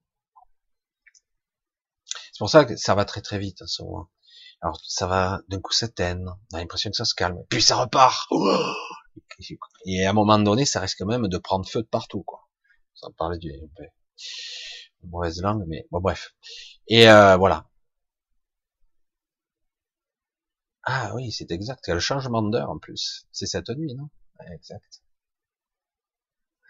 C'est 2.06 2.40
pour 2.40 2.50
ça 2.50 2.64
que 2.64 2.78
ça 2.78 2.96
va 2.96 3.04
très 3.04 3.22
très 3.22 3.40
vite 3.40 3.62
ce 3.66 3.84
moment. 3.84 4.10
Alors 4.62 4.80
ça 4.88 5.06
va 5.06 5.42
d'un 5.50 5.60
coup 5.60 5.74
s'éteindre, 5.74 6.40
on 6.54 6.56
a 6.56 6.60
l'impression 6.62 6.90
que 6.90 6.96
ça 6.96 7.04
se 7.04 7.14
calme, 7.14 7.44
puis 7.50 7.62
ça 7.62 7.76
repart. 7.76 8.26
Et 9.86 10.06
à 10.06 10.12
un 10.12 10.14
moment 10.14 10.40
donné, 10.40 10.64
ça 10.64 10.80
risque 10.80 11.02
même 11.02 11.28
de 11.28 11.38
prendre 11.38 11.68
feu 11.68 11.82
de 11.82 11.88
partout, 11.88 12.24
quoi. 12.24 12.48
Sans 12.94 13.12
parler 13.12 13.38
du 13.38 13.52
mauvaise 15.04 15.42
langue, 15.42 15.66
mais 15.68 15.86
bon 15.92 16.00
bref. 16.00 16.34
Et 16.88 17.10
euh, 17.10 17.36
voilà. 17.36 17.67
Ah 20.90 21.12
oui, 21.14 21.32
c'est 21.32 21.52
exact. 21.52 21.84
Il 21.88 21.94
le 21.94 22.00
changement 22.00 22.42
d'heure 22.42 22.70
en 22.72 22.80
plus. 22.80 23.28
C'est 23.32 23.46
cette 23.46 23.70
nuit, 23.70 23.94
non? 23.94 24.10
Exact. 24.54 25.04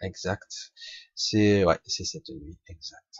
Exact. 0.02 0.72
C'est 1.14 1.64
ouais, 1.64 1.78
c'est 1.86 2.04
cette 2.04 2.28
nuit, 2.30 2.58
exact. 2.66 3.16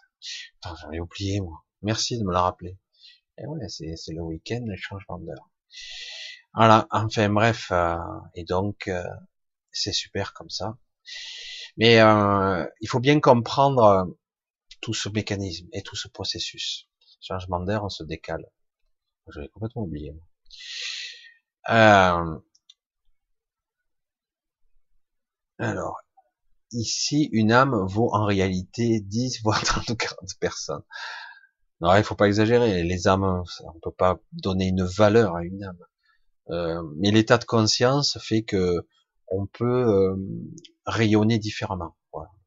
Attends, 0.61 0.77
j'avais 0.77 1.01
oublié 1.01 1.41
moi. 1.41 1.65
Merci 1.83 2.19
de 2.19 2.25
me 2.25 2.33
la 2.33 2.43
rappeler. 2.43 2.77
Et 3.39 3.47
ouais, 3.47 3.69
c'est 3.69 3.97
c'est 3.97 4.13
le 4.13 4.23
week-end, 4.23 4.63
le 4.67 4.77
changement 4.77 5.19
d'heure. 5.19 5.51
Voilà. 6.55 6.89
Enfin 6.91 7.29
bref, 7.31 7.69
euh, 7.73 7.97
et 8.35 8.45
donc 8.45 8.89
euh, 8.89 9.05
c'est 9.73 9.93
super 9.93 10.35
comme 10.35 10.51
ça. 10.51 10.79
Mais 11.77 12.01
euh, 12.01 12.67
il 12.81 12.89
faut 12.89 13.01
bien 13.01 13.21
comprendre 13.21 14.17
tout 14.81 14.95
ce 14.95 15.09
mécanisme 15.09 15.69
et 15.73 15.83
tout 15.83 15.97
ce 15.97 16.09
processus. 16.09 16.89
Changement 17.21 17.61
d'air, 17.61 17.85
on 17.85 17.89
se 17.89 18.05
décale. 18.05 18.47
J'avais 19.29 19.49
complètement 19.49 19.83
oublié. 19.83 20.15
Euh, 21.71 22.39
alors, 25.59 25.99
ici, 26.73 27.29
une 27.33 27.53
âme 27.53 27.77
vaut 27.87 28.11
en 28.15 28.25
réalité 28.25 29.01
10, 29.01 29.41
voire 29.45 29.63
30 29.63 29.91
ou 29.91 29.97
40 29.97 30.19
personnes. 30.41 30.83
Non, 31.81 31.95
il 31.97 32.05
faut 32.05 32.17
pas 32.17 32.27
exagérer. 32.27 32.83
Les 32.85 33.09
âmes, 33.09 33.45
on 33.65 33.81
peut 33.81 33.93
pas 33.93 34.19
donner 34.33 34.69
une 34.69 34.85
valeur 34.85 35.37
à 35.37 35.45
une 35.45 35.63
âme. 35.65 35.79
Euh, 36.51 36.83
mais 36.97 37.11
l'état 37.11 37.39
de 37.39 37.45
conscience 37.45 38.19
fait 38.21 38.43
que 38.43 38.87
on 39.29 39.47
peut 39.47 39.65
euh, 39.67 40.17
rayonner 40.87 41.39
différemment. 41.39 41.97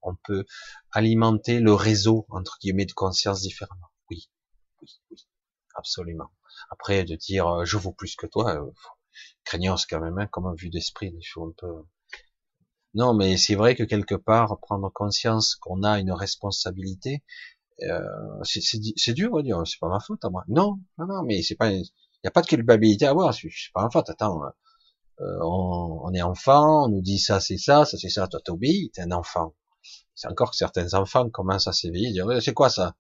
On 0.04 0.16
peut 0.16 0.46
alimenter 0.92 1.60
le 1.60 1.74
réseau 1.74 2.26
entre 2.30 2.58
guillemets 2.60 2.88
de 2.88 2.94
conscience 2.94 3.42
différemment. 3.42 3.92
Oui, 4.10 4.30
oui, 4.82 4.90
oui, 5.12 5.18
absolument. 5.76 6.32
Après, 6.72 7.04
de 7.04 7.16
dire 7.16 7.48
euh, 7.48 7.66
je 7.66 7.78
vaux 7.78 7.92
plus 7.94 8.16
que 8.16 8.26
toi, 8.26 8.56
euh, 8.56 8.72
craignance 9.44 9.86
quand 9.86 10.00
même, 10.00 10.18
hein, 10.18 10.28
comme 10.28 10.48
un 10.48 10.56
vue 10.56 10.70
d'esprit, 10.70 11.14
il 11.16 11.26
faut 11.26 11.46
un 11.46 11.54
peu. 11.58 11.68
Non, 12.94 13.14
mais 13.14 13.38
c'est 13.38 13.56
vrai 13.56 13.76
que 13.76 13.84
quelque 13.84 14.16
part, 14.16 14.60
prendre 14.62 14.90
conscience 14.92 15.56
qu'on 15.56 15.84
a 15.84 16.00
une 16.00 16.12
responsabilité, 16.12 17.24
euh, 17.84 18.00
c'est 18.44 19.14
dur 19.14 19.38
à 19.38 19.44
dire, 19.44 19.62
c'est 19.66 19.80
pas 19.80 19.90
ma 19.90 20.00
faute 20.00 20.24
à 20.26 20.30
moi. 20.30 20.44
Non, 20.48 20.80
non, 20.98 21.06
non, 21.08 21.24
mais 21.24 21.42
c'est 21.42 21.56
pas, 21.56 21.72
il 21.72 21.82
n'y 21.82 22.28
a 22.28 22.32
pas 22.32 22.42
de 22.42 22.48
culpabilité 22.48 23.06
à 23.06 23.12
avoir, 23.12 23.34
c'est 23.34 23.50
pas 23.74 23.84
ma 23.84 23.90
faute. 23.90 24.10
Attends, 24.10 24.42
euh, 25.22 25.40
on, 25.42 26.02
on, 26.04 26.14
est 26.14 26.22
enfant, 26.22 26.86
on 26.86 26.90
nous 26.90 27.02
dit 27.02 27.20
ça, 27.20 27.40
c'est 27.40 27.58
ça, 27.58 27.86
ça 27.86 27.98
c'est 27.98 28.10
ça, 28.10 28.28
toi 28.28 28.40
t'obéis, 28.44 28.92
t'es 28.94 29.02
un 29.02 29.12
enfant. 29.12 29.56
C'est 30.16 30.28
encore 30.28 30.52
que 30.52 30.58
certains 30.58 30.94
enfants 30.94 31.30
commencent 31.30 31.68
à 31.68 31.74
s'éveiller, 31.74 32.12
dire 32.12 32.28
c'est 32.42 32.54
quoi 32.54 32.70
ça? 32.70 32.96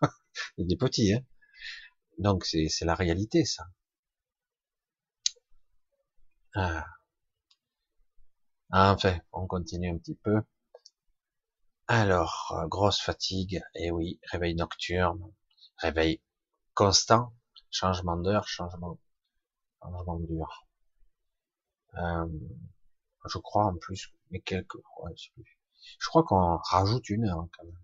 Il 0.58 0.66
des 0.66 0.76
petits, 0.76 1.12
hein. 1.14 1.20
Donc 2.22 2.44
c'est 2.46 2.84
la 2.84 2.94
réalité, 2.94 3.44
ça. 3.44 3.64
Ah. 6.54 6.86
Enfin, 8.70 9.18
on 9.32 9.46
continue 9.46 9.90
un 9.90 9.98
petit 9.98 10.14
peu. 10.14 10.40
Alors, 11.88 12.56
euh, 12.56 12.66
grosse 12.68 13.00
fatigue, 13.00 13.56
et 13.74 13.86
eh 13.86 13.90
oui, 13.90 14.20
réveil 14.30 14.54
nocturne, 14.54 15.20
réveil 15.78 16.22
constant, 16.74 17.34
changement 17.70 18.16
d'heure, 18.16 18.46
changement, 18.46 18.98
changement 19.82 20.18
d'heure. 20.20 20.66
Euh, 21.94 22.26
je 23.26 23.38
crois 23.38 23.66
en 23.66 23.76
plus, 23.76 24.12
mais 24.30 24.40
quelques, 24.40 24.76
ouais, 24.76 25.12
je 25.16 26.08
crois 26.08 26.22
qu'on 26.22 26.56
rajoute 26.58 27.08
une 27.10 27.24
heure 27.26 27.46
quand 27.56 27.64
même, 27.64 27.82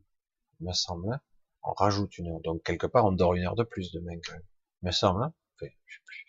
il 0.60 0.69
me 0.69 0.73
semble 0.73 1.20
on 1.62 1.72
rajoute 1.72 2.18
une 2.18 2.28
heure. 2.28 2.40
Donc 2.40 2.62
quelque 2.62 2.86
part, 2.86 3.05
on 3.06 3.12
dort 3.12 3.35
une 3.35 3.44
heure 3.44 3.56
de 3.56 3.64
plus 3.64 3.93
demain 3.93 4.18
quand 4.24 4.32
même. 4.32 4.47
Il 4.82 4.86
me 4.86 4.93
semble, 4.93 5.22
hein 5.22 5.35
enfin, 5.56 5.70
je 5.86 5.97
sais 5.97 6.02
plus. 6.05 6.26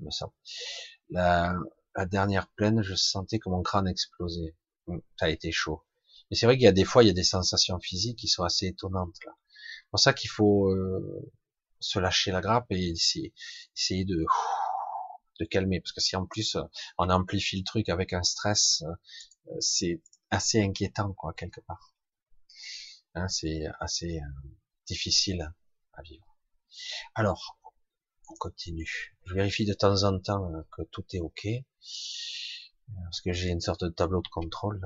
Il 0.00 0.06
me 0.06 0.10
semble. 0.10 0.32
La, 1.10 1.54
la 1.96 2.06
dernière 2.06 2.48
pleine, 2.52 2.82
je 2.82 2.94
sentais 2.94 3.38
que 3.38 3.48
mon 3.48 3.62
crâne 3.62 3.88
explosait. 3.88 4.56
Hum, 4.86 5.02
ça 5.18 5.26
a 5.26 5.28
été 5.30 5.52
chaud. 5.52 5.82
Mais 6.30 6.36
c'est 6.36 6.46
vrai 6.46 6.56
qu'il 6.56 6.64
y 6.64 6.68
a 6.68 6.72
des 6.72 6.84
fois, 6.84 7.02
il 7.02 7.08
y 7.08 7.10
a 7.10 7.14
des 7.14 7.24
sensations 7.24 7.78
physiques 7.80 8.18
qui 8.18 8.28
sont 8.28 8.44
assez 8.44 8.66
étonnantes. 8.66 9.16
C'est 9.20 9.90
pour 9.90 10.00
ça 10.00 10.12
qu'il 10.12 10.30
faut 10.30 10.68
euh, 10.70 11.30
se 11.80 11.98
lâcher 11.98 12.30
la 12.30 12.40
grappe 12.40 12.66
et 12.70 12.90
essayer, 12.90 13.34
essayer 13.76 14.04
de 14.04 14.24
de 15.40 15.44
calmer, 15.46 15.80
parce 15.80 15.92
que 15.92 16.00
si 16.00 16.16
en 16.16 16.26
plus 16.26 16.56
on 16.98 17.08
amplifie 17.10 17.56
le 17.58 17.64
truc 17.64 17.88
avec 17.88 18.12
un 18.12 18.22
stress, 18.22 18.82
euh, 19.48 19.56
c'est 19.58 20.02
assez 20.30 20.62
inquiétant 20.62 21.12
quoi 21.14 21.32
quelque 21.32 21.60
part. 21.62 21.94
Hein, 23.14 23.26
c'est 23.28 23.64
assez 23.80 24.18
euh, 24.20 24.48
difficile 24.90 25.54
à 25.92 26.02
vivre. 26.02 26.36
Alors, 27.14 27.58
on 28.28 28.34
continue. 28.34 29.16
Je 29.24 29.34
vérifie 29.34 29.64
de 29.64 29.74
temps 29.74 30.02
en 30.02 30.18
temps 30.18 30.52
euh, 30.52 30.62
que 30.72 30.82
tout 30.90 31.04
est 31.12 31.20
OK, 31.20 31.46
parce 33.04 33.20
que 33.20 33.32
j'ai 33.32 33.50
une 33.50 33.60
sorte 33.60 33.84
de 33.84 33.90
tableau 33.90 34.20
de 34.20 34.28
contrôle. 34.28 34.80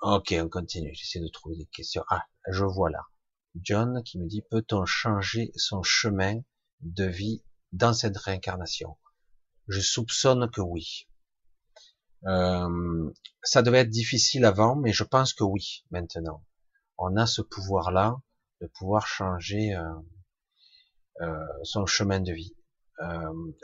Ok, 0.00 0.34
on 0.38 0.48
continue. 0.48 0.94
J'essaie 0.94 1.20
de 1.20 1.28
trouver 1.28 1.56
des 1.56 1.66
questions. 1.66 2.04
Ah, 2.08 2.24
je 2.50 2.64
vois 2.64 2.90
là. 2.90 3.02
John 3.56 4.02
qui 4.02 4.18
me 4.18 4.26
dit 4.26 4.42
peut-on 4.50 4.86
changer 4.86 5.52
son 5.56 5.82
chemin 5.82 6.40
de 6.80 7.04
vie 7.04 7.44
dans 7.72 7.92
cette 7.92 8.16
réincarnation? 8.16 8.96
Je 9.68 9.80
soupçonne 9.80 10.50
que 10.50 10.62
oui. 10.62 11.09
Euh, 12.26 13.10
ça 13.42 13.62
devait 13.62 13.78
être 13.78 13.90
difficile 13.90 14.44
avant, 14.44 14.76
mais 14.76 14.92
je 14.92 15.04
pense 15.04 15.32
que 15.32 15.44
oui, 15.44 15.84
maintenant. 15.90 16.44
On 16.98 17.16
a 17.16 17.26
ce 17.26 17.42
pouvoir-là 17.42 18.20
de 18.60 18.66
pouvoir 18.66 19.06
changer 19.06 19.74
euh, 19.74 19.94
euh, 21.22 21.46
son 21.62 21.86
chemin 21.86 22.20
de 22.20 22.32
vie. 22.32 22.54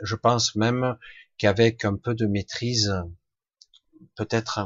je 0.01 0.15
pense 0.15 0.55
même 0.55 0.97
qu'avec 1.37 1.85
un 1.85 1.95
peu 1.95 2.15
de 2.15 2.25
maîtrise, 2.25 2.91
peut-être 4.15 4.59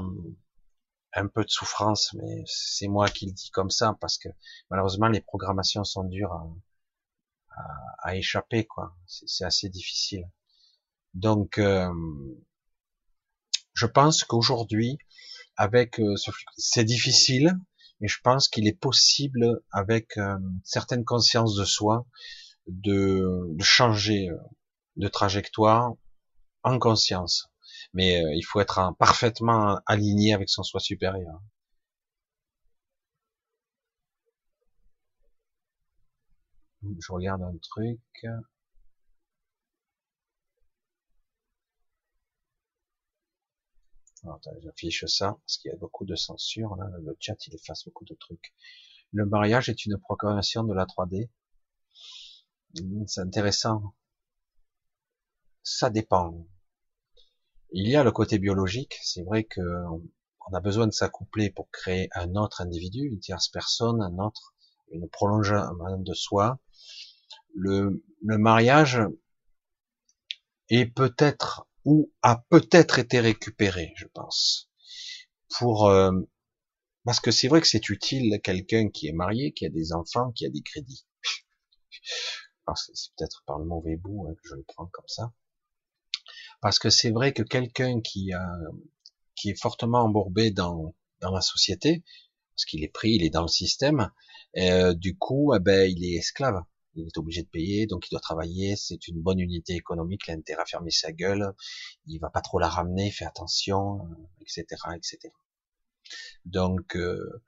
un, 1.13 1.27
peu 1.27 1.43
de 1.43 1.49
souffrance, 1.49 2.13
mais 2.13 2.43
c'est 2.45 2.87
moi 2.87 3.09
qui 3.09 3.25
le 3.25 3.33
dis 3.33 3.51
comme 3.51 3.69
ça, 3.69 3.97
parce 3.99 4.17
que 4.17 4.29
malheureusement 4.69 5.09
les 5.09 5.19
programmations 5.21 5.83
sont 5.83 6.05
dures 6.05 6.31
à, 6.31 6.47
à, 8.03 8.15
échapper, 8.15 8.65
quoi. 8.65 8.95
C'est 9.05 9.43
assez 9.43 9.67
difficile. 9.69 10.29
Donc, 11.13 11.57
euh, 11.57 11.91
je 13.81 13.87
pense 13.87 14.23
qu'aujourd'hui, 14.23 14.99
avec 15.57 15.99
euh, 15.99 16.15
ce 16.15 16.29
c'est 16.55 16.83
difficile, 16.83 17.57
mais 17.99 18.07
je 18.07 18.19
pense 18.23 18.47
qu'il 18.47 18.67
est 18.67 18.79
possible, 18.79 19.63
avec 19.71 20.17
euh, 20.17 20.37
certaines 20.63 21.03
consciences 21.03 21.55
de 21.55 21.65
soi, 21.65 22.05
de, 22.67 23.25
de 23.55 23.63
changer 23.63 24.29
de 24.97 25.07
trajectoire 25.07 25.93
en 26.61 26.77
conscience. 26.77 27.49
Mais 27.93 28.21
il 28.37 28.43
faut 28.43 28.59
être 28.61 28.95
parfaitement 28.99 29.79
aligné 29.87 30.33
avec 30.35 30.49
son 30.49 30.61
soi 30.63 30.79
supérieur. 30.79 31.41
Je 36.83 37.11
regarde 37.11 37.41
un 37.41 37.57
truc. 37.57 37.99
J'affiche 44.61 45.05
ça, 45.05 45.37
parce 45.41 45.57
qu'il 45.57 45.71
y 45.71 45.73
a 45.73 45.77
beaucoup 45.77 46.05
de 46.05 46.15
censure, 46.15 46.75
là, 46.75 46.85
le 47.01 47.15
chat, 47.19 47.35
il 47.47 47.55
efface 47.55 47.85
beaucoup 47.85 48.05
de 48.05 48.13
trucs. 48.15 48.53
Le 49.13 49.25
mariage 49.25 49.67
est 49.69 49.85
une 49.85 49.97
proclamation 49.97 50.63
de 50.63 50.73
la 50.73 50.85
3D. 50.85 51.29
Hmm, 52.79 53.05
c'est 53.07 53.21
intéressant. 53.21 53.95
Ça 55.63 55.89
dépend. 55.89 56.47
Il 57.71 57.89
y 57.89 57.95
a 57.95 58.03
le 58.03 58.11
côté 58.11 58.37
biologique. 58.37 58.97
C'est 59.01 59.23
vrai 59.23 59.43
que 59.43 59.61
on 60.47 60.53
a 60.53 60.59
besoin 60.59 60.87
de 60.87 60.91
s'accoupler 60.91 61.49
pour 61.49 61.69
créer 61.71 62.09
un 62.13 62.35
autre 62.35 62.61
individu, 62.61 63.07
une 63.07 63.19
tierce 63.19 63.47
personne, 63.47 64.01
un 64.01 64.17
autre, 64.19 64.53
une 64.91 65.07
prolongement 65.09 65.97
de 65.97 66.13
soi. 66.13 66.59
Le, 67.53 68.03
le 68.21 68.37
mariage 68.37 68.99
est 70.69 70.85
peut-être 70.85 71.67
ou 71.85 72.11
a 72.21 72.43
peut-être 72.49 72.99
été 72.99 73.19
récupéré, 73.19 73.93
je 73.95 74.05
pense. 74.07 74.69
Pour 75.57 75.87
euh, 75.87 76.11
parce 77.05 77.19
que 77.19 77.31
c'est 77.31 77.47
vrai 77.47 77.61
que 77.61 77.67
c'est 77.67 77.89
utile 77.89 78.39
quelqu'un 78.43 78.89
qui 78.89 79.07
est 79.07 79.13
marié, 79.13 79.53
qui 79.53 79.65
a 79.65 79.69
des 79.69 79.93
enfants, 79.93 80.31
qui 80.31 80.45
a 80.45 80.49
des 80.49 80.61
crédits. 80.61 81.05
c'est 82.75 83.11
peut-être 83.17 83.43
par 83.45 83.59
le 83.59 83.65
mauvais 83.65 83.97
bout 83.97 84.27
hein, 84.27 84.33
que 84.35 84.49
je 84.49 84.55
le 84.55 84.63
prends 84.63 84.87
comme 84.87 85.07
ça. 85.07 85.33
Parce 86.61 86.77
que 86.77 86.89
c'est 86.89 87.11
vrai 87.11 87.33
que 87.33 87.43
quelqu'un 87.43 88.01
qui 88.01 88.33
a 88.33 88.47
qui 89.35 89.49
est 89.49 89.59
fortement 89.59 90.03
embourbé 90.03 90.51
dans 90.51 90.93
la 91.21 91.41
société, 91.41 92.03
parce 92.53 92.65
qu'il 92.65 92.83
est 92.83 92.89
pris, 92.89 93.13
il 93.13 93.23
est 93.23 93.31
dans 93.31 93.41
le 93.41 93.47
système, 93.47 94.11
euh, 94.57 94.93
du 94.93 95.17
coup, 95.17 95.53
eh 95.55 95.59
ben, 95.59 95.89
il 95.89 96.03
est 96.03 96.17
esclave 96.17 96.61
il 96.95 97.07
est 97.07 97.17
obligé 97.17 97.43
de 97.43 97.47
payer, 97.47 97.87
donc 97.87 98.07
il 98.07 98.11
doit 98.11 98.19
travailler, 98.19 98.75
c'est 98.75 99.07
une 99.07 99.21
bonne 99.21 99.39
unité 99.39 99.73
économique, 99.73 100.23
il 100.27 100.31
a 100.31 100.33
intérêt 100.35 100.61
à 100.61 100.65
fermer 100.65 100.91
sa 100.91 101.11
gueule, 101.11 101.53
il 102.05 102.19
va 102.19 102.29
pas 102.29 102.41
trop 102.41 102.59
la 102.59 102.67
ramener, 102.67 103.11
fait 103.11 103.25
attention, 103.25 104.09
etc., 104.41 104.65
etc. 104.95 105.33
Donc, 106.45 106.95
euh, 106.95 107.43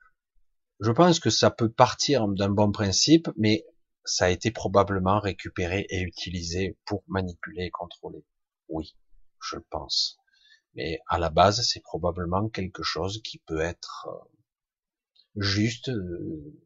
je 0.80 0.90
pense 0.90 1.20
que 1.20 1.30
ça 1.30 1.50
peut 1.50 1.70
partir 1.70 2.26
d'un 2.28 2.50
bon 2.50 2.72
principe, 2.72 3.28
mais 3.36 3.64
ça 4.04 4.26
a 4.26 4.30
été 4.30 4.50
probablement 4.50 5.20
récupéré 5.20 5.86
et 5.88 6.00
utilisé 6.00 6.76
pour 6.84 7.04
manipuler 7.08 7.64
et 7.64 7.70
contrôler. 7.70 8.24
Oui, 8.68 8.94
je 9.42 9.56
le 9.56 9.64
pense. 9.70 10.18
Mais 10.74 10.98
à 11.08 11.18
la 11.18 11.30
base, 11.30 11.62
c'est 11.66 11.80
probablement 11.80 12.48
quelque 12.48 12.82
chose 12.82 13.22
qui 13.22 13.38
peut 13.38 13.60
être 13.60 14.08
euh, 14.08 15.40
juste, 15.40 15.88
euh, 15.88 16.63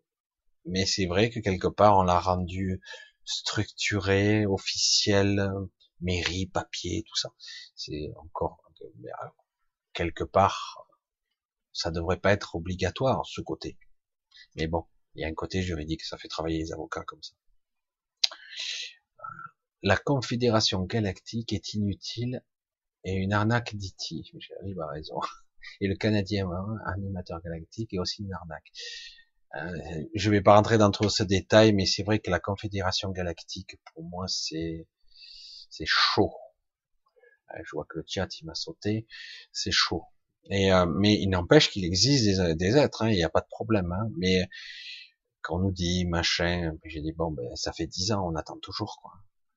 mais 0.69 0.87
c'est 0.87 1.07
vrai 1.07 1.31
que 1.31 1.41
quelque 1.41 1.69
part 1.69 1.99
on 1.99 2.03
l'a 2.03 2.21
rendu 2.21 2.81
structuré, 3.25 4.47
officiel, 4.47 5.51
mairie, 6.01 6.47
papier, 6.47 7.05
tout 7.07 7.17
ça. 7.17 7.31
C'est 7.75 8.11
encore 8.17 8.63
euh, 8.83 9.09
quelque 9.93 10.25
part, 10.25 10.87
ça 11.73 11.91
devrait 11.91 12.21
pas 12.21 12.33
être 12.33 12.55
obligatoire 12.55 13.27
ce 13.27 13.41
côté. 13.41 13.79
Mais 14.57 14.67
bon, 14.67 14.87
il 15.15 15.23
y 15.23 15.25
a 15.25 15.29
un 15.29 15.35
côté 15.35 15.63
juridique, 15.63 16.05
ça 16.05 16.17
fait 16.17 16.29
travailler 16.29 16.59
les 16.59 16.73
avocats 16.73 17.05
comme 17.05 17.23
ça. 17.23 17.35
La 19.83 19.97
Confédération 19.97 20.83
Galactique 20.83 21.53
est 21.53 21.75
inutile 21.75 22.43
et 23.05 23.13
une 23.13 23.33
arnaque 23.33 23.77
d'IT. 23.77 24.25
J'arrive 24.39 24.81
à 24.81 24.89
raison. 24.89 25.21
Et 25.81 25.89
le 25.89 25.97
Canadien 25.97 26.51
hein, 26.51 26.77
animateur 26.87 27.41
galactique 27.43 27.93
est 27.93 27.99
aussi 27.99 28.23
une 28.23 28.33
arnaque. 28.33 28.73
Euh, 29.57 30.05
je 30.15 30.31
vais 30.31 30.43
pas 30.43 30.55
rentrer 30.55 30.79
dans 30.79 30.91
trop 30.91 31.09
ce 31.09 31.23
détail, 31.23 31.73
mais 31.73 31.87
c'est 31.87 32.03
vrai 32.03 32.19
que 32.19 32.31
la 32.31 32.41
Confédération 32.41 33.11
Galactique, 33.11 33.77
pour 33.93 34.05
moi, 34.05 34.27
c'est 34.29 34.87
c'est 35.71 35.87
chaud. 35.87 36.35
Euh, 37.55 37.61
je 37.65 37.71
vois 37.73 37.87
que 37.89 37.99
le 37.99 38.05
chat 38.07 38.29
il 38.41 38.47
m'a 38.47 38.55
sauté, 38.55 39.07
c'est 39.53 39.71
chaud. 39.71 40.05
Euh, 40.51 40.87
mais 40.87 41.15
il 41.15 41.29
n'empêche 41.29 41.71
qu'il 41.71 41.85
existe 41.85 42.41
des, 42.41 42.77
êtres, 42.77 43.03
hein, 43.03 43.11
il 43.11 43.17
n'y 43.17 43.25
a 43.25 43.29
pas 43.31 43.41
de 43.41 43.49
problème. 43.49 43.93
Hein, 43.93 44.11
mais 44.19 44.49
quand 45.43 45.57
on 45.57 45.61
nous 45.61 45.73
dit 45.73 46.07
machin, 46.07 46.73
j'ai 46.85 47.01
dit 47.01 47.13
bon, 47.13 47.31
ben 47.33 47.57
ça 47.57 47.73
fait 47.73 47.87
dix 47.87 48.13
ans, 48.13 48.27
on 48.27 48.37
attend 48.37 48.59
toujours 48.59 48.99
quoi, 49.03 49.13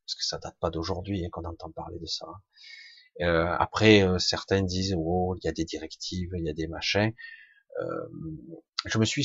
parce 0.06 0.16
que 0.16 0.26
ça 0.26 0.38
date 0.40 0.58
pas 0.60 0.70
d'aujourd'hui 0.70 1.26
hein, 1.26 1.30
qu'on 1.32 1.46
entend 1.46 1.72
parler 1.72 2.00
de 2.00 2.06
ça. 2.06 2.28
Après, 3.60 4.04
certains 4.20 4.64
disent 4.64 4.96
oh, 4.98 5.36
il 5.38 5.46
y 5.46 5.50
a 5.50 5.52
des 5.52 5.66
directives, 5.66 6.32
il 6.38 6.46
y 6.46 6.50
a 6.50 6.54
des 6.54 6.68
machins. 6.68 7.14
je 8.86 8.98
me 8.98 9.06
suis 9.06 9.24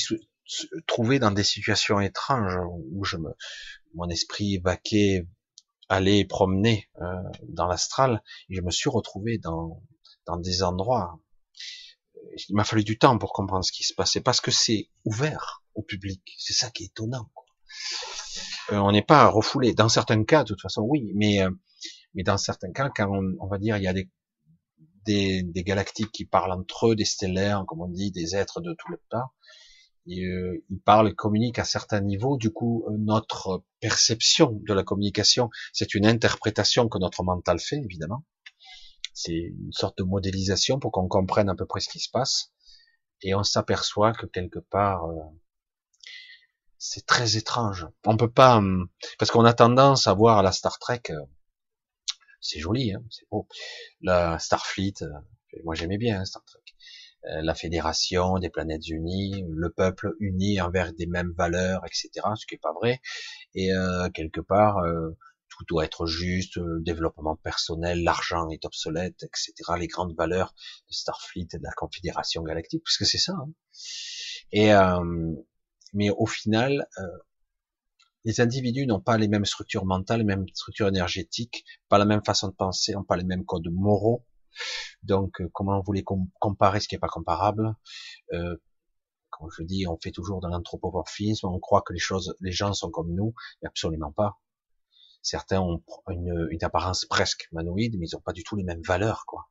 trouver 0.86 1.18
dans 1.18 1.30
des 1.30 1.44
situations 1.44 2.00
étranges 2.00 2.58
où 2.92 3.04
je 3.04 3.16
me, 3.16 3.30
mon 3.94 4.08
esprit 4.08 4.58
vaquait, 4.58 5.26
allait 5.88 6.24
promener 6.24 6.88
euh, 7.00 7.04
dans 7.48 7.66
l'astral, 7.66 8.22
je 8.48 8.60
me 8.60 8.70
suis 8.70 8.90
retrouvé 8.90 9.38
dans, 9.38 9.82
dans 10.26 10.36
des 10.36 10.62
endroits. 10.62 11.20
Il 12.48 12.56
m'a 12.56 12.64
fallu 12.64 12.84
du 12.84 12.98
temps 12.98 13.18
pour 13.18 13.32
comprendre 13.32 13.64
ce 13.64 13.72
qui 13.72 13.84
se 13.84 13.94
passait, 13.94 14.20
parce 14.20 14.40
que 14.40 14.50
c'est 14.50 14.90
ouvert 15.04 15.62
au 15.74 15.82
public. 15.82 16.22
C'est 16.38 16.54
ça 16.54 16.70
qui 16.70 16.84
est 16.84 16.86
étonnant. 16.86 17.30
Quoi. 17.34 17.44
Euh, 18.72 18.78
on 18.78 18.92
n'est 18.92 19.02
pas 19.02 19.28
refoulé. 19.28 19.74
Dans 19.74 19.88
certains 19.88 20.24
cas, 20.24 20.42
de 20.42 20.48
toute 20.48 20.60
façon, 20.60 20.82
oui, 20.82 21.12
mais 21.14 21.42
euh, 21.42 21.50
mais 22.14 22.22
dans 22.22 22.38
certains 22.38 22.72
cas, 22.72 22.90
quand 22.94 23.08
on, 23.10 23.36
on 23.40 23.46
va 23.46 23.58
dire, 23.58 23.76
il 23.76 23.84
y 23.84 23.88
a 23.88 23.92
des, 23.92 24.10
des, 25.04 25.42
des 25.42 25.62
galactiques 25.62 26.10
qui 26.10 26.24
parlent 26.24 26.52
entre 26.52 26.88
eux, 26.88 26.96
des 26.96 27.04
stellaires, 27.04 27.64
comme 27.68 27.82
on 27.82 27.88
dit, 27.88 28.10
des 28.10 28.34
êtres 28.34 28.60
de 28.60 28.74
tout 28.78 28.90
le 28.90 29.00
tas, 29.10 29.26
euh, 30.08 30.64
il, 30.70 30.80
parle, 30.80 31.14
communique 31.14 31.58
à 31.58 31.64
certains 31.64 32.00
niveaux. 32.00 32.36
Du 32.36 32.50
coup, 32.50 32.84
euh, 32.88 32.96
notre 32.98 33.64
perception 33.80 34.60
de 34.66 34.74
la 34.74 34.82
communication, 34.82 35.50
c'est 35.72 35.94
une 35.94 36.06
interprétation 36.06 36.88
que 36.88 36.98
notre 36.98 37.22
mental 37.24 37.58
fait, 37.58 37.76
évidemment. 37.76 38.24
C'est 39.14 39.32
une 39.32 39.72
sorte 39.72 39.98
de 39.98 40.04
modélisation 40.04 40.78
pour 40.78 40.92
qu'on 40.92 41.08
comprenne 41.08 41.48
à 41.48 41.54
peu 41.54 41.66
près 41.66 41.80
ce 41.80 41.88
qui 41.88 42.00
se 42.00 42.10
passe. 42.10 42.52
Et 43.22 43.34
on 43.34 43.42
s'aperçoit 43.42 44.12
que 44.12 44.26
quelque 44.26 44.58
part, 44.58 45.06
euh, 45.06 45.14
c'est 46.78 47.06
très 47.06 47.36
étrange. 47.36 47.86
On 48.04 48.16
peut 48.16 48.30
pas, 48.30 48.56
hum, 48.58 48.88
parce 49.18 49.30
qu'on 49.30 49.44
a 49.44 49.54
tendance 49.54 50.06
à 50.06 50.14
voir 50.14 50.42
la 50.42 50.52
Star 50.52 50.78
Trek, 50.78 51.02
c'est 52.40 52.60
joli, 52.60 52.92
hein, 52.92 53.02
c'est 53.10 53.28
beau. 53.30 53.48
La 54.00 54.38
Starfleet, 54.38 54.94
moi 55.64 55.74
j'aimais 55.74 55.98
bien 55.98 56.20
hein, 56.20 56.24
Star 56.24 56.44
Trek. 56.44 56.65
Euh, 57.28 57.42
la 57.42 57.54
fédération 57.54 58.38
des 58.38 58.50
planètes 58.50 58.88
unies, 58.88 59.44
le 59.48 59.70
peuple 59.70 60.14
uni 60.20 60.60
envers 60.60 60.92
des 60.92 61.06
mêmes 61.06 61.32
valeurs, 61.36 61.82
etc. 61.84 62.10
Ce 62.36 62.46
qui 62.46 62.54
est 62.54 62.60
pas 62.62 62.72
vrai. 62.72 63.00
Et 63.54 63.72
euh, 63.72 64.08
quelque 64.10 64.40
part, 64.40 64.78
euh, 64.78 65.10
tout 65.48 65.64
doit 65.68 65.84
être 65.84 66.06
juste, 66.06 66.56
le 66.56 66.80
développement 66.80 67.36
personnel, 67.36 68.04
l'argent 68.04 68.48
est 68.50 68.64
obsolète, 68.64 69.22
etc. 69.24 69.54
Les 69.78 69.88
grandes 69.88 70.14
valeurs 70.16 70.54
de 70.88 70.92
Starfleet 70.94 71.48
et 71.52 71.58
de 71.58 71.62
la 71.64 71.72
Confédération 71.72 72.42
galactique, 72.42 72.84
puisque 72.84 73.06
c'est 73.06 73.18
ça. 73.18 73.32
Hein. 73.32 73.50
Et 74.52 74.70
mais 75.94 76.10
au 76.10 76.26
final, 76.26 76.86
les 78.24 78.40
individus 78.40 78.86
n'ont 78.86 79.00
pas 79.00 79.16
les 79.16 79.28
mêmes 79.28 79.46
structures 79.46 79.86
mentales, 79.86 80.18
les 80.18 80.24
mêmes 80.24 80.46
structures 80.52 80.88
énergétiques, 80.88 81.64
pas 81.88 81.96
la 81.96 82.04
même 82.04 82.24
façon 82.24 82.48
de 82.48 82.54
penser, 82.54 82.92
n'ont 82.92 83.04
pas 83.04 83.16
les 83.16 83.24
mêmes 83.24 83.44
codes 83.44 83.68
moraux, 83.70 84.24
donc, 85.02 85.40
euh, 85.40 85.48
comment 85.52 85.78
vous 85.78 85.84
voulez 85.86 86.04
comparer 86.38 86.80
ce 86.80 86.88
qui 86.88 86.94
n'est 86.94 87.00
pas 87.00 87.08
comparable 87.08 87.74
euh, 88.32 88.56
Comme 89.30 89.50
je 89.56 89.62
dis, 89.62 89.86
on 89.86 89.98
fait 89.98 90.12
toujours 90.12 90.40
de 90.40 90.48
l'anthropomorphisme, 90.48 91.46
on 91.46 91.58
croit 91.58 91.82
que 91.82 91.92
les 91.92 91.98
choses, 91.98 92.36
les 92.40 92.52
gens 92.52 92.72
sont 92.72 92.90
comme 92.90 93.12
nous, 93.14 93.34
absolument 93.64 94.12
pas. 94.12 94.38
Certains 95.22 95.60
ont 95.60 95.82
une, 96.08 96.48
une 96.50 96.64
apparence 96.64 97.04
presque 97.04 97.48
humanoïde, 97.50 97.96
mais 97.98 98.06
ils 98.08 98.14
n'ont 98.14 98.20
pas 98.20 98.32
du 98.32 98.44
tout 98.44 98.56
les 98.56 98.64
mêmes 98.64 98.82
valeurs, 98.82 99.24
quoi. 99.26 99.48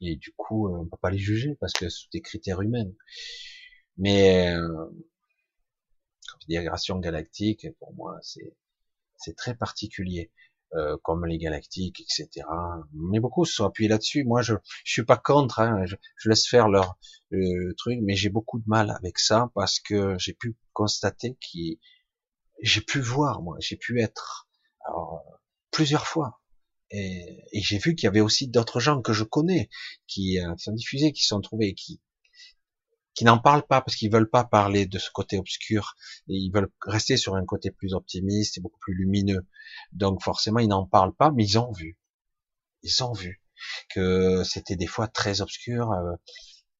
Et 0.00 0.16
du 0.16 0.32
coup, 0.36 0.68
euh, 0.68 0.78
on 0.78 0.86
peut 0.86 0.96
pas 1.00 1.10
les 1.10 1.18
juger 1.18 1.56
parce 1.60 1.72
que 1.72 1.88
c'est 1.88 2.10
des 2.12 2.20
critères 2.22 2.60
humains. 2.62 2.90
Mais 3.98 4.54
euh, 4.54 4.90
diagration 6.48 6.98
galactique, 6.98 7.66
pour 7.78 7.94
moi, 7.94 8.18
c'est 8.22 9.36
très 9.36 9.54
particulier. 9.54 10.30
Euh, 10.74 10.96
comme 11.02 11.26
les 11.26 11.36
galactiques, 11.36 12.00
etc. 12.00 12.46
Mais 12.94 13.20
beaucoup 13.20 13.44
se 13.44 13.52
sont 13.52 13.66
appuyés 13.66 13.90
là-dessus. 13.90 14.24
Moi, 14.24 14.40
je, 14.40 14.54
je 14.84 14.92
suis 14.92 15.04
pas 15.04 15.18
contre. 15.18 15.60
Hein. 15.60 15.84
Je, 15.84 15.96
je, 16.16 16.30
laisse 16.30 16.48
faire 16.48 16.68
leur 16.68 16.96
euh, 17.34 17.74
truc, 17.76 17.98
mais 18.02 18.16
j'ai 18.16 18.30
beaucoup 18.30 18.58
de 18.58 18.64
mal 18.66 18.90
avec 18.90 19.18
ça 19.18 19.50
parce 19.54 19.80
que 19.80 20.16
j'ai 20.18 20.32
pu 20.32 20.56
constater 20.72 21.34
que 21.34 21.58
j'ai 22.62 22.80
pu 22.80 23.00
voir, 23.00 23.42
moi, 23.42 23.58
j'ai 23.60 23.76
pu 23.76 24.00
être 24.00 24.48
plusieurs 25.70 26.06
fois. 26.06 26.40
Et, 26.90 27.44
et 27.52 27.60
j'ai 27.60 27.76
vu 27.76 27.94
qu'il 27.94 28.06
y 28.06 28.08
avait 28.08 28.20
aussi 28.20 28.48
d'autres 28.48 28.80
gens 28.80 29.02
que 29.02 29.12
je 29.12 29.24
connais 29.24 29.68
qui 30.06 30.40
euh, 30.40 30.54
sont 30.56 30.72
diffusés, 30.72 31.12
qui 31.12 31.24
sont 31.24 31.42
trouvés, 31.42 31.74
qui 31.74 32.00
qui 33.14 33.24
n'en 33.24 33.38
parlent 33.38 33.66
pas 33.66 33.80
parce 33.80 33.96
qu'ils 33.96 34.10
veulent 34.10 34.30
pas 34.30 34.44
parler 34.44 34.86
de 34.86 34.98
ce 34.98 35.10
côté 35.10 35.38
obscur 35.38 35.94
et 36.28 36.34
ils 36.34 36.50
veulent 36.50 36.70
rester 36.86 37.16
sur 37.16 37.36
un 37.36 37.44
côté 37.44 37.70
plus 37.70 37.94
optimiste 37.94 38.58
et 38.58 38.60
beaucoup 38.60 38.78
plus 38.80 38.94
lumineux. 38.94 39.46
Donc 39.92 40.22
forcément, 40.22 40.60
ils 40.60 40.68
n'en 40.68 40.86
parlent 40.86 41.14
pas, 41.14 41.30
mais 41.30 41.44
ils 41.44 41.58
ont 41.58 41.72
vu. 41.72 41.98
Ils 42.82 43.04
ont 43.04 43.12
vu 43.12 43.42
que 43.94 44.42
c'était 44.44 44.76
des 44.76 44.86
fois 44.86 45.08
très 45.08 45.40
obscur 45.40 45.92
euh, 45.92 46.16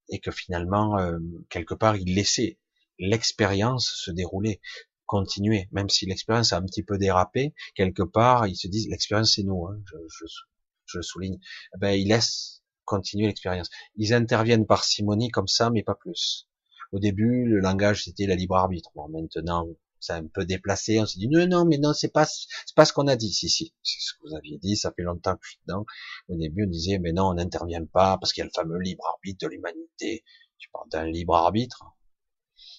et 0.08 0.20
que 0.20 0.30
finalement, 0.30 0.98
euh, 0.98 1.18
quelque 1.48 1.74
part, 1.74 1.96
ils 1.96 2.14
laissaient 2.14 2.58
l'expérience 2.98 3.92
se 4.04 4.10
dérouler, 4.10 4.60
continuer, 5.06 5.68
même 5.72 5.88
si 5.90 6.06
l'expérience 6.06 6.52
a 6.52 6.56
un 6.56 6.62
petit 6.62 6.82
peu 6.82 6.98
dérapé, 6.98 7.54
quelque 7.74 8.02
part, 8.02 8.46
ils 8.46 8.56
se 8.56 8.68
disent 8.68 8.88
l'expérience 8.88 9.34
c'est 9.34 9.42
nous, 9.42 9.66
hein, 9.66 9.78
je, 9.86 10.96
le 10.98 11.02
souligne. 11.02 11.38
Eh 11.74 11.78
ben, 11.78 11.90
ils 11.90 12.08
laissent 12.08 12.61
continuer 12.84 13.26
l'expérience. 13.26 13.70
Ils 13.96 14.14
interviennent 14.14 14.66
par 14.66 14.84
simonie 14.84 15.30
comme 15.30 15.48
ça, 15.48 15.70
mais 15.70 15.82
pas 15.82 15.94
plus. 15.94 16.48
Au 16.92 16.98
début, 16.98 17.46
le 17.46 17.60
langage 17.60 18.04
c'était 18.04 18.26
la 18.26 18.34
libre 18.34 18.56
arbitre. 18.56 18.90
Bon, 18.94 19.08
maintenant, 19.08 19.66
ça 20.00 20.16
a 20.16 20.18
un 20.18 20.26
peu 20.26 20.44
déplacé. 20.44 21.00
On 21.00 21.06
s'est 21.06 21.18
dit 21.18 21.28
non, 21.28 21.46
non, 21.46 21.64
mais 21.64 21.78
non, 21.78 21.92
c'est 21.92 22.12
pas, 22.12 22.26
c'est 22.26 22.74
pas 22.76 22.84
ce 22.84 22.92
qu'on 22.92 23.06
a 23.06 23.16
dit. 23.16 23.32
Si, 23.32 23.48
si, 23.48 23.74
c'est 23.82 24.00
ce 24.00 24.14
que 24.14 24.28
vous 24.28 24.34
aviez 24.34 24.58
dit. 24.58 24.76
Ça 24.76 24.92
fait 24.92 25.02
longtemps 25.02 25.34
que 25.34 25.44
je 25.44 25.50
suis 25.50 25.60
dedans. 25.66 25.86
Au 26.28 26.36
début, 26.36 26.64
on 26.66 26.70
disait 26.70 26.98
mais 26.98 27.12
non, 27.12 27.28
on 27.28 27.34
n'intervient 27.34 27.84
pas 27.86 28.18
parce 28.18 28.32
qu'il 28.32 28.42
y 28.42 28.44
a 28.44 28.46
le 28.46 28.52
fameux 28.54 28.78
libre 28.78 29.06
arbitre 29.06 29.46
de 29.46 29.50
l'humanité. 29.52 30.24
Tu 30.58 30.68
parles 30.70 30.88
d'un 30.90 31.06
libre 31.06 31.34
arbitre 31.34 31.84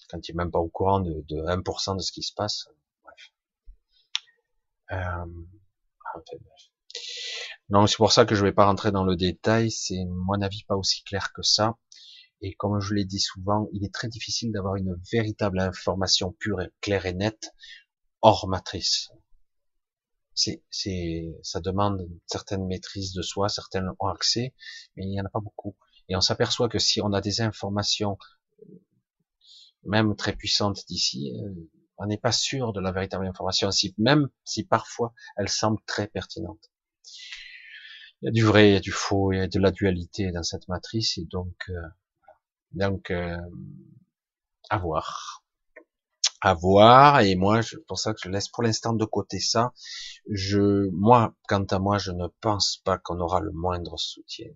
quand 0.08 0.20
tu 0.20 0.32
es 0.32 0.34
même 0.34 0.50
pas 0.50 0.58
au 0.60 0.68
courant 0.68 1.00
de, 1.00 1.24
de 1.28 1.36
1% 1.36 1.96
de 1.96 2.02
ce 2.02 2.12
qui 2.12 2.22
se 2.22 2.32
passe. 2.34 2.68
Bref. 3.02 3.32
Euh, 4.92 5.26
donc 7.70 7.88
c'est 7.88 7.96
pour 7.96 8.12
ça 8.12 8.26
que 8.26 8.34
je 8.34 8.42
ne 8.42 8.48
vais 8.48 8.52
pas 8.54 8.66
rentrer 8.66 8.92
dans 8.92 9.04
le 9.04 9.16
détail, 9.16 9.70
c'est 9.70 10.04
mon 10.06 10.40
avis 10.42 10.64
pas 10.64 10.76
aussi 10.76 11.02
clair 11.04 11.32
que 11.32 11.42
ça. 11.42 11.78
Et 12.42 12.54
comme 12.54 12.78
je 12.80 12.92
l'ai 12.92 13.06
dit 13.06 13.20
souvent, 13.20 13.68
il 13.72 13.84
est 13.84 13.94
très 13.94 14.08
difficile 14.08 14.52
d'avoir 14.52 14.76
une 14.76 14.94
véritable 15.10 15.60
information 15.60 16.32
pure 16.32 16.60
et 16.60 16.68
claire 16.82 17.06
et 17.06 17.14
nette 17.14 17.52
hors 18.20 18.48
matrice. 18.48 19.10
C'est, 20.34 20.62
c'est, 20.68 21.34
ça 21.42 21.60
demande 21.60 22.00
une 22.00 22.20
certaine 22.26 22.66
maîtrise 22.66 23.14
de 23.14 23.22
soi, 23.22 23.48
certains 23.48 23.86
ont 23.98 24.08
accès, 24.08 24.52
mais 24.96 25.04
il 25.04 25.10
n'y 25.10 25.20
en 25.20 25.24
a 25.24 25.30
pas 25.30 25.40
beaucoup. 25.40 25.76
Et 26.08 26.16
on 26.16 26.20
s'aperçoit 26.20 26.68
que 26.68 26.78
si 26.78 27.00
on 27.00 27.12
a 27.12 27.20
des 27.20 27.40
informations, 27.40 28.18
même 29.84 30.16
très 30.16 30.34
puissantes 30.34 30.84
d'ici, 30.88 31.32
euh, 31.40 31.54
on 31.96 32.06
n'est 32.06 32.18
pas 32.18 32.32
sûr 32.32 32.72
de 32.72 32.80
la 32.80 32.92
véritable 32.92 33.26
information, 33.26 33.70
même 33.96 34.28
si 34.44 34.64
parfois 34.64 35.14
elle 35.36 35.48
semble 35.48 35.80
très 35.86 36.08
pertinente 36.08 36.70
il 38.24 38.28
y 38.28 38.30
a 38.30 38.32
du 38.32 38.44
vrai, 38.44 38.70
il 38.70 38.72
y 38.72 38.76
a 38.76 38.80
du 38.80 38.90
faux, 38.90 39.32
il 39.32 39.36
y 39.36 39.40
a 39.42 39.46
de 39.46 39.60
la 39.60 39.70
dualité 39.70 40.32
dans 40.32 40.42
cette 40.42 40.66
matrice, 40.68 41.18
et 41.18 41.26
donc, 41.26 41.54
euh, 41.68 41.88
donc, 42.72 43.10
euh, 43.10 43.36
à 44.70 44.78
voir, 44.78 45.44
à 46.40 46.54
voir. 46.54 47.20
Et 47.20 47.34
moi, 47.34 47.62
c'est 47.62 47.84
pour 47.86 47.98
ça 47.98 48.14
que 48.14 48.20
je 48.22 48.30
laisse 48.30 48.48
pour 48.48 48.62
l'instant 48.62 48.94
de 48.94 49.04
côté 49.04 49.40
ça. 49.40 49.74
Je, 50.30 50.88
moi, 50.92 51.34
quant 51.48 51.64
à 51.64 51.78
moi, 51.78 51.98
je 51.98 52.12
ne 52.12 52.28
pense 52.40 52.78
pas 52.78 52.96
qu'on 52.96 53.20
aura 53.20 53.40
le 53.40 53.52
moindre 53.52 53.98
soutien 53.98 54.48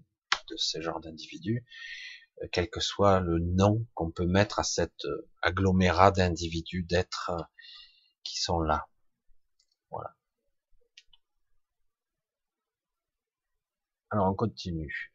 de 0.49 0.57
ce 0.57 0.81
genre 0.81 1.01
d'individus, 1.01 1.63
euh, 2.43 2.47
quel 2.51 2.71
que 2.71 2.81
soit 2.81 3.21
le 3.21 3.39
nom 3.39 3.85
qu'on 3.93 4.11
peut 4.11 4.25
mettre 4.25 4.61
à 4.61 4.65
cet 4.65 5.05
euh, 5.05 5.29
agglomérat 5.43 6.11
d'individus, 6.13 6.85
d'êtres 6.85 7.33
qui 8.25 8.41
sont 8.41 8.61
là. 8.61 8.87
Alors 14.11 14.31
on 14.31 14.35
continue. 14.35 15.12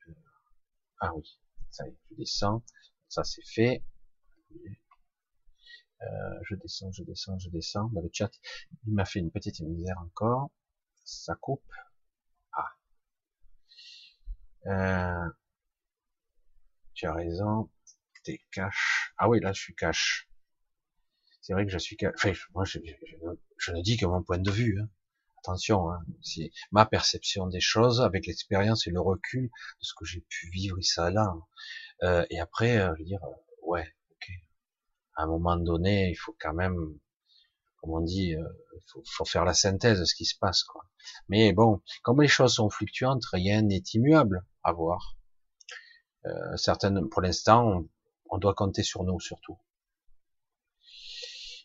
Ah 1.00 1.14
oui, 1.16 1.40
ça 1.72 1.86
y 1.88 1.90
est, 1.90 1.98
je 2.12 2.16
descends. 2.16 2.64
Ça 3.10 3.24
c'est 3.24 3.46
fait. 3.46 3.84
Euh, 6.02 6.40
je 6.44 6.56
descends, 6.56 6.92
je 6.92 7.04
descends, 7.04 7.40
je 7.40 7.50
descends. 7.50 7.90
Le 7.94 8.10
chat, 8.12 8.32
il 8.86 8.94
m'a 8.94 9.06
fait 9.06 9.20
une 9.20 9.32
petite 9.32 9.62
misère 9.62 9.98
encore. 10.00 10.52
Ça 11.06 11.36
coupe. 11.36 11.64
Ah. 12.54 12.72
Euh, 14.68 15.30
tu 16.94 17.06
as 17.08 17.14
raison. 17.14 17.70
T'es 18.24 18.42
cash. 18.52 19.14
Ah 19.18 19.28
oui, 19.30 19.40
là 19.40 19.54
je 19.54 19.62
suis 19.62 19.76
cash. 19.76 20.30
C'est 21.42 21.54
vrai 21.54 21.66
que 21.66 21.72
je 21.72 21.78
suis 21.78 21.98
cash. 21.98 22.14
Enfin, 22.16 22.34
moi 22.54 22.64
je, 22.66 22.80
je, 23.58 23.72
ne 23.72 23.82
dis 23.82 23.98
que 23.98 24.06
mon 24.06 24.24
point 24.24 24.38
de 24.38 24.52
vue. 24.52 24.80
Hein 24.80 24.90
attention, 25.44 25.92
hein, 25.92 26.00
c'est 26.22 26.52
ma 26.72 26.86
perception 26.86 27.48
des 27.48 27.60
choses 27.60 28.02
avec 28.02 28.28
l'expérience 28.28 28.88
et 28.88 28.92
le 28.92 29.02
recul 29.02 29.44
de 29.44 29.84
ce 29.84 29.94
que 29.94 30.06
j'ai 30.06 30.22
pu 30.22 30.50
vivre 30.50 30.80
ici 30.80 31.00
là. 31.00 31.34
Euh, 32.04 32.26
et 32.30 32.40
après, 32.40 32.78
euh, 32.78 32.94
dire, 33.02 33.24
euh, 33.24 33.68
ouais, 33.68 33.86
ok. 34.12 34.30
À 35.16 35.24
un 35.24 35.28
moment 35.28 35.58
donné, 35.58 36.10
il 36.10 36.16
faut 36.16 36.36
quand 36.40 36.54
même, 36.54 36.78
comme 37.78 37.92
on 37.92 38.02
dit, 38.02 38.32
il 38.32 39.04
faut, 39.16 39.26
faire 39.26 39.46
la 39.46 39.54
synthèse 39.54 40.00
de 40.00 40.06
ce 40.06 40.16
qui 40.16 40.26
se 40.26 40.38
passe, 40.38 40.64
quoi. 40.64 40.86
Mais 41.28 41.52
bon, 41.54 41.82
comme 42.04 42.22
les 42.22 42.28
choses 42.28 42.56
sont 42.56 42.70
fluctuantes, 42.70 43.24
rien 43.32 43.62
n'est 43.62 43.84
immuable 43.94 44.46
à 44.64 44.72
voir. 44.72 45.18
certaines, 46.56 47.10
pour 47.10 47.22
l'instant, 47.22 47.84
on 48.30 48.38
doit 48.38 48.54
compter 48.54 48.84
sur 48.84 49.04
nous 49.04 49.20
surtout. 49.20 49.58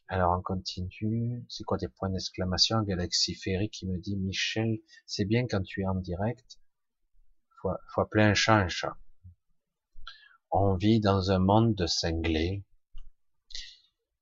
Alors 0.08 0.36
on 0.38 0.42
continue. 0.42 1.44
C'est 1.48 1.64
quoi 1.64 1.76
des 1.78 1.88
points 1.88 2.10
d'exclamation? 2.10 2.82
Galaxy 2.82 3.34
Ferry 3.34 3.68
qui 3.70 3.86
me 3.86 3.98
dit 3.98 4.16
Michel, 4.16 4.78
c'est 5.06 5.24
bien 5.24 5.46
quand 5.46 5.62
tu 5.62 5.82
es 5.82 5.86
en 5.86 5.94
direct. 5.94 6.58
Faut, 7.60 7.70
faut 7.94 8.00
appeler 8.00 8.24
un 8.24 8.34
chat 8.34 8.56
un 8.56 8.68
chat. 8.68 8.96
On 10.50 10.76
vit 10.76 11.00
dans 11.00 11.30
un 11.30 11.38
monde 11.38 11.74
de 11.74 11.86
cinglés. 11.86 12.64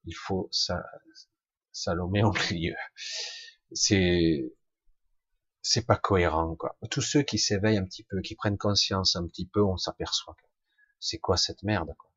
Il 0.05 0.15
faut 0.15 0.49
ça, 0.51 0.83
Salomé 1.73 2.23
au 2.25 2.33
milieu. 2.51 2.75
C'est 3.73 4.53
c'est 5.63 5.87
pas 5.87 5.97
cohérent 5.97 6.57
quoi. 6.57 6.77
Tous 6.91 7.03
ceux 7.03 7.23
qui 7.23 7.39
s'éveillent 7.39 7.79
un 7.79 7.85
petit 7.85 8.05
peu, 8.05 8.21
qui 8.23 8.35
prennent 8.37 8.59
conscience 8.59 9.17
un 9.17 9.27
petit 9.27 9.47
peu, 9.47 9.63
on 9.65 9.77
s'aperçoit 9.77 10.37
c'est 11.01 11.19
quoi 11.19 11.37
cette 11.37 11.63
merde 11.63 11.95
quoi 11.99 12.11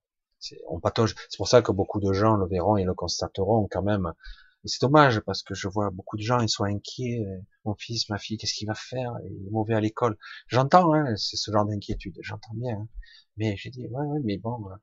on 0.68 0.80
patauge. 0.80 1.16
C'est 1.30 1.38
pour 1.38 1.48
ça 1.48 1.62
que 1.62 1.72
beaucoup 1.72 2.00
de 2.00 2.14
gens 2.14 2.36
le 2.36 2.48
verront 2.48 2.78
et 2.78 2.84
le 2.84 2.94
constateront 2.94 3.68
quand 3.70 3.84
même. 3.84 4.14
Et 4.66 4.68
c'est 4.68 4.82
dommage 4.82 5.22
parce 5.22 5.42
que 5.42 5.54
je 5.54 5.68
vois 5.70 5.90
beaucoup 5.90 6.18
de 6.18 6.22
gens, 6.22 6.40
ils 6.42 6.50
sont 6.50 6.66
inquiets. 6.66 7.24
Euh, 7.26 7.40
mon 7.64 7.76
fils, 7.76 8.10
ma 8.10 8.18
fille, 8.18 8.38
qu'est-ce 8.38 8.54
qu'il 8.54 8.68
va 8.68 8.74
faire? 8.76 9.14
Il 9.24 9.48
est 9.48 9.52
mauvais 9.52 9.74
à 9.74 9.80
l'école. 9.80 10.18
J'entends, 10.48 10.94
hein, 10.94 11.16
c'est 11.16 11.38
ce 11.38 11.52
genre 11.52 11.66
d'inquiétude. 11.66 12.18
J'entends 12.22 12.54
bien. 12.56 12.76
Hein. 12.76 12.88
Mais 13.38 13.56
j'ai 13.56 13.70
dit, 13.70 13.88
ouais, 13.88 14.06
ouais, 14.06 14.20
mais 14.26 14.38
bon, 14.38 14.70
euh, 14.70 14.76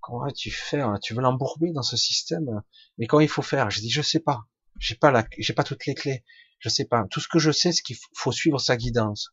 comment 0.00 0.24
vas-tu 0.24 0.50
faire? 0.52 0.96
Tu 1.02 1.14
veux 1.14 1.22
l'embourber 1.22 1.72
dans 1.72 1.82
ce 1.82 1.96
système? 1.96 2.62
Mais 2.98 3.06
comment 3.06 3.20
il 3.20 3.28
faut 3.28 3.42
faire? 3.42 3.68
J'ai 3.70 3.80
dit, 3.80 3.90
je 3.90 4.02
sais 4.02 4.20
pas. 4.20 4.44
J'ai 4.78 4.94
pas 4.94 5.10
la, 5.10 5.26
j'ai 5.38 5.54
pas 5.54 5.64
toutes 5.64 5.86
les 5.86 5.94
clés. 5.94 6.24
Je 6.60 6.68
sais 6.68 6.84
pas. 6.84 7.04
Tout 7.10 7.20
ce 7.20 7.28
que 7.28 7.40
je 7.40 7.50
sais, 7.50 7.72
c'est 7.72 7.82
qu'il 7.82 7.96
faut 8.14 8.32
suivre 8.32 8.58
sa 8.60 8.76
guidance. 8.76 9.30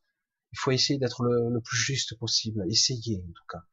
Il 0.54 0.60
faut 0.60 0.72
essayer 0.72 0.98
d'être 0.98 1.24
le, 1.24 1.50
le 1.52 1.62
plus 1.62 1.78
juste 1.78 2.18
possible. 2.18 2.64
Essayer, 2.70 3.24
en 3.24 3.32
tout 3.32 3.46
cas. 3.48 3.64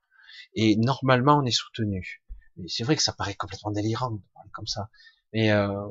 Et 0.54 0.76
normalement, 0.76 1.38
on 1.38 1.44
est 1.44 1.50
soutenu. 1.50 2.22
C'est 2.68 2.84
vrai 2.84 2.96
que 2.96 3.02
ça 3.02 3.12
paraît 3.12 3.34
complètement 3.34 3.70
délirant 3.70 4.10
de 4.10 4.22
parler 4.34 4.50
comme 4.52 4.66
ça. 4.66 4.90
Mais, 5.32 5.50
euh, 5.50 5.90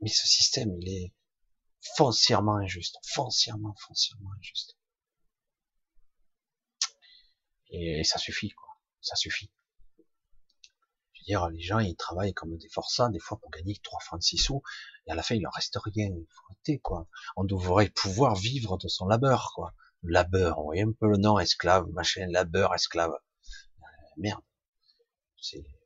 mais 0.00 0.08
ce 0.08 0.26
système, 0.26 0.70
il 0.80 0.88
est 0.88 1.14
foncièrement 1.96 2.56
injuste. 2.56 2.96
Foncièrement, 3.04 3.74
foncièrement 3.86 4.30
injuste. 4.38 4.76
Et, 7.70 8.04
ça 8.04 8.18
suffit, 8.18 8.50
quoi. 8.50 8.68
Ça 9.00 9.16
suffit. 9.16 9.50
Je 11.12 11.20
veux 11.20 11.26
dire, 11.26 11.48
les 11.48 11.60
gens, 11.60 11.78
ils 11.78 11.96
travaillent 11.96 12.34
comme 12.34 12.56
des 12.56 12.68
forçats, 12.68 13.08
des 13.10 13.18
fois 13.18 13.38
pour 13.38 13.50
gagner 13.50 13.76
3 13.82 14.00
francs 14.00 14.22
6 14.22 14.38
sous, 14.38 14.62
et 15.06 15.10
à 15.10 15.14
la 15.14 15.22
fin, 15.22 15.34
il 15.34 15.42
leur 15.42 15.52
reste 15.52 15.78
rien. 15.82 16.08
Il 16.08 16.26
faut 16.30 16.78
quoi. 16.82 17.08
On 17.36 17.44
devrait 17.44 17.90
pouvoir 17.90 18.34
vivre 18.34 18.78
de 18.78 18.88
son 18.88 19.06
labeur, 19.06 19.52
quoi 19.54 19.74
labeur, 20.02 20.58
on 20.58 20.64
voyez 20.64 20.82
un 20.82 20.92
peu 20.92 21.08
le 21.08 21.16
nom, 21.16 21.38
esclave, 21.38 21.88
machin, 21.92 22.26
labeur, 22.30 22.74
esclave. 22.74 23.12
Euh, 23.12 23.86
merde. 24.16 24.42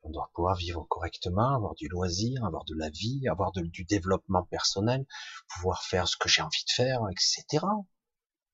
on 0.03 0.11
doit 0.11 0.31
pouvoir 0.35 0.57
vivre 0.57 0.87
correctement, 0.89 1.55
avoir 1.55 1.75
du 1.75 1.89
loisir, 1.89 2.45
avoir 2.45 2.65
de 2.65 2.75
la 2.75 2.91
vie, 2.91 3.27
avoir 3.29 3.53
du 3.53 3.85
développement 3.85 4.45
personnel, 4.45 5.07
pouvoir 5.49 5.83
faire 5.85 6.09
ce 6.09 6.17
que 6.17 6.29
j'ai 6.29 6.43
envie 6.43 6.65
de 6.67 6.73
faire, 6.73 7.01
etc. 7.11 7.65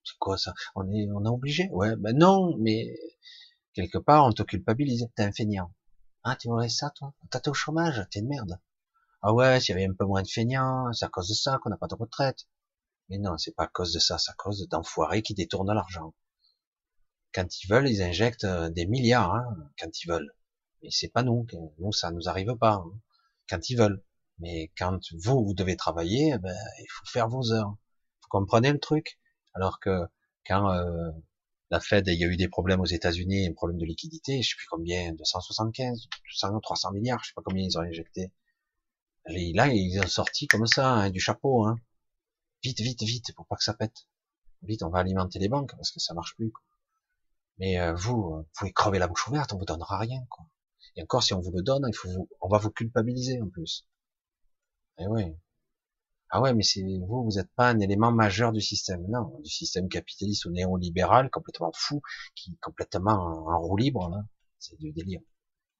C'est 0.05 0.19
quoi 0.19 0.39
ça? 0.39 0.55
On 0.75 0.91
est, 0.91 1.09
on 1.15 1.25
est 1.25 1.29
obligé? 1.29 1.69
Ouais, 1.71 1.97
ben 1.97 2.17
non, 2.17 2.57
mais 2.59 2.97
quelque 3.75 3.99
part 3.99 4.25
on 4.27 4.33
te 4.33 4.43
culpabilise. 4.43 5.09
T'es 5.15 5.25
un 5.25 5.33
feignant. 5.33 5.75
Ah, 6.25 6.37
tu 6.37 6.49
voudrais 6.49 6.69
ça, 6.69 6.91
toi? 6.91 7.15
T'es 7.31 7.49
au 7.49 7.55
chômage, 7.55 8.07
t'es 8.11 8.21
une 8.21 8.29
merde. 8.29 8.59
Ah 9.23 9.35
ouais, 9.35 9.61
s'il 9.61 9.75
y 9.75 9.79
avait 9.79 9.91
un 9.91 9.95
peu 9.95 10.05
moins 10.05 10.23
de 10.23 10.29
feignants, 10.29 10.93
c'est 10.93 11.05
à 11.05 11.09
cause 11.09 11.29
de 11.29 11.35
ça 11.35 11.59
qu'on 11.63 11.71
n'a 11.71 11.77
pas 11.77 11.89
de 11.89 11.95
retraite. 11.95 12.47
Mais 13.09 13.19
non, 13.19 13.37
c'est 13.39 13.55
pas 13.55 13.65
à 13.65 13.69
cause 13.69 13.93
de 13.93 13.99
ça, 13.99 14.19
c'est 14.19 14.31
à 14.31 14.35
cause 14.35 14.67
d'enfoirés 14.69 15.23
qui 15.23 15.35
détournent 15.35 15.73
l'argent. 15.73 16.15
Quand 17.35 17.47
ils 17.63 17.69
veulent, 17.69 17.89
ils 17.89 18.03
injectent 18.03 18.45
euh, 18.45 18.71
des 18.71 18.87
milliards, 18.87 19.35
hein, 19.35 19.71
quand 19.79 19.89
ils 20.03 20.09
veulent. 20.09 20.33
Mais 20.83 20.91
c'est 20.91 21.09
pas 21.09 21.23
nous, 21.23 21.47
nous 21.79 21.93
ça 21.93 22.11
nous 22.11 22.29
arrive 22.29 22.57
pas. 22.57 22.75
Hein, 22.75 22.93
quand 23.49 23.71
ils 23.71 23.77
veulent. 23.77 24.03
Mais 24.39 24.71
quand 24.79 25.01
vous, 25.15 25.45
vous 25.45 25.55
devez 25.55 25.77
travailler, 25.77 26.33
eh 26.35 26.39
ben, 26.39 26.57
il 26.81 26.87
faut 26.91 27.07
faire 27.07 27.29
vos 27.29 27.53
heures. 27.53 27.71
Vous 28.23 28.29
comprenez 28.31 28.73
le 28.73 28.79
truc? 28.81 29.19
Alors 29.55 29.81
que 29.81 30.07
quand 30.47 30.71
euh, 30.73 31.11
la 31.71 31.81
Fed, 31.81 32.07
il 32.09 32.19
y 32.19 32.25
a 32.25 32.29
eu 32.29 32.37
des 32.37 32.49
problèmes 32.49 32.81
aux 32.81 32.87
États-Unis, 32.87 33.47
un 33.49 33.53
problème 33.53 33.79
de 33.79 33.85
liquidité, 33.85 34.43
je 34.43 34.51
sais 34.51 34.57
plus 34.57 34.67
combien, 34.71 35.13
275, 35.13 36.09
200, 36.31 36.61
300 36.61 36.93
milliards, 36.93 37.19
je 37.23 37.29
sais 37.29 37.35
pas 37.35 37.43
combien 37.45 37.65
ils 37.65 37.79
ont 37.79 37.83
injecté. 37.83 38.33
Et 39.31 39.53
là, 39.53 39.69
ils 39.69 39.99
ont 40.01 40.07
sorti 40.07 40.47
comme 40.47 40.67
ça, 40.67 40.89
hein, 40.89 41.11
du 41.11 41.21
chapeau. 41.21 41.67
Hein. 41.67 41.79
Vite, 42.63 42.81
vite, 42.81 43.03
vite, 43.03 43.35
pour 43.35 43.47
pas 43.47 43.57
que 43.57 43.65
ça 43.65 43.75
pète. 43.75 44.09
Vite, 44.63 44.83
on 44.83 44.91
va 44.91 44.99
alimenter 44.99 45.39
les 45.39 45.49
banques 45.49 45.75
parce 45.77 45.91
que 45.91 46.01
ça 46.01 46.15
marche 46.15 46.35
plus. 46.35 46.51
Quoi. 46.51 46.63
Mais 47.59 47.79
euh, 47.79 47.95
vous, 47.95 48.23
vous 48.23 48.47
pouvez 48.57 48.73
crever 48.73 48.99
la 48.99 49.09
bouche 49.09 49.29
ouverte, 49.29 49.53
on 49.53 49.59
vous 49.59 49.65
donnera 49.65 49.99
rien. 49.99 50.25
Quoi. 50.29 50.47
Et 50.97 51.03
encore, 51.03 51.23
si 51.23 51.35
on 51.35 51.41
vous 51.41 51.53
le 51.53 51.63
donne, 51.63 51.85
il 51.87 51.95
faut 51.95 52.29
on 52.41 52.49
va 52.49 52.59
vous 52.59 52.71
culpabiliser 52.71 53.41
en 53.41 53.49
plus. 53.49 53.87
Eh 54.99 55.07
oui. 55.07 55.37
Ah 56.31 56.41
ouais, 56.43 56.53
mais 56.53 56.63
c'est 56.63 56.83
vous, 56.83 57.25
vous 57.25 57.37
n'êtes 57.37 57.51
pas 57.55 57.71
un 57.71 57.81
élément 57.81 58.13
majeur 58.13 58.53
du 58.53 58.61
système. 58.61 59.07
Non, 59.09 59.39
du 59.41 59.51
système 59.51 59.89
capitaliste 59.89 60.45
ou 60.45 60.51
néolibéral, 60.51 61.31
complètement 61.31 61.73
fou, 61.75 62.03
qui 62.35 62.53
est 62.53 62.61
complètement 62.61 63.47
en 63.49 63.61
roue 63.61 63.77
libre, 63.77 64.11
là. 64.11 64.25
C'est 64.59 64.77
du 64.79 64.93
délire. 64.93 65.21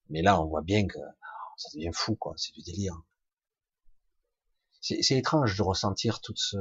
Mais 0.09 0.23
là, 0.23 0.41
on 0.41 0.47
voit 0.47 0.63
bien 0.63 0.87
que 0.87 0.99
ça 1.57 1.69
devient 1.75 1.91
fou, 1.93 2.17
quoi. 2.17 2.35
C'est 2.37 2.53
du 2.53 2.63
délire. 2.63 2.95
C'est 4.81 5.17
étrange 5.17 5.57
de 5.57 5.63
ressentir 5.63 6.21
tout 6.21 6.37
ce, 6.37 6.57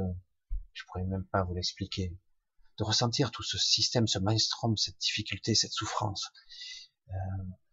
je 0.72 0.82
pourrais 0.86 1.04
même 1.04 1.24
pas 1.26 1.44
vous 1.44 1.54
l'expliquer, 1.54 2.16
de 2.78 2.84
ressentir 2.84 3.30
tout 3.30 3.42
ce 3.42 3.58
système, 3.58 4.06
ce 4.06 4.18
maelstrom, 4.18 4.76
cette 4.76 4.98
difficulté, 4.98 5.54
cette 5.54 5.72
souffrance. 5.72 6.30
Euh, 7.10 7.14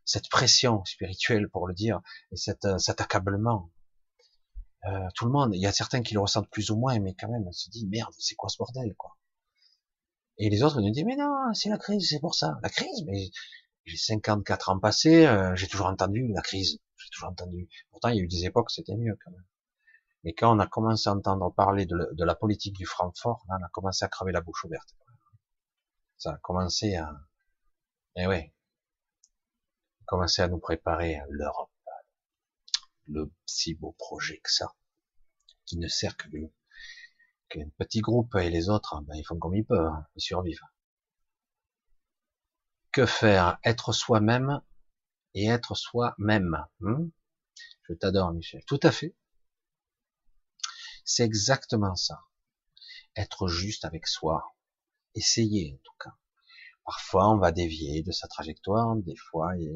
cette 0.05 0.29
pression 0.29 0.85
spirituelle 0.85 1.49
pour 1.49 1.67
le 1.67 1.73
dire 1.73 1.99
et 2.31 2.37
cet, 2.37 2.63
euh, 2.65 2.77
cet 2.77 3.01
accablement. 3.01 3.71
Euh, 4.85 5.07
tout 5.15 5.25
le 5.25 5.31
monde, 5.31 5.49
il 5.55 5.59
y 5.59 5.65
a 5.65 5.71
certains 5.71 6.03
qui 6.03 6.13
le 6.13 6.19
ressentent 6.19 6.49
plus 6.49 6.69
ou 6.69 6.77
moins, 6.77 6.99
mais 6.99 7.15
quand 7.15 7.27
même, 7.27 7.43
on 7.47 7.51
se 7.51 7.69
dit 7.71 7.87
merde, 7.87 8.13
c'est 8.19 8.35
quoi 8.35 8.49
ce 8.49 8.57
bordel 8.57 8.93
quoi? 8.95 9.17
Et 10.37 10.49
les 10.49 10.61
autres 10.61 10.79
nous 10.79 10.91
disent 10.91 11.05
mais 11.05 11.15
non, 11.15 11.53
c'est 11.53 11.69
la 11.69 11.77
crise, 11.79 12.07
c'est 12.09 12.19
pour 12.19 12.35
ça. 12.35 12.59
La 12.61 12.69
crise, 12.69 13.03
mais 13.07 13.31
j'ai 13.85 13.97
54 13.97 14.69
ans 14.69 14.79
passés, 14.79 15.25
euh, 15.25 15.55
j'ai 15.55 15.67
toujours 15.67 15.87
entendu 15.87 16.27
la 16.27 16.41
crise, 16.41 16.79
j'ai 16.97 17.09
toujours 17.11 17.29
entendu. 17.29 17.67
Pourtant, 17.89 18.09
il 18.09 18.17
y 18.17 18.19
a 18.19 18.23
eu 18.23 18.27
des 18.27 18.45
époques, 18.45 18.69
c'était 18.71 18.95
mieux 18.95 19.17
quand 19.23 19.31
même. 19.31 19.45
Mais 20.25 20.33
quand 20.33 20.55
on 20.55 20.59
a 20.59 20.65
commencé 20.65 21.07
à 21.07 21.13
entendre 21.13 21.53
parler 21.53 21.85
de, 21.85 22.23
la 22.23 22.33
politique 22.33 22.75
du 22.75 22.87
Francfort, 22.87 23.45
là, 23.47 23.57
on 23.61 23.63
a 23.63 23.69
commencé 23.69 24.03
à 24.03 24.07
crever 24.07 24.31
la 24.31 24.41
bouche 24.41 24.63
ouverte. 24.65 24.95
Ça 26.17 26.31
a 26.33 26.37
commencé 26.37 26.95
à, 26.95 27.13
eh 28.15 28.25
ouais, 28.25 28.51
commencer 30.05 30.41
à 30.41 30.47
nous 30.47 30.57
préparer 30.57 31.21
l'Europe. 31.29 31.69
Le 33.07 33.31
si 33.45 33.75
beau 33.75 33.91
projet 33.99 34.39
que 34.39 34.51
ça, 34.51 34.73
qui 35.65 35.77
ne 35.77 35.87
sert 35.87 36.17
que 36.17 36.27
qu'un 37.49 37.69
petit 37.77 38.01
groupe 38.01 38.33
et 38.33 38.49
les 38.49 38.69
autres, 38.69 38.99
ben, 39.03 39.13
ils 39.15 39.23
font 39.23 39.37
comme 39.37 39.55
ils 39.55 39.63
peuvent, 39.63 39.85
hein, 39.85 40.07
ils 40.15 40.21
survivent. 40.21 40.59
Que 42.91 43.05
faire? 43.05 43.59
Être 43.63 43.93
soi-même 43.93 44.59
et 45.35 45.45
être 45.45 45.75
soi-même. 45.75 46.65
Hein 46.81 47.09
Je 47.83 47.93
t'adore, 47.93 48.33
Michel. 48.33 48.65
Tout 48.65 48.79
à 48.81 48.91
fait. 48.91 49.13
C'est 51.05 51.23
exactement 51.23 51.95
ça. 51.95 52.19
Être 53.15 53.47
juste 53.47 53.85
avec 53.85 54.07
soi. 54.07 54.55
Essayer, 55.13 55.75
en 55.75 55.83
tout 55.83 55.97
cas. 56.03 56.15
Parfois, 56.83 57.31
on 57.31 57.37
va 57.37 57.51
dévier 57.51 58.03
de 58.03 58.11
sa 58.11 58.27
trajectoire, 58.27 58.95
des 58.97 59.15
fois, 59.15 59.57
et, 59.57 59.71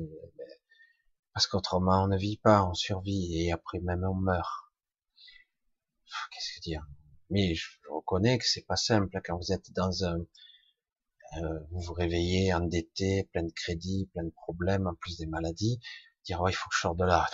parce 1.33 1.47
qu'autrement, 1.47 2.03
on 2.03 2.07
ne 2.07 2.17
vit 2.17 2.37
pas, 2.37 2.65
on 2.65 2.73
survit, 2.73 3.41
et 3.41 3.51
après 3.51 3.79
même, 3.79 4.03
on 4.03 4.15
meurt. 4.15 4.73
Qu'est-ce 6.31 6.57
que 6.57 6.61
dire? 6.61 6.85
Mais 7.29 7.53
je 7.53 7.67
reconnais 7.89 8.37
que 8.39 8.47
c'est 8.47 8.65
pas 8.65 8.75
simple 8.75 9.21
quand 9.23 9.37
vous 9.37 9.51
êtes 9.51 9.71
dans 9.71 10.03
un, 10.03 10.19
euh, 11.37 11.59
vous 11.71 11.81
vous 11.81 11.93
réveillez 11.93 12.53
endetté, 12.53 13.29
plein 13.31 13.43
de 13.43 13.51
crédits, 13.51 14.09
plein 14.13 14.23
de 14.23 14.31
problèmes, 14.31 14.87
en 14.87 14.95
plus 14.95 15.17
des 15.17 15.27
maladies, 15.27 15.79
dire 16.25 16.41
ouais, 16.41 16.51
il 16.51 16.55
faut 16.55 16.67
que 16.69 16.75
je 16.75 16.81
sorte 16.81 16.97
de 16.97 17.05
là, 17.05 17.29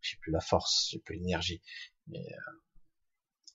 j'ai 0.00 0.16
plus 0.18 0.30
la 0.30 0.40
force, 0.40 0.88
j'ai 0.90 1.00
plus 1.00 1.16
l'énergie. 1.16 1.60
Mais 2.06 2.24
euh, 2.24 2.52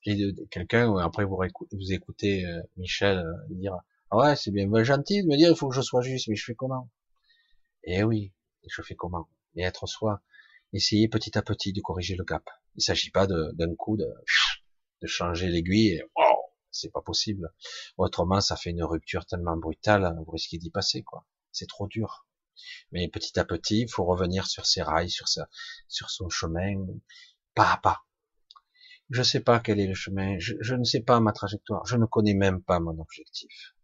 quelqu'un, 0.02 0.98
après 0.98 1.26
vous, 1.26 1.38
vous 1.72 1.94
écoutez 1.94 2.46
euh, 2.46 2.62
Michel 2.78 3.18
euh, 3.20 3.34
dire 3.50 3.76
ah 4.10 4.18
ouais, 4.18 4.36
c'est 4.36 4.52
bien 4.52 4.68
gentil 4.84 5.24
de 5.24 5.28
me 5.28 5.36
dire 5.36 5.50
il 5.50 5.56
faut 5.56 5.68
que 5.70 5.76
je 5.76 5.82
sois 5.82 6.02
juste, 6.02 6.28
mais 6.28 6.36
je 6.36 6.46
fais 6.46 6.56
comment? 6.56 6.90
Eh 7.84 8.04
oui, 8.04 8.34
je 8.68 8.82
fais 8.82 8.96
comment? 8.96 9.28
Et 9.56 9.64
être 9.64 9.88
soi, 9.88 10.22
essayer 10.74 11.08
petit 11.08 11.38
à 11.38 11.42
petit 11.42 11.74
de 11.74 11.82
corriger 11.82 12.16
le 12.16 12.24
cap. 12.24 12.50
Il 12.76 12.84
s'agit 12.84 13.12
pas 13.12 13.28
d'un 13.28 13.76
coup 13.76 13.98
de, 13.98 14.08
de 15.02 15.08
changer 15.08 15.48
l'aiguille 15.48 15.96
et 15.96 16.04
wow, 16.16 16.38
c'est 16.72 16.92
pas 16.92 17.02
possible. 17.02 17.52
Autrement, 17.98 18.40
ça 18.40 18.56
fait 18.56 18.70
une 18.70 18.84
rupture 18.84 19.26
tellement 19.26 19.58
brutale, 19.58 20.16
vous 20.26 20.32
risquez 20.32 20.58
d'y 20.58 20.70
passer, 20.70 21.04
quoi. 21.04 21.26
C'est 21.52 21.68
trop 21.68 21.88
dur. 21.88 22.28
Mais 22.92 23.08
petit 23.08 23.40
à 23.40 23.46
petit, 23.46 23.82
il 23.82 23.90
faut 23.90 24.06
revenir 24.06 24.48
sur 24.48 24.66
ses 24.66 24.82
rails, 24.82 25.10
sur 25.10 25.28
sa, 25.28 25.50
sur 25.88 26.10
son 26.10 26.30
chemin, 26.30 26.86
pas 27.56 27.74
à 27.74 27.78
pas. 27.78 28.07
Je 29.10 29.24
sais 29.24 29.40
pas 29.40 29.60
quel 29.60 29.80
est 29.80 29.88
le 29.88 29.94
chemin, 29.94 30.38
je, 30.40 30.56
je 30.60 30.76
ne 30.76 30.84
sais 30.84 31.00
pas 31.00 31.20
ma 31.20 31.32
trajectoire, 31.32 31.86
je 31.86 31.96
ne 31.96 32.06
connais 32.06 32.34
même 32.34 32.62
pas 32.62 32.80
mon 32.80 33.00
objectif. 33.00 33.76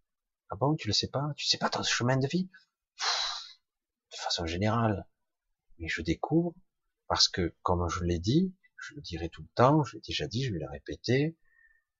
Ah 0.50 0.56
bon, 0.56 0.76
tu 0.76 0.88
le 0.88 0.93
sais 0.93 1.08
pas? 1.08 1.34
Tu 1.38 1.48
sais 1.48 1.58
pas 1.58 1.69
ton 1.69 1.82
chemin 1.84 2.18
de 2.18 2.27
vie? 2.27 2.50
De 4.11 4.18
façon 4.18 4.45
générale. 4.45 5.08
Mais 5.80 5.88
je 5.88 6.02
découvre, 6.02 6.53
parce 7.08 7.27
que, 7.27 7.56
comme 7.64 7.90
je 7.90 8.03
l'ai 8.03 8.19
dit, 8.19 8.53
je 8.77 8.95
le 8.95 9.02
dirai 9.02 9.30
tout 9.30 9.42
le 9.42 9.48
temps, 9.56 9.84
je 9.84 9.95
l'ai 9.95 10.02
déjà 10.02 10.27
dit, 10.27 10.43
je 10.43 10.53
vais 10.53 10.60
le 10.60 10.69
répéter, 10.69 11.38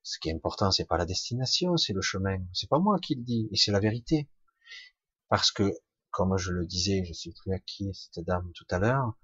ce 0.03 0.19
qui 0.19 0.30
est 0.30 0.34
important, 0.34 0.69
c'est 0.69 0.85
pas 0.85 0.98
la 0.98 1.06
destination, 1.06 1.77
c'est 1.77 1.93
le 1.93 2.02
chemin. 2.02 2.38
C'est 2.53 2.69
pas 2.69 2.80
moi 2.80 3.00
qui 3.00 3.16
le 3.16 3.24
dis, 3.24 3.48
et 3.52 3.56
c'est 3.56 3.72
la 3.72 3.80
vérité. 3.80 4.30
Parce 5.30 5.52
que, 5.52 5.72
comme 6.11 6.38
je 6.38 6.52
le 6.52 6.66
disais, 6.68 7.06
je 7.06 7.14
suis 7.14 7.32
plus 7.32 7.53
acquis 7.53 7.90
cette 7.93 8.26
dame 8.26 8.52
tout 8.53 8.68
à 8.69 8.80
l'heure, 8.80 9.18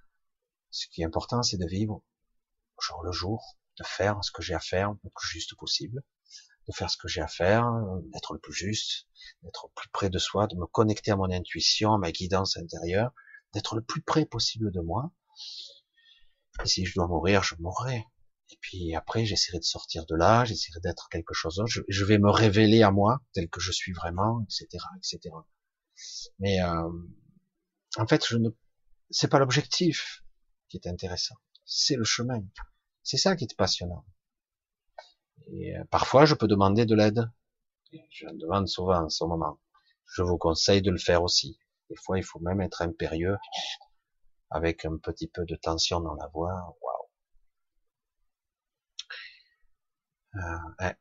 ce 0.72 0.88
qui 0.88 1.02
est 1.02 1.06
important, 1.06 1.44
c'est 1.44 1.58
de 1.58 1.68
vivre 1.68 2.02
jour 2.82 3.04
le 3.04 3.12
jour, 3.12 3.59
de 3.80 3.86
faire 3.86 4.24
ce 4.24 4.32
que 4.32 4.42
j'ai 4.42 4.54
à 4.54 4.60
faire 4.60 4.92
le 4.92 5.10
plus 5.16 5.28
juste 5.28 5.56
possible, 5.56 6.04
de 6.68 6.74
faire 6.74 6.90
ce 6.90 6.98
que 6.98 7.08
j'ai 7.08 7.22
à 7.22 7.28
faire, 7.28 7.72
d'être 8.14 8.34
le 8.34 8.40
plus 8.40 8.54
juste, 8.54 9.08
d'être 9.44 9.70
plus 9.76 9.90
près 9.90 10.10
de 10.10 10.20
soi, 10.20 10.48
de 10.48 10.56
me 10.56 10.66
connecter 10.68 11.12
à 11.12 11.16
mon 11.16 11.32
intuition, 11.32 11.94
à 11.94 11.98
ma 11.98 12.12
guidance 12.12 12.58
intérieure, 12.58 13.12
d'être 13.54 13.76
le 13.76 13.82
plus 13.82 14.02
près 14.02 14.26
possible 14.26 14.72
de 14.72 14.82
moi. 14.82 15.12
Et 16.64 16.68
si 16.68 16.86
je 16.86 16.94
dois 16.94 17.08
mourir, 17.08 17.44
je 17.44 17.56
mourrai. 17.60 18.06
Et 18.52 18.58
puis 18.62 18.96
après, 18.96 19.26
j'essaierai 19.26 19.60
de 19.60 19.64
sortir 19.64 20.06
de 20.06 20.16
là, 20.16 20.44
j'essaierai 20.46 20.80
d'être 20.82 21.08
quelque 21.10 21.34
chose 21.34 21.56
d'autre. 21.56 21.72
Je, 21.88 22.06
vais 22.06 22.18
me 22.18 22.32
révéler 22.32 22.82
à 22.82 22.92
moi, 22.92 23.20
tel 23.34 23.50
que 23.50 23.60
je 23.60 23.72
suis 23.72 23.94
vraiment, 23.94 24.44
etc., 24.44 24.84
etc. 24.98 25.36
Mais 26.40 26.62
euh, 26.62 26.90
en 27.98 28.08
fait, 28.08 28.26
je 28.28 28.38
ne, 28.38 28.50
c'est 29.10 29.28
pas 29.28 29.40
l'objectif 29.40 30.24
qui 30.68 30.78
est 30.78 30.88
intéressant, 30.88 31.36
c'est 31.66 31.96
le 31.96 32.04
chemin. 32.04 32.44
C'est 33.04 33.18
ça 33.18 33.36
qui 33.36 33.46
est 33.46 33.58
passionnant. 33.58 34.06
Et 35.52 35.76
euh, 35.78 35.84
parfois, 35.90 36.26
je 36.26 36.36
peux 36.36 36.48
demander 36.48 36.86
de 36.86 36.96
l'aide. 36.96 37.30
Je 38.12 38.26
le 38.28 38.38
demande 38.38 38.68
souvent 38.68 39.04
en 39.06 39.10
ce 39.10 39.24
moment. 39.24 39.60
Je 40.06 40.22
vous 40.22 40.38
conseille 40.38 40.82
de 40.82 40.92
le 40.92 40.98
faire 40.98 41.24
aussi. 41.24 41.60
Des 41.90 41.96
fois, 41.96 42.18
il 42.18 42.24
faut 42.24 42.40
même 42.40 42.62
être 42.62 42.82
impérieux, 42.82 43.38
avec 44.52 44.86
un 44.86 44.98
petit 44.98 45.28
peu 45.28 45.46
de 45.46 45.56
tension 45.56 46.00
dans 46.02 46.14
la 46.16 46.28
voix. 46.28 46.78
Waouh. 46.82 47.10
Euh, 50.36 50.94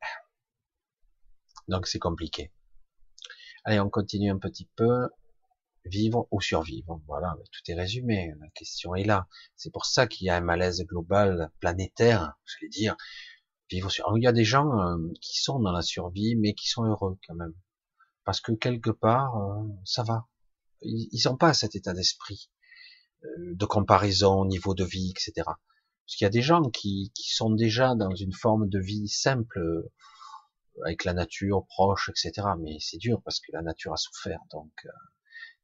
Donc, 1.67 1.87
c'est 1.87 1.99
compliqué. 1.99 2.51
Allez, 3.63 3.79
on 3.79 3.89
continue 3.89 4.31
un 4.31 4.39
petit 4.39 4.67
peu. 4.75 5.09
Vivre 5.89 6.27
ou 6.31 6.41
survivre. 6.41 7.01
Voilà, 7.07 7.35
tout 7.51 7.71
est 7.71 7.75
résumé. 7.75 8.33
La 8.39 8.49
question 8.49 8.95
est 8.95 9.03
là. 9.03 9.27
C'est 9.55 9.71
pour 9.71 9.85
ça 9.85 10.07
qu'il 10.07 10.27
y 10.27 10.29
a 10.29 10.35
un 10.35 10.41
malaise 10.41 10.83
global, 10.85 11.51
planétaire, 11.59 12.33
j'allais 12.45 12.69
dire, 12.69 12.95
vivre 13.69 13.89
sur. 13.89 14.11
il 14.17 14.23
y 14.23 14.27
a 14.27 14.31
des 14.31 14.45
gens 14.45 14.79
euh, 14.79 14.97
qui 15.21 15.41
sont 15.41 15.59
dans 15.59 15.71
la 15.71 15.81
survie, 15.81 16.35
mais 16.35 16.53
qui 16.53 16.67
sont 16.67 16.83
heureux 16.83 17.17
quand 17.27 17.35
même, 17.35 17.53
parce 18.25 18.41
que 18.41 18.51
quelque 18.51 18.91
part, 18.91 19.37
euh, 19.37 19.63
ça 19.85 20.03
va. 20.03 20.27
Ils 20.81 21.21
n'ont 21.25 21.37
pas 21.37 21.53
cet 21.53 21.75
état 21.75 21.93
d'esprit. 21.93 22.49
de 23.37 23.65
comparaison, 23.65 24.45
niveau 24.45 24.73
de 24.73 24.85
vie, 24.85 25.11
etc. 25.11 25.33
Parce 25.45 26.15
qu'il 26.15 26.25
y 26.25 26.27
a 26.27 26.29
des 26.29 26.41
gens 26.41 26.69
qui, 26.69 27.11
qui 27.13 27.33
sont 27.33 27.51
déjà 27.51 27.93
dans 27.95 28.15
une 28.15 28.33
forme 28.33 28.69
de 28.69 28.79
vie 28.79 29.09
simple, 29.09 29.59
avec 30.85 31.05
la 31.05 31.13
nature 31.13 31.65
proche, 31.67 32.09
etc. 32.09 32.47
Mais 32.59 32.77
c'est 32.79 32.97
dur 32.97 33.21
parce 33.23 33.39
que 33.39 33.51
la 33.51 33.61
nature 33.61 33.93
a 33.93 33.97
souffert. 33.97 34.39
Donc, 34.51 34.71
euh, 34.85 34.89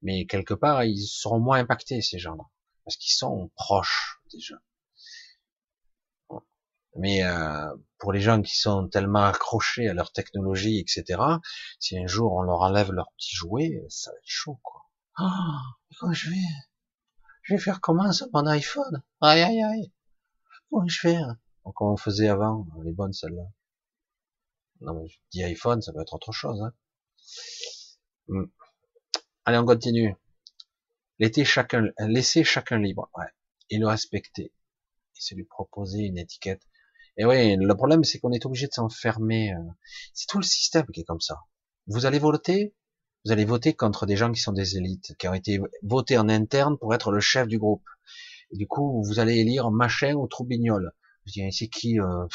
mais 0.02 0.26
quelque 0.26 0.54
part, 0.54 0.84
ils 0.84 1.06
seront 1.06 1.40
moins 1.40 1.60
impactés 1.60 2.02
ces 2.02 2.20
gens-là 2.20 2.44
parce 2.86 2.98
qu'ils 2.98 3.14
sont 3.14 3.52
proches 3.56 4.22
déjà. 4.32 4.56
Mais 6.98 7.24
euh, 7.24 7.76
pour 7.98 8.14
les 8.14 8.22
gens 8.22 8.42
qui 8.42 8.56
sont 8.56 8.88
tellement 8.88 9.26
accrochés 9.26 9.90
à 9.90 9.94
leur 9.94 10.14
technologie, 10.14 10.80
etc., 10.80 11.22
si 11.78 11.98
un 11.98 12.08
jour 12.08 12.32
on 12.34 12.42
leur 12.42 12.62
enlève 12.62 12.92
leur 12.94 13.12
petit 13.18 13.36
jouet, 13.36 13.84
ça 13.90 14.12
va 14.12 14.18
être 14.18 14.24
chaud, 14.24 14.60
quoi. 14.64 14.82
Ah, 15.18 15.62
comment 16.00 16.14
je 16.14 16.30
vais? 16.30 16.48
Je 17.42 17.54
vais 17.54 17.60
faire 17.60 17.82
comment 17.82 18.12
ça, 18.14 18.28
mon 18.34 18.48
iPhone? 18.48 19.04
Aïe, 19.20 19.42
aïe, 19.42 19.62
aïe. 19.62 19.94
Comment 20.70 20.88
je 20.88 21.00
fais 21.00 21.18
Comme 21.76 21.92
on 21.92 21.98
faisait 21.98 22.30
avant, 22.30 22.66
les 22.84 22.94
bonnes 22.94 23.14
celles-là. 23.14 23.44
Non, 24.82 24.94
mais 24.94 25.08
je 25.08 25.18
dis 25.32 25.44
iPhone, 25.44 25.82
ça 25.82 25.92
peut 25.92 26.02
être 26.02 26.14
autre 26.14 26.32
chose. 26.32 26.62
Hein. 26.62 26.74
Allez, 29.46 29.60
on 29.60 29.66
continue. 29.66 30.16
Laisser 31.20 31.46
chacun, 31.46 31.86
laisser 32.00 32.44
chacun 32.44 32.80
libre, 32.80 33.10
ouais, 33.16 33.28
et 33.70 33.78
le 33.78 33.88
respecter. 33.88 34.46
Et 34.46 35.20
c'est 35.20 35.36
lui 35.36 35.46
proposer 35.46 36.00
une 36.00 36.18
étiquette. 36.18 36.64
Et 37.18 37.26
oui, 37.26 37.56
le 37.56 37.76
problème, 37.76 38.04
c'est 38.04 38.20
qu'on 38.20 38.32
est 38.32 38.46
obligé 38.46 38.66
de 38.66 38.74
s'enfermer. 38.74 39.54
Euh. 39.54 39.62
C'est 40.14 40.26
tout 40.28 40.40
le 40.40 40.44
système 40.44 40.86
qui 40.88 41.02
est 41.02 41.04
comme 41.04 41.22
ça. 41.22 41.42
Vous 41.86 42.08
allez 42.08 42.18
voter, 42.18 42.74
vous 43.24 43.32
allez 43.32 43.46
voter 43.46 43.76
contre 43.76 44.08
des 44.08 44.18
gens 44.18 44.32
qui 44.32 44.42
sont 44.42 44.52
des 44.52 44.78
élites, 44.78 45.16
qui 45.18 45.28
ont 45.28 45.34
été 45.36 45.60
votés 45.84 46.18
en 46.18 46.28
interne 46.28 46.78
pour 46.80 46.96
être 46.96 47.12
le 47.12 47.20
chef 47.20 47.48
du 47.48 47.60
groupe. 47.60 47.88
Et 48.52 48.58
du 48.58 48.68
coup, 48.68 49.04
vous 49.06 49.20
allez 49.20 49.36
élire 49.38 49.70
machin 49.70 50.16
ou 50.16 50.28
troubignol. 50.28 50.92
Je 51.28 51.34
dis, 51.34 51.52
c'est 51.54 51.68
qui 51.68 52.00
euh, 52.00 52.26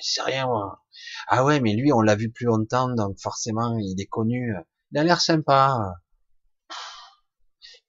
C'est 0.00 0.22
rien, 0.22 0.46
moi. 0.46 0.84
Ah 1.28 1.44
ouais, 1.44 1.60
mais 1.60 1.74
lui, 1.74 1.92
on 1.94 2.02
l'a 2.02 2.14
vu 2.14 2.30
plus 2.30 2.46
longtemps, 2.46 2.94
donc 2.94 3.18
forcément, 3.18 3.78
il 3.78 4.00
est 4.00 4.06
connu. 4.06 4.54
Il 4.92 4.98
a 4.98 5.04
l'air 5.04 5.22
sympa. 5.22 5.94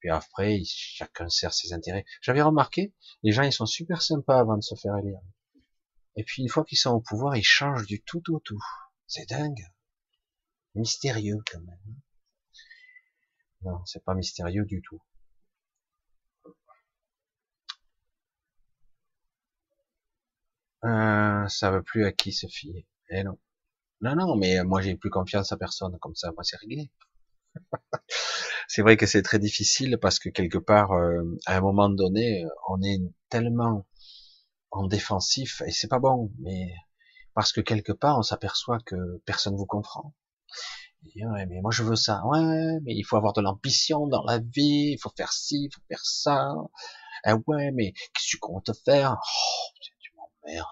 Puis 0.04 0.12
après, 0.12 0.60
chacun 0.66 1.30
sert 1.30 1.54
ses 1.54 1.72
intérêts. 1.72 2.04
J'avais 2.20 2.42
remarqué, 2.42 2.94
les 3.24 3.32
gens, 3.32 3.44
ils 3.44 3.54
sont 3.54 3.66
super 3.66 4.02
sympas 4.02 4.38
avant 4.38 4.58
de 4.58 4.62
se 4.62 4.76
faire 4.76 4.98
élire. 4.98 5.22
Et 6.18 6.26
puis, 6.26 6.44
une 6.44 6.50
fois 6.50 6.66
qu'ils 6.66 6.78
sont 6.78 6.90
au 6.90 7.00
pouvoir, 7.00 7.38
ils 7.38 7.44
changent 7.44 7.88
du 7.88 8.02
tout 8.02 8.22
au 8.36 8.42
tout. 8.42 8.60
C'est 9.08 9.30
dingue. 9.30 9.66
Mystérieux, 10.76 11.42
quand 11.50 11.62
même. 11.62 11.96
Non, 13.62 13.86
c'est 13.86 14.04
pas 14.04 14.14
mystérieux 14.14 14.66
du 14.66 14.82
tout. 14.82 15.02
Euh, 20.84 21.48
ça 21.48 21.72
veut 21.72 21.82
plus 21.82 22.04
à 22.04 22.12
qui 22.12 22.34
se 22.34 22.48
fier. 22.48 22.86
Eh 23.10 23.24
non. 23.24 23.40
Non, 24.02 24.16
non, 24.18 24.36
mais 24.36 24.66
moi 24.66 24.82
j'ai 24.82 24.98
plus 24.98 25.10
confiance 25.10 25.54
à 25.54 25.58
personne, 25.58 25.98
comme 26.00 26.16
ça, 26.16 26.34
moi 26.34 26.44
c'est 26.44 26.58
réglé. 26.58 26.92
C'est 28.68 28.82
vrai 28.82 28.98
que 28.98 29.06
c'est 29.06 29.22
très 29.22 29.40
difficile 29.40 29.98
parce 30.02 30.20
que 30.20 30.30
quelque 30.30 30.58
part, 30.58 30.92
euh, 30.94 31.24
à 31.46 31.58
un 31.58 31.62
moment 31.62 31.90
donné, 31.90 32.44
on 32.70 32.82
est 32.82 33.00
tellement 33.30 33.86
en 34.72 34.88
défensif 34.88 35.62
et 35.68 35.72
c'est 35.72 35.90
pas 35.90 36.00
bon, 36.00 36.32
mais 36.40 36.74
parce 37.36 37.54
que 37.54 37.62
quelque 37.62 37.94
part 37.94 38.20
on 38.20 38.24
s'aperçoit 38.24 38.80
que 38.86 38.96
personne 39.26 39.56
vous 39.56 39.66
comprend. 39.68 40.14
ouais, 41.16 41.46
mais 41.48 41.62
moi 41.62 41.72
je 41.72 41.84
veux 41.84 41.96
ça. 41.96 42.22
Ouais, 42.26 42.80
mais 42.84 42.94
il 42.96 43.04
faut 43.04 43.18
avoir 43.18 43.34
de 43.34 43.42
l'ambition 43.42 44.08
dans 44.08 44.24
la 44.24 44.40
vie, 44.40 44.94
il 44.96 45.00
faut 45.02 45.12
faire 45.16 45.32
ci, 45.34 45.66
il 45.66 45.70
faut 45.74 45.82
faire 45.90 46.04
ça. 46.06 46.54
Ah 47.26 47.36
ouais, 47.48 47.72
mais 47.74 47.94
qu'est-ce 47.94 48.26
que 48.28 48.30
tu 48.32 48.40
comptes 48.40 48.72
faire? 48.86 49.18
Oh, 49.22 49.70
Tu 50.02 50.12
m'emmerdes. 50.18 50.68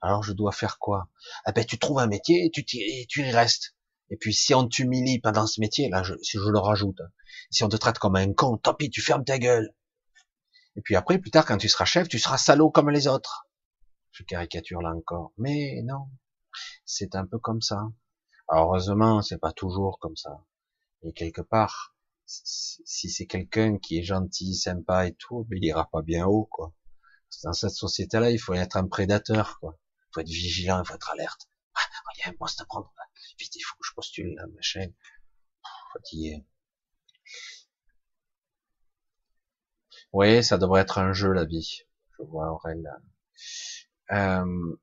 Alors 0.00 0.22
je 0.22 0.32
dois 0.32 0.52
faire 0.52 0.78
quoi? 0.78 1.08
Ah 1.44 1.52
ben 1.52 1.64
tu 1.64 1.78
trouves 1.78 1.98
un 1.98 2.06
métier 2.06 2.50
tu, 2.52 2.64
et 2.74 3.06
tu 3.08 3.22
y 3.22 3.30
restes. 3.30 3.74
Et 4.10 4.16
puis 4.16 4.32
si 4.32 4.54
on 4.54 4.66
t'humilie 4.66 5.20
pendant 5.20 5.46
ce 5.46 5.60
métier, 5.60 5.88
là 5.88 6.02
je, 6.02 6.14
si 6.22 6.38
je 6.38 6.48
le 6.48 6.58
rajoute, 6.58 7.00
hein, 7.00 7.10
si 7.50 7.64
on 7.64 7.68
te 7.68 7.76
traite 7.76 7.98
comme 7.98 8.16
un 8.16 8.32
con, 8.32 8.56
tant 8.56 8.74
pis, 8.74 8.90
tu 8.90 9.02
fermes 9.02 9.24
ta 9.24 9.38
gueule. 9.38 9.74
Et 10.76 10.82
puis 10.82 10.94
après, 10.96 11.18
plus 11.18 11.30
tard, 11.30 11.44
quand 11.44 11.58
tu 11.58 11.68
seras 11.68 11.84
chef, 11.84 12.08
tu 12.08 12.18
seras 12.18 12.38
salaud 12.38 12.70
comme 12.70 12.90
les 12.90 13.08
autres. 13.08 13.48
Je 14.12 14.22
caricature 14.22 14.80
là 14.80 14.94
encore. 14.94 15.32
Mais 15.36 15.82
non, 15.84 16.08
c'est 16.84 17.16
un 17.16 17.26
peu 17.26 17.38
comme 17.38 17.60
ça. 17.60 17.82
Heureusement, 18.50 19.22
c'est 19.22 19.38
pas 19.38 19.52
toujours 19.52 19.98
comme 20.00 20.16
ça. 20.16 20.44
Et 21.02 21.12
quelque 21.12 21.42
part, 21.42 21.96
si 22.26 23.10
c'est 23.10 23.26
quelqu'un 23.26 23.78
qui 23.78 23.98
est 23.98 24.04
gentil, 24.04 24.54
sympa 24.54 25.06
et 25.08 25.14
tout, 25.14 25.44
ben, 25.48 25.58
il 25.60 25.64
ira 25.64 25.88
pas 25.90 26.02
bien 26.02 26.26
haut, 26.26 26.48
quoi 26.50 26.72
dans 27.44 27.52
cette 27.52 27.70
société-là, 27.70 28.30
il 28.30 28.38
faut 28.38 28.54
être 28.54 28.76
un 28.76 28.86
prédateur, 28.86 29.58
quoi. 29.60 29.78
Faut 30.12 30.20
être 30.20 30.28
vigilant, 30.28 30.82
il 30.82 30.86
faut 30.86 30.94
être 30.94 31.10
alerte. 31.10 31.48
Ah, 31.74 31.80
il 32.16 32.20
y 32.20 32.22
a 32.24 32.30
un 32.30 32.34
poste 32.34 32.60
à 32.60 32.64
prendre. 32.64 32.92
Vite, 33.38 33.54
il 33.56 33.62
faut 33.62 33.76
que 33.76 33.86
je 33.86 33.94
postule, 33.94 34.34
là, 34.34 34.46
machin. 34.54 34.90
Fatigué. 35.92 36.44
Oui, 40.12 40.42
ça 40.42 40.58
devrait 40.58 40.82
être 40.82 40.98
un 40.98 41.12
jeu, 41.12 41.32
la 41.32 41.44
vie. 41.44 41.82
Je 42.18 42.24
vois 42.24 42.50
Aurel. 42.52 42.82
Euh, 44.10 44.76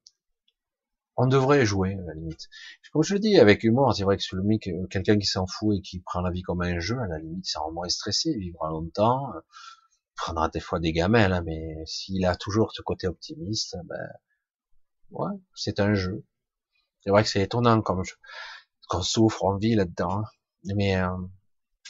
on 1.17 1.27
devrait 1.27 1.65
jouer, 1.65 1.93
à 1.93 2.01
la 2.01 2.13
limite. 2.13 2.49
Comme 2.91 3.03
je 3.03 3.13
le 3.13 3.19
dis, 3.19 3.39
avec 3.39 3.63
humour, 3.63 3.93
c'est 3.95 4.03
vrai 4.03 4.17
que 4.17 4.23
celui 4.23 4.59
quelqu'un 4.59 5.17
qui 5.17 5.25
s'en 5.25 5.47
fout 5.47 5.77
et 5.77 5.81
qui 5.81 5.99
prend 6.01 6.21
la 6.21 6.31
vie 6.31 6.41
comme 6.41 6.61
un 6.61 6.79
jeu, 6.79 6.99
à 6.99 7.07
la 7.07 7.19
limite, 7.19 7.45
ça 7.45 7.59
rend 7.59 7.71
moins 7.71 7.89
stressé, 7.89 8.31
il 8.31 8.39
vivra 8.39 8.69
longtemps, 8.69 9.33
prendra 10.15 10.49
des 10.49 10.59
fois 10.59 10.79
des 10.79 10.93
gamelles, 10.93 11.33
hein, 11.33 11.43
mais 11.45 11.85
s'il 11.85 12.25
a 12.25 12.35
toujours 12.35 12.71
ce 12.73 12.81
côté 12.81 13.07
optimiste, 13.07 13.77
ben, 13.85 14.09
ouais, 15.11 15.33
c'est 15.55 15.79
un 15.79 15.93
jeu. 15.93 16.25
C'est 17.01 17.09
vrai 17.09 17.23
que 17.23 17.29
c'est 17.29 17.41
étonnant 17.41 17.81
comme 17.81 18.03
qu'on 18.89 19.01
souffre, 19.01 19.43
on 19.43 19.57
vit 19.57 19.75
là-dedans, 19.75 20.19
hein. 20.19 20.23
mais 20.75 20.95
euh, 20.97 21.17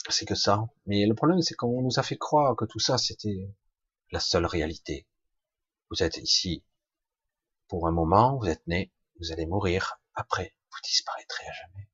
c'est 0.08 0.26
que 0.26 0.34
ça. 0.34 0.66
Mais 0.86 1.06
le 1.06 1.14
problème, 1.14 1.42
c'est 1.42 1.54
qu'on 1.54 1.82
nous 1.82 1.98
a 1.98 2.02
fait 2.02 2.16
croire 2.16 2.56
que 2.56 2.64
tout 2.64 2.78
ça, 2.78 2.98
c'était 2.98 3.48
la 4.12 4.20
seule 4.20 4.46
réalité. 4.46 5.06
Vous 5.90 6.02
êtes 6.02 6.18
ici 6.18 6.64
pour 7.68 7.88
un 7.88 7.92
moment, 7.92 8.38
vous 8.38 8.46
êtes 8.46 8.66
né, 8.66 8.92
vous 9.18 9.32
allez 9.32 9.46
mourir, 9.46 10.00
après, 10.14 10.54
vous 10.70 10.78
disparaîtrez 10.84 11.46
à 11.46 11.52
jamais. 11.52 11.88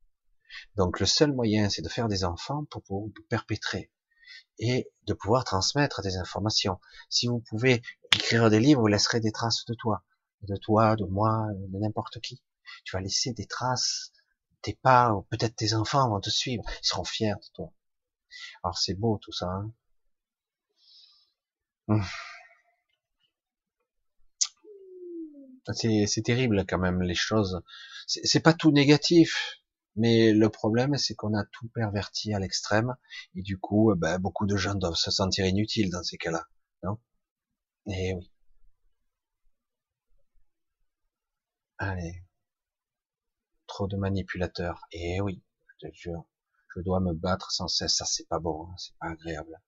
Donc 0.77 1.01
le 1.01 1.07
seul 1.07 1.33
moyen, 1.33 1.71
c'est 1.71 1.83
de 1.83 1.89
faire 1.89 2.09
des 2.09 2.25
enfants 2.25 2.65
pour 2.67 2.83
vous 2.89 3.13
perpétrer 3.29 3.91
et 4.59 4.91
de 5.07 5.15
pouvoir 5.15 5.45
transmettre 5.45 6.03
des 6.03 6.17
informations. 6.17 6.79
Si 7.09 7.27
vous 7.27 7.41
pouvez 7.41 7.83
écrire 8.15 8.51
des 8.51 8.61
livres, 8.61 8.81
vous 8.81 8.87
laisserez 8.87 9.21
des 9.21 9.33
traces 9.33 9.65
de 9.67 9.75
toi, 9.75 10.05
de 10.43 10.57
toi, 10.57 10.97
de 10.97 11.05
moi, 11.05 11.49
de 11.55 11.79
n'importe 11.79 12.21
qui. 12.21 12.43
Tu 12.85 12.97
vas 12.97 13.03
laisser 13.03 13.33
des 13.33 13.47
traces, 13.47 14.13
tes 14.63 14.75
pas, 14.75 15.13
ou 15.13 15.23
peut-être 15.23 15.57
tes 15.57 15.75
enfants 15.75 16.09
vont 16.09 16.21
te 16.21 16.31
suivre, 16.31 16.65
ils 16.83 16.87
seront 16.87 17.05
fiers 17.05 17.35
de 17.35 17.53
toi. 17.55 17.73
Alors 18.65 18.79
c'est 18.79 18.95
beau 18.95 19.19
tout 19.19 19.33
ça. 19.33 19.47
Hein 21.89 22.03
c'est 25.75 26.23
terrible 26.25 26.65
quand 26.67 26.79
même 26.79 27.03
les 27.03 27.15
choses. 27.15 27.63
C'est 28.07 28.41
pas 28.41 28.55
tout 28.55 28.73
négatif. 28.73 29.59
Mais 29.97 30.33
le 30.33 30.49
problème, 30.49 30.97
c'est 30.97 31.15
qu'on 31.15 31.37
a 31.37 31.45
tout 31.45 31.69
perverti 31.69 32.33
à 32.33 32.39
l'extrême, 32.39 32.97
et 33.35 33.43
du 33.43 33.59
coup, 33.59 33.93
ben, 33.95 34.19
beaucoup 34.19 34.47
de 34.47 34.57
gens 34.57 34.75
doivent 34.75 34.95
se 34.95 35.11
sentir 35.11 35.45
inutiles 35.45 35.91
dans 35.91 36.03
ces 36.03 36.17
cas-là, 36.17 36.47
non? 36.83 36.99
Eh 37.89 38.15
oui. 38.15 38.32
Allez. 41.85 42.23
Trop 43.67 43.89
de 43.89 43.97
manipulateurs. 43.97 44.87
Eh 44.93 45.21
oui, 45.21 45.43
je 45.67 45.89
te 45.89 45.93
jure. 45.93 46.25
Je 46.77 46.81
dois 46.81 47.01
me 47.01 47.13
battre 47.13 47.51
sans 47.51 47.67
cesse. 47.67 47.97
Ça, 47.97 48.05
c'est 48.05 48.29
pas 48.29 48.39
bon. 48.39 48.69
Hein, 48.69 48.75
c'est 48.79 48.95
pas 49.01 49.09
agréable. 49.09 49.61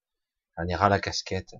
On 0.56 0.64
ira 0.68 0.88
la 0.88 1.00
casquette, 1.00 1.56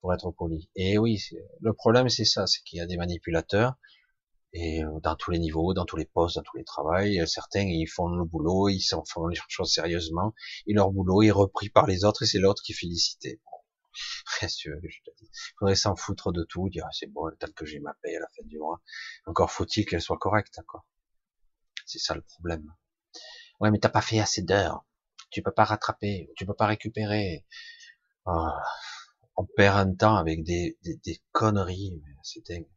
pour 0.00 0.12
être 0.12 0.32
poli. 0.32 0.68
Et 0.74 0.98
oui, 0.98 1.22
le 1.60 1.72
problème, 1.72 2.08
c'est 2.08 2.24
ça. 2.24 2.48
C'est 2.48 2.64
qu'il 2.64 2.78
y 2.78 2.80
a 2.80 2.86
des 2.86 2.96
manipulateurs 2.96 3.76
et 4.52 4.82
euh, 4.82 4.98
dans 5.04 5.14
tous 5.14 5.30
les 5.30 5.38
niveaux, 5.38 5.72
dans 5.72 5.84
tous 5.84 5.96
les 5.96 6.04
postes, 6.04 6.34
dans 6.34 6.42
tous 6.42 6.56
les 6.56 6.64
travails, 6.64 7.22
certains 7.28 7.62
ils 7.62 7.86
font 7.86 8.08
le 8.08 8.24
boulot, 8.24 8.70
ils 8.70 8.82
font 8.82 9.28
les 9.28 9.38
choses 9.48 9.72
sérieusement, 9.72 10.34
et 10.66 10.74
leur 10.74 10.90
boulot 10.90 11.22
est 11.22 11.30
repris 11.30 11.70
par 11.70 11.86
les 11.86 12.04
autres 12.04 12.24
et 12.24 12.26
c'est 12.26 12.40
l'autre 12.40 12.60
qui 12.64 12.72
est 12.72 12.74
félicité. 12.74 13.40
Bon. 14.42 14.48
je 14.88 14.98
te 15.04 15.10
faudrait 15.58 15.74
s'en 15.76 15.96
foutre 15.96 16.32
de 16.32 16.44
tout, 16.44 16.68
dire 16.68 16.86
c'est 16.92 17.06
bon, 17.06 17.30
tel 17.38 17.52
que 17.52 17.64
j'ai 17.66 17.80
ma 17.80 17.94
paye 18.02 18.16
à 18.16 18.20
la 18.20 18.28
fin 18.36 18.42
du 18.44 18.58
mois. 18.58 18.80
Encore 19.26 19.50
faut-il 19.50 19.86
qu'elle 19.86 20.00
soit 20.02 20.18
correcte, 20.18 20.60
quoi. 20.66 20.84
C'est 21.86 21.98
ça 21.98 22.14
le 22.14 22.22
problème. 22.22 22.74
Ouais, 23.60 23.70
mais 23.70 23.78
t'as 23.78 23.88
pas 23.88 24.02
fait 24.02 24.20
assez 24.20 24.42
d'heures. 24.42 24.84
Tu 25.30 25.42
peux 25.42 25.52
pas 25.52 25.64
rattraper, 25.64 26.30
tu 26.36 26.46
peux 26.46 26.54
pas 26.54 26.66
récupérer. 26.66 27.46
Oh, 28.26 28.48
on 29.36 29.44
perd 29.46 29.78
un 29.78 29.94
temps 29.94 30.16
avec 30.16 30.44
des, 30.44 30.78
des, 30.82 30.96
des 31.04 31.22
conneries, 31.32 32.02
c'est 32.22 32.46
dingue. 32.48 32.68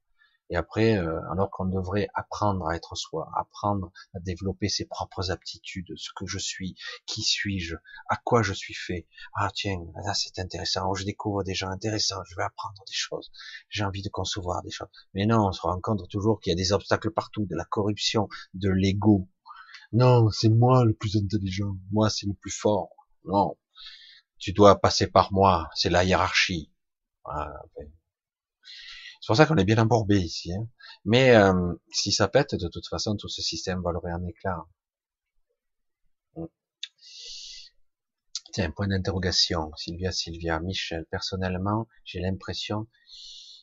Et 0.50 0.56
après, 0.56 0.98
euh, 0.98 1.20
alors 1.32 1.50
qu'on 1.50 1.66
devrait 1.66 2.08
apprendre 2.14 2.68
à 2.68 2.76
être 2.76 2.96
soi, 2.96 3.32
apprendre 3.36 3.92
à 4.14 4.20
développer 4.20 4.70
ses 4.70 4.86
propres 4.86 5.32
aptitudes, 5.32 5.92
ce 5.96 6.10
que 6.16 6.28
je 6.28 6.38
suis, 6.38 6.76
qui 7.08 7.24
suis-je, 7.24 7.76
à 8.10 8.18
quoi 8.18 8.44
je 8.44 8.54
suis 8.54 8.76
fait. 8.76 9.08
Ah 9.34 9.50
tiens, 9.54 9.80
là 10.06 10.14
c'est 10.14 10.38
intéressant, 10.40 10.94
je 10.94 11.04
découvre 11.04 11.44
des 11.44 11.56
gens 11.56 11.70
intéressants, 11.70 12.24
je 12.30 12.36
vais 12.36 12.44
apprendre 12.44 12.84
des 12.88 12.94
choses, 12.94 13.32
j'ai 13.70 13.84
envie 13.84 14.04
de 14.04 14.10
concevoir 14.10 14.62
des 14.62 14.70
choses. 14.70 14.90
Mais 15.16 15.26
non, 15.26 15.48
on 15.48 15.52
se 15.52 15.62
rend 15.62 15.80
compte 15.82 16.08
toujours 16.10 16.40
qu'il 16.40 16.52
y 16.52 16.54
a 16.54 16.58
des 16.58 16.74
obstacles 16.74 17.12
partout, 17.12 17.46
de 17.48 17.56
la 17.56 17.66
corruption, 17.66 18.30
de 18.54 18.70
l'ego. 18.70 19.28
Non, 19.94 20.30
c'est 20.30 20.50
moi 20.50 20.86
le 20.86 20.94
plus 20.94 21.18
intelligent, 21.18 21.76
moi 21.92 22.10
c'est 22.12 22.28
le 22.28 22.34
plus 22.34 22.52
fort. 22.52 22.90
Non, 23.24 23.58
tu 24.38 24.54
dois 24.54 24.80
passer 24.80 25.08
par 25.08 25.34
moi, 25.34 25.70
c'est 25.74 25.90
la 25.90 26.04
hiérarchie. 26.04 26.72
C'est 29.26 29.32
pour 29.32 29.38
ça 29.38 29.48
qu'on 29.48 29.58
est 29.58 29.66
bien 29.66 29.80
embourbé 29.80 30.20
ici. 30.20 30.54
Hein. 30.54 30.70
Mais 31.04 31.36
euh, 31.36 31.74
si 31.92 32.12
ça 32.12 32.28
pète, 32.28 32.54
de 32.54 32.68
toute 32.68 32.88
façon, 32.88 33.16
tout 33.16 33.28
ce 33.28 33.42
système 33.42 33.82
volerait 33.82 34.14
en 34.14 34.24
éclat. 34.24 34.68
Tiens, 38.54 38.70
point 38.70 38.88
d'interrogation. 38.88 39.72
Sylvia, 39.78 40.12
Sylvia, 40.12 40.60
Michel. 40.60 41.08
Personnellement, 41.10 41.88
j'ai 42.04 42.20
l'impression 42.20 42.86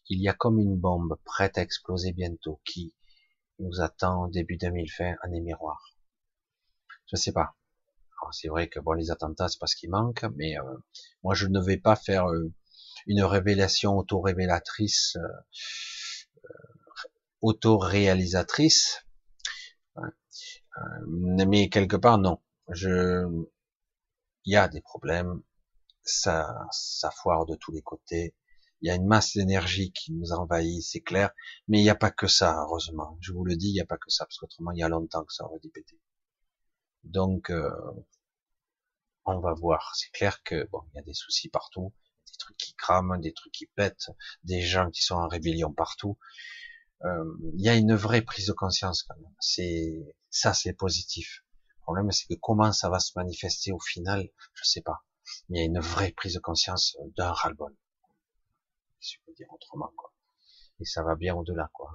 qu'il 0.05 0.21
y 0.21 0.29
a 0.29 0.35
comme 0.35 0.59
une 0.59 0.77
bombe 0.77 1.17
prête 1.25 1.57
à 1.59 1.63
exploser 1.63 2.13
bientôt 2.13 2.61
qui 2.65 2.93
nous 3.61 3.81
attend 3.81 4.25
au 4.25 4.29
début 4.31 4.57
2020 4.57 5.15
année 5.23 5.43
miroir. 5.43 5.95
Je 7.07 7.15
sais 7.15 7.31
pas. 7.31 7.55
C'est 8.33 8.49
vrai 8.49 8.69
que 8.69 8.81
bon, 8.81 8.95
les 8.95 9.13
attentats, 9.13 9.47
c'est 9.47 9.61
parce 9.61 9.77
qu'il 9.77 9.91
manque, 9.91 10.25
mais 10.35 10.59
euh, 10.59 10.77
moi, 11.23 11.35
je 11.35 11.47
ne 11.47 11.61
vais 11.61 11.77
pas 11.77 11.95
faire 11.95 12.29
euh, 12.29 12.53
une 13.07 13.23
révélation 13.23 13.97
auto-révélatrice, 13.97 15.17
euh, 15.17 16.49
auto-réalisatrice. 17.41 19.05
mais 21.47 21.69
quelque 21.69 21.97
part, 21.97 22.19
non. 22.19 22.41
Je, 22.69 23.27
il 24.45 24.53
y 24.53 24.57
a 24.57 24.69
des 24.69 24.81
problèmes, 24.81 25.43
ça, 26.05 26.67
ça 26.71 27.11
foire 27.11 27.47
de 27.47 27.55
tous 27.57 27.73
les 27.73 27.83
côtés. 27.83 28.35
Il 28.81 28.89
y 28.89 28.91
a 28.91 28.97
une 28.97 29.07
masse 29.07 29.37
d'énergie 29.37 29.93
qui 29.93 30.13
nous 30.13 30.33
envahit, 30.33 30.83
c'est 30.83 31.03
clair. 31.03 31.31
Mais 31.69 31.79
il 31.79 31.83
n'y 31.83 31.91
a 31.91 31.95
pas 31.95 32.11
que 32.11 32.27
ça, 32.27 32.63
heureusement. 32.63 33.17
Je 33.21 33.33
vous 33.33 33.45
le 33.45 33.57
dis, 33.57 33.69
il 33.69 33.75
n'y 33.75 33.81
a 33.81 33.87
pas 33.87 33.99
que 33.99 34.11
ça, 34.11 34.25
parce 34.25 34.39
qu'autrement, 34.39 34.73
il 34.73 34.79
y 34.79 34.83
a 34.83 34.89
longtemps 34.89 35.25
que 35.25 35.33
ça 35.33 35.45
aurait 35.45 35.61
dû 35.61 35.71
péter. 35.71 36.01
Donc, 37.05 37.51
euh, 37.51 37.71
on 39.25 39.41
va 39.41 39.55
voir. 39.55 39.95
C'est 39.95 40.11
clair 40.11 40.43
que 40.43 40.69
bon, 40.71 40.83
il 40.93 40.97
y 40.97 40.99
a 41.01 41.03
des 41.03 41.15
soucis 41.15 41.49
partout, 41.49 41.93
des 42.33 42.39
trucs 42.39 42.57
qui 42.57 42.75
crament, 42.75 43.21
des 43.21 43.33
trucs 43.33 43.53
qui 43.53 43.67
pètent, 43.67 44.11
des 44.45 44.61
gens 44.61 44.91
qui 44.91 45.03
sont 45.03 45.15
en 45.15 45.29
rébellion 45.29 45.73
partout. 45.73 46.19
Euh, 47.05 47.25
il 47.55 47.65
y 47.65 47.69
a 47.69 47.75
une 47.75 47.95
vraie 47.95 48.23
prise 48.23 48.47
de 48.47 48.53
conscience 48.53 49.03
quand 49.03 49.17
même. 49.17 49.35
C'est 49.41 50.17
ça, 50.31 50.55
c'est 50.55 50.73
positif. 50.73 51.45
Le 51.69 51.83
problème, 51.83 52.11
c'est 52.13 52.27
que 52.27 52.39
comment 52.41 52.73
ça 52.73 52.89
va 52.89 53.01
se 53.01 53.13
manifester 53.17 53.73
au 53.73 53.81
final, 53.81 54.29
je 54.55 54.65
sais 54.65 54.83
pas. 54.83 55.05
Mais 55.49 55.59
il 55.59 55.61
y 55.61 55.63
a 55.63 55.67
une 55.67 55.81
vraie 55.81 56.13
prise 56.13 56.35
de 56.35 56.41
conscience 56.41 56.97
d'un 57.17 57.33
ras-le-bol. 57.33 57.77
Si 59.01 59.17
je 59.17 59.21
peux 59.27 59.35
dire 59.35 59.53
autrement, 59.53 59.93
quoi. 59.97 60.13
Et 60.81 60.85
ça 60.85 61.03
va 61.03 61.17
bien 61.17 61.35
au-delà, 61.35 61.71
quoi. 61.73 61.91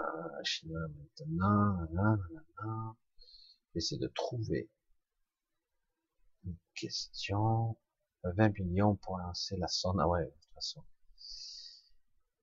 Euh, 0.00 0.44
Chinois 0.44 0.88
maintenant, 0.88 2.96
J'essaie 3.74 3.96
de 3.96 4.08
trouver 4.08 4.68
une 6.44 6.56
question. 6.74 7.76
20 8.24 8.58
millions 8.58 8.96
pour 8.96 9.18
lancer 9.18 9.56
la 9.56 9.68
sonde. 9.68 9.98
Ah 10.00 10.08
ouais, 10.08 10.24
de 10.24 10.30
toute 10.30 10.54
façon. 10.54 10.84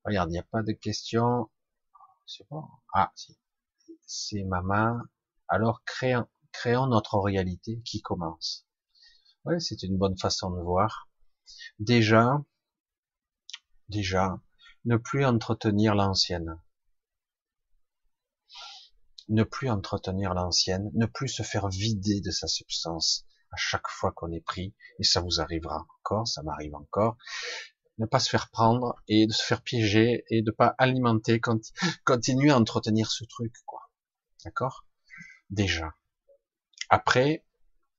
Regarde, 0.04 0.30
il 0.30 0.32
n'y 0.32 0.38
a 0.38 0.42
pas 0.42 0.62
de 0.62 0.76
bon. 2.50 2.64
Ah, 2.94 3.12
si. 3.14 3.38
C'est 4.06 4.44
maman. 4.44 5.00
Alors, 5.48 5.82
créons, 5.84 6.28
créons 6.52 6.86
notre 6.86 7.18
réalité 7.18 7.80
qui 7.82 8.02
commence. 8.02 8.66
Ouais, 9.44 9.58
c'est 9.60 9.82
une 9.82 9.96
bonne 9.96 10.18
façon 10.18 10.50
de 10.50 10.60
voir. 10.60 11.08
Déjà, 11.78 12.44
déjà, 13.88 14.40
ne 14.84 14.96
plus 14.96 15.24
entretenir 15.24 15.94
l'ancienne 15.94 16.60
ne 19.30 19.44
plus 19.44 19.70
entretenir 19.70 20.34
l'ancienne, 20.34 20.90
ne 20.94 21.06
plus 21.06 21.28
se 21.28 21.44
faire 21.44 21.68
vider 21.68 22.20
de 22.20 22.32
sa 22.32 22.48
substance 22.48 23.24
à 23.52 23.56
chaque 23.56 23.88
fois 23.88 24.12
qu'on 24.12 24.32
est 24.32 24.40
pris, 24.40 24.74
et 24.98 25.04
ça 25.04 25.20
vous 25.20 25.40
arrivera 25.40 25.86
encore, 25.98 26.26
ça 26.26 26.42
m'arrive 26.42 26.74
encore, 26.74 27.16
ne 27.98 28.06
pas 28.06 28.20
se 28.20 28.30
faire 28.30 28.50
prendre 28.50 28.96
et 29.08 29.26
de 29.26 29.32
se 29.32 29.44
faire 29.44 29.62
piéger 29.62 30.24
et 30.30 30.42
de 30.42 30.50
pas 30.50 30.74
alimenter, 30.78 31.40
continuer 32.04 32.50
à 32.50 32.56
entretenir 32.56 33.10
ce 33.10 33.24
truc, 33.24 33.54
quoi. 33.66 33.90
D'accord? 34.44 34.86
Déjà. 35.50 35.94
Après, 36.88 37.44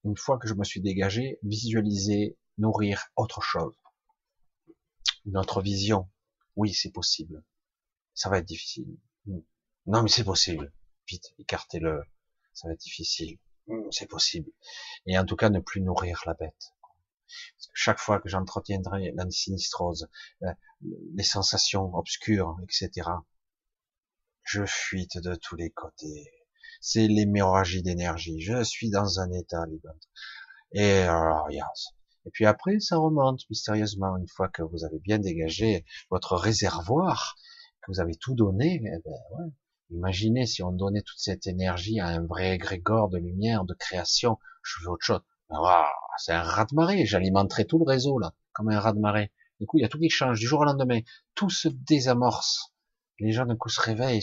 une 0.04 0.18
fois 0.18 0.40
que 0.40 0.48
je 0.48 0.54
me 0.54 0.64
suis 0.64 0.82
dégagé, 0.82 1.40
visualiser, 1.44 2.38
nourrir 2.58 3.08
autre 3.16 3.42
chose. 3.42 3.76
Notre 5.26 5.62
vision. 5.62 6.10
Oui, 6.56 6.74
c'est 6.74 6.92
possible. 6.92 7.44
Ça 8.16 8.30
va 8.30 8.40
être 8.40 8.46
difficile. 8.46 8.98
Non, 9.86 10.02
mais 10.02 10.10
c'est 10.10 10.24
possible 10.24 10.74
vite, 11.12 11.34
écartez-le, 11.40 12.04
ça 12.54 12.68
va 12.68 12.74
être 12.74 12.80
difficile. 12.80 13.38
Hmm, 13.68 13.90
c'est 13.92 14.08
possible. 14.08 14.52
Et 15.06 15.18
en 15.18 15.26
tout 15.26 15.36
cas, 15.36 15.50
ne 15.50 15.60
plus 15.60 15.82
nourrir 15.82 16.22
la 16.26 16.34
bête. 16.34 16.74
Chaque 17.74 18.00
fois 18.00 18.20
que 18.20 18.28
j'entretiendrai 18.30 19.14
la 19.16 19.30
sinistrose, 19.30 20.10
euh, 20.44 20.54
les 21.16 21.24
sensations 21.24 21.94
obscures, 21.96 22.58
etc., 22.64 23.10
je 24.44 24.66
fuite 24.66 25.18
de 25.20 25.36
tous 25.36 25.56
les 25.56 25.70
côtés. 25.70 26.32
C'est 26.82 27.08
l'hémorragie 27.08 27.84
d'énergie. 27.84 28.42
Je 28.42 28.64
suis 28.64 28.90
dans 28.90 29.20
un 29.20 29.32
état, 29.32 29.66
libre. 29.68 29.94
Et 30.74 31.04
alors, 31.04 31.50
Et 31.52 32.32
puis 32.32 32.46
après, 32.46 32.80
ça 32.80 32.98
remonte 32.98 33.48
mystérieusement 33.50 34.18
une 34.18 34.28
fois 34.28 34.50
que 34.50 34.64
vous 34.64 34.84
avez 34.84 35.00
bien 35.00 35.20
dégagé 35.20 35.86
votre 36.10 36.36
réservoir, 36.36 37.36
que 37.82 37.92
vous 37.92 38.00
avez 38.00 38.16
tout 38.16 38.36
donné. 38.36 38.82
Eh 38.84 39.00
ben, 39.06 39.12
ouais, 39.38 39.52
Imaginez 39.92 40.46
si 40.46 40.64
on 40.64 40.72
donnait 40.72 41.02
toute 41.02 41.20
cette 41.20 41.48
énergie 41.48 42.00
à 42.00 42.08
un 42.08 42.26
vrai 42.26 42.58
grégor 42.58 43.10
de 43.10 43.18
lumière, 43.18 43.66
de 43.66 43.74
création. 43.74 44.40
Je 44.64 44.84
veux 44.84 44.90
autre 44.92 45.06
chose. 45.06 45.22
c'est 46.18 46.32
un 46.32 46.44
raz-de-marée. 46.44 47.06
J'alimenterai 47.06 47.66
tout 47.66 47.78
le 47.78 47.86
réseau, 47.86 48.18
là, 48.18 48.34
comme 48.54 48.70
un 48.70 48.80
raz-de-marée. 48.80 49.32
Du 49.60 49.68
coup, 49.68 49.78
il 49.78 49.82
y 49.82 49.86
a 49.86 49.90
tout 49.90 50.00
qui 50.00 50.10
change 50.10 50.40
du 50.40 50.48
jour 50.48 50.62
au 50.62 50.66
lendemain. 50.66 51.02
Tout 51.36 51.50
se 51.50 51.68
désamorce. 51.68 52.74
Les 53.20 53.32
gens, 53.32 53.46
d'un 53.46 53.58
coup, 53.58 53.70
se 53.70 53.82
réveillent. 53.82 54.22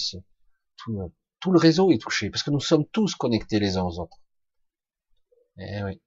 Tout, 0.76 1.12
tout 1.40 1.52
le 1.52 1.58
réseau 1.58 1.90
est 1.92 2.00
touché. 2.00 2.30
Parce 2.30 2.42
que 2.42 2.50
nous 2.50 2.60
sommes 2.60 2.86
tous 2.86 3.14
connectés 3.14 3.60
les 3.60 3.76
uns 3.76 3.84
aux 3.84 4.00
autres. 4.00 4.18
Eh 5.58 5.82
oui. 5.84 6.00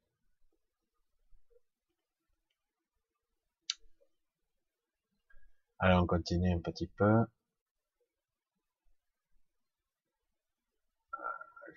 Alors, 5.79 6.03
on 6.03 6.07
continue 6.07 6.53
un 6.53 6.59
petit 6.59 6.87
peu. 6.87 7.25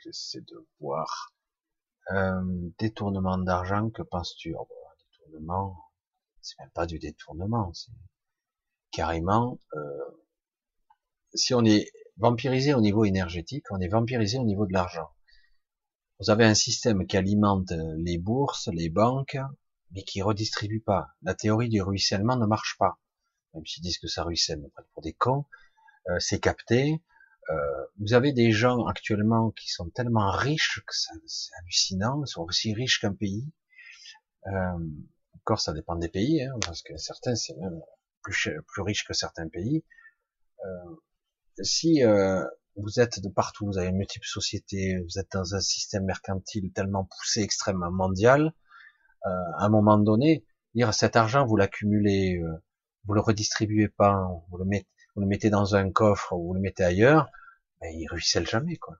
J'essaie 0.05 0.43
de 0.43 0.67
voir. 0.81 1.33
Euh, 2.13 2.43
détournement 2.79 3.39
d'argent, 3.39 3.91
que 3.91 4.03
penses-tu? 4.03 4.55
Oh, 4.59 4.69
Détournement, 5.13 5.77
c'est 6.43 6.59
même 6.59 6.71
pas 6.71 6.87
du 6.87 6.99
détournement, 6.99 7.73
c'est 7.73 7.93
carrément. 8.91 9.59
Euh, 9.75 10.23
si 11.35 11.55
on 11.55 11.65
est 11.65 11.91
vampirisé 12.19 12.75
au 12.75 12.81
niveau 12.81 13.05
énergétique, 13.05 13.65
on 13.71 13.81
est 13.81 13.89
vampirisé 13.89 14.39
au 14.39 14.45
niveau 14.45 14.67
de 14.67 14.73
l'argent. 14.73 15.09
Vous 16.21 16.31
avez 16.31 16.45
un 16.45 16.55
système 16.55 17.07
qui 17.07 17.17
alimente 17.17 17.73
les 17.97 18.19
bourses, 18.19 18.69
les 18.73 18.91
banques, 18.91 19.39
mais 19.91 20.03
qui 20.03 20.23
redistribue 20.23 20.81
pas. 20.81 21.09
La 21.23 21.35
théorie 21.35 21.69
du 21.69 21.83
ruissellement 21.83 22.37
ne 22.37 22.47
marche 22.47 22.77
pas. 22.79 23.01
Même 23.55 23.67
s'ils 23.67 23.83
disent 23.83 23.99
que 23.99 24.09
ça 24.09 24.23
ruisselle, 24.23 24.71
pour 24.93 25.03
des 25.03 25.15
cons, 25.15 25.47
euh, 26.11 26.19
c'est 26.21 26.41
capté, 26.41 27.03
euh, 27.51 27.87
vous 28.01 28.15
avez 28.15 28.33
des 28.33 28.53
gens 28.53 28.87
actuellement 28.87 29.51
qui 29.51 29.69
sont 29.69 29.89
tellement 29.91 30.31
riches 30.31 30.83
que 30.87 30.95
c'est 31.27 31.55
hallucinant, 31.59 32.23
ils 32.25 32.29
sont 32.29 32.43
aussi 32.43 32.73
riches 32.73 33.01
qu'un 33.01 33.15
pays. 33.15 33.51
Euh, 34.47 34.79
encore, 35.37 35.61
ça 35.61 35.73
dépend 35.73 35.97
des 35.97 36.09
pays, 36.09 36.43
hein, 36.43 36.55
parce 36.63 36.83
que 36.83 36.97
certains 36.97 37.35
c'est 37.35 37.57
même 37.57 37.81
plus, 38.23 38.51
plus 38.67 38.83
riche 38.83 39.05
que 39.07 39.13
certains 39.13 39.49
pays. 39.49 39.85
Euh, 40.65 40.95
si 41.63 42.03
euh, 42.03 42.45
vous 42.77 42.99
êtes 42.99 43.21
de 43.21 43.29
partout, 43.29 43.67
vous 43.67 43.79
avez 43.79 43.89
une 43.89 43.99
multiple 43.99 44.27
société, 44.27 44.99
vous 44.99 45.19
êtes 45.19 45.31
dans 45.33 45.55
un 45.55 45.61
système 45.61 46.05
mercantile 46.05 46.73
tellement 46.73 47.05
poussé, 47.05 47.43
extrêmement 47.43 47.93
mondial, 47.93 48.55
euh, 49.27 49.31
à 49.59 49.67
un 49.67 49.69
moment 49.69 49.99
donné, 49.99 50.45
dire 50.75 50.93
cet 50.95 51.17
argent 51.17 51.47
vous 51.47 51.57
l'accumulez, 51.57 52.43
vous 53.05 53.15
le 53.15 53.21
redistribuez 53.21 53.89
pas, 53.89 54.27
vous 54.51 54.59
le 54.59 54.65
mettez 54.65 54.89
vous 55.15 55.23
le 55.23 55.27
mettez 55.27 55.51
dans 55.51 55.77
un 55.77 55.91
coffre 55.91 56.33
ou 56.33 56.49
vous 56.49 56.55
le 56.55 56.61
mettez 56.61 56.85
ailleurs, 56.85 57.29
ben, 57.81 57.93
il 57.95 58.07
ruisselle 58.09 58.47
jamais, 58.47 58.77
quoi. 58.77 58.97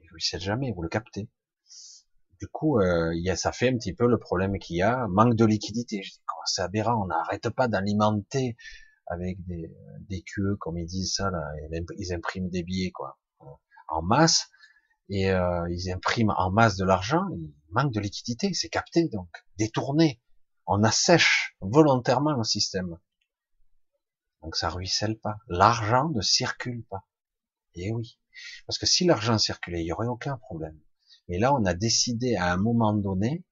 Il 0.00 0.10
ruisselle 0.12 0.40
jamais, 0.40 0.72
vous 0.72 0.82
le 0.82 0.88
captez. 0.88 1.28
du 2.40 2.48
coup, 2.48 2.80
euh, 2.80 3.12
y 3.14 3.30
a, 3.30 3.36
ça 3.36 3.52
fait 3.52 3.68
un 3.68 3.76
petit 3.76 3.94
peu 3.94 4.06
le 4.08 4.18
problème 4.18 4.58
qu'il 4.58 4.76
y 4.76 4.82
a, 4.82 5.06
manque 5.08 5.36
de 5.36 5.44
liquidité. 5.44 6.02
Je 6.02 6.10
dis, 6.10 6.20
c'est 6.46 6.62
aberrant, 6.62 7.04
on 7.04 7.06
n'arrête 7.06 7.48
pas 7.50 7.68
d'alimenter 7.68 8.56
avec 9.06 9.44
des, 9.46 9.70
des 10.08 10.22
QE, 10.22 10.56
comme 10.58 10.78
ils 10.78 10.86
disent 10.86 11.14
ça, 11.14 11.30
là, 11.30 11.42
ils 11.98 12.12
impriment 12.12 12.48
des 12.48 12.62
billets, 12.62 12.90
quoi, 12.90 13.18
en 13.88 14.02
masse, 14.02 14.48
et 15.08 15.30
euh, 15.30 15.68
ils 15.70 15.90
impriment 15.92 16.34
en 16.36 16.50
masse 16.50 16.76
de 16.76 16.84
l'argent, 16.84 17.24
il 17.32 17.52
manque 17.70 17.92
de 17.92 18.00
liquidité, 18.00 18.52
c'est 18.54 18.68
capté, 18.68 19.08
donc, 19.08 19.28
détourné. 19.58 20.20
On 20.66 20.82
assèche 20.84 21.56
volontairement 21.60 22.32
le 22.32 22.44
système. 22.44 22.98
Donc 24.42 24.56
ça 24.56 24.68
ruisselle 24.68 25.18
pas. 25.18 25.36
L'argent 25.48 26.10
ne 26.10 26.20
circule 26.20 26.84
pas. 26.84 27.06
Et 27.74 27.88
eh 27.88 27.92
oui. 27.92 28.18
Parce 28.66 28.78
que 28.78 28.86
si 28.86 29.04
l'argent 29.04 29.38
circulait, 29.38 29.82
il 29.82 29.86
y 29.86 29.92
aurait 29.92 30.08
aucun 30.08 30.36
problème. 30.36 30.78
Mais 31.28 31.38
là, 31.38 31.54
on 31.54 31.64
a 31.64 31.74
décidé 31.74 32.36
à 32.36 32.52
un 32.52 32.56
moment 32.56 32.92
donné 32.92 33.44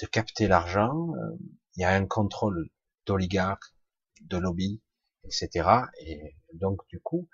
de 0.00 0.06
capter 0.06 0.48
l'argent. 0.48 1.12
Euh, 1.14 1.36
il 1.76 1.82
y 1.82 1.84
a 1.84 1.90
un 1.90 2.06
contrôle 2.06 2.70
d'oligarques, 3.06 3.74
de 4.22 4.38
lobby, 4.38 4.82
etc. 5.24 5.68
Et 6.00 6.36
donc, 6.54 6.80
du 6.88 7.00
coup, 7.00 7.28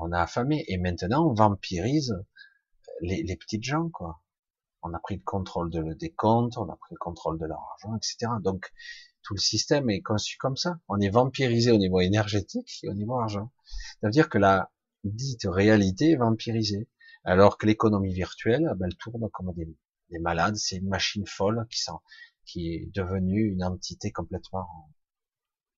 on 0.00 0.12
a 0.12 0.20
affamé. 0.20 0.64
Et 0.68 0.78
maintenant, 0.78 1.28
on 1.28 1.34
vampirise 1.34 2.14
les, 3.00 3.36
petites 3.36 3.64
gens, 3.64 3.90
quoi. 3.90 4.22
On 4.82 4.92
a 4.94 4.98
pris 4.98 5.16
le 5.16 5.22
contrôle 5.22 5.70
de, 5.70 5.94
des 5.94 6.12
comptes, 6.12 6.56
on 6.56 6.68
a 6.68 6.76
pris 6.76 6.94
le 6.94 6.98
contrôle 6.98 7.38
de 7.38 7.46
leur 7.46 7.60
argent, 7.72 7.96
etc. 7.96 8.32
Donc, 8.42 8.72
tout 9.22 9.34
le 9.34 9.40
système 9.40 9.88
est 9.90 10.02
conçu 10.02 10.36
comme 10.38 10.56
ça. 10.56 10.78
On 10.88 10.98
est 11.00 11.10
vampirisé 11.10 11.70
au 11.70 11.78
niveau 11.78 12.00
énergétique 12.00 12.80
et 12.82 12.88
au 12.88 12.94
niveau 12.94 13.18
argent. 13.18 13.52
Ça 14.00 14.08
veut 14.08 14.12
dire 14.12 14.28
que 14.28 14.38
la 14.38 14.72
dite 15.04 15.46
réalité 15.46 16.10
est 16.12 16.16
vampirisée. 16.16 16.88
Alors 17.24 17.56
que 17.56 17.66
l'économie 17.66 18.12
virtuelle, 18.12 18.66
ah 18.68 18.74
ben, 18.74 18.86
elle 18.86 18.96
tourne 18.96 19.28
comme 19.30 19.52
des, 19.54 19.68
des 20.10 20.18
malades. 20.18 20.56
C'est 20.56 20.76
une 20.76 20.88
machine 20.88 21.26
folle 21.26 21.66
qui, 22.44 22.68
est 22.74 22.90
devenue 22.94 23.52
une 23.52 23.64
entité 23.64 24.10
complètement 24.12 24.68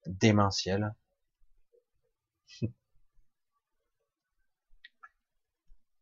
démentielle. 0.07 0.95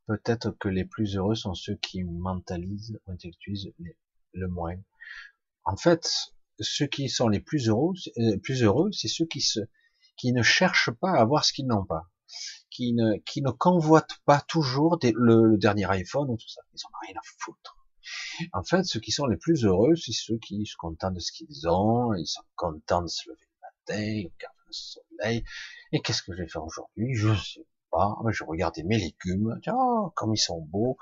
Peut-être 0.06 0.50
que 0.52 0.68
les 0.68 0.84
plus 0.84 1.16
heureux 1.16 1.34
sont 1.34 1.54
ceux 1.54 1.76
qui 1.76 2.04
mentalisent 2.04 3.00
intellectualisent 3.06 3.72
le 4.32 4.48
moins. 4.48 4.76
En 5.64 5.76
fait, 5.76 6.08
ceux 6.62 6.86
qui 6.86 7.08
sont 7.08 7.28
les 7.28 7.40
plus 7.40 7.68
heureux, 7.68 7.94
euh, 8.18 8.38
plus 8.38 8.62
heureux, 8.62 8.90
c'est 8.92 9.08
ceux 9.08 9.26
qui 9.26 9.40
se, 9.40 9.60
qui 10.16 10.32
ne 10.32 10.42
cherchent 10.42 10.90
pas 10.90 11.12
à 11.12 11.20
avoir 11.20 11.44
ce 11.44 11.52
qu'ils 11.52 11.66
n'ont 11.66 11.84
pas, 11.84 12.10
qui 12.70 12.92
ne, 12.92 13.18
qui 13.26 13.42
ne 13.42 13.50
convoitent 13.50 14.18
pas 14.24 14.40
toujours 14.40 14.98
le, 15.02 15.56
dernier 15.58 15.90
iPhone 15.90 16.30
ou 16.30 16.36
tout 16.36 16.48
ça. 16.48 16.62
Ils 16.72 16.80
en 16.84 16.88
ont 16.88 17.06
rien 17.06 17.16
à 17.16 17.22
foutre. 17.38 17.76
En 18.52 18.64
fait, 18.64 18.84
ceux 18.84 19.00
qui 19.00 19.12
sont 19.12 19.26
les 19.26 19.36
plus 19.36 19.64
heureux, 19.64 19.94
c'est 19.96 20.12
ceux 20.12 20.38
qui 20.38 20.64
sont 20.66 20.76
contents 20.78 21.10
de 21.10 21.20
ce 21.20 21.32
qu'ils 21.32 21.68
ont, 21.68 22.14
ils 22.14 22.26
sont 22.26 22.42
contents 22.56 23.02
de 23.02 23.08
se 23.08 23.28
lever 23.28 23.40
le 23.40 23.94
matin, 23.94 24.02
ils 24.02 24.32
regardent 24.34 24.54
le 24.66 24.72
soleil. 24.72 25.44
Et 25.92 26.00
qu'est-ce 26.00 26.22
que 26.22 26.32
je 26.32 26.42
vais 26.42 26.48
faire 26.48 26.64
aujourd'hui? 26.64 27.14
Je 27.14 27.34
sais 27.34 27.66
pas. 27.90 28.16
Ah, 28.18 28.30
je 28.30 28.44
regardais 28.44 28.82
mes 28.82 28.98
légumes. 28.98 29.60
Oh, 29.68 30.12
comme 30.16 30.34
ils 30.34 30.38
sont 30.38 30.60
beaux. 30.60 30.96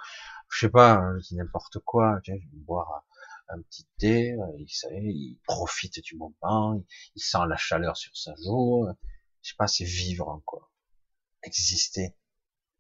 Je 0.51 0.67
sais 0.67 0.71
pas, 0.71 1.01
je 1.19 1.29
dis 1.29 1.37
n'importe 1.37 1.79
quoi. 1.79 2.19
Tiens, 2.25 2.35
je 2.37 2.45
vais 2.51 2.65
boire 2.65 3.05
un 3.53 3.61
petit 3.63 3.87
thé, 3.99 4.33
euh, 4.33 4.47
il, 4.59 4.69
il 5.05 5.39
profite 5.45 6.03
du 6.03 6.17
moment, 6.17 6.83
il, 7.15 7.21
sent 7.21 7.39
la 7.49 7.57
chaleur 7.57 7.97
sur 7.97 8.17
sa 8.17 8.35
joue, 8.45 8.87
je 9.43 9.51
sais 9.51 9.57
pas, 9.57 9.67
c'est 9.67 9.85
vivre, 9.85 10.43
quoi. 10.45 10.71
Exister. 11.43 12.15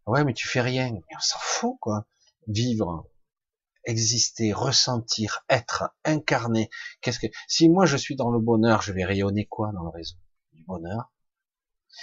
Ouais, 0.06 0.24
mais 0.24 0.34
tu 0.34 0.48
fais 0.48 0.60
rien, 0.60 0.92
mais 0.92 1.00
on 1.16 1.20
s'en 1.20 1.38
fout, 1.38 1.76
quoi. 1.80 2.06
Vivre, 2.46 3.08
exister, 3.84 4.52
ressentir, 4.52 5.44
être, 5.48 5.94
incarner. 6.04 6.70
Qu'est-ce 7.00 7.18
que, 7.18 7.26
si 7.48 7.68
moi 7.68 7.86
je 7.86 7.96
suis 7.96 8.16
dans 8.16 8.30
le 8.30 8.38
bonheur, 8.40 8.82
je 8.82 8.92
vais 8.92 9.04
rayonner 9.04 9.46
quoi 9.46 9.72
dans 9.72 9.82
le 9.82 9.90
réseau? 9.90 10.16
Du 10.52 10.62
bonheur. 10.64 11.12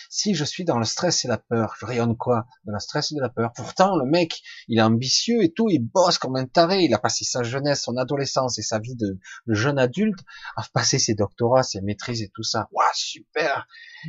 Si 0.09 0.35
je 0.35 0.43
suis 0.43 0.63
dans 0.63 0.77
le 0.77 0.85
stress 0.85 1.25
et 1.25 1.27
la 1.27 1.37
peur, 1.37 1.75
je 1.79 1.85
rayonne 1.85 2.15
quoi? 2.17 2.45
De 2.65 2.71
la 2.71 2.79
stress 2.79 3.11
et 3.11 3.15
de 3.15 3.21
la 3.21 3.29
peur. 3.29 3.51
Pourtant, 3.55 3.95
le 3.95 4.05
mec, 4.05 4.41
il 4.67 4.79
est 4.79 4.83
ambitieux 4.83 5.43
et 5.43 5.51
tout, 5.51 5.69
il 5.69 5.79
bosse 5.79 6.17
comme 6.17 6.35
un 6.35 6.45
taré, 6.45 6.83
il 6.83 6.93
a 6.93 6.99
passé 6.99 7.25
sa 7.25 7.43
jeunesse, 7.43 7.83
son 7.83 7.97
adolescence 7.97 8.57
et 8.59 8.63
sa 8.63 8.79
vie 8.79 8.95
de 8.95 9.19
jeune 9.47 9.79
adulte 9.79 10.19
à 10.55 10.63
passer 10.73 10.99
ses 10.99 11.15
doctorats, 11.15 11.63
ses 11.63 11.81
maîtrises 11.81 12.21
et 12.21 12.29
tout 12.33 12.43
ça. 12.43 12.67
Waouh, 12.71 12.87
super 12.93 13.67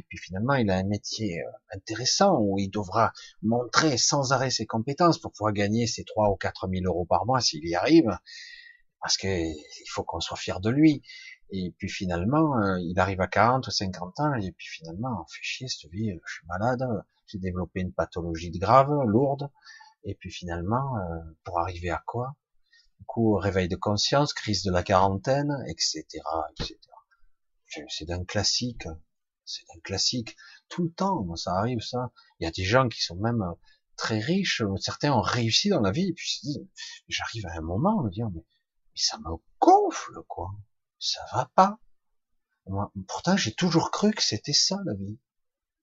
puis 0.08 0.18
finalement, 0.18 0.54
il 0.54 0.70
a 0.70 0.76
un 0.76 0.84
métier 0.84 1.40
euh, 1.40 1.50
intéressant 1.74 2.38
où 2.40 2.58
il 2.58 2.70
devra 2.70 3.12
montrer 3.42 3.96
sans 3.98 4.32
arrêt 4.32 4.50
ses 4.50 4.66
compétences 4.66 5.18
pour 5.18 5.32
pouvoir 5.32 5.52
gagner 5.52 5.86
ses 5.86 6.04
3 6.04 6.30
ou 6.30 6.36
4 6.36 6.68
000 6.68 6.84
euros 6.84 7.06
par 7.06 7.26
mois 7.26 7.40
s'il 7.40 7.66
y 7.66 7.74
arrive. 7.74 8.10
Parce 9.00 9.16
qu'il 9.16 9.54
faut 9.90 10.02
qu'on 10.02 10.20
soit 10.20 10.36
fier 10.36 10.60
de 10.60 10.70
lui. 10.70 11.02
Et 11.50 11.74
puis 11.78 11.88
finalement, 11.88 12.58
euh, 12.58 12.78
il 12.80 12.98
arrive 12.98 13.20
à 13.20 13.26
40 13.26 13.66
ou 13.66 13.70
50 13.70 14.20
ans, 14.20 14.34
et 14.34 14.52
puis 14.52 14.66
finalement, 14.66 15.22
on 15.22 15.26
fait 15.26 15.42
chier 15.42 15.68
cette 15.68 15.90
vie, 15.90 16.10
je 16.26 16.32
suis 16.32 16.46
malade, 16.46 16.86
j'ai 17.26 17.38
développé 17.38 17.80
une 17.80 17.92
pathologie 17.92 18.50
grave, 18.50 18.92
lourde, 19.06 19.50
et 20.04 20.14
puis 20.14 20.30
finalement, 20.30 20.96
euh, 20.98 21.18
pour 21.44 21.58
arriver 21.58 21.90
à 21.90 22.02
quoi? 22.06 22.36
Du 22.98 23.04
coup, 23.06 23.34
réveil 23.36 23.68
de 23.68 23.76
conscience, 23.76 24.34
crise 24.34 24.62
de 24.62 24.70
la 24.70 24.82
quarantaine, 24.82 25.64
etc., 25.68 26.04
etc. 26.50 26.78
C'est 27.88 28.06
d'un 28.06 28.24
classique, 28.24 28.86
c'est 29.44 29.62
d'un 29.72 29.80
classique. 29.80 30.36
Tout 30.68 30.84
le 30.84 30.90
temps, 30.90 31.34
ça 31.36 31.52
arrive, 31.52 31.80
ça. 31.80 32.10
Il 32.40 32.44
y 32.44 32.46
a 32.46 32.50
des 32.50 32.64
gens 32.64 32.88
qui 32.88 33.02
sont 33.02 33.16
même 33.16 33.42
euh, 33.42 33.54
très 33.96 34.18
riches, 34.18 34.62
certains 34.80 35.12
ont 35.12 35.22
réussi 35.22 35.70
dans 35.70 35.80
la 35.80 35.92
vie, 35.92 36.08
et 36.08 36.12
puis 36.12 36.28
se 36.28 36.40
disent, 36.46 36.66
j'arrive 37.08 37.46
à 37.46 37.56
un 37.56 37.62
moment, 37.62 38.02
me 38.02 38.10
dire, 38.10 38.28
mais, 38.30 38.44
mais 38.44 39.00
ça 39.00 39.18
me 39.18 39.30
gonfle, 39.60 40.22
quoi 40.28 40.50
ça 40.98 41.20
va 41.32 41.50
pas. 41.54 41.78
Moi, 42.66 42.92
pourtant, 43.06 43.36
j'ai 43.36 43.54
toujours 43.54 43.90
cru 43.90 44.12
que 44.12 44.22
c'était 44.22 44.52
ça 44.52 44.78
la 44.84 44.94
vie. 44.94 45.18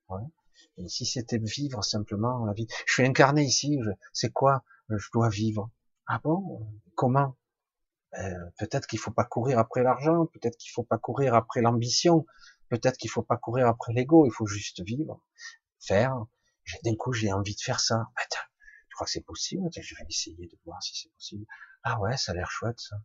Ouais. 0.10 0.24
Et 0.78 0.88
si 0.88 1.06
c'était 1.06 1.40
vivre 1.40 1.84
simplement 1.84 2.46
la 2.46 2.54
vie, 2.54 2.68
je 2.86 2.94
suis 2.94 3.06
incarné 3.06 3.44
ici. 3.44 3.80
C'est 4.14 4.32
quoi 4.32 4.64
Je 4.90 5.08
dois 5.14 5.30
vivre? 5.30 5.72
Ah 6.08 6.20
bon? 6.24 6.68
Comment? 6.96 7.36
Ben, 8.12 8.52
Peut-être 8.58 8.88
qu'il 8.88 9.00
faut 9.00 9.12
pas 9.12 9.24
courir 9.26 9.58
après 9.58 9.84
l'argent. 9.84 10.26
Peut-être 10.28 10.58
qu'il 10.58 10.72
faut 10.72 10.84
pas 10.84 10.98
courir 10.98 11.34
après 11.34 11.62
l'ambition. 11.62 12.26
Peut-être 12.70 12.98
qu'il 12.98 13.10
faut 13.10 13.24
pas 13.24 13.38
courir 13.38 13.68
après 13.68 13.94
l'ego. 13.94 14.26
Il 14.26 14.32
faut 14.32 14.46
juste 14.46 14.84
vivre, 14.84 15.26
faire. 15.80 16.16
D'un 16.84 16.96
coup, 16.96 17.14
j'ai 17.14 17.32
envie 17.32 17.56
de 17.56 17.62
faire 17.62 17.80
ça. 17.80 18.08
Attends, 18.16 18.48
tu 18.90 18.96
crois 18.96 19.06
que 19.06 19.12
c'est 19.12 19.26
possible? 19.26 19.70
Je 19.72 19.96
vais 19.96 20.06
essayer 20.10 20.48
de 20.48 20.58
voir 20.66 20.82
si 20.84 20.96
c'est 20.96 21.12
possible. 21.14 21.46
Ah 21.84 22.00
ouais, 22.00 22.18
ça 22.18 22.32
a 22.32 22.36
l'air 22.36 22.50
chouette 22.52 22.80
ça. 22.80 22.98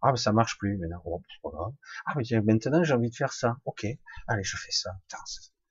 Ah, 0.00 0.12
mais 0.12 0.18
ça 0.18 0.32
marche 0.32 0.58
plus 0.58 0.78
maintenant. 0.78 1.02
Oh, 1.04 1.22
ah, 2.06 2.14
mais 2.16 2.40
maintenant 2.40 2.84
j'ai 2.84 2.94
envie 2.94 3.10
de 3.10 3.16
faire 3.16 3.32
ça. 3.32 3.56
Ok, 3.64 3.86
allez, 4.28 4.44
je 4.44 4.56
fais 4.56 4.70
ça. 4.70 4.90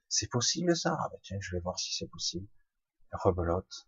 C'est 0.10 0.30
possible 0.30 0.76
ça? 0.76 0.98
Ah, 1.00 1.10
ben 1.12 1.18
tiens, 1.24 1.38
je 1.40 1.56
vais 1.56 1.62
voir 1.62 1.80
si 1.80 1.94
c'est 1.96 2.08
possible. 2.08 2.48
Rebelote. 3.12 3.88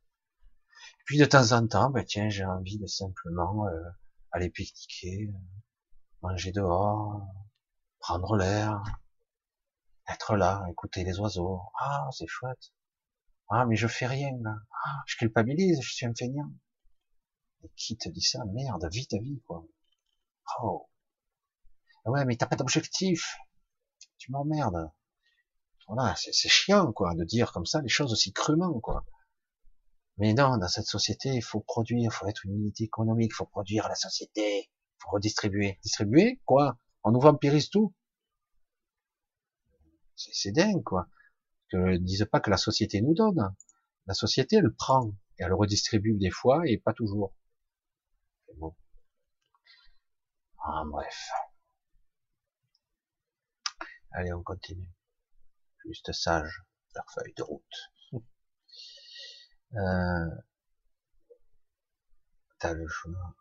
puis 1.06 1.18
de 1.18 1.26
temps 1.26 1.52
en 1.52 1.68
temps, 1.68 1.90
ben 1.90 2.06
tiens, 2.06 2.30
j'ai 2.30 2.46
envie 2.46 2.78
de 2.80 2.88
simplement 2.88 3.68
euh, 3.68 3.84
aller 4.32 4.50
pique-niquer, 4.50 5.28
euh, 5.28 5.38
manger 6.22 6.52
dehors, 6.52 7.22
prendre 8.00 8.38
l'air, 8.38 8.82
être 10.08 10.36
là, 10.36 10.66
écouter 10.70 11.04
les 11.04 11.20
oiseaux. 11.20 11.62
Ah, 11.80 12.08
c'est 12.12 12.28
chouette. 12.28 12.74
Ah, 13.50 13.66
mais 13.66 13.76
je 13.76 13.88
fais 13.88 14.08
rien 14.08 14.32
là. 14.42 14.56
Ah, 14.86 15.04
je 15.06 15.18
culpabilise, 15.18 15.82
je 15.82 15.94
suis 15.94 16.06
un 16.06 16.14
feignant. 16.14 16.52
Et 17.64 17.70
qui 17.76 17.98
te 17.98 18.10
dit 18.10 18.22
ça? 18.22 18.40
Merde, 18.54 18.88
vis 18.92 19.08
ta 19.08 19.18
vie, 19.18 19.42
quoi. 19.46 19.66
Oh. 20.62 20.90
Ouais, 22.06 22.26
mais 22.26 22.36
t'as 22.38 22.48
pas 22.48 22.56
d'objectif. 22.56 23.38
Tu 24.18 24.32
m'emmerdes. 24.32 24.92
Voilà, 25.88 26.16
c'est 26.16 26.34
chiant, 26.34 26.92
quoi, 26.92 27.16
de 27.16 27.24
dire 27.24 27.52
comme 27.52 27.66
ça 27.66 27.82
les 27.82 27.90
choses 27.90 28.14
aussi 28.14 28.32
crûment, 28.32 28.80
quoi. 28.80 29.06
Mais 30.18 30.34
non, 30.34 30.58
dans 30.58 30.68
cette 30.68 30.86
société, 30.86 31.30
il 31.30 31.42
faut 31.42 31.62
produire, 31.62 32.12
il 32.12 32.12
faut 32.12 32.28
être 32.28 32.46
une 32.46 32.56
unité 32.56 32.84
économique, 32.84 33.32
il 33.32 33.36
faut 33.36 33.46
produire 33.46 33.88
la 33.88 33.96
société, 33.96 34.70
il 34.70 34.98
faut 35.00 35.12
redistribuer. 35.12 35.80
Distribuer, 35.82 36.42
quoi? 36.46 36.78
On 37.04 37.12
nous 37.12 37.22
vampirise 37.22 37.70
tout 37.70 37.94
C'est 40.16 40.52
dingue, 40.52 40.84
quoi. 40.84 41.08
Que 41.72 41.78
ne 41.78 41.98
dise 41.98 42.28
pas 42.32 42.40
que 42.40 42.50
la 42.50 42.58
société 42.58 43.02
nous 43.02 43.14
donne. 43.14 43.56
La 44.08 44.14
société, 44.14 44.58
elle 44.58 44.74
prend, 44.74 45.10
et 45.38 45.44
elle 45.44 45.54
redistribue 45.54 46.18
des 46.18 46.32
fois, 46.32 46.68
et 46.68 46.78
pas 46.78 46.94
toujours. 46.94 47.34
Ah, 50.62 50.84
bref. 50.86 51.30
Allez, 54.12 54.32
on 54.34 54.44
continue. 54.44 54.88
Juste 55.86 56.12
sage, 56.14 56.64
leur 56.96 57.06
feuille 57.14 57.34
de 57.36 57.44
route. 57.44 57.92
Euh, 59.76 60.30
T'as 62.58 62.74
le 62.74 62.88
choix. 62.88 63.34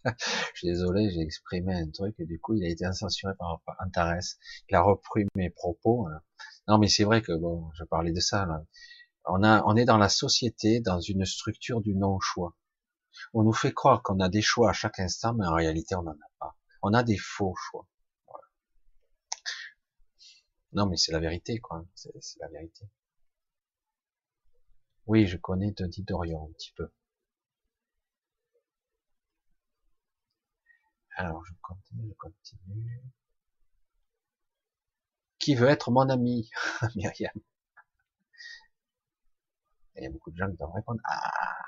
Je 0.04 0.58
suis 0.58 0.68
désolé, 0.68 1.10
j'ai 1.10 1.20
exprimé 1.20 1.74
un 1.74 1.90
truc 1.90 2.14
et 2.18 2.26
du 2.26 2.38
coup 2.40 2.54
il 2.54 2.64
a 2.64 2.68
été 2.68 2.90
censuré 2.92 3.32
par 3.38 3.60
Antares. 3.84 4.20
Il 4.68 4.74
a 4.76 4.82
repris 4.82 5.26
mes 5.34 5.50
propos. 5.50 6.08
Non, 6.68 6.78
mais 6.78 6.88
c'est 6.88 7.04
vrai 7.04 7.22
que 7.22 7.32
bon, 7.32 7.70
je 7.74 7.84
parlais 7.84 8.12
de 8.12 8.20
ça. 8.20 8.46
Là. 8.46 8.62
On 9.32 9.76
est 9.76 9.84
dans 9.84 9.98
la 9.98 10.08
société, 10.08 10.80
dans 10.80 11.00
une 11.00 11.24
structure 11.24 11.80
du 11.80 11.94
non-choix. 11.94 12.56
On 13.32 13.42
nous 13.42 13.52
fait 13.52 13.72
croire 13.72 14.02
qu'on 14.02 14.18
a 14.20 14.28
des 14.28 14.42
choix 14.42 14.70
à 14.70 14.72
chaque 14.72 14.98
instant, 14.98 15.34
mais 15.34 15.46
en 15.46 15.54
réalité, 15.54 15.94
on 15.94 16.02
n'en 16.02 16.12
a 16.12 16.30
pas. 16.38 16.56
On 16.82 16.92
a 16.94 17.02
des 17.02 17.16
faux 17.16 17.54
choix. 17.56 17.86
Non, 20.72 20.86
mais 20.86 20.96
c'est 20.96 21.12
la 21.12 21.20
vérité, 21.20 21.58
quoi. 21.58 21.84
C'est 21.94 22.40
la 22.40 22.48
vérité. 22.48 22.88
Oui, 25.06 25.26
je 25.26 25.36
connais 25.36 25.72
Denis 25.72 26.02
Dorion 26.02 26.44
un 26.48 26.52
petit 26.52 26.72
peu. 26.72 26.90
Alors, 31.16 31.44
je 31.44 31.52
continue, 31.60 32.08
je 32.08 32.14
continue. 32.14 33.02
Qui 35.38 35.54
veut 35.54 35.68
être 35.68 35.90
mon 35.90 36.08
ami 36.08 36.50
Myriam? 36.96 37.32
Il 39.96 40.04
y 40.04 40.06
a 40.06 40.10
beaucoup 40.10 40.30
de 40.30 40.36
gens 40.36 40.50
qui 40.50 40.56
doivent 40.56 40.72
répondre. 40.72 41.00
Ah, 41.04 41.62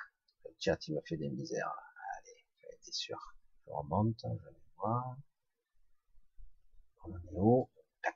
le 0.45 0.51
chat, 0.59 0.79
il 0.89 0.95
m'a 0.95 1.03
fait 1.03 1.17
des 1.17 1.29
misères. 1.29 1.73
Allez, 2.19 2.77
été 2.79 2.93
sûr. 2.93 3.19
Je 3.67 3.73
remonte, 3.73 4.21
je 4.23 4.29
vais 4.29 4.57
voir. 4.77 5.17
On 7.05 7.17
est 7.17 7.37
haut. 7.37 7.71
Tac. 8.03 8.15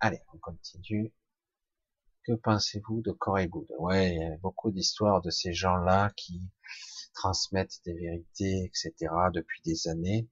Allez, 0.00 0.20
on 0.32 0.38
continue. 0.38 1.12
Que 2.24 2.32
pensez-vous 2.32 3.02
de 3.02 3.12
Corey 3.12 3.48
Good? 3.48 3.66
Ouais, 3.78 4.14
il 4.14 4.20
y 4.20 4.24
a 4.24 4.36
beaucoup 4.38 4.70
d'histoires 4.70 5.20
de 5.20 5.30
ces 5.30 5.52
gens-là 5.52 6.10
qui 6.16 6.40
transmettent 7.12 7.80
des 7.84 7.94
vérités, 7.94 8.64
etc. 8.64 8.94
depuis 9.32 9.60
des 9.64 9.88
années. 9.88 10.28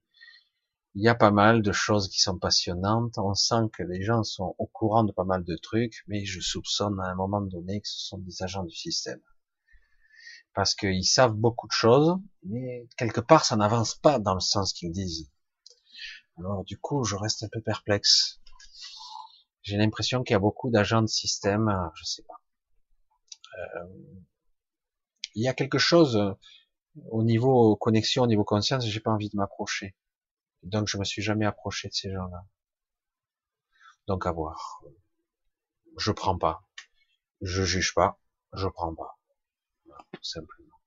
Il 0.94 1.02
y 1.02 1.08
a 1.08 1.14
pas 1.14 1.30
mal 1.30 1.62
de 1.62 1.72
choses 1.72 2.08
qui 2.08 2.20
sont 2.20 2.38
passionnantes. 2.38 3.16
On 3.16 3.34
sent 3.34 3.70
que 3.72 3.82
les 3.82 4.02
gens 4.02 4.22
sont 4.24 4.54
au 4.58 4.66
courant 4.66 5.04
de 5.04 5.12
pas 5.12 5.24
mal 5.24 5.42
de 5.42 5.56
trucs, 5.56 6.04
mais 6.06 6.26
je 6.26 6.40
soupçonne 6.40 7.00
à 7.00 7.04
un 7.04 7.14
moment 7.14 7.40
donné 7.40 7.80
que 7.80 7.88
ce 7.88 8.08
sont 8.08 8.18
des 8.18 8.42
agents 8.42 8.64
du 8.64 8.76
système. 8.76 9.20
Parce 10.54 10.74
qu'ils 10.74 11.06
savent 11.06 11.34
beaucoup 11.34 11.66
de 11.66 11.72
choses, 11.72 12.18
mais 12.42 12.86
quelque 12.98 13.20
part 13.20 13.46
ça 13.46 13.56
n'avance 13.56 13.94
pas 13.94 14.18
dans 14.18 14.34
le 14.34 14.40
sens 14.40 14.74
qu'ils 14.74 14.92
disent. 14.92 15.30
Alors 16.36 16.62
du 16.64 16.78
coup, 16.78 17.04
je 17.04 17.16
reste 17.16 17.42
un 17.42 17.48
peu 17.50 17.62
perplexe. 17.62 18.40
J'ai 19.62 19.78
l'impression 19.78 20.22
qu'il 20.22 20.34
y 20.34 20.36
a 20.36 20.40
beaucoup 20.40 20.70
d'agents 20.70 21.02
de 21.02 21.06
système, 21.06 21.68
euh, 21.68 21.88
je 21.94 22.04
sais 22.04 22.22
pas. 22.24 22.40
Euh, 23.58 23.86
il 25.34 25.42
y 25.42 25.48
a 25.48 25.54
quelque 25.54 25.78
chose 25.78 26.16
euh, 26.16 26.32
au 27.10 27.22
niveau 27.22 27.76
connexion, 27.76 28.24
au 28.24 28.26
niveau 28.26 28.44
conscience, 28.44 28.84
j'ai 28.84 29.00
pas 29.00 29.12
envie 29.12 29.30
de 29.30 29.36
m'approcher. 29.36 29.94
Donc 30.62 30.88
je 30.88 30.98
me 30.98 31.04
suis 31.04 31.22
jamais 31.22 31.46
approché 31.46 31.88
de 31.88 31.94
ces 31.94 32.12
gens-là. 32.12 32.46
Donc 34.06 34.26
à 34.26 34.32
voir. 34.32 34.82
Je 35.98 36.12
prends 36.12 36.38
pas. 36.38 36.68
Je 37.40 37.62
juge 37.62 37.94
pas. 37.94 38.20
Je 38.52 38.68
prends 38.68 38.94
pas. 38.94 39.18
tout 40.12 40.24
simplement. 40.24 40.80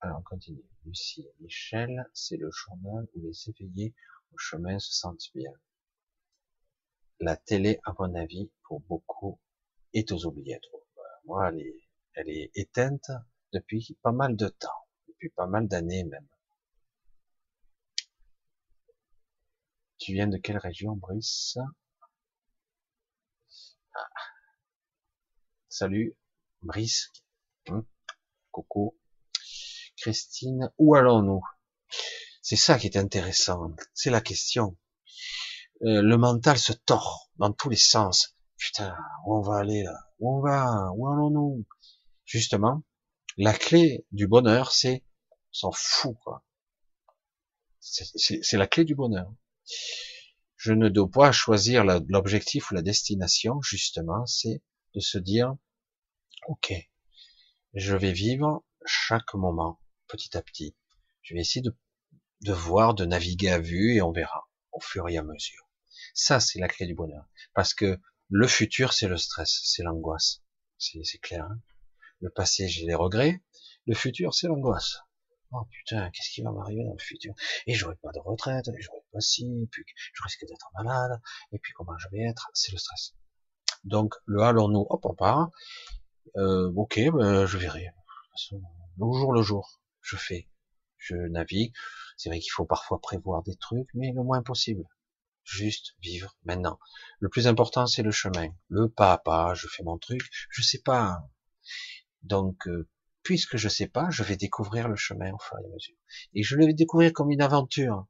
Alors 0.00 0.18
on 0.18 0.22
continue. 0.22 0.64
Lucie 0.84 1.26
Michel, 1.40 2.08
c'est 2.12 2.36
le 2.36 2.50
journal 2.50 3.06
où 3.14 3.20
les 3.20 3.48
éveillés 3.48 3.94
au 4.32 4.38
chemin 4.38 4.78
se 4.78 4.92
sentent 4.92 5.30
bien 5.34 5.52
la 7.20 7.36
télé, 7.36 7.80
à 7.84 7.94
mon 7.98 8.14
avis, 8.14 8.50
pour 8.64 8.80
beaucoup, 8.80 9.40
est 9.92 10.10
aux 10.12 10.26
oubliettes. 10.26 10.64
Moi, 11.24 11.48
elle 11.48 11.60
est, 11.60 11.80
elle 12.14 12.28
est 12.28 12.50
éteinte 12.54 13.10
depuis 13.52 13.96
pas 14.02 14.12
mal 14.12 14.36
de 14.36 14.48
temps, 14.48 14.88
depuis 15.08 15.30
pas 15.30 15.46
mal 15.46 15.68
d'années 15.68 16.04
même. 16.04 16.28
Tu 19.98 20.12
viens 20.12 20.26
de 20.26 20.36
quelle 20.36 20.58
région, 20.58 20.96
Brice? 20.96 21.58
Ah. 23.94 24.08
Salut, 25.68 26.16
Brice. 26.62 27.12
Hum. 27.68 27.86
Coucou. 28.50 28.96
Christine, 29.96 30.70
où 30.78 30.94
allons-nous? 30.94 31.42
C'est 32.42 32.56
ça 32.56 32.78
qui 32.78 32.86
est 32.86 32.96
intéressant. 32.96 33.74
C'est 33.94 34.10
la 34.10 34.20
question. 34.20 34.76
Euh, 35.82 36.02
le 36.02 36.16
mental 36.16 36.58
se 36.58 36.72
tord 36.72 37.30
dans 37.36 37.52
tous 37.52 37.70
les 37.70 37.76
sens. 37.76 38.36
Putain, 38.56 38.96
où 39.26 39.36
on 39.36 39.40
va 39.42 39.58
aller 39.58 39.82
là? 39.82 40.10
Où 40.18 40.30
on 40.36 40.40
va? 40.40 40.90
Où 40.94 41.08
allons-nous? 41.08 41.64
Justement, 42.24 42.82
la 43.36 43.52
clé 43.52 44.06
du 44.12 44.26
bonheur, 44.26 44.72
c'est 44.72 45.04
s'en 45.50 45.72
fout 45.72 46.16
quoi. 46.22 46.44
C'est 47.80 48.56
la 48.56 48.66
clé 48.66 48.84
du 48.84 48.94
bonheur. 48.94 49.32
Je 50.56 50.72
ne 50.72 50.88
dois 50.88 51.10
pas 51.10 51.32
choisir 51.32 51.84
l'objectif 51.84 52.70
ou 52.70 52.74
la 52.74 52.82
destination. 52.82 53.60
Justement, 53.62 54.24
c'est 54.26 54.62
de 54.94 55.00
se 55.00 55.18
dire, 55.18 55.54
ok, 56.48 56.72
je 57.74 57.96
vais 57.96 58.12
vivre 58.12 58.64
chaque 58.86 59.34
moment 59.34 59.80
petit 60.08 60.36
à 60.36 60.42
petit. 60.42 60.76
Je 61.22 61.34
vais 61.34 61.40
essayer 61.40 61.62
de, 61.62 62.52
voir, 62.52 62.94
de 62.94 63.04
naviguer 63.04 63.50
à 63.50 63.58
vue 63.58 63.94
et 63.94 64.02
on 64.02 64.12
verra 64.12 64.48
au 64.72 64.80
fur 64.80 65.08
et 65.08 65.16
à 65.16 65.22
mesure. 65.22 65.68
Ça, 66.14 66.40
c'est 66.40 66.58
la 66.58 66.68
clé 66.68 66.86
du 66.86 66.94
bonheur. 66.94 67.26
Parce 67.54 67.74
que 67.74 68.00
le 68.28 68.46
futur, 68.46 68.92
c'est 68.92 69.08
le 69.08 69.16
stress, 69.16 69.60
c'est 69.64 69.82
l'angoisse. 69.82 70.42
C'est 70.78 71.18
clair. 71.18 71.44
Hein? 71.44 71.60
Le 72.20 72.30
passé, 72.30 72.68
j'ai 72.68 72.86
les 72.86 72.94
regrets. 72.94 73.42
Le 73.86 73.94
futur, 73.94 74.34
c'est 74.34 74.46
l'angoisse. 74.46 74.98
Oh 75.56 75.64
putain, 75.70 76.10
qu'est-ce 76.10 76.30
qui 76.30 76.42
va 76.42 76.50
m'arriver 76.50 76.84
dans 76.84 76.94
le 76.94 76.98
futur? 76.98 77.32
Et 77.66 77.74
j'aurai 77.74 77.94
pas 77.96 78.10
de 78.12 78.18
retraite, 78.18 78.66
et 78.68 78.80
j'aurai 78.80 79.02
pas 79.12 79.20
si, 79.20 79.44
et 79.44 79.66
puis 79.70 79.84
je 79.96 80.22
risque 80.24 80.44
d'être 80.48 80.68
malade, 80.74 81.20
et 81.52 81.58
puis 81.60 81.72
comment 81.74 81.96
je 81.96 82.08
vais 82.10 82.22
être? 82.22 82.50
C'est 82.54 82.72
le 82.72 82.78
stress. 82.78 83.14
Donc 83.84 84.14
le 84.26 84.42
allons-nous, 84.42 84.86
hop, 84.90 85.04
on 85.04 85.14
part. 85.14 85.50
Euh, 86.36 86.72
ok, 86.74 86.98
ben, 87.12 87.46
je 87.46 87.58
verrai. 87.58 87.86
le 88.50 89.12
jour 89.12 89.32
le 89.32 89.42
jour, 89.42 89.80
je 90.00 90.16
fais, 90.16 90.48
je 90.98 91.14
navigue. 91.14 91.72
C'est 92.16 92.30
vrai 92.30 92.40
qu'il 92.40 92.50
faut 92.52 92.64
parfois 92.66 93.00
prévoir 93.00 93.42
des 93.44 93.56
trucs, 93.56 93.88
mais 93.94 94.12
le 94.12 94.24
moins 94.24 94.42
possible 94.42 94.84
juste 95.44 95.94
vivre 96.00 96.36
maintenant. 96.44 96.78
Le 97.20 97.28
plus 97.28 97.46
important, 97.46 97.86
c'est 97.86 98.02
le 98.02 98.10
chemin. 98.10 98.48
Le 98.68 98.88
pas 98.88 99.12
à 99.12 99.18
pas, 99.18 99.54
je 99.54 99.68
fais 99.68 99.82
mon 99.82 99.98
truc, 99.98 100.22
je 100.50 100.62
sais 100.62 100.80
pas. 100.80 101.22
Donc, 102.22 102.66
euh, 102.66 102.88
puisque 103.24 103.56
je 103.56 103.68
sais 103.68 103.88
pas, 103.88 104.10
je 104.10 104.22
vais 104.22 104.36
découvrir 104.36 104.88
le 104.88 104.96
chemin 104.96 105.32
au 105.32 105.38
fur 105.38 105.58
et 105.58 105.64
à 105.64 105.68
mesure. 105.68 105.96
Et 106.34 106.42
je 106.42 106.56
le 106.56 106.66
vais 106.66 106.74
découvrir 106.74 107.12
comme 107.12 107.30
une 107.30 107.42
aventure. 107.42 108.06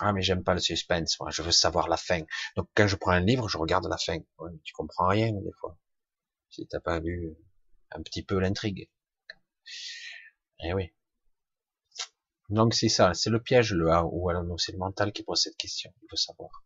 Ah, 0.00 0.12
mais 0.12 0.22
j'aime 0.22 0.42
pas 0.42 0.54
le 0.54 0.60
suspense, 0.60 1.18
moi. 1.20 1.30
Je 1.30 1.42
veux 1.42 1.52
savoir 1.52 1.88
la 1.88 1.96
fin. 1.96 2.22
Donc, 2.56 2.68
quand 2.74 2.88
je 2.88 2.96
prends 2.96 3.12
un 3.12 3.20
livre, 3.20 3.48
je 3.48 3.56
regarde 3.56 3.86
la 3.88 3.98
fin. 3.98 4.18
tu 4.64 4.72
comprends 4.74 5.06
rien, 5.06 5.32
des 5.32 5.52
fois. 5.60 5.78
Si 6.50 6.66
t'as 6.66 6.80
pas 6.80 7.00
vu 7.00 7.36
un 7.92 8.02
petit 8.02 8.22
peu 8.22 8.38
l'intrigue. 8.38 8.90
Eh 10.64 10.72
oui. 10.74 10.92
Donc 12.48 12.74
c'est 12.74 12.90
ça, 12.90 13.14
c'est 13.14 13.30
le 13.30 13.40
piège 13.40 13.72
le 13.72 13.90
A 13.90 14.04
ou 14.04 14.28
alors 14.28 14.44
non, 14.44 14.58
c'est 14.58 14.72
le 14.72 14.78
mental 14.78 15.12
qui 15.12 15.22
pose 15.22 15.40
cette 15.40 15.56
question, 15.56 15.90
il 16.02 16.06
veut 16.10 16.16
savoir. 16.16 16.64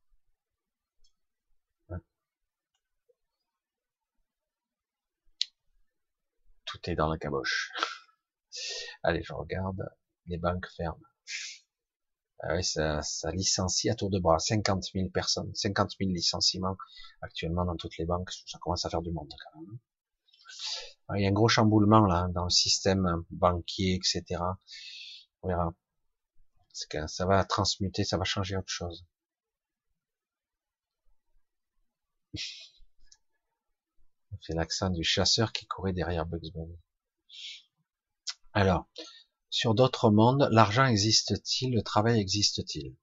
Tout 6.76 6.90
est 6.90 6.94
dans 6.94 7.08
la 7.08 7.16
caboche. 7.16 7.72
Allez, 9.02 9.22
je 9.22 9.32
regarde, 9.32 9.82
les 10.26 10.36
banques 10.36 10.66
ferment. 10.76 11.00
Ah 12.40 12.62
ça, 12.62 13.00
ça, 13.00 13.30
licencie 13.30 13.88
à 13.88 13.94
tour 13.94 14.10
de 14.10 14.18
bras 14.18 14.38
50 14.38 14.84
000 14.92 15.08
personnes, 15.08 15.54
50 15.54 15.92
000 15.98 16.10
licenciements 16.10 16.76
actuellement 17.22 17.64
dans 17.64 17.76
toutes 17.76 17.96
les 17.96 18.04
banques, 18.04 18.30
ça 18.30 18.58
commence 18.58 18.84
à 18.84 18.90
faire 18.90 19.00
du 19.00 19.10
monde 19.10 19.32
quand 19.42 19.60
même. 19.60 19.78
Il 21.14 21.22
y 21.22 21.26
a 21.26 21.30
un 21.30 21.32
gros 21.32 21.48
chamboulement 21.48 22.04
là 22.06 22.28
dans 22.34 22.44
le 22.44 22.50
système 22.50 23.24
banquier, 23.30 23.94
etc. 23.94 24.42
On 25.42 25.48
verra. 25.48 25.74
Que 26.90 27.06
ça 27.06 27.24
va 27.24 27.42
transmuter, 27.44 28.04
ça 28.04 28.18
va 28.18 28.24
changer 28.24 28.56
autre 28.58 28.68
chose. 28.68 29.06
C'est 34.40 34.54
l'accent 34.54 34.90
du 34.90 35.04
chasseur 35.04 35.52
qui 35.52 35.66
courait 35.66 35.92
derrière 35.92 36.26
Bugs 36.26 36.50
Bunny. 36.54 36.78
Alors, 38.52 38.88
sur 39.50 39.74
d'autres 39.74 40.10
mondes, 40.10 40.48
l'argent 40.50 40.86
existe-t-il? 40.86 41.74
Le 41.74 41.82
travail 41.82 42.18
existe-t-il? 42.20 42.94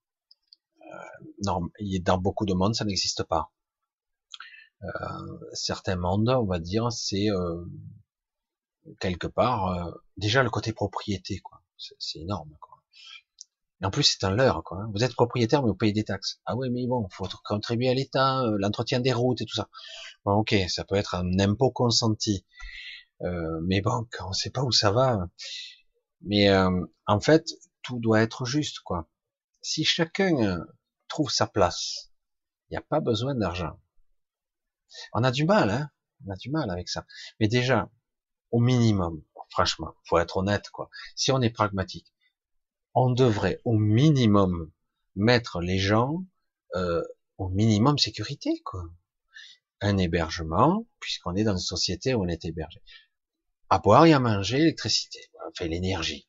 Euh, 0.82 1.58
dans 2.00 2.18
beaucoup 2.18 2.46
de 2.46 2.54
mondes, 2.54 2.74
ça 2.74 2.84
n'existe 2.84 3.24
pas. 3.24 3.52
Euh, 4.82 4.88
certains 5.52 5.96
mondes, 5.96 6.28
on 6.28 6.44
va 6.44 6.58
dire, 6.58 6.92
c'est 6.92 7.30
euh, 7.30 7.64
quelque 9.00 9.26
part 9.26 9.66
euh, 9.68 9.90
déjà 10.16 10.42
le 10.42 10.50
côté 10.50 10.72
propriété, 10.72 11.38
quoi. 11.38 11.62
C'est 11.76 12.20
énorme. 12.20 12.56
En 13.84 13.90
plus, 13.90 14.04
c'est 14.04 14.24
un 14.24 14.30
leurre, 14.30 14.62
quoi. 14.64 14.78
Hein. 14.78 14.90
Vous 14.94 15.04
êtes 15.04 15.14
propriétaire, 15.14 15.62
mais 15.62 15.68
vous 15.68 15.74
payez 15.74 15.92
des 15.92 16.04
taxes. 16.04 16.40
Ah 16.46 16.56
oui, 16.56 16.70
mais 16.70 16.86
bon, 16.86 17.06
faut 17.10 17.28
contribuer 17.44 17.90
à 17.90 17.94
l'État, 17.94 18.42
euh, 18.42 18.56
l'entretien 18.58 19.00
des 19.00 19.12
routes 19.12 19.42
et 19.42 19.44
tout 19.44 19.54
ça. 19.54 19.68
Bon, 20.24 20.32
ok, 20.32 20.54
ça 20.68 20.84
peut 20.84 20.94
être 20.96 21.14
un 21.14 21.38
impôt 21.38 21.70
consenti. 21.70 22.46
Euh, 23.22 23.60
mais 23.62 23.80
bon, 23.82 24.06
on 24.20 24.32
sait 24.32 24.50
pas 24.50 24.62
où 24.62 24.72
ça 24.72 24.90
va. 24.90 25.28
Mais 26.22 26.48
euh, 26.48 26.70
en 27.06 27.20
fait, 27.20 27.46
tout 27.82 27.98
doit 28.00 28.22
être 28.22 28.46
juste, 28.46 28.80
quoi. 28.80 29.08
Si 29.62 29.84
chacun 29.84 30.64
trouve 31.08 31.30
sa 31.30 31.46
place, 31.46 32.10
Il 32.70 32.74
n'y 32.74 32.78
a 32.78 32.82
pas 32.82 33.00
besoin 33.00 33.34
d'argent. 33.34 33.78
On 35.12 35.24
a 35.24 35.30
du 35.30 35.44
mal, 35.44 35.70
hein 35.70 35.90
on 36.26 36.30
a 36.32 36.36
du 36.36 36.50
mal 36.50 36.70
avec 36.70 36.88
ça. 36.88 37.06
Mais 37.40 37.48
déjà, 37.48 37.90
au 38.50 38.60
minimum, 38.60 39.22
franchement, 39.50 39.94
faut 40.04 40.18
être 40.18 40.38
honnête, 40.38 40.70
quoi. 40.70 40.90
Si 41.16 41.32
on 41.32 41.40
est 41.42 41.50
pragmatique, 41.50 42.13
on 42.94 43.10
devrait 43.10 43.60
au 43.64 43.76
minimum 43.76 44.70
mettre 45.16 45.60
les 45.60 45.78
gens 45.78 46.24
euh, 46.74 47.02
au 47.38 47.48
minimum 47.48 47.98
sécurité, 47.98 48.60
quoi. 48.64 48.84
Un 49.80 49.98
hébergement, 49.98 50.86
puisqu'on 51.00 51.34
est 51.34 51.44
dans 51.44 51.52
une 51.52 51.58
société 51.58 52.14
où 52.14 52.22
on 52.24 52.28
est 52.28 52.44
hébergé. 52.44 52.80
À 53.68 53.78
boire 53.78 54.06
et 54.06 54.12
à 54.12 54.20
manger, 54.20 54.58
l'électricité, 54.58 55.18
enfin 55.48 55.66
l'énergie. 55.66 56.28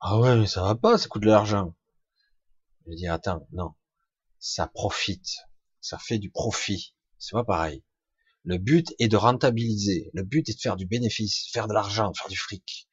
Ah 0.00 0.18
ouais, 0.18 0.36
mais 0.36 0.46
ça 0.46 0.62
va 0.62 0.74
pas, 0.74 0.98
ça 0.98 1.08
coûte 1.08 1.22
de 1.22 1.28
l'argent. 1.28 1.74
Je 2.86 2.94
dis 2.94 3.06
attends, 3.06 3.46
non, 3.52 3.74
ça 4.38 4.66
profite, 4.66 5.38
ça 5.80 5.98
fait 5.98 6.18
du 6.18 6.30
profit, 6.30 6.94
c'est 7.18 7.32
pas 7.32 7.44
pareil. 7.44 7.82
Le 8.44 8.58
but 8.58 8.94
est 8.98 9.08
de 9.08 9.16
rentabiliser, 9.16 10.10
le 10.12 10.22
but 10.22 10.48
est 10.48 10.54
de 10.54 10.60
faire 10.60 10.76
du 10.76 10.86
bénéfice, 10.86 11.48
faire 11.50 11.66
de 11.66 11.72
l'argent, 11.72 12.12
faire 12.12 12.28
du 12.28 12.36
fric. 12.36 12.88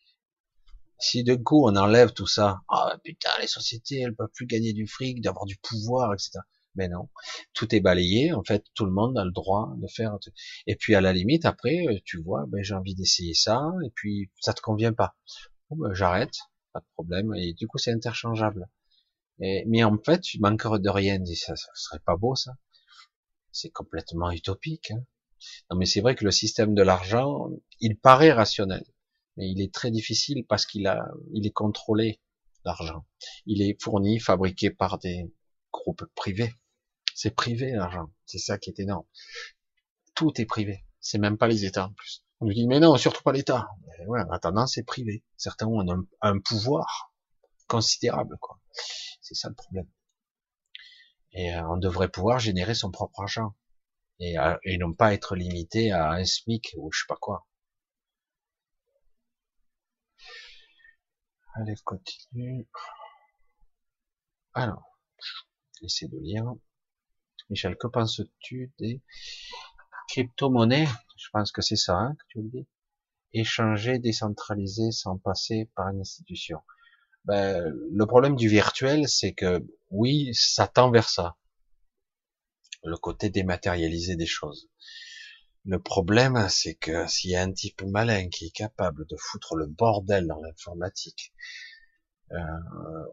Si 1.02 1.24
d'un 1.24 1.38
coup 1.38 1.68
on 1.68 1.76
enlève 1.76 2.14
tout 2.14 2.28
ça, 2.28 2.62
ah 2.70 2.98
putain 3.04 3.32
les 3.42 3.48
sociétés 3.48 4.00
elles 4.02 4.16
peuvent 4.16 4.32
plus 4.34 4.46
gagner 4.46 4.74
du 4.74 4.88
fric, 4.88 5.22
d'avoir 5.22 5.46
du 5.46 5.58
pouvoir, 5.58 6.14
etc. 6.14 6.40
Mais 6.76 6.88
non, 6.88 7.10
tout 7.54 7.74
est 7.76 7.82
balayé. 7.82 8.34
En 8.34 8.44
fait, 8.44 8.66
tout 8.76 8.86
le 8.86 8.92
monde 8.92 9.18
a 9.18 9.26
le 9.26 9.32
droit 9.32 9.74
de 9.78 9.88
faire. 9.88 10.18
Et 10.68 10.76
puis 10.76 10.96
à 10.96 11.02
la 11.02 11.12
limite, 11.14 11.46
après, 11.46 12.02
tu 12.06 12.22
vois, 12.22 12.46
ben, 12.48 12.64
j'ai 12.64 12.74
envie 12.74 12.96
d'essayer 12.96 13.34
ça, 13.34 13.62
et 13.86 13.90
puis 13.94 14.32
ça 14.40 14.54
te 14.54 14.62
convient 14.62 14.94
pas. 14.94 15.16
Ben, 15.72 15.94
j'arrête, 15.94 16.36
pas 16.74 16.80
de 16.80 16.86
problème. 16.94 17.34
Et 17.36 17.54
du 17.54 17.68
coup, 17.68 17.78
c'est 17.78 17.92
interchangeable. 17.92 18.70
Mais 19.40 19.84
en 19.84 19.98
fait, 19.98 20.22
tu 20.22 20.40
manques 20.40 20.82
de 20.82 20.90
rien. 20.90 21.20
Ça, 21.26 21.56
ça 21.56 21.70
serait 21.74 22.00
pas 22.00 22.16
beau 22.16 22.36
ça. 22.36 22.52
C'est 23.52 23.72
complètement 23.72 24.32
utopique. 24.32 24.92
Hein. 24.92 25.04
Non, 25.70 25.78
mais 25.78 25.86
c'est 25.86 26.02
vrai 26.02 26.16
que 26.16 26.24
le 26.24 26.32
système 26.32 26.74
de 26.76 26.84
l'argent, 26.84 27.50
il 27.80 27.98
paraît 27.98 28.32
rationnel, 28.32 28.86
mais 29.38 29.50
il 29.50 29.61
est 29.61 29.74
très 29.74 29.92
difficile 29.92 30.45
parce 30.48 30.66
qu'il 30.66 30.88
a, 30.88 31.08
il 31.34 31.45
est 31.45 31.51
contrôlé 31.51 32.19
l'argent. 32.66 33.06
Il 33.45 33.61
est 33.61 33.82
fourni, 33.82 34.19
fabriqué 34.19 34.69
par 34.69 35.00
des 35.00 35.32
groupes 35.72 36.06
privés. 36.16 36.53
C'est 37.16 37.35
privé 37.35 37.72
l'argent. 37.72 38.11
C'est 38.26 38.40
ça 38.40 38.58
qui 38.58 38.69
est 38.69 38.80
énorme. 38.80 39.06
Tout 40.16 40.40
est 40.40 40.45
privé. 40.45 40.85
C'est 41.00 41.18
même 41.18 41.38
pas 41.38 41.48
les 41.48 41.66
États 41.66 41.85
en 41.85 41.93
plus. 41.93 42.24
On 42.40 42.45
nous 42.45 42.53
dit 42.53 42.68
mais 42.68 42.80
non, 42.80 42.98
surtout 42.98 43.24
pas 43.24 43.32
l'État. 43.32 43.69
Ouais, 44.08 44.22
en 44.22 44.32
attendant, 44.32 44.68
c'est 44.68 44.84
privé. 44.84 45.24
Certains 45.38 45.68
ont 45.68 46.06
un, 46.22 46.40
pouvoir 46.40 47.14
considérable, 47.68 48.38
quoi. 48.42 48.60
C'est 49.22 49.35
ça 49.35 49.50
le 49.50 49.56
problème. 49.56 49.88
Et 51.34 51.53
euh, 51.53 51.68
on 51.69 51.77
devrait 51.77 52.10
pouvoir 52.10 52.40
générer 52.40 52.74
son 52.74 52.92
propre 52.92 53.22
argent 53.22 53.56
et, 54.19 54.35
et 54.64 54.77
non 54.77 54.93
pas 54.93 55.14
être 55.14 55.35
limité 55.35 55.92
à 55.92 56.11
un 56.11 56.26
SMIC 56.26 56.76
ou 56.77 56.92
je 56.92 57.00
sais 57.00 57.06
pas 57.08 57.16
quoi. 57.16 57.48
Allez, 61.54 61.76
continue. 61.84 62.66
Alors, 64.54 64.98
essayer 65.82 66.10
de 66.10 66.18
lire. 66.18 66.46
Michel, 67.50 67.76
que 67.76 67.88
penses-tu 67.88 68.72
des 68.80 69.02
crypto-monnaies? 70.08 70.88
Je 71.18 71.28
pense 71.34 71.52
que 71.52 71.62
c'est 71.62 71.76
ça 71.76 71.98
hein, 71.98 72.16
que 72.16 72.24
tu 72.30 72.42
veux 72.42 72.50
dire. 72.50 72.66
Échanger, 73.34 74.00
décentraliser 74.00 74.92
sans 74.92 75.18
passer 75.18 75.70
par 75.76 75.90
une 75.90 76.00
institution. 76.00 76.62
Ben, 77.26 77.64
le 77.92 78.06
problème 78.06 78.36
du 78.36 78.48
virtuel, 78.48 79.08
c'est 79.10 79.34
que 79.34 79.66
oui, 79.90 80.34
ça 80.34 80.68
tend 80.68 80.90
vers 80.90 81.10
ça 81.10 81.36
le 82.84 82.98
côté 82.98 83.30
dématérialisé 83.30 84.16
des 84.16 84.26
choses. 84.26 84.70
Le 85.66 85.80
problème, 85.80 86.48
c'est 86.50 86.76
que 86.76 87.08
s'il 87.08 87.32
y 87.32 87.36
a 87.36 87.44
un 87.44 87.52
type 87.52 87.84
malin 87.84 88.30
qui 88.30 88.48
est 88.48 88.56
capable 88.56 89.06
de 89.08 89.16
foutre 89.18 89.56
le 89.56 89.68
bordel 89.68 90.28
dans 90.28 90.42
l'informatique, 90.42 91.34
euh, 92.32 92.38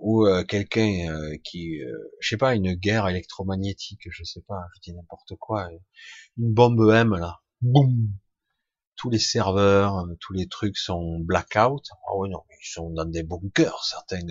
ou 0.01 0.27
euh, 0.27 0.45
quelqu'un 0.45 1.09
euh, 1.11 1.37
qui, 1.43 1.81
je 2.21 2.29
sais 2.29 2.37
pas, 2.37 2.55
une 2.55 2.75
guerre 2.75 3.09
électromagnétique, 3.09 4.03
je 4.11 4.23
sais 4.23 4.43
pas, 4.47 4.61
je 4.77 4.81
dis 4.81 4.97
n'importe 4.97 5.35
quoi, 5.37 5.69
une 6.37 6.55
bombe 6.55 6.89
M 6.93 7.17
là, 7.17 7.41
boum, 7.61 8.13
tous 8.99 9.11
les 9.11 9.19
serveurs, 9.21 10.05
tous 10.21 10.33
les 10.35 10.49
trucs 10.49 10.77
sont 10.77 11.21
blackout. 11.21 11.87
Ah 11.93 12.11
oh 12.13 12.23
oui 12.25 12.31
non, 12.31 12.43
ils 12.51 12.69
sont 12.69 12.91
dans 12.91 13.05
des 13.05 13.23
bunkers 13.23 13.85
certains. 13.85 14.27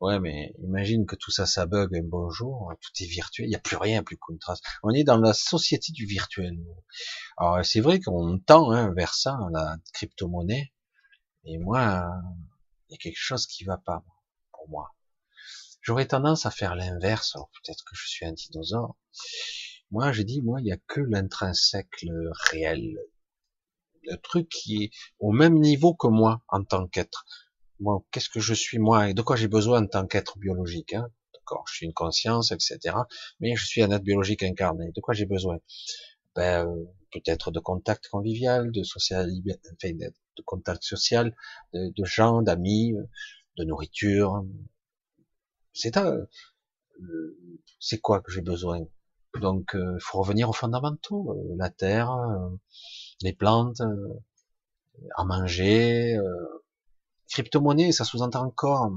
Ouais, 0.00 0.20
mais 0.20 0.54
imagine 0.62 1.06
que 1.06 1.16
tout 1.16 1.30
ça, 1.30 1.46
ça 1.46 1.66
bug 1.66 1.96
un 1.96 2.04
bonjour, 2.04 2.72
tout 2.80 3.02
est 3.02 3.06
virtuel, 3.06 3.46
il 3.46 3.50
n'y 3.50 3.56
a 3.56 3.60
plus 3.60 3.76
rien, 3.76 4.04
plus 4.04 4.18
qu'une 4.18 4.38
trace. 4.38 4.60
On 4.82 4.90
est 4.90 5.04
dans 5.04 5.18
la 5.18 5.32
société 5.32 5.90
du 5.92 6.06
virtuel. 6.06 6.56
Alors 7.38 7.64
c'est 7.64 7.80
vrai 7.80 7.98
qu'on 7.98 8.38
tend 8.38 8.70
hein, 8.70 8.92
vers 8.94 9.14
ça, 9.14 9.38
la 9.52 9.78
crypto-monnaie, 9.94 10.72
mais 11.44 11.56
moi, 11.58 12.06
il 12.88 12.92
y 12.92 12.94
a 12.94 12.98
quelque 12.98 13.18
chose 13.18 13.46
qui 13.46 13.64
va 13.64 13.78
pas 13.78 14.04
pour 14.52 14.68
moi. 14.68 14.94
J'aurais 15.80 16.06
tendance 16.06 16.44
à 16.44 16.50
faire 16.50 16.76
l'inverse, 16.76 17.32
peut-être 17.32 17.84
que 17.84 17.96
je 17.96 18.06
suis 18.06 18.26
un 18.26 18.32
dinosaure. 18.32 18.96
Moi, 19.90 20.12
j'ai 20.12 20.24
dit, 20.24 20.42
moi, 20.42 20.60
il 20.60 20.64
n'y 20.64 20.72
a 20.72 20.76
que 20.76 21.00
l'intrinsèque, 21.00 22.04
réel, 22.50 22.98
le 24.02 24.16
truc 24.16 24.48
qui 24.48 24.84
est 24.84 24.90
au 25.18 25.32
même 25.32 25.58
niveau 25.58 25.94
que 25.94 26.06
moi 26.06 26.42
en 26.48 26.64
tant 26.64 26.86
qu'être 26.86 27.24
bon, 27.80 28.04
qu'est-ce 28.10 28.28
que 28.28 28.40
je 28.40 28.54
suis 28.54 28.78
moi 28.78 29.08
et 29.10 29.14
de 29.14 29.22
quoi 29.22 29.36
j'ai 29.36 29.48
besoin 29.48 29.82
en 29.82 29.86
tant 29.86 30.06
qu'être 30.06 30.38
biologique. 30.38 30.94
Hein? 30.94 31.08
D'accord, 31.34 31.64
je 31.68 31.74
suis 31.74 31.86
une 31.86 31.92
conscience, 31.92 32.52
etc. 32.52 32.96
Mais 33.40 33.56
je 33.56 33.64
suis 33.64 33.82
un 33.82 33.90
être 33.90 34.02
biologique 34.02 34.42
incarné. 34.42 34.92
De 34.92 35.00
quoi 35.00 35.14
j'ai 35.14 35.26
besoin? 35.26 35.58
Ben, 36.34 36.66
Peut-être 37.10 37.50
de 37.50 37.58
contact 37.58 38.08
convivial, 38.08 38.70
de 38.70 38.82
social, 38.82 39.30
enfin, 39.72 39.92
de 39.94 40.42
contact 40.44 40.82
social, 40.82 41.34
de, 41.72 42.04
gens, 42.04 42.42
d'amis, 42.42 42.92
de 43.56 43.64
nourriture. 43.64 44.44
C'est 45.72 45.98
c'est 47.80 47.98
quoi 47.98 48.20
que 48.20 48.30
j'ai 48.30 48.42
besoin? 48.42 48.86
Donc, 49.40 49.70
il 49.74 49.80
euh, 49.80 49.98
faut 50.00 50.18
revenir 50.18 50.48
aux 50.48 50.52
fondamentaux 50.52 51.32
euh, 51.32 51.54
la 51.56 51.70
terre, 51.70 52.10
euh, 52.12 52.48
les 53.22 53.32
plantes, 53.32 53.80
à 55.16 55.24
manger 55.24 56.18
crypto-monnaie, 57.28 57.92
ça 57.92 58.04
sous-entend 58.04 58.44
encore, 58.44 58.90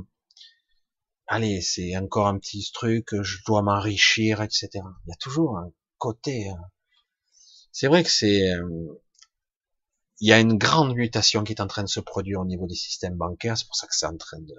allez, 1.28 1.62
c'est 1.62 1.96
encore 1.98 2.28
un 2.28 2.38
petit 2.38 2.72
truc, 2.74 3.10
je 3.22 3.38
dois 3.46 3.62
m'enrichir, 3.62 4.42
etc. 4.42 4.70
Il 4.74 5.10
y 5.10 5.14
a 5.14 5.18
toujours 5.20 5.58
un 5.58 5.72
côté. 5.98 6.50
Hein. 6.50 6.72
C'est 7.72 7.88
vrai 7.88 8.04
que 8.04 8.10
c'est, 8.10 8.54
euh, 8.54 9.02
il 10.20 10.28
y 10.30 10.34
a 10.34 10.40
une 10.40 10.58
grande 10.58 10.96
mutation 10.96 11.44
qui 11.44 11.54
est 11.54 11.62
en 11.62 11.68
train 11.68 11.84
de 11.84 11.90
se 11.90 12.00
produire 12.00 12.42
au 12.42 12.46
niveau 12.46 12.68
des 12.68 12.76
systèmes 12.76 13.16
bancaires. 13.16 13.58
C'est 13.58 13.66
pour 13.66 13.76
ça 13.76 13.88
que 13.88 13.96
c'est 13.96 14.06
en 14.06 14.18
train 14.18 14.40
de, 14.40 14.56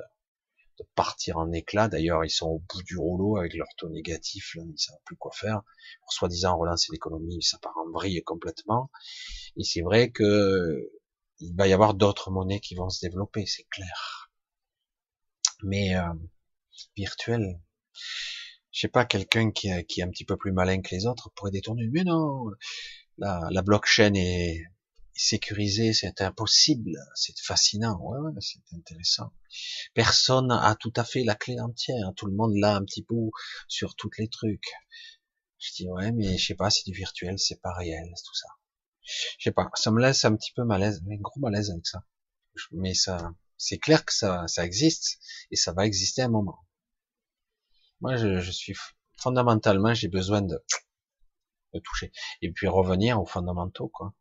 de, 0.78 0.84
partir 0.94 1.38
en 1.38 1.52
éclat. 1.52 1.88
D'ailleurs, 1.88 2.24
ils 2.24 2.30
sont 2.30 2.48
au 2.48 2.58
bout 2.58 2.82
du 2.82 2.96
rouleau 2.96 3.36
avec 3.36 3.54
leur 3.54 3.68
taux 3.76 3.88
négatif. 3.88 4.54
Ils 4.56 4.70
ne 4.70 4.76
savent 4.76 4.98
plus 5.04 5.16
quoi 5.16 5.32
faire. 5.32 5.62
Pour 6.02 6.12
soi-disant 6.12 6.58
relancer 6.58 6.88
l'économie, 6.92 7.42
ça 7.42 7.58
part 7.58 7.76
en 7.76 7.90
vrille 7.90 8.22
complètement. 8.22 8.90
Et 9.56 9.64
c'est 9.64 9.82
vrai 9.82 10.10
que 10.10 10.90
il 11.40 11.54
va 11.56 11.66
y 11.66 11.72
avoir 11.72 11.94
d'autres 11.94 12.30
monnaies 12.30 12.60
qui 12.60 12.74
vont 12.74 12.88
se 12.88 13.04
développer, 13.04 13.46
c'est 13.46 13.66
clair. 13.70 14.30
Mais 15.64 15.96
euh, 15.96 16.12
virtuel, 16.96 17.60
je 18.70 18.80
sais 18.80 18.88
pas, 18.88 19.04
quelqu'un 19.04 19.50
qui, 19.50 19.68
est 19.68 20.02
un 20.02 20.10
petit 20.10 20.24
peu 20.24 20.36
plus 20.36 20.52
malin 20.52 20.80
que 20.80 20.94
les 20.94 21.06
autres 21.06 21.30
pourrait 21.34 21.50
détourner. 21.50 21.88
Mais 21.92 22.04
non, 22.04 22.46
la 23.18 23.62
blockchain 23.62 24.14
est, 24.14 24.62
sécurisée, 25.14 25.92
c'est 25.92 26.20
impossible, 26.20 26.92
c'est 27.14 27.38
fascinant, 27.40 27.98
ouais, 28.00 28.18
ouais 28.20 28.32
c'est 28.40 28.76
intéressant. 28.76 29.32
Personne 29.94 30.50
a 30.50 30.74
tout 30.76 30.92
à 30.96 31.04
fait 31.04 31.24
la 31.24 31.34
clé 31.34 31.60
entière, 31.60 32.12
tout 32.16 32.26
le 32.26 32.34
monde 32.34 32.54
l'a 32.56 32.76
un 32.76 32.84
petit 32.84 33.02
peu 33.02 33.16
sur 33.68 33.94
tous 33.96 34.10
les 34.18 34.28
trucs. 34.28 34.70
Je 35.58 35.72
dis 35.74 35.88
ouais, 35.88 36.12
mais 36.12 36.38
je 36.38 36.46
sais 36.46 36.54
pas, 36.54 36.70
c'est 36.70 36.84
du 36.84 36.92
virtuel, 36.92 37.38
c'est 37.38 37.60
pas 37.60 37.72
réel, 37.74 38.06
tout 38.24 38.34
ça 38.34 38.48
je 39.04 39.44
sais 39.44 39.52
pas, 39.52 39.70
ça 39.74 39.90
me 39.90 40.00
laisse 40.00 40.24
un 40.24 40.34
petit 40.36 40.52
peu 40.52 40.64
malaise, 40.64 41.02
mais 41.06 41.18
gros 41.18 41.40
malaise 41.40 41.70
avec 41.70 41.86
ça. 41.86 42.04
Mais 42.72 42.94
ça, 42.94 43.32
c'est 43.56 43.78
clair 43.78 44.04
que 44.04 44.12
ça, 44.12 44.46
ça 44.46 44.64
existe 44.64 45.18
et 45.50 45.56
ça 45.56 45.72
va 45.72 45.86
exister 45.86 46.22
un 46.22 46.28
moment. 46.28 46.64
Moi, 48.00 48.16
je, 48.16 48.40
je 48.40 48.50
suis 48.50 48.74
fondamentalement, 49.16 49.94
j'ai 49.94 50.08
besoin 50.08 50.42
de, 50.42 50.62
de 51.74 51.80
toucher 51.80 52.12
et 52.42 52.50
puis 52.52 52.68
revenir 52.68 53.20
aux 53.20 53.26
fondamentaux, 53.26 53.88
quoi, 53.88 54.14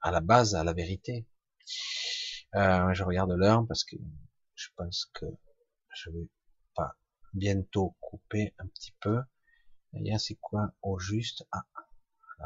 à 0.00 0.10
la 0.10 0.20
base, 0.20 0.54
à 0.54 0.64
la 0.64 0.72
vérité. 0.72 1.26
Euh, 2.54 2.92
je 2.94 3.04
regarde 3.04 3.32
l'heure 3.32 3.66
parce 3.66 3.84
que 3.84 3.96
je 4.54 4.68
pense 4.76 5.10
que 5.14 5.26
je 5.94 6.10
vais 6.10 6.28
pas 6.74 6.96
bientôt 7.34 7.96
couper 8.00 8.54
un 8.58 8.66
petit 8.68 8.92
peu. 9.00 9.20
D'ailleurs, 9.92 10.20
c'est 10.20 10.36
quoi 10.36 10.72
au 10.82 10.98
juste? 10.98 11.46
Ah, 11.52 11.64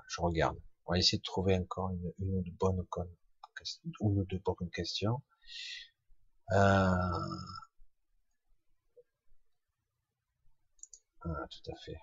je 0.08 0.20
regarde. 0.20 0.58
On 0.86 0.92
va 0.92 0.98
essayer 0.98 1.18
de 1.18 1.22
trouver 1.22 1.56
encore 1.56 1.90
une, 1.90 2.12
une 2.18 2.34
ou 2.36 2.42
deux 2.42 2.52
bonnes 2.52 2.86
ou 4.00 4.24
deux 4.24 4.38
bonnes 4.44 4.70
questions. 4.70 5.22
Euh... 6.52 6.94
Ah, 11.24 11.46
tout 11.50 11.70
à 11.70 11.76
fait. 11.84 12.00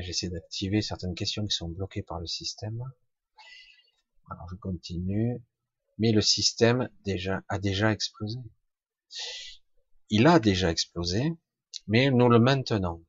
J'essaie 0.00 0.28
d'activer 0.28 0.80
certaines 0.82 1.14
questions 1.14 1.44
qui 1.46 1.54
sont 1.54 1.68
bloquées 1.68 2.02
par 2.02 2.20
le 2.20 2.26
système. 2.26 2.82
Alors 4.30 4.48
je 4.50 4.56
continue. 4.56 5.42
Mais 5.98 6.12
le 6.12 6.20
système 6.20 6.90
déjà 7.04 7.42
a 7.48 7.58
déjà 7.58 7.90
explosé. 7.90 8.38
Il 10.10 10.26
a 10.26 10.38
déjà 10.38 10.70
explosé, 10.70 11.32
mais 11.86 12.10
nous 12.10 12.28
le 12.28 12.38
maintenons. 12.38 13.04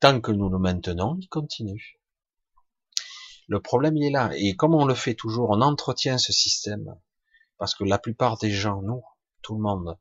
Tant 0.00 0.20
que 0.20 0.32
nous 0.32 0.48
le 0.48 0.58
maintenons, 0.58 1.16
il 1.20 1.28
continue. 1.28 2.00
Le 3.48 3.60
problème 3.60 3.96
il 3.96 4.06
est 4.06 4.10
là. 4.10 4.30
Et 4.34 4.56
comme 4.56 4.74
on 4.74 4.84
le 4.84 4.94
fait 4.94 5.14
toujours, 5.14 5.50
on 5.50 5.60
entretient 5.60 6.18
ce 6.18 6.32
système. 6.32 6.98
Parce 7.58 7.74
que 7.74 7.84
la 7.84 7.98
plupart 7.98 8.38
des 8.38 8.50
gens, 8.50 8.82
nous, 8.82 9.02
tout 9.42 9.54
le 9.54 9.62
monde, 9.62 9.98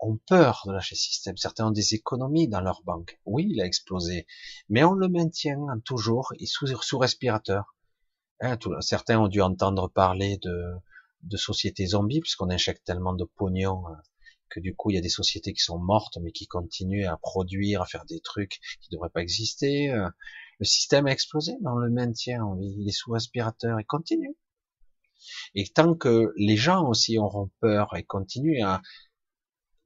ont 0.00 0.18
peur 0.26 0.62
de 0.66 0.72
lâcher 0.72 0.94
le 0.94 0.98
système. 0.98 1.36
Certains 1.36 1.68
ont 1.68 1.72
des 1.72 1.94
économies 1.94 2.48
dans 2.48 2.60
leur 2.60 2.82
banque. 2.84 3.20
Oui, 3.26 3.46
il 3.50 3.60
a 3.60 3.66
explosé. 3.66 4.26
Mais 4.68 4.84
on 4.84 4.92
le 4.92 5.08
maintient 5.08 5.58
toujours 5.84 6.32
et 6.38 6.46
sous, 6.46 6.66
sous 6.66 6.98
respirateur. 6.98 7.74
Hein, 8.40 8.56
certains 8.80 9.20
ont 9.20 9.28
dû 9.28 9.42
entendre 9.42 9.88
parler 9.88 10.38
de, 10.38 10.74
de 11.22 11.36
sociétés 11.36 11.86
zombies, 11.86 12.20
puisqu'on 12.20 12.50
injecte 12.50 12.84
tellement 12.84 13.12
de 13.12 13.24
pognon 13.24 13.86
euh, 13.88 13.94
que 14.48 14.60
du 14.60 14.74
coup 14.74 14.90
il 14.90 14.94
y 14.94 14.98
a 14.98 15.02
des 15.02 15.10
sociétés 15.10 15.52
qui 15.52 15.62
sont 15.62 15.78
mortes, 15.78 16.18
mais 16.22 16.32
qui 16.32 16.46
continuent 16.46 17.06
à 17.06 17.16
produire, 17.16 17.82
à 17.82 17.86
faire 17.86 18.04
des 18.06 18.20
trucs 18.20 18.60
qui 18.80 18.88
ne 18.90 18.96
devraient 18.96 19.10
pas 19.10 19.22
exister. 19.22 19.90
Euh. 19.90 20.08
Le 20.58 20.66
système 20.66 21.06
a 21.06 21.12
explosé, 21.12 21.56
mais 21.62 21.70
on 21.70 21.76
le 21.76 21.90
maintient, 21.90 22.44
il 22.60 22.86
est 22.86 22.92
sous 22.92 23.14
aspirateur 23.14 23.78
et 23.78 23.84
continue. 23.84 24.36
Et 25.54 25.66
tant 25.68 25.94
que 25.94 26.32
les 26.36 26.56
gens 26.56 26.86
aussi 26.86 27.18
auront 27.18 27.50
peur 27.60 27.96
et 27.96 28.04
continuent 28.04 28.62
à 28.62 28.82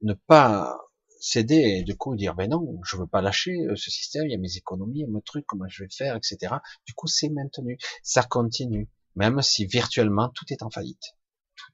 ne 0.01 0.13
pas 0.13 0.77
céder 1.19 1.55
et 1.79 1.83
du 1.83 1.97
coup 1.97 2.15
dire 2.15 2.35
ben 2.35 2.49
non, 2.49 2.79
je 2.83 2.97
veux 2.97 3.07
pas 3.07 3.21
lâcher 3.21 3.51
euh, 3.51 3.75
ce 3.75 3.89
système, 3.89 4.25
il 4.27 4.31
y 4.31 4.35
a 4.35 4.37
mes 4.37 4.57
économies, 4.57 4.99
il 4.99 5.01
y 5.01 5.05
a 5.05 5.07
mes 5.07 5.21
trucs, 5.21 5.45
comment 5.45 5.67
je 5.67 5.83
vais 5.83 5.89
faire, 5.89 6.15
etc. 6.15 6.55
Du 6.85 6.93
coup, 6.93 7.07
c'est 7.07 7.29
maintenu, 7.29 7.77
ça 8.03 8.23
continue, 8.23 8.89
même 9.15 9.41
si 9.41 9.65
virtuellement 9.65 10.29
tout 10.29 10.45
est 10.49 10.61
en 10.61 10.69
faillite. 10.69 11.15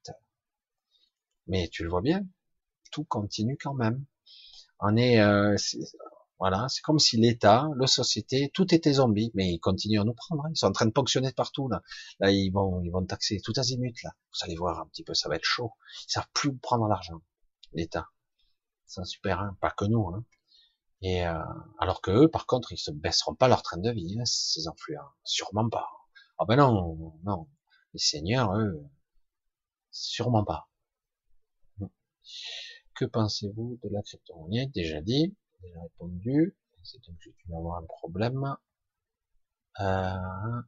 Tout. 0.06 0.14
Mais 1.48 1.68
tu 1.70 1.84
le 1.84 1.90
vois 1.90 2.02
bien, 2.02 2.26
tout 2.92 3.04
continue 3.04 3.58
quand 3.62 3.74
même. 3.74 4.06
On 4.80 4.96
est, 4.98 5.20
euh, 5.20 5.56
voilà, 6.40 6.68
c'est 6.70 6.82
comme 6.82 7.00
si 7.00 7.18
l'État, 7.18 7.68
la 7.78 7.88
société, 7.88 8.52
tout 8.54 8.74
était 8.74 8.94
zombie, 8.94 9.32
mais 9.36 9.52
ils 9.54 9.60
continuent 9.60 10.02
à 10.02 10.04
nous 10.04 10.14
prendre. 10.14 10.46
Hein. 10.46 10.52
Ils 10.52 10.58
sont 10.58 10.68
en 10.68 10.72
train 10.72 10.86
de 10.86 10.92
ponctionner 10.92 11.32
partout 11.34 11.68
là. 11.68 11.82
Là, 12.20 12.32
ils 12.32 12.52
vont, 12.52 12.82
ils 12.82 12.90
vont 12.90 13.06
taxer 13.06 13.40
tout 13.44 13.54
azimut 13.58 13.96
là. 14.04 14.12
Vous 14.32 14.46
allez 14.46 14.56
voir 14.56 14.80
un 14.80 14.88
petit 14.88 15.04
peu, 15.04 15.14
ça 15.14 15.30
va 15.30 15.36
être 15.36 15.44
chaud. 15.44 15.72
Ils 16.08 16.12
savent 16.14 16.30
plus 16.34 16.56
prendre 16.58 16.88
l'argent, 16.88 17.22
l'État. 17.74 18.10
C'est 18.86 19.06
super, 19.06 19.40
hein, 19.40 19.58
pas 19.62 19.72
que 19.72 19.86
nous. 19.86 20.08
Hein. 20.10 20.26
Et 21.02 21.26
euh, 21.26 21.44
alors 21.80 22.02
que 22.02 22.12
eux, 22.12 22.30
par 22.30 22.46
contre, 22.46 22.72
ils 22.72 22.78
se 22.78 22.92
baisseront 22.92 23.36
pas 23.36 23.48
leur 23.48 23.64
train 23.64 23.78
de 23.78 23.90
vie, 23.92 24.18
hein, 24.20 24.26
ces 24.26 24.68
influents, 24.68 25.10
sûrement 25.24 25.70
pas. 25.70 25.90
Ah 26.38 26.46
ben 26.46 26.58
non, 26.58 27.14
non, 27.24 27.48
les 27.94 28.00
seigneurs, 28.00 28.56
eux, 28.56 28.84
sûrement 29.92 30.44
pas. 30.44 30.68
Que 32.96 33.06
pensez-vous 33.06 33.80
de 33.84 33.90
la 33.90 34.02
crypto 34.04 34.34
On 34.38 34.50
déjà 34.50 35.02
dit, 35.02 35.36
déjà 35.62 35.82
répondu. 35.82 36.56
C'est 36.84 37.04
donc 37.06 37.16
j'ai 37.20 37.32
dû 37.32 37.54
avoir 37.56 37.78
un 37.78 37.86
problème. 37.86 38.56
Euh... 39.80 40.62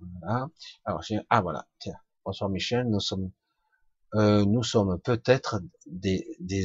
Voilà. 0.00 0.48
Alors 0.84 1.02
ah 1.30 1.40
voilà. 1.40 1.66
Tiens. 1.78 2.00
Bonsoir 2.24 2.50
Michel. 2.50 2.88
Nous 2.88 3.00
sommes 3.00 3.32
euh, 4.14 4.44
nous 4.44 4.62
sommes 4.62 5.00
peut-être 5.00 5.60
des, 5.86 6.24
des, 6.38 6.64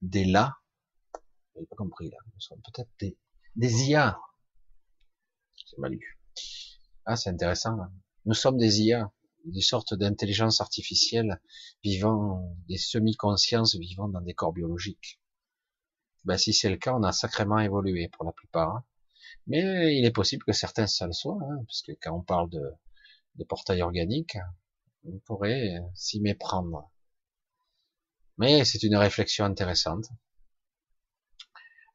des 0.00 0.24
là, 0.24 0.58
j'ai 1.56 1.66
pas 1.66 1.76
compris 1.76 2.08
là, 2.08 2.16
nous 2.32 2.40
sommes 2.40 2.60
peut-être 2.62 2.90
des, 3.00 3.18
des 3.56 3.90
IA. 3.90 4.20
C'est 5.66 5.78
mal. 5.78 5.98
Ah, 7.04 7.16
c'est 7.16 7.30
intéressant 7.30 7.74
là. 7.76 7.90
Nous 8.26 8.34
sommes 8.34 8.58
des 8.58 8.82
IA, 8.82 9.10
des 9.44 9.60
sortes 9.60 9.94
d'intelligence 9.94 10.60
artificielle 10.60 11.40
vivant, 11.82 12.54
des 12.68 12.78
semi-consciences 12.78 13.74
vivant 13.74 14.08
dans 14.08 14.20
des 14.20 14.34
corps 14.34 14.52
biologiques. 14.52 15.20
Ben, 16.24 16.36
si 16.38 16.52
c'est 16.52 16.70
le 16.70 16.76
cas, 16.76 16.94
on 16.94 17.02
a 17.02 17.10
sacrément 17.10 17.58
évolué 17.58 18.08
pour 18.08 18.24
la 18.24 18.32
plupart. 18.32 18.76
Hein. 18.76 18.84
Mais 19.48 19.96
il 19.96 20.04
est 20.04 20.12
possible 20.12 20.44
que 20.44 20.52
certains 20.52 20.86
ça 20.86 21.06
le 21.06 21.12
soient, 21.12 21.38
hein, 21.42 21.64
parce 21.66 21.82
que 21.82 21.92
quand 22.00 22.16
on 22.16 22.22
parle 22.22 22.50
de, 22.50 22.62
de 23.36 23.44
portail 23.44 23.82
organique, 23.82 24.36
on 25.04 25.18
pourrait 25.20 25.76
euh, 25.76 25.80
s'y 25.94 26.20
méprendre. 26.20 26.90
Mais 28.38 28.64
c'est 28.64 28.82
une 28.82 28.96
réflexion 28.96 29.44
intéressante. 29.44 30.06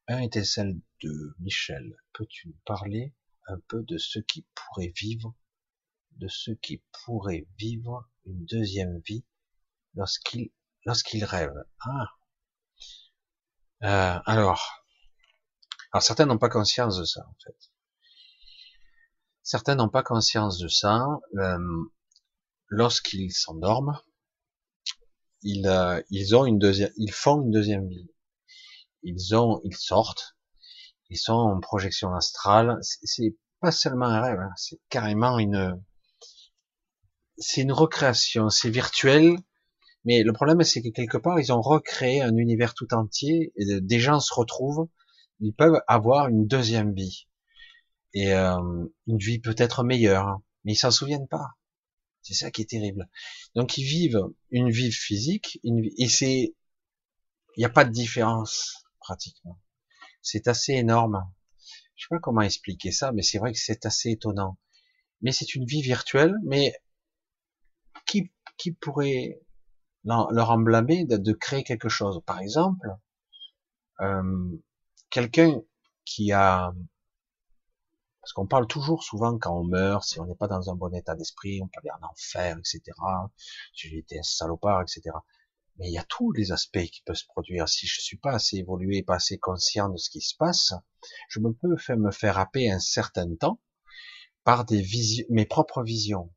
Un 0.08 0.20
était 0.20 0.44
celle 0.44 0.80
de 1.02 1.36
Michel. 1.40 1.96
Peux-tu 2.14 2.50
nous 2.50 2.60
parler 2.66 3.14
un 3.48 3.60
peu 3.68 3.84
de 3.84 3.98
ceux 3.98 4.22
qui 4.22 4.46
pourraient 4.54 4.94
vivre, 4.96 5.36
de 6.18 6.28
ceux 6.28 6.56
qui 6.56 6.84
pourraient 7.04 7.48
vivre 7.58 8.08
une 8.26 8.46
deuxième 8.46 9.00
vie 9.00 9.26
lorsqu'ils 9.96 10.52
lorsqu'ils 10.86 11.26
rêvent 11.26 11.66
Ah. 11.80 12.08
Euh, 13.84 14.20
alors, 14.26 14.86
alors 15.92 16.04
certains 16.04 16.26
n'ont 16.26 16.38
pas 16.38 16.50
conscience 16.50 16.98
de 16.98 17.06
ça 17.06 17.26
en 17.28 17.36
fait. 17.44 17.72
Certains 19.42 19.76
n'ont 19.76 19.90
pas 19.90 20.04
conscience 20.04 20.58
de 20.58 20.68
ça. 20.68 21.06
Euh, 21.38 21.58
lorsqu'ils 22.68 23.32
s'endorment, 23.32 24.00
ils, 25.42 25.68
euh, 25.68 26.02
ils 26.10 26.36
ont 26.36 26.46
une 26.46 26.60
deuxième, 26.60 26.92
ils 26.98 27.12
font 27.12 27.42
une 27.42 27.52
deuxième 27.52 27.88
vie. 27.88 28.10
Ils 29.04 29.36
ont, 29.36 29.62
ils 29.64 29.76
sortent, 29.76 30.36
ils 31.10 31.18
sont 31.18 31.34
en 31.34 31.60
projection 31.60 32.14
astrale. 32.14 32.80
C'est 32.82 33.36
pas 33.62 33.72
seulement 33.72 34.08
un 34.08 34.22
rêve, 34.22 34.40
hein, 34.40 34.54
c'est 34.56 34.80
carrément 34.90 35.38
une, 35.40 35.80
c'est 37.38 37.62
une 37.62 37.72
recréation, 37.72 38.50
c'est 38.50 38.70
virtuel. 38.70 39.38
Mais 40.06 40.24
le 40.24 40.34
problème, 40.34 40.64
c'est 40.64 40.82
que 40.82 40.90
quelque 40.90 41.18
part, 41.18 41.40
ils 41.40 41.52
ont 41.52 41.62
recréé 41.62 42.22
un 42.22 42.36
univers 42.38 42.74
tout 42.74 42.94
entier. 42.94 43.54
Et 43.58 43.82
des 43.82 44.00
gens 44.00 44.20
se 44.20 44.34
retrouvent, 44.34 44.88
ils 45.40 45.54
peuvent 45.54 45.82
avoir 45.88 46.28
une 46.28 46.46
deuxième 46.48 46.94
vie 46.94 47.28
et 48.16 48.34
euh, 48.34 48.86
une 49.08 49.18
vie 49.18 49.40
peut-être 49.40 49.84
meilleure, 49.84 50.28
hein. 50.28 50.44
mais 50.64 50.74
ils 50.74 50.78
s'en 50.78 50.90
souviennent 50.90 51.28
pas. 51.28 51.50
C'est 52.26 52.34
ça 52.34 52.50
qui 52.50 52.64
est 52.64 52.70
terrible. 52.72 53.08
Donc 53.54 53.78
ils 53.78 53.84
vivent 53.84 54.24
une 54.50 54.72
vie 54.72 54.92
physique, 54.92 55.60
une 55.64 55.82
vie, 55.82 55.94
et 56.00 56.10
c'est, 56.10 56.56
il 57.56 57.60
n'y 57.60 57.66
a 57.66 57.70
pas 57.70 57.86
de 57.86 57.92
différence 57.92 58.84
pratiquement. 59.00 59.62
C'est 60.24 60.48
assez 60.48 60.74
énorme. 60.74 61.24
Je 61.96 62.06
sais 62.06 62.08
pas 62.10 62.18
comment 62.18 62.42
expliquer 62.42 62.92
ça, 62.92 63.12
mais 63.12 63.22
c'est 63.22 63.38
vrai 63.38 63.52
que 63.54 63.60
c'est 63.60 63.86
assez 63.86 64.10
étonnant. 64.10 64.58
Mais 65.22 65.32
c'est 65.32 65.54
une 65.54 65.66
vie 65.66 65.84
virtuelle, 65.84 66.34
mais 66.44 66.74
qui, 68.08 68.32
qui 68.58 68.72
pourrait 68.72 69.40
leur 70.04 70.50
emblâmer 70.50 71.06
de, 71.06 71.18
de 71.18 71.32
créer 71.32 71.64
quelque 71.64 71.90
chose? 71.90 72.24
Par 72.26 72.40
exemple, 72.40 72.88
euh, 74.02 74.50
quelqu'un 75.12 75.62
qui 76.06 76.32
a 76.32 76.74
parce 78.26 78.34
qu'on 78.34 78.48
parle 78.48 78.66
toujours 78.66 79.04
souvent 79.04 79.38
quand 79.38 79.56
on 79.56 79.64
meurt, 79.66 80.04
si 80.04 80.20
on 80.20 80.26
n'est 80.26 80.34
pas 80.34 80.48
dans 80.48 80.72
un 80.72 80.76
bon 80.76 80.92
état 80.96 81.14
d'esprit, 81.14 81.62
on 81.62 81.68
peut 81.68 81.80
aller 81.84 81.92
en 81.92 82.08
enfer, 82.08 82.58
etc. 82.58 82.82
Si 83.76 83.88
j'étais 83.90 84.18
un 84.18 84.24
salopard, 84.24 84.82
etc. 84.82 85.16
Mais 85.78 85.90
il 85.90 85.94
y 85.94 86.00
a 86.00 86.04
tous 86.10 86.32
les 86.32 86.52
aspects 86.52 86.88
qui 86.92 87.04
peuvent 87.06 87.16
se 87.16 87.28
produire. 87.28 87.70
Si 87.70 87.86
je 87.86 88.02
suis 88.02 88.18
pas 88.18 88.32
assez 88.32 88.58
évolué, 88.58 89.04
pas 89.04 89.18
assez 89.18 89.38
conscient 89.38 89.90
de 89.90 89.98
ce 89.98 90.10
qui 90.10 90.22
se 90.22 90.36
passe, 90.36 90.74
je 91.30 91.40
me 91.40 91.54
peux 91.54 91.68
me 91.98 92.12
faire 92.12 92.40
happer 92.40 92.72
un 92.72 92.80
certain 92.80 93.32
temps 93.36 93.62
par 94.44 94.66
mes 95.30 95.46
propres 95.46 95.84
visions. 95.84 96.34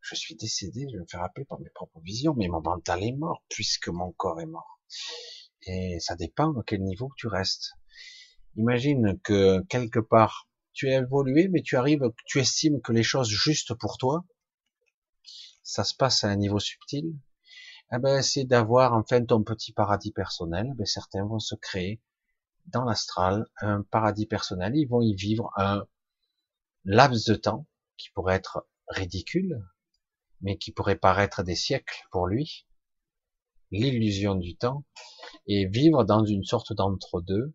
Je 0.00 0.14
suis 0.14 0.36
décédé, 0.36 0.86
je 0.92 0.96
me 0.96 1.06
faire 1.06 1.24
happer 1.24 1.44
par 1.44 1.58
mes 1.58 1.70
propres 1.70 1.98
visions, 2.02 2.34
mais 2.36 2.46
mon 2.46 2.60
mental 2.60 3.02
est 3.02 3.16
mort 3.16 3.42
puisque 3.48 3.88
mon 3.88 4.12
corps 4.12 4.40
est 4.40 4.46
mort. 4.46 4.78
Et 5.62 5.98
ça 5.98 6.14
dépend 6.14 6.52
à 6.52 6.62
quel 6.64 6.84
niveau 6.84 7.10
tu 7.16 7.26
restes. 7.26 7.72
Imagine 8.54 9.18
que 9.24 9.60
quelque 9.62 9.98
part, 9.98 10.48
tu 10.74 10.90
as 10.90 10.98
évolué, 10.98 11.48
mais 11.48 11.62
tu 11.62 11.76
arrives, 11.76 12.02
tu 12.26 12.40
estimes 12.40 12.80
que 12.82 12.92
les 12.92 13.02
choses 13.02 13.28
justes 13.28 13.74
pour 13.74 13.96
toi, 13.96 14.24
ça 15.62 15.84
se 15.84 15.94
passe 15.94 16.24
à 16.24 16.28
un 16.28 16.36
niveau 16.36 16.58
subtil, 16.58 17.16
eh 17.92 17.98
ben, 17.98 18.22
c'est 18.22 18.44
d'avoir 18.44 18.94
enfin 18.94 19.24
ton 19.24 19.42
petit 19.42 19.72
paradis 19.72 20.12
personnel. 20.12 20.72
Ben, 20.76 20.86
certains 20.86 21.24
vont 21.24 21.38
se 21.38 21.54
créer 21.54 22.02
dans 22.66 22.84
l'astral 22.84 23.46
un 23.60 23.82
paradis 23.82 24.26
personnel. 24.26 24.74
Ils 24.74 24.86
vont 24.86 25.00
y 25.00 25.14
vivre 25.14 25.50
un 25.56 25.86
laps 26.84 27.24
de 27.26 27.34
temps 27.34 27.66
qui 27.96 28.10
pourrait 28.10 28.36
être 28.36 28.66
ridicule, 28.88 29.64
mais 30.40 30.58
qui 30.58 30.72
pourrait 30.72 30.96
paraître 30.96 31.42
des 31.42 31.56
siècles 31.56 32.06
pour 32.10 32.26
lui. 32.26 32.66
L'illusion 33.70 34.34
du 34.34 34.56
temps 34.56 34.84
et 35.46 35.66
vivre 35.66 36.04
dans 36.04 36.24
une 36.24 36.44
sorte 36.44 36.72
d'entre-deux, 36.72 37.54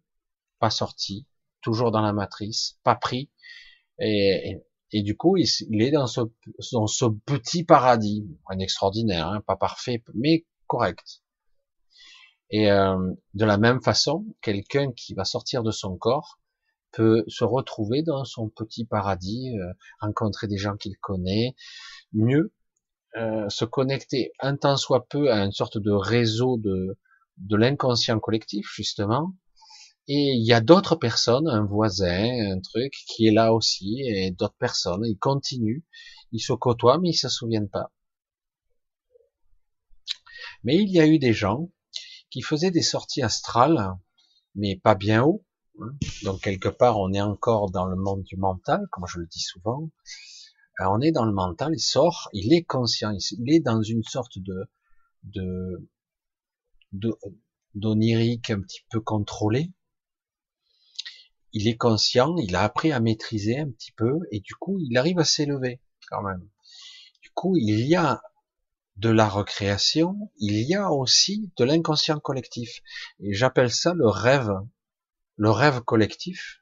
pas 0.59 0.69
sorti, 0.69 1.27
toujours 1.61 1.91
dans 1.91 2.01
la 2.01 2.13
matrice, 2.13 2.79
pas 2.83 2.95
pris, 2.95 3.29
et, 3.99 4.61
et, 4.91 5.03
du 5.03 5.17
coup, 5.17 5.35
il, 5.38 5.81
est 5.81 5.91
dans 5.91 6.07
ce, 6.07 6.21
dans 6.71 6.88
ce 6.88 7.05
petit 7.25 7.63
paradis, 7.63 8.25
un 8.49 8.59
extraordinaire, 8.59 9.27
hein, 9.27 9.41
pas 9.45 9.57
parfait, 9.57 10.03
mais 10.13 10.45
correct. 10.67 11.21
Et 12.49 12.71
euh, 12.71 13.13
de 13.33 13.45
la 13.45 13.57
même 13.57 13.81
façon, 13.81 14.25
quelqu'un 14.41 14.91
qui 14.91 15.13
va 15.13 15.25
sortir 15.25 15.63
de 15.63 15.71
son 15.71 15.97
corps 15.97 16.39
peut 16.91 17.23
se 17.27 17.43
retrouver 17.43 18.01
dans 18.01 18.25
son 18.25 18.49
petit 18.49 18.85
paradis, 18.85 19.55
euh, 19.57 19.73
rencontrer 19.99 20.47
des 20.47 20.57
gens 20.57 20.75
qu'il 20.75 20.97
connaît, 20.97 21.55
mieux 22.13 22.53
euh, 23.17 23.47
se 23.49 23.65
connecter 23.65 24.31
un 24.39 24.55
temps 24.55 24.77
soit 24.77 25.07
peu 25.07 25.31
à 25.31 25.43
une 25.43 25.51
sorte 25.51 25.77
de 25.77 25.91
réseau 25.91 26.57
de, 26.57 26.97
de 27.38 27.55
l'inconscient 27.55 28.19
collectif, 28.19 28.67
justement. 28.75 29.33
Et 30.11 30.33
il 30.33 30.43
y 30.43 30.53
a 30.53 30.59
d'autres 30.59 30.95
personnes, 30.95 31.47
un 31.47 31.63
voisin, 31.63 32.51
un 32.51 32.59
truc, 32.61 32.91
qui 33.05 33.27
est 33.27 33.31
là 33.31 33.53
aussi, 33.53 34.01
et 34.01 34.31
d'autres 34.31 34.57
personnes, 34.57 35.05
ils 35.05 35.19
continuent, 35.19 35.83
ils 36.31 36.39
se 36.39 36.51
côtoient, 36.51 36.97
mais 36.97 37.09
ils 37.09 37.13
se 37.13 37.29
souviennent 37.29 37.69
pas. 37.69 37.91
Mais 40.63 40.77
il 40.77 40.89
y 40.89 40.99
a 40.99 41.05
eu 41.05 41.19
des 41.19 41.31
gens 41.33 41.69
qui 42.31 42.41
faisaient 42.41 42.71
des 42.71 42.81
sorties 42.81 43.21
astrales, 43.21 43.93
mais 44.55 44.77
pas 44.77 44.95
bien 44.95 45.23
haut. 45.23 45.45
Hein. 45.79 45.91
Donc 46.23 46.41
quelque 46.41 46.69
part, 46.69 46.99
on 46.99 47.13
est 47.13 47.21
encore 47.21 47.69
dans 47.69 47.85
le 47.85 47.95
monde 47.95 48.23
du 48.23 48.35
mental, 48.35 48.88
comme 48.91 49.05
je 49.07 49.19
le 49.19 49.27
dis 49.27 49.41
souvent. 49.41 49.91
Euh, 50.81 50.85
on 50.89 51.01
est 51.01 51.11
dans 51.11 51.25
le 51.25 51.33
mental, 51.33 51.71
il 51.75 51.79
sort, 51.79 52.29
il 52.33 52.51
est 52.53 52.63
conscient, 52.63 53.15
il 53.31 53.53
est 53.53 53.59
dans 53.59 53.83
une 53.83 54.03
sorte 54.03 54.39
de 54.39 54.71
de 55.23 55.88
d'onirique 57.75 58.49
un 58.49 58.61
petit 58.61 58.81
peu 58.89 59.01
contrôlé. 59.01 59.71
Il 61.53 61.67
est 61.67 61.77
conscient, 61.77 62.35
il 62.37 62.55
a 62.55 62.61
appris 62.61 62.91
à 62.91 62.99
maîtriser 62.99 63.59
un 63.59 63.69
petit 63.69 63.91
peu, 63.91 64.19
et 64.31 64.39
du 64.39 64.55
coup, 64.55 64.77
il 64.79 64.97
arrive 64.97 65.19
à 65.19 65.23
s'élever 65.23 65.81
quand 66.09 66.21
même. 66.21 66.47
Du 67.21 67.29
coup, 67.31 67.55
il 67.55 67.87
y 67.87 67.95
a 67.95 68.21
de 68.97 69.09
la 69.09 69.27
recréation, 69.27 70.15
il 70.37 70.67
y 70.67 70.75
a 70.75 70.91
aussi 70.91 71.51
de 71.57 71.63
l'inconscient 71.63 72.19
collectif. 72.19 72.81
Et 73.21 73.33
j'appelle 73.33 73.71
ça 73.71 73.93
le 73.93 74.07
rêve, 74.07 74.51
le 75.37 75.49
rêve 75.49 75.81
collectif. 75.81 76.61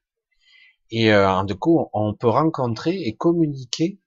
Et 0.91 1.11
euh, 1.11 1.43
du 1.43 1.55
coup, 1.55 1.89
on 1.93 2.13
peut 2.13 2.29
rencontrer 2.29 3.01
et 3.01 3.15
communiquer 3.15 3.99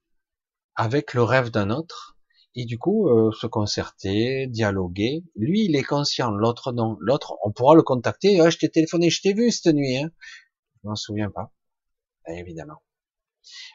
avec 0.76 1.12
le 1.12 1.22
rêve 1.22 1.50
d'un 1.50 1.70
autre, 1.70 2.16
et 2.54 2.64
du 2.64 2.78
coup 2.78 3.08
euh, 3.08 3.30
se 3.32 3.46
concerter, 3.46 4.46
dialoguer. 4.46 5.24
Lui, 5.36 5.64
il 5.64 5.76
est 5.76 5.82
conscient, 5.82 6.30
l'autre 6.30 6.72
non. 6.72 6.96
L'autre, 7.00 7.34
on 7.44 7.52
pourra 7.52 7.74
le 7.74 7.82
contacter. 7.82 8.40
Ah, 8.40 8.50
je 8.50 8.58
t'ai 8.58 8.70
téléphoné, 8.70 9.10
je 9.10 9.22
t'ai 9.22 9.34
vu 9.34 9.50
cette 9.50 9.74
nuit. 9.74 9.96
Hein. 9.96 10.10
Je 10.82 10.88
m'en 10.88 10.96
souviens 10.96 11.30
pas, 11.30 11.52
évidemment. 12.26 12.82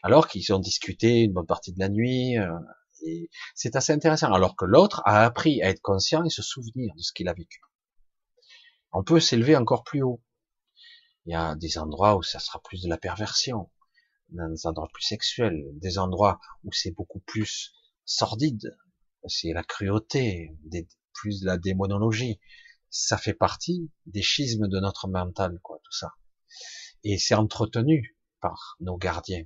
Alors 0.03 0.27
qu'ils 0.27 0.53
ont 0.53 0.59
discuté 0.59 1.21
une 1.21 1.33
bonne 1.33 1.45
partie 1.45 1.73
de 1.73 1.79
la 1.79 1.89
nuit, 1.89 2.37
euh, 2.37 2.51
et 3.03 3.29
c'est 3.55 3.75
assez 3.75 3.93
intéressant. 3.93 4.31
Alors 4.33 4.55
que 4.55 4.65
l'autre 4.65 5.01
a 5.05 5.23
appris 5.23 5.61
à 5.61 5.69
être 5.69 5.81
conscient 5.81 6.23
et 6.23 6.29
se 6.29 6.41
souvenir 6.41 6.93
de 6.95 7.01
ce 7.01 7.11
qu'il 7.13 7.27
a 7.27 7.33
vécu. 7.33 7.61
On 8.91 9.03
peut 9.03 9.19
s'élever 9.19 9.55
encore 9.55 9.83
plus 9.83 10.01
haut. 10.01 10.23
Il 11.25 11.33
y 11.33 11.35
a 11.35 11.55
des 11.55 11.77
endroits 11.77 12.15
où 12.15 12.23
ça 12.23 12.39
sera 12.39 12.61
plus 12.63 12.83
de 12.83 12.89
la 12.89 12.97
perversion, 12.97 13.69
des 14.29 14.67
endroits 14.67 14.89
plus 14.93 15.03
sexuels, 15.03 15.63
des 15.73 15.97
endroits 15.97 16.39
où 16.63 16.71
c'est 16.71 16.91
beaucoup 16.91 17.19
plus 17.19 17.73
sordide, 18.05 18.77
c'est 19.27 19.53
la 19.53 19.63
cruauté, 19.63 20.55
plus 21.13 21.41
de 21.41 21.47
la 21.47 21.57
démonologie. 21.57 22.39
Ça 22.89 23.17
fait 23.17 23.33
partie 23.33 23.91
des 24.05 24.21
schismes 24.21 24.67
de 24.67 24.79
notre 24.79 25.07
mental, 25.07 25.59
quoi, 25.61 25.79
tout 25.83 25.91
ça. 25.91 26.13
Et 27.07 27.19
c'est 27.19 27.35
entretenu 27.35 28.17
par 28.41 28.77
nos 28.79 28.97
gardiens. 28.97 29.45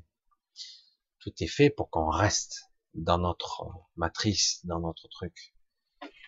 Tout 1.20 1.34
est 1.42 1.48
fait 1.48 1.70
pour 1.70 1.90
qu'on 1.90 2.10
reste 2.10 2.64
dans 2.94 3.18
notre 3.18 3.68
matrice, 3.98 4.66
dans 4.66 4.80
notre 4.80 5.10
truc. 5.10 5.54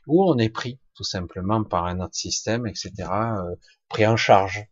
Ou 0.08 0.30
on 0.30 0.38
est 0.38 0.50
pris, 0.50 0.82
tout 0.94 1.06
simplement, 1.06 1.64
par 1.64 1.86
un 1.86 2.02
autre 2.02 2.16
système, 2.16 2.68
etc., 2.68 2.92
euh, 3.00 3.56
pris 3.88 4.06
en 4.06 4.18
charge. 4.18 4.66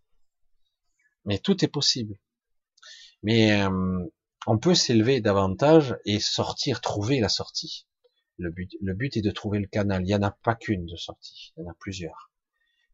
Mais 1.23 1.39
tout 1.39 1.63
est 1.63 1.69
possible. 1.69 2.19
Mais 3.23 3.61
euh, 3.61 4.05
on 4.45 4.57
peut 4.57 4.75
s'élever 4.75 5.21
davantage 5.21 5.97
et 6.03 6.19
sortir, 6.19 6.81
trouver 6.81 7.21
la 7.21 7.29
sortie. 7.29 7.88
Le 8.38 8.51
but, 8.51 8.69
le 8.81 8.93
but 8.93 9.15
est 9.15 9.21
de 9.21 9.31
trouver 9.31 9.59
le 9.59 9.67
canal. 9.67 10.01
Il 10.01 10.07
n'y 10.07 10.15
en 10.15 10.23
a 10.23 10.31
pas 10.31 10.55
qu'une 10.55 10.85
de 10.85 10.95
sortie, 10.97 11.53
il 11.55 11.63
y 11.63 11.65
en 11.65 11.71
a 11.71 11.75
plusieurs. 11.79 12.28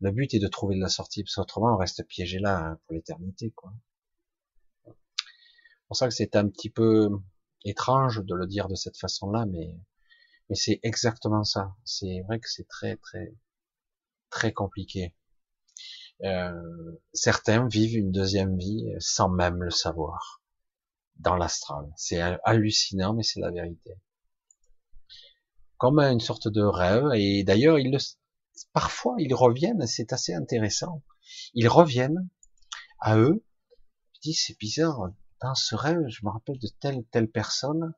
Le 0.01 0.11
but 0.11 0.33
est 0.33 0.40
de 0.40 0.48
trouver 0.48 0.75
la 0.75 0.90
sortie, 0.90 1.24
parce 1.24 1.35
qu'autrement 1.35 1.74
on 1.74 1.77
reste 1.77 2.06
piégé 2.06 2.40
là 2.40 2.57
hein, 2.57 2.80
pour 2.85 2.95
l'éternité. 2.95 3.53
C'est 4.85 4.91
pour 5.88 5.98
ça 5.98 6.07
que 6.07 6.14
c'est 6.14 6.35
un 6.35 6.48
petit 6.49 6.69
peu 6.69 7.09
étrange 7.64 8.24
de 8.24 8.35
le 8.35 8.48
dire 8.48 8.67
de 8.67 8.75
cette 8.75 8.98
façon-là, 8.98 9.45
mais, 9.45 9.75
mais 10.49 10.56
c'est 10.56 10.80
exactement 10.83 11.43
ça. 11.43 11.75
C'est 11.85 12.22
vrai 12.27 12.40
que 12.40 12.49
c'est 12.49 12.67
très 12.67 12.98
très 12.98 13.33
très 14.30 14.51
compliqué. 14.51 15.15
Euh, 16.24 16.51
certains 17.14 17.67
vivent 17.67 17.98
une 17.98 18.11
deuxième 18.11 18.57
vie 18.57 18.85
sans 18.99 19.30
même 19.30 19.61
le 19.64 19.72
savoir 19.72 20.41
dans 21.17 21.35
l'astral. 21.35 21.91
C'est 21.95 22.19
hallucinant, 22.43 23.14
mais 23.14 23.24
c'est 23.24 23.40
la 23.40 23.51
vérité. 23.51 23.95
Comme 25.77 25.99
une 25.99 26.19
sorte 26.19 26.48
de 26.48 26.61
rêve, 26.61 27.09
et 27.15 27.43
d'ailleurs, 27.43 27.80
ils 27.80 27.91
le, 27.91 27.99
parfois, 28.74 29.16
ils 29.19 29.34
reviennent, 29.34 29.85
c'est 29.88 30.14
assez 30.14 30.34
intéressant. 30.34 31.03
Ils 31.53 31.67
reviennent 31.67 32.30
à 33.00 33.17
eux. 33.17 33.43
Je 34.16 34.19
dis, 34.22 34.34
c'est 34.34 34.58
bizarre, 34.58 35.11
dans 35.42 35.56
ce 35.56 35.75
rêve, 35.75 36.08
je 36.08 36.25
me 36.25 36.32
rappelle 36.32 36.59
de 36.59 36.69
telle, 36.80 37.03
telle 37.11 37.30
personne, 37.30 37.93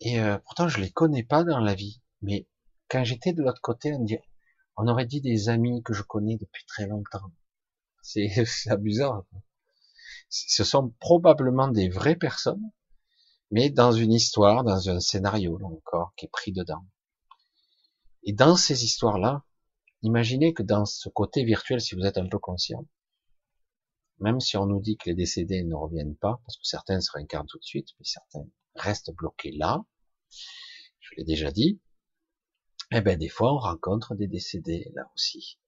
et 0.00 0.20
euh, 0.20 0.38
pourtant, 0.38 0.68
je 0.68 0.80
les 0.80 0.90
connais 0.90 1.22
pas 1.22 1.44
dans 1.44 1.60
la 1.60 1.74
vie. 1.74 2.02
Mais 2.22 2.48
quand 2.88 3.04
j'étais 3.04 3.32
de 3.32 3.42
l'autre 3.42 3.60
côté, 3.62 3.94
on, 3.94 4.04
on 4.76 4.88
aurait 4.88 5.06
dit 5.06 5.20
des 5.20 5.48
amis 5.48 5.82
que 5.82 5.92
je 5.92 6.02
connais 6.02 6.36
depuis 6.36 6.64
très 6.66 6.86
longtemps. 6.86 7.32
C'est 8.02 8.28
amusant 8.70 9.26
ce 10.28 10.64
sont 10.64 10.90
probablement 11.00 11.68
des 11.68 11.88
vraies 11.88 12.16
personnes, 12.16 12.72
mais 13.50 13.70
dans 13.70 13.92
une 13.92 14.12
histoire, 14.12 14.64
dans 14.64 14.90
un 14.90 15.00
scénario, 15.00 15.56
là 15.58 15.66
encore, 15.66 16.12
qui 16.16 16.26
est 16.26 16.30
pris 16.30 16.52
dedans. 16.52 16.84
Et 18.26 18.34
dans 18.34 18.56
ces 18.56 18.84
histoires-là, 18.84 19.42
imaginez 20.02 20.52
que 20.52 20.62
dans 20.62 20.84
ce 20.84 21.08
côté 21.08 21.44
virtuel, 21.44 21.80
si 21.80 21.94
vous 21.94 22.04
êtes 22.04 22.18
un 22.18 22.28
peu 22.28 22.38
conscient, 22.38 22.86
même 24.18 24.40
si 24.40 24.58
on 24.58 24.66
nous 24.66 24.80
dit 24.80 24.98
que 24.98 25.08
les 25.08 25.14
décédés 25.14 25.64
ne 25.64 25.74
reviennent 25.74 26.16
pas, 26.16 26.40
parce 26.44 26.58
que 26.58 26.64
certains 26.64 27.00
se 27.00 27.10
réincarnent 27.12 27.46
tout 27.46 27.58
de 27.58 27.64
suite, 27.64 27.88
mais 27.98 28.04
certains 28.04 28.46
restent 28.74 29.14
bloqués 29.14 29.52
là, 29.52 29.84
je 31.00 31.14
l'ai 31.16 31.24
déjà 31.24 31.50
dit, 31.50 31.80
eh 32.90 33.00
ben, 33.00 33.18
des 33.18 33.28
fois, 33.28 33.54
on 33.54 33.58
rencontre 33.58 34.14
des 34.14 34.28
décédés, 34.28 34.90
là 34.94 35.10
aussi. 35.14 35.58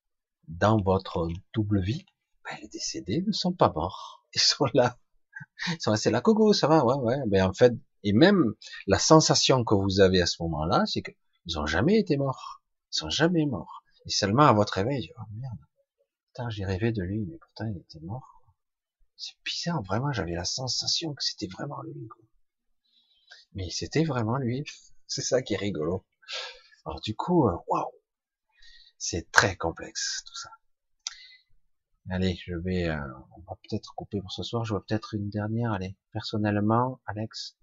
Dans 0.49 0.81
votre 0.81 1.29
double 1.55 1.81
vie, 1.81 2.05
ben, 2.45 2.59
les 2.61 2.69
décédés 2.69 3.23
ne 3.27 3.33
sont 3.33 3.53
pas 3.53 3.73
morts 3.73 4.19
ils 4.35 4.41
sont 4.41 4.67
là. 4.75 4.99
Ils 5.69 5.81
sont 5.81 5.93
restés 5.93 6.11
là, 6.11 6.21
coucou, 6.21 6.53
ça 6.53 6.67
va, 6.67 6.85
ouais, 6.85 6.97
ouais. 6.97 7.17
Ben, 7.27 7.47
en 7.47 7.53
fait, 7.53 7.73
et 8.03 8.13
même 8.13 8.55
la 8.87 8.99
sensation 8.99 9.65
que 9.65 9.75
vous 9.75 10.01
avez 10.01 10.21
à 10.21 10.27
ce 10.27 10.43
moment-là, 10.43 10.85
c'est 10.87 11.03
que 11.03 11.13
ils 11.49 11.59
ont 11.59 11.67
jamais 11.67 11.99
été 11.99 12.19
morts. 12.19 12.63
Ils 12.93 12.99
sont 12.99 13.09
jamais 13.09 13.47
morts. 13.47 13.83
Et 14.05 14.11
seulement 14.11 14.45
à 14.45 14.53
votre 14.53 14.75
réveil, 14.75 15.11
oh 15.19 15.23
merde. 15.33 15.59
Putain, 16.27 16.51
j'ai 16.51 16.67
rêvé 16.67 16.93
de 16.93 17.03
lui, 17.03 17.25
mais 17.25 17.39
pourtant 17.39 17.65
il 17.65 17.79
était 17.79 18.01
mort. 18.01 18.45
C'est 19.17 19.35
bizarre, 19.45 19.83
vraiment, 19.83 20.13
j'avais 20.13 20.35
la 20.35 20.45
sensation 20.45 21.15
que 21.15 21.25
c'était 21.25 21.49
vraiment 21.49 21.81
lui, 21.83 22.07
quoi. 22.07 22.23
Mais 23.55 23.71
c'était 23.71 24.05
vraiment 24.05 24.37
lui. 24.37 24.63
C'est 25.07 25.23
ça 25.23 25.41
qui 25.41 25.55
est 25.55 25.59
rigolo. 25.59 26.05
Alors 26.85 27.01
du 27.01 27.17
coup, 27.17 27.49
euh, 27.49 27.57
waouh, 27.67 27.91
c'est 28.99 29.33
très 29.33 29.57
complexe 29.57 30.23
tout 30.27 30.35
ça. 30.35 30.51
Allez, 32.11 32.39
je 32.45 32.55
vais, 32.55 32.89
euh, 32.89 33.01
on 33.39 33.41
va 33.41 33.57
peut-être 33.63 33.95
couper 33.95 34.21
pour 34.21 34.33
ce 34.33 34.43
soir. 34.43 34.67
Je 34.67 34.75
vois 34.75 34.85
peut-être 34.85 35.15
une 35.15 35.31
dernière. 35.31 35.73
Allez, 35.73 35.97
personnellement, 36.13 37.01
Alex, 37.07 37.57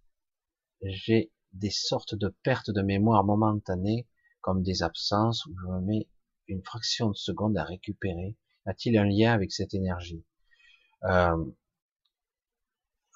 j'ai 0.81 1.31
des 1.55 1.69
sortes 1.69 2.15
de 2.15 2.29
pertes 2.43 2.69
de 2.69 2.81
mémoire 2.81 3.23
momentanées, 3.23 4.07
comme 4.41 4.61
des 4.63 4.83
absences, 4.83 5.45
où 5.45 5.55
je 5.59 5.67
me 5.67 5.81
mets 5.81 6.07
une 6.47 6.63
fraction 6.63 7.09
de 7.09 7.15
seconde 7.15 7.57
à 7.57 7.63
récupérer. 7.63 8.35
A-t-il 8.65 8.97
un 8.97 9.05
lien 9.05 9.33
avec 9.33 9.51
cette 9.51 9.73
énergie? 9.73 10.23
Euh, 11.03 11.45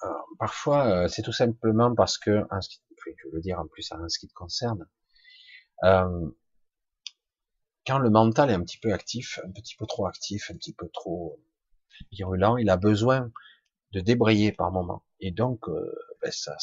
euh, 0.04 0.08
Parfois, 0.38 1.08
c'est 1.08 1.22
tout 1.22 1.32
simplement 1.32 1.94
parce 1.94 2.18
que, 2.18 2.44
je 3.06 3.28
veux 3.32 3.40
dire 3.40 3.60
en 3.60 3.66
plus 3.66 3.90
en 3.92 4.08
ce 4.08 4.18
qui 4.18 4.28
te 4.28 4.34
concerne, 4.34 4.86
quand 7.86 7.98
le 7.98 8.10
mental 8.10 8.50
est 8.50 8.54
un 8.54 8.62
petit 8.62 8.78
peu 8.78 8.92
actif, 8.92 9.40
un 9.44 9.50
petit 9.50 9.76
peu 9.76 9.86
trop 9.86 10.06
actif, 10.06 10.50
un 10.50 10.54
petit 10.54 10.72
peu 10.72 10.88
trop 10.88 11.40
virulent, 12.12 12.56
il 12.56 12.70
a 12.70 12.76
besoin 12.76 13.30
de 13.92 14.00
débrayer 14.00 14.52
par 14.52 14.70
moment. 14.70 15.04
Et 15.20 15.30
donc, 15.30 15.68
euh, 15.68 15.94
ben 16.22 16.30
ça, 16.30 16.56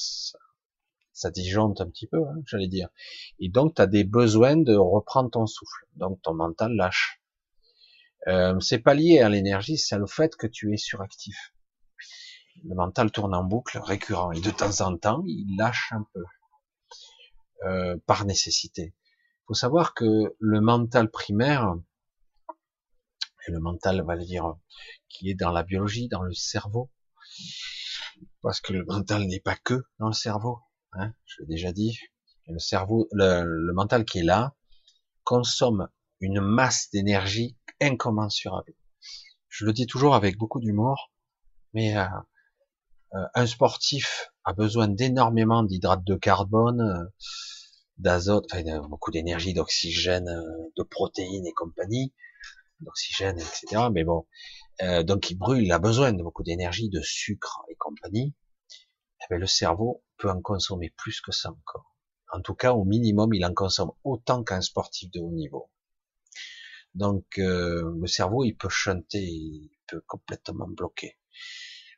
ça, 1.17 1.31
disjoncte 1.31 1.81
un 1.81 1.89
petit 1.89 2.07
peu, 2.07 2.17
hein, 2.17 2.41
j'allais 2.45 2.67
dire. 2.67 2.89
Et 3.39 3.49
donc, 3.49 3.75
tu 3.75 3.81
as 3.81 3.87
des 3.87 4.03
besoins 4.03 4.57
de 4.57 4.75
reprendre 4.75 5.29
ton 5.31 5.45
souffle. 5.45 5.85
Donc, 5.95 6.21
ton 6.21 6.33
mental 6.33 6.73
lâche. 6.73 7.21
Euh, 8.27 8.59
c'est 8.59 8.79
pas 8.79 8.93
lié 8.93 9.19
à 9.19 9.29
l'énergie, 9.29 9.77
c'est 9.77 9.97
le 9.97 10.07
fait 10.07 10.35
que 10.35 10.47
tu 10.47 10.73
es 10.73 10.77
suractif. 10.77 11.53
Le 12.63 12.75
mental 12.75 13.11
tourne 13.11 13.35
en 13.35 13.43
boucle 13.43 13.77
récurrent 13.77 14.31
et 14.31 14.41
de 14.41 14.49
temps 14.49 14.81
en 14.81 14.97
temps, 14.97 15.23
il 15.27 15.55
lâche 15.57 15.91
un 15.91 16.05
peu 16.13 16.23
euh, 17.65 17.97
par 18.05 18.25
nécessité 18.25 18.93
faut 19.47 19.53
savoir 19.53 19.93
que 19.93 20.35
le 20.39 20.61
mental 20.61 21.09
primaire, 21.09 21.75
Et 23.47 23.51
le 23.51 23.59
mental 23.61 24.03
va 24.05 24.15
le 24.15 24.25
dire 24.25 24.55
qui 25.07 25.29
est 25.29 25.35
dans 25.35 25.51
la 25.51 25.63
biologie, 25.63 26.09
dans 26.09 26.21
le 26.21 26.33
cerveau. 26.33 26.91
Parce 28.41 28.59
que 28.59 28.73
le 28.73 28.83
mental 28.83 29.25
n'est 29.25 29.39
pas 29.39 29.55
que 29.55 29.85
dans 29.99 30.07
le 30.07 30.13
cerveau. 30.13 30.59
Hein, 30.97 31.13
je 31.25 31.41
l'ai 31.41 31.47
déjà 31.47 31.71
dit. 31.71 31.99
Le 32.47 32.59
cerveau, 32.59 33.07
le, 33.11 33.73
mental 33.73 34.05
qui 34.05 34.19
est 34.19 34.23
là, 34.23 34.55
consomme 35.23 35.89
une 36.21 36.41
masse 36.41 36.89
d'énergie 36.91 37.55
incommensurable. 37.79 38.73
Je 39.49 39.65
le 39.65 39.73
dis 39.73 39.85
toujours 39.85 40.15
avec 40.15 40.37
beaucoup 40.37 40.59
d'humour, 40.59 41.11
mais 41.73 41.95
euh, 41.97 42.05
euh, 43.13 43.25
un 43.35 43.45
sportif 43.45 44.31
a 44.43 44.53
besoin 44.53 44.87
d'énormément 44.87 45.61
d'hydrates 45.61 46.03
de 46.03 46.15
carbone, 46.15 46.81
euh, 46.81 47.05
d'azote, 47.97 48.45
enfin, 48.51 48.87
beaucoup 48.87 49.11
d'énergie, 49.11 49.53
d'oxygène, 49.53 50.29
de 50.77 50.83
protéines 50.83 51.45
et 51.45 51.53
compagnie, 51.53 52.13
d'oxygène, 52.79 53.37
etc. 53.37 53.89
Mais 53.91 54.03
bon, 54.03 54.25
donc 55.03 55.31
il 55.31 55.35
brûle, 55.35 55.63
il 55.63 55.71
a 55.71 55.79
besoin 55.79 56.13
de 56.13 56.21
beaucoup 56.21 56.43
d'énergie, 56.43 56.89
de 56.89 57.01
sucre 57.01 57.63
et 57.69 57.75
compagnie. 57.75 58.35
Eh 59.21 59.25
bien, 59.29 59.37
le 59.39 59.47
cerveau 59.47 60.03
peut 60.17 60.29
en 60.29 60.41
consommer 60.41 60.89
plus 60.97 61.21
que 61.21 61.31
ça 61.31 61.49
encore. 61.49 61.95
En 62.31 62.41
tout 62.41 62.55
cas, 62.55 62.73
au 62.73 62.83
minimum, 62.83 63.33
il 63.33 63.45
en 63.45 63.53
consomme 63.53 63.91
autant 64.03 64.43
qu'un 64.43 64.61
sportif 64.61 65.09
de 65.11 65.19
haut 65.19 65.31
niveau. 65.31 65.71
Donc, 66.93 67.37
euh, 67.37 67.95
le 67.99 68.07
cerveau, 68.07 68.43
il 68.43 68.53
peut 68.53 68.69
chanter, 68.69 69.23
il 69.23 69.71
peut 69.87 70.01
complètement 70.07 70.67
bloquer. 70.67 71.17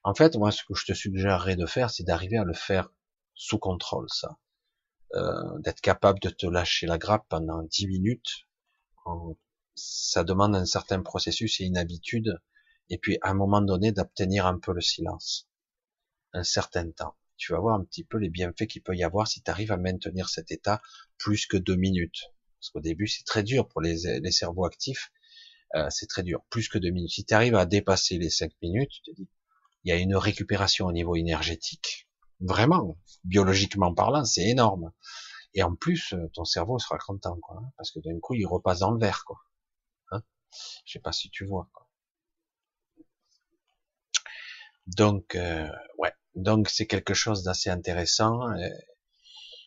En 0.03 0.13
fait, 0.13 0.35
moi, 0.35 0.51
ce 0.51 0.63
que 0.63 0.75
je 0.75 0.85
te 0.85 0.93
suggérerais 0.93 1.55
de 1.55 1.65
faire, 1.65 1.89
c'est 1.89 2.03
d'arriver 2.03 2.37
à 2.37 2.43
le 2.43 2.53
faire 2.53 2.89
sous 3.33 3.59
contrôle, 3.59 4.07
ça. 4.09 4.37
Euh, 5.15 5.59
d'être 5.59 5.81
capable 5.81 6.19
de 6.19 6.29
te 6.29 6.45
lâcher 6.45 6.85
la 6.85 6.99
grappe 6.99 7.25
pendant 7.29 7.63
10 7.63 7.87
minutes. 7.87 8.47
Ça 9.75 10.23
demande 10.23 10.55
un 10.55 10.65
certain 10.65 11.01
processus 11.01 11.59
et 11.59 11.65
une 11.65 11.77
habitude. 11.77 12.39
Et 12.89 12.97
puis, 12.99 13.17
à 13.21 13.31
un 13.31 13.33
moment 13.33 13.61
donné, 13.61 13.91
d'obtenir 13.91 14.45
un 14.45 14.59
peu 14.59 14.73
le 14.73 14.81
silence. 14.81 15.48
Un 16.33 16.43
certain 16.43 16.91
temps 16.91 17.15
tu 17.39 17.53
vas 17.53 17.59
voir 17.59 17.75
un 17.75 17.83
petit 17.83 18.03
peu 18.03 18.17
les 18.17 18.29
bienfaits 18.29 18.67
qu'il 18.67 18.83
peut 18.83 18.95
y 18.95 19.03
avoir 19.03 19.27
si 19.27 19.41
tu 19.41 19.49
arrives 19.49 19.71
à 19.71 19.77
maintenir 19.77 20.29
cet 20.29 20.51
état 20.51 20.81
plus 21.17 21.47
que 21.47 21.57
deux 21.57 21.77
minutes. 21.77 22.25
Parce 22.59 22.69
qu'au 22.69 22.81
début, 22.81 23.07
c'est 23.07 23.23
très 23.23 23.43
dur 23.43 23.67
pour 23.67 23.81
les, 23.81 23.97
cerveaux 24.31 24.65
actifs. 24.65 25.11
Euh, 25.75 25.89
c'est 25.89 26.07
très 26.07 26.21
dur, 26.21 26.43
plus 26.49 26.67
que 26.67 26.77
deux 26.77 26.89
minutes. 26.89 27.11
Si 27.11 27.25
tu 27.25 27.33
arrives 27.33 27.55
à 27.55 27.65
dépasser 27.65 28.17
les 28.17 28.29
cinq 28.29 28.51
minutes, 28.61 28.91
tu 28.91 29.01
te 29.01 29.15
dis, 29.15 29.29
il 29.85 29.89
y 29.89 29.93
a 29.93 29.95
une 29.95 30.15
récupération 30.15 30.87
au 30.87 30.91
niveau 30.91 31.15
énergétique. 31.15 32.09
Vraiment, 32.41 32.97
biologiquement 33.23 33.93
parlant, 33.93 34.25
c'est 34.25 34.45
énorme. 34.45 34.91
Et 35.53 35.63
en 35.63 35.75
plus, 35.75 36.13
euh, 36.13 36.27
ton 36.33 36.43
cerveau 36.43 36.77
sera 36.77 36.97
content, 36.97 37.37
quoi, 37.41 37.61
hein, 37.63 37.71
parce 37.77 37.91
que 37.91 37.99
d'un 37.99 38.19
coup, 38.19 38.35
il 38.35 38.45
repasse 38.45 38.79
dans 38.79 38.91
le 38.91 38.99
vert, 38.99 39.23
quoi. 39.25 39.37
Hein 40.11 40.21
Je 40.85 40.91
sais 40.93 40.99
pas 40.99 41.13
si 41.13 41.29
tu 41.29 41.45
vois. 41.45 41.69
Donc, 44.87 45.35
euh, 45.35 45.69
ouais, 45.97 46.11
donc 46.35 46.69
c'est 46.69 46.87
quelque 46.87 47.13
chose 47.13 47.43
d'assez 47.43 47.69
intéressant. 47.69 48.49
Euh, 48.51 48.69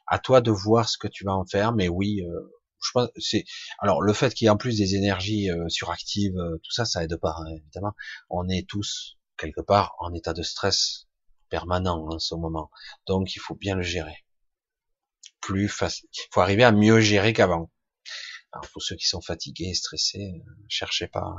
à 0.07 0.19
toi 0.19 0.41
de 0.41 0.51
voir 0.51 0.89
ce 0.89 0.99
que 0.99 1.09
tu 1.09 1.25
vas 1.25 1.35
en 1.35 1.47
faire, 1.47 1.73
mais 1.73 1.89
oui, 1.89 2.23
euh, 2.23 2.41
je 2.83 2.91
pense 2.93 3.09
c'est 3.19 3.45
alors 3.79 4.03
le 4.03 4.13
fait 4.13 4.35
qu'il 4.35 4.47
y 4.47 4.49
ait 4.49 4.51
en 4.51 4.57
plus 4.57 4.77
des 4.79 4.95
énergies 4.97 5.51
euh, 5.51 5.69
suractives, 5.69 6.35
tout 6.63 6.73
ça, 6.73 6.85
ça 6.85 7.05
aide 7.05 7.17
pas 7.17 7.35
hein, 7.39 7.47
évidemment. 7.57 7.95
On 8.29 8.49
est 8.49 8.69
tous 8.69 9.19
quelque 9.37 9.61
part 9.61 9.95
en 9.99 10.13
état 10.13 10.33
de 10.33 10.43
stress 10.43 11.07
permanent 11.49 12.07
en 12.09 12.19
ce 12.19 12.35
moment, 12.35 12.71
donc 13.07 13.35
il 13.37 13.39
faut 13.39 13.55
bien 13.55 13.77
le 13.77 13.83
gérer. 13.83 14.25
Plus 15.41 15.69
facile. 15.69 16.09
Il 16.13 16.29
faut 16.33 16.41
arriver 16.41 16.65
à 16.65 16.73
mieux 16.73 17.01
gérer 17.01 17.33
qu'avant. 17.33 17.71
Alors 18.53 18.69
pour 18.73 18.83
ceux 18.83 18.97
qui 18.97 19.07
sont 19.07 19.23
fatigués, 19.23 19.75
stressés, 19.75 20.43
cherchez 20.69 21.09
pas. 21.09 21.35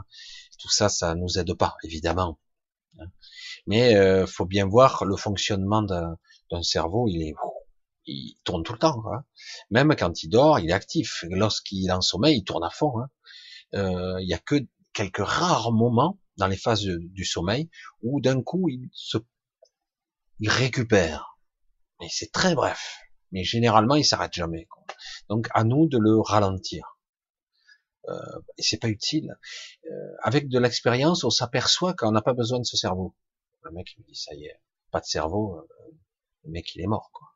Tout 0.59 0.69
ça, 0.69 0.89
ça 0.89 1.13
nous 1.15 1.37
aide 1.37 1.53
pas, 1.53 1.75
évidemment. 1.83 2.39
Hein. 2.99 3.05
Mais 3.67 3.95
euh, 3.95 4.25
faut 4.25 4.45
bien 4.45 4.65
voir 4.67 5.05
le 5.05 5.15
fonctionnement 5.15 5.81
d'un 5.81 6.63
cerveau, 6.63 7.07
il 8.05 8.35
tourne 8.43 8.63
tout 8.63 8.73
le 8.73 8.79
temps. 8.79 9.03
Même 9.71 9.95
quand 9.95 10.23
il 10.23 10.29
dort, 10.29 10.59
il 10.59 10.69
est 10.69 10.73
actif. 10.73 11.23
Lorsqu'il 11.29 11.87
est 11.87 11.91
en 11.91 12.01
sommeil, 12.01 12.39
il 12.39 12.43
tourne 12.43 12.63
à 12.63 12.69
fond. 12.69 12.99
Hein. 12.99 13.09
Euh, 13.75 14.21
il 14.21 14.27
y 14.27 14.33
a 14.33 14.39
que 14.39 14.55
quelques 14.93 15.25
rares 15.25 15.71
moments 15.71 16.19
dans 16.37 16.47
les 16.47 16.57
phases 16.57 16.83
du 16.83 17.25
sommeil 17.25 17.69
où 18.01 18.21
d'un 18.21 18.41
coup 18.41 18.69
il 18.69 18.89
se 18.91 19.17
il 20.39 20.49
récupère. 20.49 21.37
Mais 21.99 22.07
c'est 22.09 22.31
très 22.31 22.55
bref. 22.55 22.97
Mais 23.31 23.43
généralement, 23.43 23.95
il 23.95 24.05
s'arrête 24.05 24.33
jamais. 24.33 24.67
Donc 25.29 25.47
à 25.53 25.63
nous 25.63 25.87
de 25.87 25.97
le 25.97 26.19
ralentir. 26.19 26.92
Euh, 28.09 28.39
et 28.57 28.63
c'est 28.63 28.77
pas 28.77 28.89
utile. 28.89 29.37
Euh, 29.85 29.89
avec 30.21 30.49
de 30.49 30.59
l'expérience, 30.59 31.23
on 31.23 31.29
s'aperçoit 31.29 31.93
qu'on 31.93 32.11
n'a 32.11 32.21
pas 32.21 32.33
besoin 32.33 32.59
de 32.59 32.65
ce 32.65 32.77
cerveau. 32.77 33.15
Le 33.63 33.71
mec 33.71 33.93
il 33.95 34.01
me 34.01 34.07
dit 34.07 34.15
ça 34.15 34.33
y 34.35 34.45
est, 34.45 34.59
pas 34.91 34.99
de 34.99 35.05
cerveau, 35.05 35.57
euh, 35.57 35.91
le 36.43 36.51
mec 36.51 36.75
il 36.75 36.81
est 36.81 36.87
mort 36.87 37.11
quoi. 37.13 37.29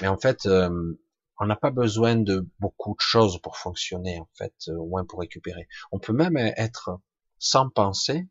Mais 0.00 0.08
en 0.08 0.16
fait, 0.16 0.46
euh, 0.46 0.98
on 1.38 1.46
n'a 1.46 1.56
pas 1.56 1.70
besoin 1.70 2.16
de 2.16 2.48
beaucoup 2.58 2.94
de 2.94 3.00
choses 3.00 3.40
pour 3.42 3.58
fonctionner 3.58 4.18
en 4.20 4.28
fait, 4.36 4.54
euh, 4.68 4.76
au 4.76 4.86
moins 4.86 5.04
pour 5.04 5.20
récupérer. 5.20 5.68
On 5.92 5.98
peut 5.98 6.12
même 6.12 6.36
être 6.36 6.98
sans 7.38 7.68
penser 7.68 8.26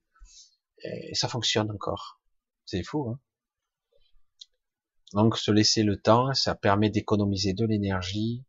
et 0.84 1.14
ça 1.14 1.28
fonctionne 1.28 1.70
encore. 1.72 2.20
C'est 2.66 2.84
fou. 2.84 3.10
Hein 3.10 3.20
Donc 5.14 5.38
se 5.38 5.52
laisser 5.52 5.84
le 5.84 6.00
temps, 6.00 6.34
ça 6.34 6.56
permet 6.56 6.90
d'économiser 6.90 7.54
de 7.54 7.66
l'énergie, 7.66 8.46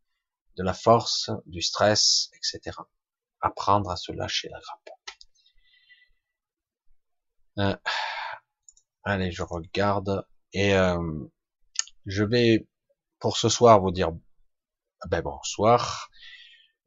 de 0.57 0.63
la 0.63 0.73
force, 0.73 1.29
du 1.45 1.61
stress, 1.61 2.29
etc. 2.35 2.77
Apprendre 3.41 3.89
à 3.89 3.95
se 3.95 4.11
lâcher 4.11 4.49
la 4.49 4.59
grappe. 4.59 4.89
Euh, 7.59 7.75
Allez, 9.03 9.31
je 9.31 9.43
regarde 9.43 10.25
et 10.53 10.75
euh, 10.75 11.25
je 12.05 12.23
vais 12.23 12.67
pour 13.19 13.37
ce 13.37 13.49
soir 13.49 13.81
vous 13.81 13.91
dire 13.91 14.11
ben 15.07 15.21
bonsoir, 15.21 16.09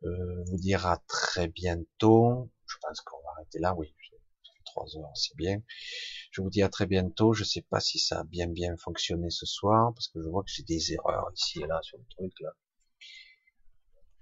euh, 0.05 0.45
vous 0.47 0.59
dire 0.59 0.87
à 0.87 0.99
très 1.09 1.49
bientôt. 1.49 2.51
Je 2.67 2.77
pense 2.81 3.01
qu'on 3.01 3.21
va 3.23 3.31
arrêter 3.37 3.59
là, 3.59 3.75
oui. 3.75 3.95
Trois 4.67 4.97
heures, 4.97 5.17
c'est 5.17 5.37
bien. 5.37 5.63
Je 6.31 6.41
vous 6.41 6.51
dis 6.51 6.63
à 6.63 6.69
très 6.69 6.87
bientôt. 6.87 7.33
Je 7.33 7.45
sais 7.45 7.63
pas 7.63 7.81
si 7.81 7.99
ça 7.99 8.21
a 8.21 8.25
bien 8.25 8.49
bien 8.49 8.77
fonctionné 8.77 9.31
ce 9.31 9.47
soir 9.47 9.93
parce 9.95 10.09
que 10.09 10.21
je 10.23 10.29
vois 10.29 10.43
que 10.45 10.51
j'ai 10.51 10.65
des 10.65 10.93
erreurs 10.93 11.31
ici 11.35 11.61
et 11.63 11.67
là 11.67 11.81
sur 11.83 11.99
le 11.99 12.05
truc 12.11 12.33
là. 12.41 12.51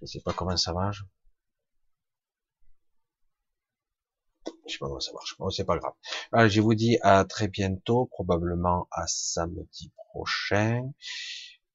Je 0.00 0.06
sais 0.06 0.20
pas 0.20 0.32
comment 0.32 0.56
ça 0.56 0.72
marche. 0.72 1.04
Je 4.66 4.72
sais 4.72 4.78
pas 4.78 4.86
comment 4.86 5.00
ça 5.00 5.12
marche. 5.12 5.36
Bon, 5.38 5.50
c'est 5.50 5.64
pas 5.64 5.78
grave. 5.78 6.48
je 6.48 6.60
vous 6.60 6.74
dis 6.74 6.98
à 7.02 7.24
très 7.24 7.48
bientôt, 7.48 8.06
probablement 8.06 8.88
à 8.90 9.06
samedi 9.06 9.92
prochain. 10.10 10.90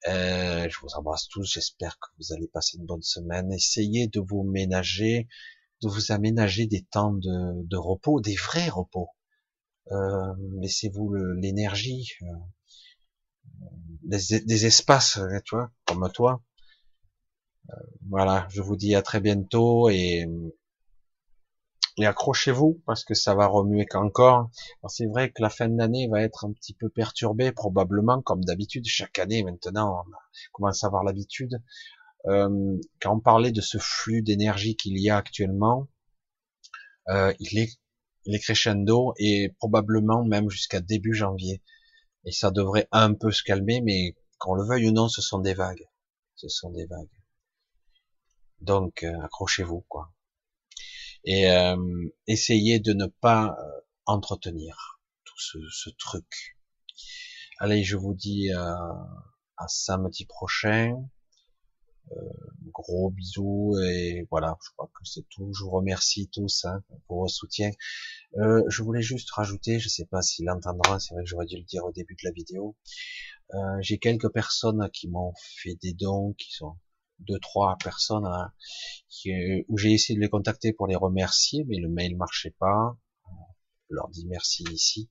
Euh, 0.07 0.67
je 0.69 0.79
vous 0.81 0.93
embrasse 0.95 1.27
tous. 1.27 1.51
J'espère 1.53 1.99
que 1.99 2.07
vous 2.17 2.33
allez 2.33 2.47
passer 2.47 2.77
une 2.77 2.85
bonne 2.85 3.01
semaine. 3.01 3.51
Essayez 3.51 4.07
de 4.07 4.19
vous 4.19 4.43
ménager, 4.43 5.27
de 5.81 5.89
vous 5.89 6.11
aménager 6.11 6.65
des 6.65 6.83
temps 6.83 7.13
de, 7.13 7.77
repos, 7.77 8.21
des 8.21 8.35
vrais 8.35 8.69
repos. 8.69 9.09
Euh, 9.91 10.33
laissez-vous 10.61 11.13
l'énergie, 11.35 12.11
euh, 12.23 12.25
des, 14.03 14.41
des, 14.41 14.65
espaces, 14.65 15.19
tu 15.45 15.55
vois, 15.55 15.71
comme 15.85 16.09
toi. 16.13 16.41
voilà, 18.09 18.47
je 18.49 18.61
vous 18.61 18.75
dis 18.75 18.95
à 18.95 19.01
très 19.01 19.21
bientôt 19.21 19.89
et 19.89 20.25
et 21.97 22.05
accrochez-vous 22.05 22.81
parce 22.85 23.03
que 23.03 23.15
ça 23.15 23.33
va 23.33 23.47
remuer 23.47 23.85
qu'encore. 23.85 24.49
C'est 24.87 25.07
vrai 25.07 25.31
que 25.31 25.41
la 25.41 25.49
fin 25.49 25.67
d'année 25.67 26.07
va 26.07 26.21
être 26.21 26.45
un 26.45 26.53
petit 26.53 26.73
peu 26.73 26.89
perturbée, 26.89 27.51
probablement 27.51 28.21
comme 28.21 28.43
d'habitude. 28.43 28.85
Chaque 28.85 29.19
année 29.19 29.43
maintenant, 29.43 30.05
on 30.07 30.11
commence 30.53 30.83
à 30.83 30.87
avoir 30.87 31.03
l'habitude. 31.03 31.61
Euh, 32.25 32.77
quand 33.01 33.15
on 33.15 33.19
parlait 33.19 33.51
de 33.51 33.61
ce 33.61 33.77
flux 33.79 34.21
d'énergie 34.21 34.75
qu'il 34.75 34.99
y 34.99 35.09
a 35.09 35.17
actuellement, 35.17 35.87
euh, 37.09 37.33
il 37.39 37.57
est 37.59 37.79
il 38.25 38.35
est 38.35 38.39
crescendo 38.39 39.13
et 39.17 39.55
probablement 39.57 40.23
même 40.25 40.49
jusqu'à 40.49 40.81
début 40.81 41.13
janvier. 41.13 41.63
Et 42.25 42.31
ça 42.31 42.51
devrait 42.51 42.89
un 42.91 43.13
peu 43.13 43.31
se 43.31 43.41
calmer, 43.41 43.79
mais 43.81 44.17
qu'on 44.37 44.53
le 44.53 44.65
veuille 44.65 44.89
ou 44.89 44.91
non, 44.91 45.07
ce 45.07 45.21
sont 45.21 45.39
des 45.39 45.53
vagues. 45.53 45.87
Ce 46.35 46.49
sont 46.49 46.71
des 46.71 46.85
vagues. 46.85 47.07
Donc 48.59 49.03
euh, 49.03 49.21
accrochez-vous 49.21 49.85
quoi 49.87 50.11
et 51.23 51.49
euh, 51.51 51.75
essayez 52.27 52.79
de 52.79 52.93
ne 52.93 53.05
pas 53.05 53.57
euh, 53.59 53.81
entretenir 54.05 54.99
tout 55.25 55.39
ce, 55.39 55.57
ce, 55.71 55.89
truc. 55.97 56.57
Allez, 57.59 57.83
je 57.83 57.97
vous 57.97 58.13
dis 58.13 58.51
euh, 58.51 58.75
à 59.57 59.67
samedi 59.67 60.25
prochain. 60.25 60.93
gros 62.71 63.09
bisous 63.09 63.75
et 63.83 64.25
voilà, 64.31 64.57
je 64.63 64.69
crois 64.71 64.87
que 64.87 65.03
c'est 65.03 65.27
tout. 65.29 65.51
Je 65.53 65.63
vous 65.63 65.71
remercie 65.71 66.29
tous 66.29 66.65
hein, 66.65 66.81
pour 67.07 67.21
vos 67.21 67.27
soutiens. 67.27 67.71
je 68.35 68.83
voulais 68.83 69.01
juste 69.01 69.29
rajouter, 69.31 69.79
je 69.79 69.89
sais 69.89 70.05
pas 70.05 70.21
s'il 70.21 70.45
l'entendra, 70.45 70.99
c'est 70.99 71.13
vrai 71.13 71.23
que 71.23 71.29
j'aurais 71.29 71.47
dû 71.47 71.57
le 71.57 71.63
dire 71.63 71.83
au 71.85 71.91
début 71.91 72.15
de 72.15 72.27
la 72.27 72.31
vidéo. 72.31 72.77
J'ai 73.81 73.97
quelques 73.97 74.31
personnes 74.31 74.89
qui 74.93 75.09
m'ont 75.09 75.33
fait 75.35 75.75
des 75.81 75.93
dons, 75.93 76.33
qui 76.37 76.51
sont 76.53 76.77
deux, 77.19 77.39
trois 77.39 77.77
personnes 77.83 78.25
hein, 78.25 78.51
qui, 79.09 79.31
où 79.67 79.77
j'ai 79.77 79.93
essayé 79.93 80.15
de 80.15 80.21
les 80.21 80.29
contacter 80.29 80.73
pour 80.73 80.87
les 80.87 80.95
remercier, 80.95 81.65
mais 81.67 81.77
le 81.77 81.89
mail 81.89 82.15
marchait 82.15 82.55
pas. 82.59 82.97
Je 83.89 83.95
leur 83.95 84.09
dis 84.09 84.25
merci 84.27 84.63
ici. 84.71 85.09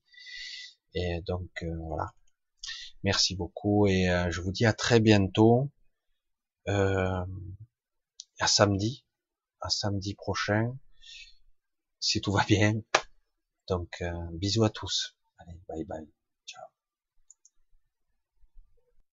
Et 0.95 1.21
donc 1.27 1.51
euh, 1.63 1.77
voilà. 1.89 2.13
Merci 3.03 3.37
beaucoup 3.37 3.87
et 3.87 4.09
euh, 4.09 4.31
je 4.31 4.41
vous 4.41 4.53
dis 4.53 4.67
à 4.67 4.73
très 4.73 5.01
bientôt. 5.01 5.71
Euh, 6.69 7.25
à 8.41 8.47
samedi, 8.47 9.05
à 9.61 9.71
samedi 9.71 10.15
prochain, 10.15 10.77
si 12.01 12.21
tout 12.21 12.33
va 12.33 12.45
bien. 12.45 12.75
Donc 13.69 14.03
bisous 14.33 14.65
à 14.65 14.71
tous. 14.71 15.17
Allez, 15.39 15.61
bye 15.69 15.85
bye. 15.85 16.16